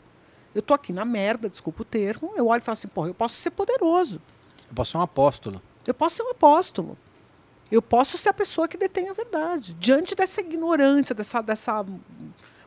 Eu 0.54 0.62
tô 0.62 0.74
aqui 0.74 0.92
na 0.92 1.06
merda, 1.06 1.50
desculpa 1.50 1.82
o 1.82 1.86
termo, 1.86 2.34
eu 2.36 2.48
olho 2.48 2.60
e 2.62 2.64
falo 2.64 2.74
assim, 2.74 2.88
porra, 2.88 3.08
eu 3.10 3.14
posso 3.14 3.36
ser 3.36 3.52
poderoso, 3.52 4.22
Eu 4.70 4.76
posso 4.76 4.92
ser 4.92 4.98
um 4.98 5.02
apóstolo. 5.02 5.62
eu 5.88 5.94
posso 5.94 6.16
ser 6.18 6.24
um 6.24 6.32
apóstolo, 6.32 6.98
eu 7.72 7.82
posso 7.82 8.18
ser 8.18 8.30
a 8.30 8.34
pessoa 8.34 8.68
que 8.68 8.78
detém 8.78 9.10
a 9.10 9.14
verdade. 9.14 9.74
Diante 9.76 10.14
dessa 10.14 10.42
ignorância, 10.42 11.16
dessa, 11.16 11.42
dessa 11.42 11.86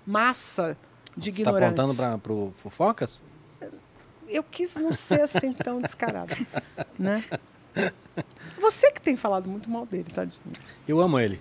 massa 0.07 0.77
de 1.17 1.31
Você 1.31 1.43
tá 1.43 1.51
ignorância. 1.51 1.83
apontando 1.83 1.95
para 1.97 2.19
pro 2.19 2.55
Fofocas? 2.63 3.23
Eu 4.27 4.43
quis 4.43 4.75
não 4.77 4.93
ser 4.93 5.21
assim 5.21 5.53
tão 5.53 5.81
descarada. 5.83 6.35
Né? 6.99 7.23
Você 8.59 8.91
que 8.91 9.01
tem 9.01 9.17
falado 9.17 9.49
muito 9.51 9.69
mal 9.69 9.85
dele, 9.85 10.07
tadinho. 10.13 10.41
Eu 10.89 11.01
amo 11.01 11.19
ele. 11.19 11.39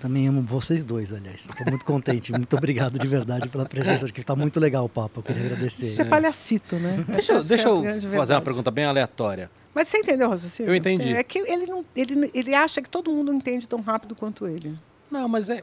Também 0.00 0.26
amo 0.26 0.40
vocês 0.40 0.82
dois, 0.82 1.12
aliás. 1.12 1.46
Estou 1.48 1.66
muito 1.68 1.84
contente. 1.84 2.32
Muito 2.32 2.56
obrigado 2.56 2.98
de 2.98 3.06
verdade 3.06 3.48
pela 3.50 3.66
presença. 3.66 4.06
Acho 4.06 4.14
que 4.14 4.22
está 4.22 4.34
muito 4.34 4.58
legal 4.58 4.86
o 4.86 4.88
papo. 4.88 5.20
Eu 5.20 5.22
queria 5.22 5.44
agradecer. 5.44 5.86
Isso 5.88 6.00
é 6.00 6.04
palhacito, 6.06 6.76
né? 6.76 7.04
Deixa, 7.06 7.34
eu- 7.34 7.44
deixa 7.44 7.68
é 7.68 7.70
eu 7.70 7.82
grande 7.82 8.06
fazer 8.08 8.32
uma 8.32 8.40
pergunta 8.40 8.70
bem 8.70 8.86
aleatória. 8.86 9.50
Mas 9.74 9.88
você 9.88 9.98
entendeu 9.98 10.30
raciocínio? 10.30 10.70
Eu 10.72 10.74
entendi. 10.74 11.12
É 11.14 11.22
que 11.22 11.38
ele, 11.38 11.66
não, 11.66 11.84
ele, 11.94 12.30
ele 12.32 12.54
acha 12.54 12.80
que 12.80 12.88
todo 12.88 13.10
mundo 13.10 13.32
entende 13.32 13.68
tão 13.68 13.80
rápido 13.82 14.14
quanto 14.16 14.46
ele. 14.46 14.76
Não, 15.10 15.28
mas 15.28 15.50
é. 15.50 15.62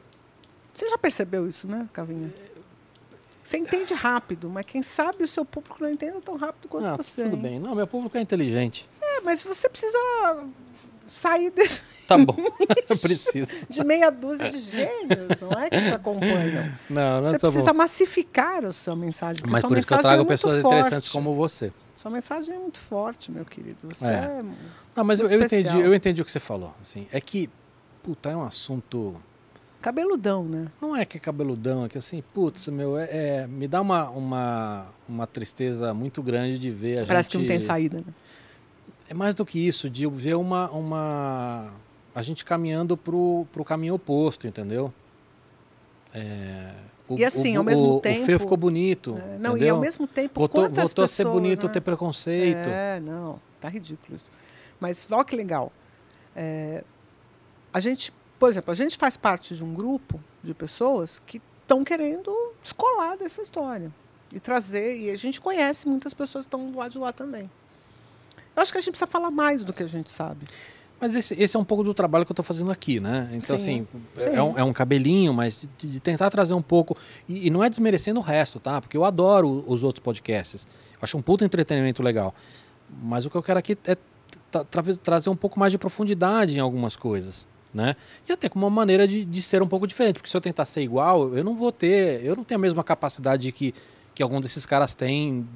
Você 0.72 0.88
já 0.88 0.96
percebeu 0.96 1.48
isso, 1.48 1.66
né, 1.66 1.88
Cavinha? 1.92 2.32
Você 3.42 3.58
entende 3.58 3.92
rápido, 3.94 4.48
mas 4.48 4.64
quem 4.66 4.82
sabe 4.82 5.24
o 5.24 5.26
seu 5.26 5.44
público 5.44 5.78
não 5.80 5.90
entende 5.90 6.20
tão 6.24 6.36
rápido 6.36 6.68
quanto 6.68 6.84
Não, 6.84 6.96
você. 6.96 7.24
tudo 7.24 7.34
hein? 7.36 7.42
bem. 7.42 7.58
Não, 7.58 7.74
meu 7.74 7.86
público 7.86 8.16
é 8.16 8.20
inteligente. 8.20 8.88
É, 9.02 9.20
mas 9.20 9.42
você 9.42 9.68
precisa 9.68 9.98
sair 11.06 11.50
desse, 11.50 11.82
Tá 12.08 12.16
bom. 12.18 12.34
Preciso. 13.02 13.66
de 13.68 13.84
meia 13.84 14.10
dúzia 14.10 14.50
de 14.50 14.58
gênios, 14.58 15.40
não 15.40 15.52
é? 15.52 15.68
Que 15.68 15.82
te 15.86 15.94
acompanham. 15.94 16.72
Não, 16.88 17.20
não 17.20 17.26
Você 17.26 17.32
tá 17.34 17.38
precisa 17.40 17.72
bom. 17.72 17.78
massificar 17.78 18.64
a 18.64 18.72
sua 18.72 18.96
mensagem. 18.96 19.42
Mas 19.46 19.60
sua 19.60 19.68
por 19.68 19.76
isso 19.78 19.86
que 19.86 19.92
eu 19.94 19.98
trago 19.98 20.22
é 20.22 20.24
pessoas 20.24 20.62
forte. 20.62 20.74
interessantes 20.78 21.12
como 21.12 21.34
você. 21.34 21.70
Sua 21.98 22.10
mensagem 22.10 22.54
é 22.54 22.58
muito 22.58 22.78
forte, 22.80 23.30
meu 23.30 23.44
querido. 23.44 23.76
Você 23.92 24.06
É. 24.06 24.08
é. 24.40 24.42
Não, 24.96 25.04
mas 25.04 25.20
eu, 25.20 25.28
Muito 25.28 25.38
eu 25.40 25.46
entendi, 25.46 25.78
eu 25.80 25.94
entendi 25.94 26.22
o 26.22 26.24
que 26.24 26.30
você 26.32 26.40
falou. 26.40 26.74
Assim, 26.80 27.06
é 27.12 27.20
que, 27.20 27.50
puta, 28.02 28.30
é 28.30 28.36
um 28.36 28.42
assunto. 28.44 29.14
cabeludão, 29.82 30.44
né? 30.44 30.66
Não 30.80 30.96
é 30.96 31.04
que 31.04 31.18
é 31.18 31.20
cabeludão, 31.20 31.84
é 31.84 31.88
que 31.88 31.98
assim, 31.98 32.22
putz, 32.32 32.68
meu, 32.68 32.98
é, 32.98 33.08
é- 33.10 33.46
me 33.46 33.68
dá 33.68 33.80
uma, 33.82 34.08
uma, 34.08 34.86
uma 35.08 35.26
tristeza 35.26 35.92
muito 35.92 36.22
grande 36.22 36.58
de 36.58 36.70
ver 36.70 37.00
a 37.02 37.06
Parece 37.06 37.26
gente. 37.26 37.32
que 37.32 37.38
não 37.38 37.46
tem 37.46 37.60
saída, 37.60 37.98
né? 37.98 38.14
É 39.10 39.14
mais 39.14 39.34
do 39.34 39.44
que 39.44 39.58
isso, 39.58 39.88
de 39.90 40.06
ver 40.06 40.36
uma. 40.36 40.70
uma 40.70 41.70
a 42.18 42.22
gente 42.22 42.44
caminhando 42.44 42.96
pro, 42.96 43.46
pro 43.52 43.64
caminho 43.64 43.94
oposto, 43.94 44.46
entendeu? 44.46 44.92
É, 46.12 46.72
o- 47.08 47.16
E 47.18 47.24
assim, 47.24 47.54
o, 47.56 47.60
ao 47.60 47.64
mesmo 47.64 47.96
o, 47.96 48.00
tempo- 48.00 48.22
O 48.22 48.26
feio 48.26 48.38
ficou 48.40 48.56
bonito. 48.56 49.16
É, 49.16 49.38
não, 49.38 49.52
e 49.52 49.56
entendeu? 49.56 49.74
ao 49.76 49.80
mesmo 49.80 50.06
tempo, 50.06 50.40
Voltou, 50.40 50.62
voltou 50.68 51.04
a 51.04 51.06
ser 51.08 51.24
pessoas, 51.24 51.32
bonito 51.42 51.66
né? 51.66 51.72
ter 51.72 51.80
preconceito. 51.80 52.68
É, 52.68 53.00
não, 53.00 53.40
tá 53.60 53.68
ridículo 53.68 54.16
isso. 54.16 54.30
Mas 54.80 55.06
olha 55.10 55.24
que 55.24 55.36
legal. 55.36 55.72
É, 56.34 56.82
a 57.72 57.80
gente, 57.80 58.12
por 58.38 58.48
exemplo, 58.50 58.72
a 58.72 58.74
gente 58.74 58.96
faz 58.96 59.16
parte 59.16 59.54
de 59.54 59.62
um 59.62 59.72
grupo 59.74 60.20
de 60.42 60.54
pessoas 60.54 61.20
que 61.24 61.40
estão 61.62 61.84
querendo 61.84 62.34
descolar 62.62 63.16
dessa 63.16 63.42
história 63.42 63.92
e 64.32 64.40
trazer, 64.40 64.96
e 64.98 65.10
a 65.10 65.16
gente 65.16 65.40
conhece 65.40 65.86
muitas 65.88 66.12
pessoas 66.14 66.44
que 66.44 66.48
estão 66.48 66.70
do 66.70 66.78
lado 66.78 66.90
de 66.92 66.98
lá 66.98 67.12
também. 67.12 67.50
Eu 68.56 68.62
acho 68.62 68.72
que 68.72 68.78
a 68.78 68.80
gente 68.80 68.90
precisa 68.90 69.06
falar 69.06 69.30
mais 69.30 69.62
do 69.62 69.72
que 69.72 69.82
a 69.82 69.86
gente 69.86 70.10
sabe. 70.10 70.46
Mas 71.00 71.14
esse, 71.14 71.34
esse 71.40 71.56
é 71.56 71.60
um 71.60 71.64
pouco 71.64 71.84
do 71.84 71.94
trabalho 71.94 72.24
que 72.26 72.32
eu 72.32 72.34
estou 72.34 72.44
fazendo 72.44 72.72
aqui, 72.72 72.98
né? 73.00 73.28
Então, 73.32 73.56
Sim, 73.56 73.86
assim, 74.16 74.30
sim. 74.30 74.30
é 74.36 74.42
um, 74.42 74.58
é 74.58 74.64
um 74.64 74.72
cabelinho, 74.72 75.32
mas 75.32 75.64
de, 75.78 75.88
de 75.88 76.00
tentar 76.00 76.28
trazer 76.30 76.54
um 76.54 76.62
pouco. 76.62 76.96
E, 77.28 77.46
e 77.46 77.50
não 77.50 77.62
é 77.62 77.70
desmerecendo 77.70 78.18
o 78.18 78.22
resto, 78.22 78.58
tá? 78.58 78.80
Porque 78.80 78.96
eu 78.96 79.04
adoro 79.04 79.64
os 79.66 79.84
outros 79.84 80.02
podcasts. 80.02 80.66
Eu 80.94 80.98
acho 81.02 81.16
um 81.16 81.22
puta 81.22 81.44
entretenimento 81.44 82.02
legal. 82.02 82.34
Mas 83.02 83.24
o 83.24 83.30
que 83.30 83.36
eu 83.36 83.42
quero 83.42 83.58
aqui 83.60 83.78
é 83.86 83.96
tra- 84.50 84.64
tra- 84.64 84.82
trazer 84.96 85.30
um 85.30 85.36
pouco 85.36 85.60
mais 85.60 85.70
de 85.70 85.78
profundidade 85.78 86.56
em 86.56 86.60
algumas 86.60 86.96
coisas, 86.96 87.46
né? 87.72 87.94
E 88.28 88.32
até 88.32 88.48
com 88.48 88.58
uma 88.58 88.70
maneira 88.70 89.06
de, 89.06 89.24
de 89.24 89.40
ser 89.42 89.62
um 89.62 89.68
pouco 89.68 89.86
diferente. 89.86 90.14
Porque 90.14 90.28
se 90.28 90.36
eu 90.36 90.40
tentar 90.40 90.64
ser 90.64 90.82
igual, 90.82 91.32
eu 91.36 91.44
não 91.44 91.54
vou 91.54 91.70
ter. 91.70 92.24
Eu 92.24 92.34
não 92.34 92.42
tenho 92.42 92.58
a 92.58 92.62
mesma 92.62 92.82
capacidade 92.82 93.52
que, 93.52 93.72
que 94.16 94.22
algum 94.22 94.40
desses 94.40 94.66
caras 94.66 94.94
têm 94.96 95.46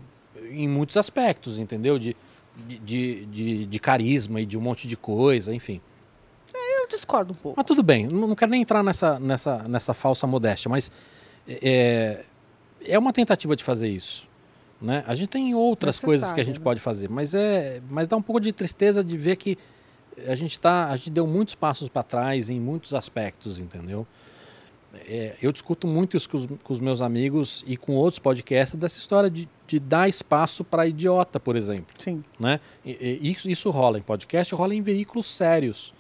em 0.51 0.69
muitos 0.69 0.97
aspectos, 0.97 1.59
entendeu? 1.59 1.98
De, 1.98 2.14
de, 2.57 3.27
de, 3.27 3.66
de, 3.66 3.81
carisma 3.81 4.41
e 4.41 4.47
de 4.47 4.59
um 4.59 4.61
monte 4.61 4.87
de 4.87 4.97
coisa, 4.97 5.55
enfim. 5.55 5.81
Eu 6.55 6.87
discordo 6.89 7.33
um 7.33 7.37
pouco. 7.37 7.57
Mas 7.57 7.66
tudo 7.66 7.83
bem, 7.83 8.07
não 8.07 8.29
não 8.29 8.35
quero 8.35 8.51
nem 8.51 8.62
entrar 8.62 8.83
nessa, 8.83 9.19
nessa, 9.19 9.59
nessa 9.69 9.95
falsa 9.95 10.27
modéstia, 10.27 10.69
mas 10.69 10.93
é, 11.49 12.24
é 12.85 12.99
uma 12.99 13.12
tentativa 13.12 13.57
de 13.57 13.65
fazer 13.65 13.89
isso. 13.89 14.29
Né? 14.81 15.05
A 15.07 15.15
gente 15.15 15.29
tem 15.29 15.55
outras 15.55 15.95
Necessário, 15.95 16.09
coisas 16.09 16.33
que 16.33 16.41
a 16.41 16.45
gente 16.45 16.59
né? 16.59 16.65
pode 16.65 16.81
fazer, 16.81 17.09
mas 17.09 17.35
é, 17.35 17.81
mas 17.89 18.09
dá 18.09 18.16
um 18.16 18.23
pouco 18.23 18.41
de 18.41 18.53
tristeza 18.53 19.03
de 19.03 19.16
ver 19.16 19.37
que 19.37 19.57
a 20.27 20.35
gente 20.35 20.59
tá, 20.61 20.91
a 20.91 20.97
gente 20.97 21.11
deu 21.11 21.27
muitos 21.27 21.55
passos 21.55 21.89
para 21.89 22.03
trás 22.03 22.51
em 22.51 22.61
muitos 22.61 22.93
aspectos, 22.93 23.59
entendeu? 23.59 24.07
É, 24.94 25.36
eu 25.40 25.51
discuto 25.52 25.86
muito 25.86 26.16
isso 26.16 26.28
com 26.28 26.36
os, 26.36 26.47
com 26.47 26.73
os 26.73 26.78
meus 26.81 27.01
amigos 27.01 27.64
e 27.66 27.77
com 27.78 27.94
outros 27.94 28.19
podcasts 28.19 28.78
dessa 28.78 28.98
história 28.98 29.31
de, 29.31 29.48
de 29.66 29.81
dar 29.81 30.06
espaço 30.09 30.62
para 30.62 30.86
idiota, 30.86 31.40
por 31.40 31.56
exemplo 31.56 31.94
Sim. 31.98 32.23
né? 32.39 32.60
E- 32.85 33.19
e 33.23 33.31
isso, 33.31 33.48
isso 33.48 33.70
rola 33.70 33.98
em 33.98 34.02
podcast, 34.02 34.55
rola 34.55 34.74
em 34.74 34.82
veículos 34.82 35.27
sérios. 35.27 35.94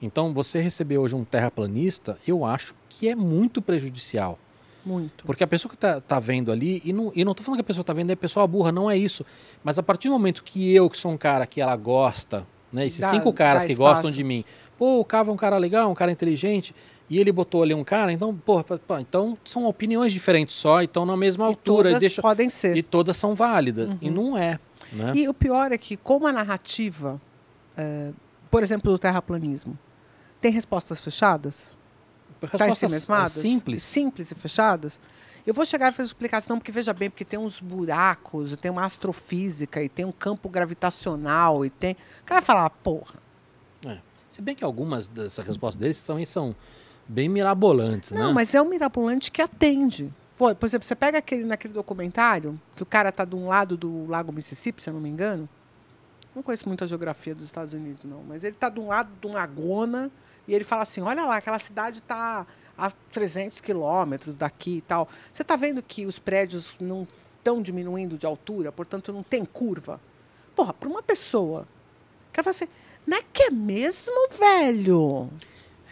Então, 0.00 0.32
você 0.32 0.60
receber 0.60 0.98
hoje 0.98 1.14
um 1.16 1.24
terraplanista, 1.24 2.18
eu 2.26 2.44
acho 2.44 2.74
que 2.88 3.08
é 3.08 3.16
muito 3.16 3.60
prejudicial. 3.60 4.38
Muito. 4.84 5.24
Porque 5.24 5.42
a 5.42 5.46
pessoa 5.46 5.72
que 5.72 5.76
tá, 5.76 6.00
tá 6.00 6.20
vendo 6.20 6.52
ali, 6.52 6.80
e 6.84 6.92
não, 6.92 7.10
e 7.16 7.24
não 7.24 7.34
tô 7.34 7.42
falando 7.42 7.56
que 7.58 7.62
a 7.62 7.64
pessoa 7.64 7.82
tá 7.82 7.92
vendo 7.92 8.10
é 8.12 8.14
pessoa 8.14 8.46
burra, 8.46 8.70
não 8.70 8.88
é 8.88 8.96
isso. 8.96 9.26
Mas 9.64 9.76
a 9.78 9.82
partir 9.82 10.06
do 10.08 10.12
momento 10.12 10.44
que 10.44 10.72
eu, 10.72 10.88
que 10.88 10.96
sou 10.96 11.10
um 11.10 11.16
cara 11.16 11.44
que 11.46 11.60
ela 11.60 11.74
gosta, 11.74 12.46
né? 12.72 12.86
Esses 12.86 13.00
Dá- 13.00 13.10
cinco 13.10 13.32
caras 13.32 13.64
que 13.64 13.72
espaço. 13.72 13.94
gostam 13.94 14.10
de 14.12 14.22
mim, 14.22 14.44
pô, 14.78 15.00
o 15.00 15.04
Cava 15.04 15.30
é 15.32 15.34
um 15.34 15.36
cara 15.36 15.56
legal, 15.58 15.90
um 15.90 15.94
cara 15.94 16.12
inteligente, 16.12 16.72
e 17.08 17.18
ele 17.18 17.30
botou 17.32 17.62
ali 17.62 17.72
um 17.74 17.84
cara, 17.84 18.12
então, 18.12 18.34
pô, 18.34 18.62
pô, 18.64 18.98
então 18.98 19.38
são 19.44 19.64
opiniões 19.66 20.12
diferentes 20.12 20.54
só, 20.56 20.82
então 20.82 21.06
na 21.06 21.16
mesma 21.16 21.44
E 21.44 21.48
altura, 21.48 21.88
e, 21.88 21.92
todas 21.92 22.00
deixa, 22.00 22.22
podem 22.22 22.50
ser. 22.50 22.76
e 22.76 22.82
todas 22.82 23.16
são 23.16 23.34
válidas. 23.34 23.96
E 24.00 24.10
não 24.10 24.36
é, 24.36 24.58
né? 24.92 25.12
E 25.14 25.28
o 25.28 25.34
pior 25.34 25.70
é 25.72 25.78
que, 25.78 25.96
como 25.96 26.26
a 26.26 26.32
narrativa, 26.32 27.20
é, 27.76 28.10
por 28.50 28.62
exemplo, 28.62 28.90
do 28.90 28.98
terraplanismo, 28.98 29.78
tem 30.40 30.50
respostas 30.52 31.00
fechadas, 31.00 31.74
está 32.42 32.58
Respostas 32.58 32.82
ensimesmadas, 32.90 33.32
simples. 33.32 33.82
simples 33.82 34.30
e 34.30 34.34
fechadas, 34.34 35.00
eu 35.46 35.54
vou 35.54 35.64
chegar 35.64 35.92
e 35.92 35.94
fazer 35.94 36.08
explicação, 36.08 36.58
porque 36.58 36.72
veja 36.72 36.92
bem, 36.92 37.08
porque 37.08 37.24
tem 37.24 37.38
uns 37.38 37.60
buracos, 37.60 38.52
e 38.52 38.56
tem 38.56 38.70
uma 38.70 38.84
astrofísica, 38.84 39.80
e 39.82 39.88
tem 39.88 40.04
um 40.04 40.10
campo 40.12 40.48
gravitacional, 40.48 41.64
e 41.64 41.70
tem. 41.70 41.92
O 42.20 42.24
cara 42.24 42.40
vai 42.40 42.46
falar, 42.46 42.66
"Ah, 42.66 42.70
porra, 42.70 43.14
É. 43.86 43.98
Se 44.28 44.42
bem 44.42 44.54
que 44.56 44.64
algumas 44.64 45.06
dessas 45.08 45.46
respostas 45.46 45.80
deles 45.80 46.02
também 46.02 46.26
são 46.26 46.54
bem 47.08 47.28
mirabolantes, 47.28 48.12
Não, 48.12 48.28
né? 48.28 48.32
mas 48.32 48.54
é 48.54 48.60
um 48.60 48.68
mirabolante 48.68 49.30
que 49.30 49.40
atende. 49.40 50.12
Pô, 50.36 50.54
por 50.54 50.66
exemplo, 50.66 50.86
você 50.86 50.94
pega 50.94 51.18
aquele 51.18 51.44
naquele 51.44 51.72
documentário, 51.72 52.60
que 52.74 52.82
o 52.82 52.86
cara 52.86 53.10
tá 53.10 53.24
de 53.24 53.34
um 53.34 53.48
lado 53.48 53.76
do 53.76 54.06
Lago 54.06 54.32
Mississippi, 54.32 54.82
se 54.82 54.90
eu 54.90 54.94
não 54.94 55.00
me 55.00 55.08
engano. 55.08 55.48
Não 56.34 56.42
conheço 56.42 56.68
muito 56.68 56.84
a 56.84 56.86
geografia 56.86 57.34
dos 57.34 57.46
Estados 57.46 57.72
Unidos, 57.72 58.04
não. 58.04 58.22
Mas 58.22 58.44
ele 58.44 58.54
tá 58.54 58.68
de 58.68 58.78
um 58.78 58.88
lado 58.88 59.08
de 59.18 59.26
uma 59.26 59.36
lagona 59.36 60.10
e 60.46 60.54
ele 60.54 60.64
fala 60.64 60.82
assim, 60.82 61.00
olha 61.00 61.24
lá, 61.24 61.36
aquela 61.36 61.58
cidade 61.58 62.02
tá 62.02 62.46
a 62.76 62.90
300 62.90 63.60
quilômetros 63.62 64.36
daqui 64.36 64.76
e 64.78 64.80
tal. 64.82 65.08
Você 65.32 65.42
tá 65.42 65.56
vendo 65.56 65.82
que 65.82 66.04
os 66.04 66.18
prédios 66.18 66.76
não 66.78 67.08
estão 67.38 67.62
diminuindo 67.62 68.18
de 68.18 68.26
altura, 68.26 68.70
portanto 68.70 69.12
não 69.14 69.22
tem 69.22 69.44
curva? 69.44 69.98
Porra, 70.54 70.74
para 70.74 70.88
uma 70.88 71.02
pessoa, 71.02 71.62
o 72.30 72.32
cara 72.32 72.44
fala 72.44 72.50
assim, 72.50 72.68
não 73.06 73.16
é 73.16 73.22
que 73.32 73.44
é 73.44 73.50
mesmo, 73.50 74.14
velho? 74.38 75.30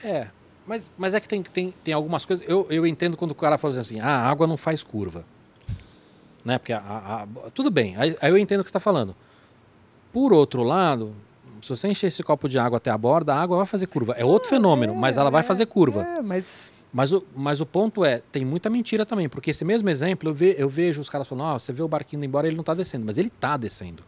É. 0.02 0.28
Mas, 0.66 0.90
mas 0.96 1.14
é 1.14 1.20
que 1.20 1.28
tem, 1.28 1.42
tem, 1.42 1.74
tem 1.84 1.92
algumas 1.94 2.24
coisas. 2.24 2.44
Eu, 2.48 2.66
eu 2.70 2.86
entendo 2.86 3.16
quando 3.16 3.32
o 3.32 3.34
cara 3.34 3.58
fala 3.58 3.78
assim, 3.78 4.00
ah, 4.00 4.06
a 4.20 4.30
água 4.30 4.46
não 4.46 4.56
faz 4.56 4.82
curva. 4.82 5.24
Né? 6.44 6.58
Porque 6.58 6.72
a, 6.72 6.78
a- 6.78 7.22
a- 7.22 7.50
tudo 7.54 7.70
bem, 7.70 7.94
aí, 7.96 8.16
aí 8.20 8.30
eu 8.30 8.38
entendo 8.38 8.60
o 8.60 8.64
que 8.64 8.68
você 8.68 8.76
está 8.76 8.80
falando. 8.80 9.14
Por 10.12 10.32
outro 10.32 10.62
lado, 10.62 11.14
se 11.62 11.68
você 11.68 11.88
encher 11.88 12.06
esse 12.06 12.22
copo 12.22 12.48
de 12.48 12.58
água 12.58 12.76
até 12.78 12.90
a 12.90 12.96
borda, 12.98 13.34
a 13.34 13.40
água 13.40 13.56
vai 13.58 13.66
fazer 13.66 13.86
curva. 13.86 14.14
É 14.16 14.24
outro 14.24 14.48
fenômeno, 14.48 14.94
mas 14.94 15.16
ela 15.18 15.30
vai 15.30 15.42
fazer 15.42 15.66
curva. 15.66 16.02
É, 16.02 16.22
mas 16.22 16.72
Mas 16.92 17.12
o, 17.12 17.24
mas 17.34 17.60
o 17.60 17.66
ponto 17.66 18.04
é, 18.04 18.22
tem 18.30 18.44
muita 18.44 18.70
mentira 18.70 19.04
também, 19.04 19.28
porque 19.28 19.50
esse 19.50 19.64
mesmo 19.64 19.88
exemplo, 19.90 20.28
eu, 20.30 20.34
ve, 20.34 20.54
eu 20.56 20.68
vejo 20.68 21.00
os 21.00 21.08
caras 21.08 21.26
falando, 21.26 21.48
ah, 21.48 21.58
você 21.58 21.72
vê 21.72 21.82
o 21.82 21.88
barquinho 21.88 22.20
indo 22.20 22.26
embora, 22.26 22.46
ele 22.46 22.54
não 22.56 22.60
está 22.62 22.72
descendo, 22.74 23.04
mas 23.04 23.18
ele 23.18 23.28
está 23.28 23.56
descendo. 23.56 24.02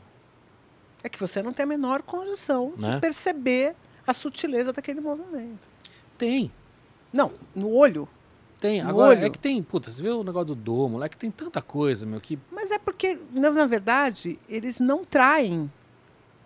É 1.02 1.08
que 1.08 1.18
você 1.18 1.42
não 1.42 1.52
tem 1.52 1.64
a 1.64 1.66
menor 1.66 2.02
condição 2.02 2.72
Né? 2.78 2.94
de 2.94 3.00
perceber 3.00 3.74
a 4.06 4.12
sutileza 4.12 4.72
daquele 4.72 5.00
movimento. 5.00 5.68
Tem, 6.18 6.50
Não, 7.12 7.32
no 7.54 7.70
olho. 7.70 8.08
tem. 8.58 8.82
No 8.82 8.88
Agora, 8.90 9.16
olho. 9.18 9.26
é 9.26 9.30
que 9.30 9.38
tem, 9.38 9.62
puta, 9.62 9.90
você 9.90 10.02
vê 10.02 10.10
o 10.10 10.24
negócio 10.24 10.48
do 10.48 10.54
domo, 10.54 11.02
é 11.02 11.08
que 11.08 11.16
tem 11.16 11.30
tanta 11.30 11.60
coisa, 11.62 12.04
meu, 12.06 12.20
que 12.20 12.38
Mas 12.50 12.70
é 12.70 12.78
porque, 12.78 13.18
na, 13.32 13.50
na 13.50 13.66
verdade, 13.66 14.38
eles 14.48 14.80
não 14.80 15.04
traem 15.04 15.70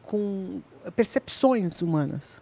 com 0.02 0.60
percepções 0.96 1.80
humanas. 1.82 2.40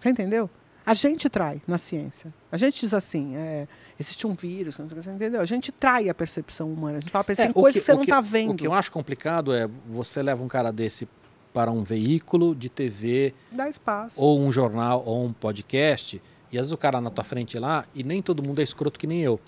Você 0.00 0.08
entendeu? 0.10 0.48
A 0.84 0.94
gente 0.94 1.28
trai 1.28 1.60
na 1.68 1.78
ciência. 1.78 2.32
A 2.50 2.56
gente 2.56 2.80
diz 2.80 2.92
assim, 2.94 3.36
é, 3.36 3.68
existe 3.98 4.26
um 4.26 4.32
vírus, 4.32 4.76
não 4.78 4.88
sei 4.88 4.94
o 4.96 4.98
que, 5.00 5.04
você 5.04 5.10
entendeu? 5.14 5.40
A 5.40 5.44
gente 5.44 5.70
trai 5.70 6.08
a 6.08 6.14
percepção 6.14 6.72
humana. 6.72 6.96
A 6.98 7.00
gente 7.00 7.10
fala, 7.12 7.24
É, 7.28 7.34
tem 7.34 7.50
o 7.50 7.54
coisas 7.54 7.80
que, 7.80 7.86
você 7.86 7.92
o 7.92 7.96
não 7.96 8.02
está 8.02 8.18
O 8.18 8.22
vendo. 8.22 8.54
que 8.56 8.66
eu 8.66 8.72
acho 8.72 8.90
complicado 8.90 9.52
é 9.52 9.68
você 9.88 10.22
leva 10.22 10.42
um 10.42 10.48
cara 10.48 10.72
desse 10.72 11.06
para 11.52 11.70
um 11.70 11.82
veículo 11.84 12.54
de 12.54 12.68
TV, 12.68 13.34
Dá 13.52 13.68
espaço. 13.68 14.20
ou 14.20 14.40
um 14.40 14.50
jornal, 14.50 15.02
ou 15.04 15.24
um 15.24 15.32
podcast, 15.32 16.20
e 16.52 16.58
às 16.58 16.62
vezes 16.66 16.72
o 16.72 16.76
cara 16.76 17.00
na 17.00 17.10
tua 17.10 17.24
frente 17.24 17.58
lá, 17.58 17.84
e 17.94 18.02
nem 18.02 18.20
todo 18.22 18.42
mundo 18.42 18.60
é 18.60 18.62
escroto 18.62 18.98
que 18.98 19.06
nem 19.06 19.20
eu. 19.20 19.40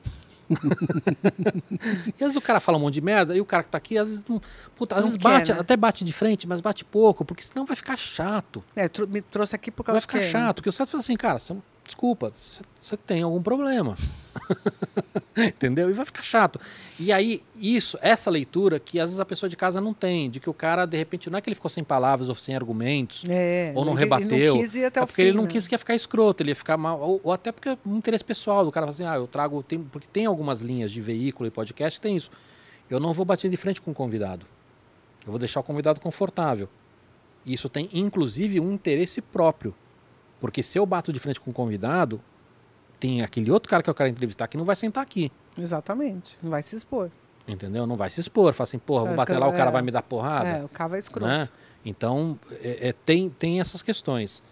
e 0.52 2.12
às 2.12 2.18
vezes 2.18 2.36
o 2.36 2.40
cara 2.40 2.60
fala 2.60 2.78
um 2.78 2.82
monte 2.82 2.94
de 2.94 3.00
merda, 3.00 3.36
e 3.36 3.40
o 3.40 3.44
cara 3.44 3.62
que 3.62 3.70
tá 3.70 3.78
aqui, 3.78 3.96
às 3.98 4.08
vezes, 4.08 4.24
não, 4.28 4.40
puta, 4.76 4.94
às 4.96 5.04
Não 5.04 5.10
vezes 5.10 5.16
quer, 5.16 5.28
bate, 5.28 5.52
né? 5.52 5.60
até 5.60 5.76
bate 5.76 6.04
de 6.04 6.12
frente, 6.12 6.46
mas 6.46 6.60
bate 6.60 6.84
pouco, 6.84 7.24
porque 7.24 7.42
senão 7.42 7.64
vai 7.64 7.76
ficar 7.76 7.96
chato. 7.96 8.62
É, 8.76 8.88
me 9.08 9.22
trouxe 9.22 9.54
aqui 9.54 9.70
por 9.70 9.84
Vai 9.84 9.94
causa 9.94 10.00
ficar 10.02 10.18
que... 10.18 10.24
chato, 10.24 10.56
porque 10.56 10.68
o 10.68 10.72
certo 10.72 10.90
fala 10.90 11.00
assim, 11.00 11.16
cara, 11.16 11.38
são, 11.38 11.62
desculpa, 11.92 12.32
você 12.80 12.96
tem 12.96 13.22
algum 13.22 13.42
problema. 13.42 13.94
Entendeu? 15.36 15.90
E 15.90 15.92
vai 15.92 16.04
ficar 16.06 16.22
chato. 16.22 16.58
E 16.98 17.12
aí, 17.12 17.42
isso, 17.54 17.98
essa 18.00 18.30
leitura 18.30 18.80
que 18.80 18.98
às 18.98 19.10
vezes 19.10 19.20
a 19.20 19.24
pessoa 19.26 19.48
de 19.48 19.56
casa 19.56 19.78
não 19.80 19.92
tem, 19.92 20.30
de 20.30 20.40
que 20.40 20.48
o 20.48 20.54
cara, 20.54 20.86
de 20.86 20.96
repente, 20.96 21.28
não 21.28 21.38
é 21.38 21.42
que 21.42 21.48
ele 21.50 21.54
ficou 21.54 21.68
sem 21.68 21.84
palavras 21.84 22.28
ou 22.30 22.34
sem 22.34 22.54
argumentos, 22.54 23.24
É, 23.28 23.72
ou 23.74 23.84
não 23.84 23.92
ele- 23.92 24.00
rebateu. 24.00 24.56
Ele 24.56 24.78
não 24.80 24.86
é 24.86 24.90
porque 24.90 25.12
fim, 25.14 25.22
ele 25.22 25.32
não 25.36 25.44
né? 25.44 25.50
quis 25.50 25.68
que 25.68 25.74
ia 25.74 25.78
ficar 25.78 25.94
escroto, 25.94 26.42
ele 26.42 26.50
ia 26.50 26.56
ficar 26.56 26.76
mal. 26.78 26.98
Ou, 26.98 27.20
ou 27.22 27.32
até 27.32 27.52
porque 27.52 27.68
é 27.70 27.78
um 27.84 27.96
interesse 27.98 28.24
pessoal 28.24 28.64
do 28.64 28.72
cara 28.72 28.86
fala 28.86 28.94
assim, 28.94 29.04
ah, 29.04 29.16
eu 29.16 29.26
trago. 29.26 29.62
Tem, 29.62 29.78
porque 29.78 30.08
tem 30.10 30.24
algumas 30.26 30.62
linhas 30.62 30.90
de 30.90 31.00
veículo 31.00 31.46
e 31.46 31.50
podcast 31.50 32.00
que 32.00 32.02
tem 32.02 32.16
isso. 32.16 32.30
Eu 32.88 32.98
não 32.98 33.12
vou 33.12 33.24
bater 33.26 33.50
de 33.50 33.56
frente 33.56 33.80
com 33.82 33.90
o 33.90 33.94
convidado. 33.94 34.46
Eu 35.26 35.30
vou 35.30 35.38
deixar 35.38 35.60
o 35.60 35.62
convidado 35.62 36.00
confortável. 36.00 36.68
Isso 37.44 37.68
tem, 37.68 37.88
inclusive, 37.92 38.60
um 38.60 38.72
interesse 38.72 39.20
próprio. 39.20 39.74
Porque 40.42 40.60
se 40.62 40.76
eu 40.76 40.84
bato 40.84 41.12
de 41.12 41.20
frente 41.20 41.40
com 41.40 41.52
o 41.52 41.54
convidado, 41.54 42.20
tem 42.98 43.22
aquele 43.22 43.48
outro 43.48 43.70
cara 43.70 43.80
que 43.80 43.88
eu 43.88 43.94
quero 43.94 44.08
entrevistar 44.10 44.48
que 44.48 44.56
não 44.56 44.64
vai 44.64 44.74
sentar 44.74 45.00
aqui. 45.00 45.30
Exatamente. 45.56 46.36
Não 46.42 46.50
vai 46.50 46.60
se 46.62 46.74
expor. 46.74 47.10
Entendeu? 47.46 47.86
Não 47.86 47.96
vai 47.96 48.10
se 48.10 48.20
expor. 48.20 48.52
Fala 48.52 48.64
assim, 48.64 48.78
porra, 48.80 49.04
vou 49.04 49.12
É, 49.12 49.16
bater 49.16 49.34
cara, 49.34 49.46
lá, 49.46 49.48
o 49.52 49.56
cara 49.56 49.70
é. 49.70 49.72
vai 49.72 49.80
me 49.82 49.92
dar 49.92 50.02
porrada. 50.02 50.48
É, 50.48 50.64
o 50.64 50.68
cava 50.68 50.96
é 50.96 50.98
escroto. 50.98 51.28
né? 51.28 51.48
Então, 51.84 52.36
é- 52.60 52.88
é, 52.88 52.92
tem, 52.92 53.30
tem 53.30 53.60
essas 53.60 53.82
questões. 53.82 54.42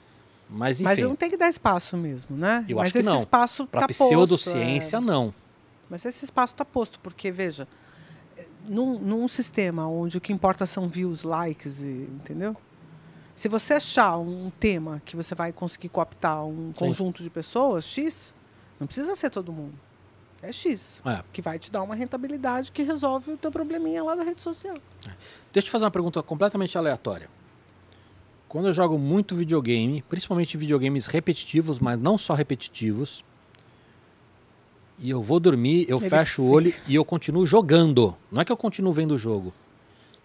Mas, 0.48 0.76
enfim, 0.80 0.84
Mas 0.84 1.00
não 1.02 1.16
tem 1.16 1.28
que 1.28 1.36
dar 1.36 1.48
espaço 1.48 1.96
mesmo, 1.96 2.36
né? 2.36 2.64
Eu 2.68 2.76
Mas 2.76 2.84
acho 2.86 2.92
que 2.92 2.98
esse 3.00 3.08
não. 3.08 3.16
espaço 3.16 3.66
para 3.66 3.80
tá 3.82 3.88
pseudociência, 3.88 4.98
posto, 4.98 5.10
é. 5.10 5.12
não. 5.12 5.34
Mas 5.88 6.04
esse 6.04 6.24
espaço 6.24 6.54
está 6.54 6.64
posto, 6.64 7.00
porque, 7.00 7.32
veja, 7.32 7.66
num, 8.64 8.96
num 8.98 9.26
sistema 9.28 9.88
onde 9.88 10.16
o 10.18 10.20
que 10.20 10.32
importa 10.32 10.66
são 10.66 10.88
views, 10.88 11.24
likes, 11.24 11.80
e, 11.80 11.86
entendeu? 12.14 12.56
Se 13.40 13.48
você 13.48 13.72
achar 13.72 14.18
um 14.18 14.50
tema 14.60 15.00
que 15.02 15.16
você 15.16 15.34
vai 15.34 15.50
conseguir 15.50 15.88
cooptar 15.88 16.44
um 16.44 16.74
Sim. 16.74 16.84
conjunto 16.84 17.22
de 17.22 17.30
pessoas, 17.30 17.86
X, 17.86 18.34
não 18.78 18.86
precisa 18.86 19.16
ser 19.16 19.30
todo 19.30 19.50
mundo. 19.50 19.72
É 20.42 20.52
X. 20.52 21.00
É. 21.06 21.24
Que 21.32 21.40
vai 21.40 21.58
te 21.58 21.70
dar 21.72 21.82
uma 21.82 21.94
rentabilidade 21.94 22.70
que 22.70 22.82
resolve 22.82 23.32
o 23.32 23.38
teu 23.38 23.50
probleminha 23.50 24.04
lá 24.04 24.14
da 24.14 24.24
rede 24.24 24.42
social. 24.42 24.76
Deixa 25.00 25.16
eu 25.54 25.62
te 25.62 25.70
fazer 25.70 25.86
uma 25.86 25.90
pergunta 25.90 26.22
completamente 26.22 26.76
aleatória. 26.76 27.30
Quando 28.46 28.66
eu 28.66 28.72
jogo 28.74 28.98
muito 28.98 29.34
videogame, 29.34 30.02
principalmente 30.02 30.58
videogames 30.58 31.06
repetitivos, 31.06 31.78
mas 31.78 31.98
não 31.98 32.18
só 32.18 32.34
repetitivos, 32.34 33.24
e 34.98 35.08
eu 35.08 35.22
vou 35.22 35.40
dormir, 35.40 35.86
eu 35.88 35.96
Ele 35.96 36.10
fecho 36.10 36.42
o 36.42 36.50
olho 36.50 36.74
e 36.86 36.94
eu 36.94 37.06
continuo 37.06 37.46
jogando. 37.46 38.14
Não 38.30 38.42
é 38.42 38.44
que 38.44 38.52
eu 38.52 38.56
continuo 38.58 38.92
vendo 38.92 39.12
o 39.12 39.18
jogo. 39.18 39.50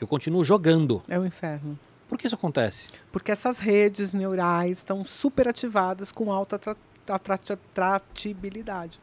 Eu 0.02 0.06
continuo 0.06 0.44
jogando. 0.44 1.02
É 1.08 1.18
o 1.18 1.26
inferno. 1.26 1.80
Por 2.08 2.18
que 2.18 2.28
isso 2.28 2.36
acontece? 2.36 2.88
Porque 3.12 3.32
essas 3.32 3.60
redes 3.60 4.14
neurais 4.14 4.78
estão 4.80 5.04
super 5.06 5.48
ativadas 5.48 6.12
com 6.12 6.32
alta 6.32 6.56
atra- 6.58 6.78
atrati- 7.08 7.54
atratibilidade. 7.54 9.00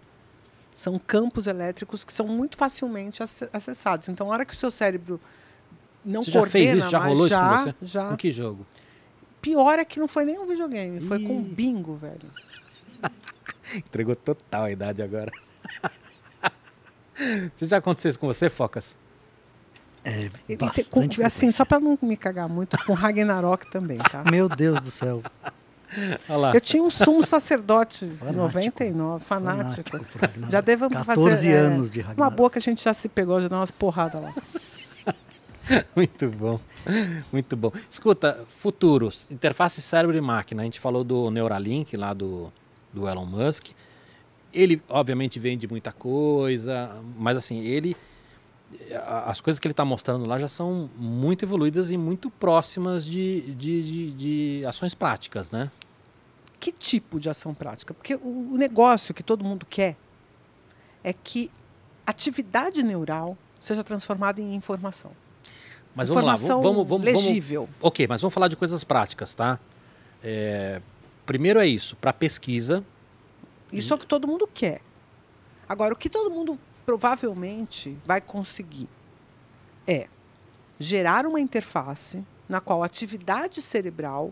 São 0.74 0.98
campos 0.98 1.46
elétricos 1.46 2.04
que 2.04 2.12
são 2.12 2.26
muito 2.26 2.56
facilmente 2.56 3.22
ace- 3.22 3.48
acessados. 3.52 4.08
Então, 4.08 4.28
na 4.28 4.32
hora 4.34 4.44
que 4.44 4.54
o 4.54 4.56
seu 4.56 4.70
cérebro 4.70 5.20
não 6.04 6.22
Você 6.22 6.30
já 6.30 6.40
coordena, 6.40 6.64
fez 6.72 6.78
isso? 6.78 6.90
Já 6.90 6.98
rolou 6.98 7.26
isso 7.26 7.34
com 7.34 7.40
já, 7.40 7.62
você? 7.62 7.74
já. 7.82 8.08
Com 8.08 8.16
que 8.16 8.30
jogo? 8.30 8.66
Pior 9.40 9.78
é 9.78 9.84
que 9.84 9.98
não 9.98 10.06
foi 10.08 10.24
nem 10.24 10.38
um 10.38 10.46
videogame, 10.46 11.06
foi 11.08 11.18
com 11.24 11.40
Ih. 11.40 11.44
bingo, 11.48 11.96
velho. 11.96 12.30
Entregou 13.74 14.14
total 14.14 14.64
a 14.64 14.70
idade 14.70 15.02
agora. 15.02 15.32
Já 17.60 17.76
aconteceu 17.78 18.08
isso 18.08 18.18
com 18.18 18.26
você, 18.26 18.48
Focas? 18.48 18.96
É, 20.04 20.28
te- 20.48 20.56
bastante 20.56 21.18
com- 21.20 21.26
assim, 21.26 21.50
só 21.52 21.64
para 21.64 21.78
não 21.78 21.96
me 22.02 22.16
cagar 22.16 22.48
muito, 22.48 22.76
com 22.84 22.92
Ragnarok 22.92 23.70
também, 23.70 23.98
tá? 23.98 24.24
Meu 24.30 24.48
Deus 24.48 24.80
do 24.80 24.90
céu. 24.90 25.22
Olha 26.28 26.38
lá. 26.38 26.54
Eu 26.54 26.60
tinha 26.60 26.82
um 26.82 26.88
sumo 26.90 27.22
sacerdote 27.22 28.06
Fanático. 28.18 28.40
99, 28.42 29.24
fanático. 29.24 29.96
Ragnarok. 30.18 30.50
Já 30.50 30.60
devemos 30.60 30.94
14 30.96 31.30
fazer. 31.30 31.50
é, 31.52 31.58
anos 31.58 31.90
de 31.90 32.00
Uma 32.00 32.08
Ragnarok. 32.08 32.36
boa 32.36 32.50
que 32.50 32.58
a 32.58 32.62
gente 32.62 32.82
já 32.82 32.94
se 32.94 33.08
pegou, 33.08 33.40
já 33.42 33.48
deu 33.48 33.58
umas 33.58 33.70
porradas 33.70 34.20
lá. 34.22 34.34
Muito 35.94 36.28
bom, 36.28 36.58
muito 37.30 37.56
bom. 37.56 37.72
Escuta, 37.88 38.40
futuros, 38.50 39.30
interface 39.30 39.80
cérebro 39.80 40.16
e 40.16 40.20
máquina. 40.20 40.62
A 40.62 40.64
gente 40.64 40.80
falou 40.80 41.04
do 41.04 41.30
Neuralink 41.30 41.96
lá 41.96 42.12
do, 42.12 42.52
do 42.92 43.08
Elon 43.08 43.24
Musk. 43.24 43.68
Ele, 44.52 44.82
obviamente, 44.88 45.38
vende 45.38 45.68
muita 45.68 45.92
coisa, 45.92 46.90
mas 47.16 47.36
assim, 47.38 47.60
ele. 47.60 47.96
As 49.26 49.40
coisas 49.40 49.58
que 49.58 49.66
ele 49.66 49.72
está 49.72 49.84
mostrando 49.84 50.26
lá 50.26 50.38
já 50.38 50.48
são 50.48 50.88
muito 50.96 51.44
evoluídas 51.44 51.90
e 51.90 51.96
muito 51.96 52.30
próximas 52.30 53.04
de, 53.04 53.52
de, 53.52 53.82
de, 53.82 54.10
de 54.12 54.66
ações 54.66 54.94
práticas, 54.94 55.50
né? 55.50 55.70
Que 56.58 56.72
tipo 56.72 57.18
de 57.18 57.28
ação 57.28 57.54
prática? 57.54 57.92
Porque 57.92 58.14
o 58.14 58.42
o 58.52 58.56
negócio 58.56 59.14
que 59.14 59.22
todo 59.22 59.42
mundo 59.42 59.64
quer 59.64 59.96
é 61.02 61.12
que 61.12 61.50
atividade 62.06 62.82
neural 62.82 63.36
seja 63.60 63.82
transformada 63.82 64.40
em 64.40 64.54
informação. 64.54 65.10
Mas 65.94 66.08
vamos 66.08 66.24
lá, 66.24 66.34
informação 66.34 66.62
vamos, 66.62 66.88
vamos, 66.88 67.04
vamos, 67.04 67.24
legível. 67.24 67.68
Ok, 67.80 68.06
mas 68.06 68.20
vamos 68.20 68.34
falar 68.34 68.48
de 68.48 68.56
coisas 68.56 68.84
práticas, 68.84 69.34
tá? 69.34 69.58
É, 70.22 70.80
primeiro 71.24 71.60
é 71.60 71.66
isso, 71.66 71.96
para 71.96 72.12
pesquisa, 72.12 72.84
Isso 73.72 73.92
é 73.92 73.96
o 73.96 73.98
que 73.98 74.06
todo 74.06 74.28
mundo 74.28 74.46
quer. 74.52 74.82
Agora, 75.66 75.94
o 75.94 75.96
que 75.96 76.10
todo 76.10 76.30
mundo 76.30 76.58
provavelmente 76.92 77.96
vai 78.04 78.20
conseguir 78.20 78.86
é 79.86 80.08
gerar 80.78 81.24
uma 81.24 81.40
interface 81.40 82.22
na 82.46 82.60
qual 82.60 82.82
a 82.82 82.86
atividade 82.86 83.62
cerebral 83.62 84.30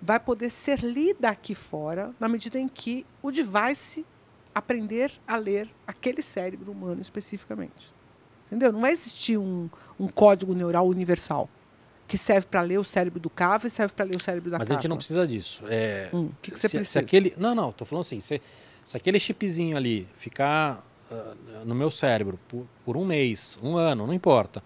vai 0.00 0.20
poder 0.20 0.48
ser 0.48 0.78
lida 0.78 1.28
aqui 1.28 1.56
fora 1.56 2.14
na 2.20 2.28
medida 2.28 2.56
em 2.56 2.68
que 2.68 3.04
o 3.20 3.32
device 3.32 4.06
aprender 4.54 5.10
a 5.26 5.36
ler 5.36 5.68
aquele 5.84 6.22
cérebro 6.22 6.70
humano 6.70 7.02
especificamente. 7.02 7.92
Entendeu? 8.46 8.72
Não 8.72 8.80
vai 8.80 8.92
existir 8.92 9.36
um, 9.36 9.68
um 9.98 10.06
código 10.06 10.54
neural 10.54 10.86
universal 10.86 11.50
que 12.06 12.16
serve 12.16 12.46
para 12.46 12.62
ler 12.62 12.78
o 12.78 12.84
cérebro 12.84 13.18
do 13.18 13.28
cavo 13.28 13.66
e 13.66 13.70
serve 13.70 13.92
para 13.92 14.04
ler 14.04 14.14
o 14.14 14.20
cérebro 14.20 14.52
da 14.52 14.58
mas 14.58 14.70
a 14.70 14.74
gente 14.74 14.86
não 14.86 14.96
precisa 14.96 15.26
disso. 15.26 15.64
É, 15.68 16.10
Hum, 16.12 16.26
o 16.26 16.34
que, 16.40 16.52
que 16.52 16.60
você 16.60 16.68
se, 16.68 16.76
precisa? 16.76 16.92
se 16.92 16.98
aquele, 17.00 17.34
não, 17.36 17.56
não, 17.56 17.72
tô 17.72 17.84
falando 17.84 18.02
assim, 18.02 18.20
se, 18.20 18.40
se 18.84 18.96
aquele 18.96 19.18
chipzinho 19.18 19.76
ali 19.76 20.08
ficar 20.14 20.87
no 21.64 21.74
meu 21.74 21.90
cérebro 21.90 22.38
por, 22.48 22.66
por 22.84 22.96
um 22.96 23.04
mês, 23.04 23.58
um 23.62 23.76
ano, 23.76 24.06
não 24.06 24.12
importa, 24.14 24.62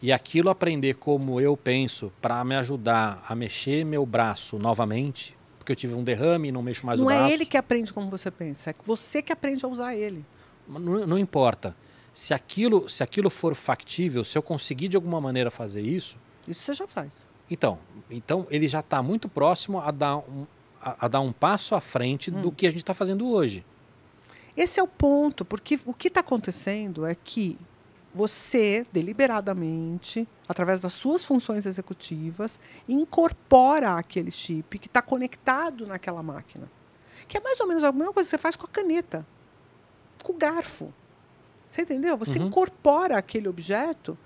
e 0.00 0.10
aquilo 0.12 0.50
aprender 0.50 0.94
como 0.94 1.40
eu 1.40 1.56
penso 1.56 2.12
para 2.20 2.42
me 2.44 2.56
ajudar 2.56 3.24
a 3.28 3.34
mexer 3.34 3.84
meu 3.84 4.04
braço 4.04 4.58
novamente, 4.58 5.36
porque 5.58 5.70
eu 5.72 5.76
tive 5.76 5.94
um 5.94 6.02
derrame 6.02 6.48
e 6.48 6.52
não 6.52 6.62
mexo 6.62 6.84
mais 6.84 6.98
não 6.98 7.06
o 7.06 7.08
braço. 7.08 7.30
é 7.30 7.34
ele 7.34 7.46
que 7.46 7.56
aprende 7.56 7.92
como 7.92 8.10
você 8.10 8.30
pensa, 8.30 8.70
é 8.70 8.74
você 8.84 9.22
que 9.22 9.32
aprende 9.32 9.64
a 9.64 9.68
usar 9.68 9.94
ele. 9.94 10.24
Não, 10.68 11.06
não 11.06 11.18
importa. 11.18 11.76
Se 12.12 12.34
aquilo, 12.34 12.88
se 12.90 13.02
aquilo 13.02 13.30
for 13.30 13.54
factível, 13.54 14.22
se 14.24 14.36
eu 14.36 14.42
conseguir 14.42 14.88
de 14.88 14.96
alguma 14.96 15.20
maneira 15.20 15.50
fazer 15.50 15.80
isso, 15.82 16.16
Isso 16.46 16.60
você 16.62 16.74
já 16.74 16.86
faz. 16.88 17.26
então, 17.48 17.78
então 18.10 18.46
ele 18.50 18.66
já 18.68 18.80
está 18.80 19.02
muito 19.02 19.28
próximo 19.28 19.80
a 19.80 19.90
dar 19.90 20.16
um, 20.18 20.44
a, 20.80 21.06
a 21.06 21.08
dar 21.08 21.20
um 21.20 21.32
passo 21.32 21.74
à 21.74 21.80
frente 21.80 22.30
do 22.30 22.48
Hum. 22.48 22.50
que 22.50 22.66
a 22.66 22.70
gente 22.70 22.80
está 22.82 22.92
fazendo 22.92 23.28
hoje. 23.30 23.64
Esse 24.56 24.78
é 24.78 24.82
o 24.82 24.88
ponto, 24.88 25.44
porque 25.44 25.78
o 25.86 25.94
que 25.94 26.08
está 26.08 26.20
acontecendo 26.20 27.06
é 27.06 27.14
que 27.14 27.58
você, 28.14 28.84
deliberadamente, 28.92 30.28
através 30.46 30.80
das 30.80 30.92
suas 30.92 31.24
funções 31.24 31.64
executivas, 31.64 32.60
incorpora 32.86 33.94
aquele 33.94 34.30
chip 34.30 34.78
que 34.78 34.86
está 34.86 35.00
conectado 35.00 35.86
naquela 35.86 36.22
máquina. 36.22 36.70
Que 37.26 37.38
é 37.38 37.40
mais 37.40 37.58
ou 37.60 37.66
menos 37.66 37.82
a 37.82 37.90
mesma 37.92 38.12
coisa 38.12 38.28
que 38.28 38.36
você 38.36 38.38
faz 38.42 38.54
com 38.56 38.66
a 38.66 38.68
caneta, 38.68 39.26
com 40.22 40.32
o 40.32 40.36
garfo. 40.36 40.92
Você 41.70 41.82
entendeu? 41.82 42.16
Você 42.18 42.38
Uhum. 42.38 42.46
incorpora 42.48 43.16
aquele 43.16 43.48
objeto 43.48 44.18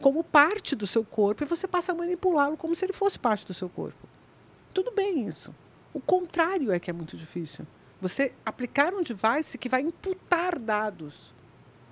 como 0.00 0.22
parte 0.22 0.76
do 0.76 0.86
seu 0.86 1.04
corpo 1.04 1.42
e 1.42 1.46
você 1.46 1.66
passa 1.66 1.90
a 1.90 1.94
manipulá-lo 1.94 2.56
como 2.56 2.76
se 2.76 2.84
ele 2.84 2.92
fosse 2.92 3.18
parte 3.18 3.44
do 3.46 3.52
seu 3.54 3.68
corpo. 3.68 4.06
Tudo 4.72 4.92
bem 4.92 5.26
isso. 5.26 5.52
O 5.92 6.00
contrário 6.00 6.70
é 6.70 6.78
que 6.78 6.88
é 6.90 6.92
muito 6.92 7.16
difícil. 7.16 7.66
Você 8.02 8.32
aplicar 8.44 8.92
um 8.92 9.00
device 9.02 9.56
que 9.56 9.68
vai 9.68 9.80
imputar 9.80 10.58
dados 10.58 11.32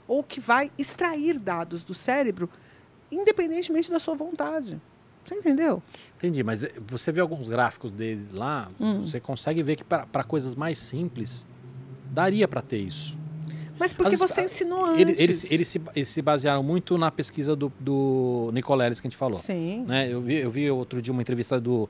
ou 0.08 0.22
que 0.24 0.40
vai 0.40 0.70
extrair 0.76 1.38
dados 1.38 1.84
do 1.84 1.94
cérebro 1.94 2.50
independentemente 3.12 3.90
da 3.90 3.98
sua 4.00 4.14
vontade. 4.14 4.80
Você 5.24 5.34
entendeu? 5.36 5.80
Entendi, 6.16 6.42
mas 6.42 6.64
eh, 6.64 6.72
você 6.88 7.12
vê 7.12 7.20
alguns 7.20 7.46
gráficos 7.46 7.92
dele 7.92 8.26
lá, 8.32 8.68
Hum. 8.80 9.06
você 9.06 9.20
consegue 9.20 9.62
ver 9.62 9.76
que 9.76 9.84
para 9.84 10.24
coisas 10.24 10.54
mais 10.56 10.78
simples 10.78 11.46
daria 12.10 12.48
para 12.48 12.60
ter 12.60 12.78
isso. 12.78 13.16
Mas 13.78 13.92
porque 13.92 14.14
As- 14.14 14.20
você 14.20 14.42
ensinou 14.42 14.84
antes. 14.84 15.00
Ele- 15.00 15.12
Eles, 15.22 15.52
eles, 15.52 15.68
se, 15.68 15.80
eles 15.94 16.08
se 16.08 16.20
basearam 16.20 16.62
muito 16.62 16.98
na 16.98 17.10
pesquisa 17.10 17.54
do, 17.54 17.72
do 17.78 18.50
Nicoleles 18.52 19.00
que 19.00 19.06
a 19.06 19.10
gente 19.10 19.16
falou. 19.16 19.38
Sim. 19.38 19.84
né? 19.86 20.12
Eu, 20.12 20.20
vi, 20.20 20.34
eu 20.34 20.50
vi 20.50 20.70
outro 20.70 21.00
dia 21.00 21.12
uma 21.12 21.22
entrevista 21.22 21.60
do, 21.60 21.88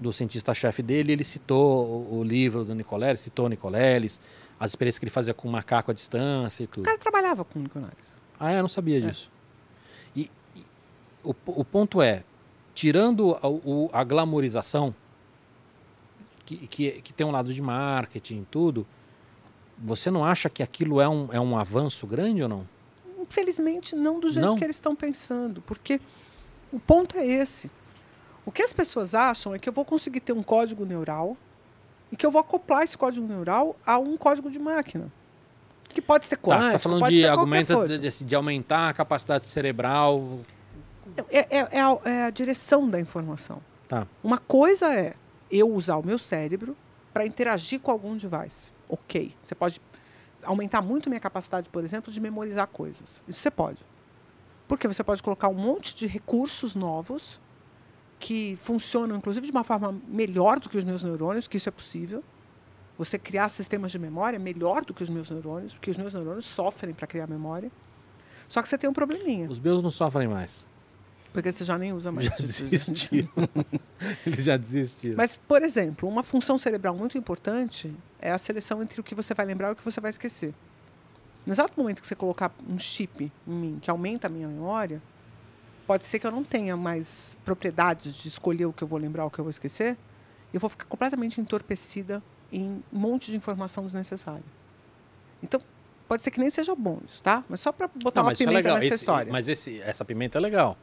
do 0.00 0.12
cientista-chefe 0.12 0.82
dele, 0.82 1.12
ele 1.12 1.22
citou 1.24 1.86
o, 2.10 2.18
o 2.20 2.24
livro 2.24 2.64
do 2.64 2.74
Nicoleles, 2.74 3.20
citou 3.20 3.44
o 3.46 3.48
Nicoleles, 3.48 4.18
as 4.58 4.70
experiências 4.70 4.98
que 4.98 5.04
ele 5.04 5.10
fazia 5.10 5.34
com 5.34 5.46
o 5.46 5.52
macaco 5.52 5.90
à 5.90 5.94
distância 5.94 6.62
e 6.62 6.66
O 6.66 6.68
tudo. 6.68 6.84
cara 6.84 6.96
trabalhava 6.98 7.44
com 7.44 7.58
o 7.58 7.62
Nicoleles. 7.62 8.16
Ah, 8.38 8.52
eu 8.54 8.62
não 8.62 8.68
sabia 8.68 8.96
É. 8.98 9.00
disso. 9.00 9.30
E, 10.16 10.30
e 10.56 10.64
o, 11.22 11.34
o 11.46 11.64
ponto 11.64 12.00
é, 12.00 12.24
tirando 12.74 13.36
a, 13.42 13.46
o- 13.48 13.90
a 13.92 14.02
glamorização, 14.02 14.94
que, 16.46 16.66
que, 16.66 16.90
que 17.02 17.12
tem 17.12 17.26
um 17.26 17.30
lado 17.30 17.52
de 17.52 17.60
marketing 17.60 18.40
e 18.40 18.46
tudo, 18.50 18.86
você 19.78 20.10
não 20.10 20.24
acha 20.24 20.48
que 20.48 20.62
aquilo 20.62 21.00
é 21.00 21.08
um, 21.08 21.28
é 21.32 21.38
um 21.40 21.56
avanço 21.58 22.06
grande 22.06 22.42
ou 22.42 22.48
não? 22.48 22.68
Infelizmente, 23.20 23.94
não 23.94 24.18
do 24.18 24.30
jeito 24.30 24.46
Não? 24.46 24.56
que 24.56 24.64
eles 24.64 24.76
estão 24.76 24.96
pensando, 24.96 25.60
porque 25.62 26.00
o 26.72 26.80
ponto 26.80 27.16
é 27.18 27.26
esse. 27.26 27.70
O 28.44 28.50
que 28.50 28.62
as 28.62 28.72
pessoas 28.72 29.14
acham 29.14 29.54
é 29.54 29.58
que 29.58 29.68
eu 29.68 29.72
vou 29.72 29.84
conseguir 29.84 30.20
ter 30.20 30.32
um 30.32 30.42
código 30.42 30.84
neural 30.84 31.36
e 32.10 32.16
que 32.16 32.24
eu 32.26 32.30
vou 32.30 32.40
acoplar 32.40 32.82
esse 32.82 32.96
código 32.96 33.26
neural 33.26 33.76
a 33.86 33.98
um 33.98 34.16
código 34.16 34.50
de 34.50 34.58
máquina. 34.58 35.10
Que 35.88 36.00
pode 36.00 36.26
ser 36.26 36.36
Tá, 36.36 36.42
quântico, 36.42 36.60
você 36.62 36.66
está 36.68 36.78
falando 36.78 37.08
de 37.08 37.26
argumento 37.26 37.88
de- 37.98 38.24
de 38.24 38.34
aumentar 38.36 38.88
a 38.88 38.94
capacidade 38.94 39.48
cerebral. 39.48 40.40
É, 41.28 41.58
é- 41.58 41.68
é 41.72 41.80
a, 41.80 41.98
é 42.04 42.22
a 42.24 42.30
direção 42.30 42.88
da 42.88 42.98
informação. 43.00 43.60
Tá. 43.88 44.06
Uma 44.22 44.38
coisa 44.38 44.92
é 44.94 45.14
eu 45.50 45.68
usar 45.72 45.96
o 45.96 46.06
meu 46.06 46.16
cérebro 46.18 46.76
para 47.12 47.26
interagir 47.26 47.80
com 47.80 47.90
algum 47.90 48.16
device. 48.16 48.70
Ok. 48.88 49.34
Você 49.42 49.54
pode 49.54 49.80
aumentar 50.44 50.80
muito 50.80 51.08
minha 51.10 51.20
capacidade, 51.20 51.68
por 51.68 51.84
exemplo, 51.84 52.12
de 52.12 52.20
memorizar 52.20 52.66
coisas. 52.68 53.20
Isso 53.28 53.40
você 53.40 53.50
pode. 53.50 53.78
Porque 54.68 54.86
você 54.86 55.02
pode 55.02 55.20
colocar 55.22 55.48
um 55.48 55.54
monte 55.54 55.94
de 55.94 56.06
recursos 56.06 56.76
novos 56.76 57.40
que 58.20 58.56
funcionam, 58.62 59.16
inclusive, 59.16 59.46
de 59.46 59.50
uma 59.50 59.64
forma 59.64 59.98
melhor 60.06 60.60
do 60.60 60.68
que 60.68 60.76
os 60.78 60.84
meus 60.84 61.02
neurônios, 61.02 61.48
que 61.48 61.56
isso 61.56 61.68
é 61.68 61.72
possível. 61.72 62.22
Você 62.98 63.18
criar 63.18 63.48
sistemas 63.48 63.90
de 63.90 63.98
memória 63.98 64.38
melhor 64.38 64.84
do 64.84 64.92
que 64.92 65.02
os 65.02 65.08
meus 65.08 65.30
neurônios, 65.30 65.72
porque 65.74 65.90
os 65.90 65.96
meus 65.96 66.12
neurônios 66.12 66.46
sofrem 66.46 66.92
para 66.94 67.06
criar 67.06 67.26
memória. 67.26 67.72
Só 68.46 68.60
que 68.62 68.68
você 68.68 68.76
tem 68.76 68.88
um 68.90 68.92
probleminha, 68.92 69.48
Os 69.50 69.58
meus 69.58 69.82
não 69.82 69.90
sofrem 69.90 70.28
mais. 70.28 70.66
porque 71.32 71.50
você 71.50 71.64
já 71.64 71.78
nem 71.78 71.94
usa 71.94 72.12
mais. 72.12 72.26
Já 72.26 72.36
desistiram. 72.36 73.28
Eles 74.26 74.44
já 74.44 74.56
desistiram. 74.58 75.16
Mas, 75.16 75.40
por 75.48 75.62
exemplo, 75.62 76.06
uma 76.08 76.22
função 76.22 76.58
cerebral 76.58 76.94
muito 76.94 77.16
importante 77.16 77.90
é 78.20 78.30
a 78.30 78.36
seleção 78.38 78.82
entre 78.82 79.00
o 79.00 79.04
que 79.04 79.14
você 79.14 79.32
vai 79.32 79.46
lembrar 79.46 79.70
e 79.70 79.72
o 79.72 79.76
que 79.76 79.84
você 79.84 80.00
vai 80.00 80.10
esquecer. 80.10 80.52
No 81.46 81.54
exato 81.54 81.72
momento 81.80 82.02
que 82.02 82.06
você 82.06 82.14
colocar 82.14 82.52
um 82.68 82.78
chip 82.78 83.32
em 83.48 83.50
mim 83.50 83.78
que 83.80 83.90
aumenta 83.90 84.26
a 84.26 84.30
minha 84.30 84.46
memória, 84.46 85.00
pode 85.90 86.06
ser 86.06 86.20
que 86.20 86.26
eu 86.28 86.30
não 86.30 86.44
tenha 86.44 86.76
mais 86.76 87.36
propriedades 87.44 88.14
de 88.14 88.28
escolher 88.28 88.64
o 88.64 88.72
que 88.72 88.84
eu 88.84 88.86
vou 88.86 88.96
lembrar 88.96 89.24
ou 89.24 89.28
o 89.28 89.30
que 89.32 89.40
eu 89.40 89.44
vou 89.44 89.50
esquecer, 89.50 89.96
e 90.52 90.54
eu 90.56 90.60
vou 90.60 90.70
ficar 90.70 90.84
completamente 90.84 91.40
entorpecida 91.40 92.22
em 92.52 92.80
um 92.92 92.98
monte 93.00 93.32
de 93.32 93.36
informação 93.36 93.82
desnecessária. 93.84 94.44
Então, 95.42 95.60
pode 96.06 96.22
ser 96.22 96.30
que 96.30 96.38
nem 96.38 96.48
seja 96.48 96.76
bom 96.76 97.00
isso, 97.04 97.20
tá? 97.24 97.42
Mas 97.48 97.58
só 97.58 97.72
para 97.72 97.88
botar 97.88 98.20
Não, 98.20 98.28
uma 98.28 98.32
é 98.34 98.36
pimenta 98.36 98.56
legal. 98.56 98.74
nessa 98.76 98.86
Esse- 98.86 98.94
história. 98.98 99.32
mas 99.32 99.48
esse, 99.48 99.80
essa 99.80 100.04
pimenta 100.04 100.38
é 100.38 100.40
legal. 100.40 100.78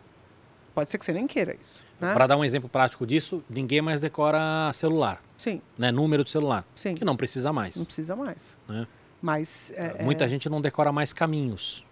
Pode 0.75 0.89
ser 0.89 0.97
que 0.97 1.05
você 1.05 1.13
nem 1.13 1.25
queira 1.25 1.55
isso. 1.55 1.81
Né? 2.01 2.13
Para 2.13 2.27
dar 2.27 2.35
um 2.35 2.43
exemplo 2.43 2.67
prático 2.67 3.07
disso, 3.07 3.41
ninguém 3.49 3.81
mais 3.81 4.01
decora 4.01 4.69
celular, 4.73 5.23
Sim, 5.37 5.61
né? 5.77 5.89
Número 5.89 6.21
de 6.25 6.31
celular, 6.31 6.65
sim. 6.75 6.95
que 6.95 7.05
não 7.05 7.15
precisa 7.15 7.53
mais. 7.53 7.77
Não 7.77 7.85
precisa 7.85 8.13
mais. 8.13 8.57
Né? 8.67 8.85
Mas. 9.21 9.71
é- 9.73 10.03
Muita 10.03 10.25
é- 10.25 10.27
gente 10.27 10.49
não 10.49 10.59
decora 10.59 10.91
mais 10.91 11.13
caminhos. 11.13 11.86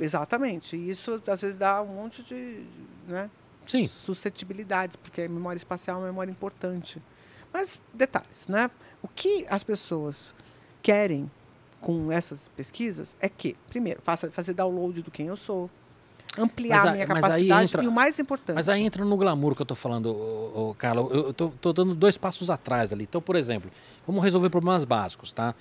Exatamente. 0.00 0.76
E 0.76 0.90
isso 0.90 1.20
às 1.26 1.40
vezes 1.40 1.58
dá 1.58 1.82
um 1.82 1.86
monte 1.86 2.22
de, 2.22 2.62
né, 3.06 3.30
Sim. 3.66 3.86
suscetibilidades, 3.88 4.96
porque 4.96 5.22
a 5.22 5.28
memória 5.28 5.56
espacial 5.56 5.96
é 5.98 6.00
uma 6.00 6.06
memória 6.06 6.30
importante. 6.30 7.02
Mas 7.52 7.80
detalhes, 7.92 8.46
né? 8.48 8.70
O 9.02 9.08
que 9.08 9.46
as 9.48 9.62
pessoas 9.64 10.34
querem 10.82 11.30
com 11.80 12.10
essas 12.12 12.48
pesquisas 12.48 13.16
é 13.20 13.28
que, 13.28 13.56
primeiro, 13.68 14.00
faça, 14.02 14.30
fazer 14.30 14.52
download 14.52 15.00
do 15.02 15.10
quem 15.10 15.26
eu 15.28 15.36
sou, 15.36 15.70
ampliar 16.38 16.86
a 16.88 16.92
minha 16.92 17.06
capacidade 17.06 17.64
entra- 17.64 17.82
e 17.84 17.88
o 17.88 17.92
mais 17.92 18.18
importante. 18.18 18.54
Mas 18.56 18.68
aí 18.68 18.82
entra 18.82 19.04
no 19.04 19.16
glamour 19.16 19.54
que 19.54 19.62
eu 19.62 19.66
tô 19.66 19.74
falando, 19.74 20.06
ô, 20.14 20.70
ô, 20.70 20.74
Carla. 20.74 21.02
Eu, 21.10 21.32
tô 21.32 21.72
dando 21.72 21.94
dois 21.94 22.16
passos 22.18 22.50
atrás 22.50 22.92
ali. 22.92 23.04
Então, 23.04 23.20
por 23.20 23.34
exemplo, 23.36 23.70
vamos 24.06 24.22
resolver 24.22 24.50
problemas 24.50 24.84
básicos, 24.84 25.32
tá? 25.32 25.54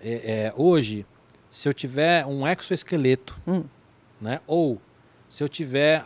É, 0.00 0.46
é, 0.48 0.54
hoje, 0.56 1.06
se 1.50 1.68
eu 1.68 1.72
tiver 1.74 2.24
um 2.26 2.46
exoesqueleto, 2.46 3.36
Hum. 3.46 3.64
Né? 4.20 4.40
Ou 4.46 4.80
se 5.28 5.42
eu 5.42 5.48
tiver 5.48 6.04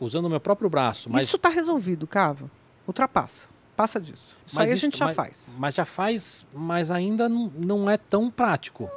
usando 0.00 0.26
o 0.26 0.30
meu 0.30 0.40
próprio 0.40 0.68
braço, 0.70 1.08
mas 1.10 1.24
Isso 1.24 1.36
está 1.36 1.48
resolvido, 1.48 2.06
Cava. 2.06 2.50
Ultrapassa. 2.86 3.48
Passa 3.76 4.00
disso. 4.00 4.34
Isso 4.46 4.58
aí 4.58 4.70
a 4.70 4.72
isso- 4.72 4.80
gente 4.80 4.96
já 4.96 5.04
mas- 5.06 5.16
faz. 5.16 5.54
Mas 5.58 5.74
já 5.74 5.84
faz, 5.84 6.46
mas 6.54 6.90
ainda 6.90 7.28
não, 7.28 7.52
não 7.56 7.90
é 7.90 7.98
tão 7.98 8.30
prático. 8.30 8.88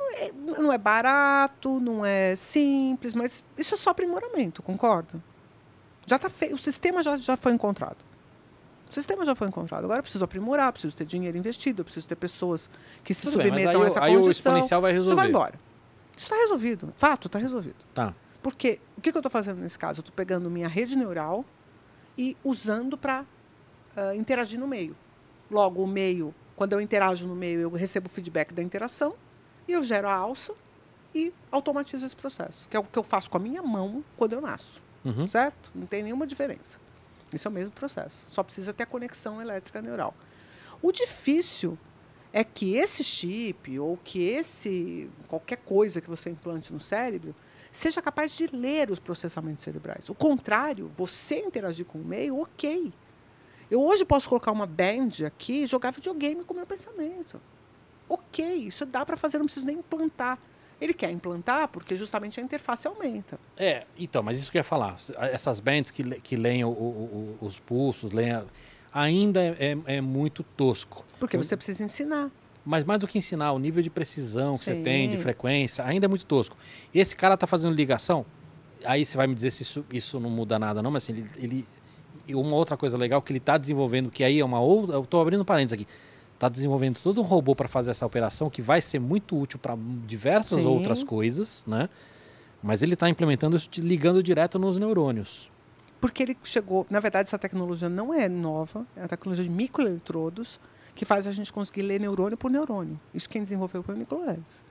Não 0.58 0.72
é 0.72 0.78
barato, 0.78 1.80
não 1.82 2.06
é 2.06 2.34
simples, 2.36 3.14
mas 3.14 3.44
isso 3.58 3.74
é 3.74 3.78
só 3.78 3.90
aprimoramento, 3.90 4.64
concorda? 4.64 5.22
Já 6.06 6.16
está 6.16 6.30
feito, 6.30 6.54
o 6.56 6.58
sistema 6.58 7.04
já, 7.04 7.18
já 7.18 7.36
foi 7.36 7.52
encontrado. 7.52 7.98
O 8.90 8.94
sistema 8.94 9.24
já 9.26 9.36
foi 9.36 9.48
encontrado. 9.50 9.84
Agora 9.84 10.00
eu 10.00 10.04
preciso 10.04 10.24
aprimorar, 10.24 10.72
preciso 10.72 10.96
ter 10.96 11.06
dinheiro 11.06 11.38
investido, 11.38 11.82
eu 11.82 11.86
preciso 11.86 12.08
ter 12.08 12.16
pessoas 12.16 12.70
que 13.04 13.14
se 13.14 13.24
Tudo 13.24 13.38
bem, 13.38 13.52
mas 13.52 13.58
aí, 13.58 13.74
submetam 13.74 13.82
a 13.82 13.84
o- 13.84 13.88
essa 13.88 14.04
aí 14.04 14.12
o 14.12 14.22
condição. 14.22 14.32
exponencial 14.32 14.82
vai 14.82 14.92
Isso 14.92 15.00
resolver. 15.02 15.22
vai 15.22 15.30
embora. 15.30 15.60
Isso 16.16 16.26
está 16.26 16.36
resolvido. 16.38 16.94
Fato, 16.98 17.28
está 17.28 17.38
resolvido. 17.38 17.76
Tá. 17.94 18.14
Porque 18.42 18.80
o 18.98 19.02
que, 19.02 19.12
que 19.12 19.18
eu 19.18 19.20
estou 19.20 19.32
fazendo 19.32 19.60
nesse 19.60 19.78
caso? 19.78 20.00
Eu 20.00 20.02
estou 20.02 20.14
pegando 20.16 20.50
minha 20.50 20.68
rede 20.68 20.96
neural 20.96 21.44
e 22.18 22.36
usando 22.44 22.98
para 22.98 23.26
interagir 24.16 24.60
no 24.60 24.68
meio. 24.68 24.96
Logo, 25.52 25.84
o 25.84 25.88
meio, 25.88 26.34
quando 26.56 26.74
eu 26.74 26.80
interajo 26.82 27.28
no 27.28 27.36
meio, 27.36 27.60
eu 27.60 27.70
recebo 27.70 28.08
o 28.08 28.10
feedback 28.10 28.54
da 28.54 28.62
interação 28.64 29.14
e 29.68 29.74
eu 29.74 29.84
gero 29.84 30.08
a 30.08 30.14
alça 30.14 30.54
e 31.14 31.34
automatizo 31.52 32.06
esse 32.06 32.16
processo, 32.16 32.68
que 32.70 32.78
é 32.78 32.80
o 32.80 32.84
que 32.84 32.98
eu 32.98 33.04
faço 33.04 33.30
com 33.30 33.38
a 33.38 33.40
minha 33.40 33.62
mão 33.64 34.04
quando 34.16 34.34
eu 34.34 34.42
nasço, 34.42 34.82
Uhum. 35.04 35.28
certo? 35.28 35.72
Não 35.74 35.88
tem 35.88 36.04
nenhuma 36.04 36.28
diferença. 36.28 36.80
Isso 37.34 37.48
é 37.48 37.52
o 37.52 37.54
mesmo 37.54 37.72
processo, 37.72 38.26
só 38.30 38.44
precisa 38.44 38.72
ter 38.74 38.84
a 38.84 38.86
conexão 38.86 39.42
elétrica 39.42 39.82
neural. 39.82 40.14
O 40.82 40.92
difícil 40.92 41.78
é 42.32 42.44
que 42.44 42.76
esse 42.76 43.04
chip 43.04 43.78
ou 43.80 43.98
que 43.98 44.22
esse 44.22 45.10
qualquer 45.28 45.58
coisa 45.58 46.00
que 46.00 46.10
você 46.10 46.30
implante 46.30 46.72
no 46.72 46.80
cérebro 46.80 47.36
seja 47.72 48.02
capaz 48.02 48.32
de 48.32 48.48
ler 48.48 48.90
os 48.90 49.00
processamentos 49.00 49.64
cerebrais. 49.64 50.10
O 50.10 50.16
contrário, 50.16 50.92
você 50.98 51.40
interagir 51.40 51.86
com 51.86 52.00
o 52.00 52.04
meio, 52.04 52.40
ok. 52.42 52.92
Eu 53.70 53.82
hoje 53.84 54.04
posso 54.04 54.28
colocar 54.28 54.52
uma 54.52 54.66
band 54.66 55.26
aqui 55.26 55.64
e 55.64 55.68
jogar 55.68 55.92
videogame 55.92 56.44
com 56.44 56.54
o 56.54 56.58
meu 56.58 56.66
pensamento. 56.66 57.40
Ok, 58.08 58.44
isso 58.56 58.86
dá 58.86 59.06
para 59.06 59.16
fazer, 59.16 59.38
não 59.38 59.46
preciso 59.46 59.66
nem 59.66 59.78
implantar. 59.78 60.40
Ele 60.82 60.94
quer 60.94 61.12
implantar 61.12 61.68
porque 61.68 61.96
justamente 61.96 62.40
a 62.40 62.44
interface 62.44 62.88
aumenta. 62.88 63.40
É, 63.58 63.86
então, 63.98 64.24
mas 64.24 64.40
isso 64.40 64.52
que 64.52 64.58
eu 64.58 64.62
ia 64.62 64.64
falar. 64.64 64.96
Essas 65.32 65.60
bands 65.60 65.92
que, 65.92 66.04
que 66.22 66.36
leem 66.36 66.64
o- 66.64 66.70
o- 66.70 67.38
o- 67.42 67.46
os 67.46 67.60
pulsos, 67.60 68.12
leem 68.14 68.32
a- 68.32 68.46
ainda 68.92 69.42
é, 69.44 69.56
é- 69.86 69.98
é 69.98 70.02
muito 70.02 70.42
tosco. 70.42 71.06
Porque 71.20 71.38
você 71.38 71.56
precisa 71.56 71.84
ensinar. 71.84 72.32
Mas 72.66 72.84
mais 72.84 73.00
do 73.00 73.08
que 73.08 73.18
ensinar, 73.18 73.52
o 73.54 73.60
nível 73.60 73.82
de 73.82 73.90
precisão 73.90 74.58
que 74.58 74.66
você 74.66 74.76
Sim. 74.76 74.82
tem, 74.82 75.10
de 75.10 75.18
frequência, 75.18 75.84
ainda 75.86 76.06
é 76.06 76.10
muito 76.10 76.26
tosco. 76.26 76.56
Esse 76.94 77.16
cara 77.16 77.36
tá 77.38 77.48
fazendo 77.48 77.74
ligação, 77.74 78.26
aí 78.86 79.04
você 79.06 79.16
vai 79.18 79.28
me 79.28 79.34
dizer 79.34 79.52
se 79.52 79.64
isso, 79.64 79.86
isso 79.92 80.20
não 80.20 80.30
muda 80.30 80.60
nada, 80.60 80.82
não, 80.82 80.92
mas 80.92 81.04
assim, 81.04 81.14
ele, 81.14 81.66
ele- 82.28 82.36
uma 82.36 82.56
outra 82.56 82.78
coisa 82.78 82.96
legal 82.98 83.22
que 83.22 83.32
ele 83.32 83.40
tá 83.40 83.58
desenvolvendo, 83.58 84.12
que 84.12 84.24
aí 84.24 84.40
é 84.40 84.46
uma 84.46 84.60
outra. 84.60 84.96
Eu 84.96 85.06
tô 85.06 85.20
abrindo 85.20 85.44
parênteses 85.44 85.74
aqui. 85.74 85.88
Tá 86.38 86.48
desenvolvendo 86.48 87.00
todo 87.02 87.20
um 87.22 87.24
robô 87.24 87.56
para 87.56 87.68
fazer 87.68 87.90
essa 87.92 88.06
operação 88.06 88.50
que 88.52 88.62
vai 88.62 88.82
ser 88.82 89.00
muito 89.00 89.36
útil 89.38 89.58
para 89.58 89.76
diversas 90.06 90.60
Sim. 90.60 90.66
outras 90.68 91.04
coisas, 91.04 91.66
né? 91.68 91.90
Mas 92.62 92.84
ele 92.84 92.94
está 92.94 93.10
implementando 93.10 93.58
isso 93.58 93.68
ligando 93.78 94.22
direto 94.22 94.60
nos 94.60 94.78
neurônios. 94.78 95.50
Porque 96.00 96.22
ele 96.24 96.38
chegou. 96.44 96.86
Na 96.90 97.00
verdade, 97.00 97.28
essa 97.28 97.38
tecnologia 97.40 97.90
não 97.90 98.14
é 98.14 98.30
nova, 98.30 98.86
é 98.96 99.04
a 99.04 99.08
tecnologia 99.08 99.44
de 99.44 99.50
microeletrodos 99.50 100.60
que 101.00 101.06
faz 101.06 101.26
a 101.26 101.32
gente 101.32 101.54
conseguir 101.54 101.82
ler 101.84 101.98
neurônio 101.98 102.38
por 102.38 102.52
neurônio. 102.52 103.00
Isso 103.14 103.30
quem 103.30 103.42
desenvolveu 103.42 103.82
foi 103.82 103.96
o 103.96 103.98
Nicoleles. 103.98 104.62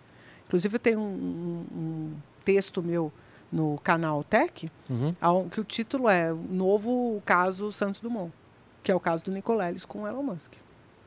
Inclusive, 0.46 0.74
eu 0.74 0.78
tenho 0.78 1.00
um, 1.00 1.64
um- 1.72 1.78
um 1.78 2.14
texto 2.44 2.82
meu 2.82 3.10
no 3.50 3.78
canal 3.82 4.22
Tech, 4.22 4.70
Uhum. 4.90 5.48
que 5.48 5.58
o 5.58 5.64
título 5.64 6.06
é 6.06 6.30
Novo 6.50 7.22
Caso 7.24 7.72
Santos 7.72 7.98
Dumont, 7.98 8.30
que 8.82 8.92
é 8.92 8.94
o 8.94 9.00
caso 9.00 9.24
do 9.24 9.30
Nicoleles 9.30 9.86
com 9.86 10.02
o 10.02 10.06
Elon 10.06 10.22
Musk. 10.22 10.52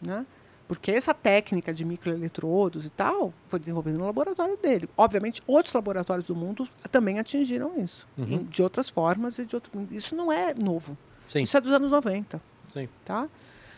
Né? 0.02 0.26
Porque 0.68 0.90
essa 0.90 1.14
técnica 1.14 1.72
de 1.72 1.86
microeletrodos 1.86 2.84
e 2.84 2.90
tal 2.90 3.32
foi 3.48 3.60
desenvolvida 3.60 4.00
no 4.00 4.06
laboratório 4.08 4.58
dele. 4.58 4.90
Obviamente, 4.98 5.44
outros 5.46 5.72
laboratórios 5.76 6.26
do 6.26 6.36
mundo 6.36 6.68
também 6.92 7.20
atingiram 7.20 7.78
isso, 7.78 8.08
Uhum. 8.18 8.44
de 8.46 8.64
outras 8.64 8.90
formas 8.90 9.38
e 9.38 9.46
de 9.46 9.56
outro... 9.56 9.72
Isso 9.92 10.16
não 10.16 10.32
é 10.32 10.56
novo. 10.56 10.98
Sim. 11.30 11.44
Isso 11.44 11.56
é 11.56 11.62
dos 11.62 11.72
anos 11.74 11.92
90. 11.92 12.42
Sim. 12.74 12.90
Tá? 13.06 13.28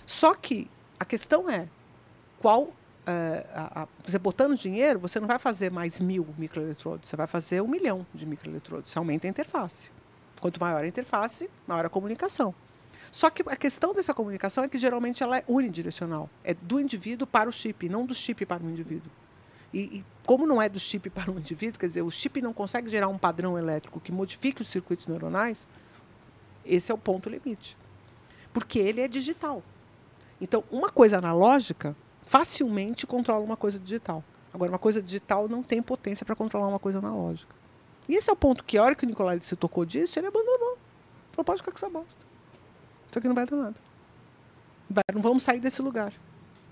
Só 0.05 0.33
que 0.33 0.69
a 1.03 1.05
questão 1.05 1.49
é 1.49 1.67
qual. 2.41 2.71
eh, 3.05 3.45
a- 3.53 3.81
a- 3.81 3.87
você 4.01 4.17
botando 4.17 4.55
dinheiro, 4.55 4.97
você 4.97 5.19
não 5.19 5.27
vai 5.27 5.37
fazer 5.37 5.69
mais 5.69 5.99
mil 5.99 6.25
microeletrodos, 6.37 7.09
você 7.09 7.17
vai 7.17 7.27
fazer 7.27 7.61
um 7.61 7.67
milhão 7.67 8.05
de 8.13 8.25
microeletrodos. 8.25 8.89
Você 8.89 8.97
aumenta 8.97 9.27
a 9.27 9.29
interface. 9.29 9.91
Quanto 10.39 10.57
maior 10.57 10.81
a 10.81 10.87
interface, 10.87 11.49
maior 11.67 11.85
a 11.85 11.89
comunicação. 11.89 12.55
Só 13.11 13.29
que 13.29 13.43
a 13.45 13.57
questão 13.57 13.93
dessa 13.93 14.13
comunicação 14.13 14.63
é 14.63 14.69
que 14.69 14.77
geralmente 14.77 15.21
ela 15.21 15.37
é 15.39 15.43
unidirecional. 15.49 16.29
É 16.45 16.53
do 16.53 16.79
indivíduo 16.79 17.27
para 17.27 17.49
o 17.49 17.51
chip, 17.51 17.89
não 17.89 18.05
do 18.05 18.15
chip 18.15 18.45
para 18.45 18.63
o 18.63 18.69
indivíduo. 18.69 19.11
E, 19.73 19.79
e 19.97 20.05
como 20.25 20.47
não 20.47 20.61
é 20.61 20.69
do 20.69 20.79
chip 20.79 21.09
para 21.09 21.29
o 21.29 21.37
indivíduo, 21.37 21.77
quer 21.77 21.87
dizer, 21.87 22.03
o 22.03 22.09
chip 22.09 22.41
não 22.41 22.53
consegue 22.53 22.87
gerar 22.89 23.09
um 23.09 23.17
padrão 23.17 23.57
elétrico 23.57 23.99
que 23.99 24.13
modifique 24.13 24.61
os 24.61 24.69
circuitos 24.69 25.07
neuronais, 25.07 25.67
esse 26.65 26.89
é 26.89 26.95
o 26.95 26.97
ponto 26.97 27.29
limite. 27.29 27.75
Porque 28.53 28.79
ele 28.79 29.01
é 29.01 29.09
digital. 29.09 29.61
Então, 30.43 30.61
uma 30.69 30.89
coisa 30.89 31.19
analógica 31.19 31.95
facilmente 32.25 33.07
controla 33.07 33.45
uma 33.45 33.55
coisa 33.55 33.79
digital. 33.79 34.21
Agora, 34.53 34.69
uma 34.69 34.77
coisa 34.77 35.01
digital 35.01 35.47
não 35.47 35.63
tem 35.63 35.81
potência 35.81 36.25
para 36.25 36.35
controlar 36.35 36.67
uma 36.67 36.79
coisa 36.79 36.97
analógica. 36.97 37.55
E 38.09 38.15
esse 38.15 38.29
é 38.29 38.33
o 38.33 38.35
ponto 38.35 38.61
que, 38.61 38.77
a 38.77 38.83
hora 38.83 38.93
que 38.93 39.05
o 39.05 39.07
Nicolai 39.07 39.39
se 39.39 39.55
tocou 39.55 39.85
disso, 39.85 40.19
ele 40.19 40.27
abandonou. 40.27 40.77
Falou, 41.31 41.45
pode 41.45 41.61
ficar 41.61 41.71
com 41.71 41.77
essa 41.77 41.87
bosta. 41.87 42.21
Isso 43.09 43.19
aqui 43.19 43.27
não 43.29 43.35
vai 43.35 43.45
dar 43.45 43.55
nada. 43.55 43.75
Não 45.13 45.21
vamos 45.21 45.43
sair 45.43 45.61
desse 45.61 45.81
lugar. 45.81 46.11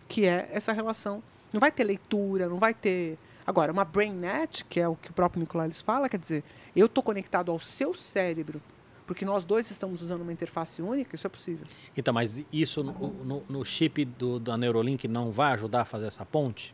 Que 0.05 0.25
é 0.25 0.49
essa 0.51 0.73
relação. 0.73 1.23
Não 1.53 1.61
vai 1.61 1.71
ter 1.71 1.85
leitura, 1.85 2.49
não 2.49 2.57
vai 2.57 2.73
ter. 2.73 3.17
Agora, 3.47 3.71
uma 3.71 3.85
BrainNet, 3.85 4.65
que 4.65 4.81
é 4.81 4.87
o 4.87 4.97
que 4.97 5.11
o 5.11 5.13
próprio 5.13 5.39
Nicolai 5.39 5.71
fala, 5.71 6.09
quer 6.09 6.19
dizer, 6.19 6.43
eu 6.75 6.87
estou 6.87 7.01
conectado 7.01 7.49
ao 7.49 7.59
seu 7.59 7.93
cérebro, 7.93 8.61
porque 9.05 9.25
nós 9.25 9.43
dois 9.43 9.69
estamos 9.69 10.01
usando 10.01 10.21
uma 10.21 10.33
interface 10.33 10.81
única, 10.81 11.15
isso 11.15 11.27
é 11.27 11.29
possível. 11.29 11.65
Então, 11.95 12.13
mas 12.13 12.43
isso 12.51 12.83
no, 12.83 12.93
no, 13.23 13.43
no 13.49 13.65
chip 13.65 14.05
do, 14.05 14.39
da 14.39 14.57
Neurolink 14.57 15.07
não 15.07 15.31
vai 15.31 15.53
ajudar 15.53 15.81
a 15.81 15.85
fazer 15.85 16.07
essa 16.07 16.25
ponte? 16.25 16.73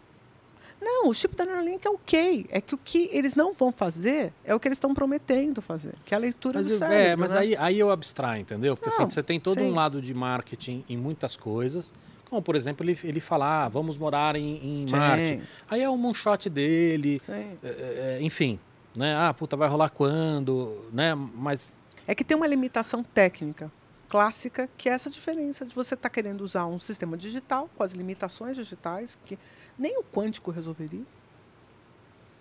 Não, 0.80 1.10
o 1.10 1.14
chip 1.14 1.36
da 1.36 1.46
Neuralink 1.46 1.86
é 1.86 1.90
ok. 1.90 2.46
É 2.50 2.62
que 2.62 2.76
o 2.76 2.78
que 2.78 3.10
eles 3.12 3.36
não 3.36 3.54
vão 3.54 3.72
fazer 3.72 4.32
é 4.46 4.54
o 4.54 4.60
que 4.60 4.68
eles 4.68 4.78
estão 4.78 4.94
prometendo 4.94 5.62
fazer, 5.62 5.96
que 6.06 6.14
é 6.14 6.18
a 6.18 6.20
leitura 6.20 6.60
mas 6.60 6.68
do 6.68 6.74
eu, 6.74 6.78
cérebro. 6.78 7.02
É, 7.02 7.16
mas 7.16 7.34
né? 7.34 7.40
aí, 7.40 7.56
aí 7.58 7.80
eu 7.80 7.90
abstraio, 7.90 8.42
entendeu? 8.42 8.76
Porque 8.76 8.90
assim, 8.90 9.02
Não, 9.02 9.10
você 9.10 9.24
tem 9.24 9.40
todo 9.40 9.60
sim. 9.60 9.66
um 9.66 9.74
lado 9.74 10.02
de 10.02 10.14
marketing 10.14 10.84
em 10.88 10.96
muitas 10.96 11.36
coisas. 11.36 11.92
Como, 12.30 12.42
por 12.42 12.56
exemplo, 12.56 12.86
ele, 12.86 12.98
ele 13.04 13.20
falar, 13.20 13.66
ah, 13.66 13.70
vamos 13.70 13.98
morar 13.98 14.36
em, 14.36 14.84
em 14.84 14.92
Marte. 14.92 15.42
Aí 15.70 15.82
é 15.82 15.90
um 15.90 15.98
moonshot 15.98 16.50
dele, 16.50 17.20
sim. 17.26 17.32
é, 17.32 17.58
é, 17.64 18.20
enfim. 18.22 18.60
Né? 18.96 19.16
Ah, 19.16 19.34
puta, 19.34 19.56
vai 19.56 19.70
rolar 19.70 19.90
quando? 19.90 20.86
Né? 20.92 21.16
Mas 21.16 21.77
É 22.08 22.16
que 22.16 22.24
tem 22.24 22.38
uma 22.38 22.48
limitação 22.48 23.04
técnica 23.04 23.72
clássica, 24.08 24.70
que 24.78 24.88
é 24.88 24.94
essa 24.94 25.10
diferença 25.10 25.66
de 25.66 25.76
você 25.76 25.94
estar 25.94 26.10
querendo 26.10 26.42
usar 26.42 26.66
um 26.66 26.80
sistema 26.80 27.18
digital, 27.18 27.70
com 27.76 27.84
as 27.84 27.92
limitações 27.92 28.56
digitais, 28.56 29.18
que 29.26 29.38
nem 29.78 30.00
o 30.00 30.04
quântico 30.04 30.50
resolveria, 30.50 31.06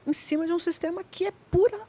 em 0.07 0.13
cima 0.13 0.47
de 0.47 0.53
um 0.53 0.59
sistema 0.59 1.03
que 1.03 1.27
é 1.27 1.33
pura, 1.51 1.81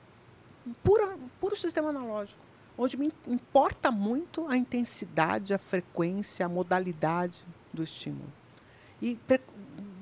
pura, 0.84 1.16
puro 1.40 1.56
sistema 1.56 1.90
analógico, 1.90 2.40
onde 2.76 2.98
me 2.98 3.14
importa 3.28 3.92
muito 3.92 4.48
a 4.48 4.58
intensidade, 4.58 5.54
a 5.54 5.60
frequência, 5.60 6.46
a 6.46 6.50
modalidade 6.50 7.46
do 7.72 7.84
estímulo. 7.84 8.34
E 9.00 9.16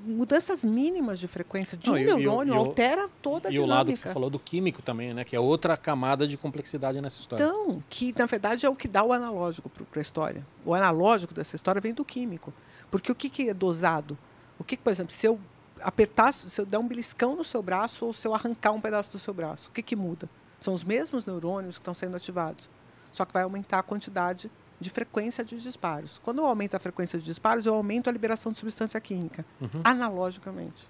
mudanças 0.06 0.64
mínimas 0.64 1.18
de 1.18 1.26
frequência 1.28 1.76
de 1.76 1.86
Não, 1.88 1.94
um 1.94 1.98
e- 1.98 2.02
e 2.02 2.04
neurônio 2.06 2.54
e 2.54 2.56
o- 2.56 2.60
altera 2.60 3.08
toda 3.20 3.48
a 3.48 3.52
e 3.52 3.58
o 3.58 3.66
lado 3.66 3.86
que 3.90 3.96
você 3.96 4.02
dinâmica. 4.02 4.12
falou 4.14 4.30
do 4.30 4.38
químico 4.38 4.80
também, 4.82 5.12
né? 5.12 5.24
Que 5.24 5.34
é 5.36 5.40
outra 5.40 5.76
camada 5.76 6.26
de 6.26 6.36
complexidade 6.36 7.00
nessa 7.00 7.18
história. 7.20 7.42
Então, 7.44 7.82
que 7.90 8.14
na 8.18 8.26
verdade 8.26 8.64
é 8.64 8.68
o 8.68 8.74
que 8.76 8.86
dá 8.88 9.02
o 9.02 9.12
analógico 9.12 9.68
para 9.68 10.00
a 10.00 10.02
história. 10.02 10.46
O 10.64 10.74
analógico 10.74 11.34
dessa 11.34 11.56
história 11.56 11.80
vem 11.80 11.92
do 11.92 12.04
químico. 12.04 12.52
Porque 12.90 13.10
o 13.10 13.14
que, 13.14 13.28
que 13.28 13.48
é 13.50 13.54
dosado? 13.54 14.16
O 14.58 14.64
que, 14.64 14.76
que, 14.76 14.82
por 14.82 14.90
exemplo, 14.90 15.12
se 15.12 15.26
eu 15.26 15.38
apertar, 15.82 16.32
se 16.32 16.60
eu 16.60 16.64
der 16.64 16.78
um 16.78 16.86
beliscão 16.88 17.36
no 17.36 17.44
seu 17.44 17.62
braço 17.62 18.06
ou 18.06 18.12
se 18.14 18.26
eu 18.26 18.34
arrancar 18.34 18.72
um 18.72 18.80
pedaço 18.80 19.10
do 19.12 19.18
seu 19.18 19.34
braço, 19.34 19.68
o 19.68 19.72
que, 19.72 19.82
que 19.82 19.94
muda? 19.96 20.28
São 20.58 20.72
os 20.72 20.82
mesmos 20.82 21.26
neurônios 21.26 21.76
que 21.76 21.82
estão 21.82 21.92
sendo 21.94 22.16
ativados. 22.16 22.70
Só 23.12 23.24
que 23.24 23.32
vai 23.32 23.42
aumentar 23.42 23.78
a 23.80 23.82
quantidade 23.82 24.50
de 24.78 24.90
frequência 24.90 25.42
de 25.44 25.58
disparos. 25.58 26.20
Quando 26.22 26.38
eu 26.38 26.46
aumento 26.46 26.74
a 26.74 26.78
frequência 26.78 27.18
de 27.18 27.24
disparos, 27.24 27.64
eu 27.66 27.74
aumento 27.74 28.08
a 28.08 28.12
liberação 28.12 28.52
de 28.52 28.58
substância 28.58 29.00
química, 29.00 29.44
Uhum. 29.60 29.80
analogicamente. 29.84 30.86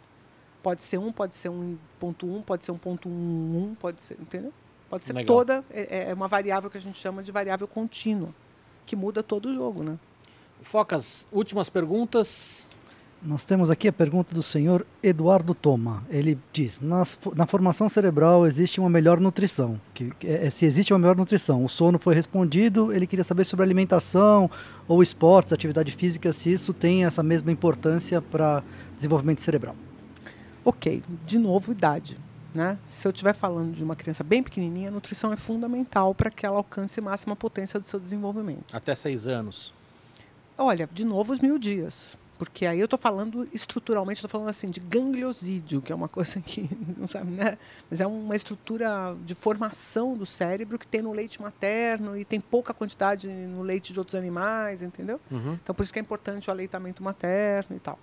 Pode 0.63 0.83
ser 0.83 0.99
um, 0.99 1.13
pode 1.13 1.35
ser 1.35 1.49
um 1.49 1.79
ponto 2.01 2.27
um, 2.27 2.43
pode 2.43 2.65
ser 2.65 2.73
um 2.73 2.79
ponto 2.79 3.09
um, 3.09 3.13
um, 3.71 3.75
pode 3.79 4.03
ser, 4.03 4.19
entendeu? 4.21 4.53
Pode 4.91 5.05
ser 5.05 5.13
Legal. 5.13 5.37
toda, 5.37 5.65
é, 5.71 6.11
é 6.11 6.15
uma 6.15 6.27
variável 6.29 6.69
que 6.71 6.77
a 6.79 6.81
gente 6.81 6.99
chama 6.99 7.23
de 7.23 7.31
variável 7.31 7.69
contínua, 7.69 8.35
que 8.85 8.97
muda 8.97 9.23
todo 9.23 9.47
o 9.49 9.55
jogo, 9.55 9.83
né? 9.85 9.97
Focas, 10.63 11.29
últimas 11.31 11.69
perguntas. 11.71 12.69
Nós 13.23 13.45
temos 13.45 13.71
aqui 13.71 13.89
a 13.89 13.93
pergunta 13.93 14.35
do 14.35 14.43
senhor 14.43 14.87
Eduardo 15.03 15.55
Toma. 15.55 16.05
Ele 16.11 16.39
diz: 16.53 16.81
"Nas 16.81 17.19
na 17.35 17.47
formação 17.47 17.89
cerebral 17.89 18.47
existe 18.47 18.79
uma 18.79 18.91
melhor 18.91 19.19
nutrição. 19.19 19.81
Que, 19.95 20.11
que 20.11 20.27
é, 20.27 20.51
se 20.51 20.67
existe 20.67 20.93
uma 20.93 20.99
melhor 20.99 21.17
nutrição, 21.17 21.65
o 21.65 21.69
sono 21.69 21.99
foi 21.99 22.15
respondido. 22.15 22.93
Ele 22.93 23.07
queria 23.07 23.25
saber 23.25 23.45
sobre 23.45 23.65
alimentação 23.65 24.51
ou 24.87 25.03
esportes, 25.03 25.53
atividade 25.53 25.93
física, 25.93 26.33
se 26.33 26.53
isso 26.53 26.73
tem 26.73 27.05
essa 27.05 27.23
mesma 27.23 27.51
importância 27.51 28.21
para 28.21 28.63
desenvolvimento 28.95 29.41
cerebral. 29.41 29.75
Ok, 30.65 31.03
de 31.25 31.39
novo, 31.39 31.73
idade. 31.73 32.19
Né? 32.55 32.79
Se 32.87 33.07
eu 33.07 33.11
estiver 33.11 33.35
falando 33.35 33.75
de 33.75 33.85
uma 33.85 33.95
criança 33.95 34.25
bem 34.25 34.43
pequenininha, 34.43 34.89
a 34.89 34.91
nutrição 34.91 35.33
é 35.33 35.37
fundamental 35.37 36.15
para 36.15 36.31
que 36.31 36.47
ela 36.47 36.57
alcance 36.57 37.01
máxima 37.01 37.37
potência 37.37 37.79
do 37.79 37.87
seu 37.87 38.01
desenvolvimento. 38.01 38.65
Até 38.73 38.95
seis 38.95 39.27
anos. 39.27 39.75
Olha, 40.57 40.89
de 40.91 41.05
novo 41.05 41.33
os 41.33 41.41
mil 41.41 41.59
dias. 41.59 42.17
Porque 42.39 42.67
aí 42.67 42.79
eu 42.79 42.85
estou 42.85 42.99
falando 42.99 43.49
estruturalmente, 43.53 44.19
estou 44.19 44.29
falando 44.29 44.49
assim 44.51 44.69
de 44.69 44.79
gangliosídeo, 44.81 45.81
que 45.81 45.91
é 45.91 45.95
uma 45.95 46.09
coisa 46.09 46.41
que 46.41 46.69
não 46.97 47.09
sabe, 47.09 47.31
né? 47.31 47.57
Mas 47.91 48.01
é 48.01 48.07
uma 48.07 48.37
estrutura 48.37 49.17
de 49.25 49.35
formação 49.35 50.17
do 50.17 50.27
cérebro 50.27 50.79
que 50.79 50.87
tem 50.87 51.01
no 51.01 51.13
leite 51.13 51.41
materno 51.41 52.17
e 52.17 52.25
tem 52.25 52.39
pouca 52.41 52.75
quantidade 52.75 53.27
no 53.27 53.63
leite 53.63 53.93
de 53.93 53.99
outros 53.99 54.15
animais, 54.15 54.83
entendeu? 54.83 55.19
Uhum. 55.31 55.55
Então 55.63 55.75
por 55.75 55.83
isso 55.83 55.93
que 55.93 55.99
é 55.99 56.03
importante 56.03 56.49
o 56.49 56.53
aleitamento 56.53 57.03
materno 57.03 57.75
e 57.75 57.81
tal. 57.81 57.99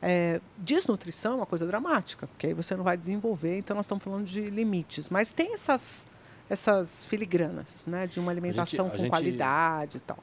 É, 0.00 0.40
desnutrição 0.58 1.34
é 1.34 1.36
uma 1.36 1.46
coisa 1.46 1.66
dramática, 1.66 2.26
porque 2.26 2.48
aí 2.48 2.54
você 2.54 2.74
não 2.76 2.82
vai 2.84 2.96
desenvolver, 2.96 3.58
então 3.58 3.74
nós 3.76 3.84
estamos 3.84 4.02
falando 4.02 4.24
de 4.24 4.48
limites. 4.50 5.08
Mas 5.08 5.32
tem 5.32 5.54
essas, 5.54 6.06
essas 6.50 7.04
filigranas, 7.04 7.84
né? 7.86 8.06
De 8.06 8.18
uma 8.20 8.30
alimentação 8.32 8.86
a 8.86 8.90
com 8.90 8.96
gente- 8.98 9.10
qualidade 9.10 9.96
e 9.98 10.00
tal. 10.00 10.18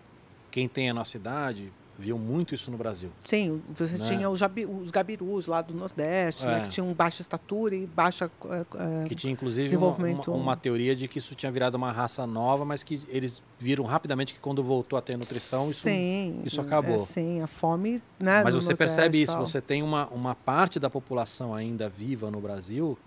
Quem 0.52 0.68
tem 0.68 0.90
a 0.90 0.94
nossa 0.94 1.16
idade 1.18 1.72
viu 2.00 2.18
muito 2.18 2.56
isso 2.56 2.72
no 2.72 2.78
Brasil. 2.78 3.10
Sim, 3.26 3.62
você 3.68 3.98
Né? 3.98 4.06
tinha 4.08 4.30
os, 4.30 4.40
jabi- 4.40 4.66
os 4.66 4.90
gabirus 4.90 5.46
lá 5.48 5.62
do 5.62 5.74
Nordeste, 5.74 6.46
né, 6.46 6.60
É. 6.60 6.62
que 6.62 6.70
tinham 6.70 6.92
baixa 6.94 7.22
estatura 7.22 7.76
e 7.76 7.86
baixa. 7.86 8.32
eh, 8.50 9.04
Que 9.06 9.14
tinha 9.14 9.34
inclusive 9.34 9.76
uma, 9.76 9.90
uma- 9.96 10.30
uma 10.30 10.56
teoria 10.56 10.96
de 10.96 11.10
que 11.10 11.18
isso 11.20 11.36
tinha 11.36 11.52
virado 11.52 11.76
uma 11.76 11.92
raça 11.92 12.26
nova, 12.26 12.64
mas 12.64 12.84
que 12.84 13.02
eles 13.10 13.44
viram 13.60 13.84
rapidamente 13.84 14.34
que 14.34 14.40
quando 14.40 14.64
voltou 14.64 14.98
a 14.98 15.02
ter 15.02 15.18
nutrição, 15.18 15.70
isso. 15.70 15.82
sim, 15.82 16.42
isso 16.46 16.62
acabou. 16.62 16.96
é, 16.96 16.98
sim, 17.00 17.42
a 17.42 17.48
fome. 17.48 18.02
Né, 18.18 18.44
Mas 18.44 18.56
você 18.56 18.70
Nordeste 18.72 18.76
percebe 18.76 19.22
isso, 19.22 19.34
tal. 19.34 19.46
você 19.46 19.60
tem 19.62 19.84
uma, 19.84 20.08
uma 20.08 20.34
parte 20.34 20.80
da 20.80 20.90
população 20.90 21.54
ainda 21.54 21.90
viva 21.90 22.32
no 22.32 22.40
Brasil, 22.40 22.98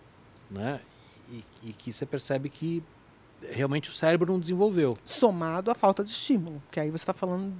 né? 0.50 0.80
E, 1.30 1.42
e 1.62 1.72
que 1.72 1.90
você 1.90 2.04
percebe 2.04 2.50
que 2.50 2.82
realmente 3.50 3.88
o 3.88 3.92
cérebro 3.92 4.30
não 4.32 4.38
desenvolveu. 4.38 4.92
Somado 5.02 5.70
à 5.70 5.74
falta 5.74 6.04
de 6.04 6.10
estímulo, 6.10 6.62
que 6.70 6.78
aí 6.78 6.90
você 6.90 6.96
está 7.02 7.14
falando 7.14 7.52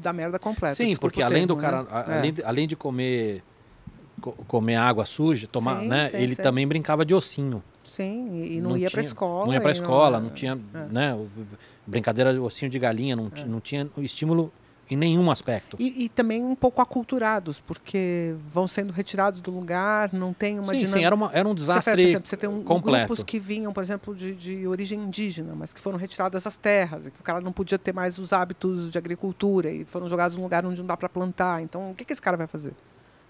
da 0.00 0.12
merda 0.12 0.38
completa. 0.38 0.74
Sim, 0.74 0.96
porque 0.96 1.22
além 1.22 1.46
do 1.46 1.54
termo, 1.56 1.70
cara, 1.70 1.82
né? 1.82 1.88
a- 1.90 2.12
É. 2.14 2.18
além, 2.18 2.32
de, 2.32 2.42
além 2.42 2.68
de 2.68 2.76
comer 2.76 3.42
co- 4.20 4.32
comer 4.48 4.76
água 4.76 5.04
suja, 5.06 5.46
tomar, 5.46 5.80
Sim, 5.80 5.88
né? 5.88 6.08
sim, 6.08 6.16
ele 6.16 6.34
sim. 6.34 6.42
também 6.42 6.66
brincava 6.66 7.04
de 7.04 7.14
ossinho. 7.14 7.62
Sim, 7.84 8.44
e, 8.44 8.60
não, 8.60 8.70
Não 8.70 8.76
ia 8.76 8.90
para 8.90 9.00
escola. 9.00 9.46
Não 9.46 9.52
ia 9.52 9.60
para 9.60 9.72
escola, 9.72 10.20
não 10.20 10.30
tinha, 10.30 10.58
é. 10.74 10.78
né? 10.92 11.18
Brincadeira 11.86 12.32
de 12.32 12.38
ossinho 12.38 12.70
de 12.70 12.78
galinha, 12.78 13.16
não, 13.16 13.30
É. 13.36 13.44
não 13.44 13.60
tinha 13.60 13.88
estímulo 13.98 14.52
em 14.90 14.96
nenhum 14.96 15.30
aspecto. 15.30 15.76
E, 15.78 16.04
e 16.04 16.08
também 16.08 16.42
um 16.42 16.54
pouco 16.54 16.82
aculturados, 16.82 17.60
porque 17.60 18.34
vão 18.52 18.66
sendo 18.66 18.92
retirados 18.92 19.40
do 19.40 19.50
lugar, 19.50 20.12
não 20.12 20.32
tem 20.32 20.58
uma 20.58 20.64
sim, 20.66 20.78
dinâmica. 20.78 20.98
sim, 20.98 21.04
era, 21.04 21.14
uma, 21.14 21.30
era 21.32 21.48
um 21.48 21.52
Você, 21.52 21.56
desastre 21.56 21.92
por 21.92 22.00
exemplo, 22.00 22.28
você 22.28 22.36
tem 22.36 22.50
um, 22.50 22.62
completo. 22.64 23.06
grupos 23.06 23.24
que 23.24 23.38
vinham, 23.38 23.72
por 23.72 23.82
exemplo, 23.82 24.14
de, 24.14 24.34
de 24.34 24.66
origem 24.66 24.98
indígena, 25.00 25.54
mas 25.54 25.72
que 25.72 25.80
foram 25.80 25.96
retiradas 25.96 26.46
as 26.46 26.56
terras, 26.56 27.06
e 27.06 27.10
que 27.10 27.20
o 27.20 27.22
cara 27.22 27.40
não 27.40 27.52
podia 27.52 27.78
ter 27.78 27.94
mais 27.94 28.18
os 28.18 28.32
hábitos 28.32 28.90
de 28.90 28.98
agricultura 28.98 29.70
e 29.70 29.84
foram 29.84 30.08
jogados 30.08 30.36
num 30.36 30.42
lugar 30.42 30.66
onde 30.66 30.80
não 30.80 30.86
dá 30.86 30.96
para 30.96 31.08
plantar. 31.08 31.62
Então, 31.62 31.92
o 31.92 31.94
que, 31.94 32.04
que 32.04 32.12
esse 32.12 32.22
cara 32.22 32.36
vai 32.36 32.46
fazer? 32.46 32.72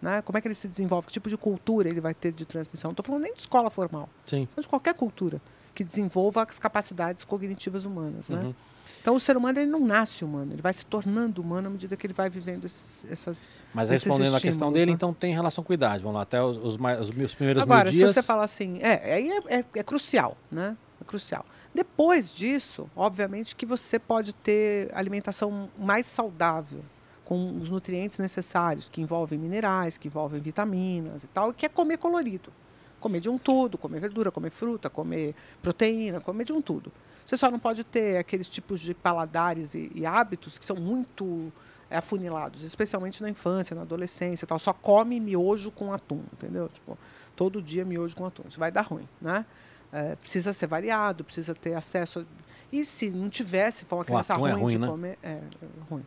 Né? 0.01 0.23
Como 0.23 0.39
é 0.39 0.41
que 0.41 0.49
ele 0.49 0.55
se 0.55 0.67
desenvolve? 0.67 1.09
Que 1.09 1.13
tipo 1.13 1.29
de 1.29 1.37
cultura 1.37 1.89
ele 1.89 2.01
vai 2.01 2.15
ter 2.15 2.33
de 2.33 2.47
transmissão? 2.47 2.89
Não 2.89 2.93
estou 2.93 3.05
falando 3.05 3.23
nem 3.23 3.35
de 3.35 3.41
escola 3.41 3.69
formal, 3.69 4.09
Sim. 4.25 4.49
de 4.59 4.67
qualquer 4.67 4.95
cultura 4.95 5.41
que 5.75 5.85
desenvolva 5.85 6.43
as 6.43 6.59
capacidades 6.59 7.23
cognitivas 7.23 7.85
humanas. 7.85 8.29
Né? 8.29 8.41
Uhum. 8.41 8.55
Então, 9.01 9.15
o 9.15 9.20
ser 9.20 9.37
humano 9.37 9.59
ele 9.59 9.70
não 9.70 9.81
nasce 9.81 10.25
humano, 10.25 10.53
ele 10.53 10.61
vai 10.61 10.73
se 10.73 10.85
tornando 10.85 11.41
humano 11.41 11.69
à 11.69 11.70
medida 11.70 11.97
que 11.97 12.07
ele 12.07 12.12
vai 12.12 12.29
vivendo 12.29 12.67
esses, 12.67 13.05
essas. 13.11 13.49
Mas 13.75 13.89
respondendo 13.89 14.37
a 14.37 14.41
questão 14.41 14.70
dele, 14.70 14.91
né? 14.91 14.95
então 14.95 15.15
tem 15.15 15.33
relação 15.33 15.65
com 15.65 15.73
idade. 15.73 16.03
Vamos 16.03 16.17
lá, 16.17 16.23
até 16.23 16.43
os, 16.43 16.57
os, 16.59 16.79
os 17.01 17.11
meus 17.11 17.35
primeiros 17.35 17.62
Agora, 17.62 17.85
mil 17.85 17.93
se 17.93 17.97
dias. 17.99 18.12
você 18.12 18.23
fala 18.23 18.45
assim, 18.45 18.79
é, 18.83 19.15
aí 19.15 19.31
é, 19.31 19.59
é- 19.61 19.65
é 19.77 19.83
crucial, 19.83 20.37
né? 20.53 20.77
É 21.01 21.05
crucial. 21.05 21.45
Depois 21.75 22.35
disso, 22.35 22.91
obviamente 22.95 23.57
que 23.57 23.65
você 23.65 23.99
pode 23.99 24.33
ter 24.35 24.91
alimentação 24.93 25.70
mais 25.79 26.05
saudável, 26.05 26.81
com 27.25 27.57
os 27.61 27.70
nutrientes 27.70 28.19
necessários, 28.19 28.89
que 28.89 29.01
envolvem 29.01 29.39
minerais, 29.39 29.97
que 29.97 30.09
envolvem 30.09 30.41
vitaminas 30.41 31.23
e 31.23 31.29
tal, 31.29 31.53
que 31.55 31.65
é 31.65 31.69
comer 31.69 31.97
colorido. 31.97 32.53
Comer 33.01 33.20
de 33.20 33.29
um 33.29 33.39
tudo, 33.39 33.77
comer 33.79 33.99
verdura, 34.01 34.31
comer 34.31 34.51
fruta, 34.51 34.89
comer 34.91 35.35
proteína, 35.62 36.20
comer 36.20 36.45
de 36.45 36.53
um 36.53 36.61
tudo. 36.61 36.93
Você 37.25 37.37
só 37.37 37.51
não 37.51 37.59
pode 37.59 37.83
ter 37.85 38.17
aqueles 38.19 38.49
tipos 38.49 38.81
de 38.81 38.93
paladares 38.95 39.75
e, 39.75 39.91
e 39.95 40.05
hábitos 40.07 40.59
que 40.59 40.65
são 40.65 40.77
muito 40.77 41.53
é, 41.89 41.97
afunilados, 41.97 42.62
especialmente 42.62 43.23
na 43.23 43.31
infância, 43.31 43.75
na 43.75 43.83
adolescência 43.83 44.47
tal. 44.47 44.59
Só 44.59 44.73
come 44.73 45.19
miojo 45.20 45.70
com 45.70 45.93
atum, 45.93 46.23
entendeu? 46.33 46.69
Tipo, 46.69 46.99
todo 47.37 47.62
dia 47.62 47.85
miojo 47.85 48.15
com 48.17 48.27
atum. 48.27 48.43
Isso 48.49 48.59
vai 48.59 48.70
dar 48.70 48.83
ruim, 48.83 49.09
né? 49.20 49.45
É, 49.93 50.15
precisa 50.17 50.53
ser 50.53 50.67
variado, 50.67 51.25
precisa 51.25 51.55
ter 51.55 51.75
acesso. 51.75 52.20
a- 52.20 52.25
E 52.73 52.85
se 52.85 53.11
não 53.11 53.29
tivesse, 53.29 53.85
for 53.85 53.97
uma 53.97 54.05
criança 54.05 54.35
é 54.35 54.37
ruim, 54.37 54.53
ruim, 54.53 54.73
de 54.73 54.79
né? 54.79 54.87
comer, 54.87 55.19
é, 55.23 55.31
é 55.33 55.41
ruim. 55.89 56.05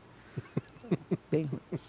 Bem 1.31 1.45
ruim. 1.45 1.79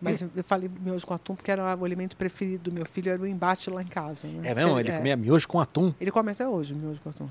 Mas 0.00 0.22
eu 0.22 0.44
falei 0.44 0.70
miojo 0.80 1.06
com 1.06 1.14
atum 1.14 1.34
porque 1.34 1.50
era 1.50 1.76
o 1.76 1.84
alimento 1.84 2.16
preferido 2.16 2.70
do 2.70 2.74
meu 2.74 2.86
filho, 2.86 3.12
era 3.12 3.20
o 3.20 3.26
embate 3.26 3.70
lá 3.70 3.82
em 3.82 3.86
casa. 3.86 4.26
Né? 4.26 4.50
É 4.50 4.54
mesmo? 4.54 4.78
Ele 4.78 4.90
é. 4.90 4.96
comia 4.96 5.16
miojo 5.16 5.46
com 5.46 5.60
atum. 5.60 5.92
Ele 6.00 6.10
come 6.10 6.30
até 6.30 6.46
hoje 6.46 6.74
miojo 6.74 7.00
com 7.00 7.10
atum. 7.10 7.28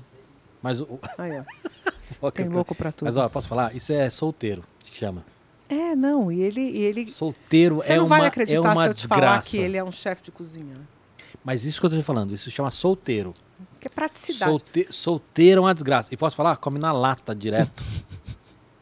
Mas 0.62 0.80
o. 0.80 0.98
Aí, 1.18 1.32
ó. 2.20 2.30
Tem 2.32 2.48
louco 2.48 2.74
pra 2.74 2.90
tudo. 2.92 3.06
Mas 3.06 3.16
ó, 3.16 3.28
posso 3.28 3.48
falar? 3.48 3.74
Isso 3.74 3.92
é 3.92 4.08
solteiro, 4.08 4.64
que 4.80 4.96
chama. 4.96 5.24
É, 5.68 5.94
não, 5.94 6.30
e 6.30 6.40
ele. 6.42 6.60
E 6.60 6.78
ele 6.78 7.10
Solteiro 7.10 7.76
você 7.76 7.94
é 7.94 7.96
não 7.96 8.06
uma, 8.06 8.16
vai 8.16 8.26
é 8.26 8.28
acreditar 8.28 8.60
uma 8.60 8.82
se 8.82 8.88
eu 8.88 8.94
te 8.94 8.96
desgraça. 8.98 9.22
falar 9.22 9.42
que 9.42 9.58
ele 9.58 9.76
é 9.76 9.84
um 9.84 9.92
chefe 9.92 10.22
de 10.22 10.30
cozinha. 10.30 10.74
né? 10.74 10.84
Mas 11.42 11.64
isso 11.64 11.80
que 11.80 11.86
eu 11.86 11.90
tô 11.90 11.96
te 11.96 12.02
falando, 12.02 12.34
isso 12.34 12.50
chama 12.50 12.70
solteiro. 12.70 13.32
Que 13.80 13.88
é 13.88 13.90
praticidade. 13.90 14.50
Solte... 14.50 14.86
Solteiro 14.90 15.58
é 15.58 15.62
uma 15.62 15.74
desgraça. 15.74 16.12
E 16.12 16.16
posso 16.16 16.34
falar? 16.34 16.56
Come 16.56 16.78
na 16.78 16.92
lata 16.92 17.34
direto. 17.34 17.82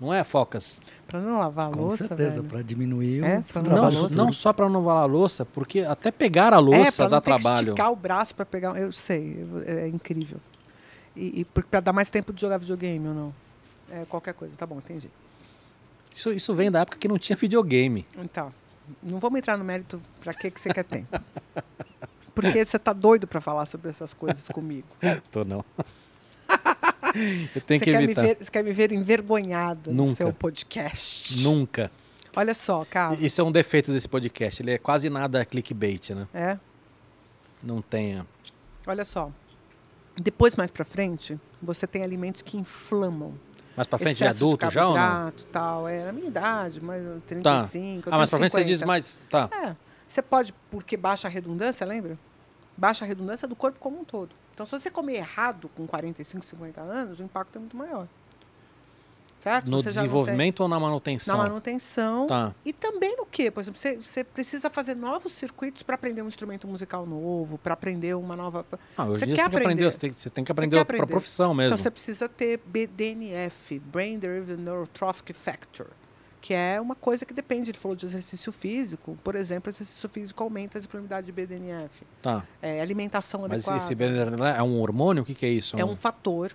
não 0.02 0.12
é, 0.12 0.22
Focas? 0.24 0.76
Pra 1.06 1.20
não 1.20 1.38
lavar 1.38 1.68
a 1.68 1.70
Com 1.72 1.80
louça, 1.82 2.08
certeza, 2.08 2.36
velho. 2.38 2.44
para 2.44 2.62
diminuir 2.62 3.22
É, 3.24 3.38
o 3.38 3.42
pra 3.42 3.62
Não, 3.62 3.68
Lavar 3.70 3.80
trabalho. 3.90 4.00
louça. 4.00 4.14
não 4.16 4.32
só 4.32 4.52
para 4.52 4.68
não 4.68 4.84
lavar 4.84 5.02
a 5.02 5.06
louça, 5.06 5.44
porque 5.46 5.80
até 5.80 6.10
pegar 6.10 6.52
a 6.52 6.56
é, 6.56 6.60
louça 6.60 6.92
pra 7.02 7.08
dá 7.08 7.16
não 7.16 7.20
ter 7.22 7.34
que 7.34 7.40
trabalho. 7.40 7.68
esticar 7.68 7.92
o 7.92 7.96
braço 7.96 8.34
pra 8.34 8.44
pegar. 8.44 8.76
Eu 8.78 8.90
sei, 8.92 9.38
eu- 9.40 9.62
é 9.66 9.88
incrível. 9.88 10.38
E, 11.16 11.40
e 11.40 11.44
pra 11.44 11.80
dar 11.80 11.92
mais 11.92 12.08
tempo 12.10 12.32
de 12.32 12.40
jogar 12.40 12.58
videogame 12.58 13.06
ou 13.08 13.14
não? 13.14 13.34
É, 13.90 14.04
qualquer 14.08 14.34
coisa, 14.34 14.54
tá 14.56 14.64
bom, 14.66 14.78
entendi. 14.78 15.10
Isso, 16.14 16.32
isso 16.32 16.54
vem 16.54 16.70
da 16.70 16.80
época 16.80 16.98
que 16.98 17.06
não 17.08 17.18
tinha 17.18 17.36
videogame. 17.36 18.06
Então, 18.18 18.52
não 19.02 19.18
vamos 19.18 19.38
entrar 19.38 19.56
no 19.56 19.64
mérito 19.64 20.00
pra 20.22 20.32
que, 20.34 20.50
que 20.50 20.60
você 20.60 20.70
quer 20.72 20.84
tempo. 20.84 21.08
Porque 22.34 22.64
você 22.64 22.78
tá 22.78 22.92
doido 22.94 23.26
pra 23.26 23.40
falar 23.42 23.66
sobre 23.66 23.90
essas 23.90 24.14
coisas 24.14 24.48
comigo. 24.48 24.86
Tô 25.30 25.44
não. 25.44 25.62
eu 27.54 27.60
tenho 27.62 27.78
você, 27.78 27.84
que 27.84 27.90
quer 27.92 27.98
me 27.98 28.04
evitar. 28.04 28.22
ver, 28.22 28.36
você 28.40 28.50
quer 28.50 28.64
me 28.64 28.72
ver 28.72 28.92
envergonhada 28.92 29.90
no 29.90 30.04
Nunca. 30.04 30.14
seu 30.14 30.32
podcast. 30.32 31.42
Nunca. 31.42 31.90
Olha 32.34 32.54
só, 32.54 32.84
cara. 32.84 33.14
Isso 33.20 33.40
é 33.40 33.44
um 33.44 33.52
defeito 33.52 33.92
desse 33.92 34.08
podcast. 34.08 34.62
Ele 34.62 34.72
é 34.74 34.78
quase 34.78 35.10
nada 35.10 35.44
clickbait, 35.44 36.10
né? 36.10 36.26
É, 36.32 36.58
Não 37.62 37.82
tem. 37.82 38.22
olha 38.86 39.04
só. 39.04 39.30
Depois, 40.16 40.56
mais 40.56 40.70
pra 40.70 40.84
frente, 40.84 41.38
você 41.62 41.86
tem 41.86 42.02
alimentos 42.02 42.42
que 42.42 42.56
inflamam. 42.56 43.34
Mais 43.76 43.86
pra 43.86 43.98
frente 43.98 44.18
de 44.18 44.24
Excesso 44.24 44.44
adulto 44.44 44.70
já 44.70 44.86
ou 44.88 44.94
não? 44.96 45.32
tal. 45.50 45.88
É 45.88 46.04
na 46.04 46.12
minha 46.12 46.26
idade, 46.28 46.78
mas 46.82 47.02
35, 47.26 48.08
eu 48.08 48.14
Ah, 48.14 48.18
mas 48.18 48.28
pra 48.28 48.38
frente 48.38 48.52
você 48.52 48.64
diz 48.64 48.80
50. 48.80 48.86
mais. 48.86 49.20
Tá. 49.30 49.48
É. 49.50 49.76
Você 50.06 50.20
pode, 50.20 50.52
porque 50.70 50.94
baixa 50.96 51.26
a 51.28 51.30
redundância, 51.30 51.86
lembra? 51.86 52.18
Baixa 52.76 53.04
a 53.04 53.08
redundância 53.08 53.48
do 53.48 53.56
corpo 53.56 53.78
como 53.78 54.00
um 54.00 54.04
todo. 54.04 54.28
Então, 54.54 54.66
se 54.66 54.78
você 54.78 54.90
comer 54.90 55.14
errado 55.16 55.70
com 55.74 55.86
45, 55.86 56.44
50 56.44 56.80
anos, 56.80 57.20
o 57.20 57.22
impacto 57.22 57.56
é 57.56 57.58
muito 57.58 57.76
maior. 57.76 58.06
Certo? 59.38 59.68
No 59.68 59.78
Você 59.78 59.86
não 59.88 59.92
tem- 59.94 60.02
desenvolvimento 60.02 60.60
ou 60.60 60.68
na 60.68 60.78
manutenção? 60.78 61.36
Na 61.36 61.42
manutenção. 61.42 62.28
Tá. 62.28 62.54
E 62.64 62.72
também 62.72 63.16
no 63.16 63.26
quê? 63.26 63.50
Por 63.50 63.58
exemplo, 63.60 63.76
você, 63.80 63.96
você 63.96 64.22
precisa 64.22 64.70
fazer 64.70 64.94
novos 64.94 65.32
circuitos 65.32 65.82
para 65.82 65.96
aprender 65.96 66.22
um 66.22 66.28
instrumento 66.28 66.68
musical 66.68 67.04
novo, 67.04 67.58
para 67.58 67.74
aprender 67.74 68.14
uma 68.14 68.36
nova. 68.36 68.64
Ah, 68.96 69.04
hoje 69.04 69.18
Você 69.18 69.26
quer 69.26 69.34
você 69.34 69.40
aprender. 69.40 69.64
aprender. 69.64 69.90
Você 69.90 69.98
tem, 69.98 70.12
você 70.12 70.30
tem 70.30 70.44
que 70.44 70.52
aprender 70.52 70.76
pra 70.76 70.82
aprender. 70.82 71.06
profissão 71.06 71.52
mesmo. 71.54 71.74
Então 71.74 71.76
você 71.76 71.90
precisa 71.90 72.28
ter 72.28 72.60
BDNF, 72.64 73.80
Brain 73.80 74.16
Derived 74.20 74.56
Neurotrophic 74.62 75.32
Factor, 75.32 75.88
que 76.42 76.52
é 76.52 76.78
uma 76.80 76.94
coisa 76.94 77.24
que 77.24 77.32
depende. 77.32 77.70
Ele 77.70 77.78
falou 77.78 77.96
de 77.96 78.04
exercício 78.04 78.52
físico. 78.52 79.16
Por 79.24 79.34
exemplo, 79.34 79.70
exercício 79.70 80.08
físico 80.08 80.42
aumenta 80.42 80.76
a 80.76 80.80
disponibilidade 80.80 81.24
de 81.26 81.32
BDNF. 81.32 82.02
Tá. 82.20 82.44
É, 82.60 82.82
alimentação 82.82 83.42
Mas 83.42 83.52
adequada. 83.52 83.76
esse 83.78 83.94
BDNF 83.94 84.42
é 84.58 84.62
um 84.62 84.78
hormônio? 84.80 85.22
O 85.22 85.26
que, 85.26 85.34
que 85.34 85.46
é 85.46 85.48
isso? 85.48 85.78
é 85.78 85.84
um 85.84 85.96
fator 85.96 86.52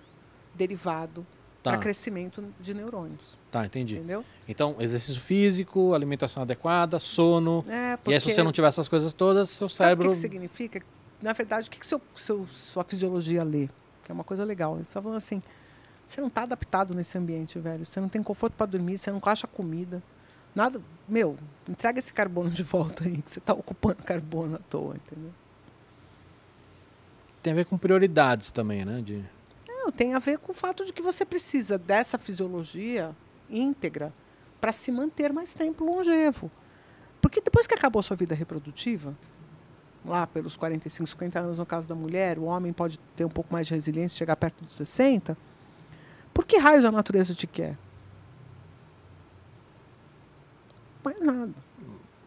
derivado 0.54 1.26
Tá. 1.60 1.72
para 1.72 1.80
crescimento 1.80 2.44
de 2.60 2.72
neurônios. 2.72 3.36
Tá, 3.50 3.66
entendi. 3.66 3.96
Entendeu? 3.96 4.24
Então, 4.46 4.76
exercício 4.78 5.20
físico, 5.20 5.92
alimentação 5.92 6.44
adequada, 6.44 7.00
sono. 7.00 7.64
É, 7.66 7.96
porque 7.96 8.10
E 8.12 8.14
aí, 8.14 8.20
se 8.20 8.30
você 8.32 8.44
não 8.44 8.52
tiver 8.52 8.68
essas 8.68 8.86
coisas 8.86 9.12
todas, 9.12 9.50
seu 9.50 9.68
Sabe 9.68 9.74
o 9.74 9.76
cérebro. 9.76 10.08
que, 10.10 10.14
que 10.14 10.20
significa? 10.20 10.82
Na 11.20 11.32
verdade, 11.32 11.66
o 11.66 11.70
que, 11.70 11.80
que 11.80 11.86
seu, 11.86 12.00
seu, 12.14 12.46
sua 12.46 12.84
fisiologia 12.84 13.42
lê? 13.42 13.68
Que 14.04 14.12
é 14.12 14.14
uma 14.14 14.22
coisa 14.22 14.44
legal. 14.44 14.76
Ele 14.76 14.86
tá 14.92 15.02
falando 15.02 15.16
assim: 15.18 15.42
você 16.08 16.22
não 16.22 16.28
está 16.28 16.42
adaptado 16.44 16.94
nesse 16.94 17.18
ambiente, 17.18 17.58
velho. 17.58 17.84
Você 17.84 18.00
não 18.00 18.08
tem 18.08 18.22
conforto 18.22 18.54
para 18.54 18.64
dormir, 18.64 18.96
você 18.96 19.12
não 19.12 19.20
acha 19.26 19.46
comida. 19.46 20.02
Nada. 20.54 20.80
Meu, 21.06 21.36
entrega 21.68 21.98
esse 21.98 22.12
carbono 22.12 22.48
de 22.48 22.62
volta 22.64 23.04
aí, 23.04 23.20
que 23.20 23.30
você 23.30 23.38
está 23.38 23.52
ocupando 23.52 24.02
carbono 24.02 24.56
à 24.56 24.58
toa, 24.70 24.96
entendeu? 24.96 25.30
Tem 27.42 27.52
a 27.52 27.56
ver 27.56 27.66
com 27.66 27.76
prioridades 27.76 28.50
também, 28.50 28.86
né? 28.86 29.02
De... 29.02 29.22
Não, 29.68 29.92
tem 29.92 30.14
a 30.14 30.18
ver 30.18 30.38
com 30.38 30.52
o 30.52 30.54
fato 30.54 30.82
de 30.84 30.94
que 30.94 31.02
você 31.02 31.26
precisa 31.26 31.76
dessa 31.76 32.16
fisiologia 32.16 33.14
íntegra 33.50 34.10
para 34.58 34.72
se 34.72 34.90
manter 34.90 35.30
mais 35.30 35.52
tempo 35.52 35.84
longevo. 35.84 36.50
Porque 37.20 37.42
depois 37.42 37.66
que 37.66 37.74
acabou 37.74 38.00
a 38.00 38.02
sua 38.02 38.16
vida 38.16 38.34
reprodutiva, 38.34 39.14
lá 40.06 40.26
pelos 40.26 40.56
45, 40.56 41.06
50 41.10 41.38
anos 41.38 41.58
no 41.58 41.66
caso 41.66 41.86
da 41.86 41.94
mulher, 41.94 42.38
o 42.38 42.44
homem 42.44 42.72
pode 42.72 42.98
ter 43.14 43.26
um 43.26 43.30
pouco 43.30 43.52
mais 43.52 43.66
de 43.66 43.74
resiliência, 43.74 44.16
chegar 44.16 44.36
perto 44.36 44.64
dos 44.64 44.74
60. 44.74 45.36
Por 46.38 46.44
que 46.46 46.56
raios 46.56 46.84
a 46.84 46.92
natureza 46.92 47.34
te 47.34 47.48
quer? 47.48 47.76
Mais 51.04 51.20
nada. 51.20 51.52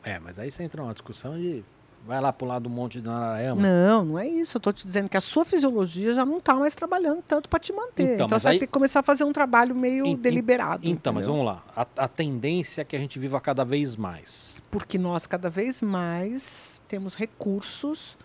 É, 0.03 0.19
mas 0.19 0.37
aí 0.37 0.51
você 0.51 0.63
entra 0.63 0.81
numa 0.81 0.91
discussão 0.91 1.37
de. 1.37 1.63
Vai 2.05 2.19
lá 2.19 2.33
pro 2.33 2.45
lado 2.45 2.63
do 2.63 2.69
Monte 2.69 2.99
de 2.99 3.07
Narayama. 3.07 3.61
Não, 3.61 4.03
não 4.03 4.19
é 4.19 4.27
isso. 4.27 4.57
Eu 4.57 4.59
estou 4.59 4.73
te 4.73 4.85
dizendo 4.85 5.07
que 5.07 5.15
a 5.15 5.21
sua 5.21 5.45
fisiologia 5.45 6.13
já 6.13 6.25
não 6.25 6.39
está 6.39 6.53
mais 6.55 6.75
trabalhando 6.75 7.21
tanto 7.25 7.47
para 7.47 7.57
te 7.59 7.71
manter. 7.71 8.03
Então, 8.03 8.13
Então, 8.15 8.27
mas 8.31 8.41
você 8.41 8.47
vai 8.47 8.53
aí- 8.55 8.59
ter 8.59 8.67
que 8.67 8.73
começar 8.73 8.99
a 8.99 9.03
fazer 9.03 9.23
um 9.23 9.31
trabalho 9.31 9.73
meio 9.73 10.05
En- 10.05 10.09
en- 10.11 10.15
deliberado. 10.17 10.85
Então, 10.85 11.13
mas 11.13 11.23
entendeu? 11.25 11.45
vamos 11.45 11.63
lá. 11.63 11.63
A, 11.97 12.03
a 12.03 12.07
tendência 12.09 12.81
é 12.81 12.83
que 12.83 12.97
a 12.97 12.99
gente 12.99 13.17
viva 13.17 13.39
cada 13.39 13.63
vez 13.63 13.95
mais. 13.95 14.61
Porque 14.69 14.97
nós 14.97 15.25
cada 15.25 15.49
vez 15.49 15.81
mais 15.81 16.81
temos 16.87 17.15
recursos 17.15 18.17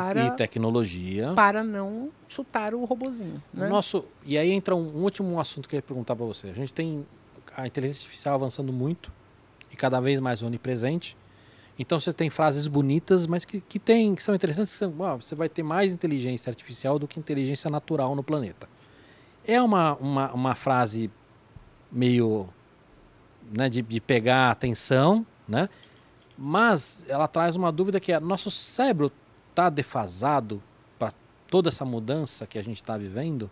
para, 0.00 0.26
E, 0.26 0.30
tecnologia. 0.36 1.32
para 1.34 1.62
não 1.64 2.10
chutar 2.28 2.74
o 2.74 2.84
robozinho. 2.84 3.42
Né? 3.52 3.68
Nosso, 3.68 4.04
e 4.24 4.36
aí 4.38 4.50
entra 4.50 4.74
um, 4.74 4.98
um 4.98 5.02
último 5.02 5.38
assunto 5.38 5.68
que 5.68 5.76
eu 5.76 5.78
ia 5.78 5.82
perguntar 5.82 6.16
para 6.16 6.24
você. 6.26 6.48
A 6.48 6.54
gente 6.54 6.72
tem 6.72 7.06
a 7.56 7.66
inteligência 7.66 8.00
artificial 8.02 8.34
avançando 8.34 8.72
muito 8.72 9.12
e 9.70 9.76
cada 9.76 10.00
vez 10.00 10.20
mais 10.20 10.42
onipresente. 10.42 11.16
Então 11.78 11.98
você 11.98 12.12
tem 12.12 12.28
frases 12.30 12.66
bonitas, 12.68 13.26
mas 13.26 13.44
que, 13.44 13.60
que, 13.60 13.78
tem, 13.78 14.14
que 14.14 14.22
são 14.22 14.34
interessantes. 14.34 14.72
Que 14.72 14.78
são, 14.78 14.94
"Uau, 14.98 15.20
você 15.20 15.34
vai 15.34 15.48
ter 15.48 15.62
mais 15.62 15.92
inteligência 15.92 16.50
artificial 16.50 16.98
do 16.98 17.08
que 17.08 17.18
inteligência 17.18 17.70
natural 17.70 18.14
no 18.14 18.22
planeta. 18.22 18.68
É 19.44 19.60
uma, 19.60 19.94
uma, 19.94 20.32
uma 20.32 20.54
frase 20.54 21.10
meio 21.90 22.46
né, 23.56 23.68
de, 23.68 23.82
de 23.82 24.00
pegar 24.00 24.50
atenção, 24.50 25.26
né? 25.48 25.68
mas 26.36 27.04
ela 27.08 27.28
traz 27.28 27.56
uma 27.56 27.70
dúvida 27.70 28.00
que 28.00 28.12
é: 28.12 28.20
nosso 28.20 28.50
cérebro 28.50 29.10
está 29.52 29.68
defasado 29.68 30.62
para 30.98 31.12
toda 31.48 31.68
essa 31.68 31.84
mudança 31.84 32.46
que 32.46 32.58
a 32.58 32.62
gente 32.62 32.76
está 32.80 32.96
vivendo? 32.96 33.50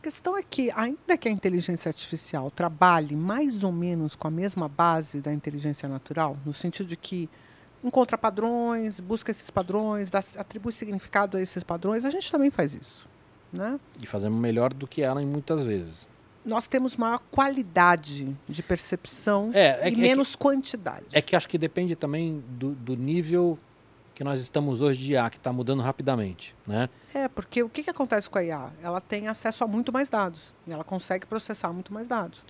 A 0.00 0.02
questão 0.04 0.36
é 0.36 0.42
que, 0.42 0.70
ainda 0.76 1.16
que 1.16 1.26
a 1.28 1.30
inteligência 1.30 1.88
artificial 1.88 2.50
trabalhe 2.50 3.16
mais 3.16 3.64
ou 3.64 3.72
menos 3.72 4.14
com 4.14 4.28
a 4.28 4.30
mesma 4.30 4.68
base 4.68 5.20
da 5.20 5.32
inteligência 5.32 5.88
natural, 5.88 6.36
no 6.44 6.52
sentido 6.52 6.86
de 6.86 6.96
que 6.96 7.28
encontra 7.82 8.16
padrões, 8.18 9.00
busca 9.00 9.30
esses 9.30 9.48
padrões, 9.50 10.10
dá, 10.10 10.20
atribui 10.38 10.72
significado 10.72 11.36
a 11.38 11.40
esses 11.40 11.64
padrões, 11.64 12.04
a 12.04 12.10
gente 12.10 12.30
também 12.30 12.50
faz 12.50 12.74
isso. 12.74 13.08
Né? 13.52 13.78
E 14.02 14.06
fazemos 14.06 14.38
melhor 14.38 14.74
do 14.74 14.86
que 14.86 15.00
ela 15.00 15.22
em 15.22 15.26
muitas 15.26 15.62
vezes. 15.62 16.06
Nós 16.44 16.66
temos 16.66 16.96
maior 16.96 17.20
qualidade 17.30 18.36
de 18.46 18.62
percepção 18.62 19.50
É, 19.54 19.80
é, 19.80 19.88
e 19.88 19.92
que- 19.94 20.00
é 20.00 20.02
menos 20.02 20.36
quantidade. 20.36 21.06
que, 21.08 21.16
é 21.18 21.22
que 21.22 21.34
acho 21.36 21.48
que 21.48 21.56
depende 21.56 21.96
também 21.96 22.42
do, 22.58 22.72
do 22.72 22.94
nível 22.94 23.58
que 24.14 24.22
nós 24.22 24.40
estamos 24.40 24.80
hoje 24.80 24.98
de 25.00 25.12
IA, 25.14 25.28
que 25.28 25.36
está 25.36 25.52
mudando 25.52 25.82
rapidamente. 25.82 26.54
Né? 26.66 26.88
É, 27.12 27.26
porque 27.28 27.62
o 27.62 27.68
que, 27.68 27.82
que 27.82 27.90
acontece 27.90 28.30
com 28.30 28.38
a 28.38 28.44
IA? 28.44 28.70
Ela 28.82 29.00
tem 29.00 29.26
acesso 29.28 29.64
a 29.64 29.66
muito 29.66 29.92
mais 29.92 30.08
dados. 30.08 30.52
E 30.66 30.72
ela 30.72 30.84
consegue 30.84 31.26
processar 31.26 31.72
muito 31.72 31.92
mais 31.92 32.06
dados. 32.06 32.42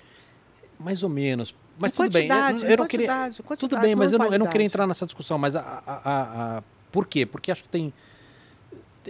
Mais 0.79 1.03
ou 1.03 1.09
menos. 1.09 1.55
Mas 1.79 1.93
Em 1.93 1.97
tudo 1.97 2.11
bem. 2.13 2.25
Eu, 2.25 2.29
quantidade, 2.29 2.65
eu 2.67 2.71
em 2.73 2.77
não 2.77 2.87
queria, 2.87 3.07
quantidade, 3.07 3.37
Tudo 3.37 3.47
quantidade, 3.47 3.83
bem, 3.83 3.97
mas 3.97 4.13
eu 4.13 4.19
não, 4.19 4.33
eu 4.33 4.39
não 4.39 4.47
queria 4.47 4.67
entrar 4.67 4.87
nessa 4.87 5.07
discussão. 5.07 5.39
Mas 5.39 5.57
a, 5.57 5.61
a- 5.61 5.93
a- 6.05 6.59
a- 6.59 6.63
por 6.93 7.07
quê? 7.07 7.25
Porque 7.25 7.51
acho 7.51 7.63
que 7.63 7.69
tem. 7.69 7.93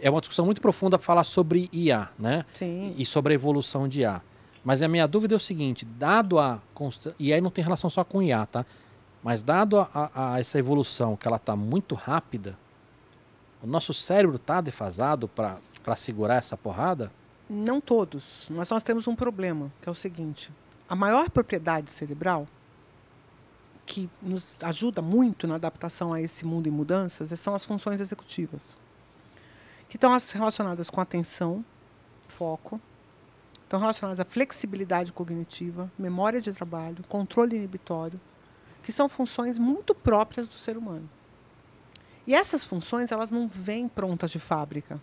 É 0.01 0.11
uma 0.11 0.21
discussão 0.21 0.45
muito 0.45 0.61
profunda 0.61 0.99
falar 0.99 1.25
sobre 1.25 1.69
IA, 1.73 2.09
né? 2.19 2.45
Sim. 2.55 2.95
E 2.97 3.05
sobre 3.07 3.33
a 3.33 3.37
evolução 3.37 3.87
de 3.89 4.01
IA. 4.01 4.21
Mas 4.65 4.83
a 4.83 4.89
minha 4.89 5.07
dúvida 5.07 5.35
é 5.35 5.37
o 5.37 5.41
seguinte: 5.41 5.85
dado 5.85 6.39
a. 6.39 6.61
consta- 6.73 7.15
E 7.19 7.33
aí 7.33 7.41
não 7.41 7.51
tem 7.51 7.63
relação 7.65 7.89
só 7.91 8.03
com 8.05 8.23
IA, 8.23 8.47
tá? 8.47 8.67
Mas 9.25 9.43
dado 9.43 9.79
a, 9.81 9.89
a- 9.93 10.35
a 10.35 10.39
essa 10.39 10.59
evolução, 10.59 11.17
que 11.17 11.27
ela 11.27 11.39
está 11.39 11.57
muito 11.57 11.95
rápida, 11.97 12.57
o 13.63 13.67
nosso 13.67 13.93
cérebro 13.95 14.37
está 14.37 14.61
defasado 14.61 15.27
para 15.27 15.97
segurar 15.97 16.35
essa 16.37 16.57
porrada? 16.57 17.11
Não 17.49 17.81
todos, 17.81 18.47
mas 18.51 18.69
nós 18.69 18.83
temos 18.83 19.09
um 19.09 19.17
problema, 19.17 19.73
que 19.81 19.89
é 19.89 19.93
o 19.93 19.95
seguinte: 19.95 20.53
a 20.89 20.95
maior 20.95 21.31
propriedade 21.31 21.91
cerebral, 21.91 22.47
que 23.87 24.09
nos 24.23 24.55
ajuda 24.63 25.01
muito 25.03 25.47
na 25.47 25.55
adaptação 25.57 26.13
a 26.13 26.21
esse 26.21 26.45
mundo 26.45 26.67
em 26.69 26.71
mudanças, 26.73 27.39
são 27.41 27.55
as 27.55 27.65
funções 27.65 28.01
executivas, 28.01 28.77
que 29.89 29.97
estão 29.97 30.13
as- 30.13 30.33
relacionadas 30.33 30.91
com 30.91 31.01
atenção, 31.01 31.65
foco, 32.29 32.79
estão 33.63 33.81
relacionadas 33.81 34.21
à 34.21 34.25
flexibilidade 34.27 35.13
cognitiva, 35.13 35.91
memória 35.99 36.41
de 36.43 36.53
trabalho, 36.53 36.97
controle 37.09 37.57
inibitório, 37.57 38.21
que 38.85 38.93
são 38.93 39.09
funções 39.09 39.59
muito 39.59 39.95
próprias 39.95 40.47
do 40.47 40.55
ser 40.55 40.77
humano. 40.77 41.09
E 42.27 42.35
essas 42.35 42.65
funções, 42.65 43.11
elas 43.11 43.31
não 43.31 43.49
vêm 43.49 43.89
prontas 43.89 44.31
de 44.31 44.39
fábrica. 44.39 45.01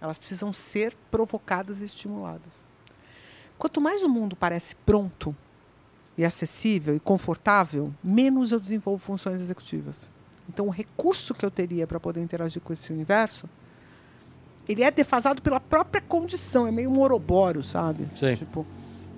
Elas 0.00 0.16
precisam 0.18 0.52
ser 0.52 0.96
provocadas 1.10 1.82
e 1.82 1.84
estimuladas. 1.84 2.64
Quanto 3.58 3.80
mais 3.80 4.02
o 4.02 4.08
mundo 4.08 4.34
parece 4.34 4.74
pronto 4.74 5.36
e 6.16 6.24
acessível 6.24 6.96
e 6.96 7.00
confortável, 7.00 7.92
menos 8.02 8.52
eu 8.52 8.58
desenvolvo 8.58 9.04
funções 9.04 9.40
executivas. 9.40 10.10
Então, 10.48 10.66
o 10.66 10.70
recurso 10.70 11.34
que 11.34 11.44
eu 11.44 11.50
teria 11.50 11.86
para 11.86 12.00
poder 12.00 12.22
interagir 12.22 12.62
com 12.62 12.72
esse 12.72 12.92
universo, 12.92 13.48
ele 14.66 14.82
é 14.82 14.90
defasado 14.90 15.42
pela 15.42 15.60
própria 15.60 16.00
condição, 16.00 16.66
é 16.66 16.70
meio 16.70 16.90
moroboro, 16.90 17.62
sabe? 17.62 18.08
Sim. 18.14 18.34
Tipo, 18.34 18.66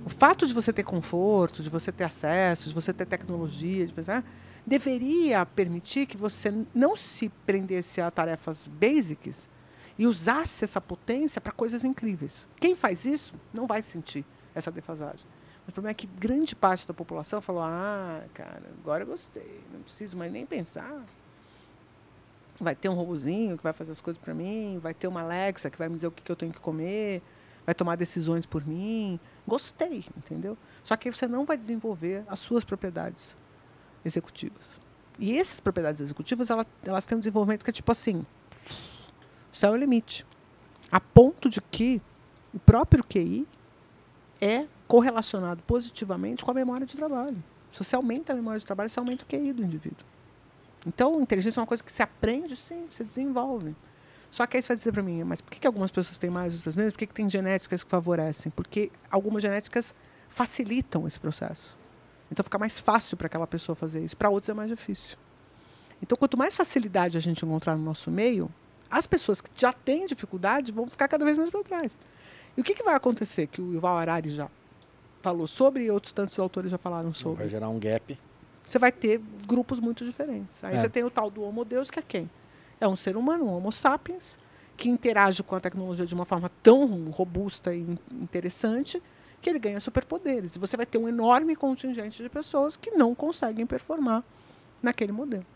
o 0.06 0.08
fato 0.08 0.46
de 0.46 0.54
você 0.54 0.72
ter 0.72 0.84
conforto, 0.84 1.64
de 1.64 1.68
você 1.68 1.90
ter 1.90 2.04
acesso, 2.04 2.68
de 2.68 2.74
você 2.74 2.92
ter 2.92 3.04
tecnologia, 3.06 3.84
de 3.84 3.92
você, 3.92 4.12
né, 4.12 4.24
deveria 4.64 5.44
permitir 5.44 6.06
que 6.06 6.16
você 6.16 6.64
não 6.72 6.94
se 6.94 7.28
prendesse 7.44 8.00
a 8.00 8.08
tarefas 8.08 8.68
basics 8.68 9.48
e 9.98 10.06
usasse 10.06 10.62
essa 10.62 10.80
potência 10.80 11.40
para 11.40 11.50
coisas 11.50 11.82
incríveis. 11.82 12.46
Quem 12.60 12.76
faz 12.76 13.04
isso 13.04 13.34
não 13.52 13.66
vai 13.66 13.82
sentir 13.82 14.24
essa 14.54 14.70
defasagem. 14.70 15.26
O 15.66 15.72
problema 15.72 15.90
é 15.90 15.94
que 15.94 16.06
grande 16.06 16.54
parte 16.54 16.86
da 16.86 16.94
população 16.94 17.42
falou: 17.42 17.62
ah, 17.64 18.22
cara, 18.32 18.62
agora 18.80 19.02
eu 19.02 19.08
gostei, 19.08 19.60
não 19.72 19.80
preciso 19.80 20.16
mais 20.16 20.30
nem 20.30 20.46
pensar. 20.46 21.04
Vai 22.60 22.76
ter 22.76 22.88
um 22.88 22.94
robozinho 22.94 23.56
que 23.56 23.62
vai 23.64 23.72
fazer 23.72 23.90
as 23.90 24.00
coisas 24.00 24.22
para 24.22 24.32
mim, 24.32 24.78
vai 24.80 24.94
ter 24.94 25.08
uma 25.08 25.22
Alexa 25.22 25.68
que 25.68 25.76
vai 25.76 25.88
me 25.88 25.96
dizer 25.96 26.06
o 26.06 26.12
que, 26.12 26.22
que 26.22 26.30
eu 26.30 26.36
tenho 26.36 26.52
que 26.52 26.60
comer, 26.60 27.20
vai 27.66 27.74
tomar 27.74 27.96
decisões 27.96 28.46
por 28.46 28.64
mim. 28.64 29.18
Gostei, 29.46 30.04
entendeu? 30.16 30.56
Só 30.82 30.96
que 30.96 31.10
você 31.10 31.26
não 31.26 31.44
vai 31.44 31.58
desenvolver 31.58 32.24
as 32.28 32.38
suas 32.38 32.64
propriedades 32.64 33.36
executivas. 34.04 34.78
E 35.18 35.36
essas 35.36 35.58
propriedades 35.58 36.00
executivas, 36.00 36.48
elas, 36.48 36.66
elas 36.84 37.04
têm 37.04 37.16
um 37.16 37.20
desenvolvimento 37.20 37.64
que 37.64 37.70
é 37.70 37.72
tipo 37.72 37.90
assim: 37.90 38.24
céu 39.52 39.72
é 39.72 39.76
o 39.76 39.76
limite. 39.76 40.24
A 40.92 41.00
ponto 41.00 41.50
de 41.50 41.60
que 41.60 42.00
o 42.54 42.58
próprio 42.60 43.02
QI 43.02 43.46
é 44.40 44.66
correlacionado 44.86 45.62
positivamente 45.64 46.44
com 46.44 46.50
a 46.52 46.54
memória 46.54 46.86
de 46.86 46.96
trabalho. 46.96 47.42
Se 47.72 47.82
você 47.82 47.96
aumenta 47.96 48.32
a 48.32 48.36
memória 48.36 48.60
de 48.60 48.64
trabalho, 48.64 48.88
você 48.88 48.98
aumenta 49.00 49.24
o 49.24 49.26
QI 49.26 49.52
do 49.52 49.64
indivíduo. 49.64 50.06
Então, 50.86 51.20
inteligência 51.20 51.58
é 51.58 51.62
uma 51.62 51.66
coisa 51.66 51.82
que 51.82 51.92
se 51.92 52.02
aprende, 52.02 52.54
sim, 52.54 52.86
se 52.90 53.02
desenvolve. 53.02 53.74
Só 54.36 54.47
que 54.47 54.58
aí 54.58 54.62
você 54.62 54.68
vai 54.68 54.76
dizer 54.76 54.92
para 54.92 55.02
mim, 55.02 55.24
mas 55.24 55.40
por 55.40 55.50
que, 55.50 55.58
que 55.58 55.66
algumas 55.66 55.90
pessoas 55.90 56.18
têm 56.18 56.28
mais, 56.28 56.52
outras 56.56 56.76
menos? 56.76 56.92
Por 56.92 56.98
que, 56.98 57.06
que 57.06 57.15
tem 57.15 57.26
genéticas 57.26 57.82
que 57.82 57.89
favorecem? 57.89 58.52
Porque 58.55 58.92
algumas 59.10 59.42
genéticas 59.42 59.94
facilitam 60.28 61.06
esse 61.06 61.18
processo. 61.18 61.74
Então 62.31 62.44
fica 62.44 62.58
mais 62.58 62.78
fácil 62.78 63.16
para 63.16 63.28
aquela 63.28 63.47
pessoa 63.47 63.74
fazer 63.74 64.05
isso. 64.05 64.15
Para 64.15 64.28
outros 64.28 64.50
é 64.50 64.52
mais 64.52 64.68
difícil. 64.68 65.16
Então, 66.02 66.18
quanto 66.18 66.36
mais 66.36 66.55
facilidade 66.55 67.16
a 67.16 67.20
gente 67.20 67.47
encontrar 67.47 67.76
no 67.76 67.82
nosso 67.82 68.10
meio, 68.10 68.50
as 68.90 69.06
pessoas 69.06 69.40
que 69.40 69.48
já 69.55 69.73
têm 69.73 70.05
dificuldade 70.05 70.70
vão 70.70 70.86
ficar 70.86 71.08
cada 71.08 71.24
vez 71.24 71.39
mais 71.39 71.48
para 71.48 71.62
trás. 71.62 71.97
E 72.58 72.60
o 72.60 72.65
que, 72.65 72.74
que 72.74 72.82
vai 72.82 72.94
acontecer? 72.94 73.47
Que 73.47 73.62
o 73.62 73.73
Yuval 73.73 73.97
Harari 73.97 74.28
já 74.28 74.50
falou 75.23 75.47
sobre 75.47 75.84
e 75.84 75.90
outros 75.90 76.12
tantos 76.12 76.39
autores 76.39 76.70
já 76.70 76.76
falaram 76.76 77.15
sobre. 77.15 77.39
Vai 77.39 77.48
gerar 77.48 77.70
um 77.70 77.78
gap. 77.78 78.18
Você 78.66 78.78
vai 78.78 78.92
ter 78.92 79.18
grupos 79.48 79.81
muito 79.81 80.05
diferentes. 80.05 80.62
Aí 80.62 80.74
É. 80.74 80.78
você 80.78 80.90
tem 80.90 81.02
o 81.05 81.10
tal 81.10 81.31
do 81.31 81.42
Homo 81.42 81.65
Deus, 81.65 81.90
que 81.90 81.98
é 81.98 82.02
quem? 82.02 82.28
É 82.80 82.86
um 82.86 82.96
ser 82.96 83.16
humano, 83.16 83.44
um 83.44 83.56
Homo 83.56 83.72
sapiens, 83.72 84.38
que 84.76 84.88
interage 84.88 85.42
com 85.42 85.55
a 85.56 85.60
tecnologia 85.60 86.05
de 86.05 86.14
uma 86.14 86.24
forma 86.24 86.50
tão 86.62 87.10
robusta 87.10 87.74
e 87.74 87.80
in- 87.80 87.98
interessante 88.12 89.02
que 89.40 89.48
ele 89.48 89.58
ganha 89.58 89.80
superpoderes. 89.80 90.56
E 90.56 90.58
você 90.58 90.76
vai 90.76 90.84
ter 90.86 90.98
um 90.98 91.08
enorme 91.08 91.56
contingente 91.56 92.22
de 92.22 92.28
pessoas 92.28 92.76
que 92.76 92.90
não 92.90 93.14
conseguem 93.14 93.66
performar 93.66 94.22
naquele 94.82 95.12
modelo. 95.12 95.46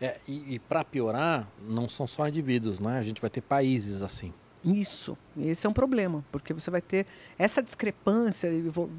É, 0.00 0.18
e 0.26 0.58
para 0.58 0.82
piorar, 0.82 1.46
não 1.68 1.88
são 1.88 2.08
só 2.08 2.26
indivíduos, 2.26 2.80
né? 2.80 2.98
A 2.98 3.02
gente 3.04 3.20
vai 3.20 3.30
ter 3.30 3.40
países 3.40 4.02
assim. 4.02 4.34
Isso, 4.64 5.18
esse 5.36 5.66
é 5.66 5.70
um 5.70 5.72
problema, 5.72 6.24
porque 6.30 6.52
você 6.54 6.70
vai 6.70 6.80
ter 6.80 7.04
essa 7.36 7.60
discrepância 7.60 8.48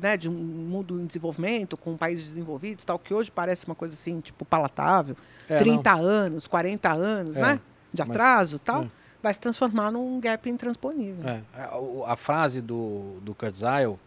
né, 0.01 0.17
de 0.17 0.27
um 0.27 0.33
mundo 0.33 1.00
em 1.00 1.06
desenvolvimento 1.06 1.77
com 1.77 1.95
países 1.95 2.27
desenvolvidos, 2.27 2.83
tal, 2.83 3.00
que 3.00 3.14
hoje 3.14 3.32
parece 3.32 3.66
uma 3.66 3.75
coisa 3.75 3.93
assim, 3.93 4.19
tipo, 4.19 4.43
palatável, 4.43 5.16
É, 5.48 5.58
30 5.58 5.93
anos, 5.93 6.48
40 6.48 6.92
anos, 6.92 7.38
É, 7.38 7.42
né, 7.42 7.61
de 7.93 8.01
mas- 8.01 8.09
atraso, 8.09 8.59
tal, 8.59 8.83
é. 8.83 8.88
vai 9.22 9.33
se 9.33 9.40
transformar 9.40 9.90
num 9.90 10.19
gap 10.19 10.50
intransponível. 10.50 11.25
É, 11.30 11.42
a, 11.53 11.77
o- 11.80 12.03
a 12.06 12.17
frase 12.17 12.59
do, 12.59 13.19
do 13.22 13.33
Kurzweil, 13.33 13.98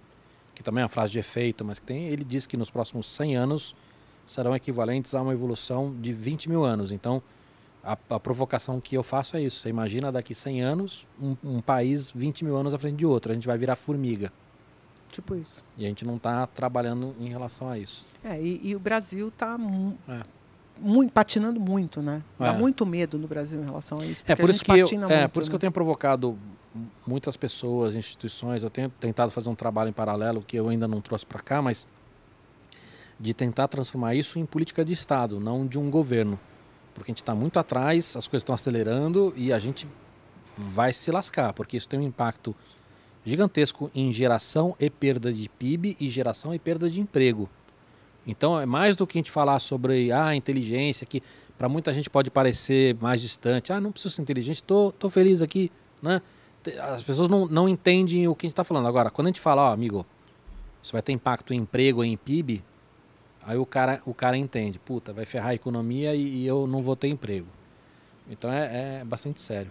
que 0.54 0.62
também 0.62 0.82
é 0.82 0.84
uma 0.84 0.90
frase 0.90 1.12
de 1.12 1.18
efeito, 1.18 1.64
mas 1.64 1.78
que 1.78 1.86
tem, 1.86 2.08
ele 2.08 2.22
diz 2.24 2.46
que 2.46 2.56
nos 2.58 2.68
próximos 2.68 3.10
100 3.14 3.34
anos 3.34 3.74
serão 4.26 4.54
equivalentes 4.54 5.14
a 5.14 5.22
uma 5.22 5.32
evolução 5.32 5.94
de 6.02 6.12
20 6.12 6.50
mil 6.50 6.64
anos. 6.64 6.90
Então, 6.90 7.22
a, 7.86 7.96
a 8.16 8.20
provocação 8.20 8.80
que 8.80 8.96
eu 8.96 9.02
faço 9.02 9.36
é 9.36 9.42
isso. 9.42 9.58
Você 9.60 9.68
imagina 9.68 10.10
daqui 10.10 10.34
100 10.34 10.60
anos, 10.62 11.06
um, 11.22 11.36
um 11.44 11.60
país 11.60 12.10
20 12.10 12.44
mil 12.44 12.56
anos 12.56 12.74
à 12.74 12.78
frente 12.78 12.96
de 12.96 13.06
outro. 13.06 13.30
A 13.30 13.34
gente 13.34 13.46
vai 13.46 13.56
virar 13.56 13.76
formiga. 13.76 14.32
Tipo 15.10 15.36
isso. 15.36 15.64
E 15.78 15.84
a 15.84 15.88
gente 15.88 16.04
não 16.04 16.16
está 16.16 16.46
trabalhando 16.48 17.14
em 17.20 17.28
relação 17.28 17.68
a 17.70 17.78
isso. 17.78 18.04
É, 18.24 18.40
e, 18.40 18.60
e 18.62 18.74
o 18.76 18.80
Brasil 18.80 19.28
está 19.28 19.56
É. 20.08 20.20
muito, 20.80 21.12
patinando 21.12 21.60
muito, 21.60 22.02
né? 22.02 22.22
Dá 22.38 22.48
É. 22.48 22.58
muito 22.58 22.84
medo 22.84 23.16
no 23.16 23.28
Brasil 23.28 23.62
em 23.62 23.64
relação 23.64 23.98
a 24.00 24.04
isso. 24.04 24.22
É 24.26 24.34
porque 24.34 24.42
por 24.42 24.50
isso 24.50 24.64
que 24.64 24.72
eu, 24.72 24.84
patina 24.84 25.06
é 25.06 25.18
muito, 25.20 25.30
por 25.32 25.40
isso 25.40 25.48
que 25.50 25.54
né? 25.54 25.56
eu 25.56 25.60
tenho 25.60 25.72
provocado 25.72 26.36
muitas 27.06 27.36
pessoas, 27.36 27.94
instituições. 27.94 28.62
Eu 28.64 28.68
tenho 28.68 28.90
tentado 28.90 29.30
fazer 29.30 29.48
um 29.48 29.54
trabalho 29.54 29.88
em 29.88 29.92
paralelo 29.92 30.42
que 30.42 30.56
eu 30.56 30.68
ainda 30.68 30.88
não 30.88 31.00
trouxe 31.00 31.24
para 31.24 31.40
cá, 31.40 31.62
mas 31.62 31.86
de 33.18 33.32
tentar 33.32 33.68
transformar 33.68 34.14
isso 34.14 34.38
em 34.38 34.44
política 34.44 34.84
de 34.84 34.92
Estado, 34.92 35.40
não 35.40 35.66
de 35.66 35.78
um 35.78 35.88
governo, 35.90 36.38
porque 36.96 37.10
a 37.10 37.12
gente 37.12 37.22
está 37.22 37.34
muito 37.34 37.58
atrás, 37.58 38.16
as 38.16 38.26
coisas 38.26 38.42
estão 38.42 38.54
acelerando 38.54 39.32
e 39.36 39.52
a 39.52 39.58
gente 39.58 39.86
vai 40.56 40.92
se 40.92 41.10
lascar, 41.10 41.52
porque 41.52 41.76
isso 41.76 41.88
tem 41.88 42.00
um 42.00 42.02
impacto 42.02 42.56
gigantesco 43.24 43.90
em 43.94 44.10
geração 44.10 44.74
e 44.80 44.88
perda 44.88 45.32
de 45.32 45.48
PIB 45.48 45.96
e 46.00 46.08
geração 46.08 46.54
e 46.54 46.58
perda 46.58 46.88
de 46.88 47.00
emprego. 47.00 47.48
Então 48.26 48.58
é 48.58 48.64
mais 48.64 48.96
do 48.96 49.06
que 49.06 49.18
a 49.18 49.20
gente 49.20 49.30
falar 49.30 49.58
sobre 49.58 50.10
ah, 50.10 50.28
a 50.28 50.36
inteligência, 50.36 51.06
que 51.06 51.22
para 51.58 51.68
muita 51.68 51.92
gente 51.92 52.08
pode 52.08 52.30
parecer 52.30 52.96
mais 53.00 53.20
distante. 53.20 53.72
Ah, 53.72 53.80
não 53.80 53.92
preciso 53.92 54.14
ser 54.14 54.22
inteligente, 54.22 54.62
tô, 54.62 54.92
tô 54.92 55.10
feliz 55.10 55.42
aqui, 55.42 55.70
né? 56.00 56.22
As 56.80 57.02
pessoas 57.02 57.28
não, 57.28 57.46
não 57.46 57.68
entendem 57.68 58.26
o 58.26 58.34
que 58.34 58.46
a 58.46 58.48
gente 58.48 58.54
está 58.54 58.64
falando. 58.64 58.88
Agora, 58.88 59.10
quando 59.10 59.26
a 59.26 59.30
gente 59.30 59.40
fala, 59.40 59.70
ó, 59.70 59.72
amigo, 59.72 60.04
isso 60.82 60.92
vai 60.92 61.02
ter 61.02 61.12
impacto 61.12 61.54
em 61.54 61.58
emprego 61.58 62.02
em 62.02 62.16
PIB, 62.16 62.64
aí 63.46 63.56
o 63.56 63.64
cara, 63.64 64.02
o 64.04 64.12
cara 64.12 64.36
entende, 64.36 64.78
puta, 64.78 65.12
vai 65.12 65.24
ferrar 65.24 65.50
a 65.50 65.54
economia 65.54 66.14
e, 66.14 66.42
e 66.42 66.46
eu 66.46 66.66
não 66.66 66.82
vou 66.82 66.96
ter 66.96 67.08
emprego. 67.08 67.46
Então 68.28 68.52
é, 68.52 69.00
é 69.00 69.04
bastante 69.04 69.40
sério. 69.40 69.70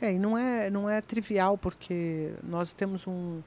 É, 0.00 0.12
e 0.12 0.18
não 0.18 0.36
é, 0.36 0.70
não 0.70 0.88
é 0.88 1.00
trivial, 1.00 1.56
porque 1.56 2.32
nós 2.42 2.72
temos 2.72 3.06
um, 3.06 3.40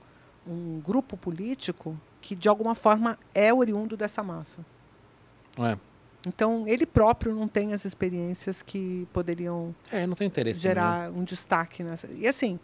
um 0.48 0.80
grupo 0.80 1.18
político 1.18 2.00
que, 2.22 2.36
de 2.36 2.48
alguma 2.48 2.76
forma, 2.76 3.18
é 3.34 3.54
oriundo 3.54 3.98
dessa 3.98 4.24
massa. 4.24 4.66
É, 5.60 5.78
Então, 6.28 6.68
ele 6.68 6.86
próprio 6.86 7.34
não 7.34 7.48
tem 7.48 7.74
as 7.74 7.84
experiências 7.84 8.62
que 8.62 9.08
poderiam 9.12 9.76
é 9.92 10.06
não 10.08 10.16
tem 10.16 10.28
interesse. 10.28 10.60
nenhum. 10.60 10.76
gerar 10.76 11.12
um 11.12 11.24
destaque 11.24 11.84
nessa. 11.84 12.08
E 12.08 12.28
assim, 12.28 12.60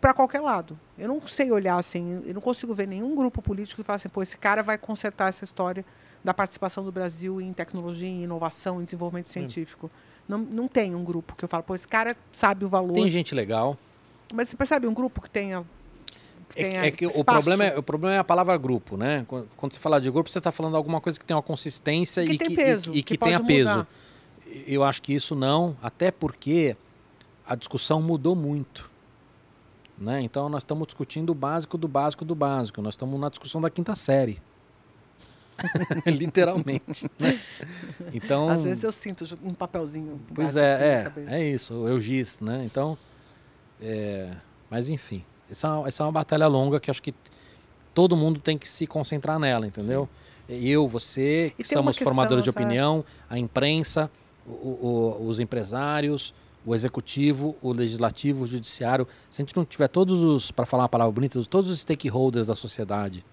para 0.00 0.14
qualquer 0.14 0.40
lado. 0.40 0.78
Eu 0.98 1.08
não 1.08 1.20
sei 1.26 1.50
olhar 1.50 1.76
assim, 1.76 2.22
eu 2.26 2.34
não 2.34 2.40
consigo 2.40 2.74
ver 2.74 2.86
nenhum 2.86 3.14
grupo 3.14 3.40
político 3.42 3.82
que 3.82 3.86
fala 3.86 3.96
assim, 3.96 4.08
pô, 4.08 4.22
esse 4.22 4.36
cara 4.36 4.62
vai 4.62 4.78
consertar 4.78 5.28
essa 5.28 5.44
história 5.44 5.84
da 6.22 6.34
participação 6.34 6.84
do 6.84 6.92
Brasil 6.92 7.40
em 7.40 7.52
tecnologia, 7.52 8.08
em 8.08 8.24
inovação, 8.24 8.80
em 8.80 8.84
desenvolvimento 8.84 9.28
científico. 9.28 9.90
Não, 10.28 10.38
não 10.38 10.68
tem 10.68 10.94
um 10.94 11.02
grupo 11.02 11.34
que 11.34 11.44
eu 11.44 11.48
falo, 11.48 11.62
pô, 11.62 11.74
esse 11.74 11.88
cara 11.88 12.16
sabe 12.32 12.64
o 12.64 12.68
valor. 12.68 12.94
Tem 12.94 13.10
gente 13.10 13.34
legal. 13.34 13.76
Mas 14.32 14.48
você 14.48 14.56
percebe 14.56 14.86
um 14.86 14.94
grupo 14.94 15.20
que 15.20 15.30
tenha. 15.30 15.64
Que 16.50 16.62
É, 16.62 16.68
tenha 16.68 16.86
é 16.86 16.90
que 16.90 17.06
o 17.06 17.24
problema 17.24 17.64
é, 17.64 17.78
o 17.78 17.82
problema 17.82 18.14
é 18.14 18.18
a 18.18 18.24
palavra 18.24 18.56
grupo, 18.56 18.96
né? 18.96 19.24
Quando, 19.26 19.48
quando 19.56 19.72
você 19.72 19.80
fala 19.80 20.00
de 20.00 20.10
grupo, 20.10 20.30
você 20.30 20.38
está 20.38 20.52
falando 20.52 20.76
alguma 20.76 21.00
coisa 21.00 21.18
que 21.18 21.24
tem 21.24 21.34
uma 21.34 21.42
consistência 21.42 22.24
Que 22.24 22.32
e 22.32 22.38
tem 22.38 22.48
que, 22.48 22.56
peso, 22.56 22.92
e, 22.92 22.98
e 22.98 23.02
que, 23.02 23.16
que 23.16 23.24
tenha 23.24 23.42
peso. 23.42 23.86
Eu 24.66 24.84
acho 24.84 25.00
que 25.02 25.12
isso 25.12 25.34
não, 25.34 25.76
até 25.82 26.10
porque 26.10 26.76
a 27.46 27.54
discussão 27.54 28.00
mudou 28.02 28.34
muito. 28.34 28.90
Né? 29.98 30.22
Então 30.22 30.48
nós 30.48 30.62
estamos 30.62 30.86
discutindo 30.86 31.30
o 31.30 31.34
básico 31.34 31.76
do 31.76 31.88
básico 31.88 32.24
do 32.24 32.34
básico. 32.34 32.80
Nós 32.80 32.94
estamos 32.94 33.18
na 33.20 33.28
discussão 33.28 33.60
da 33.60 33.68
quinta 33.68 33.94
série. 33.94 34.40
Literalmente. 36.06 37.10
né? 37.18 37.38
Então, 38.12 38.48
Às 38.48 38.64
vezes 38.64 38.82
eu 38.84 38.92
sinto 38.92 39.24
um 39.42 39.54
papelzinho. 39.54 40.20
Pois 40.34 40.54
bate 40.54 40.66
assim 40.66 40.82
é, 40.82 41.12
é, 41.28 41.40
é 41.42 41.48
isso, 41.50 41.72
eu 41.86 42.00
giz, 42.00 42.40
né? 42.40 42.62
Então, 42.64 42.96
é, 43.80 44.30
mas 44.70 44.88
enfim, 44.88 45.24
essa, 45.50 45.66
é 45.66 45.70
uma- 45.70 45.88
essa 45.88 46.02
é 46.02 46.06
uma 46.06 46.12
batalha 46.12 46.46
longa 46.46 46.78
que 46.80 46.90
acho 46.90 47.02
que 47.02 47.14
todo 47.94 48.16
mundo 48.16 48.40
tem 48.40 48.56
que 48.58 48.68
se 48.68 48.86
concentrar 48.86 49.38
nela, 49.38 49.66
entendeu? 49.66 50.08
Eu, 50.48 50.88
você, 50.88 51.52
que 51.56 51.62
somos 51.64 51.96
formadores 51.96 52.44
de 52.44 52.50
questão, 52.50 52.64
opinião, 52.66 53.04
a 53.28 53.38
imprensa, 53.38 54.10
o- 54.46 54.50
o- 55.20 55.26
os 55.28 55.38
empresários, 55.38 56.34
o 56.66 56.74
executivo, 56.74 57.56
o 57.62 57.72
legislativo, 57.72 58.44
o 58.44 58.46
judiciário, 58.46 59.06
se 59.30 59.40
a 59.40 59.44
gente 59.44 59.56
não 59.56 59.64
tiver 59.64 59.88
todos 59.88 60.22
os, 60.22 60.50
para 60.50 60.66
falar 60.66 60.82
uma 60.84 60.88
palavra 60.88 61.12
bonita, 61.12 61.40
todos 61.44 61.70
os 61.70 61.80
stakeholders 61.80 62.48
da 62.48 62.54
sociedade 62.54 63.24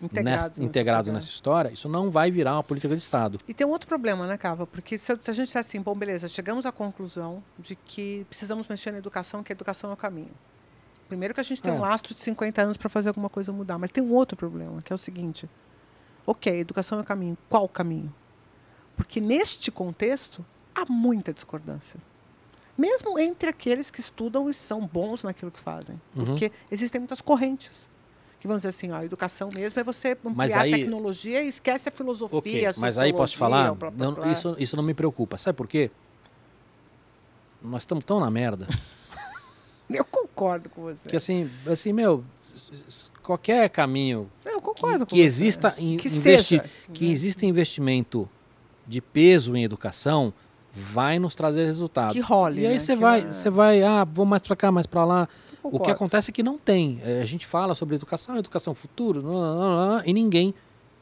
Integrados, 0.00 0.48
nessa, 0.48 0.62
integrados 0.62 1.12
nessa 1.12 1.28
história, 1.30 1.70
isso 1.70 1.88
não 1.88 2.10
vai 2.10 2.30
virar 2.30 2.54
uma 2.54 2.62
política 2.62 2.94
de 2.94 3.00
Estado. 3.00 3.40
E 3.48 3.54
tem 3.54 3.66
um 3.66 3.70
outro 3.70 3.88
problema, 3.88 4.26
né, 4.26 4.36
Cava? 4.36 4.66
Porque 4.66 4.98
se, 4.98 5.18
se 5.22 5.30
a 5.30 5.32
gente 5.32 5.46
disser 5.46 5.60
assim, 5.60 5.80
bom, 5.80 5.94
beleza, 5.94 6.28
chegamos 6.28 6.66
à 6.66 6.72
conclusão 6.72 7.42
de 7.58 7.74
que 7.74 8.26
precisamos 8.28 8.68
mexer 8.68 8.92
na 8.92 8.98
educação, 8.98 9.42
que 9.42 9.52
a 9.52 9.54
educação 9.54 9.90
é 9.90 9.94
o 9.94 9.96
caminho. 9.96 10.32
Primeiro 11.08 11.32
que 11.32 11.40
a 11.40 11.42
gente 11.42 11.62
tem 11.62 11.72
é. 11.72 11.74
um 11.74 11.80
lastro 11.80 12.14
de 12.14 12.20
50 12.20 12.62
anos 12.62 12.76
para 12.76 12.90
fazer 12.90 13.08
alguma 13.08 13.30
coisa 13.30 13.52
mudar, 13.52 13.78
mas 13.78 13.90
tem 13.90 14.02
um 14.02 14.12
outro 14.12 14.36
problema, 14.36 14.82
que 14.82 14.92
é 14.92 14.94
o 14.94 14.98
seguinte. 14.98 15.48
Ok, 16.26 16.52
educação 16.52 16.98
é 16.98 17.02
o 17.02 17.04
caminho. 17.04 17.38
Qual 17.48 17.66
caminho? 17.68 18.12
Porque 18.96 19.20
neste 19.20 19.70
contexto 19.70 20.44
há 20.74 20.84
muita 20.86 21.32
discordância. 21.32 21.98
Mesmo 22.76 23.18
entre 23.18 23.48
aqueles 23.48 23.90
que 23.90 24.00
estudam 24.00 24.50
e 24.50 24.54
são 24.54 24.86
bons 24.86 25.22
naquilo 25.22 25.50
que 25.50 25.60
fazem. 25.60 25.98
Uhum. 26.14 26.26
Porque 26.26 26.52
existem 26.70 27.00
muitas 27.00 27.22
correntes. 27.22 27.88
Que 28.46 28.48
vão 28.48 28.56
dizer 28.58 28.68
assim, 28.68 28.92
ó, 28.92 28.98
a 28.98 29.04
educação 29.04 29.48
mesmo 29.52 29.80
é 29.80 29.82
você 29.82 30.16
ampliar 30.24 30.60
aí, 30.60 30.72
a 30.72 30.76
tecnologia 30.76 31.42
e 31.42 31.48
esquece 31.48 31.88
a 31.88 31.92
filosofia, 31.92 32.38
okay, 32.38 32.66
a 32.66 32.72
Mas 32.78 32.96
aí 32.96 33.12
posso 33.12 33.36
falar. 33.36 33.76
Não, 33.98 34.30
isso, 34.30 34.54
isso 34.56 34.76
não 34.76 34.84
me 34.84 34.94
preocupa. 34.94 35.36
Sabe 35.36 35.56
por 35.56 35.66
quê? 35.66 35.90
Nós 37.60 37.82
estamos 37.82 38.04
tão 38.04 38.20
na 38.20 38.30
merda. 38.30 38.68
Eu 39.90 40.04
concordo 40.04 40.68
com 40.68 40.82
você. 40.82 41.08
Que 41.08 41.16
assim, 41.16 41.50
assim, 41.66 41.92
meu, 41.92 42.24
qualquer 43.22 43.68
caminho 43.68 44.28
eu 44.44 44.60
concordo 44.60 45.06
que, 45.06 45.14
que 45.14 45.20
exista 45.20 45.74
in, 45.78 45.96
que, 45.96 46.08
investi 46.08 46.60
que 46.92 47.06
exista 47.06 47.46
investimento 47.46 48.28
de 48.84 49.00
peso 49.00 49.56
em 49.56 49.62
educação 49.62 50.32
vai 50.72 51.18
nos 51.18 51.34
trazer 51.34 51.64
resultados. 51.64 52.12
Que 52.12 52.20
role, 52.20 52.62
E 52.62 52.66
aí 52.66 52.74
né? 52.74 52.78
você 52.78 52.96
vai, 52.96 53.22
você 53.22 53.48
vai, 53.48 53.82
ah, 53.82 54.04
vou 54.04 54.26
mais 54.26 54.42
para 54.42 54.56
cá, 54.56 54.72
mais 54.72 54.86
para 54.86 55.04
lá. 55.04 55.28
O 55.72 55.80
que 55.80 55.90
acontece 55.90 56.30
é 56.30 56.32
que 56.32 56.42
não 56.42 56.58
tem. 56.58 57.00
É, 57.04 57.20
a 57.20 57.24
gente 57.24 57.46
fala 57.46 57.74
sobre 57.74 57.96
educação, 57.96 58.36
educação 58.36 58.74
futuro, 58.74 59.24
e 60.04 60.12
ninguém 60.12 60.54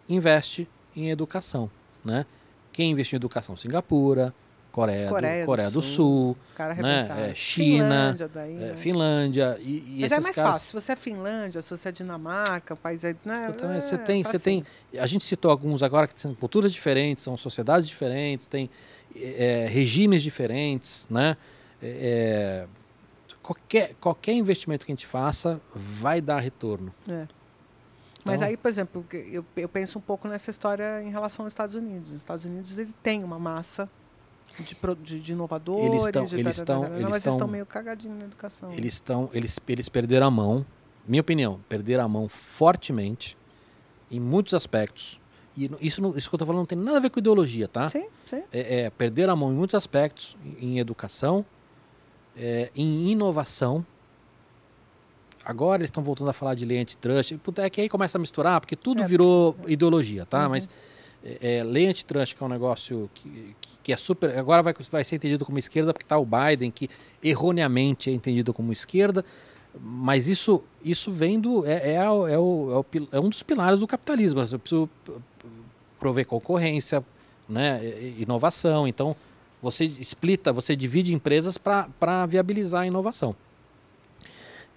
investe 0.09 0.69
em 0.97 1.11
educação, 1.11 1.71
né? 2.05 2.27
Quem 2.73 2.91
investiu 2.91 3.17
em 3.17 3.19
educação? 3.19 3.57
Singapura, 3.57 4.35
Coreia, 4.75 5.09
Coreia, 5.09 5.43
do, 5.43 5.47
Coreia 5.47 5.71
do, 5.71 5.81
Sul, 5.81 6.37
Sul 6.49 6.67
né? 6.83 7.31
é, 7.31 7.35
China, 7.35 7.85
Finlândia, 7.85 8.29
daí, 8.35 8.55
é, 8.57 8.59
né? 8.59 8.77
Finlândia 8.77 9.57
e, 9.61 9.99
e 9.99 10.01
Mas 10.01 10.11
é 10.11 10.21
mais 10.21 10.35
caras... 10.35 10.53
fácil. 10.53 10.67
Se 10.67 10.73
você 10.87 10.93
é 10.93 10.97
Finlândia, 10.97 11.63
se 11.63 11.71
você 11.71 11.89
é 11.89 11.93
Dinamarca, 11.93 12.75
país 12.75 13.05
aí, 13.05 13.15
né? 13.25 13.53
Você, 13.57 13.65
é, 13.65 13.81
você 13.81 13.99
tem, 13.99 14.25
você 14.25 14.39
tem. 14.41 14.65
A 14.99 15.07
gente 15.07 15.25
citou 15.25 15.53
alguns 15.53 15.81
agora 15.81 16.09
que 16.09 16.21
são 16.21 16.35
culturas 16.35 16.73
diferentes, 16.73 17.23
são 17.23 17.37
sociedades 17.37 17.87
diferentes, 17.87 18.49
tem 18.49 18.69
é, 19.15 19.69
regimes 19.71 20.25
diferentes, 20.25 21.07
né? 21.09 21.37
Qualquer, 23.45 23.95
qualquer 24.01 24.33
investimento 24.33 24.87
que 24.87 24.91
a 24.91 24.95
gente 24.95 25.07
faça 25.07 25.61
vai 25.75 26.21
dar 26.21 26.41
retorno. 26.41 26.93
É. 27.07 27.29
Mas 28.25 28.37
então 28.37 28.49
aí, 28.49 28.57
por 28.57 28.69
exemplo, 28.69 29.05
eu, 29.13 29.45
eu 29.55 29.69
penso 29.69 29.99
um 29.99 30.01
pouco 30.01 30.27
nessa 30.27 30.51
história 30.51 31.03
em 31.03 31.11
relação 31.11 31.45
aos 31.45 31.53
Estados 31.53 31.75
Unidos. 31.75 32.11
Os 32.11 32.17
Estados 32.17 32.47
Unidos 32.47 32.79
ele 32.79 32.95
tem 33.03 33.23
uma 33.23 33.39
massa 33.39 33.89
de, 34.59 34.77
de, 35.03 35.21
de 35.21 35.33
inovadores, 35.33 35.85
eles 35.85 36.05
estão, 36.05 36.25
de 36.25 36.37
eles 36.37 36.57
estão, 36.57 36.85
eles 36.87 37.03
mas 37.03 37.17
estão, 37.17 37.33
estão 37.35 37.49
meio 37.49 37.67
cagadinhos 37.67 38.19
na 38.19 38.25
educação. 38.25 38.73
Eles 38.73 38.95
estão, 38.95 39.29
eles, 39.33 39.61
eles 39.69 39.89
perderam 39.91 40.27
a 40.29 40.31
mão, 40.31 40.65
minha 41.07 41.21
opinião, 41.21 41.61
perderam 41.69 42.05
a 42.05 42.09
mão 42.09 42.29
fortemente 42.29 43.37
em 44.11 44.19
muitos 44.19 44.55
aspectos. 44.55 45.21
E 45.57 45.71
isso, 45.81 46.01
isso 46.17 46.29
que 46.29 46.35
eu 46.35 46.37
estou 46.37 46.47
falando 46.47 46.61
não 46.61 46.67
tem 46.67 46.79
nada 46.79 46.97
a 46.97 47.01
ver 47.01 47.11
com 47.11 47.19
ideologia, 47.19 47.69
tá? 47.69 47.91
Sim, 47.91 48.07
sim. 48.25 48.43
É, 48.51 48.85
é 48.85 48.91
perder 48.91 49.29
a 49.29 49.37
mão 49.37 49.53
em 49.53 49.55
muitos 49.55 49.75
aspectos, 49.75 50.37
em, 50.43 50.77
em 50.77 50.79
educação, 50.79 51.45
é, 52.37 52.71
em 52.75 53.11
inovação. 53.11 53.85
Agora 55.45 55.81
eles 55.81 55.89
estão 55.89 56.03
voltando 56.03 56.31
a 56.31 56.33
falar 56.33 56.55
de 56.55 56.65
lei 56.65 56.79
antitrust. 56.79 57.39
É 57.59 57.71
que 57.71 57.81
aí 57.81 57.89
começa 57.89 58.17
a 58.17 58.21
misturar, 58.21 58.61
porque 58.61 58.75
tudo 58.75 59.03
é, 59.03 59.07
virou 59.07 59.57
ideologia, 59.67 60.25
tá? 60.25 60.45
Uhum. 60.45 60.51
Mas 60.51 60.69
é, 61.23 61.59
é, 61.59 61.65
lei 61.65 61.87
antitrust, 61.87 62.35
que 62.35 62.43
é 62.43 62.47
um 62.47 62.49
negócio 62.49 63.11
que, 63.15 63.57
que, 63.61 63.79
que, 63.83 63.93
é 63.93 63.97
super. 63.97 64.39
Agora 64.39 64.63
vai, 64.63 64.75
vai 64.91 65.05
ser 65.05 65.17
entendido 65.17 65.45
como 65.45 65.59
esquerda, 65.59 65.93
porque 65.93 66.05
está 66.05 66.19
o 66.19 66.27
Biden, 66.27 66.71
que 66.71 66.89
erroneamente 67.23 68.11
é 68.11 68.13
entendido 68.13 68.55
como 68.55 68.73
esquerda. 68.73 69.25
Mas 69.81 70.29
isso, 70.29 70.63
isso 70.85 71.13
vem 71.13 71.41
do. 71.41 71.67
É, 71.67 71.91
é, 71.91 71.95
é, 71.95 72.11
o, 72.11 72.29
é, 72.29 72.39
o, 72.39 72.87
é 73.11 73.21
um 73.21 73.29
dos 73.29 73.43
pilares 73.43 73.81
do 73.81 73.87
capitalismo. 73.87 74.41
Eu 74.41 74.59
preciso 74.59 74.89
prover 75.99 76.27
concorrência, 76.27 77.05
né, 77.49 77.81
inovação. 78.19 78.87
Então, 78.87 79.17
você 79.65 79.85
explita, 79.87 80.53
você 80.53 80.77
divide 80.77 81.15
empresas 81.15 81.59
para 81.59 82.27
viabilizar 82.27 82.83
a 82.83 82.87
inovação. 82.87 83.35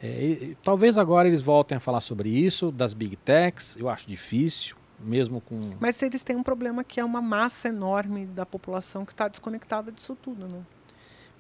É, 0.02 0.08
e, 0.08 0.58
talvez 0.64 0.98
agora 0.98 1.28
eles 1.28 1.42
voltem 1.42 1.76
a 1.76 1.80
falar 1.80 2.02
sobre 2.02 2.30
isso, 2.30 2.72
das 2.72 2.94
big 2.94 3.16
techs, 3.18 3.76
eu 3.78 3.90
acho 3.90 4.08
difícil 4.08 4.76
mesmo 5.00 5.42
com. 5.42 5.60
Mas 5.80 6.02
eles 6.02 6.24
têm 6.24 6.36
um 6.36 6.44
problema 6.44 6.84
que 6.84 7.00
é 7.00 7.06
uma 7.06 7.22
massa 7.22 7.68
enorme 7.68 8.26
da 8.26 8.46
população 8.46 9.06
que 9.06 9.12
está 9.12 9.28
desconectada 9.28 9.92
disso 9.92 10.18
tudo, 10.22 10.48
né? 10.48 10.62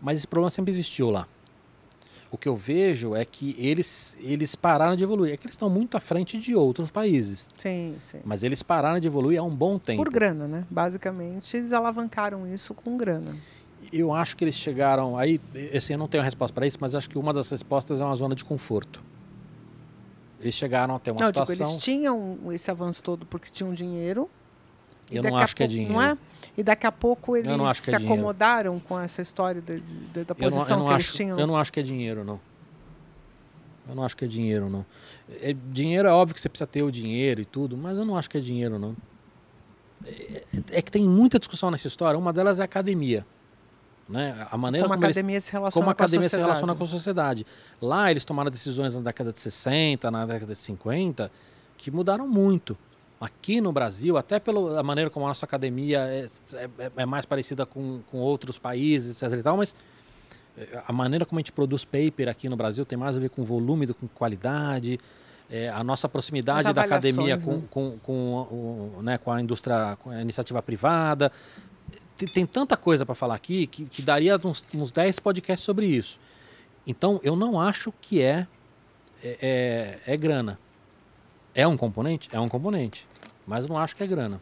Mas 0.02 0.20
esse 0.20 0.28
problema 0.28 0.50
sempre 0.50 0.72
existiu 0.72 1.10
lá. 1.10 1.28
O 2.30 2.38
que 2.38 2.48
eu 2.48 2.56
vejo 2.56 3.16
é 3.16 3.24
que 3.24 3.56
eles, 3.58 4.16
eles 4.20 4.54
pararam 4.54 4.96
de 4.96 5.04
evoluir. 5.04 5.34
É 5.34 5.38
que 5.38 5.48
eles 5.48 5.54
estão 5.54 5.70
muito 5.70 5.96
à 5.96 6.00
frente 6.00 6.38
de 6.38 6.54
outros 6.54 6.92
países. 6.92 7.48
Sim, 7.58 7.96
sim. 8.02 8.20
Mas 8.26 8.44
eles 8.44 8.62
pararam 8.62 9.00
de 9.00 9.08
evoluir 9.08 9.40
há 9.40 9.44
um 9.44 9.56
bom 9.56 9.80
tempo. 9.80 10.04
Por 10.04 10.12
grana, 10.12 10.48
né? 10.48 10.66
Basicamente, 10.70 11.56
eles 11.56 11.72
alavancaram 11.72 12.46
isso 12.54 12.74
com 12.74 12.98
grana. 12.98 13.34
Eu 13.94 14.14
acho 14.14 14.36
que 14.36 14.44
eles 14.44 14.56
chegaram. 14.56 15.18
Aí, 15.18 15.40
assim, 15.76 15.94
eu 15.94 16.00
não 16.00 16.08
tenho 16.08 16.22
a 16.22 16.26
resposta 16.26 16.54
para 16.54 16.68
isso, 16.68 16.78
mas 16.82 16.94
acho 16.96 17.10
que 17.10 17.18
uma 17.18 17.32
das 17.32 17.50
respostas 17.50 18.02
é 18.02 18.06
uma 18.06 18.16
zona 18.16 18.36
de 18.36 18.44
conforto. 18.44 19.02
Eles 20.42 20.54
chegaram 20.54 20.96
até 20.96 21.12
uma 21.12 21.20
não, 21.20 21.28
situação. 21.28 21.56
Digo, 21.56 21.70
eles 21.70 21.84
tinham 21.84 22.38
esse 22.52 22.70
avanço 22.70 23.02
todo 23.02 23.26
porque 23.26 23.50
tinham 23.50 23.74
dinheiro. 23.74 24.30
Eu 25.12 25.24
não 25.24 25.38
acho 25.38 25.56
que 25.56 25.64
é 25.64 25.68
dinheiro. 25.68 25.94
Não 25.94 26.02
é? 26.02 26.18
E 26.58 26.64
daqui 26.64 26.88
a 26.88 26.92
pouco 26.92 27.36
eles 27.36 27.78
se 27.78 27.94
é 27.94 27.98
acomodaram 27.98 28.80
com 28.80 29.00
essa 29.00 29.22
história 29.22 29.62
de, 29.62 29.80
de, 29.80 30.24
da 30.24 30.34
posição 30.34 30.62
eu 30.62 30.68
não, 30.68 30.70
eu 30.70 30.78
não 30.78 30.88
que 30.88 30.94
acho, 30.94 31.08
eles 31.08 31.16
tinham. 31.16 31.40
Eu 31.40 31.48
não 31.48 31.56
acho 31.56 31.72
que 31.72 31.80
é 31.80 31.84
dinheiro, 31.84 32.24
não. 32.24 32.40
Eu 33.88 33.96
não 33.96 34.04
acho 34.04 34.18
que 34.18 34.26
é 34.26 34.28
dinheiro, 34.28 34.70
não. 34.70 34.86
É, 35.42 35.56
dinheiro 35.72 36.08
é 36.08 36.12
óbvio 36.12 36.36
que 36.36 36.42
você 36.42 36.50
precisa 36.50 36.68
ter 36.68 36.84
o 36.84 36.92
dinheiro 36.92 37.42
e 37.42 37.46
tudo, 37.46 37.78
mas 37.78 37.98
eu 37.98 38.06
não 38.06 38.18
acho 38.18 38.30
que 38.30 38.38
é 38.38 38.42
dinheiro, 38.42 38.78
não. 38.78 38.96
É, 40.06 40.44
é 40.72 40.82
que 40.82 40.92
tem 40.92 41.08
muita 41.08 41.40
discussão 41.40 41.72
nessa 41.72 41.88
história. 41.88 42.18
Uma 42.18 42.34
delas 42.34 42.60
é 42.60 42.64
a 42.64 42.66
academia. 42.66 43.26
Né? 44.10 44.48
A 44.50 44.58
maneira 44.58 44.88
como, 44.88 44.96
como 44.98 45.06
a 45.06 45.10
academia, 45.10 45.36
eles, 45.36 45.44
se, 45.44 45.52
relaciona 45.52 45.72
como 45.72 45.90
a 45.90 45.92
academia 45.92 46.30
se 46.30 46.38
relaciona 46.38 46.76
com 46.76 46.84
a 46.84 46.88
sociedade. 46.88 47.46
Lá 47.82 48.10
eles 48.10 48.24
tomaram 48.24 48.50
decisões 48.50 48.96
na 48.96 49.02
década 49.02 49.34
de 49.34 49.40
60, 49.40 50.10
na 50.10 50.26
década 50.26 50.54
de 50.54 50.60
50, 50.60 51.32
que 51.78 51.92
mudaram 51.92 52.28
muito. 52.28 52.78
Aqui 53.20 53.60
no 53.60 53.72
Brasil, 53.72 54.16
até 54.16 54.40
pela 54.40 54.84
maneira 54.84 55.10
como 55.10 55.26
a 55.26 55.30
nossa 55.30 55.46
academia 55.46 56.00
é, 56.02 56.28
é, 56.54 56.92
é 56.98 57.06
mais 57.06 57.26
parecida 57.26 57.66
com, 57.66 58.02
com 58.12 58.20
outros 58.20 58.60
países, 58.60 59.22
etc. 59.22 59.40
E 59.40 59.44
tal, 59.44 59.58
mas 59.58 59.76
é, 60.58 60.84
a 60.88 60.94
maneira 60.94 61.26
como 61.26 61.40
a 61.40 61.42
gente 61.42 61.52
produz 61.52 61.84
paper 61.84 62.30
aqui 62.30 62.48
no 62.48 62.56
Brasil 62.56 62.86
tem 62.86 62.98
mais 62.98 63.18
a 63.18 63.20
ver 63.20 63.30
com 63.30 63.44
volume 63.44 63.86
do 63.86 63.94
que 63.94 64.02
com 64.02 64.08
qualidade. 64.08 65.00
É, 65.50 65.70
a 65.70 65.82
nossa 65.84 66.10
proximidade 66.10 66.74
da 66.74 66.82
academia 66.82 67.38
com, 67.40 67.54
né? 67.54 67.64
com, 67.72 67.98
com, 68.00 68.46
com, 68.46 69.02
né, 69.02 69.18
com 69.18 69.32
a 69.32 69.42
indústria, 69.42 69.98
com 70.04 70.10
a 70.10 70.22
iniciativa 70.22 70.62
privada, 70.62 71.32
tem, 72.18 72.28
tem 72.28 72.46
tanta 72.46 72.76
coisa 72.76 73.06
para 73.06 73.16
falar 73.16 73.36
aqui 73.36 73.66
que, 73.66 73.86
que 73.86 74.02
daria 74.02 74.40
uns, 74.44 74.66
uns 74.74 74.92
10 74.92 75.20
podcasts 75.20 75.64
sobre 75.64 75.86
isso. 75.86 76.20
Então, 76.86 77.20
eu 77.24 77.36
não 77.36 77.60
acho 77.60 77.94
que 78.02 78.22
é, 78.22 78.48
é, 79.24 80.00
é, 80.06 80.14
é 80.14 80.18
grana. 80.18 80.60
É 81.58 81.68
um 81.68 81.76
componente? 81.76 82.30
É 82.32 82.40
um 82.40 82.48
componente. 82.48 83.06
Mas 83.46 83.68
não 83.68 83.78
acho 83.78 83.96
que 83.96 84.04
é 84.04 84.08
grana. 84.08 84.40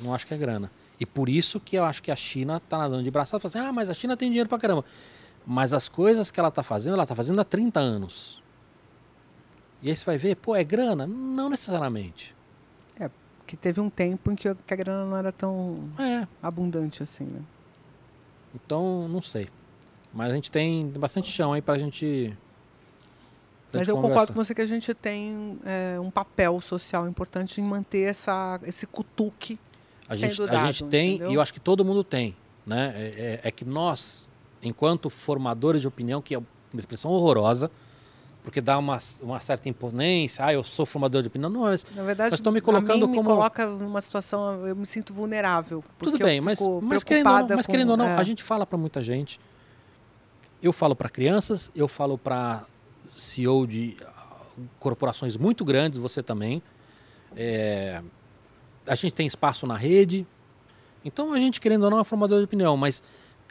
Não 0.00 0.12
acho 0.12 0.26
que 0.26 0.34
é 0.34 0.36
grana. 0.36 0.70
E 0.98 1.06
por 1.06 1.28
isso 1.28 1.60
que 1.60 1.76
eu 1.76 1.84
acho 1.84 2.02
que 2.02 2.10
a 2.10 2.16
China 2.16 2.56
está 2.56 2.78
nadando 2.78 3.04
de 3.04 3.10
braçada. 3.10 3.38
Fala 3.38 3.48
assim, 3.48 3.68
ah, 3.68 3.72
mas 3.72 3.88
a 3.88 3.94
China 3.94 4.16
tem 4.16 4.28
dinheiro 4.28 4.48
para 4.48 4.58
caramba. 4.58 4.84
Mas 5.46 5.72
as 5.72 5.88
coisas 5.88 6.30
que 6.30 6.40
ela 6.40 6.48
está 6.48 6.62
fazendo, 6.62 6.94
ela 6.94 7.04
está 7.04 7.14
fazendo 7.14 7.40
há 7.40 7.44
30 7.44 7.78
anos. 7.78 8.42
E 9.82 9.90
aí 9.90 9.94
você 9.94 10.04
vai 10.04 10.16
ver, 10.16 10.34
pô, 10.36 10.56
é 10.56 10.64
grana? 10.64 11.06
Não 11.06 11.48
necessariamente 11.48 12.34
que 13.46 13.56
teve 13.56 13.80
um 13.80 13.88
tempo 13.88 14.30
em 14.30 14.34
que, 14.34 14.48
a 14.48 14.76
grana 14.76 15.06
não 15.06 15.16
era 15.16 15.30
tão 15.30 15.88
é. 15.98 16.26
abundante 16.42 17.02
assim, 17.02 17.24
né? 17.24 17.40
Então, 18.54 19.06
não 19.08 19.22
sei. 19.22 19.48
Mas 20.12 20.32
a 20.32 20.34
gente 20.34 20.50
tem 20.50 20.88
bastante 20.88 21.30
chão 21.30 21.52
aí 21.52 21.62
pra 21.62 21.78
gente. 21.78 22.36
Mas 23.72 23.88
eu 23.88 23.98
concordo 23.98 24.32
com 24.32 24.42
você 24.42 24.54
que 24.54 24.60
a 24.60 24.66
gente 24.66 24.94
tem 24.94 25.58
é, 25.64 25.98
um 26.00 26.10
papel 26.10 26.60
social 26.60 27.08
importante 27.08 27.60
em 27.60 27.64
manter 27.64 28.02
essa, 28.02 28.60
esse 28.64 28.86
cutuque. 28.86 29.58
A 30.08 30.14
gente, 30.14 30.38
dado, 30.38 30.56
a 30.56 30.66
gente 30.66 30.84
tem, 30.84 31.16
entendeu? 31.16 31.32
e 31.32 31.34
eu 31.34 31.40
acho 31.40 31.52
que 31.52 31.60
todo 31.60 31.84
mundo 31.84 32.04
tem. 32.04 32.36
Né? 32.64 32.94
É, 32.96 33.40
é, 33.44 33.48
é 33.48 33.50
que 33.50 33.64
nós, 33.64 34.30
enquanto 34.62 35.10
formadores 35.10 35.82
de 35.82 35.88
opinião, 35.88 36.22
que 36.22 36.34
é 36.34 36.38
uma 36.38 36.78
expressão 36.78 37.10
horrorosa, 37.10 37.70
porque 38.46 38.60
dá 38.60 38.78
uma, 38.78 38.98
uma 39.20 39.40
certa 39.40 39.68
imponência, 39.68 40.44
ah, 40.44 40.52
eu 40.52 40.62
sou 40.62 40.86
formador 40.86 41.20
de 41.20 41.26
opinião. 41.26 41.50
Não, 41.50 41.62
mas, 41.62 41.84
Na 41.96 42.04
verdade, 42.04 42.30
mas 42.30 42.52
me 42.52 42.58
a 42.58 42.62
colocando 42.62 43.08
mim 43.08 43.16
como. 43.16 43.30
me 43.30 43.34
coloca 43.34 43.66
numa 43.66 44.00
situação, 44.00 44.64
eu 44.64 44.76
me 44.76 44.86
sinto 44.86 45.12
vulnerável. 45.12 45.82
Tudo 45.98 46.16
bem, 46.16 46.40
mas, 46.40 46.60
mas, 46.80 47.02
querendo, 47.02 47.26
ou 47.26 47.32
não, 47.32 47.34
preocupada 47.34 47.56
mas 47.56 47.66
com- 47.66 47.72
querendo 47.72 47.90
ou 47.90 47.96
não, 47.96 48.06
é. 48.06 48.14
a 48.14 48.22
gente 48.22 48.44
fala 48.44 48.64
para 48.64 48.78
muita 48.78 49.02
gente. 49.02 49.40
Eu 50.62 50.72
falo 50.72 50.94
para 50.94 51.08
crianças, 51.08 51.72
eu 51.74 51.88
falo 51.88 52.16
para 52.16 52.64
CEO 53.16 53.66
de 53.66 53.96
corporações 54.78 55.36
muito 55.36 55.64
grandes, 55.64 55.98
você 55.98 56.22
também. 56.22 56.62
É, 57.36 58.02
a 58.86 58.94
gente 58.94 59.12
tem 59.12 59.26
espaço 59.26 59.66
na 59.66 59.76
rede. 59.76 60.26
Então 61.04 61.32
a 61.32 61.38
gente, 61.38 61.60
querendo 61.60 61.84
ou 61.84 61.90
não, 61.90 62.00
é 62.00 62.04
formador 62.04 62.38
de 62.38 62.44
opinião, 62.44 62.76
mas 62.76 63.02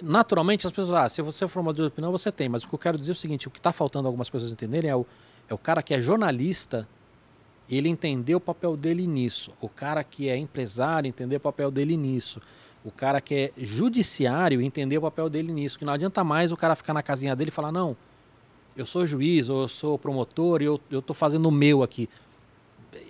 naturalmente 0.04 0.66
as 0.66 0.74
pessoas, 0.74 0.94
ah, 0.94 1.10
se 1.10 1.22
você 1.22 1.46
é 1.46 1.48
formador 1.48 1.86
de 1.86 1.92
opinião, 1.94 2.12
você 2.12 2.32
tem. 2.32 2.50
Mas 2.50 2.64
o 2.64 2.70
que 2.70 2.76
eu 2.76 2.80
quero 2.80 2.98
dizer 2.98 3.12
é 3.12 3.14
o 3.14 3.18
seguinte: 3.18 3.48
o 3.48 3.52
que 3.52 3.60
está 3.60 3.72
faltando 3.72 4.08
algumas 4.08 4.30
pessoas 4.30 4.52
entenderem 4.52 4.90
é 4.90 4.96
o, 4.96 5.06
é 5.48 5.54
o 5.54 5.58
cara 5.58 5.82
que 5.82 5.94
é 5.94 6.02
jornalista, 6.02 6.88
ele 7.70 7.90
entender 7.90 8.36
o 8.36 8.40
papel 8.40 8.76
dele 8.76 9.08
nisso. 9.08 9.52
O 9.62 9.70
cara 9.70 10.04
que 10.04 10.30
é 10.30 10.38
empresário, 10.38 11.08
entender 11.08 11.38
o 11.38 11.40
papel 11.40 11.72
dele 11.72 11.98
nisso. 11.98 12.42
O 12.84 12.92
cara 12.92 13.20
que 13.20 13.36
é 13.36 13.52
judiciário, 13.58 14.62
entender 14.62 14.98
o 14.98 15.02
papel 15.02 15.30
dele 15.30 15.52
nisso. 15.52 15.80
Que 15.80 15.86
não 15.86 15.94
adianta 15.94 16.24
mais 16.24 16.52
o 16.52 16.58
cara 16.58 16.76
ficar 16.76 16.94
na 16.94 17.02
casinha 17.02 17.36
dele 17.36 17.50
e 17.50 17.52
falar, 17.52 17.72
não, 17.72 17.98
eu 18.76 18.86
sou 18.86 19.06
juiz 19.06 19.50
ou 19.50 19.64
eu 19.64 19.68
sou 19.68 19.98
promotor 19.98 20.62
e 20.62 20.66
eu, 20.66 20.80
eu 20.90 21.02
tô 21.02 21.14
fazendo 21.14 21.48
o 21.48 21.52
meu 21.52 21.84
aqui. 21.84 22.10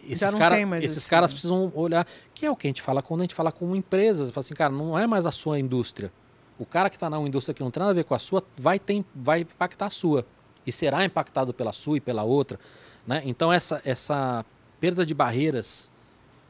Esses, 0.08 0.36
cara, 0.36 0.60
esses 0.78 0.98
isso, 0.98 1.10
caras 1.10 1.32
né? 1.32 1.34
precisam 1.34 1.72
olhar, 1.76 2.08
que 2.34 2.46
é 2.46 2.52
o 2.52 2.56
que 2.56 2.68
a 2.68 2.70
gente 2.70 2.82
fala 2.82 3.02
quando 3.02 3.22
a 3.22 3.24
gente 3.24 3.36
fala 3.36 3.52
com 3.52 3.76
empresas. 3.76 4.30
Fala 4.30 4.44
assim, 4.44 4.54
cara, 4.54 4.72
não 4.72 4.98
é 4.98 5.08
mais 5.08 5.26
a 5.26 5.32
sua 5.32 5.60
indústria. 5.60 6.12
O 6.60 6.66
cara 6.66 6.90
que 6.90 6.96
está 6.96 7.10
na 7.10 7.20
indústria 7.20 7.54
que 7.54 7.62
não 7.62 7.72
tem 7.72 7.82
nada 7.82 7.92
a 7.92 7.96
ver 7.96 8.04
com 8.04 8.14
a 8.14 8.20
sua 8.20 8.44
vai, 8.58 8.80
ter, 8.80 9.04
vai 9.14 9.42
impactar 9.42 9.88
a 9.88 9.90
sua. 9.90 10.26
E 10.66 10.72
será 10.72 11.04
impactado 11.04 11.54
pela 11.54 11.74
sua 11.74 11.98
e 11.98 12.02
pela 12.02 12.24
outra. 12.24 12.60
Né? 13.06 13.22
Então, 13.26 13.52
essa, 13.52 13.82
essa 13.84 14.46
perda 14.80 15.06
de 15.06 15.14
barreiras, 15.14 15.92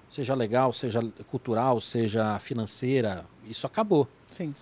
seja 0.10 0.34
legal, 0.34 0.72
seja 0.72 1.00
cultural, 1.28 1.82
seja 1.82 2.38
financeira, 2.40 3.26
isso 3.48 3.66
acabou. 3.66 4.08
Sim. 4.32 4.54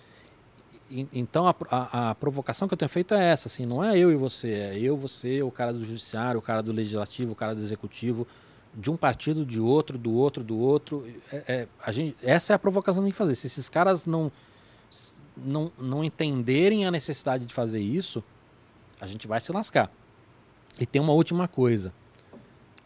Então 1.12 1.48
a, 1.48 1.56
a- 1.72 2.10
a 2.12 2.16
provocação 2.16 2.68
que 2.68 2.74
eu 2.74 2.78
tenho 2.78 2.90
feito 2.90 3.14
é 3.14 3.32
essa, 3.32 3.48
assim, 3.48 3.66
não 3.66 3.84
é 3.84 3.98
eu 3.98 4.12
e 4.12 4.16
você, 4.16 4.52
é 4.52 4.80
eu, 4.80 4.96
você, 4.96 5.42
o 5.42 5.50
cara 5.52 5.74
do 5.74 5.84
judiciário, 5.84 6.38
o 6.40 6.42
cara 6.42 6.62
do 6.62 6.72
legislativo, 6.72 7.32
o 7.32 7.36
cara 7.36 7.56
do 7.56 7.62
executivo, 7.62 8.28
de 8.76 8.92
um 8.92 8.98
partido, 8.98 9.46
de 9.46 9.60
outro, 9.62 9.98
do 9.98 10.12
outro, 10.14 10.44
do 10.44 10.58
outro. 10.58 11.06
É- 11.32 11.44
é, 11.48 11.68
a 11.84 11.92
gente, 11.92 12.16
essa 12.22 12.54
é 12.54 12.56
a 12.56 12.60
provocação 12.60 13.04
que 13.04 13.12
que 13.12 13.18
fazer. 13.18 13.36
Se 13.36 13.48
esses 13.48 13.70
caras 13.70 14.06
não, 14.06 14.32
não, 15.38 15.72
não 15.80 16.04
entenderem 16.04 16.86
a 16.86 16.92
necessidade 16.92 17.46
de 17.46 17.54
fazer 17.54 17.80
isso, 17.80 18.24
a 19.02 19.08
gente 19.08 19.28
vai 19.28 19.40
se 19.40 19.52
lascar. 19.52 19.92
E 20.80 20.86
tem 20.86 21.02
uma 21.02 21.14
última 21.14 21.48
coisa, 21.48 21.94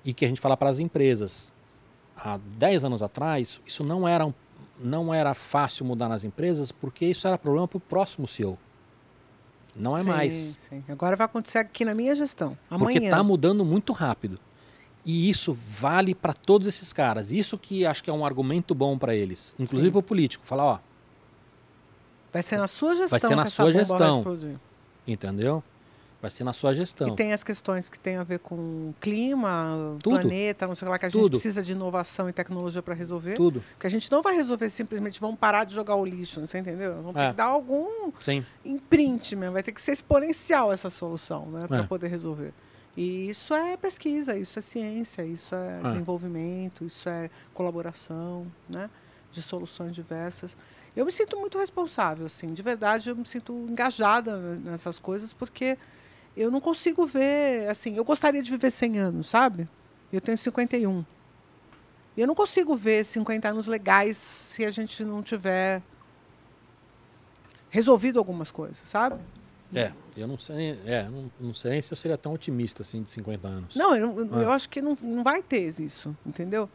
e 0.03 0.13
que 0.13 0.23
a 0.25 0.27
gente 0.27 0.39
fala 0.41 0.55
para 0.57 0.69
as 0.69 0.79
empresas. 0.79 1.53
Há 2.15 2.39
10 2.57 2.83
anos 2.85 3.03
atrás, 3.03 3.61
isso 3.65 3.83
não 3.83 4.07
era 4.07 4.25
um 4.25 4.33
não 4.79 5.13
era 5.13 5.33
fácil 5.33 5.85
mudar 5.85 6.07
nas 6.09 6.23
empresas 6.23 6.71
porque 6.71 7.05
isso 7.05 7.27
era 7.27 7.37
problema 7.37 7.67
para 7.67 7.77
o 7.77 7.81
próximo 7.81 8.27
CEO. 8.27 8.57
Não 9.75 9.95
é 9.95 10.01
Sim, 10.01 10.07
mais. 10.07 10.33
sim. 10.33 10.83
Agora 10.89 11.15
vai 11.15 11.25
acontecer 11.25 11.59
aqui 11.59 11.85
na 11.85 11.93
minha 11.93 12.15
gestão. 12.15 12.57
Porque 12.67 12.83
Amanhã. 12.83 13.03
está 13.03 13.21
mudando 13.21 13.63
muito 13.63 13.93
rápido. 13.93 14.39
E 15.05 15.29
isso 15.29 15.53
vale 15.53 16.13
para 16.15 16.33
todos 16.33 16.67
esses 16.67 16.91
caras. 16.91 17.31
Isso 17.31 17.57
que 17.57 17.85
acho 17.85 18.03
que 18.03 18.09
é 18.09 18.13
um 18.13 18.25
argumento 18.25 18.73
bom 18.75 18.97
para 18.97 19.15
eles. 19.15 19.55
Inclusive 19.59 19.91
para 19.91 19.99
o 19.99 20.03
político. 20.03 20.45
Falar, 20.45 20.65
ó, 20.65 20.79
Vai 22.33 22.43
ser 22.43 22.57
na 22.57 22.67
sua 22.67 22.95
gestão 22.95 23.19
ser 23.19 23.35
na 23.35 23.45
sua 23.45 23.71
gestão. 23.71 24.21
vai 24.23 24.55
entendeu? 25.07 25.63
Vai 26.19 26.31
ser 26.31 26.43
na 26.43 26.51
sua 26.51 26.73
gestão. 26.73 27.09
E 27.09 27.15
tem 27.15 27.31
as 27.31 27.43
questões 27.43 27.89
que 27.89 27.99
têm 27.99 28.15
a 28.17 28.23
ver 28.23 28.39
com 28.39 28.91
clima, 28.99 29.97
Tudo. 30.01 30.19
planeta, 30.19 30.65
não 30.65 30.73
sei 30.73 30.87
lá, 30.87 30.97
que 30.97 31.05
a 31.05 31.09
gente 31.09 31.21
Tudo. 31.21 31.31
precisa 31.33 31.61
de 31.61 31.73
inovação 31.73 32.27
e 32.27 32.33
tecnologia 32.33 32.81
para 32.81 32.95
resolver. 32.95 33.35
Tudo. 33.35 33.63
Porque 33.73 33.85
a 33.85 33.89
gente 33.89 34.11
não 34.11 34.23
vai 34.23 34.35
resolver 34.35 34.67
simplesmente, 34.69 35.19
vamos 35.19 35.37
parar 35.39 35.63
de 35.63 35.75
jogar 35.75 35.95
o 35.95 36.03
lixo, 36.03 36.41
você 36.41 36.57
entendeu? 36.57 36.95
Vamos 36.95 37.13
ter 37.13 37.19
É. 37.21 37.29
que 37.29 37.35
dar 37.35 37.45
algum 37.45 38.11
Sim. 38.19 38.43
imprint 38.65 39.35
mesmo, 39.35 39.53
vai 39.53 39.61
ter 39.61 39.71
que 39.71 39.81
ser 39.81 39.91
exponencial 39.91 40.71
essa 40.73 40.89
solução, 40.89 41.45
né, 41.51 41.67
para 41.67 41.77
É. 41.79 41.83
poder 41.83 42.07
resolver. 42.07 42.51
E 42.95 43.29
isso 43.29 43.53
é 43.53 43.77
pesquisa, 43.77 44.35
isso 44.35 44.57
é 44.57 44.61
ciência, 44.63 45.21
isso 45.23 45.53
é, 45.53 45.79
É. 45.83 45.87
desenvolvimento, 45.87 46.83
isso 46.83 47.07
é 47.07 47.29
colaboração, 47.53 48.47
né, 48.67 48.89
de 49.31 49.39
soluções 49.43 49.93
diversas. 49.93 50.57
Eu 50.95 51.05
me 51.05 51.11
sinto 51.11 51.37
muito 51.39 51.59
responsável, 51.59 52.25
assim, 52.25 52.53
de 52.53 52.63
verdade, 52.63 53.07
eu 53.07 53.15
me 53.15 53.23
sinto 53.27 53.53
engajada 53.69 54.35
nessas 54.57 54.97
coisas 54.97 55.31
porque 55.31 55.77
eu 56.41 56.51
não 56.51 56.61
consigo 56.61 57.05
ver, 57.05 57.67
assim, 57.69 57.95
eu 57.95 58.03
gostaria 58.05 58.41
de 58.41 58.49
viver 58.51 58.71
100 58.71 58.99
anos, 58.99 59.27
sabe? 59.29 59.67
Eu 60.11 60.21
tenho 60.21 60.37
51. 60.37 61.03
E 62.15 62.21
eu 62.21 62.27
não 62.27 62.35
consigo 62.35 62.75
ver 62.75 63.03
50 63.03 63.49
anos 63.49 63.67
legais 63.67 64.17
se 64.17 64.63
a 64.65 64.71
gente 64.71 65.03
não 65.03 65.21
tiver 65.21 65.81
resolvido 67.69 68.17
algumas 68.19 68.51
coisas, 68.51 68.79
sabe? 68.85 69.19
É, 69.75 69.91
eu 70.15 70.27
não 70.27 70.37
sei, 70.37 70.79
é, 70.85 71.03
não, 71.09 71.29
não 71.39 71.53
sei 71.53 71.71
nem 71.71 71.81
se 71.81 71.91
eu 71.91 71.97
seria 71.97 72.17
tão 72.17 72.33
otimista 72.33 72.83
assim 72.83 73.03
de 73.03 73.11
50 73.11 73.47
anos. 73.47 73.75
Não, 73.75 73.93
eu, 73.95 74.29
Ah. 74.31 74.37
eu 74.43 74.51
acho 74.51 74.69
que 74.69 74.81
não, 74.81 74.97
não 75.01 75.23
vai 75.23 75.41
ter 75.43 75.67
isso, 75.81 76.15
entendeu? 76.25 76.69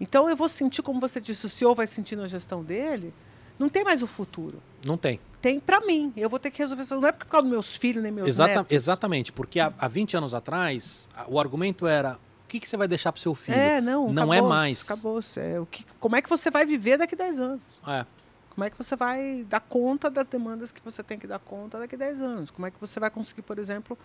Então 0.00 0.28
eu 0.28 0.36
vou 0.36 0.48
sentir, 0.48 0.82
como 0.82 0.98
você 1.00 1.20
disse, 1.20 1.46
o 1.46 1.48
senhor 1.48 1.74
vai 1.76 1.86
sentir 1.86 2.16
na 2.16 2.26
gestão 2.26 2.64
dele, 2.64 3.14
não 3.58 3.68
tem 3.68 3.84
mais 3.84 4.02
o 4.02 4.06
futuro. 4.08 4.60
Não 4.84 4.96
tem. 4.96 5.20
Tem 5.42 5.58
para 5.60 5.80
mim. 5.80 6.12
Eu 6.16 6.30
vou 6.30 6.38
ter 6.38 6.50
que 6.50 6.58
resolver 6.62 6.82
isso. 6.84 6.98
Não 7.00 7.08
é 7.08 7.12
por 7.12 7.26
causa 7.26 7.42
dos 7.42 7.50
meus 7.52 7.76
filhos 7.76 8.02
nem 8.02 8.12
meus 8.12 8.28
Exata- 8.28 8.54
netos. 8.54 8.72
Exatamente, 8.72 9.32
porque 9.32 9.58
há, 9.60 9.72
há 9.76 9.88
20 9.88 10.16
anos 10.16 10.32
atrás, 10.34 11.08
o 11.26 11.38
argumento 11.40 11.86
era: 11.86 12.14
o 12.44 12.48
que, 12.48 12.60
que 12.60 12.68
você 12.68 12.76
vai 12.76 12.86
deixar 12.86 13.10
para 13.12 13.20
seu 13.20 13.34
filho? 13.34 13.56
É, 13.58 13.80
não, 13.80 14.12
Não 14.12 14.32
é 14.32 14.40
mais. 14.40 14.84
Acabou-se. 14.84 15.40
É, 15.40 15.58
o 15.60 15.66
que, 15.66 15.84
como 15.98 16.14
é 16.16 16.22
que 16.22 16.30
você 16.30 16.50
vai 16.50 16.64
viver 16.64 16.96
daqui 16.96 17.14
a 17.16 17.18
10 17.18 17.38
anos? 17.40 17.60
É, 17.86 18.06
Como 18.50 18.64
é 18.64 18.70
que 18.70 18.78
você 18.78 18.94
vai 18.94 19.44
dar 19.48 19.60
conta 19.60 20.08
das 20.08 20.28
demandas 20.28 20.70
que 20.70 20.80
você 20.84 21.02
tem 21.02 21.18
que 21.18 21.26
dar 21.26 21.38
conta 21.40 21.78
daqui 21.78 21.96
a 21.96 21.98
10 21.98 22.20
anos? 22.20 22.50
Como 22.50 22.66
é 22.66 22.70
que 22.70 22.78
você 22.80 23.00
vai 23.00 23.10
conseguir, 23.10 23.42
por 23.42 23.58
exemplo, 23.58 23.98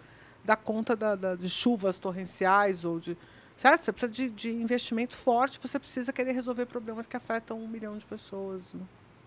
dar 0.43 0.55
conta 0.55 0.95
da- 0.95 1.15
da- 1.15 1.35
de 1.35 1.49
chuvas 1.49 1.97
torrenciais 1.97 2.83
ou 2.83 2.99
de. 2.99 3.15
Certo? 3.55 3.83
Você 3.83 3.91
precisa 3.91 4.11
de, 4.11 4.29
de 4.29 4.49
investimento 4.51 5.15
forte, 5.15 5.59
você 5.61 5.77
precisa 5.79 6.11
querer 6.13 6.31
resolver 6.31 6.65
problemas 6.67 7.05
que 7.07 7.15
afetam 7.17 7.59
um 7.59 7.67
milhão 7.67 7.97
de 7.97 8.05
pessoas. 8.05 8.61
né? 8.73 8.81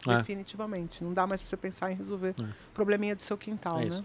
É. 0.07 0.17
Definitivamente. 0.19 1.03
Não 1.05 1.12
dá 1.12 1.27
mais 1.27 1.41
para 1.43 1.49
você 1.51 1.57
pensar 1.57 1.91
em 1.93 1.95
resolver 1.95 2.35
É. 2.41 2.45
probleminha 2.73 3.15
do 3.17 3.23
seu 3.23 3.37
quintal, 3.37 3.79
É 3.81 3.85
né? 3.85 3.89
isso. 3.89 4.05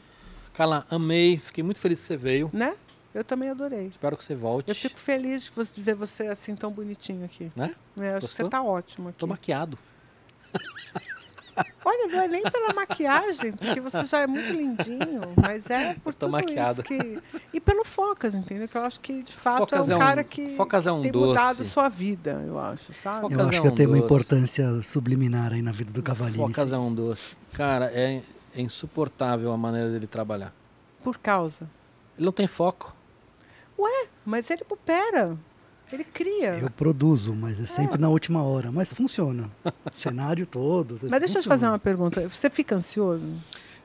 Carla, 0.54 0.86
amei, 0.90 1.38
fiquei 1.38 1.64
muito 1.64 1.80
feliz 1.80 2.00
que 2.02 2.08
você 2.08 2.18
veio. 2.18 2.50
Né? 2.54 2.76
Eu 3.14 3.24
também 3.24 3.50
adorei. 3.50 3.88
Espero 3.88 4.18
que 4.18 4.24
você 4.26 4.36
volte. 4.36 4.68
Eu 4.70 4.76
fico 4.76 5.00
feliz 5.00 5.50
de 5.74 5.82
ver 5.82 5.96
você 5.96 6.28
assim 6.28 6.54
tão 6.56 6.72
bonitinho 6.72 7.24
aqui. 7.26 7.52
Né? 7.56 7.74
É, 7.98 8.16
acho 8.16 8.28
que 8.28 8.34
você 8.34 8.44
Gostou? 8.44 8.50
tá 8.50 8.62
ótimo 8.64 9.10
aqui. 9.10 9.18
Tô 9.18 9.28
maquiado. 9.28 9.78
Olha, 11.84 12.08
não 12.08 12.22
é 12.22 12.28
nem 12.28 12.44
pela 12.44 12.74
maquiagem, 12.74 13.54
porque 13.54 13.80
você 13.80 14.04
já 14.04 14.22
é 14.22 14.28
muito 14.28 14.52
lindinho, 14.52 15.22
mas 15.42 15.70
é 15.70 15.94
por 15.96 16.14
tudo 16.14 16.32
maquiado. 16.32 16.82
isso 16.82 16.84
que... 16.84 17.22
E 17.54 17.60
pelo 17.60 17.86
Focas, 17.86 18.36
entendeu? 18.36 18.68
Que 18.68 18.78
eu 18.78 18.82
acho 18.82 19.00
que, 19.00 19.24
de 19.24 19.34
fato, 19.34 19.60
Focas 19.60 19.90
é 19.90 19.92
é 19.92 19.96
um 19.96 20.00
cara 20.00 20.24
que 20.24 20.56
Focas 20.56 20.88
é 20.88 20.92
um 20.92 21.02
tem 21.02 21.12
doce. 21.12 21.28
mudado 21.28 21.64
sua 21.64 21.88
vida, 21.88 22.44
eu 22.46 22.60
acho, 22.60 22.94
sabe? 22.94 23.22
Focas 23.22 23.38
Eu 23.38 23.46
acho 23.46 23.58
é 23.58 23.62
que 23.62 23.68
um 23.68 23.72
eu 23.72 23.76
tenho 23.76 23.90
uma 23.90 23.98
importância 23.98 24.82
subliminar 24.82 25.54
aí 25.54 25.62
na 25.62 25.72
vida 25.72 25.92
do 25.92 26.04
Cavalini. 26.04 26.38
Focas 26.38 26.70
sim. 26.70 26.76
é 26.76 26.78
um 26.78 26.94
doce. 26.94 27.36
Cara, 27.54 27.92
é, 27.94 28.22
é 28.54 28.62
insuportável 28.62 29.52
a 29.52 29.58
maneira 29.58 29.90
dele 29.90 30.08
trabalhar. 30.08 30.54
Por 31.04 31.18
causa. 31.18 31.70
Ele 32.18 32.26
não 32.26 32.34
tem 32.34 32.48
foco. 32.48 32.96
Mas 34.26 34.50
ele 34.50 34.64
opera, 34.68 35.38
ele 35.92 36.04
cria. 36.04 36.56
Eu 36.60 36.70
produzo, 36.70 37.36
mas 37.36 37.60
é 37.60 37.66
sempre 37.66 38.00
na 38.00 38.10
última 38.10 38.44
hora. 38.44 38.72
Mas 38.72 38.94
funciona. 38.94 39.50
Cenário 39.92 40.46
todo. 40.46 41.00
Mas 41.04 41.20
deixa 41.20 41.40
eu 41.40 41.42
te 41.44 41.48
fazer 41.48 41.68
uma 41.68 41.80
pergunta. 41.80 42.28
Você 42.28 42.50
fica 42.50 42.76
ansioso? 42.76 43.26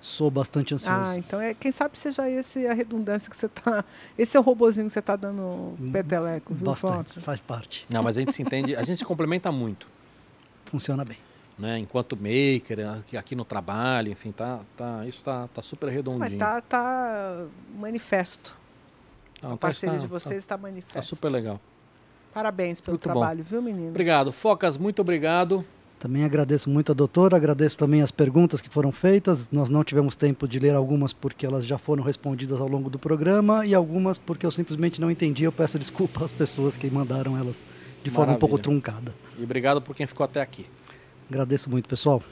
Sou 0.01 0.31
bastante 0.31 0.75
ansioso. 0.75 0.99
Ah, 0.99 1.17
então 1.19 1.39
é, 1.41 1.53
quem 1.53 1.71
sabe 1.71 1.99
seja 1.99 2.29
esse 2.29 2.67
a 2.67 2.73
redundância 2.73 3.31
que 3.31 3.37
você 3.37 3.49
tá. 3.49 3.85
Esse 4.17 4.35
é 4.35 4.41
o 4.41 4.43
robozinho 4.43 4.87
que 4.87 4.93
você 4.95 5.03
tá 5.03 5.15
dando 5.15 5.75
peteleco, 5.93 6.55
viu, 6.55 6.65
bastante. 6.65 7.21
Faz 7.21 7.43
parte. 7.43 7.87
Não, 7.91 8.03
mas 8.03 8.17
a 8.17 8.21
gente 8.21 8.33
se 8.35 8.41
entende, 8.41 8.75
a 8.75 8.83
gente 8.83 8.97
se 8.99 9.05
complementa 9.05 9.53
muito. 9.53 9.87
Funciona 10.65 11.05
bem. 11.05 11.19
Né? 11.59 11.79
Enquanto 11.79 12.17
maker, 12.17 12.79
aqui, 13.19 13.37
no 13.37 13.45
trabalho, 13.45 14.11
enfim, 14.11 14.33
tá, 14.33 14.61
tá, 14.75 15.07
isso 15.07 15.23
tá, 15.23 15.47
tá 15.53 15.61
super 15.61 15.89
Mas 15.89 15.95
redondinho. 15.97 16.39
tá, 16.39 16.63
tá 16.63 17.45
manifesto. 17.79 18.57
Não, 19.43 19.51
A 19.51 19.53
tá- 19.53 19.59
parceria 19.59 19.97
tá- 19.97 20.01
de 20.01 20.07
vocês 20.07 20.39
está 20.39 20.57
manifesto. 20.57 20.95
Tá, 20.95 21.01
tá 21.01 21.03
super 21.03 21.29
legal. 21.29 21.61
Parabéns 22.33 22.81
pelo 22.81 22.95
Muito 22.95 23.09
bom. 23.09 23.13
trabalho, 23.13 23.45
viu, 23.45 23.61
menino? 23.61 23.89
Obrigado. 23.89 24.33
Focas, 24.33 24.77
muito 24.77 25.01
obrigado. 25.03 25.65
Também 25.99 26.25
agradeço 26.25 26.71
muito 26.71 26.93
a 26.93 26.95
doutora, 26.95 27.37
agradeço 27.37 27.77
também 27.77 28.01
as 28.01 28.11
perguntas 28.11 28.61
que 28.63 28.71
foram 28.71 28.91
feitas. 28.91 29.51
Nós 29.53 29.69
não 29.69 29.85
tivemos 29.85 30.17
tempo 30.17 30.49
de 30.49 30.59
ler 30.59 30.75
algumas 30.75 31.13
porque 31.13 31.45
elas 31.45 31.67
já 31.67 31.77
foram 31.77 32.03
respondidas 32.03 32.59
ao 32.59 32.69
longo 32.69 32.89
do 32.89 32.99
programa 32.99 33.67
e 33.67 33.75
algumas 33.75 34.17
porque 34.19 34.47
eu 34.47 34.51
simplesmente 34.51 34.99
não 35.01 35.11
entendi. 35.11 35.45
Eu 35.45 35.53
peço 35.53 35.79
desculpa 35.79 36.25
às 36.25 36.33
pessoas 36.33 36.77
que 36.77 36.91
mandaram 36.91 37.37
elas 37.37 37.67
de 38.03 38.11
forma 38.11 38.33
um 38.33 38.37
pouco 38.37 38.55
Maravilha. 38.57 38.81
truncada. 38.81 39.15
E 39.39 39.45
obrigado 39.45 39.83
por 39.83 39.95
quem 39.95 40.07
ficou 40.07 40.25
até 40.25 40.41
aqui. 40.41 40.65
Agradeço 41.29 41.69
muito, 41.69 41.87
pessoal. 41.87 42.23